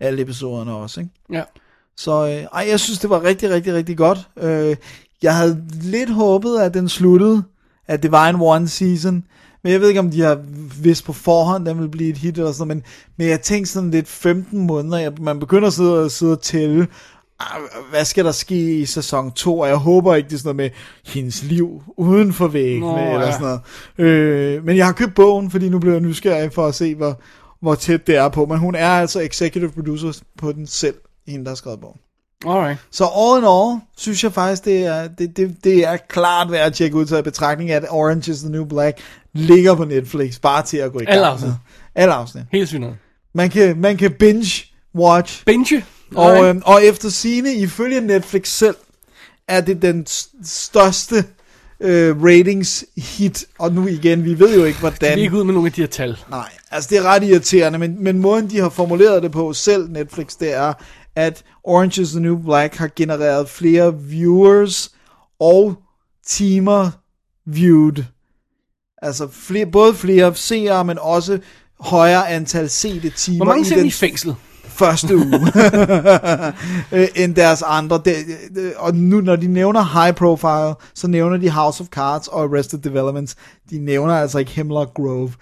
alle 0.00 0.22
episoderne 0.22 0.74
også, 0.74 1.00
ikke? 1.00 1.12
Ja. 1.32 1.42
Så 1.96 2.26
øh, 2.26 2.60
ej, 2.60 2.66
jeg 2.70 2.80
synes, 2.80 2.98
det 2.98 3.10
var 3.10 3.22
rigtig, 3.22 3.50
rigtig, 3.50 3.74
rigtig 3.74 3.96
godt. 3.96 4.18
Øh, 4.42 4.76
jeg 5.22 5.36
havde 5.36 5.64
lidt 5.82 6.10
håbet, 6.10 6.58
at 6.58 6.74
den 6.74 6.88
sluttede, 6.88 7.42
at 7.88 8.02
det 8.02 8.12
var 8.12 8.28
en 8.28 8.36
one 8.40 8.68
season, 8.68 9.24
men 9.62 9.72
jeg 9.72 9.80
ved 9.80 9.88
ikke, 9.88 10.00
om 10.00 10.10
de 10.10 10.20
har 10.20 10.40
vidst 10.80 11.04
på 11.04 11.12
forhånd, 11.12 11.66
den 11.66 11.80
vil 11.80 11.88
blive 11.88 12.10
et 12.10 12.16
hit 12.18 12.38
eller 12.38 12.52
sådan 12.52 12.68
noget, 12.68 12.76
men, 12.76 12.82
men 13.16 13.28
jeg 13.28 13.40
tænkte 13.40 13.72
sådan 13.72 13.90
lidt 13.90 14.08
15 14.08 14.66
måneder, 14.66 14.98
jeg, 14.98 15.12
man 15.20 15.40
begynder 15.40 15.66
at 15.66 15.72
sidde, 15.74 16.04
og 16.04 16.10
sidde 16.10 16.32
og 16.32 16.42
tælle, 16.42 16.86
ah, 17.40 17.60
hvad 17.90 18.04
skal 18.04 18.24
der 18.24 18.32
ske 18.32 18.78
i 18.78 18.84
sæson 18.84 19.32
2, 19.32 19.58
og 19.58 19.68
jeg 19.68 19.76
håber 19.76 20.14
ikke, 20.14 20.28
det 20.28 20.34
er 20.34 20.38
sådan 20.38 20.56
noget 20.56 20.72
med 20.72 21.12
hendes 21.12 21.42
liv 21.42 21.82
uden 21.96 22.32
for 22.32 22.48
væggene, 22.48 22.86
Nå, 22.86 22.96
eller 22.96 23.26
ja. 23.26 23.32
sådan 23.32 23.58
noget. 23.98 24.10
Øh, 24.10 24.64
men 24.64 24.76
jeg 24.76 24.86
har 24.86 24.92
købt 24.92 25.14
bogen, 25.14 25.50
fordi 25.50 25.68
nu 25.68 25.78
bliver 25.78 25.94
jeg 25.94 26.02
nysgerrig 26.02 26.52
for 26.52 26.66
at 26.66 26.74
se, 26.74 26.94
hvor, 26.94 27.20
hvor 27.60 27.74
tæt 27.74 28.06
det 28.06 28.16
er 28.16 28.28
på, 28.28 28.46
men 28.46 28.58
hun 28.58 28.74
er 28.74 28.88
altså 28.88 29.20
executive 29.20 29.70
producer 29.70 30.22
på 30.38 30.52
den 30.52 30.66
selv, 30.66 30.94
hende 31.32 31.44
der 31.44 31.50
har 31.50 31.56
skrevet 31.56 31.80
bogen. 31.80 31.98
Alright. 32.46 32.78
Så 32.90 33.04
all 33.04 33.38
in 33.38 33.48
all, 33.48 33.80
synes 33.96 34.24
jeg 34.24 34.32
faktisk, 34.32 34.64
det 34.64 34.86
er, 34.86 35.08
det, 35.08 35.36
det, 35.36 35.56
det 35.64 35.86
er 35.86 35.96
klart 35.96 36.50
værd 36.50 36.66
at 36.66 36.74
tjekke 36.74 36.96
ud 36.96 37.06
til 37.06 37.22
betragtning, 37.22 37.70
at 37.70 37.84
Orange 37.90 38.30
is 38.30 38.38
the 38.38 38.50
New 38.50 38.64
Black 38.64 39.00
ligger 39.32 39.74
på 39.74 39.84
Netflix, 39.84 40.38
bare 40.38 40.62
til 40.62 40.76
at 40.76 40.92
gå 40.92 41.00
i 41.00 41.04
gang 41.04 41.14
Alle 41.14 41.26
afsnit. 41.26 41.52
Alle 41.94 42.14
afsnit. 42.14 42.44
Helt 42.52 42.68
sygt. 42.68 42.84
Man 43.34 43.50
kan, 43.50 43.76
man 43.76 43.96
kan 43.96 44.12
binge 44.12 44.64
watch. 44.94 45.44
Binge? 45.44 45.84
Og, 46.14 46.44
øhm, 46.44 46.62
og 46.64 46.84
efter 46.84 47.08
sine 47.08 47.54
ifølge 47.54 48.00
Netflix 48.00 48.48
selv, 48.48 48.76
er 49.48 49.60
det 49.60 49.82
den 49.82 50.06
største 50.44 51.24
øh, 51.80 52.22
ratings 52.22 52.84
hit. 52.96 53.44
Og 53.58 53.72
nu 53.72 53.86
igen, 53.86 54.24
vi 54.24 54.38
ved 54.38 54.58
jo 54.58 54.64
ikke, 54.64 54.78
hvordan... 54.78 55.16
Vi 55.16 55.20
er 55.20 55.24
ikke 55.24 55.36
ud 55.36 55.44
med 55.44 55.54
nogle 55.54 55.66
af 55.66 55.72
de 55.72 55.80
her 55.80 55.88
tal. 55.88 56.18
Nej, 56.30 56.48
altså 56.70 56.88
det 56.90 56.98
er 56.98 57.02
ret 57.02 57.22
irriterende, 57.22 57.78
men, 57.78 58.04
men 58.04 58.18
måden 58.18 58.50
de 58.50 58.58
har 58.58 58.68
formuleret 58.68 59.22
det 59.22 59.32
på 59.32 59.52
selv, 59.52 59.90
Netflix, 59.90 60.36
det 60.40 60.54
er, 60.54 60.72
at 61.16 61.42
Orange 61.64 62.02
is 62.02 62.10
the 62.10 62.20
New 62.20 62.36
Black 62.36 62.76
har 62.76 62.90
genereret 62.96 63.48
flere 63.48 63.94
viewers 63.98 64.90
og 65.40 65.76
timer 66.26 66.90
viewed. 67.46 68.04
Altså 69.02 69.28
flere, 69.32 69.66
både 69.66 69.94
flere 69.94 70.34
seere, 70.34 70.84
men 70.84 70.98
også 70.98 71.38
højere 71.80 72.30
antal 72.30 72.70
sete 72.70 73.10
timer. 73.10 73.36
Hvor 73.36 73.44
mange 73.44 73.64
ser 73.64 73.74
den 73.74 73.84
de 73.84 73.88
i 73.88 73.90
fængsel? 73.90 74.34
Første 74.64 75.16
uge. 75.16 75.40
øh, 76.92 77.08
end 77.16 77.34
deres 77.34 77.62
andre. 77.62 78.00
Det, 78.04 78.14
det, 78.54 78.74
og 78.76 78.94
nu, 78.94 79.20
når 79.20 79.36
de 79.36 79.46
nævner 79.46 80.02
high 80.02 80.14
profile, 80.14 80.74
så 80.94 81.08
nævner 81.08 81.36
de 81.36 81.50
House 81.50 81.80
of 81.80 81.86
Cards 81.86 82.28
og 82.28 82.42
Arrested 82.42 82.78
Developments. 82.78 83.36
De 83.70 83.78
nævner 83.78 84.14
altså 84.14 84.38
ikke 84.38 84.50
Hemlock 84.50 84.94
Grove. 84.94 85.32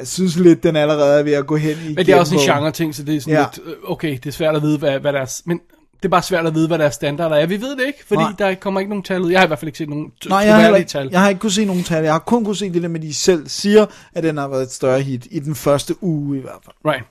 Jeg 0.00 0.08
synes 0.08 0.36
lidt, 0.36 0.62
den 0.62 0.76
allerede 0.76 1.18
er 1.18 1.22
ved 1.22 1.32
at 1.32 1.46
gå 1.46 1.56
hen 1.56 1.76
i 1.88 1.94
Men 1.94 1.96
det 1.96 2.08
er 2.08 2.16
også 2.20 2.34
en 2.34 2.40
genre-ting, 2.40 2.94
så 2.94 3.02
det 3.02 3.16
er 3.16 3.20
sådan 3.20 3.34
Ja. 3.34 3.44
lidt, 3.56 3.66
øh, 3.68 3.74
okay, 3.90 4.12
det 4.12 4.26
er 4.26 4.30
svært 4.30 4.56
at 4.56 4.62
vide, 4.62 4.78
hvad, 4.78 4.98
hvad 5.00 5.12
deres... 5.12 5.42
Men 5.46 5.58
det 5.96 6.04
er 6.04 6.08
bare 6.08 6.22
svært 6.22 6.46
at 6.46 6.54
vide, 6.54 6.66
hvad 6.68 6.78
deres 6.78 6.94
standarder 6.94 7.36
er. 7.36 7.46
Vi 7.46 7.60
ved 7.60 7.70
det 7.76 7.86
ikke, 7.86 7.98
fordi 8.08 8.22
Nej. 8.22 8.32
Der 8.38 8.54
kommer 8.54 8.80
ikke 8.80 8.90
nogen 8.90 9.02
tal 9.02 9.20
ud. 9.22 9.30
Jeg 9.30 9.40
har 9.40 9.46
i 9.46 9.48
hvert 9.48 9.58
fald 9.58 9.68
ikke 9.68 9.78
set 9.78 9.88
nogen 9.88 10.06
t- 10.24 10.28
Nej, 10.28 10.38
jeg 10.38 10.54
har, 10.54 10.62
heller 10.62 10.82
tal. 10.84 11.08
jeg 11.12 11.20
har 11.20 11.28
ikke 11.28 11.38
kunne 11.38 11.52
se 11.52 11.64
nogen 11.64 11.82
tal. 11.82 12.02
Jeg 12.04 12.12
har 12.12 12.18
kun 12.18 12.44
kunne 12.44 12.56
se 12.56 12.72
det 12.72 12.82
der 12.82 12.88
med, 12.88 13.00
de 13.00 13.14
selv 13.14 13.48
siger, 13.48 13.86
at 14.14 14.22
den 14.24 14.36
har 14.36 14.48
været 14.48 14.62
et 14.62 14.72
større 14.72 15.00
hit 15.00 15.26
i 15.30 15.38
den 15.38 15.54
første 15.54 15.94
uge 16.04 16.38
i 16.38 16.40
hvert 16.40 16.58
fald. 16.64 16.94
Right. 16.94 17.04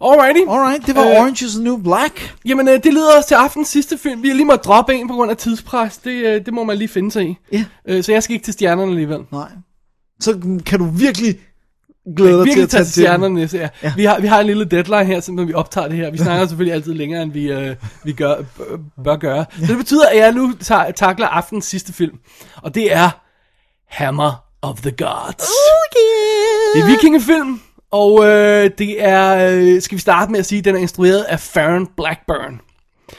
Alrighty. 0.00 0.40
Alright, 0.48 0.86
det 0.86 0.94
var 0.94 1.02
Øh, 1.10 1.20
Orange 1.20 1.46
is 1.46 1.52
the 1.52 1.64
New 1.64 1.76
Black. 1.82 2.34
Jamen, 2.44 2.68
øh, 2.68 2.74
det 2.84 2.94
leder 2.94 3.18
os 3.18 3.24
til 3.26 3.34
aftens 3.34 3.68
sidste 3.68 3.98
film. 3.98 4.22
Vi 4.22 4.28
har 4.28 4.34
lige 4.34 4.46
måttet 4.46 4.64
droppe 4.66 4.94
en 4.94 5.08
på 5.08 5.14
grund 5.14 5.30
af 5.30 5.36
tidspres. 5.36 5.98
Det, 5.98 6.10
øh, 6.10 6.46
det 6.46 6.54
må 6.54 6.64
man 6.64 6.76
lige 6.76 6.88
finde 6.88 7.10
sig 7.10 7.24
i. 7.28 7.36
Ja. 7.52 7.64
Øh, 7.88 8.04
så 8.04 8.12
jeg 8.12 8.22
skal 8.22 8.34
ikke 8.34 8.44
til 8.44 8.52
stjernerne 8.54 8.90
alligevel. 8.90 9.20
Nej. 9.32 9.48
Så 10.20 10.58
kan 10.66 10.78
du 10.78 10.84
virkelig 10.84 11.38
glæde 12.16 12.44
dig 12.44 12.52
til 12.52 12.62
at 12.62 12.68
tage 12.70 12.84
til 12.84 12.92
stjernerne 12.92 13.48
ja. 13.52 13.68
ja. 13.82 13.92
Vi, 13.96 14.04
har, 14.04 14.20
vi 14.20 14.26
har 14.26 14.40
en 14.40 14.46
lille 14.46 14.64
deadline 14.64 15.04
her, 15.04 15.20
så 15.20 15.32
når 15.32 15.44
vi 15.44 15.54
optager 15.54 15.88
det 15.88 15.96
her. 15.96 16.10
Vi 16.10 16.18
snakker 16.18 16.46
selvfølgelig 16.46 16.74
altid 16.74 16.94
længere, 16.94 17.22
end 17.22 17.32
vi, 17.32 17.52
øh, 17.52 17.76
vi 18.04 18.12
gør, 18.12 18.34
bør 19.04 19.16
gøre. 19.16 19.44
Så 19.60 19.66
det 19.66 19.76
betyder, 19.76 20.08
at 20.08 20.16
jeg 20.18 20.32
nu 20.32 20.52
ta- 20.60 20.90
takler 20.96 21.26
aftens 21.26 21.64
sidste 21.64 21.92
film. 21.92 22.18
Og 22.56 22.74
det 22.74 22.92
er 22.94 23.10
Hammer 23.88 24.44
of 24.62 24.80
the 24.80 24.90
Gods. 24.90 25.48
Oh 25.48 25.84
yeah! 25.96 26.74
Det 26.74 26.82
er 26.82 26.86
vikingefilm, 26.86 27.60
og 27.92 28.24
øh, 28.26 28.70
det 28.78 29.04
er, 29.04 29.48
øh, 29.52 29.82
skal 29.82 29.96
vi 29.96 30.00
starte 30.00 30.32
med 30.32 30.38
at 30.38 30.46
sige, 30.46 30.62
den 30.62 30.74
er 30.74 30.78
instrueret 30.78 31.22
af 31.22 31.40
Farron 31.40 31.86
Blackburn. 31.96 32.60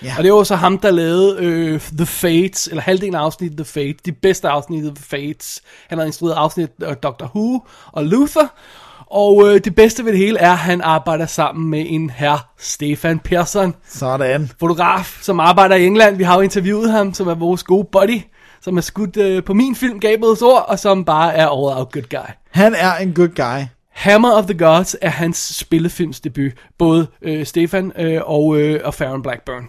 Ja. 0.04 0.14
Og 0.18 0.24
det 0.24 0.34
var 0.34 0.44
så 0.44 0.56
ham, 0.56 0.78
der 0.78 0.92
lavede 0.92 1.38
øh, 1.40 1.82
The 1.98 2.06
Fates, 2.06 2.68
eller 2.68 2.82
halvdelen 2.82 3.16
af 3.16 3.20
afsnittet 3.20 3.58
The 3.58 3.66
Fates, 3.66 4.02
de 4.06 4.12
bedste 4.12 4.50
afsnit 4.50 4.86
af 4.86 4.96
The 4.96 5.04
Fates. 5.06 5.62
Han 5.90 5.98
har 5.98 6.06
instrueret 6.06 6.36
afsnit 6.36 6.70
af 6.82 6.98
Doctor 6.98 7.32
Who 7.36 7.62
og 7.92 8.06
Luther. 8.06 8.48
Og 9.12 9.48
øh, 9.48 9.60
det 9.64 9.76
bedste 9.76 10.06
ved 10.06 10.12
det 10.12 10.20
hele 10.20 10.40
er, 10.40 10.52
at 10.52 10.58
han 10.58 10.82
arbejder 10.82 11.26
sammen 11.26 11.70
med 11.70 11.86
en 11.88 12.10
herr 12.10 12.50
Stefan 12.58 13.20
Persson, 13.20 13.76
Sådan. 13.90 14.52
fotograf, 14.60 15.18
som 15.22 15.40
arbejder 15.40 15.76
i 15.76 15.86
England. 15.86 16.18
Vi 16.18 16.24
har 16.24 16.36
jo 16.36 16.42
interviewet 16.42 16.92
ham, 16.92 17.14
som 17.14 17.28
er 17.28 17.36
vores 17.36 17.64
gode 17.64 17.88
buddy, 17.92 18.22
som 18.62 18.78
er 18.78 18.82
skudt 18.82 19.18
øh, 19.18 19.44
på 19.44 19.54
min 19.54 19.76
film, 19.76 20.00
Gabriels 20.00 20.42
Ord, 20.42 20.66
og 20.68 20.80
som 20.80 21.06
bare 21.06 21.34
er 21.34 21.48
all 21.48 21.80
out 21.80 21.92
good 21.92 22.10
guy. 22.10 22.32
Han 22.52 22.76
er 22.76 22.96
en 22.96 23.14
good 23.14 23.36
guy. 23.36 23.66
Hammer 23.92 24.32
of 24.32 24.46
the 24.46 24.58
Gods 24.58 24.96
er 25.02 25.10
hans 25.10 25.38
spillefilmsdebut, 25.38 26.52
både 26.78 27.08
øh, 27.22 27.46
Stefan 27.46 27.92
øh, 28.00 28.22
og, 28.26 28.58
øh, 28.58 28.82
og 28.84 28.94
Farron 28.94 29.22
Blackburn. 29.22 29.68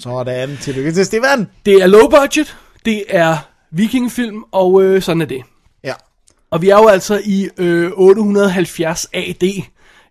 Sådan. 0.00 0.58
Tillykke 0.60 0.92
til 0.92 1.06
Stefan. 1.06 1.46
Det 1.66 1.74
er 1.74 1.86
low 1.86 2.08
budget, 2.08 2.56
det 2.84 3.04
er 3.08 3.36
vikingefilm, 3.70 4.44
og 4.52 4.82
øh, 4.82 5.02
sådan 5.02 5.22
er 5.22 5.26
det. 5.26 5.42
Ja. 5.84 5.94
Og 6.50 6.62
vi 6.62 6.68
er 6.68 6.76
jo 6.76 6.86
altså 6.86 7.20
i 7.24 7.48
øh, 7.58 7.90
870 7.94 9.06
AD, 9.12 9.62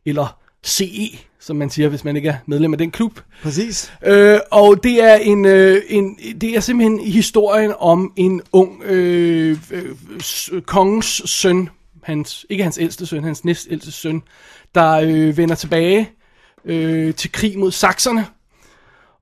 eller 0.05 0.37
CE, 0.65 1.19
som 1.39 1.55
man 1.55 1.69
siger, 1.69 1.89
hvis 1.89 2.03
man 2.03 2.15
ikke 2.15 2.29
er 2.29 2.35
medlem 2.45 2.73
af 2.73 2.77
den 2.77 2.91
klub. 2.91 3.19
Præcis. 3.43 3.93
Øh, 4.05 4.39
og 4.51 4.83
det 4.83 5.03
er 5.03 5.15
en, 5.15 5.45
øh, 5.45 5.81
en, 5.87 6.17
det 6.41 6.55
er 6.55 6.59
simpelthen 6.59 6.99
historien 6.99 7.73
om 7.79 8.13
en 8.15 8.41
ung 8.51 8.83
øh, 8.83 9.57
øh, 9.71 10.61
kongens 10.61 11.21
søn, 11.25 11.69
hans, 12.03 12.45
ikke 12.49 12.63
hans 12.63 12.77
ældste 12.81 13.05
søn, 13.05 13.23
hans 13.23 13.45
næstældste 13.45 13.91
søn, 13.91 14.21
der 14.75 14.91
øh, 14.91 15.37
vender 15.37 15.55
tilbage 15.55 16.09
øh, 16.65 17.13
til 17.15 17.31
krig 17.31 17.59
mod 17.59 17.71
sakserne. 17.71 18.25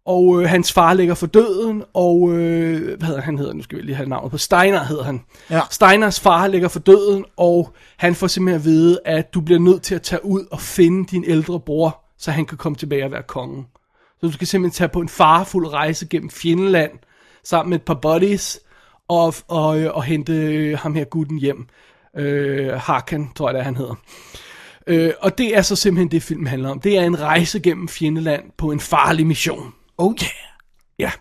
Og 0.08 0.42
øh, 0.42 0.50
hans 0.50 0.74
far 0.74 0.94
ligger 0.94 1.16
for 1.16 1.28
døden, 1.28 1.84
og 1.94 2.32
øh, 2.32 2.98
hvad 2.98 3.08
hedder 3.08 3.22
han 3.22 3.38
hedder, 3.38 3.54
nu 3.54 3.64
skal 3.64 3.78
vi 3.78 3.84
lige 3.84 3.96
have 3.96 4.10
navnet 4.10 4.32
på, 4.32 4.38
Steiner 4.38 4.84
hedder 4.84 5.04
han. 5.04 5.22
Ja. 5.50 5.62
Steiners 5.72 6.20
far 6.20 6.48
ligger 6.48 6.68
for 6.68 6.80
døden, 6.80 7.26
og 7.38 7.74
han 7.98 8.16
får 8.16 8.28
simpelthen 8.28 8.60
at 8.62 8.66
vide, 8.66 9.00
at 9.06 9.34
du 9.34 9.42
bliver 9.42 9.60
nødt 9.60 9.82
til 9.82 9.96
at 9.96 10.02
tage 10.02 10.26
ud 10.26 10.46
og 10.52 10.62
finde 10.62 11.08
din 11.12 11.24
ældre 11.28 11.60
bror, 11.60 12.04
så 12.18 12.32
han 12.32 12.46
kan 12.46 12.58
komme 12.58 12.76
tilbage 12.76 13.06
og 13.06 13.12
være 13.12 13.24
kongen. 13.24 13.66
Så 14.20 14.28
du 14.28 14.32
skal 14.32 14.48
simpelthen 14.48 14.78
tage 14.78 14.90
på 14.90 15.00
en 15.00 15.10
farefuld 15.10 15.68
rejse 15.68 16.08
gennem 16.08 16.30
Fjendland, 16.30 16.92
sammen 17.44 17.70
med 17.70 17.78
et 17.78 17.86
par 17.86 18.00
buddies, 18.02 18.60
og, 19.08 19.34
og, 19.48 19.80
øh, 19.80 19.96
og 19.96 20.04
hente 20.04 20.34
øh, 20.34 20.78
ham 20.78 20.96
her 20.96 21.04
gutten 21.04 21.40
hjem. 21.40 21.68
Øh, 22.18 22.74
Harkan, 22.74 23.30
tror 23.36 23.50
jeg 23.50 23.54
det 23.54 23.60
er, 23.60 23.64
han 23.64 23.76
hedder. 23.76 23.96
Øh, 24.88 25.12
og 25.20 25.38
det 25.38 25.58
er 25.58 25.62
så 25.62 25.76
simpelthen 25.76 26.12
det, 26.12 26.24
filmen 26.24 26.48
handler 26.48 26.70
om. 26.70 26.80
Det 26.80 26.98
er 26.98 27.04
en 27.04 27.20
rejse 27.20 27.60
gennem 27.60 27.88
Fjendeland 27.88 28.44
på 28.58 28.72
en 28.72 28.80
farlig 28.80 29.28
mission. 29.28 29.74
Oh 29.98 30.14
yeah. 30.22 30.32
Ja. 30.99 31.11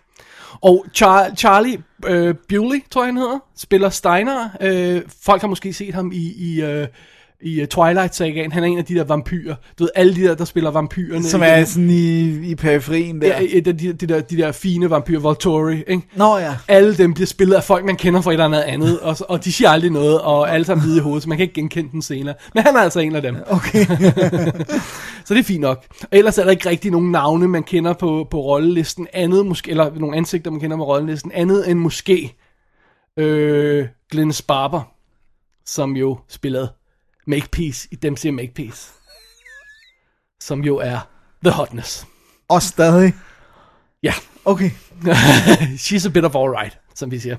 Og 0.61 0.85
Char- 0.97 1.35
Charlie 1.35 1.83
øh, 2.05 2.35
Bewley, 2.49 2.83
tror 2.91 3.01
jeg 3.03 3.07
han 3.07 3.17
hedder, 3.17 3.39
spiller 3.55 3.89
Steiner. 3.89 4.49
Øh, 4.61 5.01
folk 5.23 5.41
har 5.41 5.47
måske 5.47 5.73
set 5.73 5.93
ham 5.93 6.11
i, 6.11 6.33
i, 6.37 6.61
øh, 6.61 6.87
i 7.41 7.61
uh, 7.61 7.67
Twilight 7.67 8.15
Sagaen. 8.15 8.51
Han 8.51 8.63
er 8.63 8.67
en 8.67 8.77
af 8.77 8.85
de 8.85 8.95
der 8.95 9.03
vampyrer. 9.03 9.55
Du 9.79 9.83
ved, 9.83 9.89
alle 9.95 10.15
de 10.15 10.23
der, 10.23 10.35
der 10.35 10.45
spiller 10.45 10.71
vampyrerne. 10.71 11.23
Som 11.23 11.41
er 11.43 11.65
sådan 11.65 11.89
i, 11.89 12.49
i 12.49 12.55
periferien 12.55 13.21
der. 13.21 13.27
Ja, 13.27 13.59
de, 13.59 13.61
de, 13.61 13.73
de, 13.73 13.93
de, 13.93 14.07
der, 14.07 14.21
de 14.21 14.37
der 14.37 14.51
fine 14.51 14.89
vampyrer, 14.89 15.19
Volturi, 15.19 15.83
ikke? 15.87 16.01
Nå 16.15 16.37
ja. 16.37 16.55
Alle 16.67 16.97
dem 16.97 17.13
bliver 17.13 17.27
spillet 17.27 17.55
af 17.55 17.63
folk, 17.63 17.85
man 17.85 17.95
kender 17.95 18.21
fra 18.21 18.31
et 18.31 18.33
eller 18.33 18.45
andet 18.45 18.61
andet, 18.61 18.99
og, 18.99 19.17
og 19.29 19.45
de 19.45 19.53
siger 19.53 19.69
aldrig 19.69 19.91
noget, 19.91 20.21
og 20.21 20.53
alle 20.53 20.65
sammen 20.65 20.83
hvide 20.85 20.97
i 20.97 21.01
hovedet, 21.01 21.23
så 21.23 21.29
man 21.29 21.37
kan 21.37 21.43
ikke 21.43 21.53
genkende 21.53 21.91
den 21.91 22.01
senere. 22.01 22.35
Men 22.53 22.63
han 22.63 22.75
er 22.75 22.79
altså 22.79 22.99
en 22.99 23.15
af 23.15 23.21
dem. 23.21 23.37
Okay. 23.47 23.85
så 25.25 25.33
det 25.33 25.39
er 25.39 25.43
fint 25.43 25.61
nok. 25.61 25.85
Og 26.01 26.07
ellers 26.11 26.37
er 26.37 26.43
der 26.43 26.51
ikke 26.51 26.69
rigtig 26.69 26.91
nogen 26.91 27.11
navne, 27.11 27.47
man 27.47 27.63
kender 27.63 27.93
på, 27.93 28.27
på 28.31 28.41
rollelisten, 28.41 29.07
andet 29.13 29.45
måske, 29.45 29.71
eller 29.71 29.91
nogle 29.95 30.17
ansigter, 30.17 30.51
man 30.51 30.59
kender 30.59 30.77
på 30.77 30.85
rollelisten, 30.85 31.31
andet 31.31 31.71
end 31.71 31.79
måske 31.79 32.35
øh, 33.17 33.87
Glennis 34.11 34.41
Barber, 34.41 34.81
som 35.65 35.95
jo 35.95 36.17
spillede 36.27 36.69
Makepeace 37.27 37.87
i 37.91 37.95
Dem 37.95 38.17
siger 38.17 38.33
Makepeace. 38.33 38.91
Som 40.41 40.63
jo 40.63 40.77
er 40.77 41.09
The 41.43 41.51
Hotness. 41.51 42.07
Og 42.47 42.61
stadig. 42.61 43.13
Ja. 44.03 44.13
Okay. 44.45 44.69
She's 45.85 46.07
a 46.07 46.09
bit 46.09 46.25
of 46.25 46.35
alright, 46.35 46.79
som 46.95 47.11
vi 47.11 47.19
siger. 47.19 47.37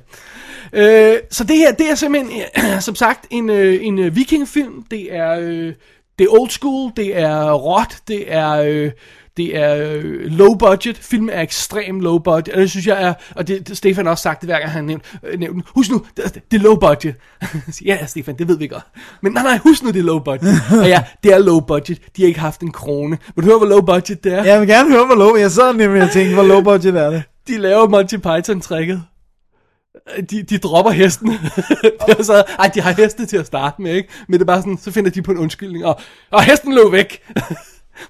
Øh, 0.73 1.17
så 1.31 1.45
det 1.45 1.57
her, 1.57 1.73
det 1.73 1.91
er 1.91 1.95
simpelthen, 1.95 2.43
som 2.81 2.95
sagt, 2.95 3.27
en, 3.31 3.51
øh, 3.51 3.85
en 3.85 3.99
øh, 3.99 4.17
vikingefilm. 4.17 4.83
Det 4.83 5.15
er, 5.15 5.39
øh, 5.41 5.75
det 6.19 6.25
er 6.25 6.41
old 6.41 6.51
school, 6.51 6.93
det 6.97 7.19
er 7.19 7.53
råt, 7.53 7.97
det 8.09 8.33
er, 8.33 8.51
øh, 8.51 8.91
det 9.39 9.57
er 9.57 9.77
øh, 9.77 10.25
low 10.25 10.55
budget. 10.55 10.97
Filmen 10.97 11.31
er 11.31 11.43
ekstrem 11.43 12.01
low 12.01 12.19
budget, 12.19 12.55
og 12.55 12.61
det 12.61 12.71
synes 12.71 12.87
jeg 12.87 13.03
er, 13.03 13.15
og 13.35 13.49
det, 13.49 13.77
Stefan 13.77 14.07
har 14.07 14.11
også 14.11 14.23
sagt 14.23 14.41
det 14.41 14.49
hver 14.49 14.59
gang 14.59 14.71
han 14.71 14.85
nævnt, 14.85 15.03
øh, 15.23 15.39
nævnt 15.39 15.65
husk 15.75 15.91
nu, 15.91 16.05
det, 16.17 16.43
det 16.51 16.59
er 16.59 16.63
low 16.63 16.79
budget. 16.79 17.15
ja, 17.85 18.07
Stefan, 18.07 18.39
det 18.39 18.49
ved 18.49 18.59
vi 18.59 18.67
godt. 18.67 18.87
Men 19.21 19.33
nej, 19.33 19.43
nej, 19.43 19.59
husk 19.59 19.83
nu, 19.83 19.91
det 19.91 19.99
er 19.99 20.03
low 20.03 20.19
budget. 20.19 20.55
og 20.83 20.89
ja, 20.89 21.05
det 21.23 21.33
er 21.33 21.39
low 21.39 21.61
budget. 21.61 21.99
De 22.17 22.23
har 22.23 22.27
ikke 22.27 22.41
haft 22.41 22.61
en 22.61 22.73
krone. 22.73 23.19
Vil 23.37 23.45
du 23.45 23.51
høre, 23.51 23.59
hvor 23.59 23.67
low 23.67 23.81
budget 23.81 24.25
det 24.25 24.35
er? 24.35 24.45
Jeg 24.45 24.61
vil 24.61 24.69
gerne 24.69 24.91
høre, 24.91 25.07
hvor 25.07 25.15
low. 25.15 25.37
Jeg 25.37 25.51
sad 25.51 25.75
nemlig 25.75 26.03
og 26.03 26.11
tænkte, 26.11 26.35
hvor 26.35 26.45
low 26.45 26.63
budget 26.63 26.97
er 26.97 27.11
det. 27.11 27.23
De 27.49 27.59
laver 27.59 27.89
Monty 27.89 28.15
Python-trækket. 28.15 29.03
De, 30.31 30.43
de 30.43 30.59
dropper 30.59 30.91
hesten. 30.93 31.29
det 32.07 32.19
er 32.19 32.23
så, 32.23 32.45
ej, 32.59 32.71
de 32.75 32.81
har 32.81 32.93
heste 32.93 33.27
til 33.27 33.37
at 33.37 33.47
starte 33.47 33.83
med, 33.83 33.95
ikke? 33.95 34.09
Men 34.29 34.33
det 34.33 34.41
er 34.41 34.47
bare 34.47 34.61
sådan, 34.61 34.79
så 34.79 34.91
finder 34.93 35.11
de 35.11 35.23
på 35.23 35.31
en 35.31 35.39
undskyldning, 35.39 35.85
og, 35.85 36.01
og 36.31 36.43
hesten 36.43 36.75
løb 36.75 36.93
væk. 36.93 37.23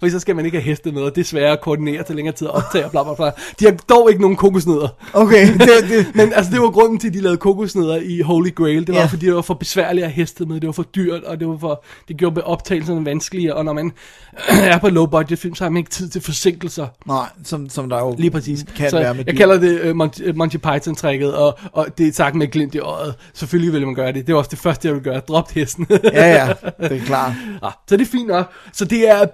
For 0.01 0.09
så 0.09 0.19
skal 0.21 0.37
man 0.37 0.45
ikke 0.45 0.59
have 0.59 0.65
heste 0.65 0.93
med, 0.93 1.03
og 1.03 1.15
det 1.15 1.21
er 1.21 1.25
sværere 1.25 1.53
at 1.53 1.61
koordinere 1.61 2.03
til 2.03 2.17
længere 2.17 2.35
tid 2.35 2.47
og 2.47 2.55
optage 2.55 2.85
og 2.85 2.91
bla 2.91 3.03
bla 3.03 3.15
bla. 3.15 3.31
De 3.61 3.65
har 3.65 3.73
dog 3.89 4.09
ikke 4.11 4.21
nogen 4.23 4.37
kokosnødder. 4.37 4.89
Okay, 5.13 5.53
det, 5.59 5.69
det, 5.91 6.07
Men 6.15 6.33
altså, 6.33 6.53
det 6.53 6.61
var 6.61 6.71
grunden 6.71 6.99
til, 6.99 7.09
at 7.09 7.15
de 7.15 7.21
lavede 7.21 7.37
kokosnødder 7.39 7.97
i 8.03 8.21
Holy 8.21 8.55
Grail. 8.55 8.87
Det 8.87 8.95
var 8.95 9.01
Ja. 9.01 9.07
fordi, 9.07 9.27
det 9.27 9.35
var 9.35 9.43
for 9.43 9.55
besværligt 9.55 10.05
at 10.07 10.13
heste 10.13 10.47
med. 10.47 10.61
Det 10.61 10.67
var 10.67 10.73
for 10.73 10.83
dyrt, 10.83 11.23
og 11.25 11.41
det 11.41 11.49
var 11.49 11.57
for, 11.59 11.85
det 12.09 12.17
gjorde 12.17 12.43
optagelserne 12.45 13.05
vanskeligere. 13.05 13.55
Og 13.55 13.65
når 13.65 13.73
man 13.73 13.93
er 14.49 14.79
på 14.79 14.89
low 14.89 15.07
budget 15.07 15.39
film, 15.39 15.55
så 15.55 15.65
har 15.65 15.71
man 15.71 15.77
ikke 15.79 15.91
tid 15.91 16.09
til 16.09 16.21
forsinkelser. 16.23 16.87
nej, 17.07 17.29
som, 17.45 17.69
som 17.71 17.89
der 17.89 17.99
jo 17.99 18.15
Lige 18.19 18.31
præcis. 18.31 18.65
kan 18.77 18.91
så 18.91 18.99
være 18.99 19.15
med 19.15 19.25
jeg 19.27 19.35
dyr. 19.35 19.39
kalder 19.39 19.59
det 19.59 19.91
uh, 19.91 19.97
Monty, 19.97 20.21
uh, 20.29 20.37
Monty 20.37 20.57
Python-trækket, 20.57 21.35
og, 21.35 21.59
og 21.73 21.87
det 21.99 22.09
er 22.09 22.13
sagt 22.13 22.35
med 22.35 22.47
et 22.47 22.53
glimt 22.53 22.75
i 22.75 22.79
øjet. 22.79 23.15
Selvfølgelig 23.35 23.73
vil 23.73 23.87
man 23.87 23.95
gøre 23.95 24.13
det. 24.13 24.27
Det 24.27 24.33
er 24.33 24.37
også 24.37 24.51
det 24.51 24.59
første, 24.59 24.89
jeg 24.89 24.95
vil 24.95 25.03
gøre. 25.03 25.21
Drop 25.21 25.51
hesten. 25.51 25.87
Ja, 25.91 25.99
ja, 26.35 26.49
det 26.89 26.97
er 26.97 27.05
klart. 27.07 27.33
ah, 27.63 27.73
så 27.89 27.97
det 27.97 28.07
er 28.07 28.11
fint 28.11 28.29
nok. 28.29 28.51
Så 28.73 28.85
det 28.85 29.11
er 29.11 29.27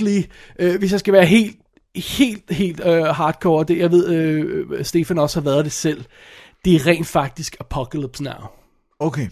basically, 0.00 0.22
øh, 0.58 0.78
hvis 0.78 0.92
jeg 0.92 1.00
skal 1.00 1.12
være 1.12 1.26
helt, 1.26 1.56
helt, 1.96 2.50
helt 2.50 2.80
øh, 2.84 3.02
hardcore, 3.02 3.64
det 3.64 3.78
jeg 3.78 3.90
ved, 3.90 4.08
øh, 4.08 4.84
Stefan 4.84 5.18
også 5.18 5.40
har 5.40 5.44
været 5.44 5.64
det 5.64 5.72
selv, 5.72 6.04
det 6.64 6.74
er 6.74 6.86
rent 6.86 7.06
faktisk 7.06 7.56
Apocalypse 7.60 8.22
Now. 8.22 8.48
Okay. 8.98 9.28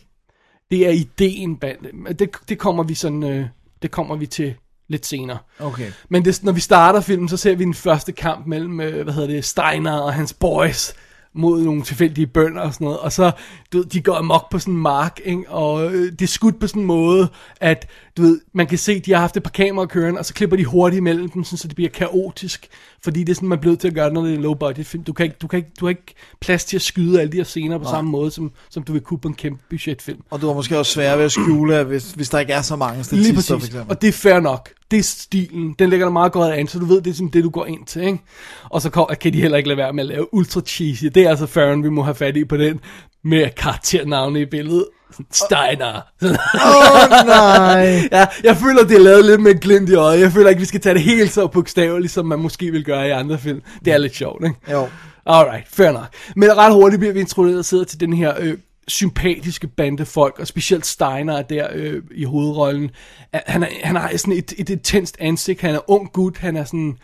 Det 0.70 0.86
er 0.86 0.90
ideen 0.90 1.56
bag 1.56 1.76
det. 2.18 2.30
Det, 2.48 2.58
kommer 2.58 2.82
vi 2.82 2.94
sådan, 2.94 3.22
øh, 3.22 3.46
det 3.82 3.90
kommer 3.90 4.16
vi 4.16 4.26
til 4.26 4.54
lidt 4.88 5.06
senere. 5.06 5.38
Okay. 5.58 5.92
Men 6.08 6.24
det, 6.24 6.44
når 6.44 6.52
vi 6.52 6.60
starter 6.60 7.00
filmen, 7.00 7.28
så 7.28 7.36
ser 7.36 7.54
vi 7.54 7.64
den 7.64 7.74
første 7.74 8.12
kamp 8.12 8.46
mellem, 8.46 8.80
øh, 8.80 9.02
hvad 9.02 9.14
hedder 9.14 9.28
det, 9.28 9.44
Steiner 9.44 9.98
og 9.98 10.14
hans 10.14 10.32
boys 10.32 10.94
mod 11.34 11.62
nogle 11.62 11.82
tilfældige 11.82 12.26
bønder 12.26 12.60
og 12.62 12.74
sådan 12.74 12.84
noget. 12.84 12.98
Og 12.98 13.12
så, 13.12 13.30
du 13.72 13.78
ved, 13.78 13.84
de 13.84 14.00
går 14.00 14.14
amok 14.14 14.50
på 14.50 14.58
sådan 14.58 14.74
en 14.74 14.80
mark, 14.80 15.20
ikke? 15.24 15.48
og 15.48 15.94
øh, 15.94 16.12
det 16.12 16.22
er 16.22 16.26
skudt 16.26 16.60
på 16.60 16.66
sådan 16.66 16.82
en 16.82 16.86
måde, 16.86 17.28
at 17.60 17.88
du 18.16 18.22
ved, 18.22 18.40
man 18.52 18.66
kan 18.66 18.78
se, 18.78 19.00
de 19.00 19.12
har 19.12 19.20
haft 19.20 19.36
et 19.36 19.42
par 19.42 19.50
kameraer 19.50 19.86
kørende, 19.86 20.18
og 20.18 20.24
så 20.24 20.34
klipper 20.34 20.56
de 20.56 20.64
hurtigt 20.64 20.98
imellem 20.98 21.30
dem, 21.30 21.44
sådan, 21.44 21.58
så 21.58 21.68
det 21.68 21.74
bliver 21.74 21.90
kaotisk. 21.90 22.68
Fordi 23.04 23.20
det 23.20 23.28
er 23.28 23.34
sådan, 23.34 23.48
man 23.48 23.58
bliver 23.58 23.70
nødt 23.70 23.80
til 23.80 23.88
at 23.88 23.94
gøre 23.94 24.12
når 24.12 24.22
det 24.22 24.30
er 24.30 24.36
en 24.36 24.42
low 24.42 24.54
budget 24.54 24.86
film. 24.86 25.04
Du, 25.04 25.12
kan 25.12 25.24
ikke, 25.24 25.36
du, 25.42 25.46
kan 25.46 25.56
ikke, 25.56 25.70
du 25.80 25.84
har 25.84 25.90
ikke 25.90 26.14
plads 26.40 26.64
til 26.64 26.76
at 26.76 26.82
skyde 26.82 27.20
alle 27.20 27.32
de 27.32 27.36
her 27.36 27.44
scener 27.44 27.78
på 27.78 27.84
Nej. 27.84 27.92
samme 27.92 28.10
måde, 28.10 28.30
som, 28.30 28.50
som 28.70 28.82
du 28.82 28.92
vil 28.92 29.02
kunne 29.02 29.18
på 29.18 29.28
en 29.28 29.34
kæmpe 29.34 29.62
budgetfilm. 29.70 30.22
Og 30.30 30.40
du 30.40 30.46
har 30.46 30.54
måske 30.54 30.78
også 30.78 30.92
svært 30.92 31.18
ved 31.18 31.24
at 31.24 31.32
skjule, 31.32 31.84
hvis, 31.84 32.12
hvis 32.12 32.28
der 32.28 32.38
ikke 32.38 32.52
er 32.52 32.62
så 32.62 32.76
mange 32.76 33.04
statister, 33.04 33.34
for 33.34 33.56
eksempel. 33.56 33.84
og 33.88 34.02
det 34.02 34.08
er 34.08 34.12
fair 34.12 34.40
nok. 34.40 34.70
Det 34.90 34.98
er 34.98 35.02
stilen, 35.02 35.74
den 35.78 35.90
lægger 35.90 36.06
der 36.06 36.12
meget 36.12 36.32
godt 36.32 36.54
an, 36.54 36.68
så 36.68 36.78
du 36.78 36.84
ved, 36.84 37.00
det 37.00 37.10
er 37.10 37.14
sådan 37.14 37.28
det, 37.28 37.44
du 37.44 37.50
går 37.50 37.66
ind 37.66 37.86
til, 37.86 38.02
ikke? 38.02 38.18
Og 38.70 38.82
så 38.82 38.90
kom, 38.90 39.08
kan 39.20 39.32
de 39.32 39.40
heller 39.40 39.56
ikke 39.56 39.68
lade 39.68 39.78
være 39.78 39.92
med 39.92 40.02
at 40.02 40.08
lave 40.08 40.34
ultra 40.34 40.60
cheesy. 40.60 41.04
Det 41.04 41.16
er 41.16 41.30
altså 41.30 41.46
Farron, 41.46 41.84
vi 41.84 41.88
må 41.88 42.02
have 42.02 42.14
fat 42.14 42.36
i 42.36 42.44
på 42.44 42.56
den, 42.56 42.80
med 43.24 43.50
karakternavne 43.56 44.40
i 44.40 44.44
billedet. 44.44 44.86
Steiner. 45.32 46.00
Åh, 46.22 47.26
nej. 47.26 48.08
ja, 48.18 48.26
jeg 48.44 48.56
føler, 48.56 48.84
det 48.84 48.96
er 48.96 49.00
lavet 49.00 49.24
lidt 49.24 49.40
med 49.40 49.54
et 49.54 49.60
glimt 49.60 49.90
i 49.90 49.94
øjet. 49.94 50.20
Jeg 50.20 50.32
føler 50.32 50.48
ikke, 50.48 50.60
vi 50.60 50.66
skal 50.66 50.80
tage 50.80 50.94
det 50.94 51.02
helt 51.02 51.32
så 51.32 51.46
bogstaveligt, 51.46 52.12
som 52.12 52.26
man 52.26 52.38
måske 52.38 52.70
vil 52.70 52.84
gøre 52.84 53.08
i 53.08 53.10
andre 53.10 53.38
film. 53.38 53.62
Det 53.84 53.92
er 53.92 53.98
lidt 53.98 54.14
sjovt, 54.16 54.44
ikke? 54.44 54.72
Jo. 54.72 54.88
Alright, 55.26 55.68
fair 55.68 55.92
nok. 55.92 56.06
Men 56.36 56.56
ret 56.56 56.72
hurtigt 56.72 57.00
bliver 57.00 57.12
vi 57.12 57.20
introduceret 57.20 57.88
til 57.88 58.00
den 58.00 58.12
her 58.12 58.34
øh, 58.38 58.54
sympatiske 58.88 59.66
bande 59.66 60.06
folk, 60.06 60.38
og 60.38 60.46
specielt 60.46 60.86
Steiner 60.86 61.36
er 61.36 61.42
der 61.42 61.68
øh, 61.72 62.02
i 62.14 62.24
hovedrollen. 62.24 62.90
Han, 63.32 63.62
er, 63.62 63.68
han 63.82 63.96
har 63.96 64.16
sådan 64.16 64.34
et, 64.34 64.52
et 64.58 64.68
intenst 64.68 65.16
ansigt, 65.20 65.60
han 65.60 65.74
er 65.74 65.90
ung 65.90 66.12
gut, 66.12 66.38
han 66.38 66.56
er 66.56 66.64
sådan... 66.64 66.96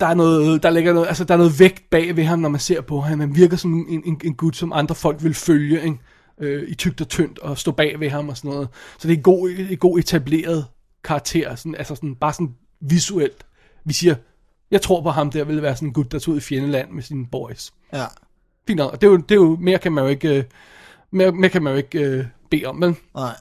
Der 0.00 0.06
er 0.06 0.14
noget, 0.14 0.62
der 0.62 0.70
ligger 0.70 0.92
noget, 0.92 1.08
altså 1.08 1.24
der 1.24 1.34
er 1.34 1.38
noget 1.38 1.60
vægt 1.60 1.90
bag 1.90 2.16
ved 2.16 2.24
ham, 2.24 2.38
når 2.38 2.48
man 2.48 2.60
ser 2.60 2.80
på 2.80 3.00
ham. 3.00 3.20
Han 3.20 3.36
virker 3.36 3.56
som 3.56 3.86
en, 3.88 4.02
en, 4.04 4.20
en 4.24 4.34
gut, 4.34 4.56
som 4.56 4.72
andre 4.72 4.94
folk 4.94 5.22
vil 5.22 5.34
følge, 5.34 5.82
ikke? 5.82 5.98
Øh, 6.40 6.68
i 6.68 6.74
tygt 6.74 7.00
og 7.00 7.08
tyndt, 7.08 7.38
og 7.38 7.58
stå 7.58 7.72
bag 7.72 8.00
ved 8.00 8.10
ham 8.10 8.28
og 8.28 8.36
sådan 8.36 8.50
noget. 8.50 8.68
Så 8.98 9.08
det 9.08 9.14
er 9.14 9.16
en 9.16 9.22
god, 9.22 9.50
en 9.50 9.78
god 9.78 9.98
etableret 9.98 10.66
karakter, 11.04 11.54
sådan, 11.54 11.74
altså 11.74 11.94
sådan, 11.94 12.14
bare 12.14 12.32
sådan 12.32 12.54
visuelt. 12.80 13.46
Vi 13.84 13.92
siger, 13.92 14.14
jeg 14.70 14.82
tror 14.82 15.02
på 15.02 15.10
ham 15.10 15.30
der 15.30 15.44
vil 15.44 15.62
være 15.62 15.76
sådan 15.76 15.88
en 15.88 15.92
gut, 15.92 16.12
der 16.12 16.18
tog 16.18 16.32
ud 16.32 16.38
i 16.38 16.40
fjendeland 16.40 16.90
med 16.90 17.02
sine 17.02 17.26
boys. 17.26 17.72
Ja. 17.92 18.04
Fint 18.66 18.76
nok. 18.76 18.92
Og 18.92 19.00
det 19.00 19.06
er 19.06 19.10
jo, 19.10 19.16
det 19.16 19.30
er 19.30 19.34
jo 19.34 19.56
mere 19.60 19.78
kan 19.78 19.92
man 19.92 20.04
jo 20.04 20.10
ikke, 20.10 20.36
øh, 20.36 20.44
mere, 21.10 21.32
mere 21.32 21.50
kan 21.50 21.62
man 21.62 21.72
jo 21.72 21.76
ikke 21.76 21.98
øh, 21.98 22.24
bede 22.50 22.64
om, 22.64 22.80
vel? 22.80 22.94
Nej. 23.14 23.34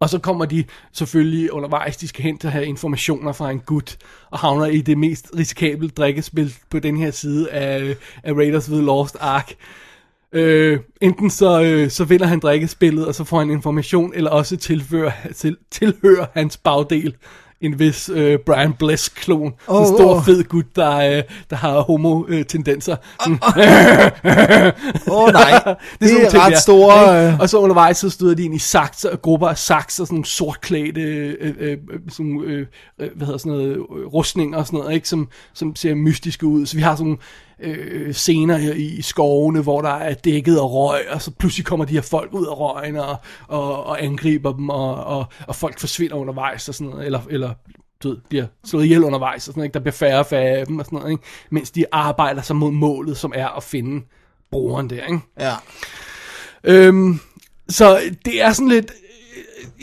Og 0.00 0.10
så 0.10 0.18
kommer 0.18 0.44
de 0.44 0.64
selvfølgelig 0.92 1.52
undervejs, 1.52 1.96
de 1.96 2.08
skal 2.08 2.24
hen 2.24 2.38
til 2.38 2.46
at 2.46 2.52
have 2.52 2.66
informationer 2.66 3.32
fra 3.32 3.50
en 3.50 3.60
gut, 3.60 3.96
og 4.30 4.38
havner 4.38 4.66
i 4.66 4.80
det 4.80 4.98
mest 4.98 5.30
risikable 5.36 5.88
drikkespil 5.88 6.54
på 6.70 6.78
den 6.78 6.96
her 6.96 7.10
side 7.10 7.50
af, 7.50 7.96
af 8.22 8.32
Raiders 8.32 8.68
of 8.68 8.72
the 8.72 8.82
Lost 8.82 9.16
Ark. 9.20 9.54
Øh, 10.32 10.80
enten 11.00 11.30
så, 11.30 11.62
øh, 11.62 11.90
så 11.90 12.04
vinder 12.04 12.26
han 12.26 12.40
drikkespillet, 12.40 13.06
og 13.06 13.14
så 13.14 13.24
får 13.24 13.38
han 13.38 13.50
information, 13.50 14.12
eller 14.14 14.30
også 14.30 14.56
tilfører, 14.56 15.12
til, 15.34 15.56
tilhører 15.70 16.26
hans 16.34 16.56
bagdel 16.56 17.14
en 17.60 17.78
vis 17.78 18.10
øh, 18.14 18.38
Brian 18.46 18.72
Bless-klon. 18.72 19.54
Oh, 19.66 19.80
en 19.80 19.86
stor, 19.96 20.14
åh. 20.14 20.24
fed 20.24 20.44
gut, 20.44 20.76
der, 20.76 20.96
øh, 20.96 21.22
der 21.50 21.56
har 21.56 21.80
homo-tendenser. 21.80 22.96
Åh 25.10 25.22
oh, 25.22 25.32
nej, 25.32 25.50
det, 25.50 25.62
sådan 25.64 25.76
det 26.00 26.12
nogle 26.12 26.28
ting 26.28 26.42
er 26.42 26.46
ret 26.46 26.52
der, 26.52 26.58
store... 26.58 27.28
Øh, 27.28 27.38
Og 27.38 27.48
så 27.48 27.58
undervejs 27.58 27.96
så 27.96 28.10
støder 28.10 28.34
de 28.34 28.44
ind 28.44 28.54
i 28.54 28.58
sakser, 28.58 29.16
grupper 29.16 29.48
af 29.48 29.58
sakser, 29.58 30.04
sådan 30.04 30.14
nogle 30.14 30.26
sortklædte, 30.26 31.00
øh, 31.00 31.34
øh, 31.40 31.54
øh, 31.60 31.78
sådan, 32.08 32.40
øh, 32.44 32.66
øh, 32.98 33.08
hvad 33.16 33.26
hedder 33.26 33.38
sådan 33.38 33.52
noget, 33.52 33.70
øh, 33.70 34.06
rustninger 34.06 34.58
og 34.58 34.66
sådan 34.66 34.78
noget, 34.78 34.94
ikke? 34.94 35.08
Som, 35.08 35.28
som 35.54 35.76
ser 35.76 35.94
mystiske 35.94 36.46
ud. 36.46 36.66
Så 36.66 36.76
vi 36.76 36.82
har 36.82 36.96
sådan 36.96 37.18
øh, 37.60 38.14
scener 38.14 38.58
i, 38.58 39.02
skovene, 39.02 39.60
hvor 39.60 39.80
der 39.80 39.88
er 39.88 40.14
dækket 40.14 40.60
og 40.60 40.72
røg, 40.72 41.00
og 41.10 41.22
så 41.22 41.30
pludselig 41.30 41.66
kommer 41.66 41.84
de 41.84 41.92
her 41.92 42.00
folk 42.00 42.32
ud 42.32 42.46
af 42.46 42.58
røgen 42.58 42.96
og, 42.96 43.16
og, 43.48 43.84
og 43.84 44.04
angriber 44.04 44.52
dem, 44.52 44.68
og, 44.68 45.04
og, 45.04 45.26
og 45.46 45.56
folk 45.56 45.78
forsvinder 45.78 46.16
undervejs 46.16 46.68
og 46.68 46.74
sådan 46.74 46.90
noget, 46.90 47.06
eller, 47.06 47.20
eller 47.30 47.54
du 48.02 48.08
ved, 48.08 48.16
bliver 48.28 48.46
slået 48.64 48.84
ihjel 48.84 49.04
undervejs, 49.04 49.48
og 49.48 49.52
sådan, 49.52 49.62
ikke? 49.62 49.74
der 49.74 49.80
bliver 49.80 49.92
færre 49.92 50.18
og 50.18 50.26
færre 50.26 50.58
af 50.58 50.66
dem, 50.66 50.78
og 50.78 50.84
sådan 50.84 50.98
noget, 50.98 51.10
ikke? 51.10 51.22
mens 51.50 51.70
de 51.70 51.84
arbejder 51.92 52.42
sig 52.42 52.56
mod 52.56 52.70
målet, 52.70 53.16
som 53.16 53.32
er 53.34 53.48
at 53.48 53.62
finde 53.62 54.06
brugeren 54.50 54.90
der. 54.90 55.06
Ikke? 55.06 55.20
Ja. 55.40 55.54
Øhm, 56.64 57.20
så 57.68 58.00
det 58.24 58.42
er 58.42 58.52
sådan 58.52 58.68
lidt, 58.68 58.92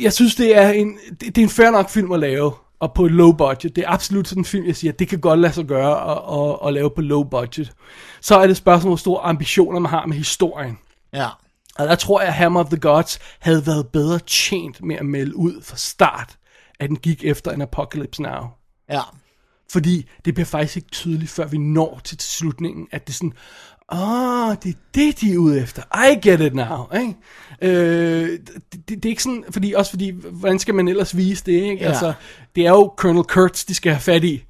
jeg 0.02 0.14
synes 0.14 0.36
det 0.36 0.58
er 0.58 0.70
en, 0.70 0.98
det, 1.10 1.22
det 1.22 1.38
er 1.38 1.44
en 1.44 1.50
fair 1.50 1.72
nok 1.72 1.90
film 1.90 2.12
at 2.12 2.20
lave, 2.20 2.52
og 2.86 2.94
på 2.94 3.06
et 3.06 3.12
low 3.12 3.32
budget. 3.32 3.76
Det 3.76 3.84
er 3.84 3.90
absolut 3.90 4.28
sådan 4.28 4.42
en 4.42 4.46
film, 4.46 4.66
jeg 4.66 4.76
siger, 4.76 4.92
det 4.92 5.08
kan 5.08 5.20
godt 5.20 5.40
lade 5.40 5.54
sig 5.54 5.66
gøre 5.66 6.12
at, 6.12 6.40
at, 6.40 6.68
at 6.68 6.74
lave 6.74 6.90
på 6.96 7.02
low 7.02 7.24
budget. 7.24 7.74
Så 8.22 8.36
er 8.36 8.42
det 8.42 8.50
et 8.50 8.58
spørgsmål, 8.58 8.90
hvor 8.90 8.98
store 8.98 9.22
ambitioner 9.22 9.80
man 9.80 9.90
har 9.90 10.06
med 10.06 10.18
historien. 10.18 10.78
Ja. 11.14 11.28
Og 11.76 11.88
der 11.88 11.96
tror 11.96 12.22
jeg, 12.22 12.28
at 12.28 12.34
Hammer 12.34 12.60
of 12.60 12.66
the 12.66 12.80
Gods 12.80 13.20
havde 13.40 13.68
været 13.68 13.88
bedre 13.88 14.20
tjent 14.20 14.84
med 14.84 14.96
at 14.96 15.06
melde 15.06 15.38
ud 15.38 15.62
fra 15.62 15.78
start, 15.78 16.38
at 16.80 16.90
den 16.90 16.98
gik 16.98 17.24
efter 17.24 17.52
en 17.52 17.62
Apocalypse 17.62 18.22
Now. 18.22 18.44
Ja. 18.90 19.02
Fordi 19.72 20.10
det 20.26 20.34
bliver 20.34 20.46
faktisk 20.46 20.76
ikke 20.76 20.90
tydeligt, 20.92 21.32
før 21.32 21.48
vi 21.48 21.58
når 21.58 22.02
til, 22.04 22.18
til 22.18 22.30
slutningen, 22.30 22.88
at 22.92 23.08
det 23.08 23.14
er 23.14 23.18
sådan, 23.18 23.34
åh, 23.92 24.48
oh, 24.50 24.56
det 24.64 24.70
er 24.70 24.80
det, 24.96 25.22
de 25.22 25.34
er 25.34 25.38
ude 25.38 25.62
efter. 25.62 25.82
I 26.10 26.30
get 26.30 26.42
it 26.42 26.56
now. 26.56 26.88
Ikke? 27.00 27.16
Øh, 27.62 28.30
det, 28.30 28.50
det, 28.72 28.88
det, 28.90 29.06
er 29.06 29.10
ikke 29.10 29.24
sådan, 29.24 29.44
fordi, 29.50 29.74
også 29.74 29.92
fordi, 29.92 30.14
hvordan 30.32 30.60
skal 30.60 30.76
man 30.76 30.88
ellers 30.88 31.18
vise 31.18 31.44
det? 31.46 31.52
Ikke? 31.52 31.84
Ja. 31.84 31.88
Altså, 31.88 32.14
det 32.56 32.66
er 32.66 32.70
jo 32.70 32.94
Colonel 32.98 33.24
Kurtz, 33.24 33.66
de 33.66 33.76
skal 33.76 33.92
have 33.92 34.02
fat 34.02 34.24
i. 34.24 34.44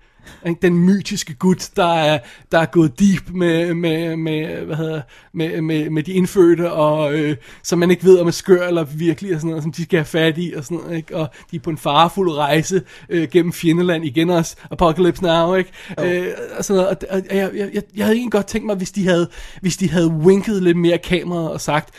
Den 0.61 0.77
mytiske 0.77 1.33
gut, 1.33 1.69
der 1.75 1.93
er, 1.93 2.19
der 2.51 2.59
er 2.59 2.65
gået 2.65 2.99
deep 2.99 3.29
med, 3.29 3.73
med, 3.73 4.15
med, 4.15 4.65
hvad 4.65 4.75
hedder, 4.75 5.01
med, 5.33 5.61
med, 5.61 5.89
med 5.89 6.03
de 6.03 6.11
indfødte, 6.11 6.71
og 6.71 7.13
øh, 7.13 7.37
som 7.63 7.79
man 7.79 7.91
ikke 7.91 8.03
ved, 8.03 8.19
om 8.19 8.27
er 8.27 8.31
skør 8.31 8.67
eller 8.67 8.83
virkelig, 8.83 9.33
og 9.33 9.39
sådan 9.39 9.49
noget, 9.49 9.63
som 9.63 9.71
de 9.71 9.83
skal 9.83 9.97
have 9.97 10.05
fat 10.05 10.37
i, 10.37 10.53
og 10.57 10.63
sådan 10.63 10.77
noget, 10.77 10.97
ikke? 10.97 11.17
og 11.17 11.27
de 11.51 11.55
er 11.55 11.59
på 11.59 11.69
en 11.69 11.77
farefuld 11.77 12.31
rejse 12.31 12.81
øh, 13.09 13.27
gennem 13.31 13.53
fjendeland, 13.53 14.05
igen 14.05 14.29
også 14.29 14.55
Apocalypse 14.71 15.23
Now, 15.23 15.55
ikke? 15.55 15.71
Øh, 15.99 16.27
og 16.57 16.65
sådan 16.65 16.81
noget, 16.81 17.03
og, 17.03 17.21
og 17.29 17.35
jeg, 17.35 17.51
jeg, 17.55 17.69
jeg, 17.73 17.83
jeg 17.95 18.05
havde 18.05 18.17
egentlig 18.17 18.31
godt 18.31 18.47
tænkt 18.47 18.65
mig, 18.65 18.75
hvis 18.75 18.91
de 18.91 19.07
havde, 19.07 19.29
hvis 19.61 19.77
de 19.77 19.89
havde 19.89 20.09
winket 20.09 20.63
lidt 20.63 20.77
mere 20.77 20.97
kameraet 20.97 21.49
og 21.49 21.61
sagt, 21.61 21.89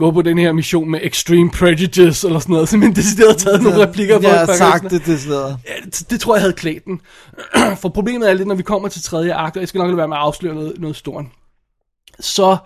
gå 0.00 0.10
på 0.10 0.22
den 0.22 0.38
her 0.38 0.52
mission 0.52 0.90
med 0.90 1.00
extreme 1.02 1.50
prejudice, 1.50 2.26
eller 2.26 2.40
sådan 2.40 2.52
noget, 2.52 2.68
simpelthen 2.68 2.96
decideret 2.96 3.36
taget 3.36 3.62
nogle 3.62 3.86
replikker 3.86 4.18
på. 4.18 4.26
Jeg 4.26 4.38
har 4.38 4.56
sagt 4.56 4.90
det 4.90 5.06
det 5.06 5.20
stedet. 5.20 5.58
Ja, 5.68 5.74
det, 5.84 6.10
det 6.10 6.20
tror 6.20 6.34
jeg 6.34 6.42
havde 6.42 6.52
klædt 6.52 6.84
den. 6.84 7.00
For 7.80 7.88
problemet 7.88 8.30
er 8.30 8.34
lidt, 8.34 8.48
når 8.48 8.54
vi 8.54 8.62
kommer 8.62 8.88
til 8.88 9.02
tredje 9.02 9.34
akt, 9.34 9.56
og 9.56 9.60
jeg 9.60 9.68
skal 9.68 9.78
nok 9.78 9.86
lade 9.86 9.96
være 9.96 10.08
med 10.08 10.16
at 10.16 10.22
afsløre 10.22 10.54
noget, 10.54 10.74
noget 10.78 10.96
stort, 10.96 11.24
så, 12.20 12.56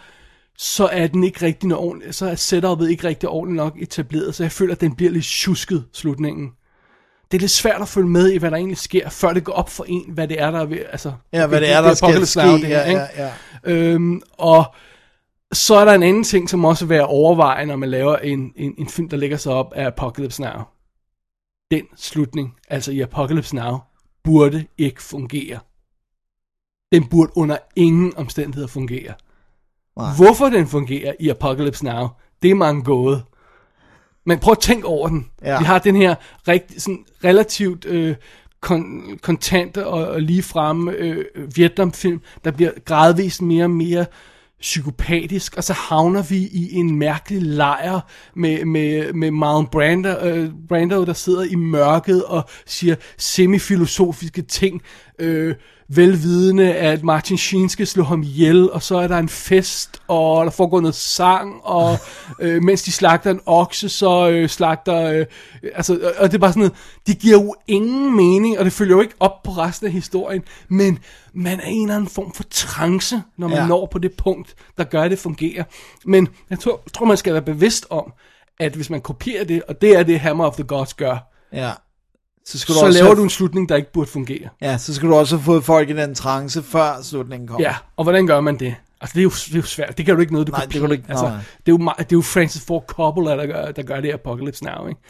så 0.58 0.86
er 0.86 1.06
den 1.06 1.24
ikke 1.24 1.46
rigtig 1.46 1.68
noget 1.68 1.84
ordentligt, 1.84 2.14
så 2.14 2.26
er 2.26 2.34
setupet 2.34 2.90
ikke 2.90 3.08
rigtig 3.08 3.28
ordentligt 3.28 3.56
nok 3.56 3.74
etableret, 3.78 4.34
så 4.34 4.42
jeg 4.42 4.52
føler, 4.52 4.74
at 4.74 4.80
den 4.80 4.94
bliver 4.94 5.12
lidt 5.12 5.24
tjusket, 5.24 5.84
slutningen. 5.92 6.50
Det 7.32 7.38
er 7.38 7.40
lidt 7.40 7.50
svært 7.50 7.82
at 7.82 7.88
følge 7.88 8.08
med 8.08 8.32
i, 8.32 8.38
hvad 8.38 8.50
der 8.50 8.56
egentlig 8.56 8.78
sker, 8.78 9.08
før 9.10 9.32
det 9.32 9.44
går 9.44 9.52
op 9.52 9.70
for 9.70 9.84
en, 9.88 10.04
hvad 10.08 10.28
det 10.28 10.40
er, 10.40 10.50
der 10.50 10.60
er 10.60 10.64
ved, 10.64 10.78
altså... 10.92 11.12
Ja, 11.32 11.46
hvad 11.46 11.60
det 11.60 11.72
er, 11.72 11.80
der 11.80 11.94
skal 11.94 12.06
Apocalypse 12.06 12.32
ske, 12.32 12.42
Now, 12.42 12.56
det 12.56 12.66
her, 12.66 12.80
ja, 12.80 12.88
ikke? 12.88 13.00
ja, 13.16 13.30
Øhm, 13.64 14.22
og 14.32 14.74
så 15.56 15.74
er 15.74 15.84
der 15.84 15.92
en 15.92 16.02
anden 16.02 16.24
ting, 16.24 16.50
som 16.50 16.64
også 16.64 16.84
er 16.84 16.88
værd 16.88 17.00
at 17.00 17.08
overveje, 17.08 17.66
når 17.66 17.76
man 17.76 17.90
laver 17.90 18.16
en, 18.16 18.52
en, 18.56 18.74
en 18.78 18.88
film, 18.88 19.08
der 19.08 19.16
lægger 19.16 19.36
sig 19.36 19.52
op 19.52 19.72
af 19.72 19.86
Apocalypse 19.86 20.42
Now. 20.42 20.62
Den 21.70 21.84
slutning, 21.96 22.54
altså 22.68 22.92
i 22.92 23.00
Apocalypse 23.00 23.56
Now, 23.56 23.78
burde 24.24 24.66
ikke 24.78 25.02
fungere. 25.02 25.58
Den 26.92 27.08
burde 27.08 27.32
under 27.36 27.56
ingen 27.76 28.16
omstændigheder 28.16 28.68
fungere. 28.68 29.14
Nej. 29.96 30.14
Hvorfor 30.16 30.48
den 30.48 30.66
fungerer 30.66 31.12
i 31.20 31.28
Apocalypse 31.28 31.84
Now, 31.84 32.08
det 32.42 32.50
er 32.50 32.54
mange 32.54 32.82
gået. 32.82 33.24
Men 34.26 34.38
prøv 34.38 34.52
at 34.52 34.58
tænke 34.58 34.86
over 34.86 35.08
den. 35.08 35.30
Ja. 35.42 35.58
Vi 35.58 35.64
har 35.64 35.78
den 35.78 35.96
her 35.96 36.14
rigt, 36.48 36.82
sådan 36.82 37.04
relativt 37.24 37.84
øh, 37.84 38.16
kon- 38.66 39.18
kontante 39.22 39.86
og, 39.86 40.06
og 40.08 40.22
ligefremme 40.22 40.92
øh, 40.92 41.24
Vietnamfilm, 41.56 42.20
der 42.44 42.50
bliver 42.50 42.70
gradvist 42.84 43.42
mere 43.42 43.64
og 43.64 43.70
mere 43.70 44.06
psykopatisk, 44.60 45.56
og 45.56 45.64
så 45.64 45.72
havner 45.72 46.22
vi 46.22 46.36
i 46.36 46.72
en 46.72 46.98
mærkelig 46.98 47.42
lejr 47.42 48.00
med, 48.36 48.64
med, 48.64 49.12
med 49.12 49.30
Marlon 49.30 49.66
Brando, 49.66 50.08
øh, 50.08 50.50
Brando, 50.68 51.04
der 51.04 51.12
sidder 51.12 51.44
i 51.44 51.54
mørket 51.54 52.24
og 52.24 52.48
siger 52.66 52.94
semifilosofiske 53.18 54.42
ting, 54.42 54.82
øh, 55.18 55.54
velvidende, 55.88 56.74
at 56.74 57.02
Martin 57.02 57.38
Sheen 57.38 57.68
skal 57.68 57.86
slå 57.86 58.04
ham 58.04 58.22
ihjel, 58.22 58.70
og 58.70 58.82
så 58.82 58.96
er 58.96 59.08
der 59.08 59.18
en 59.18 59.28
fest, 59.28 60.02
og 60.08 60.44
der 60.44 60.50
foregår 60.50 60.80
noget 60.80 60.94
sang, 60.94 61.60
og 61.62 61.98
øh, 62.40 62.62
mens 62.62 62.82
de 62.82 62.92
slagter 62.92 63.30
en 63.30 63.40
okse, 63.46 63.88
så 63.88 64.28
øh, 64.30 64.48
slagter, 64.48 65.10
øh, 65.10 65.26
altså, 65.74 66.12
og 66.18 66.28
det 66.28 66.34
er 66.34 66.40
bare 66.40 66.52
sådan 66.52 66.60
noget, 66.60 66.74
det 67.06 67.18
giver 67.18 67.42
jo 67.42 67.54
ingen 67.66 68.16
mening, 68.16 68.58
og 68.58 68.64
det 68.64 68.72
følger 68.72 68.96
jo 68.96 69.02
ikke 69.02 69.14
op 69.20 69.42
på 69.42 69.50
resten 69.50 69.86
af 69.86 69.92
historien, 69.92 70.42
men 70.68 70.98
man 71.34 71.60
er 71.60 71.68
i 71.68 71.72
en 71.72 71.82
eller 71.82 71.94
anden 71.94 72.10
form 72.10 72.32
for 72.32 72.44
trance, 72.50 73.22
når 73.36 73.48
man 73.48 73.58
ja. 73.58 73.66
når 73.66 73.86
på 73.86 73.98
det 73.98 74.12
punkt, 74.12 74.54
der 74.78 74.84
gør, 74.84 75.02
at 75.02 75.10
det 75.10 75.18
fungerer. 75.18 75.64
Men 76.04 76.28
jeg 76.50 76.58
tror, 76.58 76.82
tror, 76.94 77.06
man 77.06 77.16
skal 77.16 77.32
være 77.32 77.42
bevidst 77.42 77.86
om, 77.90 78.12
at 78.60 78.72
hvis 78.72 78.90
man 78.90 79.00
kopierer 79.00 79.44
det, 79.44 79.62
og 79.68 79.80
det 79.80 79.96
er 79.96 80.02
det 80.02 80.20
Hammer 80.20 80.46
of 80.46 80.54
the 80.54 80.64
Gods 80.64 80.94
gør, 80.94 81.30
Ja. 81.54 81.72
Så, 82.46 82.58
skal 82.58 82.74
du 82.74 82.78
så 82.78 82.86
også 82.86 82.98
laver 82.98 83.08
have, 83.08 83.16
du 83.18 83.22
en 83.22 83.30
slutning, 83.30 83.68
der 83.68 83.76
ikke 83.76 83.92
burde 83.92 84.10
fungere. 84.10 84.48
Ja, 84.62 84.78
så 84.78 84.94
skal 84.94 85.08
du 85.08 85.14
også 85.14 85.36
have 85.36 85.44
fået 85.44 85.64
folk 85.64 85.90
i 85.90 85.92
den 85.92 86.14
trance, 86.14 86.62
før 86.62 87.02
slutningen 87.02 87.48
kommer. 87.48 87.66
Ja, 87.68 87.74
og 87.96 88.04
hvordan 88.04 88.26
gør 88.26 88.40
man 88.40 88.58
det? 88.58 88.74
Altså, 89.00 89.14
det 89.14 89.20
er 89.20 89.22
jo, 89.22 89.30
det 89.30 89.52
er 89.52 89.56
jo 89.56 89.62
svært. 89.62 89.98
Det 89.98 90.06
kan 90.06 90.14
du 90.14 90.20
ikke 90.20 90.32
noget, 90.32 90.46
du 90.46 90.50
Nej, 90.52 90.60
kan 90.60 90.68
det 90.70 90.80
kan 90.80 90.88
du 90.88 90.92
ikke- 90.92 91.04
Altså, 91.08 91.24
nej. 91.24 91.36
det, 91.66 91.72
er 91.72 91.76
jo, 91.78 91.78
det 91.98 92.04
er 92.04 92.06
jo 92.12 92.22
Francis 92.22 92.64
Ford 92.64 92.84
Coppola, 92.86 93.36
der 93.36 93.46
gør, 93.46 93.70
der 93.72 93.82
gør 93.82 94.00
det 94.00 94.08
i 94.08 94.10
Apocalypse 94.10 94.64
Now, 94.64 94.88
ikke? 94.88 95.00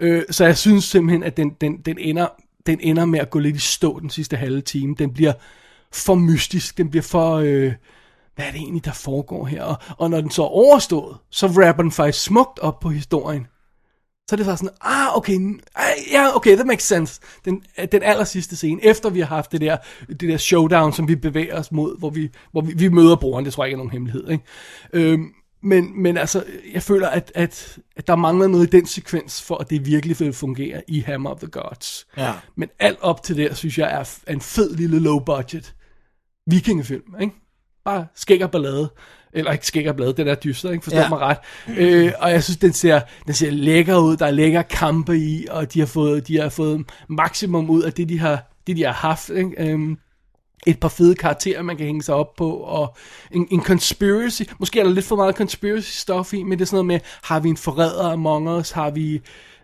Øh, 0.00 0.22
så 0.30 0.44
jeg 0.44 0.58
synes 0.58 0.84
simpelthen, 0.84 1.22
at 1.22 1.36
den, 1.36 1.50
den, 1.60 1.76
den, 1.76 1.98
ender, 1.98 2.26
den 2.66 2.78
ender 2.80 3.04
med 3.04 3.20
at 3.20 3.30
gå 3.30 3.38
lidt 3.38 3.56
i 3.56 3.58
stå 3.58 4.00
den 4.00 4.10
sidste 4.10 4.36
halve 4.36 4.60
time. 4.60 4.94
Den 4.98 5.12
bliver 5.14 5.32
for 5.92 6.14
mystisk. 6.14 6.78
Den 6.78 6.90
bliver 6.90 7.02
for... 7.02 7.36
Øh, 7.36 7.72
hvad 8.36 8.46
er 8.46 8.50
det 8.50 8.60
egentlig, 8.60 8.84
der 8.84 8.92
foregår 8.92 9.44
her? 9.46 9.62
Og, 9.64 9.76
og 9.98 10.10
når 10.10 10.20
den 10.20 10.30
så 10.30 10.42
er 10.42 10.46
overstået, 10.46 11.16
så 11.30 11.46
rapper 11.46 11.82
den 11.82 11.92
faktisk 11.92 12.24
smukt 12.24 12.58
op 12.58 12.80
på 12.80 12.88
historien. 12.88 13.46
Så 14.28 14.34
er 14.34 14.36
det 14.36 14.46
faktisk 14.46 14.64
sådan, 14.64 14.76
ah, 14.80 15.16
okay, 15.16 15.60
ah, 15.74 15.84
ja, 16.12 16.36
okay, 16.36 16.54
that 16.54 16.66
makes 16.66 16.84
sense. 16.84 17.20
Den, 17.44 17.62
den 17.92 18.02
aller 18.02 18.24
sidste 18.24 18.56
scene, 18.56 18.84
efter 18.84 19.10
vi 19.10 19.20
har 19.20 19.26
haft 19.26 19.52
det 19.52 19.60
der, 19.60 19.76
det 20.08 20.20
der 20.20 20.36
showdown, 20.36 20.92
som 20.92 21.08
vi 21.08 21.16
bevæger 21.16 21.58
os 21.58 21.72
mod, 21.72 21.98
hvor 21.98 22.10
vi, 22.10 22.30
hvor 22.52 22.60
vi, 22.60 22.72
vi 22.74 22.88
møder 22.88 23.16
brugeren, 23.16 23.44
det 23.44 23.52
tror 23.52 23.64
jeg 23.64 23.68
ikke 23.68 23.74
er 23.74 23.78
nogen 23.78 23.90
hemmelighed, 23.90 24.28
ikke? 24.28 24.44
Øhm, 24.92 25.32
men, 25.62 26.02
men 26.02 26.16
altså, 26.16 26.44
jeg 26.72 26.82
føler, 26.82 27.08
at, 27.08 27.32
at, 27.34 27.78
at 27.96 28.06
der 28.06 28.16
mangler 28.16 28.46
noget 28.46 28.66
i 28.66 28.70
den 28.70 28.86
sekvens, 28.86 29.42
for 29.42 29.58
at 29.58 29.70
det 29.70 29.86
virkelig 29.86 30.20
vil 30.20 30.32
fungere 30.32 30.82
i 30.88 31.00
Hammer 31.00 31.30
of 31.30 31.38
the 31.38 31.48
Gods. 31.48 32.06
Ja. 32.16 32.32
Men 32.56 32.68
alt 32.78 32.98
op 33.00 33.22
til 33.22 33.36
der, 33.36 33.54
synes 33.54 33.78
jeg, 33.78 34.00
er, 34.00 34.32
en 34.32 34.40
fed 34.40 34.76
lille 34.76 34.98
low 34.98 35.18
budget 35.18 35.74
vikingefilm, 36.46 37.14
ikke? 37.20 37.34
Bare 37.84 38.06
skæg 38.14 38.42
og 38.42 38.50
ballade. 38.50 38.90
Eller 39.38 39.52
ikke 39.52 39.66
skæg 39.66 39.88
og 39.88 39.96
ballade, 39.96 40.16
den 40.16 40.28
er 40.28 40.34
dyster, 40.34 40.70
ikke? 40.70 40.84
Forstå 40.84 40.98
Ja. 40.98 41.08
mig 41.08 41.18
ret. 41.18 41.36
Øh, 41.78 42.12
og 42.18 42.30
jeg 42.30 42.44
synes, 42.44 42.56
den 42.56 42.72
ser, 42.72 43.00
den 43.26 43.34
ser 43.34 43.50
lækker 43.50 43.98
ud. 43.98 44.16
Der 44.16 44.26
er 44.26 44.30
lækker 44.30 44.62
kampe 44.62 45.18
i, 45.18 45.46
og 45.50 45.74
de 45.74 45.78
har 45.78 45.86
fået, 45.86 46.28
de 46.28 46.40
har 46.40 46.48
fået 46.48 46.84
maksimum 47.08 47.70
ud 47.70 47.82
af 47.82 47.92
det, 47.92 48.08
de 48.08 48.18
har, 48.18 48.52
det, 48.66 48.76
de 48.76 48.84
har 48.84 48.92
haft, 48.92 49.30
ikke? 49.30 49.70
Øhm, 49.70 49.98
et 50.66 50.80
par 50.80 50.88
fede 50.88 51.14
karakterer, 51.14 51.62
man 51.62 51.76
kan 51.76 51.86
hænge 51.86 52.02
sig 52.02 52.14
op 52.14 52.36
på, 52.36 52.50
og 52.50 52.96
en, 53.32 53.48
en 53.50 53.62
conspiracy. 53.62 54.42
Måske 54.58 54.80
er 54.80 54.84
der 54.84 54.90
lidt 54.90 55.04
for 55.04 55.16
meget 55.16 55.34
conspiracy 55.36 55.90
stuff 55.98 56.32
i, 56.34 56.42
men 56.42 56.52
det 56.58 56.60
er 56.64 56.66
sådan 56.66 56.74
noget 56.76 56.86
med, 56.86 57.00
har 57.22 57.40
vi 57.40 57.48
en 57.48 57.56
forræder 57.56 58.12
among 58.12 58.48
us? 58.48 58.70
Har 58.70 58.90
vi, 58.90 59.20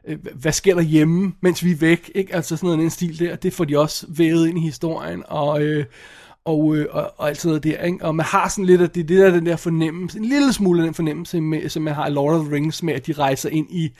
øh, 0.08 0.18
hvad 0.34 0.52
sker 0.52 0.74
der 0.74 0.82
hjemme, 0.82 1.32
mens 1.40 1.64
vi 1.64 1.70
er 1.70 1.76
væk? 1.76 2.10
Ikke? 2.14 2.34
Altså 2.34 2.56
sådan 2.56 2.66
noget 2.66 2.84
en 2.84 2.90
stil 2.90 3.18
der, 3.18 3.36
det 3.36 3.52
får 3.52 3.64
de 3.64 3.78
også 3.78 4.06
vævet 4.08 4.48
ind 4.48 4.58
i 4.58 4.62
historien, 4.62 5.22
og, 5.28 5.62
øh, 5.62 5.84
og, 6.44 6.76
øh, 6.76 6.86
og, 6.90 7.12
og 7.16 7.28
alt 7.28 7.38
sådan 7.38 7.48
noget 7.48 7.64
der, 7.64 7.82
ikke? 7.82 8.04
Og 8.04 8.14
man 8.14 8.26
har 8.26 8.48
sådan 8.48 8.64
lidt 8.64 8.80
af 8.80 8.90
det, 8.90 9.08
det 9.08 9.18
der, 9.18 9.30
den 9.30 9.46
der 9.46 9.56
fornemmelse, 9.56 10.18
en 10.18 10.24
lille 10.24 10.52
smule 10.52 10.80
af 10.82 10.84
den 10.86 10.94
fornemmelse, 10.94 11.40
med, 11.40 11.68
som 11.68 11.82
man 11.82 11.94
har 11.94 12.06
i 12.06 12.10
Lord 12.10 12.34
of 12.34 12.44
the 12.44 12.54
Rings, 12.54 12.82
med 12.82 12.94
at 12.94 13.06
de 13.06 13.12
rejser 13.12 13.48
ind 13.48 13.66
i, 13.70 13.84
i, 13.84 13.92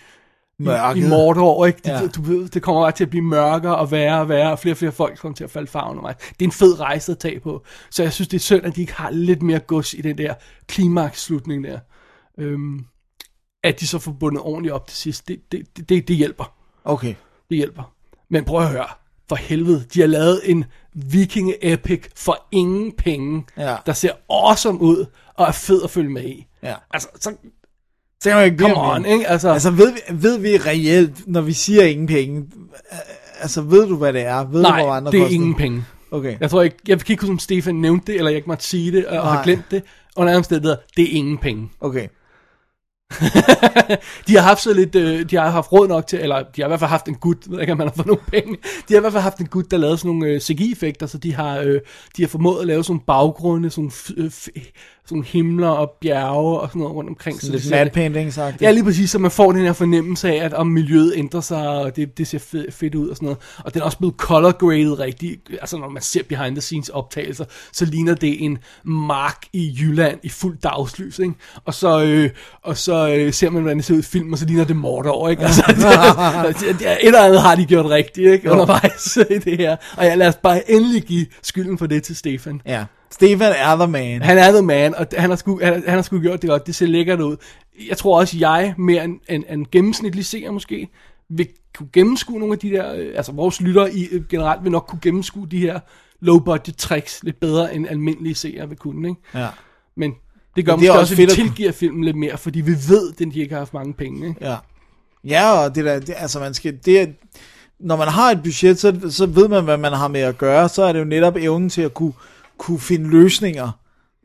Mørket. 0.59 1.05
i 1.05 1.09
Mordor, 1.09 1.67
ikke? 1.67 1.79
Det, 1.85 1.89
ja. 1.89 2.07
du 2.07 2.23
ved, 2.23 2.49
det 2.49 2.63
kommer 2.63 2.83
bare 2.83 2.93
til 2.93 3.05
at 3.05 3.11
blive 3.11 3.25
mørkere 3.25 3.77
og 3.77 3.91
værre 3.91 4.21
og 4.21 4.29
værre, 4.29 4.53
og 4.53 4.59
flere 4.59 4.73
og 4.73 4.77
flere 4.77 4.93
folk 4.93 5.19
kommer 5.19 5.37
til 5.37 5.45
at 5.45 5.51
falde 5.51 5.67
farven 5.67 5.99
mig. 6.03 6.15
Det 6.19 6.41
er 6.41 6.45
en 6.45 6.53
fed 6.53 6.81
rejse 6.81 7.13
at 7.13 7.19
tage 7.19 7.41
på. 7.41 7.65
Så 7.91 8.03
jeg 8.03 8.13
synes, 8.13 8.29
det 8.29 8.37
er 8.37 8.41
synd, 8.41 8.65
at 8.65 8.77
de 8.77 8.81
ikke 8.81 8.95
har 8.95 9.11
lidt 9.11 9.43
mere 9.43 9.59
gods 9.59 9.95
i 9.95 10.01
den 10.01 10.19
der 10.19 10.35
klimaks-slutning 10.69 11.65
der. 11.65 11.79
Øhm, 12.39 12.85
at 13.65 13.81
de 13.81 13.87
så 13.87 13.99
får 13.99 14.13
bundet 14.13 14.43
ordentligt 14.43 14.75
op 14.75 14.87
til 14.87 14.97
sidst, 14.97 15.29
det, 15.29 15.53
det, 15.53 15.77
det, 15.77 15.89
det, 15.89 16.09
det 16.09 16.17
hjælper. 16.17 16.55
Okay. 16.85 17.15
Det 17.49 17.57
hjælper. 17.57 17.93
Men 18.31 18.45
prøv 18.45 18.61
at 18.61 18.69
høre. 18.69 18.87
For 19.29 19.37
helvede, 19.37 19.85
de 19.95 20.01
har 20.01 20.07
lavet 20.07 20.41
en 20.45 20.65
vikinge-epic 20.95 22.01
for 22.17 22.47
ingen 22.53 22.93
penge, 22.93 23.45
Ja. 23.59 23.77
der 23.87 23.93
ser 23.93 24.11
awesome 24.31 24.81
ud, 24.81 25.07
og 25.35 25.47
er 25.47 25.53
fed 25.53 25.83
at 25.85 25.91
følge 25.91 26.11
med 26.11 26.25
i. 26.25 26.47
Ja. 26.63 26.75
Altså, 26.91 27.09
så, 27.21 27.35
Så 28.23 28.41
ikke 28.41 28.59
come 28.59 28.77
on, 28.77 29.07
ikke? 29.07 29.29
Altså, 29.29 29.49
Altså, 29.53 29.71
ved 29.71 29.93
vi, 29.93 30.01
ved 30.13 30.39
vi 30.39 30.57
reelt, 30.59 31.29
når 31.29 31.41
vi 31.41 31.53
siger 31.53 31.83
ingen 31.85 32.07
penge, 32.07 32.39
øh, 32.93 32.99
altså, 33.41 33.63
ved 33.63 33.87
du, 33.89 33.97
hvad 33.97 34.13
det 34.13 34.23
er? 34.23 34.37
Ved 34.37 34.45
du, 34.45 34.51
hvor 34.51 34.87
nej, 34.87 34.97
andre 34.97 35.13
det 35.13 35.19
er 35.19 35.23
koster? 35.23 35.35
ingen 35.35 35.55
penge. 35.55 35.85
Okay. 36.11 36.37
Jeg 36.41 36.51
tror 36.51 36.63
ikke, 36.63 36.77
jeg 36.89 36.99
kan 37.01 37.13
ikke 37.13 37.21
huske, 37.23 37.33
om 37.33 37.39
Stefan 37.39 37.75
nævnte 37.75 38.07
det, 38.07 38.15
eller 38.19 38.31
jeg 38.31 38.37
ikke 38.37 38.49
måtte 38.49 38.65
sige 38.65 38.93
det, 38.93 39.07
og 39.07 39.15
Nej. 39.15 39.25
har 39.37 39.45
glemt 39.45 39.65
det. 39.71 39.83
Og 40.17 40.25
nærmest 40.25 40.51
det 40.51 40.63
der, 40.63 40.77
det 40.97 41.05
er 41.05 41.17
ingen 41.17 41.39
penge. 41.39 41.71
Okay. 41.81 42.09
de 44.29 44.35
har 44.37 44.43
haft 44.43 44.63
så 44.63 44.73
lidt, 44.73 44.95
øh, 44.95 45.31
de 45.31 45.37
har 45.37 45.51
haft 45.51 45.73
råd 45.73 45.89
nok 45.89 46.07
til, 46.07 46.21
eller 46.21 46.43
de 46.57 46.63
har 46.63 46.69
i 46.69 46.71
hvert 46.71 46.81
fald 46.81 46.91
haft 46.91 47.09
en 47.09 47.15
gut, 47.15 47.37
jeg 47.47 47.53
ved 47.53 47.61
ikke 47.61 47.73
om 47.73 47.79
man 47.79 47.89
har 47.89 47.95
fået 47.95 48.07
nogle 48.07 48.23
penge, 48.33 48.57
de 48.89 48.95
har 48.95 48.97
i 48.97 49.01
hvert 49.01 49.13
fald 49.13 49.23
haft 49.23 49.39
en 49.39 49.47
gut, 49.47 49.71
der 49.71 49.77
lavede 49.77 49.99
sådan 49.99 50.11
nogle 50.11 50.27
øh, 50.27 50.41
CGI-effekter, 50.41 51.07
så 51.07 51.19
de 51.19 51.35
har, 51.35 51.59
øh, 51.59 51.81
de 52.17 52.23
har 52.23 52.29
formået 52.29 52.61
at 52.61 52.67
lave 52.67 52.85
sådan 52.85 52.93
nogle 52.93 53.07
baggrunde, 53.07 53.71
sådan, 53.71 53.93
øh, 54.17 54.31
sådan 55.07 55.23
himler 55.23 55.69
og 55.69 55.91
bjerge 56.01 56.61
og 56.61 56.69
sådan 56.69 56.81
noget 56.81 56.95
rundt 56.95 57.11
omkring. 57.11 57.41
Sådan 57.41 57.59
det 57.59 57.65
lidt 57.65 57.93
painting 57.93 58.33
sagt. 58.33 58.63
Ja, 58.63 58.71
lige 58.71 58.85
præcis, 58.85 59.11
så 59.11 59.19
man 59.19 59.31
får 59.31 59.53
den 59.53 59.61
her 59.61 59.73
fornemmelse 59.73 60.29
af, 60.29 60.45
at 60.45 60.55
om 60.55 60.67
miljøet 60.67 61.13
ændrer 61.17 61.41
sig, 61.41 61.69
og 61.69 61.97
det, 61.97 62.19
det 62.19 62.27
ser 62.27 62.39
fed, 62.39 62.71
fedt 62.71 62.95
ud 62.95 63.09
og 63.09 63.17
sådan 63.17 63.27
noget. 63.27 63.39
Og 63.59 63.75
den 63.75 63.81
er 63.81 63.85
også 63.85 63.99
blevet 63.99 64.15
color 64.17 64.53
graded 64.53 64.99
rigtig, 64.99 65.39
altså 65.61 65.77
når 65.77 65.89
man 65.89 66.03
ser 66.03 66.23
behind 66.29 66.55
the 66.55 66.61
scenes 66.61 66.89
optagelser, 66.89 67.45
så 67.73 67.85
ligner 67.85 68.15
det 68.15 68.45
en 68.45 68.59
mark 68.85 69.47
i 69.53 69.77
Jylland 69.81 70.19
i 70.23 70.29
fuld 70.29 70.59
dagslys, 70.63 71.19
ikke? 71.19 71.35
Og 71.65 71.75
så, 71.75 72.05
øh, 72.05 72.31
og 72.63 72.77
så 72.77 73.09
øh, 73.09 73.33
ser 73.33 73.51
man, 73.51 73.63
hvordan 73.63 73.77
det 73.77 73.85
ser 73.85 73.95
ud 73.95 73.99
i 73.99 74.03
film, 74.03 74.33
og 74.33 74.39
så 74.39 74.47
ligner 74.47 74.65
det 74.65 74.77
Mordor, 74.77 75.29
ikke? 75.29 75.43
Altså, 75.43 75.65
det, 75.69 76.61
det, 76.61 76.79
det, 76.79 76.87
et 76.87 76.97
eller 77.03 77.21
andet 77.21 77.43
har 77.43 77.55
de 77.55 77.65
gjort 77.65 77.87
rigtigt, 77.87 78.31
ikke? 78.31 78.51
Undervejs 78.51 79.17
i 79.17 79.39
det 79.39 79.59
her. 79.59 79.77
Og 79.97 80.05
jeg 80.05 80.19
lad 80.19 80.29
os 80.29 80.37
bare 80.43 80.71
endelig 80.71 81.03
give 81.03 81.27
skylden 81.43 81.79
for 81.79 81.87
det 81.87 82.03
til 82.03 82.17
Stefan. 82.17 82.61
Ja. 82.67 82.85
Stefan 83.15 83.53
er 83.57 83.77
the 83.77 83.87
man. 83.87 84.23
Han 84.23 84.39
er 84.39 84.53
the 84.53 84.63
man, 84.63 84.95
og 84.95 85.07
han 85.17 85.31
har, 85.31 85.37
sgu, 85.37 85.61
han, 85.63 85.73
han 85.87 85.95
har 85.95 86.03
sgu 86.03 86.19
gjort 86.21 86.43
det 86.43 86.51
godt. 86.51 86.67
Det 86.67 86.75
ser 86.75 86.87
lækkert 86.87 87.21
ud. 87.21 87.37
Jeg 87.89 87.97
tror 87.97 88.19
også, 88.21 88.37
jeg 88.39 88.75
mere 88.79 89.05
end 89.05 89.21
en, 89.29 89.45
en 89.51 89.67
gennemsnitlig 89.73 90.25
seer 90.25 90.51
måske, 90.51 90.89
vil 91.31 91.49
kunne 91.79 91.89
gennemskue 91.93 92.39
nogle 92.39 92.53
af 92.53 92.59
de 92.59 92.71
der, 92.71 92.95
øh, 92.95 93.13
altså 93.17 93.33
vores 93.33 93.61
lyttere 93.61 93.95
i, 93.95 94.09
øh, 94.13 94.23
generelt 94.29 94.63
vil 94.65 94.73
nok 94.73 94.85
kunne 94.89 95.01
gennemskue 95.03 95.47
de 95.51 95.59
her 95.59 95.81
low 96.21 96.39
budget 96.39 96.77
tricks 96.77 97.23
lidt 97.23 97.41
bedre 97.41 97.75
end 97.75 97.89
almindelige 97.89 98.35
seere 98.35 98.69
vil 98.69 98.79
kunne, 98.79 99.09
ikke? 99.09 99.21
Ja. 99.35 99.47
Men 99.97 100.13
det 100.57 100.67
gør 100.67 100.73
Men 100.77 100.81
det 100.83 100.89
måske 100.89 100.93
også, 100.93 101.01
også 101.01 101.15
at 101.15 101.19
vi 101.19 101.23
fedt 101.23 101.31
at- 101.31 101.37
tilgiver 101.37 101.73
filmen 101.73 102.05
lidt 102.05 102.17
mere, 102.17 102.39
fordi 102.39 102.61
vi 102.61 102.73
ved, 102.89 103.13
at 103.13 103.19
de 103.35 103.41
ikke 103.41 103.53
har 103.55 103.59
haft 103.61 103.75
mange 103.75 103.93
penge, 103.93 104.29
ikke? 104.29 104.47
Ja. 104.51 104.57
Ja, 105.25 105.51
og 105.53 105.75
det 105.75 105.85
der, 105.85 105.99
det, 106.01 106.15
altså 106.19 106.41
man 106.41 106.55
skal, 106.55 106.79
det 106.85 107.15
når 107.81 107.97
man 107.97 108.09
har 108.09 108.31
et 108.31 108.43
budget, 108.43 108.79
så, 108.79 109.01
så 109.11 109.27
ved 109.27 109.49
man, 109.49 109.65
hvad 109.65 109.77
man 109.77 109.93
har 109.93 110.09
med 110.09 110.21
at 110.21 110.39
gøre, 110.39 110.69
så 110.69 110.83
er 110.83 110.93
det 110.93 111.01
jo 111.01 111.05
netop 111.05 111.37
evnen 111.37 111.69
til 111.69 111.83
at 111.83 111.95
kunne, 111.95 112.13
kunne 112.59 112.81
finde 112.81 113.11
løsninger 113.11 113.71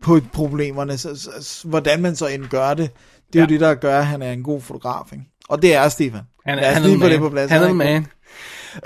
på 0.01 0.19
problemerne, 0.34 0.97
så, 0.97 1.15
så, 1.15 1.30
så, 1.41 1.68
hvordan 1.68 2.01
man 2.01 2.15
så 2.15 2.27
end 2.27 2.45
gør 2.45 2.73
det, 2.73 2.89
det 3.34 3.39
er 3.39 3.39
ja. 3.39 3.45
jo 3.45 3.47
det, 3.47 3.60
der 3.60 3.73
gør, 3.73 3.99
at 3.99 4.06
han 4.06 4.22
er 4.22 4.31
en 4.31 4.43
god 4.43 4.61
fotograf, 4.61 5.14
ikke? 5.14 5.23
Og 5.49 5.61
det 5.61 5.76
er 5.76 5.89
Stefan. 5.89 6.22
Han 6.45 6.60
er, 6.60 6.72
han 6.72 6.84
er 6.84 6.88
få 6.88 6.91
det 6.91 6.99
man. 6.99 7.19
på 7.19 7.30
plads. 7.30 7.51
Han 7.51 7.61
er 7.61 7.68
Han 7.68 7.81
er 7.81 7.84
man. 7.91 8.07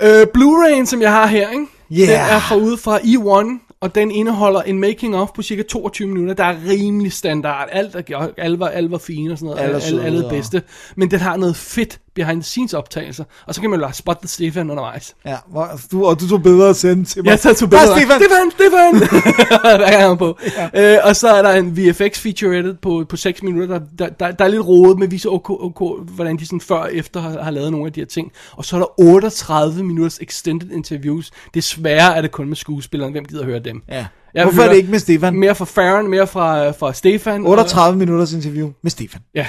Øh, 0.02 0.26
Blu-ray'en, 0.36 0.86
som 0.86 1.02
jeg 1.02 1.12
har 1.12 1.26
her, 1.26 1.50
ikke? 1.50 1.66
Yeah. 1.92 2.08
den 2.08 2.20
er 2.20 2.40
fra 2.40 2.56
ude 2.56 2.76
fra 2.76 2.98
E1, 2.98 3.76
og 3.80 3.94
den 3.94 4.10
indeholder 4.10 4.62
en 4.62 4.80
making 4.80 5.16
of 5.16 5.28
på 5.34 5.42
cirka 5.42 5.62
22 5.62 6.08
minutter, 6.08 6.34
der 6.34 6.44
er 6.44 6.56
rimelig 6.68 7.12
standard. 7.12 7.68
Alt 7.72 7.94
er, 7.94 8.28
alle, 8.36 8.58
var, 8.58 8.68
alle 8.68 8.90
var 8.90 8.98
fine 8.98 9.32
og 9.32 9.38
sådan 9.38 9.46
noget, 9.46 9.62
Alle 9.62 9.82
alle, 9.82 10.04
alle, 10.04 10.28
bedste. 10.28 10.62
Men 10.96 11.10
den 11.10 11.20
har 11.20 11.36
noget 11.36 11.56
fedt 11.56 12.00
behind 12.14 12.42
the 12.42 12.42
scenes 12.42 12.74
optagelser, 12.74 13.24
og 13.46 13.54
så 13.54 13.60
kan 13.60 13.70
man 13.70 13.80
jo 13.80 13.92
spot 13.92 14.18
the 14.18 14.28
Stefan 14.28 14.70
undervejs. 14.70 15.14
Ja, 15.26 15.36
hvor, 15.50 15.70
du, 15.92 16.06
og 16.06 16.20
du 16.20 16.28
tog 16.28 16.42
billeder 16.42 16.68
og 16.68 16.76
sendte 16.76 17.12
til 17.12 17.24
mig. 17.24 17.30
Jeg 17.30 17.40
tager 17.40 17.54
to 17.54 17.66
Der 17.66 17.78
er 17.78 17.94
billeder. 17.94 18.18
Stefan! 18.18 18.50
Stefan, 18.50 19.00
Stefan! 19.00 19.80
Jeg 19.92 20.02
er 20.02 20.14
på. 20.14 20.38
Ja. 20.74 20.94
Øh, 20.96 21.00
og 21.04 21.16
så 21.16 21.28
er 21.28 21.42
der 21.42 21.52
en 21.52 21.76
VFX 21.76 22.18
featurette 22.18 22.76
på, 22.82 23.04
på 23.08 23.16
6 23.16 23.42
minutter, 23.42 23.78
der, 23.78 23.84
der, 23.98 24.08
der, 24.08 24.30
der 24.30 24.44
er 24.44 24.48
lidt 24.48 24.66
rodet, 24.66 24.98
men 24.98 25.10
viser 25.10 25.30
OK, 25.30 25.50
OK, 25.50 26.08
hvordan 26.14 26.36
de 26.36 26.46
sådan 26.46 26.60
før 26.60 26.76
og 26.76 26.94
efter 26.94 27.20
har, 27.20 27.42
har 27.42 27.50
lavet 27.50 27.72
nogle 27.72 27.86
af 27.86 27.92
de 27.92 28.00
her 28.00 28.06
ting. 28.06 28.32
Og 28.52 28.64
så 28.64 28.76
er 28.76 28.80
der 28.80 29.00
38 29.00 29.84
minutters 29.84 30.18
extended 30.18 30.70
interviews. 30.70 31.30
Desværre 31.54 32.16
er 32.16 32.20
det 32.20 32.30
kun 32.30 32.48
med 32.48 32.56
skuespillerne. 32.56 33.12
Hvem 33.12 33.24
gider 33.24 33.44
høre 33.44 33.58
dem? 33.58 33.82
Ja. 33.88 34.06
Jeg 34.34 34.44
Hvorfor 34.44 34.62
er 34.62 34.68
det 34.68 34.76
ikke 34.76 34.90
med 34.90 34.98
Stefan? 34.98 35.34
Mere 35.36 35.54
fra 35.54 35.64
Farron, 35.64 36.10
mere 36.10 36.26
fra, 36.26 36.70
fra 36.70 36.92
Stefan. 36.92 37.46
38 37.46 37.98
minutters 37.98 38.32
interview 38.32 38.70
med 38.82 38.90
Stefan. 38.90 39.20
Ja, 39.34 39.46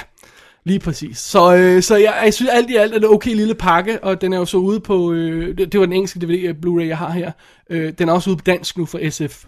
lige 0.66 0.78
præcis. 0.78 1.18
Så, 1.18 1.56
øh, 1.56 1.82
så 1.82 1.96
jeg, 1.96 2.20
jeg 2.24 2.34
synes 2.34 2.50
alt 2.50 2.70
i 2.70 2.76
alt 2.76 2.94
er 2.94 2.98
det 2.98 3.08
okay 3.08 3.34
lille 3.34 3.54
pakke, 3.54 4.04
og 4.04 4.20
den 4.20 4.32
er 4.32 4.38
jo 4.38 4.44
så 4.44 4.56
ude 4.56 4.80
på, 4.80 5.12
øh, 5.12 5.58
det, 5.58 5.72
det 5.72 5.80
var 5.80 5.86
den 5.86 5.92
engelske 5.92 6.20
DVD 6.20 6.54
Blu-ray, 6.66 6.86
jeg 6.86 6.98
har 6.98 7.10
her. 7.10 7.32
Øh, 7.70 7.92
den 7.98 8.08
er 8.08 8.12
også 8.12 8.30
ude 8.30 8.36
på 8.36 8.42
dansk 8.46 8.78
nu 8.78 8.86
for 8.86 9.10
SF. 9.10 9.44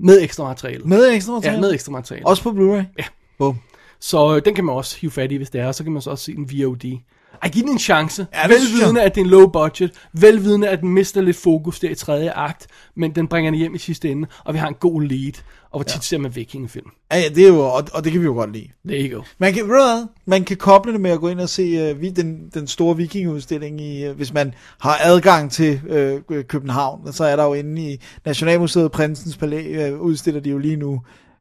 Med 0.00 0.22
ekstra 0.22 0.44
materiale. 0.44 0.84
Med 0.84 1.10
ekstra 1.10 1.32
materiale? 1.32 1.56
Ja, 1.56 1.60
med 1.60 1.72
ekstra 1.72 1.92
materiale. 1.92 2.26
Også 2.26 2.42
på 2.42 2.50
Blu-ray? 2.50 2.84
Ja. 2.98 3.04
Bum. 3.38 3.58
Så 4.00 4.36
øh, 4.36 4.44
den 4.44 4.54
kan 4.54 4.64
man 4.64 4.74
også 4.74 4.98
hive 5.00 5.10
fat 5.10 5.32
i, 5.32 5.36
hvis 5.36 5.50
det 5.50 5.60
er, 5.60 5.66
og 5.66 5.74
så 5.74 5.82
kan 5.82 5.92
man 5.92 6.02
så 6.02 6.10
også 6.10 6.24
se 6.24 6.34
den 6.34 6.50
VOD. 6.52 6.98
Ej, 7.42 7.48
giv 7.48 7.62
den 7.62 7.72
en 7.72 7.78
chance. 7.78 8.26
Ja, 8.34 8.42
det 8.42 8.50
velvidende, 8.50 9.02
at 9.02 9.14
det 9.14 9.20
er 9.20 9.24
en 9.24 9.30
low 9.30 9.46
budget. 9.46 9.90
Velvidende, 10.12 10.68
at 10.68 10.80
den 10.80 10.88
mister 10.88 11.20
lidt 11.20 11.36
fokus 11.36 11.80
der 11.80 11.90
i 11.90 11.94
tredje 11.94 12.30
akt. 12.30 12.66
Men 12.96 13.14
den 13.14 13.28
bringer 13.28 13.50
den 13.50 13.58
hjem 13.58 13.74
i 13.74 13.78
sidste 13.78 14.10
ende, 14.10 14.28
og 14.44 14.54
vi 14.54 14.58
har 14.58 14.68
en 14.68 14.74
god 14.74 15.02
lead. 15.02 15.32
Og 15.70 15.78
hvor 15.78 15.84
tit 15.84 15.96
ja. 15.96 16.00
ser 16.00 16.18
man 16.18 16.36
vikingefilm. 16.36 16.86
Ja, 17.12 17.18
ja, 17.18 17.28
det 17.28 17.44
er 17.44 17.48
jo, 17.48 17.60
og, 17.60 17.84
og 17.92 18.04
det 18.04 18.12
kan 18.12 18.20
vi 18.20 18.26
jo 18.26 18.32
godt 18.32 18.52
lide. 18.52 18.68
There 18.88 19.10
you 19.10 19.16
go. 19.16 19.24
Man 19.38 19.52
kan, 19.52 19.68
ved 19.68 20.06
man 20.26 20.44
kan 20.44 20.56
koble 20.56 20.92
det 20.92 21.00
med 21.00 21.10
at 21.10 21.20
gå 21.20 21.28
ind 21.28 21.40
og 21.40 21.48
se 21.48 21.94
uh, 21.94 22.02
den, 22.16 22.50
den 22.54 22.66
store 22.66 22.96
vikingeudstilling, 22.96 23.80
i, 23.80 24.08
uh, 24.08 24.16
hvis 24.16 24.32
man 24.32 24.54
har 24.80 24.98
adgang 25.02 25.52
til 25.52 25.80
uh, 26.28 26.42
København. 26.42 27.12
Så 27.12 27.24
er 27.24 27.36
der 27.36 27.44
jo 27.44 27.54
inde 27.54 27.92
i 27.92 28.00
Nationalmuseet 28.24 28.92
Prinsens 28.92 29.36
Palæ, 29.36 29.92
uh, 29.92 30.00
udstiller 30.00 30.40
de 30.40 30.50
jo 30.50 30.58
lige 30.58 30.76
nu 30.76 30.92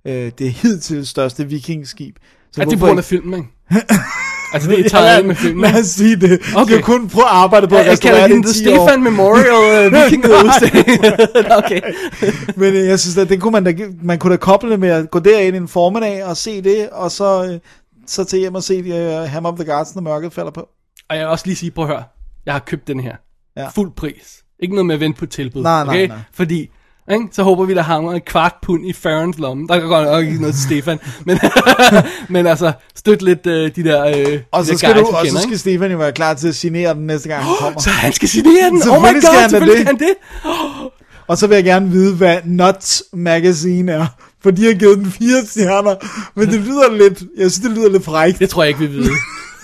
uh, 0.05 0.11
det 0.11 0.51
hidtil 0.51 1.07
største 1.07 1.47
vikingskib. 1.47 2.15
Så 2.51 2.61
er 2.61 2.65
det 2.65 2.77
hvorfor 2.77 2.85
på 2.85 2.87
grund 2.87 2.99
af 2.99 3.05
filmen, 3.05 3.33
ikke? 3.33 3.49
altså, 4.53 4.69
det 4.69 4.85
er 4.85 4.89
taget 4.89 5.25
med 5.25 5.35
filmen. 5.35 5.61
Lad 5.61 5.79
os 5.79 5.85
sige 5.87 6.15
det. 6.15 6.31
Okay. 6.31 6.61
Okay. 6.61 6.73
Det 6.73 6.79
er 6.79 6.83
kun 6.83 7.09
på 7.09 7.21
arbejde 7.21 7.67
på 7.67 7.75
Ja, 7.75 7.81
at 7.81 7.99
kalder 7.99 8.23
restaurere 8.23 8.41
det 8.41 8.55
i 8.55 8.63
10 8.63 8.69
år. 8.69 8.87
Stefan 8.87 9.03
Memorial 9.03 9.87
uh, 9.87 9.93
Vikingeudstilling. 9.93 10.87
okay. 11.63 11.81
Men 12.55 12.73
øh, 12.73 12.87
jeg 12.87 12.99
synes, 12.99 13.17
at 13.17 13.29
det 13.29 13.41
kunne 13.41 13.51
man 13.51 13.63
da, 13.63 13.73
man 14.01 14.19
kunne 14.19 14.31
da 14.31 14.37
koble 14.37 14.71
det 14.71 14.79
med 14.79 14.89
at 14.89 15.11
gå 15.11 15.19
derind 15.19 15.55
en 15.55 15.67
formiddag 15.67 16.25
og 16.25 16.37
se 16.37 16.61
det, 16.61 16.89
og 16.89 17.11
så, 17.11 17.45
øh, 17.45 17.59
så 18.07 18.23
til 18.23 18.39
hjem 18.39 18.55
og 18.55 18.63
se 18.63 18.79
uh, 18.79 19.29
Hammer 19.29 19.51
of 19.51 19.59
the 19.59 19.73
Gods, 19.73 19.95
når 19.95 20.01
mørket 20.01 20.33
falder 20.33 20.51
på. 20.51 20.67
Og 21.09 21.15
jeg 21.15 21.25
vil 21.25 21.31
også 21.31 21.45
lige 21.45 21.55
sige, 21.55 21.71
prøv 21.71 21.85
at 21.85 21.91
høre. 21.91 22.03
Jeg 22.45 22.53
har 22.53 22.59
købt 22.59 22.87
den 22.87 22.99
her. 22.99 23.15
Ja. 23.57 23.67
Fuld 23.67 23.91
pris. 23.95 24.43
Ikke 24.59 24.75
noget 24.75 24.85
med 24.85 24.95
at 24.95 25.01
vente 25.01 25.19
på 25.19 25.25
tilbud. 25.25 25.63
Nej, 25.63 25.83
nej, 25.85 25.93
okay? 25.95 26.07
nej. 26.07 26.17
Fordi, 26.33 26.69
ikke? 27.13 27.27
så 27.31 27.43
håber 27.43 27.65
vi, 27.65 27.73
der 27.73 27.81
hammer 27.81 28.13
en 28.13 28.21
kvart 28.21 28.55
pund 28.61 28.85
i 28.85 28.93
Farrens 28.93 29.37
lomme. 29.37 29.67
Der 29.67 29.79
kan 29.79 29.87
godt 29.87 30.07
nok 30.07 30.25
ikke 30.25 30.41
noget 30.41 30.55
til 30.55 30.63
Stefan. 30.63 30.99
Men, 31.25 31.39
men 32.29 32.47
altså, 32.47 32.71
støt 32.95 33.21
lidt 33.21 33.45
uh, 33.45 33.53
de 33.53 33.71
der 33.89 34.05
øh, 34.05 34.39
Og 34.51 34.61
de 34.61 34.65
så 34.65 34.71
der 34.71 34.77
skal, 34.77 34.93
guys, 34.93 35.01
du, 35.01 35.15
og 35.15 35.23
kender, 35.23 35.31
så 35.31 35.41
skal 35.41 35.51
ikke? 35.51 35.57
Stefan 35.57 35.91
jo 35.91 35.97
være 35.97 36.11
klar 36.11 36.33
til 36.33 36.47
at 36.47 36.55
signere 36.55 36.93
den 36.93 37.07
næste 37.07 37.29
gang, 37.29 37.43
han 37.43 37.55
kommer. 37.59 37.79
Så 37.79 37.89
han 37.89 38.13
skal 38.13 38.29
signere 38.29 38.69
den? 38.69 38.81
Oh 38.91 39.01
my 39.01 39.05
Selvfølgelig 39.05 39.21
skal 39.21 39.33
god, 39.33 39.41
han 39.41 39.49
selvfølgelig 39.49 39.87
det. 39.87 39.97
skal 39.97 39.97
han 39.97 39.99
det. 39.99 40.15
Og 41.27 41.37
så 41.37 41.47
vil 41.47 41.55
jeg 41.55 41.63
gerne 41.63 41.91
vide, 41.91 42.15
hvad 42.15 42.37
Nuts 42.45 43.03
Magazine 43.13 43.91
er. 43.91 44.05
For 44.43 44.51
de 44.51 44.65
har 44.65 44.73
givet 44.73 44.97
den 44.97 45.11
fire 45.11 45.45
stjerner. 45.45 45.95
Men 46.35 46.47
det 46.47 46.59
lyder 46.59 46.91
lidt, 46.91 47.19
jeg 47.37 47.51
synes, 47.51 47.59
det 47.59 47.71
lyder 47.71 47.89
lidt 47.89 48.05
frækt. 48.05 48.39
Det 48.39 48.49
tror 48.49 48.63
jeg 48.63 48.67
ikke, 48.67 48.79
vi 48.79 48.97
ved. 48.97 49.11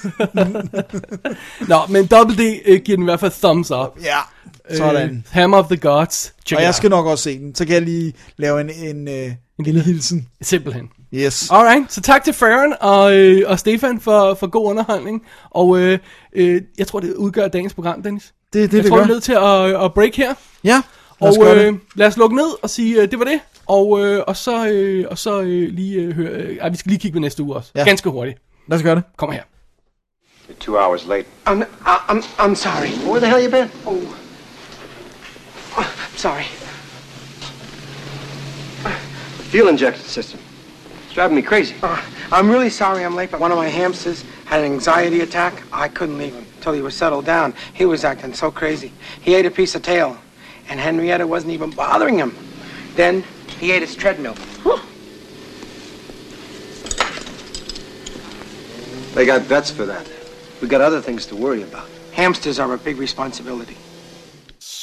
Nå, 1.72 1.78
men 1.90 2.06
Double 2.06 2.36
D 2.36 2.62
øh, 2.66 2.82
giver 2.86 2.96
den 2.96 3.04
i 3.04 3.10
hvert 3.10 3.20
fald 3.20 3.32
thumbs 3.42 3.72
up. 3.72 3.90
Ja, 4.04 4.18
sådan. 4.72 5.10
Øh, 5.10 5.18
Hammer 5.32 5.58
of 5.58 5.66
the 5.68 5.78
Gods. 5.78 6.34
Check 6.46 6.58
og 6.58 6.62
jeg 6.62 6.70
out. 6.70 6.76
skal 6.76 6.90
nok 6.90 7.06
også 7.06 7.24
se 7.24 7.40
den. 7.40 7.56
Så 7.56 7.66
kan 7.66 7.74
jeg 7.74 7.82
lige 7.82 8.14
lave 8.38 8.62
en, 8.62 8.70
en, 8.70 9.08
øh, 9.08 9.32
en 9.60 9.66
lille 9.66 9.82
hilsen. 9.82 10.28
Simpelthen. 10.42 10.90
Yes. 11.14 11.52
Alright, 11.52 11.94
så 11.94 12.02
tak 12.02 12.24
til 12.24 12.34
Farron 12.34 12.74
og, 12.82 13.16
øh, 13.16 13.44
og 13.48 13.60
Stefan 13.60 14.00
for, 14.00 14.34
for 14.34 14.48
god 14.48 14.70
underholdning. 14.70 15.22
Og 15.52 15.80
øh, 15.80 16.00
øh, 16.34 16.62
jeg 16.78 16.88
tror, 16.88 17.00
det 17.00 17.14
udgør 17.14 17.48
dagens 17.48 17.74
program, 17.74 18.02
Dennis. 18.04 18.34
Det, 18.54 18.72
det, 18.72 18.78
jeg 18.78 18.84
det 18.84 18.90
tror, 18.90 18.98
gør. 18.98 19.04
vi 19.04 19.10
er 19.10 19.14
nødt 19.14 19.24
til 19.24 19.34
at, 19.34 19.84
at 19.86 19.94
break 19.94 20.16
her. 20.16 20.34
Ja, 20.64 20.82
lad 21.22 21.30
os 21.30 21.38
Og 21.38 21.44
gøre 21.44 21.56
øh, 21.60 21.66
det. 21.74 21.80
lad 21.96 22.08
os 22.08 22.18
lukke 22.18 22.36
ned 22.36 22.64
og 22.64 22.70
sige, 22.70 23.02
øh, 23.02 23.12
det 23.12 23.20
var 23.20 23.26
det. 23.26 23.40
Og, 23.68 24.00
øh, 24.06 24.24
og 24.28 24.36
så, 24.38 24.68
øh, 24.68 25.06
og 25.12 25.18
så 25.18 25.42
øh, 25.42 25.70
lige 25.74 25.96
øh, 26.02 26.12
høre, 26.16 26.30
øh, 26.30 26.58
ej, 26.58 26.70
vi 26.70 26.78
skal 26.78 26.90
lige 26.90 27.00
kigge 27.00 27.16
på 27.16 27.20
næste 27.20 27.44
uge 27.44 27.56
også. 27.56 27.72
Ja. 27.76 27.84
Ganske 27.84 28.10
hurtigt. 28.10 28.38
Lad 28.70 28.78
os 28.78 28.84
gøre 28.84 28.96
det. 28.96 29.04
Kom 29.18 29.32
her. 29.32 29.42
You're 30.50 30.60
two 30.60 30.78
hours 30.78 31.06
late. 31.08 31.26
I'm, 31.48 31.62
I- 31.86 32.12
I'm, 32.12 32.24
I'm 32.40 32.56
sorry. 32.56 33.10
Where 33.10 33.20
the 33.20 33.28
hell 33.30 33.44
you 33.46 33.52
been? 33.52 33.72
Oh. 33.86 34.25
Oh, 35.78 36.10
sorry. 36.16 36.46
Fuel 39.50 39.68
injection 39.68 40.04
system. 40.06 40.40
It's 41.06 41.14
driving 41.14 41.36
me 41.36 41.42
crazy. 41.42 41.76
Uh, 41.82 42.02
I'm 42.32 42.50
really 42.50 42.70
sorry 42.70 43.04
I'm 43.04 43.16
late, 43.16 43.32
but 43.32 43.40
one 43.40 43.52
of 43.52 43.58
my 43.58 43.68
hamsters 43.68 44.24
had 44.46 44.62
an 44.62 44.72
anxiety 44.72 45.22
attack. 45.22 45.64
I 45.72 45.88
couldn't 45.88 46.18
leave 46.18 46.34
him 46.34 46.46
until 46.58 46.74
he 46.74 46.82
was 46.82 46.96
settled 46.96 47.26
down. 47.26 47.54
He 47.74 47.86
was 47.86 48.04
acting 48.04 48.34
so 48.34 48.52
crazy. 48.52 48.92
He 49.22 49.36
ate 49.36 49.46
a 49.46 49.52
piece 49.52 49.76
of 49.76 49.82
tail, 49.82 50.18
and 50.70 50.80
Henrietta 50.80 51.26
wasn't 51.26 51.54
even 51.54 51.70
bothering 51.72 52.18
him. 52.18 52.36
Then 52.96 53.24
he 53.60 53.72
ate 53.72 53.82
his 53.82 53.96
treadmill. 53.96 54.36
They 59.14 59.26
got 59.26 59.44
vets 59.44 59.72
for 59.72 59.86
that. 59.86 60.10
We 60.62 60.68
got 60.68 60.82
other 60.82 61.02
things 61.02 61.26
to 61.28 61.38
worry 61.38 61.64
about. 61.64 61.88
Hamsters 62.12 62.60
are 62.60 62.74
a 62.74 62.78
big 62.78 62.98
responsibility. 62.98 63.78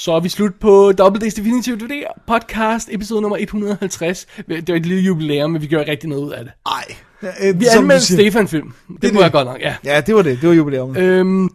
Så 0.02 0.12
er 0.12 0.20
vi 0.20 0.28
slut 0.28 0.54
på 0.54 0.92
Double 0.92 1.26
D's 1.26 1.36
Definitive 1.36 1.76
DVD 1.76 2.04
podcast, 2.26 2.88
episode 2.92 3.22
nummer 3.22 3.36
150. 3.40 4.26
Det 4.48 4.68
var 4.68 4.74
et 4.74 4.86
lille 4.86 5.02
jubilæum, 5.02 5.50
men 5.50 5.62
vi 5.62 5.66
gjorde 5.66 5.90
rigtig 5.90 6.08
noget 6.08 6.22
ud 6.22 6.30
af 6.30 6.44
det. 6.44 6.52
Ej. 6.66 7.52
Vi 7.54 7.66
anmeldte 7.76 8.14
Stefan-film. 8.14 8.72
Det, 8.88 9.02
det 9.02 9.14
må 9.14 9.22
jeg 9.22 9.32
godt 9.32 9.46
nok, 9.46 9.60
ja. 9.60 9.74
Ja, 9.84 10.00
det 10.00 10.14
var 10.14 10.22
det. 10.22 10.40
Det 10.40 10.48
var 10.48 10.54
jubilæum. 10.54 10.96
Øhm, 10.96 11.48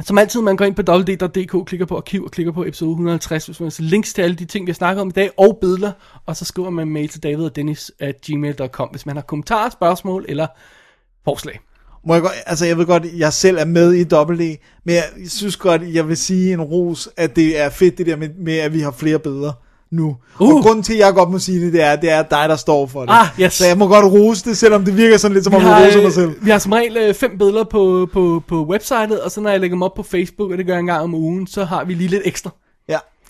som 0.00 0.18
altid, 0.18 0.40
man 0.40 0.56
går 0.56 0.64
ind 0.64 0.74
på 0.74 0.82
www.dk, 0.92 1.66
klikker 1.66 1.86
på 1.86 1.96
arkiv 1.96 2.24
og 2.24 2.30
klikker 2.30 2.52
på 2.52 2.64
episode 2.64 2.90
150, 2.90 3.46
hvis 3.46 3.60
man 3.60 3.72
vil 3.78 3.86
links 3.86 4.14
til 4.14 4.22
alle 4.22 4.36
de 4.36 4.44
ting, 4.44 4.66
vi 4.66 4.70
har 4.70 4.74
snakket 4.74 5.02
om 5.02 5.08
i 5.08 5.12
dag, 5.12 5.30
og 5.36 5.58
billeder, 5.60 5.92
og 6.26 6.36
så 6.36 6.44
skriver 6.44 6.70
man 6.70 6.88
mail 6.88 7.08
til 7.08 7.22
David 7.22 7.44
og 7.44 7.56
Dennis 7.56 7.92
at 7.98 8.20
gmail.com, 8.20 8.88
hvis 8.88 9.06
man 9.06 9.16
har 9.16 9.22
kommentarer, 9.22 9.70
spørgsmål 9.70 10.24
eller 10.28 10.46
forslag. 11.24 11.60
Må 12.06 12.14
jeg, 12.14 12.22
godt, 12.22 12.32
altså 12.46 12.66
jeg 12.66 12.78
ved 12.78 12.86
godt, 12.86 13.06
jeg 13.16 13.32
selv 13.32 13.58
er 13.58 13.64
med 13.64 13.92
i 13.92 14.04
Double 14.04 14.36
D, 14.36 14.56
men 14.84 14.94
jeg 14.94 15.04
synes 15.28 15.56
godt, 15.56 15.82
jeg 15.92 16.08
vil 16.08 16.16
sige 16.16 16.52
en 16.52 16.60
ros, 16.60 17.08
at 17.16 17.36
det 17.36 17.60
er 17.60 17.70
fedt 17.70 17.98
det 17.98 18.06
der 18.06 18.16
med, 18.16 18.28
med 18.38 18.56
at 18.56 18.72
vi 18.72 18.80
har 18.80 18.90
flere 18.90 19.18
billeder 19.18 19.52
nu. 19.90 20.16
Uh. 20.40 20.54
Og 20.54 20.62
grunden 20.62 20.82
til, 20.82 20.92
at 20.92 20.98
jeg 20.98 21.14
godt 21.14 21.30
må 21.30 21.38
sige 21.38 21.64
det, 21.64 21.72
det 21.72 21.82
er, 21.82 21.96
det 21.96 22.10
er 22.10 22.22
dig, 22.22 22.48
der 22.48 22.56
står 22.56 22.86
for 22.86 23.00
det. 23.00 23.10
Ah, 23.10 23.26
yes. 23.40 23.52
Så 23.52 23.66
jeg 23.66 23.78
må 23.78 23.88
godt 23.88 24.12
rose 24.12 24.44
det, 24.44 24.58
selvom 24.58 24.84
det 24.84 24.96
virker 24.96 25.16
sådan 25.16 25.34
lidt, 25.34 25.44
som 25.44 25.52
Vi 25.52 25.56
om 25.56 25.62
jeg 25.62 25.86
roser 25.86 25.98
mig 25.98 26.06
øh, 26.06 26.12
selv. 26.12 26.30
vi 26.42 26.50
har 26.50 26.58
som 26.58 26.72
regel 26.72 26.96
øh, 26.96 27.14
fem 27.14 27.38
billeder 27.38 27.64
på, 27.64 28.08
på, 28.12 28.42
på 28.48 28.66
websitet, 28.66 29.20
og 29.20 29.30
så 29.30 29.40
når 29.40 29.50
jeg 29.50 29.60
lægger 29.60 29.74
dem 29.74 29.82
op 29.82 29.94
på 29.94 30.02
Facebook, 30.02 30.50
og 30.50 30.58
det 30.58 30.66
gør 30.66 30.72
jeg 30.72 30.80
en 30.80 30.86
gang 30.86 31.02
om 31.02 31.14
ugen, 31.14 31.46
så 31.46 31.64
har 31.64 31.84
vi 31.84 31.94
lige 31.94 32.08
lidt 32.08 32.22
ekstra. 32.24 32.50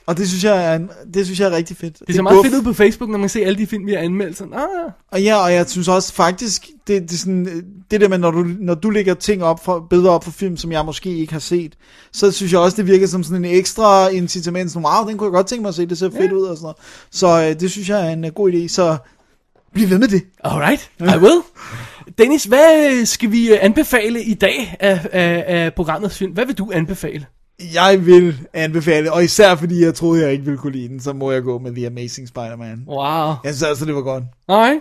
Og 0.07 0.17
det 0.17 0.29
synes 0.29 0.45
jeg 0.45 0.75
er, 0.75 0.79
det 1.15 1.25
synes 1.25 1.41
jeg 1.41 1.47
er 1.47 1.57
rigtig 1.57 1.77
fedt. 1.77 1.99
Det 2.07 2.15
ser 2.15 2.23
meget 2.23 2.45
fedt 2.45 2.55
ud 2.55 2.63
på 2.63 2.73
Facebook, 2.73 3.11
når 3.11 3.19
man 3.19 3.29
ser 3.29 3.47
alle 3.47 3.59
de 3.59 3.67
film, 3.67 3.87
vi 3.87 3.93
har 3.93 3.99
anmeldt. 3.99 4.39
Sådan, 4.39 4.53
ah, 4.53 4.93
Og 5.11 5.23
ja, 5.23 5.37
og 5.37 5.53
jeg 5.53 5.69
synes 5.69 5.89
også 5.89 6.13
faktisk, 6.13 6.67
det, 6.87 7.03
det, 7.03 7.13
er 7.13 7.17
sådan, 7.17 7.65
det 7.91 8.01
der 8.01 8.09
med, 8.09 8.19
når 8.19 8.31
du, 8.31 8.47
når 8.61 8.75
du 8.75 8.91
lægger 8.91 9.15
ting 9.15 9.45
op 9.45 9.65
for, 9.65 9.87
billeder 9.91 10.11
op 10.11 10.25
for 10.25 10.31
film, 10.31 10.57
som 10.57 10.73
jeg 10.73 10.85
måske 10.85 11.17
ikke 11.17 11.33
har 11.33 11.41
set, 11.41 11.75
så 12.13 12.31
synes 12.31 12.53
jeg 12.53 12.61
også, 12.61 12.77
det 12.77 12.87
virker 12.87 13.07
som 13.07 13.23
sådan 13.23 13.45
en 13.45 13.51
ekstra 13.51 14.09
incitament, 14.09 14.71
sådan, 14.71 14.87
wow, 14.87 15.09
den 15.09 15.19
kunne 15.19 15.27
jeg 15.27 15.33
godt 15.33 15.47
tænke 15.47 15.63
mig 15.63 15.69
at 15.69 15.75
se, 15.75 15.87
det 15.87 15.99
ser 15.99 16.11
fedt 16.11 16.33
ud 16.33 16.43
og 16.43 16.57
sådan 16.57 16.65
noget. 16.65 16.77
Så 17.11 17.49
øh, 17.49 17.61
det 17.61 17.71
synes 17.71 17.89
jeg 17.89 18.07
er 18.07 18.13
en 18.13 18.25
uh, 18.25 18.31
god 18.31 18.53
idé, 18.53 18.69
så 18.69 18.97
bliv 19.73 19.91
ved 19.91 19.99
med 19.99 20.09
det. 20.09 20.23
alright, 20.45 20.91
I 21.01 21.19
will. 21.19 21.43
Dennis, 22.19 22.45
hvad 22.45 23.05
skal 23.07 23.33
vi 23.33 23.53
øh, 23.53 23.59
anbefale 23.61 24.23
i 24.23 24.35
dag 24.35 24.77
af, 24.81 25.07
af, 25.13 25.45
af 25.47 25.75
programmets 25.75 26.19
film? 26.19 26.33
Hvad 26.33 26.47
vil 26.47 26.59
du 26.59 26.71
anbefale? 26.75 27.27
Jeg 27.75 28.07
vil 28.07 28.39
anbefale, 28.53 29.13
og 29.13 29.25
især 29.25 29.55
fordi 29.55 29.85
jeg 29.85 29.95
troede, 29.95 30.23
jeg 30.23 30.33
ikke 30.33 30.45
ville 30.45 30.59
kunne 30.59 30.73
lide 30.73 30.89
den, 30.89 31.01
så 31.01 31.13
må 31.13 31.33
jeg 31.33 31.43
gå 31.43 31.59
med 31.59 31.75
The 31.75 31.87
Amazing 31.87 32.29
Spider-Man. 32.29 32.85
Wow. 32.89 33.35
Jeg 33.45 33.55
synes 33.55 33.63
altså, 33.63 33.85
det 33.85 33.95
var 33.95 34.03
godt. 34.03 34.25
Nej. 34.49 34.75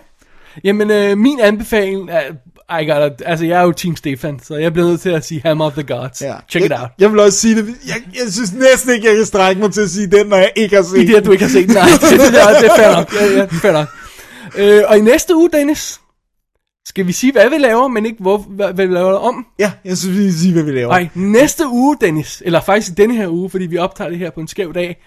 Jamen, 0.64 0.90
øh, 0.90 1.18
min 1.18 1.40
anbefaling 1.40 2.10
er... 2.10 2.22
I 2.80 2.86
gotta, 2.86 3.10
altså, 3.24 3.46
jeg 3.46 3.58
er 3.60 3.62
jo 3.62 3.72
Team 3.72 3.96
Stefan, 3.96 4.40
så 4.42 4.56
jeg 4.56 4.72
bliver 4.72 4.88
nødt 4.88 5.00
til 5.00 5.10
at 5.10 5.24
sige 5.24 5.42
Hammer 5.44 5.64
of 5.64 5.72
the 5.72 5.82
Gods. 5.82 6.22
Ja. 6.22 6.34
Check 6.48 6.64
it 6.64 6.70
jeg, 6.70 6.80
out. 6.80 6.88
Jeg 6.98 7.12
vil 7.12 7.20
også 7.20 7.38
sige 7.38 7.56
det, 7.56 7.66
jeg, 7.66 7.94
jeg 8.14 8.32
synes 8.32 8.52
næsten 8.52 8.92
ikke, 8.94 9.08
jeg 9.08 9.16
kan 9.16 9.26
strække 9.26 9.62
mig 9.62 9.72
til 9.72 9.80
at 9.80 9.90
sige 9.90 10.06
den, 10.06 10.26
når 10.26 10.36
jeg 10.36 10.52
ikke 10.56 10.76
har 10.76 10.82
set 10.82 11.02
I 11.02 11.06
det, 11.06 11.14
at 11.14 11.24
du 11.24 11.32
ikke 11.32 11.44
har 11.44 11.50
set 11.50 11.68
den. 11.68 11.74
Nej, 11.74 11.86
det, 12.00 12.10
det, 12.10 12.20
det, 12.20 12.32
det 12.60 12.70
er 12.70 12.76
fair 12.76 12.96
nok. 12.96 13.14
Ja, 13.14 13.38
ja, 13.38 13.44
fair 13.44 13.72
nok. 13.72 13.88
Øh, 14.56 14.82
og 14.88 14.98
i 14.98 15.00
næste 15.00 15.36
uge, 15.36 15.50
Dennis, 15.52 16.00
skal 16.86 17.06
vi 17.06 17.12
sige, 17.12 17.32
hvad 17.32 17.50
vi 17.50 17.58
laver, 17.58 17.88
men 17.88 18.06
ikke 18.06 18.22
hvor, 18.22 18.38
hvad, 18.38 18.72
hvad 18.72 18.86
vi 18.86 18.94
laver 18.94 19.12
om? 19.12 19.46
Ja, 19.58 19.72
jeg 19.84 19.98
synes, 19.98 20.18
vi 20.18 20.30
skal 20.30 20.40
sige, 20.40 20.52
hvad 20.52 20.62
vi 20.62 20.72
laver. 20.72 20.88
Nej, 20.88 21.08
næste 21.14 21.68
uge, 21.68 21.96
Dennis, 22.00 22.42
eller 22.46 22.60
faktisk 22.60 22.92
i 22.92 22.94
denne 22.94 23.14
her 23.14 23.28
uge, 23.28 23.50
fordi 23.50 23.66
vi 23.66 23.78
optager 23.78 24.10
det 24.10 24.18
her 24.18 24.30
på 24.30 24.40
en 24.40 24.48
skæv 24.48 24.74
dag, 24.74 25.04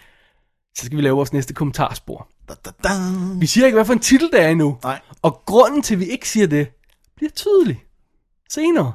så 0.78 0.86
skal 0.86 0.98
vi 0.98 1.02
lave 1.02 1.16
vores 1.16 1.34
næste 1.34 1.54
kommentarspor. 1.54 2.28
Da, 2.50 2.54
da, 2.66 2.70
da. 2.84 2.90
Vi 3.40 3.48
siger 3.48 3.66
ikke, 3.66 3.76
hvad 3.76 3.86
for 3.86 3.94
en 3.94 4.00
titel 4.00 4.30
det 4.32 4.42
er 4.42 4.48
endnu. 4.48 4.78
Nej. 4.84 5.00
Og 5.22 5.42
grunden 5.46 5.82
til, 5.82 5.94
at 5.94 6.00
vi 6.00 6.06
ikke 6.06 6.30
siger 6.30 6.48
det, 6.48 6.68
bliver 7.16 7.32
tydelig 7.32 7.84
senere. 8.50 8.94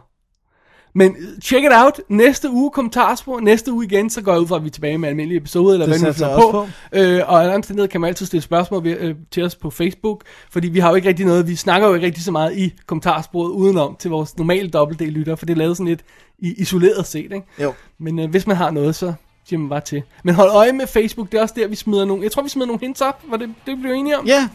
Men 0.94 1.16
check 1.43 1.64
it 1.64 1.70
out. 1.74 2.01
Næste 2.09 2.51
uge 2.51 2.70
kommentarspor. 2.70 3.40
Næste 3.40 3.73
uge 3.73 3.85
igen, 3.85 4.10
så 4.10 4.23
går 4.23 4.32
jeg 4.32 4.40
ud 4.40 4.47
fra, 4.47 4.56
at 4.56 4.62
vi 4.62 4.69
er 4.69 4.70
tilbage 4.70 4.98
med 4.98 5.09
almindelige 5.09 5.39
episoder, 5.39 5.73
eller 5.73 5.86
Det 5.86 6.01
hvad 6.01 6.14
finder 6.14 6.28
jeg 6.28 6.39
på. 6.51 6.66
Øh, 6.93 7.20
og 7.27 7.43
andre 7.43 7.55
omstændigheder 7.55 7.90
kan 7.90 8.01
man 8.01 8.09
altid 8.09 8.27
stille 8.27 8.43
spørgsmål 8.43 8.85
ved, 8.85 8.97
øh, 9.01 9.14
til 9.31 9.43
os 9.43 9.55
på 9.55 9.70
Facebook, 9.70 10.23
fordi 10.51 10.69
vi 10.69 10.78
har 10.78 10.89
jo 10.89 10.94
ikke 10.94 11.09
rigtig 11.09 11.27
noget, 11.27 11.48
vi 11.48 11.56
snakker 11.56 11.89
jo 11.89 11.94
ikke 11.94 12.06
rigtig 12.06 12.24
så 12.24 12.32
meget 12.32 12.56
i 12.56 12.74
kommentarsporet 12.86 13.51
udenom 13.51 13.97
til 13.98 14.10
vores 14.10 14.39
normale 14.39 14.70
dobbelt-D-lytter, 14.70 15.36
for 15.36 15.47
det 15.47 15.52
er 15.52 15.59
lavet 15.59 15.77
sådan 15.77 15.89
lidt 15.89 16.01
i, 16.39 16.55
isoleret 16.59 17.06
set, 17.06 17.23
ikke? 17.23 17.43
Jo. 17.62 17.73
Men 17.98 18.19
øh, 18.19 18.31
hvis 18.31 18.47
man 18.47 18.56
har 18.56 18.70
noget, 18.70 18.94
så 18.94 19.12
siger 19.48 19.60
man 19.60 19.69
bare 19.69 19.81
til. 19.81 20.02
Men 20.24 20.35
hold 20.35 20.51
øje 20.51 20.73
med 20.73 20.86
Facebook, 20.86 21.32
det 21.32 21.39
er 21.39 21.43
også 21.43 21.55
der, 21.59 21.69
vi 21.69 21.77
smider 21.77 22.05
nogle, 22.05 22.23
jeg 22.23 22.32
tror, 22.32 22.43
vi 22.43 22.48
smider 22.48 22.66
nogle 22.66 22.81
hints 22.81 23.01
op, 23.01 23.23
var 23.31 23.36
det, 23.36 23.55
det 23.66 23.78
blev 23.82 23.93
enige 23.93 24.19
om? 24.19 24.27
Ja, 24.27 24.48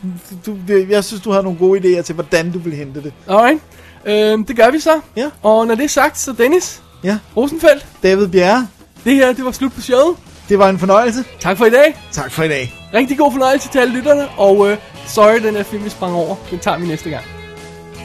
du, 0.45 0.57
det, 0.67 0.89
jeg 0.89 1.03
synes, 1.03 1.23
du 1.23 1.31
har 1.31 1.41
nogle 1.41 1.59
gode 1.59 1.79
idéer 1.79 2.01
til, 2.01 2.15
hvordan 2.15 2.51
du 2.51 2.59
vil 2.59 2.73
hente 2.73 3.03
det. 3.03 3.13
Alright. 3.27 3.61
Øh, 4.07 4.37
det 4.47 4.55
gør 4.55 4.71
vi 4.71 4.79
så. 4.79 4.99
Ja. 5.15 5.29
Og 5.43 5.67
når 5.67 5.75
det 5.75 5.83
er 5.83 5.89
sagt, 5.89 6.19
så 6.19 6.31
Dennis 6.31 6.81
Ja. 7.03 7.17
Rosenfeldt, 7.37 7.85
David 8.03 8.27
Bjerre, 8.27 8.67
det 9.03 9.15
her, 9.15 9.33
det 9.33 9.45
var 9.45 9.51
slut 9.51 9.73
på 9.73 9.81
showet. 9.81 10.15
det 10.49 10.59
var 10.59 10.69
en 10.69 10.79
fornøjelse. 10.79 11.23
Tak 11.39 11.57
for 11.57 11.65
i 11.65 11.69
dag. 11.69 11.99
Tak 12.11 12.31
for 12.31 12.43
i 12.43 12.47
dag. 12.47 12.73
Rigtig 12.93 13.17
god 13.17 13.31
fornøjelse 13.31 13.69
til 13.69 13.79
alle 13.79 13.93
lytterne. 13.93 14.27
Og 14.37 14.69
øh, 14.69 14.77
sorry, 15.07 15.43
den 15.43 15.55
her 15.55 15.63
film, 15.63 15.83
vi 15.85 15.89
sprang 15.89 16.15
over. 16.15 16.35
Den 16.51 16.59
tager 16.59 16.77
vi 16.77 16.87
næste 16.87 17.09
gang. 17.09 17.23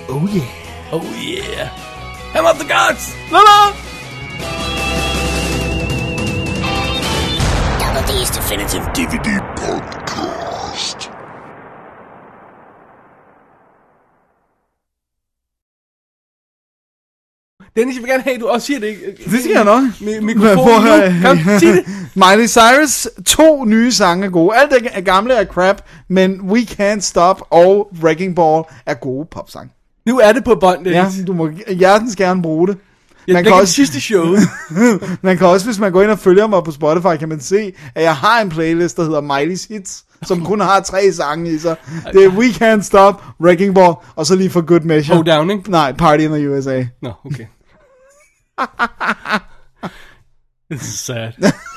Oh 0.09 0.23
yeah. 0.37 0.47
Oh 0.93 1.03
yeah. 1.25 1.69
Hammer 2.35 2.51
of 2.51 2.57
the 2.59 2.69
gods! 2.69 3.15
La 3.33 3.39
la! 3.39 3.73
Double 7.81 8.03
D's 8.13 8.31
Definitive 8.37 8.83
DVD 8.95 9.41
podcast. 9.57 10.02
Dennis, 17.77 17.97
jeg 17.97 18.03
vil 18.03 18.11
gerne 18.11 18.23
have, 18.23 18.35
at 18.35 18.41
du 18.41 18.47
også 18.49 18.67
siger 18.67 18.81
det. 18.81 18.95
Det 19.31 19.41
skal 19.41 19.53
jeg 19.53 19.65
nok. 19.65 19.83
Mi- 20.01 20.21
mikrofonen 20.21 20.85
nu. 21.23 21.29
Kom, 21.29 21.39
sig 21.39 21.61
det. 21.61 21.85
Miley 22.23 22.47
Cyrus, 22.49 23.09
to 23.27 23.65
nye 23.65 23.93
sange 23.93 24.27
er 24.27 24.31
gode. 24.31 24.57
Alt 24.57 24.71
det 24.71 24.89
er 24.93 25.01
gamle 25.01 25.35
er 25.35 25.45
crap, 25.45 25.83
men 26.09 26.41
We 26.41 26.59
Can't 26.61 27.01
Stop 27.01 27.43
og 27.51 27.89
Wrecking 28.03 28.37
Ball 28.37 28.65
er 28.87 28.95
gode 28.95 29.27
popsange. 29.31 29.71
Nu 30.07 30.19
er 30.19 30.33
det 30.33 30.45
på 30.45 30.55
bånd, 30.55 30.87
Ja, 30.87 31.01
Dennis. 31.05 31.27
du 31.27 31.33
må 31.33 31.51
hjertens 31.69 32.17
gerne 32.17 32.43
bruge 32.43 32.69
det. 32.69 32.77
Jeg 33.27 33.35
Man 33.35 33.45
kan, 33.45 33.53
også, 33.53 33.75
sidste 33.75 34.01
show. 34.01 34.25
man 35.23 35.39
kan 35.39 35.47
også, 35.47 35.67
hvis 35.67 35.79
man 35.79 35.93
går 35.93 36.03
ind 36.03 36.11
og 36.11 36.19
følger 36.19 36.47
mig 36.47 36.65
på 36.65 36.71
Spotify, 36.71 37.17
kan 37.19 37.29
man 37.29 37.41
se, 37.41 37.73
at 37.95 38.03
jeg 38.03 38.17
har 38.17 38.41
en 38.41 38.49
playlist, 38.49 38.97
der 38.97 39.03
hedder 39.05 39.21
Miley's 39.21 39.67
Hits, 39.75 40.05
som 40.27 40.45
kun 40.45 40.61
har 40.61 40.81
tre 40.81 41.13
sange 41.13 41.51
i 41.51 41.59
sig. 41.59 41.77
Det 42.13 42.25
er 42.25 42.29
We 42.29 42.45
Can't 42.47 42.83
Stop, 42.83 43.23
Wrecking 43.41 43.75
Ball, 43.75 43.95
og 44.17 44.27
så 44.27 44.37
lige 44.37 44.51
for 44.51 44.61
Good 44.61 44.81
Measure. 44.81 45.17
Hold 45.17 45.27
down, 45.27 45.51
ikke? 45.51 45.71
Nej, 45.71 45.93
Party 45.93 46.23
in 46.25 46.31
the 46.31 46.51
USA. 46.51 46.85
Nå, 47.03 47.11
okay. 47.27 47.45
This 50.69 50.83
is 50.85 51.01
sad. 51.01 51.37